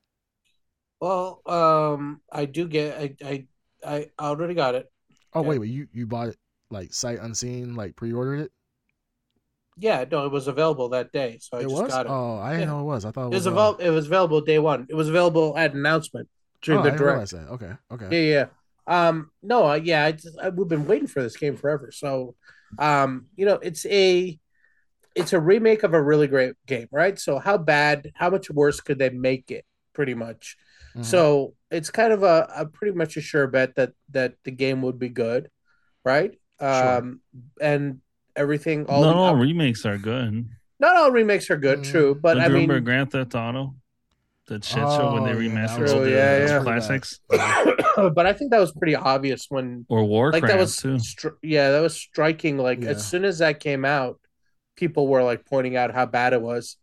Well, 0.99 1.41
um, 1.45 2.21
I 2.31 2.45
do 2.45 2.67
get. 2.67 2.97
I 2.99 3.15
I 3.23 3.47
I 3.85 4.09
already 4.19 4.53
got 4.55 4.75
it. 4.75 4.91
Oh 5.33 5.41
wait, 5.41 5.59
wait, 5.59 5.69
you 5.69 5.87
you 5.93 6.05
bought 6.05 6.29
it 6.29 6.37
like 6.69 6.93
sight 6.93 7.19
unseen, 7.19 7.75
like 7.75 7.95
pre-ordered 7.95 8.39
it? 8.41 8.51
Yeah, 9.77 10.05
no, 10.11 10.25
it 10.25 10.31
was 10.31 10.47
available 10.47 10.89
that 10.89 11.11
day, 11.11 11.37
so 11.39 11.59
I 11.59 11.61
it 11.61 11.65
just 11.65 11.85
was. 11.85 11.85
got 11.85 12.07
it. 12.07 12.15
Oh, 12.15 12.37
I 12.37 12.53
didn't 12.53 12.65
Yeah. 12.65 12.67
know 12.67 12.79
it 12.81 12.83
was. 12.83 13.05
I 13.05 13.11
thought 13.11 13.27
it 13.27 13.31
It 13.31 13.35
was 13.35 13.45
was. 13.45 13.47
uh, 13.47 13.73
available. 13.73 13.79
It 13.79 13.89
was 13.91 14.07
available 14.07 14.41
day 14.41 14.59
one. 14.59 14.87
It 14.89 14.95
was 14.95 15.09
available 15.09 15.57
at 15.57 15.73
announcement 15.73 16.29
during 16.61 16.79
oh, 16.79 16.83
the 16.83 16.91
I 16.91 16.95
direct. 16.97 17.33
Okay, 17.33 17.73
okay. 17.91 18.11
Yeah, 18.11 18.19
yeah. 18.19 18.45
Um, 18.87 19.31
no, 19.43 19.65
I, 19.65 19.75
yeah, 19.77 20.05
I 20.05 20.11
just, 20.13 20.37
I, 20.41 20.49
we've 20.49 20.67
been 20.67 20.87
waiting 20.87 21.07
for 21.07 21.21
this 21.21 21.35
game 21.37 21.55
forever. 21.57 21.91
So, 21.91 22.35
um, 22.79 23.27
you 23.35 23.45
know, 23.45 23.55
it's 23.61 23.85
a, 23.85 24.39
it's 25.15 25.33
a 25.33 25.39
remake 25.39 25.83
of 25.83 25.93
a 25.93 26.01
really 26.01 26.27
great 26.27 26.53
game, 26.65 26.87
right? 26.91 27.19
So, 27.19 27.37
how 27.39 27.57
bad, 27.57 28.11
how 28.15 28.29
much 28.29 28.49
worse 28.49 28.79
could 28.79 28.99
they 28.99 29.09
make 29.09 29.51
it? 29.51 29.65
Pretty 29.93 30.13
much. 30.13 30.55
Mhm. 30.95 31.03
So 31.05 31.53
it's 31.69 31.89
kind 31.91 32.13
of 32.13 32.23
a, 32.23 32.47
a 32.55 32.65
pretty 32.65 32.95
much 32.95 33.17
a 33.17 33.21
sure 33.21 33.47
bet 33.47 33.75
that 33.75 33.91
that 34.11 34.33
the 34.43 34.51
game 34.51 34.81
would 34.83 34.97
be 34.99 35.09
good, 35.09 35.49
right? 36.05 36.31
Sure. 36.59 36.97
Um, 36.97 37.21
and 37.59 37.99
everything. 38.35 38.85
All 38.85 39.01
Not 39.01 39.13
the, 39.13 39.19
all 39.19 39.35
remakes 39.35 39.85
are 39.85 39.97
good. 39.97 40.47
not 40.79 40.95
all 40.95 41.11
remakes 41.11 41.49
are 41.49 41.57
good, 41.57 41.79
Mm. 41.79 41.91
true, 41.91 42.15
but 42.15 42.35
Don't 42.35 42.43
I 42.43 42.45
you 42.47 42.53
mean, 42.53 42.61
remember 42.69 42.79
Grand 42.79 43.11
Theft 43.11 43.33
Auto? 43.35 43.75
That 44.47 44.63
shit 44.63 44.77
show 44.77 45.13
when 45.13 45.23
they 45.23 45.31
Oh, 45.31 45.39
yeah, 45.39 45.67
that 45.67 45.69
remastered 45.69 45.89
all 45.89 45.99
true, 45.99 46.05
the 46.05 46.11
yeah, 46.11 46.45
yeah. 46.47 46.63
classics 46.63 47.19
but 47.29 48.25
I 48.25 48.33
think 48.33 48.51
that 48.51 48.59
was 48.59 48.71
pretty 48.71 48.95
obvious 48.95 49.47
when 49.49 49.85
or 49.89 50.03
Warcraft 50.05 50.43
like 50.43 50.51
that 50.51 50.59
was 50.59 50.77
too. 50.77 50.95
stri- 50.97 51.35
yeah 51.41 51.71
that 51.71 51.81
was 51.81 51.95
striking 51.95 52.57
like 52.57 52.81
Yeah. 52.81 52.89
as 52.91 53.05
soon 53.05 53.25
as 53.25 53.39
that 53.39 53.59
came 53.59 53.83
out 53.83 54.19
people 54.75 55.07
were 55.07 55.23
like 55.23 55.45
pointing 55.45 55.75
out 55.75 55.93
how 55.93 56.05
bad 56.05 56.33
it 56.33 56.41
was 56.41 56.77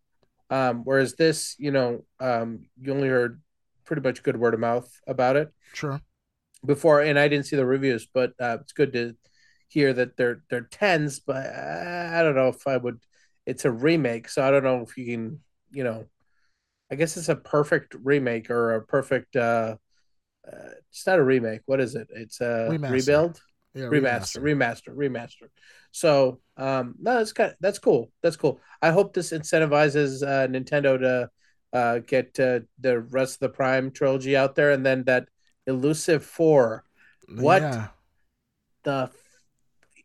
um 0.50 0.82
whereas 0.84 1.14
this 1.14 1.56
you 1.58 1.70
know 1.70 2.04
um 2.20 2.66
you 2.80 2.92
only 2.92 3.08
heard 3.08 3.40
pretty 3.84 4.02
much 4.02 4.22
good 4.22 4.36
word 4.36 4.52
of 4.54 4.60
mouth 4.60 4.90
about 5.06 5.36
it 5.36 5.48
Sure. 5.72 6.00
before, 6.64 7.00
and 7.02 7.18
I 7.18 7.28
didn't 7.28 7.46
see 7.46 7.56
the 7.56 7.66
reviews, 7.66 8.06
but 8.06 8.32
uh, 8.40 8.58
it's 8.60 8.72
good 8.72 8.92
to 8.94 9.16
hear 9.68 9.92
that 9.92 10.16
they're 10.16 10.42
they're 10.48 10.62
tens. 10.70 11.20
But 11.20 11.44
I 11.46 12.22
don't 12.22 12.34
know 12.36 12.48
if 12.48 12.66
I 12.66 12.76
would. 12.76 13.00
It's 13.44 13.64
a 13.66 13.70
remake, 13.70 14.28
so 14.28 14.42
I 14.46 14.50
don't 14.50 14.64
know 14.64 14.80
if 14.82 14.96
you 14.96 15.04
can. 15.04 15.40
You 15.72 15.84
know, 15.84 16.04
I 16.90 16.96
guess 16.96 17.16
it's 17.16 17.28
a 17.28 17.36
perfect 17.36 17.94
remake 18.02 18.50
or 18.50 18.74
a 18.76 18.82
perfect. 18.84 19.36
uh 19.36 19.76
uh, 20.46 20.70
It's 20.90 21.06
not 21.06 21.18
a 21.18 21.24
remake. 21.24 21.62
What 21.66 21.80
is 21.80 21.94
it? 21.94 22.08
It's 22.10 22.40
a 22.40 22.70
Remaster. 22.70 22.88
rebuild 22.88 23.40
Yeah. 23.74 23.84
remaster, 23.90 24.40
remaster, 24.42 24.94
remaster. 24.96 25.48
So, 25.92 26.40
um, 26.56 26.94
no, 27.00 27.16
that's 27.18 27.32
kind 27.32 27.54
that's 27.60 27.78
cool. 27.78 28.10
That's 28.22 28.36
cool. 28.36 28.60
I 28.82 28.90
hope 28.90 29.14
this 29.14 29.32
incentivizes 29.32 30.22
uh, 30.22 30.48
Nintendo 30.48 30.98
to 31.00 31.30
uh, 31.72 31.98
get 32.00 32.38
uh, 32.40 32.60
the 32.80 33.00
rest 33.00 33.34
of 33.36 33.40
the 33.40 33.48
Prime 33.50 33.90
trilogy 33.90 34.36
out 34.36 34.54
there, 34.54 34.72
and 34.72 34.84
then 34.84 35.04
that 35.04 35.28
elusive 35.66 36.24
four. 36.24 36.84
What? 37.36 37.62
Yeah. 37.62 37.88
The 38.84 39.10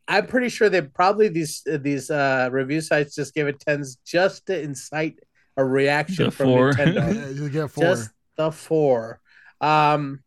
I'm 0.07 0.26
pretty 0.27 0.49
sure 0.49 0.69
they 0.69 0.81
probably 0.81 1.27
these 1.30 1.61
these 1.65 2.10
uh, 2.10 2.49
review 2.51 2.81
sites 2.81 3.15
just 3.15 3.34
give 3.34 3.47
it 3.47 3.60
tens 3.60 3.97
just 4.06 4.47
to 4.47 4.60
incite 4.60 5.19
a 5.60 5.65
reaction 5.65 6.26
The 6.26 6.31
from 6.31 6.45
four. 6.48 6.73
Nintendo 6.73 6.95
Yeah, 7.15 7.30
you 7.30 7.49
get 7.49 7.72
four. 7.72 7.84
just 7.84 8.11
the 8.38 8.52
four. 8.52 9.19
Um, 9.61 10.22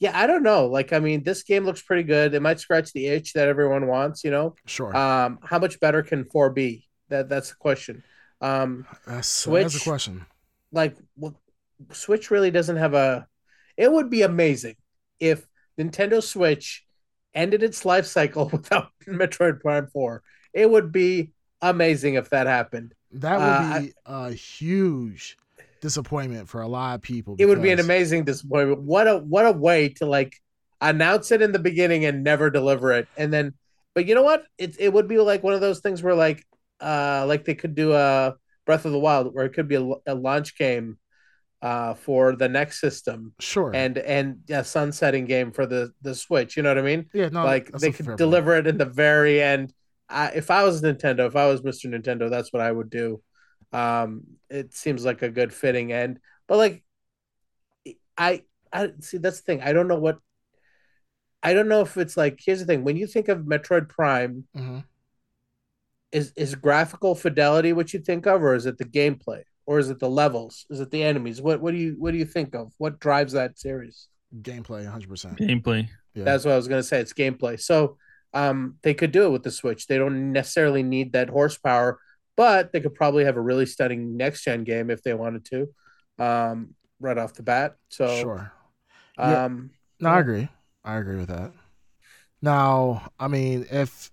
yeah, 0.00 0.18
I 0.18 0.26
don't 0.26 0.42
know. 0.42 0.66
Like, 0.66 0.92
I 0.92 0.98
mean, 0.98 1.22
this 1.22 1.42
game 1.44 1.64
looks 1.64 1.82
pretty 1.82 2.02
good. 2.02 2.34
It 2.34 2.42
might 2.42 2.60
scratch 2.60 2.92
the 2.92 3.06
itch 3.06 3.32
that 3.34 3.48
everyone 3.48 3.86
wants. 3.86 4.24
You 4.24 4.30
know, 4.30 4.54
sure. 4.66 4.94
um, 4.96 5.38
how 5.42 5.58
much 5.58 5.80
better 5.80 6.02
can 6.02 6.24
four 6.26 6.50
be? 6.50 6.86
That 7.08 7.28
that's 7.28 7.50
the 7.50 7.56
question. 7.56 8.02
Um, 8.40 8.86
that's, 9.06 9.44
that's 9.44 9.76
a 9.76 9.80
question. 9.80 10.26
like, 10.72 10.96
well, 11.16 11.40
Switch 11.92 12.30
really 12.30 12.50
doesn't 12.50 12.76
have 12.76 12.94
a. 12.94 13.26
It 13.76 13.90
would 13.90 14.10
be 14.10 14.22
amazing 14.22 14.76
if 15.20 15.46
Nintendo 15.80 16.22
Switch 16.22 16.84
ended 17.34 17.62
its 17.62 17.84
life 17.84 18.06
cycle 18.06 18.48
without 18.52 18.88
Metroid 19.06 19.60
Prime 19.60 19.86
Four. 19.86 20.22
It 20.52 20.68
would 20.70 20.92
be 20.92 21.32
amazing 21.62 22.14
if 22.14 22.30
that 22.30 22.46
happened. 22.46 22.94
That 23.14 23.38
would 23.38 23.44
Uh, 23.44 23.80
be 23.80 23.92
a 24.06 24.30
huge 24.32 25.36
disappointment 25.80 26.48
for 26.48 26.60
a 26.62 26.68
lot 26.68 26.94
of 26.96 27.02
people. 27.02 27.36
it 27.38 27.46
would 27.46 27.62
be 27.62 27.70
an 27.70 27.80
amazing 27.80 28.24
disappointment. 28.24 28.82
What 28.82 29.06
a 29.06 29.18
what 29.18 29.46
a 29.46 29.52
way 29.52 29.90
to 30.00 30.06
like 30.06 30.34
announce 30.80 31.30
it 31.30 31.40
in 31.42 31.52
the 31.52 31.58
beginning 31.58 32.04
and 32.04 32.22
never 32.24 32.50
deliver 32.50 32.92
it, 32.92 33.08
and 33.16 33.32
then. 33.32 33.54
But 33.94 34.06
you 34.06 34.14
know 34.16 34.22
what? 34.22 34.44
It 34.58 34.76
it 34.80 34.92
would 34.92 35.06
be 35.08 35.18
like 35.18 35.42
one 35.44 35.54
of 35.54 35.60
those 35.60 35.80
things 35.80 36.02
where 36.02 36.14
like 36.16 36.44
uh 36.80 37.24
like 37.28 37.44
they 37.44 37.54
could 37.54 37.74
do 37.76 37.92
a 37.92 38.34
Breath 38.66 38.84
of 38.86 38.92
the 38.92 38.98
Wild 38.98 39.32
where 39.34 39.44
it 39.44 39.52
could 39.52 39.68
be 39.68 39.76
a, 39.76 39.84
a 40.06 40.14
launch 40.14 40.58
game 40.58 40.98
uh 41.62 41.94
for 41.94 42.34
the 42.34 42.48
next 42.48 42.80
system 42.80 43.32
Sure. 43.38 43.70
and 43.72 43.96
and 43.98 44.40
a 44.50 44.64
sunsetting 44.64 45.26
game 45.26 45.52
for 45.52 45.64
the 45.66 45.92
the 46.02 46.14
Switch. 46.14 46.56
You 46.56 46.64
know 46.64 46.70
what 46.70 46.78
I 46.78 46.82
mean? 46.82 47.06
yeah, 47.14 47.28
no, 47.28 47.44
like 47.44 47.70
they 47.70 47.88
a 47.88 47.92
could 47.92 48.06
point. 48.06 48.18
deliver 48.18 48.56
it 48.56 48.66
in 48.66 48.78
the 48.78 48.84
very 48.84 49.40
end. 49.40 49.72
I, 50.08 50.28
if 50.28 50.50
I 50.50 50.64
was 50.64 50.82
Nintendo, 50.82 51.26
if 51.26 51.36
I 51.36 51.46
was 51.46 51.62
Mr. 51.62 51.88
Nintendo, 51.88 52.28
that's 52.30 52.52
what 52.52 52.62
I 52.62 52.70
would 52.70 52.90
do. 52.90 53.22
Um, 53.72 54.22
it 54.50 54.74
seems 54.74 55.04
like 55.04 55.22
a 55.22 55.30
good 55.30 55.52
fitting 55.52 55.92
end, 55.92 56.20
but 56.46 56.58
like, 56.58 56.84
I 58.16 58.42
I 58.72 58.92
see 59.00 59.18
that's 59.18 59.38
the 59.40 59.44
thing. 59.44 59.62
I 59.62 59.72
don't 59.72 59.88
know 59.88 59.98
what. 59.98 60.18
I 61.42 61.52
don't 61.52 61.68
know 61.68 61.80
if 61.80 61.96
it's 61.96 62.16
like. 62.16 62.38
Here's 62.44 62.60
the 62.60 62.66
thing: 62.66 62.84
when 62.84 62.96
you 62.96 63.06
think 63.06 63.28
of 63.28 63.40
Metroid 63.40 63.88
Prime, 63.88 64.46
Mhm. 64.56 64.84
is 66.12 66.32
is 66.36 66.54
graphical 66.54 67.14
fidelity 67.14 67.72
what 67.72 67.92
you 67.92 68.00
think 68.00 68.26
of, 68.26 68.42
or 68.42 68.54
is 68.54 68.66
it 68.66 68.78
the 68.78 68.84
gameplay, 68.84 69.42
or 69.66 69.78
is 69.78 69.90
it 69.90 69.98
the 69.98 70.08
levels, 70.08 70.66
is 70.70 70.80
it 70.80 70.90
the 70.90 71.02
enemies? 71.02 71.42
What 71.42 71.60
what 71.60 71.72
do 71.72 71.78
you 71.78 71.96
what 71.98 72.12
do 72.12 72.18
you 72.18 72.24
think 72.24 72.54
of? 72.54 72.72
What 72.78 73.00
drives 73.00 73.32
that 73.32 73.58
series? 73.58 74.08
gameplay 74.42 74.82
100%. 74.84 75.38
Gameplay. 75.38 75.88
Yeah. 76.14 76.24
That's 76.24 76.44
what 76.44 76.52
I 76.54 76.56
was 76.56 76.66
gonna 76.68 76.82
say. 76.82 77.00
It's 77.00 77.12
gameplay. 77.12 77.60
So 77.60 77.98
um, 78.34 78.76
they 78.82 78.92
could 78.92 79.12
do 79.12 79.24
it 79.24 79.30
with 79.30 79.44
the 79.44 79.50
Switch. 79.50 79.86
They 79.86 79.96
don't 79.96 80.32
necessarily 80.32 80.82
need 80.82 81.12
that 81.12 81.30
horsepower, 81.30 81.98
but 82.36 82.72
they 82.72 82.80
could 82.80 82.94
probably 82.94 83.24
have 83.24 83.36
a 83.36 83.40
really 83.40 83.64
stunning 83.64 84.16
next 84.16 84.42
gen 84.44 84.64
game 84.64 84.90
if 84.90 85.02
they 85.02 85.14
wanted 85.14 85.44
to, 85.46 85.68
um, 86.18 86.74
right 87.00 87.16
off 87.16 87.34
the 87.34 87.44
bat. 87.44 87.76
So 87.88 88.08
sure. 88.08 88.52
Yeah. 89.16 89.44
um, 89.44 89.70
No, 90.00 90.10
I 90.10 90.20
agree. 90.20 90.48
I 90.84 90.96
agree 90.96 91.16
with 91.16 91.28
that. 91.28 91.52
Now, 92.42 93.10
I 93.18 93.28
mean, 93.28 93.66
if 93.70 94.10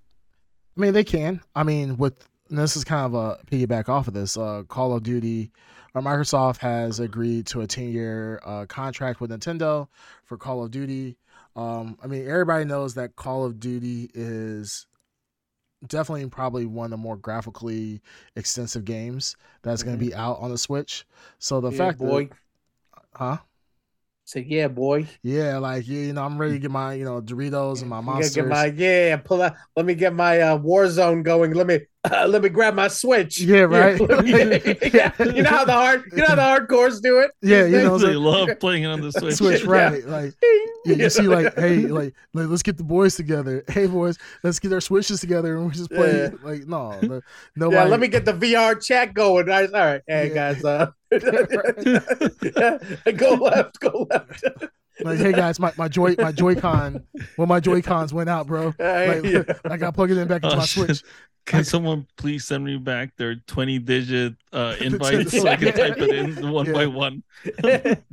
I 0.77 0.81
mean 0.81 0.93
they 0.93 1.03
can. 1.03 1.41
I 1.55 1.63
mean, 1.63 1.97
with 1.97 2.27
and 2.49 2.59
this 2.59 2.77
is 2.77 2.83
kind 2.83 3.05
of 3.05 3.13
a 3.13 3.39
piggyback 3.45 3.89
off 3.89 4.07
of 4.07 4.13
this. 4.13 4.37
Uh, 4.37 4.63
Call 4.67 4.95
of 4.95 5.03
Duty, 5.03 5.51
uh, 5.95 6.01
Microsoft 6.01 6.57
has 6.57 6.99
agreed 6.99 7.47
to 7.47 7.61
a 7.61 7.67
ten-year 7.67 8.41
uh, 8.45 8.65
contract 8.67 9.19
with 9.19 9.31
Nintendo 9.31 9.87
for 10.25 10.37
Call 10.37 10.63
of 10.63 10.69
Duty. 10.71 11.17
Um, 11.55 11.97
I 12.03 12.07
mean, 12.07 12.27
everybody 12.27 12.65
knows 12.65 12.93
that 12.95 13.15
Call 13.15 13.45
of 13.45 13.59
Duty 13.59 14.09
is 14.13 14.87
definitely 15.87 16.27
probably 16.29 16.65
one 16.65 16.85
of 16.85 16.91
the 16.91 16.97
more 16.97 17.17
graphically 17.17 18.01
extensive 18.35 18.85
games 18.85 19.35
that's 19.63 19.83
going 19.83 19.95
Mhm. 19.95 19.99
to 19.99 20.05
be 20.05 20.13
out 20.13 20.39
on 20.39 20.51
the 20.51 20.57
Switch. 20.57 21.05
So 21.39 21.59
the 21.61 21.71
yeah, 21.71 21.77
fact 21.77 21.99
boy, 21.99 22.29
that, 22.29 22.37
huh? 23.15 23.37
say 24.23 24.41
yeah, 24.47 24.67
boy. 24.67 25.07
Yeah, 25.23 25.57
like 25.59 25.87
yeah, 25.87 25.99
you 26.01 26.13
know, 26.13 26.23
I'm 26.23 26.37
ready 26.39 26.53
to 26.53 26.59
get 26.59 26.71
my 26.71 26.93
you 26.95 27.05
know 27.05 27.21
Doritos 27.21 27.81
and 27.81 27.89
my 27.89 28.01
monsters. 28.01 28.35
Get 28.35 28.47
my 28.47 28.65
yeah, 28.65 29.17
pull 29.17 29.41
out. 29.41 29.53
Let 29.75 29.85
me 29.85 29.95
get 29.95 30.13
my 30.13 30.39
uh, 30.39 30.57
Warzone 30.57 31.23
going. 31.23 31.53
Let 31.53 31.67
me 31.67 31.79
let 32.09 32.41
me 32.41 32.49
grab 32.49 32.73
my 32.73 32.87
Switch. 32.87 33.39
Yeah, 33.39 33.61
right. 33.61 33.99
yeah. 34.93 35.11
You 35.19 35.43
know 35.43 35.49
how 35.49 35.65
the 35.65 35.73
hard 35.73 36.03
you 36.11 36.17
know 36.17 36.25
how 36.27 36.35
the 36.35 36.41
hardcores 36.41 36.99
do 37.01 37.19
it. 37.19 37.31
Yeah, 37.41 37.65
you 37.65 37.77
know, 37.83 37.97
They 37.99 38.15
love 38.15 38.49
playing 38.59 38.83
it 38.83 38.87
on 38.87 39.01
the 39.01 39.11
Switch. 39.19 39.35
Switch, 39.35 39.63
Yeah. 39.63 39.69
right? 39.71 40.05
Like 40.05 40.33
yeah, 40.85 40.95
you 40.95 41.09
see, 41.11 41.23
like 41.27 41.53
hey, 41.55 41.77
like, 41.87 42.15
like 42.33 42.47
let's 42.47 42.63
get 42.63 42.77
the 42.77 42.83
boys 42.83 43.15
together. 43.15 43.63
Hey, 43.67 43.85
boys, 43.85 44.17
let's 44.43 44.59
get 44.59 44.73
our 44.73 44.81
switches 44.81 45.19
together 45.19 45.57
and 45.57 45.67
we 45.67 45.71
just 45.73 45.91
play. 45.91 46.23
Yeah. 46.23 46.29
Like 46.41 46.65
no, 46.67 46.99
no 47.01 47.21
nobody. 47.55 47.75
Yeah, 47.77 47.83
let 47.85 47.99
me 47.99 48.07
get 48.07 48.25
the 48.25 48.33
VR 48.33 48.83
chat 48.83 49.13
going. 49.13 49.49
All 49.49 49.69
right, 49.71 50.01
hey 50.07 50.29
Yeah. 50.29 50.53
guys, 50.53 50.65
uh, 50.65 50.87
go 53.15 53.33
left, 53.35 53.79
go 53.79 54.07
left. 54.09 54.43
Like 54.99 55.17
hey 55.19 55.31
guys, 55.31 55.59
my 55.59 55.71
my 55.77 55.87
joy 55.87 56.15
my 56.17 56.31
Joy-Con, 56.31 57.03
well 57.37 57.47
my 57.47 57.59
Joy-Cons 57.59 58.13
went 58.13 58.29
out, 58.29 58.47
bro. 58.47 58.73
Like, 58.79 59.23
Yeah. 59.23 59.43
I 59.65 59.77
got 59.77 59.87
to 59.87 59.91
plug 59.93 60.11
it 60.11 60.17
in 60.17 60.27
back 60.27 60.43
into 60.43 60.55
Oh, 60.55 60.59
my 60.59 60.65
shit. 60.65 60.85
Switch. 60.87 61.03
Can 61.45 61.63
someone 61.63 62.05
please 62.17 62.45
send 62.45 62.63
me 62.63 62.77
back 62.77 63.15
their 63.17 63.35
20 63.35 63.79
digit 63.79 64.35
uh, 64.53 64.75
invites 64.81 65.31
so 65.31 65.47
I 65.47 65.55
can 65.55 65.73
type 65.73 65.97
it 65.97 66.09
in 66.15 66.51
one 66.51 66.67
Yeah. 66.67 66.73
by 66.73 66.85
one? 66.85 67.23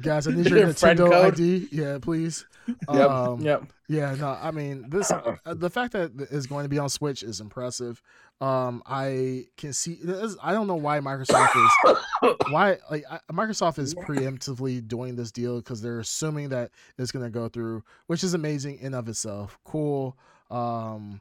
Guys, 0.00 0.26
I 0.26 0.32
need 0.32 0.48
your 0.48 0.59
Your 0.60 0.72
friend 0.72 0.98
Nintendo 0.98 1.10
code? 1.10 1.34
ID. 1.34 1.68
Yeah, 1.70 1.98
please. 2.00 2.46
Yep, 2.93 3.11
Um, 3.11 3.40
yep. 3.40 3.65
Yeah, 3.89 4.15
no, 4.16 4.28
I 4.28 4.51
mean 4.51 4.89
this. 4.90 5.11
uh, 5.11 5.36
the 5.47 5.70
fact 5.70 5.93
that 5.95 6.12
it's 6.31 6.47
going 6.47 6.65
to 6.65 6.69
be 6.69 6.78
on 6.78 6.89
Switch 6.89 7.23
is 7.23 7.40
impressive. 7.40 8.03
Um, 8.40 8.82
I 8.86 9.47
can 9.57 9.73
see. 9.73 9.99
this- 10.03 10.36
I 10.43 10.53
don't 10.53 10.66
know 10.66 10.77
why 10.77 11.01
Microsoft 11.01 11.57
is 11.57 12.35
why 12.51 12.78
like 12.90 13.05
I- 13.11 13.20
Microsoft 13.32 13.78
is 13.78 13.95
preemptively 13.95 14.86
doing 14.86 15.16
this 15.16 15.32
deal 15.32 15.57
because 15.57 15.81
they're 15.81 16.01
assuming 16.01 16.51
that 16.51 16.70
it's 16.99 17.11
going 17.11 17.24
to 17.24 17.31
go 17.31 17.49
through, 17.49 17.82
which 18.07 18.23
is 18.23 18.35
amazing 18.35 18.78
in 18.81 18.93
of 18.95 19.09
itself. 19.09 19.59
Cool. 19.65 20.16
Um, 20.51 21.20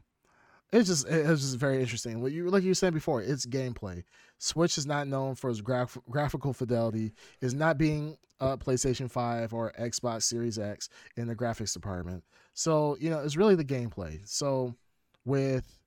it's 0.71 0.89
just 0.89 1.07
it's 1.07 1.41
just 1.41 1.57
very 1.57 1.79
interesting. 1.79 2.21
What 2.21 2.31
you 2.31 2.49
like 2.49 2.63
you 2.63 2.73
said 2.73 2.93
before, 2.93 3.21
it's 3.21 3.45
gameplay. 3.45 4.03
Switch 4.37 4.77
is 4.77 4.85
not 4.85 5.07
known 5.07 5.35
for 5.35 5.49
its 5.49 5.61
graph- 5.61 5.97
graphical 6.09 6.53
fidelity. 6.53 7.13
Is 7.41 7.53
not 7.53 7.77
being 7.77 8.17
uh, 8.39 8.57
PlayStation 8.57 9.09
Five 9.09 9.53
or 9.53 9.73
Xbox 9.79 10.23
Series 10.23 10.59
X 10.59 10.89
in 11.15 11.27
the 11.27 11.35
graphics 11.35 11.73
department. 11.73 12.23
So 12.53 12.97
you 12.99 13.09
know 13.09 13.19
it's 13.19 13.37
really 13.37 13.55
the 13.55 13.65
gameplay. 13.65 14.27
So 14.27 14.75
with 15.25 15.79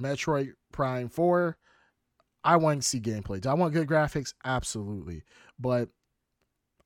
Metroid 0.00 0.52
Prime 0.72 1.08
Four, 1.08 1.56
I 2.44 2.56
want 2.56 2.82
to 2.82 2.88
see 2.88 3.00
gameplay. 3.00 3.40
Do 3.40 3.48
I 3.48 3.54
want 3.54 3.72
good 3.72 3.88
graphics? 3.88 4.34
Absolutely, 4.44 5.24
but 5.58 5.88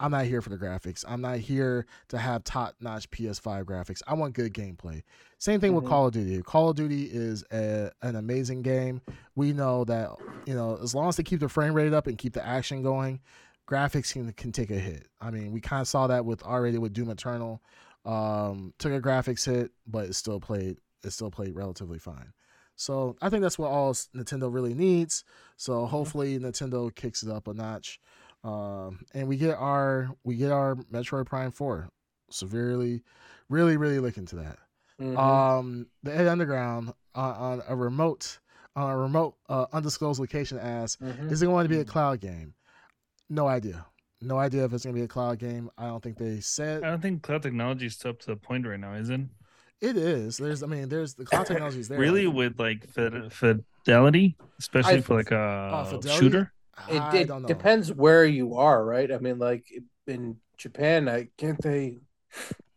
I'm 0.03 0.11
not 0.11 0.25
here 0.27 0.43
for 0.43 0.51
the 0.51 0.59
graphics. 0.59 1.05
I'm 1.07 1.21
not 1.21 1.39
here 1.39 1.87
to 2.09 2.19
have 2.19 2.45
top 2.45 2.75
notch 2.81 3.11
PS5 3.11 3.65
graphics. 3.65 4.03
I 4.07 4.15
want 4.15 4.35
good 4.35 4.53
gameplay. 4.53 5.03
Same 5.39 5.61
thing 5.61 5.75
with 5.75 5.85
Mhm. 5.85 5.89
Call 5.89 6.07
of 6.09 6.13
Duty. 6.13 6.43
Call 6.43 6.71
of 6.71 6.77
Duty 6.77 7.05
is 7.05 7.45
a, 7.53 7.91
an 8.03 8.17
amazing 8.17 8.63
game. 8.63 9.01
We 9.35 9.53
know 9.53 9.85
that 9.85 10.11
you 10.47 10.55
know 10.55 10.77
as 10.83 10.95
long 10.95 11.09
as 11.09 11.17
they 11.17 11.23
keep 11.23 11.41
the 11.41 11.49
frame 11.49 11.75
rate 11.75 11.93
up 11.93 12.07
and 12.07 12.19
keep 12.19 12.33
the 12.35 12.45
action 12.47 12.83
going, 12.83 13.21
graphics 13.69 14.13
can 14.13 14.33
can 14.33 14.53
take 14.53 14.71
a 14.71 14.79
hit. 14.79 15.07
I 15.21 15.31
mean, 15.31 15.53
we 15.53 15.61
kind 15.61 15.81
of 15.81 15.89
saw 15.89 16.07
that 16.09 16.25
with 16.25 16.43
already 16.43 16.79
with 16.79 16.93
Doom 16.93 17.11
Eternal. 17.11 17.63
Um, 18.05 18.75
took 18.79 18.93
a 18.93 19.01
graphics 19.01 19.47
hit, 19.47 19.71
but 19.87 20.07
it 20.09 20.15
still 20.15 20.41
played 20.41 20.79
it 21.05 21.11
still 21.11 21.31
played 21.31 21.55
relatively 21.55 21.99
fine. 21.99 22.33
So 22.77 23.17
I 23.23 23.29
think 23.29 23.43
that's 23.43 23.59
what 23.59 23.71
all 23.71 23.93
Nintendo 23.93 24.53
really 24.53 24.75
needs. 24.75 25.25
So 25.57 25.87
hopefully 25.87 26.39
Nintendo 26.39 26.93
kicks 26.95 27.23
it 27.23 27.29
up 27.31 27.47
a 27.47 27.55
notch, 27.55 28.01
um, 28.45 29.05
and 29.15 29.29
we 29.29 29.37
get 29.37 29.57
our 29.57 30.11
we 30.25 30.37
get 30.37 30.51
our 30.53 30.75
Metroid 30.93 31.27
Prime 31.27 31.51
Four. 31.51 31.89
Severely, 32.31 33.03
really, 33.49 33.77
really 33.77 33.99
look 33.99 34.17
into 34.17 34.37
that. 34.37 34.59
Mhm. 35.01 35.19
Um, 35.19 35.87
the 36.03 36.17
Ed 36.17 36.27
Underground 36.27 36.93
uh, 37.15 37.19
on 37.21 37.63
a 37.69 37.77
remote 37.77 38.39
on 38.75 38.91
a 38.91 38.97
remote 38.97 39.35
uh, 39.51 39.67
undisclosed 39.73 40.19
location 40.19 40.59
asks, 40.59 40.97
Mhm. 41.03 41.31
is 41.31 41.43
it 41.43 41.47
going 41.47 41.65
to 41.65 41.69
be 41.69 41.81
a 41.81 41.85
cloud 41.85 42.21
game? 42.21 42.55
No 43.29 43.47
idea. 43.47 43.85
No 44.23 44.39
idea 44.39 44.65
if 44.65 44.73
it's 44.73 44.85
gonna 44.85 44.95
be 44.95 45.03
a 45.03 45.09
cloud 45.09 45.39
game. 45.41 45.69
I 45.77 45.87
don't 45.89 46.03
think 46.03 46.17
they 46.17 46.41
said 46.41 46.85
I 46.85 46.91
don't 46.91 47.03
think 47.03 47.23
cloud 47.23 47.43
technology 47.43 47.87
is 47.87 48.03
up 48.07 48.19
to 48.21 48.27
the 48.29 48.37
point 48.37 48.67
right 48.67 48.79
now, 48.81 48.95
is 48.95 49.11
it? 49.11 49.21
it 49.81 49.97
is. 49.97 50.37
There's, 50.37 50.63
I 50.63 50.67
mean, 50.67 50.89
there's 50.89 51.15
the 51.15 51.25
cloud 51.25 51.45
technology 51.47 51.81
is 51.81 51.89
there. 51.89 51.99
Really, 51.99 52.29
with 52.29 52.59
like 52.61 52.87
fid- 52.87 53.33
fidelity, 53.33 54.37
especially 54.61 54.99
I- 54.99 55.01
for 55.01 55.17
like 55.17 55.33
a 55.33 55.71
Oh, 55.75 55.85
fidelity? 55.85 56.09
shooter. 56.25 56.53
It, 56.91 57.01
I 57.01 57.17
it 57.19 57.29
don't 57.29 57.43
know. 57.43 57.49
depends 57.49 57.93
where 57.93 58.25
you 58.25 58.57
are, 58.57 58.85
right? 58.85 59.11
I 59.13 59.19
mean, 59.19 59.39
like 59.39 59.67
in 60.07 60.37
Japan, 60.57 61.09
I 61.09 61.29
can't 61.37 61.61
they 61.63 61.99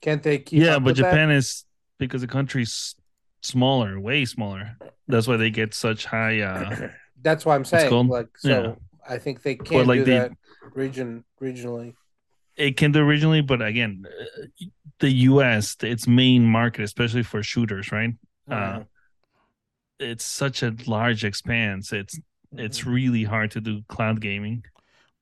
can't 0.01 0.21
they 0.21 0.39
keep 0.39 0.61
yeah, 0.61 0.75
up 0.75 0.83
but 0.83 0.89
with? 0.89 0.97
Japan 0.97 1.31
is 1.31 1.65
because 1.97 2.21
the 2.21 2.27
country's 2.27 2.95
smaller, 3.41 3.99
way 3.99 4.25
smaller. 4.25 4.77
That's 5.07 5.27
why 5.27 5.37
they 5.37 5.49
get 5.49 5.73
such 5.73 6.05
high. 6.05 6.41
uh 6.41 6.89
That's 7.21 7.45
why 7.45 7.55
I'm 7.55 7.65
saying, 7.65 8.07
like, 8.07 8.37
so 8.37 8.49
Yeah. 8.49 8.75
I 9.07 9.17
think 9.17 9.41
they 9.41 9.55
can 9.55 9.87
like 9.87 9.99
do 9.99 10.05
they- 10.05 10.19
that 10.19 10.31
region 10.73 11.23
regionally. 11.41 11.95
It 12.57 12.77
can 12.77 12.91
do 12.93 12.99
originally, 13.01 13.41
but 13.41 13.61
again, 13.61 14.05
uh, 14.07 14.65
the 14.99 15.09
U.S. 15.09 15.75
its 15.81 16.07
main 16.07 16.45
market, 16.45 16.83
especially 16.83 17.23
for 17.23 17.43
shooters, 17.43 17.91
right? 17.91 18.13
Uh, 18.49 18.83
it's 19.99 20.23
such 20.23 20.63
a 20.63 20.73
large 20.87 21.25
expanse. 21.25 21.91
It's 21.91 22.17
it's 22.59 22.81
mm-hmm. 22.81 22.91
really 22.91 23.23
hard 23.23 23.51
to 23.51 23.61
do 23.61 23.81
cloud 23.87 24.21
gaming. 24.21 24.63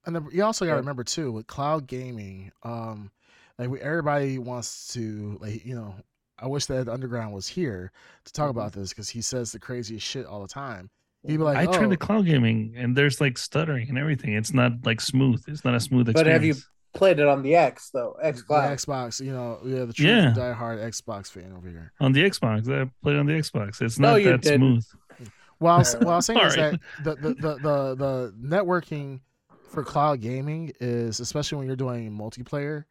And 0.05 0.15
then 0.15 0.27
you 0.31 0.43
also 0.43 0.65
got 0.65 0.71
to 0.71 0.77
remember 0.77 1.03
too 1.03 1.31
with 1.31 1.47
cloud 1.47 1.87
gaming, 1.87 2.51
um, 2.63 3.11
like 3.57 3.69
we, 3.69 3.79
everybody 3.79 4.37
wants 4.37 4.93
to 4.93 5.37
like 5.41 5.65
you 5.65 5.75
know. 5.75 5.95
I 6.39 6.47
wish 6.47 6.65
that 6.65 6.89
Underground 6.89 7.33
was 7.33 7.47
here 7.47 7.91
to 8.25 8.33
talk 8.33 8.49
about 8.49 8.71
mm-hmm. 8.71 8.81
this 8.81 8.89
because 8.89 9.07
he 9.07 9.21
says 9.21 9.51
the 9.51 9.59
craziest 9.59 10.05
shit 10.05 10.25
all 10.25 10.41
the 10.41 10.47
time. 10.47 10.89
He'd 11.21 11.27
be 11.27 11.33
mm-hmm. 11.35 11.43
like, 11.43 11.57
I 11.57 11.65
tried 11.65 11.85
"Oh, 11.85 11.89
the 11.89 11.97
cloud 11.97 12.25
gaming, 12.25 12.73
and 12.75 12.97
there's 12.97 13.21
like 13.21 13.37
stuttering 13.37 13.87
and 13.87 13.97
everything. 13.97 14.33
It's 14.33 14.53
not 14.53 14.73
like 14.83 14.99
smooth. 14.99 15.43
It's 15.47 15.63
not 15.63 15.75
a 15.75 15.79
smooth 15.79 16.09
experience. 16.09 16.27
But 16.27 16.33
have 16.33 16.43
you 16.43 16.55
played 16.93 17.19
it 17.19 17.27
on 17.27 17.43
the 17.43 17.55
X 17.55 17.91
though? 17.91 18.17
Xbox. 18.21 18.47
the 18.47 18.91
Xbox, 18.91 19.25
you 19.25 19.31
know, 19.31 19.59
yeah, 19.63 19.85
the 19.85 19.93
true 19.93 20.07
Yeah. 20.07 20.33
diehard 20.35 20.83
Xbox 20.83 21.31
fan 21.31 21.53
over 21.55 21.69
here." 21.69 21.93
on 22.01 22.11
the 22.11 22.23
Xbox? 22.23 22.67
I 22.67 22.89
played 23.01 23.15
on 23.15 23.25
the 23.25 23.33
Xbox. 23.33 23.81
It's 23.81 23.99
not 23.99 24.21
you 24.21 24.31
that 24.31 24.41
didn't. 24.41 24.81
smooth. 24.81 25.29
Well, 25.63 25.83
what 26.01 26.05
I 26.13 26.15
was 26.17 26.25
saying 26.25 26.41
is 26.41 26.55
that 26.55 26.79
the, 26.99 27.15
the, 27.15 27.33
the, 27.35 27.53
the, 27.59 27.95
the 27.95 28.33
networking 28.39 29.21
for 29.63 29.83
cloud 29.83 30.21
gaming 30.21 30.71
is, 30.79 31.19
especially 31.19 31.57
when 31.59 31.67
you're 31.67 31.75
doing 31.75 32.11
multiplayer, 32.11 32.85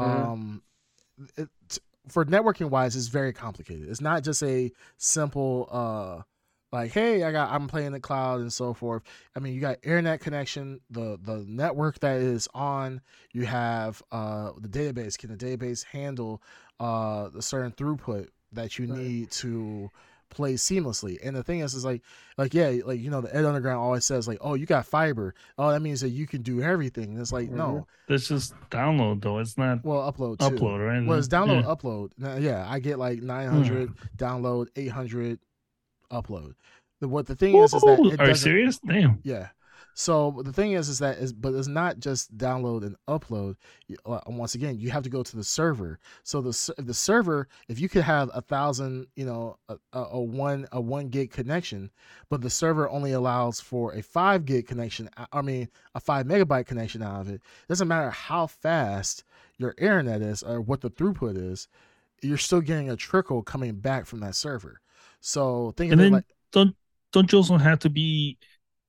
Mhm. 0.00 0.32
um, 0.32 0.62
it, 1.36 1.48
for 2.08 2.24
networking 2.24 2.70
wise, 2.70 2.96
is 2.96 3.08
very 3.08 3.32
complicated. 3.32 3.88
It's 3.88 4.00
not 4.00 4.24
just 4.24 4.42
a 4.42 4.70
simple, 4.96 5.68
uh, 5.70 6.22
like, 6.72 6.92
hey, 6.92 7.22
I 7.22 7.32
got, 7.32 7.50
I'm 7.50 7.66
playing 7.68 7.92
the 7.92 8.00
cloud 8.00 8.40
and 8.40 8.52
so 8.52 8.74
forth. 8.74 9.02
I 9.34 9.40
mean, 9.40 9.54
you 9.54 9.60
got 9.60 9.78
internet 9.82 10.20
connection, 10.20 10.80
the 10.90 11.18
the 11.22 11.44
network 11.48 11.98
that 12.00 12.20
is 12.20 12.46
on. 12.54 13.00
You 13.32 13.46
have 13.46 14.02
uh, 14.12 14.50
the 14.58 14.68
database. 14.68 15.16
Can 15.16 15.30
the 15.30 15.36
database 15.36 15.84
handle 15.84 16.42
uh, 16.78 17.28
the 17.28 17.40
certain 17.42 17.72
throughput 17.72 18.28
that 18.52 18.78
you 18.78 18.86
Right. 18.86 18.98
need 18.98 19.30
to 19.32 19.90
play 20.30 20.54
seamlessly? 20.54 21.18
And 21.22 21.34
the 21.34 21.42
thing 21.42 21.60
is, 21.60 21.74
is 21.74 21.84
like, 21.84 22.02
like 22.36 22.54
yeah, 22.54 22.74
like 22.84 23.00
you 23.00 23.10
know, 23.10 23.20
the 23.20 23.34
Ed 23.34 23.44
Underground 23.44 23.78
always 23.78 24.04
says 24.04 24.28
like, 24.28 24.38
oh, 24.40 24.54
you 24.54 24.66
got 24.66 24.86
fiber. 24.86 25.34
Oh, 25.58 25.70
that 25.70 25.80
means 25.80 26.00
that 26.00 26.10
you 26.10 26.26
can 26.26 26.42
do 26.42 26.62
everything. 26.62 27.10
And 27.10 27.20
it's 27.20 27.32
like, 27.32 27.50
no, 27.50 27.66
mm-hmm. 27.66 28.12
That's 28.12 28.28
just 28.28 28.54
download 28.70 29.22
though. 29.22 29.38
It's 29.38 29.58
not 29.58 29.84
well, 29.84 30.10
upload 30.10 30.38
too. 30.38 30.46
upload, 30.46 30.86
right? 30.86 31.06
Well, 31.06 31.18
it's 31.18 31.28
download, 31.28 31.62
Yeah. 31.62 31.74
upload. 31.74 32.10
Now, 32.18 32.36
yeah, 32.36 32.66
I 32.68 32.78
get 32.80 32.98
like 32.98 33.22
900 33.22 33.88
hmm. 33.88 33.94
download, 34.16 34.68
800 34.76 35.38
upload. 36.10 36.54
The, 37.00 37.08
what 37.08 37.26
the 37.26 37.36
thing 37.36 37.56
is 37.56 37.74
is 37.74 37.82
that 37.82 38.16
Are 38.18 38.28
you 38.28 38.34
serious? 38.34 38.78
Damn. 38.78 39.20
Yeah. 39.22 39.48
So 39.98 40.42
the 40.44 40.52
thing 40.52 40.72
is, 40.72 40.88
is 40.88 41.00
that 41.00 41.18
is, 41.18 41.32
but 41.32 41.54
it's 41.54 41.66
not 41.66 41.98
just 41.98 42.38
download 42.38 42.86
and 42.86 42.94
upload. 43.08 43.56
Uh, 44.06 44.20
Once 44.28 44.54
again, 44.54 44.78
you 44.78 44.90
have 44.90 45.02
to 45.02 45.10
go 45.10 45.24
to 45.24 45.36
the 45.36 45.42
server. 45.42 45.98
So 46.22 46.40
the 46.40 46.74
the 46.78 46.94
server, 46.94 47.48
if 47.66 47.80
you 47.80 47.88
could 47.88 48.04
have 48.04 48.30
a 48.32 48.40
thousand, 48.40 49.08
you 49.16 49.26
know, 49.26 49.58
a, 49.68 49.76
a, 49.92 50.20
one 50.20 50.68
a 50.70 50.80
one 50.80 51.08
gig 51.08 51.32
connection, 51.32 51.90
but 52.28 52.40
the 52.42 52.48
server 52.48 52.88
only 52.88 53.10
allows 53.10 53.60
for 53.60 53.94
a 53.94 54.02
five 54.02 54.44
gig 54.44 54.68
connection. 54.68 55.10
I- 55.32 55.42
mean, 55.42 55.68
a 55.96 56.00
five 56.00 56.26
megabyte 56.26 56.66
connection 56.66 57.02
out 57.02 57.22
of 57.22 57.28
it. 57.30 57.42
Doesn't 57.68 57.88
matter 57.88 58.10
how 58.10 58.46
fast 58.46 59.24
your 59.56 59.74
internet 59.78 60.22
is 60.22 60.44
or 60.44 60.60
what 60.60 60.80
the 60.80 60.90
throughput 60.90 61.36
is, 61.36 61.66
you're 62.22 62.38
still 62.38 62.60
getting 62.60 62.88
a 62.88 62.94
trickle 62.94 63.42
coming 63.42 63.74
back 63.74 64.06
from 64.06 64.20
that 64.20 64.36
server. 64.36 64.80
So 65.20 65.74
think 65.76 65.92
of 65.92 65.98
And 65.98 66.00
it 66.00 66.04
then 66.04 66.12
like 66.12 66.24
don't 66.52 66.76
don't 67.10 67.32
you 67.32 67.38
also 67.38 67.56
have 67.56 67.80
to 67.80 67.90
be 67.90 68.38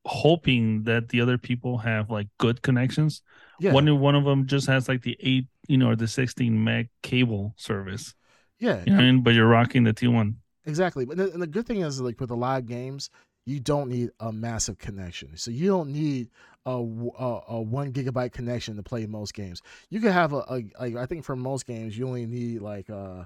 hoping 0.10 0.84
that 0.84 1.10
the 1.10 1.22
other 1.22 1.38
people 1.38 1.78
have 1.78 2.10
like 2.10 2.28
good 2.38 2.62
connections? 2.62 3.22
yeah, 3.60 3.74
One 3.74 4.00
one 4.00 4.16
of 4.16 4.26
them 4.26 4.48
just 4.48 4.68
has 4.68 4.88
like 4.90 5.04
the 5.04 5.16
eight, 5.20 5.48
you 5.68 5.78
know, 5.78 5.90
or 5.92 5.96
the 5.96 6.08
sixteen 6.08 6.64
meg 6.64 6.90
cable 7.04 7.54
service. 7.58 8.16
yeah. 8.60 8.84
You 8.86 8.94
know 8.94 9.00
I 9.00 9.02
mean? 9.04 9.24
But 9.24 9.34
you're 9.36 9.48
rocking 9.48 9.84
the 9.84 9.94
T 9.94 10.08
one. 10.08 10.38
Exactly. 10.66 11.06
But 11.06 11.18
the, 11.18 11.32
and 11.32 11.42
the 11.42 11.48
good 11.48 11.66
thing 11.66 11.82
is, 11.82 12.02
like 12.02 12.20
with 12.20 12.30
the 12.30 12.36
live 12.36 12.66
games, 12.66 13.10
you 13.46 13.60
don't 13.60 13.90
need 13.90 14.10
a 14.20 14.32
massive 14.32 14.78
connection. 14.78 15.38
So 15.38 15.52
you 15.52 15.68
don't 15.68 15.92
need 15.92 16.30
a 16.66 16.72
a 16.72 17.62
one 17.62 17.92
gigabyte 17.94 18.32
connection 18.32 18.76
to 18.76 18.84
play 18.84 19.06
most 19.06 19.34
games. 19.34 19.62
You 19.90 20.00
could 20.02 20.12
have 20.12 20.34
a, 20.34 20.44
a 20.50 20.64
like 20.80 20.96
I 20.96 21.06
think 21.06 21.24
for 21.26 21.36
most 21.36 21.66
games 21.66 21.98
you 21.98 22.08
only 22.08 22.26
need 22.26 22.62
like 22.62 22.90
uh 22.90 23.26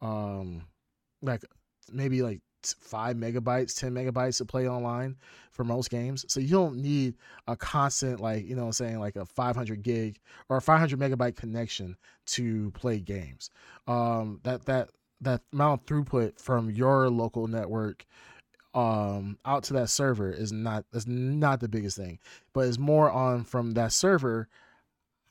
um 0.00 0.64
like 1.22 1.42
maybe 1.92 2.22
like 2.22 2.40
five 2.74 3.16
megabytes, 3.16 3.78
ten 3.78 3.92
megabytes 3.92 4.38
to 4.38 4.44
play 4.44 4.68
online 4.68 5.16
for 5.52 5.64
most 5.64 5.90
games. 5.90 6.24
So 6.28 6.40
you 6.40 6.50
don't 6.50 6.76
need 6.76 7.16
a 7.46 7.56
constant 7.56 8.20
like 8.20 8.46
you 8.46 8.56
know 8.56 8.66
I'm 8.66 8.72
saying 8.72 8.98
like 8.98 9.16
a 9.16 9.26
500 9.26 9.82
gig 9.82 10.18
or 10.48 10.58
a 10.58 10.62
500 10.62 10.98
megabyte 10.98 11.36
connection 11.36 11.96
to 12.26 12.70
play 12.72 13.00
games. 13.00 13.50
Um, 13.86 14.40
that 14.44 14.64
that 14.66 14.90
that 15.20 15.42
amount 15.52 15.80
of 15.80 15.86
throughput 15.86 16.40
from 16.40 16.70
your 16.70 17.10
local 17.10 17.46
network 17.48 18.06
um 18.74 19.38
out 19.46 19.64
to 19.64 19.72
that 19.72 19.88
server 19.88 20.30
is 20.30 20.52
not 20.52 20.84
is 20.92 21.06
not 21.06 21.58
the 21.58 21.68
biggest 21.68 21.96
thing 21.96 22.18
but 22.52 22.66
it's 22.66 22.78
more 22.78 23.10
on 23.10 23.42
from 23.42 23.72
that 23.72 23.92
server 23.92 24.46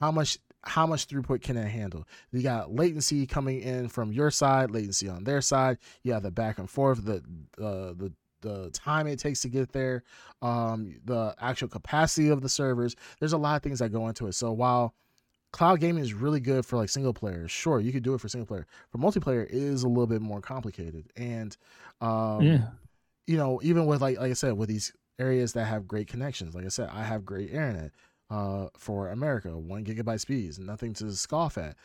how 0.01 0.11
much 0.11 0.39
how 0.63 0.85
much 0.85 1.07
throughput 1.07 1.41
can 1.41 1.57
it 1.57 1.67
handle? 1.67 2.05
You 2.31 2.41
got 2.41 2.73
latency 2.73 3.25
coming 3.25 3.61
in 3.61 3.87
from 3.87 4.11
your 4.11 4.31
side 4.31 4.71
latency 4.71 5.07
on 5.07 5.23
their 5.23 5.41
side. 5.41 5.77
You 6.03 6.13
have 6.13 6.23
the 6.23 6.31
back 6.31 6.59
and 6.59 6.69
forth 6.69 7.05
the 7.05 7.17
uh, 7.61 7.93
the 7.93 8.11
the 8.41 8.69
time 8.71 9.07
it 9.07 9.17
takes 9.17 9.41
to 9.41 9.49
get 9.49 9.71
there 9.71 10.03
um 10.43 10.95
the 11.05 11.33
actual 11.39 11.67
capacity 11.67 12.29
of 12.29 12.41
the 12.41 12.49
servers. 12.49 12.95
There's 13.19 13.33
a 13.33 13.37
lot 13.37 13.55
of 13.55 13.63
things 13.63 13.79
that 13.79 13.89
go 13.89 14.07
into 14.07 14.27
it. 14.27 14.33
So 14.33 14.51
while 14.51 14.93
cloud 15.51 15.79
gaming 15.79 16.03
is 16.03 16.13
really 16.13 16.39
good 16.39 16.65
for 16.65 16.77
like 16.77 16.89
single 16.89 17.13
players 17.13 17.51
sure 17.51 17.79
you 17.79 17.91
could 17.91 18.03
do 18.03 18.13
it 18.13 18.21
for 18.21 18.27
single 18.27 18.45
player. 18.45 18.67
For 18.91 18.99
multiplayer 18.99 19.45
it 19.45 19.51
is 19.51 19.83
a 19.83 19.87
little 19.87 20.07
bit 20.07 20.21
more 20.21 20.41
complicated. 20.41 21.05
And 21.15 21.55
um 21.99 22.41
yeah. 22.41 22.67
you 23.25 23.37
know, 23.37 23.59
even 23.63 23.85
with 23.85 24.01
like 24.01 24.19
like 24.19 24.31
I 24.31 24.35
said, 24.35 24.53
with 24.53 24.69
these 24.69 24.93
areas 25.19 25.53
that 25.53 25.65
have 25.65 25.87
great 25.87 26.07
connections, 26.07 26.53
like 26.53 26.65
I 26.65 26.69
said, 26.69 26.89
I 26.93 27.03
have 27.03 27.25
great 27.25 27.49
internet 27.49 27.91
uh, 28.29 28.67
for 28.77 29.09
America, 29.09 29.57
one 29.57 29.85
gigabyte 29.85 30.19
speeds, 30.19 30.59
nothing 30.59 30.93
to 30.93 31.11
scoff 31.11 31.57
at. 31.57 31.75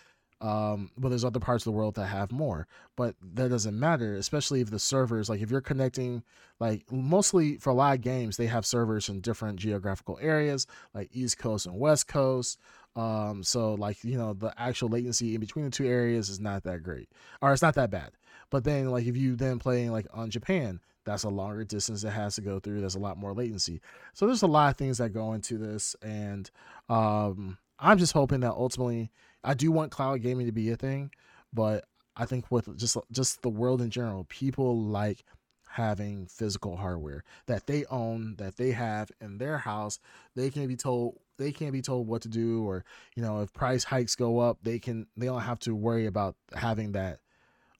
Um, 0.40 0.90
but 0.98 1.10
there's 1.10 1.24
other 1.24 1.39
parts 1.39 1.62
of 1.62 1.73
the 1.73 1.78
world 1.78 1.94
that 1.94 2.06
have 2.06 2.32
more, 2.32 2.66
but 2.97 3.14
that 3.35 3.48
doesn't 3.48 3.78
matter, 3.78 4.16
especially 4.16 4.60
if 4.60 4.70
the 4.70 4.78
servers, 4.81 5.31
like 5.31 5.40
if 5.40 5.52
you're 5.52 5.60
connecting, 5.60 6.24
like 6.59 6.90
mostly 6.90 7.59
for 7.59 7.70
a 7.70 7.74
lot 7.74 7.94
of 7.94 8.01
games, 8.01 8.36
they 8.36 8.47
have 8.47 8.66
servers 8.66 9.09
in 9.09 9.20
different 9.20 9.60
geographical 9.60 10.19
areas, 10.20 10.66
like 10.94 11.10
East 11.12 11.39
Coast 11.39 11.66
and 11.66 11.78
West 11.78 12.09
Coast. 12.09 12.59
Um, 12.97 13.44
so 13.44 13.74
like 13.74 14.02
you 14.02 14.19
know, 14.19 14.32
the 14.32 14.52
actual 14.59 14.89
latency 14.89 15.35
in 15.35 15.40
between 15.40 15.66
the 15.66 15.70
two 15.70 15.86
areas 15.86 16.28
is 16.28 16.40
not 16.40 16.64
that 16.64 16.82
great, 16.82 17.09
or 17.40 17.52
it's 17.52 17.62
not 17.62 17.77
that 17.77 17.93
bad. 17.93 18.10
But 18.51 18.64
then 18.64 18.90
like 18.90 19.06
if 19.06 19.16
you 19.16 19.36
then 19.36 19.60
playing 19.60 19.93
like 19.93 20.09
on 20.12 20.28
Japan, 20.31 20.81
that's 21.04 21.24
a 21.24 21.28
longer 21.28 21.64
distance 21.64 22.04
it 22.04 22.10
has 22.10 22.36
to 22.36 22.40
go 22.40 22.60
through. 22.60 22.80
There's 22.80 22.94
a 22.94 23.00
lot 23.00 23.18
more 23.18 23.32
latency. 23.32 23.80
So 24.12 24.26
there's 24.26 24.42
a 24.42 24.46
lot 24.46 24.70
of 24.70 24.76
things 24.76 24.98
that 24.98 25.10
go 25.10 25.32
into 25.32 25.58
this, 25.58 25.96
and 26.02 26.50
um, 26.88 27.58
I'm 27.78 27.98
just 27.98 28.12
hoping 28.12 28.40
that 28.40 28.52
ultimately, 28.52 29.10
I 29.44 29.54
do 29.54 29.72
want 29.72 29.90
cloud 29.90 30.22
gaming 30.22 30.46
to 30.46 30.52
be 30.52 30.70
a 30.70 30.76
thing, 30.76 31.10
but 31.52 31.84
I 32.16 32.26
think 32.26 32.50
with 32.50 32.76
just 32.78 32.96
just 33.10 33.42
the 33.42 33.50
world 33.50 33.80
in 33.80 33.90
general, 33.90 34.24
people 34.24 34.78
like 34.78 35.24
having 35.72 36.26
physical 36.26 36.76
hardware 36.76 37.24
that 37.46 37.66
they 37.66 37.84
own, 37.86 38.36
that 38.36 38.56
they 38.58 38.72
have 38.72 39.10
in 39.22 39.38
their 39.38 39.56
house. 39.56 39.98
They 40.36 40.50
can 40.50 40.66
be 40.68 40.76
told 40.76 41.18
they 41.38 41.50
can't 41.50 41.72
be 41.72 41.82
told 41.82 42.06
what 42.06 42.22
to 42.22 42.28
do, 42.28 42.64
or 42.64 42.84
you 43.16 43.22
know, 43.22 43.40
if 43.40 43.52
price 43.52 43.84
hikes 43.84 44.14
go 44.14 44.38
up, 44.38 44.58
they 44.62 44.78
can 44.78 45.06
they 45.16 45.26
don't 45.26 45.40
have 45.40 45.58
to 45.60 45.74
worry 45.74 46.06
about 46.06 46.36
having 46.54 46.92
that 46.92 47.20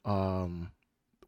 um 0.04 0.72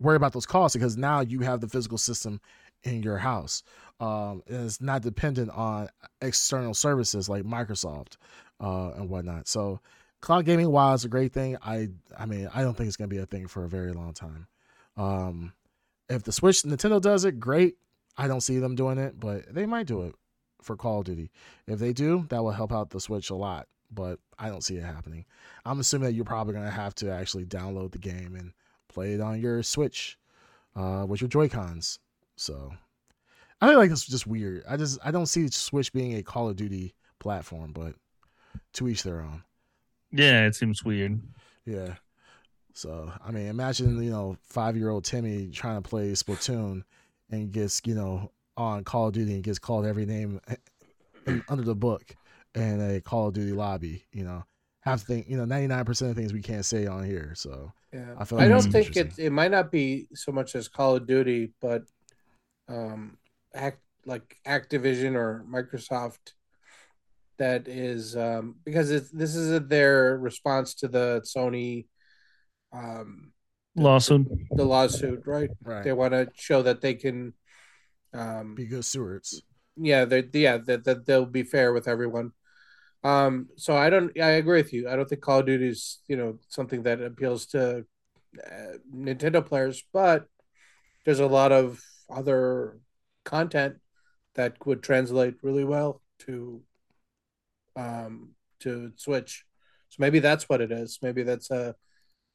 worry 0.00 0.16
about 0.16 0.32
those 0.32 0.46
costs 0.46 0.76
because 0.76 0.96
now 0.96 1.20
you 1.20 1.40
have 1.40 1.60
the 1.60 1.68
physical 1.68 1.98
system 1.98 2.40
in 2.82 3.02
your 3.02 3.18
house. 3.18 3.62
Um, 4.00 4.42
and 4.48 4.66
it's 4.66 4.80
not 4.80 5.02
dependent 5.02 5.50
on 5.50 5.88
external 6.20 6.74
services 6.74 7.28
like 7.28 7.44
Microsoft 7.44 8.16
uh, 8.60 8.90
and 8.96 9.08
whatnot. 9.08 9.48
So, 9.48 9.80
cloud 10.20 10.44
gaming, 10.44 10.70
while 10.70 10.94
it's 10.94 11.04
a 11.04 11.08
great 11.08 11.32
thing, 11.32 11.56
I 11.62 11.88
I 12.18 12.26
mean 12.26 12.48
I 12.54 12.62
don't 12.62 12.76
think 12.76 12.88
it's 12.88 12.96
gonna 12.96 13.08
be 13.08 13.18
a 13.18 13.26
thing 13.26 13.46
for 13.46 13.64
a 13.64 13.68
very 13.68 13.92
long 13.92 14.12
time. 14.12 14.46
Um, 14.96 15.52
if 16.08 16.22
the 16.22 16.32
Switch 16.32 16.62
Nintendo 16.62 17.00
does 17.00 17.24
it, 17.24 17.40
great. 17.40 17.76
I 18.16 18.28
don't 18.28 18.42
see 18.42 18.58
them 18.58 18.74
doing 18.74 18.98
it, 18.98 19.18
but 19.18 19.52
they 19.52 19.66
might 19.66 19.86
do 19.86 20.02
it 20.02 20.14
for 20.62 20.76
Call 20.76 21.00
of 21.00 21.04
Duty. 21.04 21.30
If 21.66 21.78
they 21.78 21.92
do, 21.92 22.26
that 22.28 22.42
will 22.42 22.52
help 22.52 22.72
out 22.72 22.90
the 22.90 23.00
Switch 23.00 23.30
a 23.30 23.34
lot. 23.34 23.66
But 23.90 24.18
I 24.38 24.48
don't 24.48 24.64
see 24.64 24.76
it 24.76 24.84
happening. 24.84 25.24
I'm 25.64 25.78
assuming 25.78 26.06
that 26.06 26.14
you're 26.14 26.24
probably 26.24 26.54
gonna 26.54 26.70
have 26.70 26.94
to 26.96 27.10
actually 27.12 27.44
download 27.44 27.92
the 27.92 27.98
game 27.98 28.34
and 28.34 28.52
play 28.94 29.14
it 29.14 29.20
on 29.20 29.40
your 29.40 29.62
Switch 29.62 30.18
uh, 30.76 31.04
with 31.08 31.20
your 31.20 31.28
Joy 31.28 31.48
Cons. 31.48 31.98
So 32.36 32.72
I 33.60 33.68
feel 33.68 33.78
like 33.78 33.90
it's 33.90 34.06
just 34.06 34.26
weird. 34.26 34.64
I 34.68 34.76
just 34.76 34.98
I 35.04 35.10
don't 35.10 35.26
see 35.26 35.48
Switch 35.48 35.92
being 35.92 36.16
a 36.16 36.22
Call 36.22 36.48
of 36.48 36.56
Duty 36.56 36.94
platform, 37.18 37.72
but 37.72 37.94
to 38.74 38.88
each 38.88 39.02
their 39.02 39.20
own. 39.20 39.42
Yeah, 40.10 40.46
it 40.46 40.54
seems 40.54 40.84
weird. 40.84 41.20
Yeah. 41.64 41.94
So 42.72 43.12
I 43.24 43.30
mean, 43.30 43.46
imagine 43.46 44.02
you 44.02 44.10
know 44.10 44.36
five 44.42 44.76
year 44.76 44.90
old 44.90 45.04
Timmy 45.04 45.48
trying 45.48 45.80
to 45.82 45.88
play 45.88 46.12
Splatoon 46.12 46.82
and 47.30 47.52
gets 47.52 47.80
you 47.84 47.94
know 47.94 48.30
on 48.56 48.84
Call 48.84 49.08
of 49.08 49.14
Duty 49.14 49.34
and 49.34 49.42
gets 49.44 49.58
called 49.58 49.86
every 49.86 50.06
name 50.06 50.40
under 51.48 51.64
the 51.64 51.74
book 51.74 52.16
in 52.54 52.80
a 52.80 53.00
Call 53.00 53.28
of 53.28 53.34
Duty 53.34 53.52
lobby. 53.52 54.04
You 54.12 54.24
know, 54.24 54.44
have 54.80 55.00
to 55.00 55.06
think 55.06 55.28
you 55.28 55.36
know 55.36 55.44
ninety 55.44 55.68
nine 55.68 55.84
percent 55.84 56.10
of 56.10 56.16
things 56.16 56.32
we 56.32 56.42
can't 56.42 56.64
say 56.64 56.86
on 56.86 57.04
here. 57.04 57.32
So 57.36 57.72
Yeah. 57.94 58.14
I 58.18 58.24
feel 58.24 58.40
I 58.40 58.48
don't 58.48 58.72
think 58.72 58.96
it 58.96 59.18
it 59.18 59.30
might 59.30 59.52
not 59.52 59.70
be 59.70 60.08
so 60.14 60.32
much 60.32 60.56
as 60.56 60.66
Call 60.68 60.96
of 60.96 61.06
Duty, 61.06 61.52
but 61.60 61.82
um 62.68 63.18
act 63.54 63.80
like 64.04 64.36
Activision 64.44 65.14
or 65.14 65.44
Microsoft 65.48 66.34
that 67.38 67.68
is 67.68 68.16
um 68.16 68.56
because 68.64 68.90
it's 68.90 69.10
this 69.10 69.36
is 69.36 69.60
their 69.68 70.18
response 70.18 70.74
to 70.74 70.88
the 70.88 71.22
Sony 71.24 71.86
um 72.72 73.32
Lawsuit. 73.76 74.26
the 74.50 74.64
lawsuit, 74.64 75.22
right? 75.26 75.50
right, 75.62 75.82
They 75.84 75.92
want 75.92 76.12
to 76.14 76.28
show 76.34 76.62
that 76.62 76.80
they 76.80 76.94
can 76.94 77.34
um 78.12 78.54
be 78.54 78.66
good 78.66 78.84
stewards. 78.84 79.42
yeah 79.76 80.04
they 80.04 80.22
yeah 80.32 80.58
that, 80.58 80.84
that 80.84 81.06
they'll 81.06 81.26
be 81.26 81.42
fair 81.42 81.72
with 81.72 81.86
everyone 81.88 82.32
um 83.04 83.48
so 83.56 83.76
i 83.76 83.88
don't 83.90 84.18
i 84.20 84.30
agree 84.30 84.60
with 84.60 84.72
you. 84.72 84.88
I 84.88 84.96
don't 84.96 85.08
think 85.08 85.20
call 85.20 85.40
of 85.40 85.46
duty 85.46 85.68
is 85.68 86.00
you 86.08 86.16
know 86.16 86.38
something 86.48 86.82
that 86.82 87.00
appeals 87.00 87.46
to 87.46 87.84
uh, 88.44 88.76
nintendo 88.94 89.44
players 89.44 89.84
but 89.92 90.26
there's 91.04 91.20
a 91.20 91.26
lot 91.26 91.52
of 91.52 91.80
other 92.10 92.78
content 93.24 93.76
that 94.34 94.56
would 94.66 94.82
translate 94.82 95.36
really 95.42 95.64
well 95.64 96.02
to 96.20 96.62
um 97.76 98.30
to 98.60 98.92
switch. 98.96 99.44
So 99.90 99.96
maybe 99.98 100.18
that's 100.18 100.48
what 100.48 100.60
it 100.60 100.72
is. 100.72 100.98
Maybe 101.02 101.22
that's 101.22 101.50
a 101.50 101.74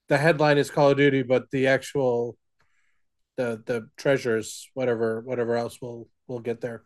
the 0.08 0.18
headline 0.18 0.58
is 0.58 0.72
call 0.72 0.92
of 0.92 0.98
duty 0.98 1.24
but 1.24 1.50
the 1.52 1.68
actual 1.68 2.38
the 3.38 3.62
the 3.66 3.90
treasures 3.98 4.70
whatever 4.74 5.22
whatever 5.22 5.56
else 5.56 5.82
will 5.82 6.08
will 6.28 6.40
get 6.40 6.62
there 6.62 6.84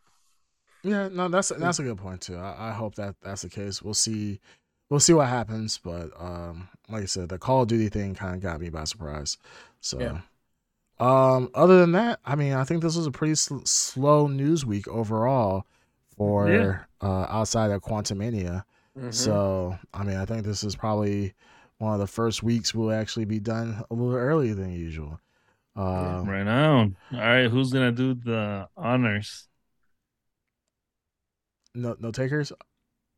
Yeah, 0.84 1.07
no, 1.10 1.30
that's 1.30 1.49
that's 1.49 1.80
a 1.80 1.84
good 1.84 1.97
point 1.97 2.22
too. 2.22 2.38
I, 2.38 2.69
I 2.69 2.72
hope 2.72 2.95
that 2.95 3.15
that's 3.22 3.41
the 3.43 3.49
case. 3.49 3.81
We'll 3.81 3.93
see, 3.93 4.39
we'll 4.89 4.99
see 4.99 5.14
what 5.14 5.27
happens. 5.30 5.77
But 5.77 6.11
um, 6.19 6.68
like 6.89 7.03
I 7.03 7.05
said, 7.05 7.30
the 7.30 7.38
Call 7.38 7.61
of 7.61 7.69
Duty 7.69 7.89
thing 7.89 8.15
kind 8.15 8.35
of 8.35 8.41
got 8.41 8.60
me 8.60 8.69
by 8.69 8.84
surprise. 8.84 9.38
So, 9.80 9.99
Yeah. 9.99 10.19
um, 10.99 11.49
other 11.55 11.80
than 11.80 11.93
that, 11.93 12.19
I 12.26 12.35
mean, 12.35 12.53
I 12.53 12.64
think 12.65 12.81
this 12.84 12.95
was 12.97 13.07
a 13.07 13.11
pretty 13.11 13.35
sl- 13.35 13.64
slow 13.65 14.27
news 14.27 14.65
week 14.65 14.88
overall 14.88 15.65
for 16.18 16.49
Yeah. 16.51 16.80
uh, 17.01 17.27
outside 17.30 17.72
of 17.72 17.81
Quantumania. 17.81 18.64
Mhm. 18.97 19.14
So, 19.14 19.77
I 19.93 20.03
mean, 20.03 20.18
I 20.18 20.26
think 20.26 20.45
this 20.45 20.64
is 20.64 20.76
probably 20.76 21.34
one 21.80 21.93
of 21.93 21.99
the 21.99 22.07
first 22.07 22.43
weeks 22.43 22.73
we'll 22.76 22.91
actually 22.93 23.26
be 23.26 23.39
done 23.39 23.84
a 23.89 23.93
little 23.93 24.14
earlier 24.15 24.53
than 24.53 24.72
usual. 24.72 25.19
Uh, 25.76 26.23
Right 26.26 26.45
on. 26.47 26.95
All 27.11 27.19
right, 27.19 27.49
who's 27.49 27.73
gonna 27.73 27.91
do 27.91 28.14
the 28.14 28.68
honors? 28.77 29.47
No, 31.75 31.95
no 31.99 32.11
takers. 32.11 32.51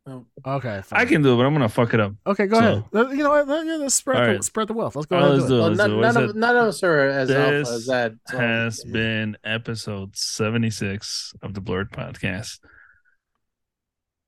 No. 0.07 0.27
Okay, 0.45 0.83
I 0.91 1.05
can 1.05 1.23
do 1.23 1.33
it, 1.33 1.37
but 1.37 1.45
I'm 1.47 1.53
gonna 1.53 1.67
fuck 1.67 1.95
it 1.95 1.99
up. 1.99 2.13
Okay, 2.27 2.45
go 2.45 2.59
So- 2.59 2.87
ahead. 2.93 3.17
You 3.17 3.23
know 3.23 3.31
what? 3.31 3.47
Let, 3.47 3.65
yeah, 3.65 3.75
let's 3.77 3.95
spread 3.95 4.17
All 4.17 4.25
the 4.27 4.31
right. 4.33 4.43
spread 4.43 4.67
the 4.67 4.73
wealth. 4.73 4.95
Let's 4.95 5.07
go 5.07 5.17
ahead 5.17 5.29
right, 5.31 5.39
and 5.39 5.47
do 5.49 5.55
it. 5.55 5.61
let's 5.61 5.77
do 5.77 5.87
none, 5.87 5.91
it. 5.91 5.95
What 5.95 6.05
is 6.09 6.13
none, 6.15 6.23
of, 6.23 6.35
none 6.35 6.57
of 6.57 6.67
us 6.67 6.83
are 6.83 6.99
as 7.09 7.31
alpha 7.31 7.55
as 7.71 7.85
that. 7.87 8.13
so- 8.27 8.37
has 8.37 8.83
yeah. 8.85 8.91
been 8.93 9.37
episode 9.43 10.15
76 10.15 11.33
of 11.41 11.55
the 11.55 11.61
Blurred 11.61 11.91
Podcast. 11.91 12.59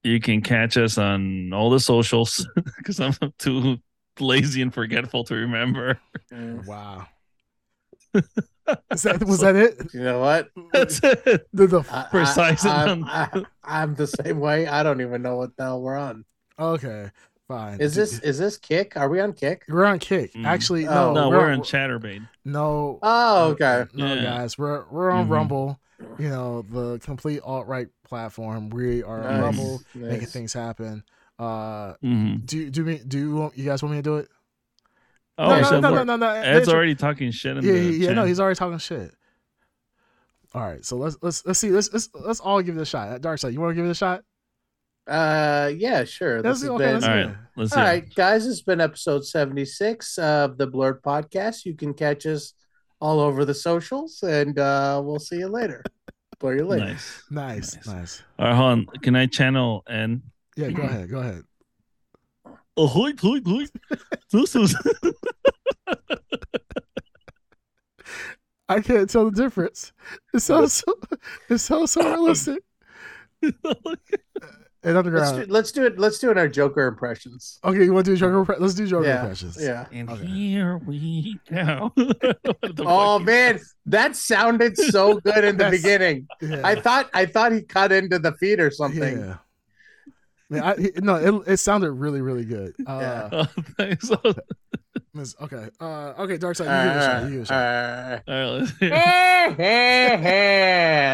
You 0.03 0.19
can 0.19 0.41
catch 0.41 0.77
us 0.77 0.97
on 0.97 1.53
all 1.53 1.69
the 1.69 1.79
socials 1.79 2.47
because 2.77 2.99
I'm 2.99 3.13
too 3.37 3.77
lazy 4.19 4.63
and 4.63 4.73
forgetful 4.73 5.25
to 5.25 5.35
remember. 5.35 5.99
Mm. 6.33 6.65
Wow. 6.65 7.05
Is 8.91 9.03
that, 9.03 9.23
was 9.26 9.39
that 9.41 9.56
it? 9.56 9.94
You 9.94 10.02
know 10.03 10.19
what? 10.19 10.49
That's 10.73 10.99
it. 11.03 11.48
The, 11.53 11.68
the, 11.68 11.85
I, 11.91 12.07
Precise 12.11 12.65
I, 12.65 12.84
and 12.89 13.06
I'm, 13.06 13.48
I, 13.64 13.84
am 13.84 13.95
the 13.95 14.07
same 14.07 14.39
way. 14.39 14.68
I 14.68 14.84
don't 14.84 15.02
even 15.02 15.22
know 15.22 15.38
what 15.38 15.56
the 15.56 15.64
hell 15.64 15.81
we're 15.81 15.95
on. 15.98 16.26
okay, 16.60 17.11
fine. 17.48 17.80
Is 17.80 17.95
this 17.95 18.19
is 18.19 18.38
this 18.38 18.57
kick? 18.57 18.98
Are 18.98 19.07
we 19.10 19.19
on 19.22 19.34
kick? 19.34 19.64
We're 19.69 19.85
on 19.85 19.99
Kick. 19.99 20.34
Mm. 20.34 20.45
Actually, 20.45 20.88
Oh. 20.88 21.14
no. 21.14 21.30
no, 21.30 21.30
we're 21.38 21.52
on 21.52 21.61
Chaturbate. 21.61 22.27
No. 22.44 22.99
Oh, 23.02 23.49
okay. 23.52 23.85
No, 23.94 24.14
Yeah. 24.14 24.23
guys, 24.23 24.57
we're 24.57 24.84
we're 24.89 25.11
on 25.11 25.27
Mhm. 25.27 25.31
Rumble. 25.31 25.80
You 26.19 26.30
know, 26.30 26.61
the 26.69 26.99
complete 26.99 27.41
alt 27.44 27.68
right 27.68 27.88
platform. 28.07 28.69
We 28.69 29.02
are 29.02 29.19
on 29.27 29.34
Nice. 29.34 29.41
Rumble, 29.44 29.81
making 29.95 30.27
things 30.27 30.53
happen. 30.53 31.03
Uh, 31.39 31.94
Mhm. 32.03 32.45
do 32.45 32.69
do 32.69 32.84
me 32.84 32.99
do 33.07 33.18
you 33.18 33.35
want 33.35 33.57
you 33.57 33.64
guys 33.65 33.81
want 33.81 33.94
me 33.95 33.99
to 33.99 34.03
do 34.03 34.18
it? 34.18 34.27
Oh, 35.38 35.49
no, 35.49 35.57
no, 35.61 35.64
so 35.69 35.80
no, 35.80 35.93
no, 35.93 36.03
no, 36.03 36.15
no. 36.15 36.30
Ed's 36.31 36.47
Andrew- 36.68 36.73
already 36.73 36.95
talking 36.95 37.31
shit 37.31 37.57
in 37.57 37.64
yeah, 37.64 37.72
the 37.73 37.80
yeah, 37.80 38.07
yeah, 38.09 38.14
no, 38.14 38.26
he's 38.26 38.39
already 38.39 38.55
talking 38.57 38.77
shit. 38.80 39.11
All 40.53 40.61
right, 40.64 40.84
so 40.84 40.95
let's 40.97 41.18
let's 41.22 41.45
let's 41.45 41.59
see. 41.59 41.69
Let's 41.69 41.91
let's, 41.93 42.09
let's 42.15 42.39
all 42.39 42.61
give 42.61 42.77
it 42.77 42.81
a 42.81 42.85
shot. 42.85 43.22
Darkseid, 43.22 43.53
you 43.53 43.59
want 43.61 43.72
to 43.72 43.76
give 43.76 43.85
it 43.85 43.91
a 43.91 43.95
shot? 43.95 44.23
Uh, 45.07 45.72
yeah, 45.77 46.03
sure. 46.03 46.41
Let's 46.41 46.61
This 46.61 46.61
has 46.64 46.69
okay, 46.72 46.84
been- 46.85 46.93
let's 46.95 47.05
All 47.05 47.14
do 47.14 47.19
right, 47.19 47.30
it. 47.30 47.35
let's 47.55 47.72
All 47.73 47.77
see. 47.77 47.89
right, 47.89 48.15
guys, 48.15 48.45
it's 48.47 48.61
been 48.61 48.81
episode 48.81 49.26
76 49.26 50.18
of 50.18 50.57
the 50.57 50.68
Blurred 50.68 51.01
Podcast. 51.03 51.65
You 51.65 51.76
can 51.76 51.93
catch 51.93 52.26
us 52.26 52.53
all 52.99 53.19
over 53.19 53.45
the 53.45 53.53
socials, 53.53 54.23
and 54.23 54.57
uh, 54.57 55.01
we'll 55.05 55.19
see 55.19 55.38
you 55.38 55.47
later. 55.47 55.84
Blur 56.39 56.55
you 56.57 56.65
later. 56.65 56.85
Nice. 56.85 57.23
Nice, 57.30 57.76
Nice. 57.76 57.88
nice. 57.88 58.23
All 58.39 58.45
right, 58.47 58.55
hold 58.55 58.69
on. 58.72 58.85
Can 59.03 59.15
I 59.15 59.27
channel 59.27 59.84
and 59.88 60.22
Yeah, 60.55 60.72
go 60.72 60.84
ahead, 60.84 61.09
go 61.09 61.19
ahead. 61.19 61.43
Ahoy, 62.77 63.11
ahoy, 63.17 63.39
ahoy. 63.45 63.65
This 64.31 64.55
is 64.55 64.75
I 68.69 68.81
can't 68.81 69.09
tell 69.09 69.29
the 69.29 69.31
difference. 69.43 69.93
It 70.33 70.39
sounds 70.41 70.73
so, 70.73 70.93
it 71.49 71.57
sounds 71.59 71.91
so 71.91 72.01
realistic. 72.03 72.59
And 74.83 74.93
Let's 74.95 75.07
underground. 75.07 75.47
do, 75.47 75.51
let's 75.51 75.71
do 75.71 75.85
it. 75.85 75.99
Let's 75.99 76.19
do 76.19 76.29
it 76.31 76.37
our 76.37 76.47
Joker 76.47 76.85
impressions. 76.87 77.59
Okay, 77.65 77.83
you 77.83 77.91
want 77.93 78.05
to 78.05 78.11
do 78.11 78.15
Joker? 78.17 78.45
impre- 78.45 78.59
Let's 78.59 78.75
do 78.75 78.85
Joker 78.87 79.07
Yeah, 79.07 79.21
impressions. 79.21 79.57
Yeah. 79.59 79.85
and 79.91 80.09
Okay. 80.09 80.25
here 80.27 80.77
we 80.77 81.37
go. 81.49 81.91
Oh 82.79 83.17
man, 83.19 83.59
that 83.87 84.15
sounded 84.15 84.77
so 84.77 85.19
good 85.19 85.43
in 85.43 85.57
the 85.57 85.69
beginning. 85.71 86.27
yeah. 86.41 86.61
I 86.63 86.75
thought 86.79 87.09
I 87.13 87.25
thought 87.25 87.51
he 87.51 87.63
cut 87.63 87.91
into 87.91 88.17
the 88.19 88.31
feed 88.33 88.59
or 88.61 88.69
something. 88.71 89.17
Yeah. 89.19 89.37
Man, 90.49 90.64
I, 90.64 90.76
he- 90.78 90.91
no, 90.98 91.15
it, 91.15 91.48
it 91.53 91.57
sounded 91.57 91.91
really, 91.91 92.22
really 92.22 92.45
good. 92.45 92.74
Uh, 92.88 92.99
Yeah. 93.02 93.30
Oh, 93.32 93.48
thanks. 93.78 94.10
Okay, 95.41 95.69
uh, 95.80 96.14
okay, 96.19 96.38
Darkseid, 96.38 96.65
you 96.68 96.90
give 96.90 96.95
it 96.95 96.98
a 96.98 97.02
shot. 97.02 97.24
right, 97.24 97.24
You 97.24 97.32
give 97.32 97.41
a 97.41 97.45
shot. 97.45 98.24
all 98.28 98.36
right, 98.36 98.45
let's 98.60 98.78
hear. 98.78 98.91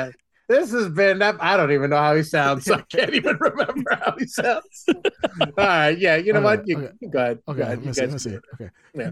right. 0.06 0.12
this 0.50 0.72
has 0.74 0.90
been 0.90 1.22
up. 1.22 1.38
I 1.40 1.56
don't 1.56 1.72
even 1.72 1.90
know 1.90 1.98
how 1.98 2.14
he 2.16 2.24
sounds. 2.24 2.66
So 2.66 2.76
I 2.76 2.82
can't 2.82 3.14
even 3.14 3.38
remember 3.40 3.96
how 3.96 4.14
he 4.20 4.26
sounds. 4.26 4.86
All 4.90 5.54
right, 5.58 5.98
yeah. 5.98 6.18
You 6.18 6.34
know 6.34 6.40
Okay, 6.40 6.44
what? 6.44 6.68
You, 6.68 6.78
okay. 6.80 6.92
you 7.00 7.10
go 7.10 7.20
ahead. 7.20 7.40
Okay, 7.48 7.58
go 7.60 7.64
ahead. 7.64 7.78
let 7.78 7.82
You 7.82 7.88
me 7.88 7.94
see. 7.94 8.02
Let 8.02 8.08
me 8.10 8.14
guys 8.14 8.24
see. 8.24 8.30
it. 8.32 8.44
Okay. 8.56 8.70
Yeah. 8.94 9.12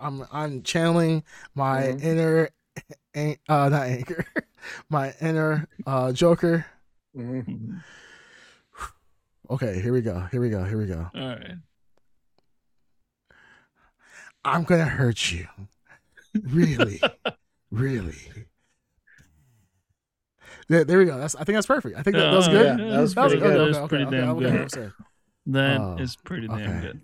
I'm 0.00 0.24
I'm 0.32 0.62
channeling 0.62 1.22
my 1.54 1.82
Mhm. 1.82 2.02
inner, 2.02 2.48
uh, 3.48 3.68
not 3.68 3.82
anchor, 3.88 4.24
my 4.88 5.12
inner 5.20 5.68
uh 5.86 6.12
Joker. 6.12 6.64
Mhm. 7.14 7.82
Okay, 9.50 9.80
here 9.80 9.92
we 9.92 10.00
go. 10.00 10.20
Here 10.30 10.40
we 10.40 10.48
go. 10.48 10.62
Here 10.64 10.78
we 10.78 10.86
go. 10.86 11.10
All 11.14 11.26
right. 11.28 11.54
I'm 14.44 14.62
gonna 14.64 14.84
hurt 14.84 15.30
you. 15.32 15.46
Really, 16.42 17.00
really. 17.70 18.14
There, 20.68 20.84
there 20.84 20.98
we 20.98 21.04
go. 21.04 21.18
That's. 21.18 21.34
I 21.34 21.44
think 21.44 21.56
that's 21.56 21.66
perfect. 21.66 21.98
I 21.98 22.02
think 22.02 22.16
that, 22.16 22.30
that 22.30 22.36
was 22.36 22.48
Oh, 22.48 22.52
good. 22.52 22.78
Yeah, 22.78 22.90
that 22.90 23.00
was 23.00 23.14
That 23.14 23.22
was 23.24 23.32
pretty 23.32 23.44
okay, 23.44 23.52
good. 23.54 23.60
That 23.60 23.66
was 23.66 23.76
okay, 23.78 23.88
pretty 23.88 24.04
okay, 24.04 24.16
damn 24.18 24.28
okay, 24.30 24.40
good. 24.50 24.60
I'm 24.60 24.68
sorry. 24.68 24.92
That 25.46 25.80
oh, 25.80 25.96
is 25.98 26.16
Oh, 26.16 26.22
pretty 26.24 26.48
damn 26.48 26.80
good. 26.80 27.00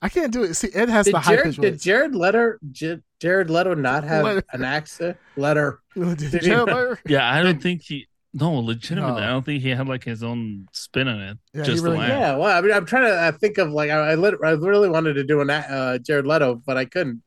I 0.00 0.08
can't 0.08 0.32
do 0.32 0.42
it. 0.42 0.54
See, 0.54 0.70
Ed 0.74 0.88
has 0.88 1.04
Did 1.04 1.14
the 1.14 1.20
high 1.20 1.36
Jared, 1.36 1.54
pitch 1.54 1.60
did. 1.60 1.80
Jared 1.80 2.14
Leto 2.14 2.54
J- 2.72 3.00
Jared 3.20 3.50
Leto 3.50 3.74
not 3.74 4.02
have 4.02 4.24
Leto. 4.24 4.42
an 4.52 4.64
accent? 4.64 5.16
Letter. 5.36 5.78
Did 5.94 6.16
did 6.18 6.32
he 6.32 6.38
Jared 6.40 6.66
not? 6.66 6.76
Leto- 6.76 6.96
Yeah, 7.06 7.30
I 7.30 7.42
don't 7.42 7.62
think 7.62 7.82
he. 7.82 8.08
No, 8.34 8.52
legitimately, 8.60 9.20
No. 9.20 9.26
I 9.26 9.26
don't 9.26 9.44
think 9.44 9.62
he 9.62 9.68
had 9.70 9.86
like 9.88 10.04
his 10.04 10.22
own 10.22 10.66
spin 10.72 11.06
on 11.08 11.20
it. 11.20 11.38
Yeah, 11.52 11.62
just 11.64 11.82
really 11.82 11.98
the 11.98 12.02
did. 12.06 12.08
laugh. 12.12 12.20
Yeah, 12.20 12.36
well, 12.36 12.56
I 12.56 12.60
mean, 12.62 12.72
I'm 12.72 12.86
trying 12.86 13.04
to 13.04 13.14
uh, 13.14 13.32
think 13.32 13.58
of 13.58 13.70
like 13.72 13.90
I, 13.90 14.12
I, 14.12 14.14
lit- 14.14 14.38
I 14.42 14.52
really 14.52 14.88
wanted 14.88 15.14
to 15.14 15.24
do 15.24 15.40
an 15.42 15.50
a- 15.50 15.52
uh, 15.68 15.98
Jared 15.98 16.26
Leto, 16.26 16.54
but 16.54 16.76
I 16.78 16.86
couldn't. 16.86 17.22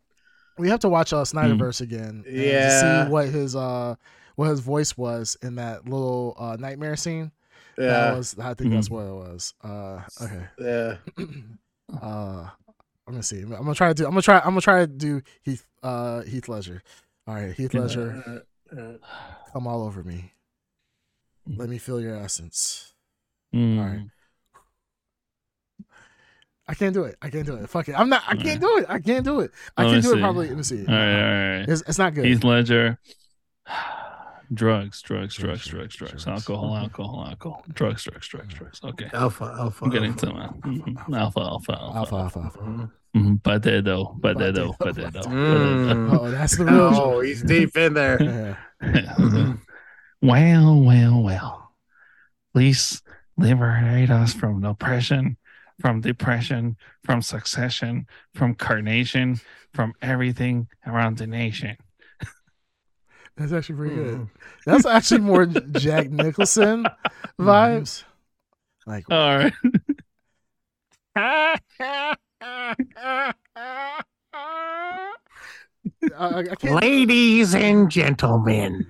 we 0.58 0.70
have 0.70 0.80
to 0.80 0.90
watch 0.90 1.14
uh, 1.14 1.18
Snyderverse 1.24 1.82
again. 1.82 2.24
and 2.26 2.36
Yeah. 2.36 3.06
see 3.06 3.12
what 3.12 3.28
his 3.30 3.56
uh 3.56 3.96
what 4.36 4.50
his 4.50 4.60
voice 4.62 4.98
was 4.98 5.38
in 5.44 5.56
that 5.56 5.86
little 5.86 6.36
uh, 6.40 6.58
nightmare 6.60 6.96
scene. 6.96 7.32
Yeah. 7.78 7.88
That 7.88 8.18
was. 8.18 8.36
I 8.40 8.54
think 8.56 8.72
that's 8.74 8.90
Mhm. 8.90 8.92
what 8.92 9.06
it 9.06 9.14
was. 9.14 9.54
Uh, 9.64 10.02
okay. 10.22 10.46
Yeah. 10.60 10.96
uh, 12.02 12.50
I'm 13.08 13.14
gonna 13.14 13.22
see. 13.24 13.42
I'm 13.42 13.50
gonna 13.50 13.76
try 13.76 13.90
to 13.90 13.94
do. 13.94 14.06
I'm 14.06 14.12
gonna 14.12 14.22
try. 14.24 14.38
I'm 14.40 14.46
gonna 14.46 14.62
try 14.62 14.80
to 14.80 14.88
do 14.88 15.22
Heath. 15.44 15.66
Uh, 15.84 16.22
Heath 16.22 16.48
Ledger. 16.50 16.82
All 17.28 17.36
right, 17.36 17.54
Heath 17.54 17.74
Yeah. 17.74 17.82
Ledger, 17.82 18.44
come 19.54 19.68
all 19.68 19.84
over 19.84 20.04
me. 20.04 20.32
Let 21.48 21.70
me 21.70 21.78
feel 21.78 22.02
your 22.02 22.18
essence. 22.18 22.94
Mm. 23.54 23.78
All 23.80 23.86
right. 23.86 24.06
I 26.68 26.74
can't 26.74 26.94
do 26.96 27.04
it. 27.04 27.16
I 27.22 27.30
can't 27.30 27.46
do 27.46 27.56
it. 27.56 27.70
Fuck 27.70 27.90
it. 27.90 27.94
I'm 28.00 28.10
not. 28.10 28.24
I 28.28 28.36
can't 28.36 28.60
do 28.60 28.78
it. 28.80 28.86
I 28.90 29.00
can't 29.00 29.24
do 29.24 29.40
it. 29.42 29.52
I 29.78 29.84
Let 29.84 29.90
can 29.90 29.96
me 29.98 30.02
do 30.02 30.18
it 30.18 30.20
probably. 30.22 30.48
Let 30.48 30.58
me 30.58 30.64
see. 30.64 30.86
All 30.88 30.94
right, 30.96 31.14
all 31.16 31.60
right. 31.60 31.70
It's, 31.70 31.82
it's 31.88 31.98
not 32.00 32.16
good. 32.16 32.26
Heath 32.26 32.44
Ledger. 32.44 32.98
drugs, 34.54 35.02
drugs, 35.04 35.36
drugs, 35.36 35.36
Drugs, 35.36 35.68
drugs, 35.68 35.68
drugs, 35.68 35.96
drugs. 35.96 36.24
drugs. 36.24 36.28
Alcohol, 36.28 36.76
alcohol, 36.76 37.26
alcohol. 37.30 37.64
Drugs, 37.72 38.04
drugs, 38.04 38.28
drugs, 38.28 38.54
drugs. 38.56 38.82
Okay. 38.84 39.10
Alpha, 39.14 39.56
alpha. 39.60 39.86
I'm 39.86 39.92
getting 39.92 40.12
alpha. 40.12 40.26
to 40.26 40.34
that. 40.34 40.60
Mhm. 40.62 41.16
Alpha, 41.18 41.40
alpha, 41.42 41.72
alpha. 41.74 41.98
Alpha, 42.00 42.16
alpha, 42.16 42.40
alpha. 42.40 42.60
Mhm. 42.60 42.92
Mhm. 43.16 43.42
Patedo, 43.44 44.20
patedo, 44.20 44.76
Patedo. 44.78 45.12
patedo. 45.12 45.24
Mm. 45.28 46.20
Oh, 46.20 46.32
that's 46.32 46.58
the 46.58 46.66
real. 46.66 46.76
Oh, 46.96 47.20
he's 47.20 47.44
deep 47.44 47.78
in 47.78 47.94
there. 47.94 48.58
Yeah. 50.22 50.32
well, 50.32 50.82
well, 50.82 51.24
well. 51.24 51.72
Please 52.54 53.02
liberate 53.38 54.10
us 54.10 54.34
from 54.34 54.64
oppression, 54.64 55.38
from 55.82 56.02
depression, 56.02 56.78
from 57.04 57.22
succession, 57.22 58.08
from 58.34 58.56
carnation, 58.56 59.40
from 59.74 59.94
everything 60.02 60.68
around 60.88 61.18
the 61.18 61.28
nation. 61.28 61.76
That's 63.38 63.52
actually 63.52 63.76
pretty 63.76 63.96
good. 63.96 64.18
Mm. 64.20 64.30
That's 64.66 64.86
actually 64.86 65.22
more 65.22 65.46
Jack 65.74 66.10
Nicholson 66.10 66.86
vibes. 67.40 68.04
Like, 68.88 69.04
All 69.10 69.38
right. 69.38 69.54
I, 71.18 71.58
I 76.18 76.44
can't. 76.56 76.82
Ladies 76.82 77.56
and 77.56 77.90
gentlemen. 77.90 78.86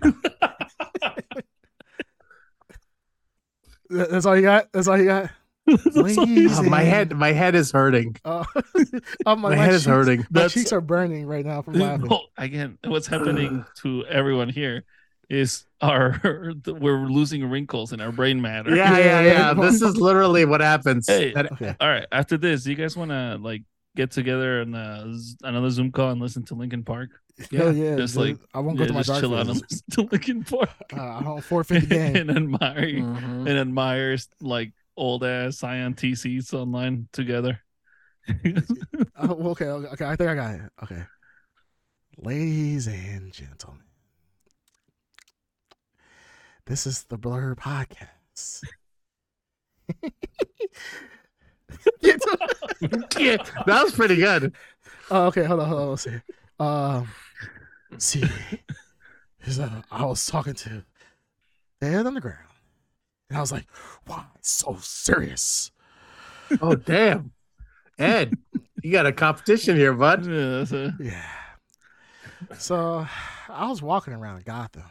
That's 3.89 4.25
all 4.25 4.35
you 4.35 4.41
got. 4.41 4.71
That's 4.73 4.87
all 4.87 4.97
you 4.97 5.05
got. 5.05 5.29
Ladies 5.95 6.59
Oh, 6.59 6.63
my 6.63 6.81
and- 6.81 6.89
head, 6.89 7.11
my 7.15 7.31
head 7.31 7.55
is 7.55 7.71
hurting. 7.71 8.15
Uh, 8.23 8.43
oh, 9.25 9.35
my, 9.35 9.35
My 9.35 9.49
my 9.49 9.55
head 9.55 9.73
is 9.73 9.85
hurting. 9.85 10.19
My 10.21 10.25
That's- 10.31 10.53
cheeks 10.53 10.71
are 10.73 10.81
burning 10.81 11.25
right 11.25 11.45
now 11.45 11.61
from 11.61 11.75
laughing. 11.75 12.07
No, 12.07 12.21
again, 12.37 12.77
what's 12.85 13.07
happening 13.07 13.65
to 13.81 14.05
everyone 14.07 14.49
here 14.49 14.83
is 15.27 15.65
our 15.81 16.21
we're 16.67 17.07
losing 17.07 17.49
wrinkles 17.49 17.93
in 17.93 17.99
our 18.01 18.11
brain 18.11 18.41
matter. 18.41 18.75
Yeah, 18.75 18.91
Yeah, 18.91 18.97
yeah, 18.99 19.21
yeah. 19.21 19.31
yeah. 19.31 19.53
This 19.55 19.81
is 19.81 19.97
literally 19.97 20.45
what 20.45 20.61
happens. 20.61 21.07
Hey. 21.07 21.33
That- 21.33 21.51
Okay. 21.53 21.75
All 21.79 21.87
right. 21.89 22.05
After 22.11 22.37
this, 22.37 22.63
do 22.63 22.69
you 22.69 22.75
guys 22.75 22.95
want 22.95 23.09
to 23.11 23.37
like 23.41 23.63
get 23.95 24.11
together 24.11 24.61
and 24.61 24.75
uh, 24.75 25.05
another 25.43 25.69
Zoom 25.69 25.91
call 25.91 26.11
and 26.11 26.21
listen 26.21 26.43
to 26.45 26.55
Linkin 26.55 26.83
Park? 26.83 27.09
Hell 27.51 27.73
yeah. 27.75 27.95
just 27.97 28.15
like- 28.15 28.37
I 28.53 28.59
won't 28.59 28.77
Yeah, 28.79 28.85
go 28.85 28.87
to 28.87 28.93
my 28.93 29.01
just 29.01 29.19
chill 29.19 29.35
out 29.35 29.47
and 29.47 29.61
listen 29.69 29.81
to 29.91 30.01
Linkin 30.11 30.43
Park 30.43 30.69
Uh, 30.95 31.01
I 31.01 31.21
don't 31.23 31.41
forfeit 31.43 31.81
the 31.89 31.95
game. 31.95 32.15
and 32.15 32.29
admire 32.31 32.81
Mhm. 32.93 33.49
and 33.49 33.59
admire 33.59 34.17
like 34.41 34.71
old 34.95 35.23
ass 35.25 35.57
Scion 35.57 35.93
TCs 35.95 36.53
online 36.53 37.07
together. 37.11 37.59
Oh, 39.17 39.49
okay, 39.51 39.65
okay, 39.65 39.87
okay. 39.89 40.05
I 40.05 40.15
think 40.15 40.29
I 40.29 40.35
got 40.35 40.55
it. 40.55 40.61
Okay. 40.83 41.03
Ladies 42.17 42.87
and 42.87 43.31
gentlemen, 43.33 43.83
this 46.65 46.87
is 46.87 47.03
the 47.03 47.17
Blur 47.17 47.53
Podcast. 47.55 48.63
Get 52.01 52.21
to- 52.21 53.07
Yeah, 53.19 53.37
that 53.65 53.83
was 53.83 53.93
pretty 53.93 54.15
good. 54.17 54.53
oh, 55.11 55.25
okay, 55.27 55.43
hold 55.43 55.59
on, 55.59 55.67
hold 55.69 55.81
on. 55.81 55.89
Let's 55.89 56.03
see. 56.03 56.19
Um, 56.59 57.07
see, 57.97 58.23
is, 59.45 59.59
uh, 59.59 59.81
I 59.91 60.05
was 60.05 60.25
talking 60.25 60.53
to 60.53 60.83
the 61.81 61.87
Ed 61.87 62.05
Underground, 62.05 62.39
and 63.29 63.37
I 63.37 63.41
was 63.41 63.51
like, 63.51 63.67
"Why 64.05 64.23
so 64.41 64.77
serious?" 64.81 65.71
Oh 66.61 66.75
damn, 66.75 67.31
Ed, 67.97 68.33
you 68.83 68.91
got 68.91 69.05
a 69.05 69.11
competition 69.11 69.75
here, 69.75 69.93
bud. 69.93 70.25
yeah, 70.25 70.91
Yeah. 70.99 71.25
So 72.57 73.05
I 73.49 73.67
was 73.67 73.81
walking 73.81 74.13
around 74.13 74.45
Gotham 74.45 74.83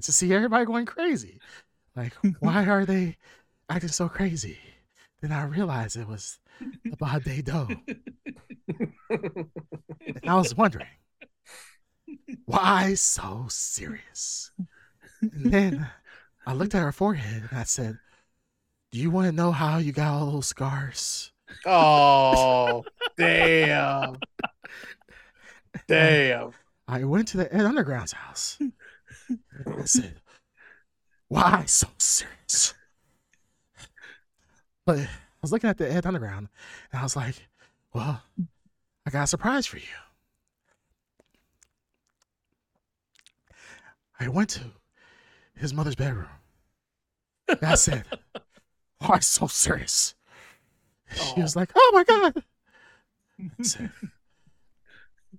to 0.00 0.12
see 0.12 0.32
everybody 0.32 0.64
going 0.64 0.86
crazy. 0.86 1.40
Like, 1.96 2.14
why 2.38 2.64
are 2.66 2.84
they 2.86 3.16
acting 3.68 3.88
so 3.90 4.08
crazy? 4.08 4.58
Then 5.20 5.32
I 5.32 5.44
realized 5.44 5.96
it 5.96 6.08
was 6.08 6.38
the 6.84 7.20
Bade 7.24 7.44
Do. 7.44 7.68
And 9.10 10.28
I 10.28 10.34
was 10.34 10.56
wondering, 10.56 10.86
why 12.46 12.94
so 12.94 13.46
serious? 13.48 14.50
And 15.20 15.52
then 15.52 15.86
I 16.46 16.54
looked 16.54 16.74
at 16.74 16.82
her 16.82 16.92
forehead 16.92 17.48
and 17.50 17.58
I 17.58 17.64
said, 17.64 17.98
Do 18.90 18.98
you 18.98 19.10
want 19.10 19.26
to 19.26 19.32
know 19.32 19.52
how 19.52 19.78
you 19.78 19.92
got 19.92 20.12
all 20.12 20.30
those 20.30 20.46
scars? 20.46 21.32
Oh 21.66 22.84
damn, 23.18 24.16
damn. 25.88 26.52
I 26.88 27.04
went 27.04 27.28
to 27.28 27.36
the 27.36 27.52
Ed 27.54 27.64
Underground's 27.64 28.12
house. 28.12 28.58
I 29.66 29.84
said, 29.84 30.20
Why 31.28 31.64
so 31.66 31.88
serious? 31.98 32.74
But 34.86 34.98
I 34.98 35.08
was 35.42 35.52
looking 35.52 35.70
at 35.70 35.78
the 35.78 35.90
Ed 35.90 36.06
Underground 36.06 36.48
and 36.92 37.00
I 37.00 37.02
was 37.02 37.16
like, 37.16 37.48
Well, 37.92 38.22
I 39.06 39.10
got 39.10 39.24
a 39.24 39.26
surprise 39.26 39.66
for 39.66 39.78
you. 39.78 39.84
I 44.18 44.28
went 44.28 44.50
to 44.50 44.64
his 45.56 45.72
mother's 45.72 45.94
bedroom. 45.94 46.26
And 47.48 47.64
I 47.64 47.74
said, 47.74 48.04
oh, 48.34 48.40
Why 48.98 49.18
so 49.20 49.46
serious? 49.46 50.14
She 51.12 51.34
oh. 51.36 51.42
was 51.42 51.56
like, 51.56 51.72
Oh 51.74 51.90
my 51.94 52.04
God. 52.04 52.44
I 53.58 53.62
said, 53.62 53.90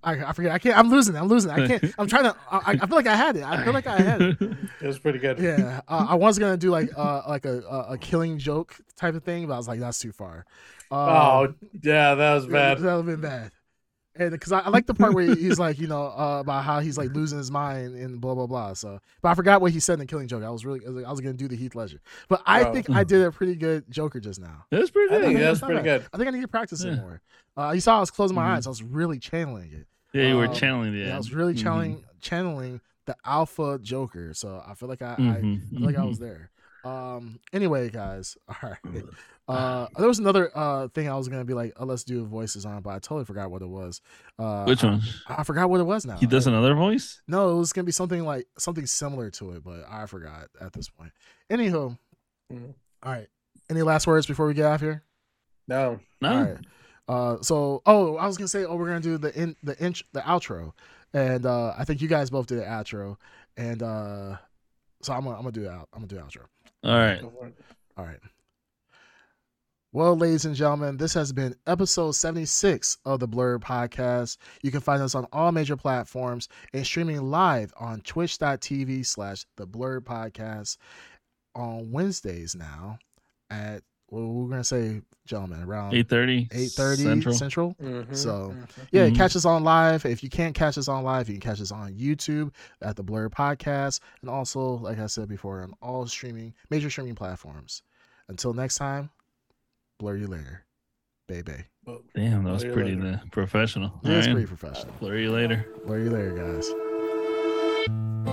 I, 0.02 0.24
I 0.24 0.32
forget. 0.32 0.52
I 0.52 0.58
can't. 0.58 0.76
I'm 0.76 0.88
losing. 0.90 1.14
it, 1.14 1.18
I'm 1.18 1.28
losing. 1.28 1.50
it, 1.50 1.54
I 1.58 1.66
can't. 1.66 1.94
I'm 1.98 2.06
trying 2.08 2.24
to. 2.24 2.36
I, 2.50 2.72
I 2.80 2.86
feel 2.86 2.96
like 2.96 3.06
I 3.06 3.14
had 3.16 3.36
it. 3.36 3.44
I 3.44 3.62
feel 3.64 3.72
like 3.72 3.86
I 3.86 3.98
had 4.00 4.22
it. 4.22 4.36
It 4.82 4.86
was 4.86 4.98
pretty 4.98 5.18
good. 5.20 5.38
Yeah. 5.38 5.80
Uh, 5.86 6.06
I 6.10 6.14
was 6.16 6.38
gonna 6.40 6.56
do 6.56 6.70
like 6.70 6.90
uh 6.96 7.22
like 7.28 7.44
a, 7.44 7.58
a 7.90 7.98
killing 7.98 8.36
joke 8.38 8.76
type 8.96 9.14
of 9.14 9.22
thing, 9.22 9.46
but 9.46 9.54
I 9.54 9.56
was 9.58 9.68
like, 9.68 9.78
that's 9.80 9.98
too 10.00 10.10
far. 10.12 10.44
Um, 10.90 10.98
Oh 10.98 11.54
yeah, 11.82 12.14
that 12.16 12.34
was 12.34 12.46
bad. 12.46 12.78
that 12.78 12.82
would 12.96 13.06
have 13.06 13.06
been 13.06 13.20
bad. 13.20 13.52
And 14.14 14.30
because 14.30 14.52
I, 14.52 14.60
I 14.60 14.68
like 14.68 14.86
the 14.86 14.94
part 14.94 15.14
where 15.14 15.24
he's 15.24 15.58
like, 15.58 15.78
you 15.78 15.86
know, 15.86 16.02
uh, 16.08 16.38
about 16.40 16.64
how 16.64 16.80
he's 16.80 16.98
like 16.98 17.14
losing 17.14 17.38
his 17.38 17.50
mind 17.50 17.94
and 17.96 18.20
blah 18.20 18.34
blah 18.34 18.46
blah. 18.46 18.74
So, 18.74 19.00
but 19.22 19.30
I 19.30 19.34
forgot 19.34 19.60
what 19.60 19.72
he 19.72 19.80
said 19.80 19.94
in 19.94 20.00
the 20.00 20.06
Killing 20.06 20.28
Joke. 20.28 20.42
I 20.42 20.50
was 20.50 20.64
really, 20.66 20.80
I 20.84 20.88
was, 20.88 20.96
like, 20.96 21.04
I 21.06 21.10
was 21.10 21.20
gonna 21.20 21.32
do 21.34 21.48
the 21.48 21.56
Heath 21.56 21.74
Ledger, 21.74 22.00
but 22.28 22.42
I 22.46 22.62
Bro. 22.64 22.72
think 22.74 22.90
I 22.90 23.04
did 23.04 23.22
a 23.22 23.30
pretty 23.32 23.54
good 23.56 23.84
Joker 23.90 24.20
just 24.20 24.40
now. 24.40 24.66
That's 24.70 24.90
pretty 24.90 25.08
good. 25.08 25.22
think 25.22 25.24
think 25.32 25.38
that 25.38 25.50
it's 25.50 25.60
was 25.60 25.60
pretty 25.60 25.82
bad. 25.82 26.00
good. 26.00 26.06
I 26.12 26.16
think 26.18 26.28
I 26.28 26.30
need 26.32 26.42
to 26.42 26.48
practice 26.48 26.82
it 26.82 26.96
more. 26.96 27.20
Uh, 27.56 27.70
you 27.74 27.80
saw 27.80 27.96
I 27.96 28.00
was 28.00 28.10
closing 28.10 28.34
my 28.34 28.42
Mhm. 28.44 28.56
eyes. 28.56 28.66
I 28.66 28.70
was 28.70 28.82
really 28.82 29.18
channeling 29.18 29.72
it. 29.72 29.86
Yeah, 30.12 30.28
you 30.28 30.36
were 30.36 30.44
Um, 30.46 30.54
channeling 30.54 30.92
the 30.92 30.98
Yeah, 30.98 31.14
I 31.14 31.16
was 31.18 31.32
really 31.34 31.54
Mhm. 31.54 31.58
channeling 31.62 32.04
channeling 32.20 32.80
the 33.06 33.16
alpha 33.24 33.78
Joker. 33.82 34.34
So 34.34 34.62
I 34.66 34.74
feel 34.74 34.88
like 34.88 35.02
I, 35.02 35.14
I 35.14 35.16
Mhm, 35.42 35.60
I 35.74 35.78
feel 35.78 35.86
like 35.86 35.96
I 35.96 36.04
was 36.04 36.18
there. 36.18 36.50
Um. 36.84 37.40
Anyway, 37.52 37.88
guys. 37.90 38.36
All 38.48 38.56
right. 38.84 39.04
Uh, 39.48 39.86
there 39.98 40.06
was 40.08 40.18
another 40.18 40.50
uh 40.56 40.88
thing 40.88 41.08
I 41.08 41.16
was 41.16 41.28
gonna 41.28 41.44
be 41.44 41.54
like, 41.54 41.72
oh, 41.76 41.84
let's 41.84 42.04
do 42.04 42.24
voices 42.24 42.64
on, 42.64 42.82
but 42.82 42.90
I 42.90 42.98
totally 42.98 43.24
forgot 43.24 43.50
what 43.50 43.62
it 43.62 43.68
was. 43.68 44.00
Uh, 44.38 44.64
Which 44.64 44.82
one? 44.82 45.02
I, 45.28 45.42
forgot 45.44 45.68
what 45.70 45.80
it 45.80 45.84
was 45.84 46.06
now. 46.06 46.16
He 46.16 46.26
does 46.26 46.46
I- 46.46 46.50
another 46.50 46.74
voice? 46.74 47.20
No, 47.26 47.50
it 47.50 47.58
was 47.58 47.72
gonna 47.72 47.84
be 47.84 47.92
something 47.92 48.24
like 48.24 48.46
something 48.58 48.86
similar 48.86 49.30
to 49.30 49.52
it, 49.52 49.64
but 49.64 49.84
I 49.88 50.06
forgot 50.06 50.48
at 50.60 50.72
this 50.72 50.88
point. 50.88 51.12
Anywho, 51.50 51.98
Mhm. 52.52 52.74
all 53.02 53.12
right. 53.12 53.28
Any 53.70 53.82
last 53.82 54.06
words 54.06 54.26
before 54.26 54.46
we 54.46 54.54
get 54.54 54.66
out 54.66 54.80
here? 54.80 55.02
No. 55.68 56.00
No. 56.20 56.28
All 56.32 56.42
right. 56.44 56.58
Uh, 57.08 57.36
so 57.42 57.82
oh, 57.84 58.16
I 58.16 58.26
was 58.26 58.36
gonna 58.38 58.48
say, 58.48 58.64
oh, 58.64 58.76
we're 58.76 58.86
gonna 58.88 59.00
do 59.00 59.18
the 59.18 59.36
in 59.38 59.56
the 59.62 59.76
inch 59.82 60.04
the 60.12 60.20
outro, 60.20 60.72
and 61.12 61.44
uh, 61.46 61.74
I 61.76 61.84
think 61.84 62.00
you 62.00 62.08
guys 62.08 62.30
both 62.30 62.46
did 62.46 62.58
the 62.60 62.64
outro, 62.64 63.16
and 63.56 63.82
uh, 63.82 64.36
so 65.02 65.12
I'm 65.12 65.24
gonna 65.24 65.36
I'm 65.36 65.42
gonna 65.42 65.52
do 65.52 65.62
the 65.62 65.70
out 65.72 65.88
I'm 65.92 66.00
gonna 66.06 66.06
do 66.08 66.16
the 66.16 66.22
outro. 66.22 66.44
All 66.84 66.96
right. 66.96 67.20
Go 67.20 67.30
for 67.30 67.46
it. 67.48 67.54
All 67.96 68.04
right. 68.04 68.18
Well, 69.94 70.16
ladies 70.16 70.46
and 70.46 70.54
gentlemen, 70.54 70.96
this 70.96 71.12
has 71.14 71.32
been 71.34 71.54
episode 71.66 72.12
76 72.12 72.96
of 73.04 73.20
the 73.20 73.28
Blur 73.28 73.58
Podcast. 73.58 74.38
You 74.62 74.70
can 74.70 74.80
find 74.80 75.02
us 75.02 75.14
on 75.14 75.26
all 75.32 75.52
major 75.52 75.76
platforms 75.76 76.48
and 76.72 76.86
streaming 76.86 77.30
live 77.30 77.74
on 77.78 78.00
twitch.tv 78.00 79.04
slash 79.04 79.44
the 79.56 79.66
Blur 79.66 80.00
Podcast 80.00 80.78
on 81.54 81.90
Wednesdays 81.92 82.54
now 82.54 82.98
at 83.50 83.82
well, 84.10 84.26
we're 84.28 84.50
gonna 84.50 84.62
say, 84.64 85.00
gentlemen, 85.26 85.62
around 85.62 85.94
Eight 85.94 86.06
thirty. 86.08 86.46
eight 86.52 86.70
thirty 86.72 87.02
Central. 87.02 87.34
Central. 87.34 87.74
Mhm, 87.80 88.14
So, 88.14 88.54
mhm. 88.54 88.68
Yeah, 88.90 89.08
Mhm. 89.08 89.16
catch 89.16 89.36
us 89.36 89.46
on 89.46 89.64
live. 89.64 90.04
If 90.04 90.22
you 90.22 90.28
can't 90.28 90.54
catch 90.54 90.76
us 90.76 90.86
on 90.86 91.02
live, 91.02 91.28
you 91.30 91.34
can 91.38 91.40
catch 91.50 91.62
us 91.62 91.72
on 91.72 91.94
YouTube 91.94 92.52
at 92.82 92.96
the 92.96 93.02
Blur 93.02 93.30
Podcast, 93.30 94.00
and 94.20 94.28
also, 94.28 94.60
like 94.78 94.98
I 94.98 95.06
said 95.06 95.28
before, 95.28 95.62
on 95.62 95.72
all 95.80 96.06
streaming 96.06 96.52
major 96.68 96.90
streaming 96.90 97.14
platforms. 97.14 97.82
Until 98.28 98.52
next 98.52 98.76
time, 98.76 99.08
blur 100.02 100.16
you 100.16 100.26
later, 100.26 100.66
baby. 101.28 101.52
Damn, 102.16 102.42
that 102.42 102.52
was 102.52 102.64
Blur 102.64 102.70
you 102.70 102.96
pretty 102.96 103.08
uh, 103.08 103.18
professional. 103.30 104.00
It 104.02 104.10
All 104.10 104.16
is 104.16 104.26
right. 104.26 104.32
pretty 104.32 104.48
professional. 104.48 104.92
Blur 104.98 105.16
you 105.16 105.30
later. 105.30 105.64
Blur 105.86 106.00
you 106.00 106.10
later, 106.10 106.32
guys. 106.42 106.66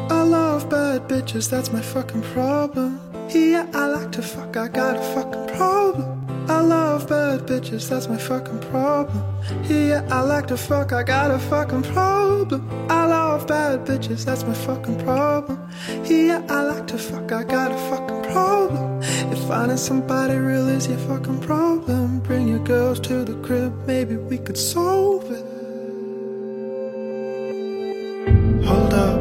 I 0.09 0.23
love 0.23 0.67
bad 0.67 1.07
bitches, 1.07 1.47
that's 1.47 1.71
my 1.71 1.81
fucking 1.81 2.23
problem. 2.33 2.99
Yeah, 3.29 3.67
I 3.75 3.85
like 3.85 4.11
to 4.13 4.23
fuck, 4.23 4.57
I 4.57 4.67
got 4.67 4.95
a 4.95 5.01
fucking 5.13 5.55
problem. 5.55 6.25
I 6.49 6.61
love 6.61 7.07
bad 7.07 7.41
bitches, 7.41 7.87
that's 7.87 8.09
my 8.09 8.17
fucking 8.17 8.61
problem. 8.71 9.23
Yeah, 9.65 10.07
I 10.09 10.21
like 10.21 10.47
to 10.47 10.57
fuck, 10.57 10.91
I 10.91 11.03
got 11.03 11.29
a 11.29 11.37
fucking 11.37 11.83
problem. 11.83 12.67
I 12.89 12.98
love 13.39 13.47
bad 13.47 13.85
bitches, 13.85 14.25
that's 14.25 14.43
my 14.43 14.53
fucking 14.53 14.99
problem. 14.99 15.57
Yeah, 16.05 16.41
I 16.49 16.61
like 16.63 16.87
to 16.87 16.97
fuck, 16.97 17.31
I 17.31 17.43
got 17.43 17.71
a 17.71 17.77
fucking 17.89 18.31
problem. 18.31 19.01
If 19.31 19.39
finding 19.47 19.77
somebody 19.77 20.35
real 20.35 20.67
is 20.67 20.87
your 20.87 20.97
fucking 20.99 21.41
problem, 21.41 22.19
bring 22.19 22.47
your 22.47 22.59
girls 22.59 22.99
to 23.01 23.23
the 23.23 23.35
crib, 23.45 23.73
maybe 23.87 24.17
we 24.17 24.37
could 24.37 24.57
solve 24.57 25.23
it. 25.31 25.45
Hold 28.65 28.93
up, 28.93 29.19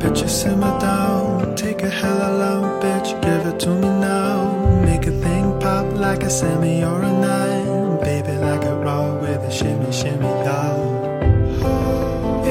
bitch, 0.00 0.28
simmer 0.28 0.78
down. 0.80 1.54
Take 1.56 1.82
a 1.82 1.88
hella 1.88 2.30
long, 2.42 2.82
bitch, 2.82 3.10
give 3.22 3.46
it 3.46 3.60
to 3.60 3.70
me 3.70 3.88
now. 3.88 4.82
Make 4.84 5.06
a 5.06 5.12
thing 5.22 5.60
pop 5.60 5.86
like 5.94 6.22
a 6.22 6.30
semi 6.30 6.82
or 6.82 7.02
a 7.02 7.12
nine. 7.12 8.00
Baby, 8.00 8.32
like 8.38 8.64
a 8.64 8.74
raw 8.76 9.14
with 9.20 9.40
a 9.40 9.50
shimmy, 9.50 9.92
shimmy, 9.92 10.26
y'all. 10.46 10.83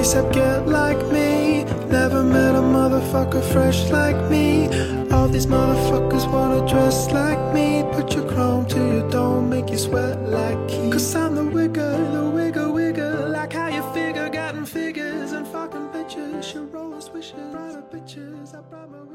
ASAP, 0.03 0.33
get 0.33 0.67
like 0.67 1.01
me. 1.13 1.63
Never 1.87 2.23
met 2.23 2.55
a 2.55 2.63
motherfucker 2.77 3.41
fresh 3.53 3.89
like 3.89 4.19
me. 4.29 4.67
All 5.13 5.29
these 5.29 5.45
motherfuckers 5.45 6.29
wanna 6.29 6.67
dress 6.67 7.09
like 7.11 7.41
me. 7.53 7.85
Put 7.93 8.13
your 8.13 8.27
chrome 8.27 8.65
to 8.73 8.79
your 8.93 9.09
dome, 9.09 9.49
make 9.49 9.69
you 9.69 9.77
sweat 9.77 10.19
like 10.27 10.59
heat. 10.69 10.91
Cause 10.91 11.15
I'm 11.15 11.35
the 11.35 11.45
wigger, 11.57 11.95
the 12.15 12.23
wigger, 12.37 12.69
wigger. 12.77 13.31
Like 13.31 13.53
how 13.53 13.67
you 13.67 13.83
figure, 13.93 14.27
gotten 14.27 14.65
figures 14.65 15.31
and 15.31 15.47
fucking 15.47 15.87
bitches. 15.95 16.43
She 16.43 16.57
rolls 16.57 17.09
wishes, 17.09 17.51
brought 17.53 17.73
her 17.73 17.83
bitches. 17.93 18.53
I 18.53 18.59
brought 18.59 18.91
my. 18.91 19.12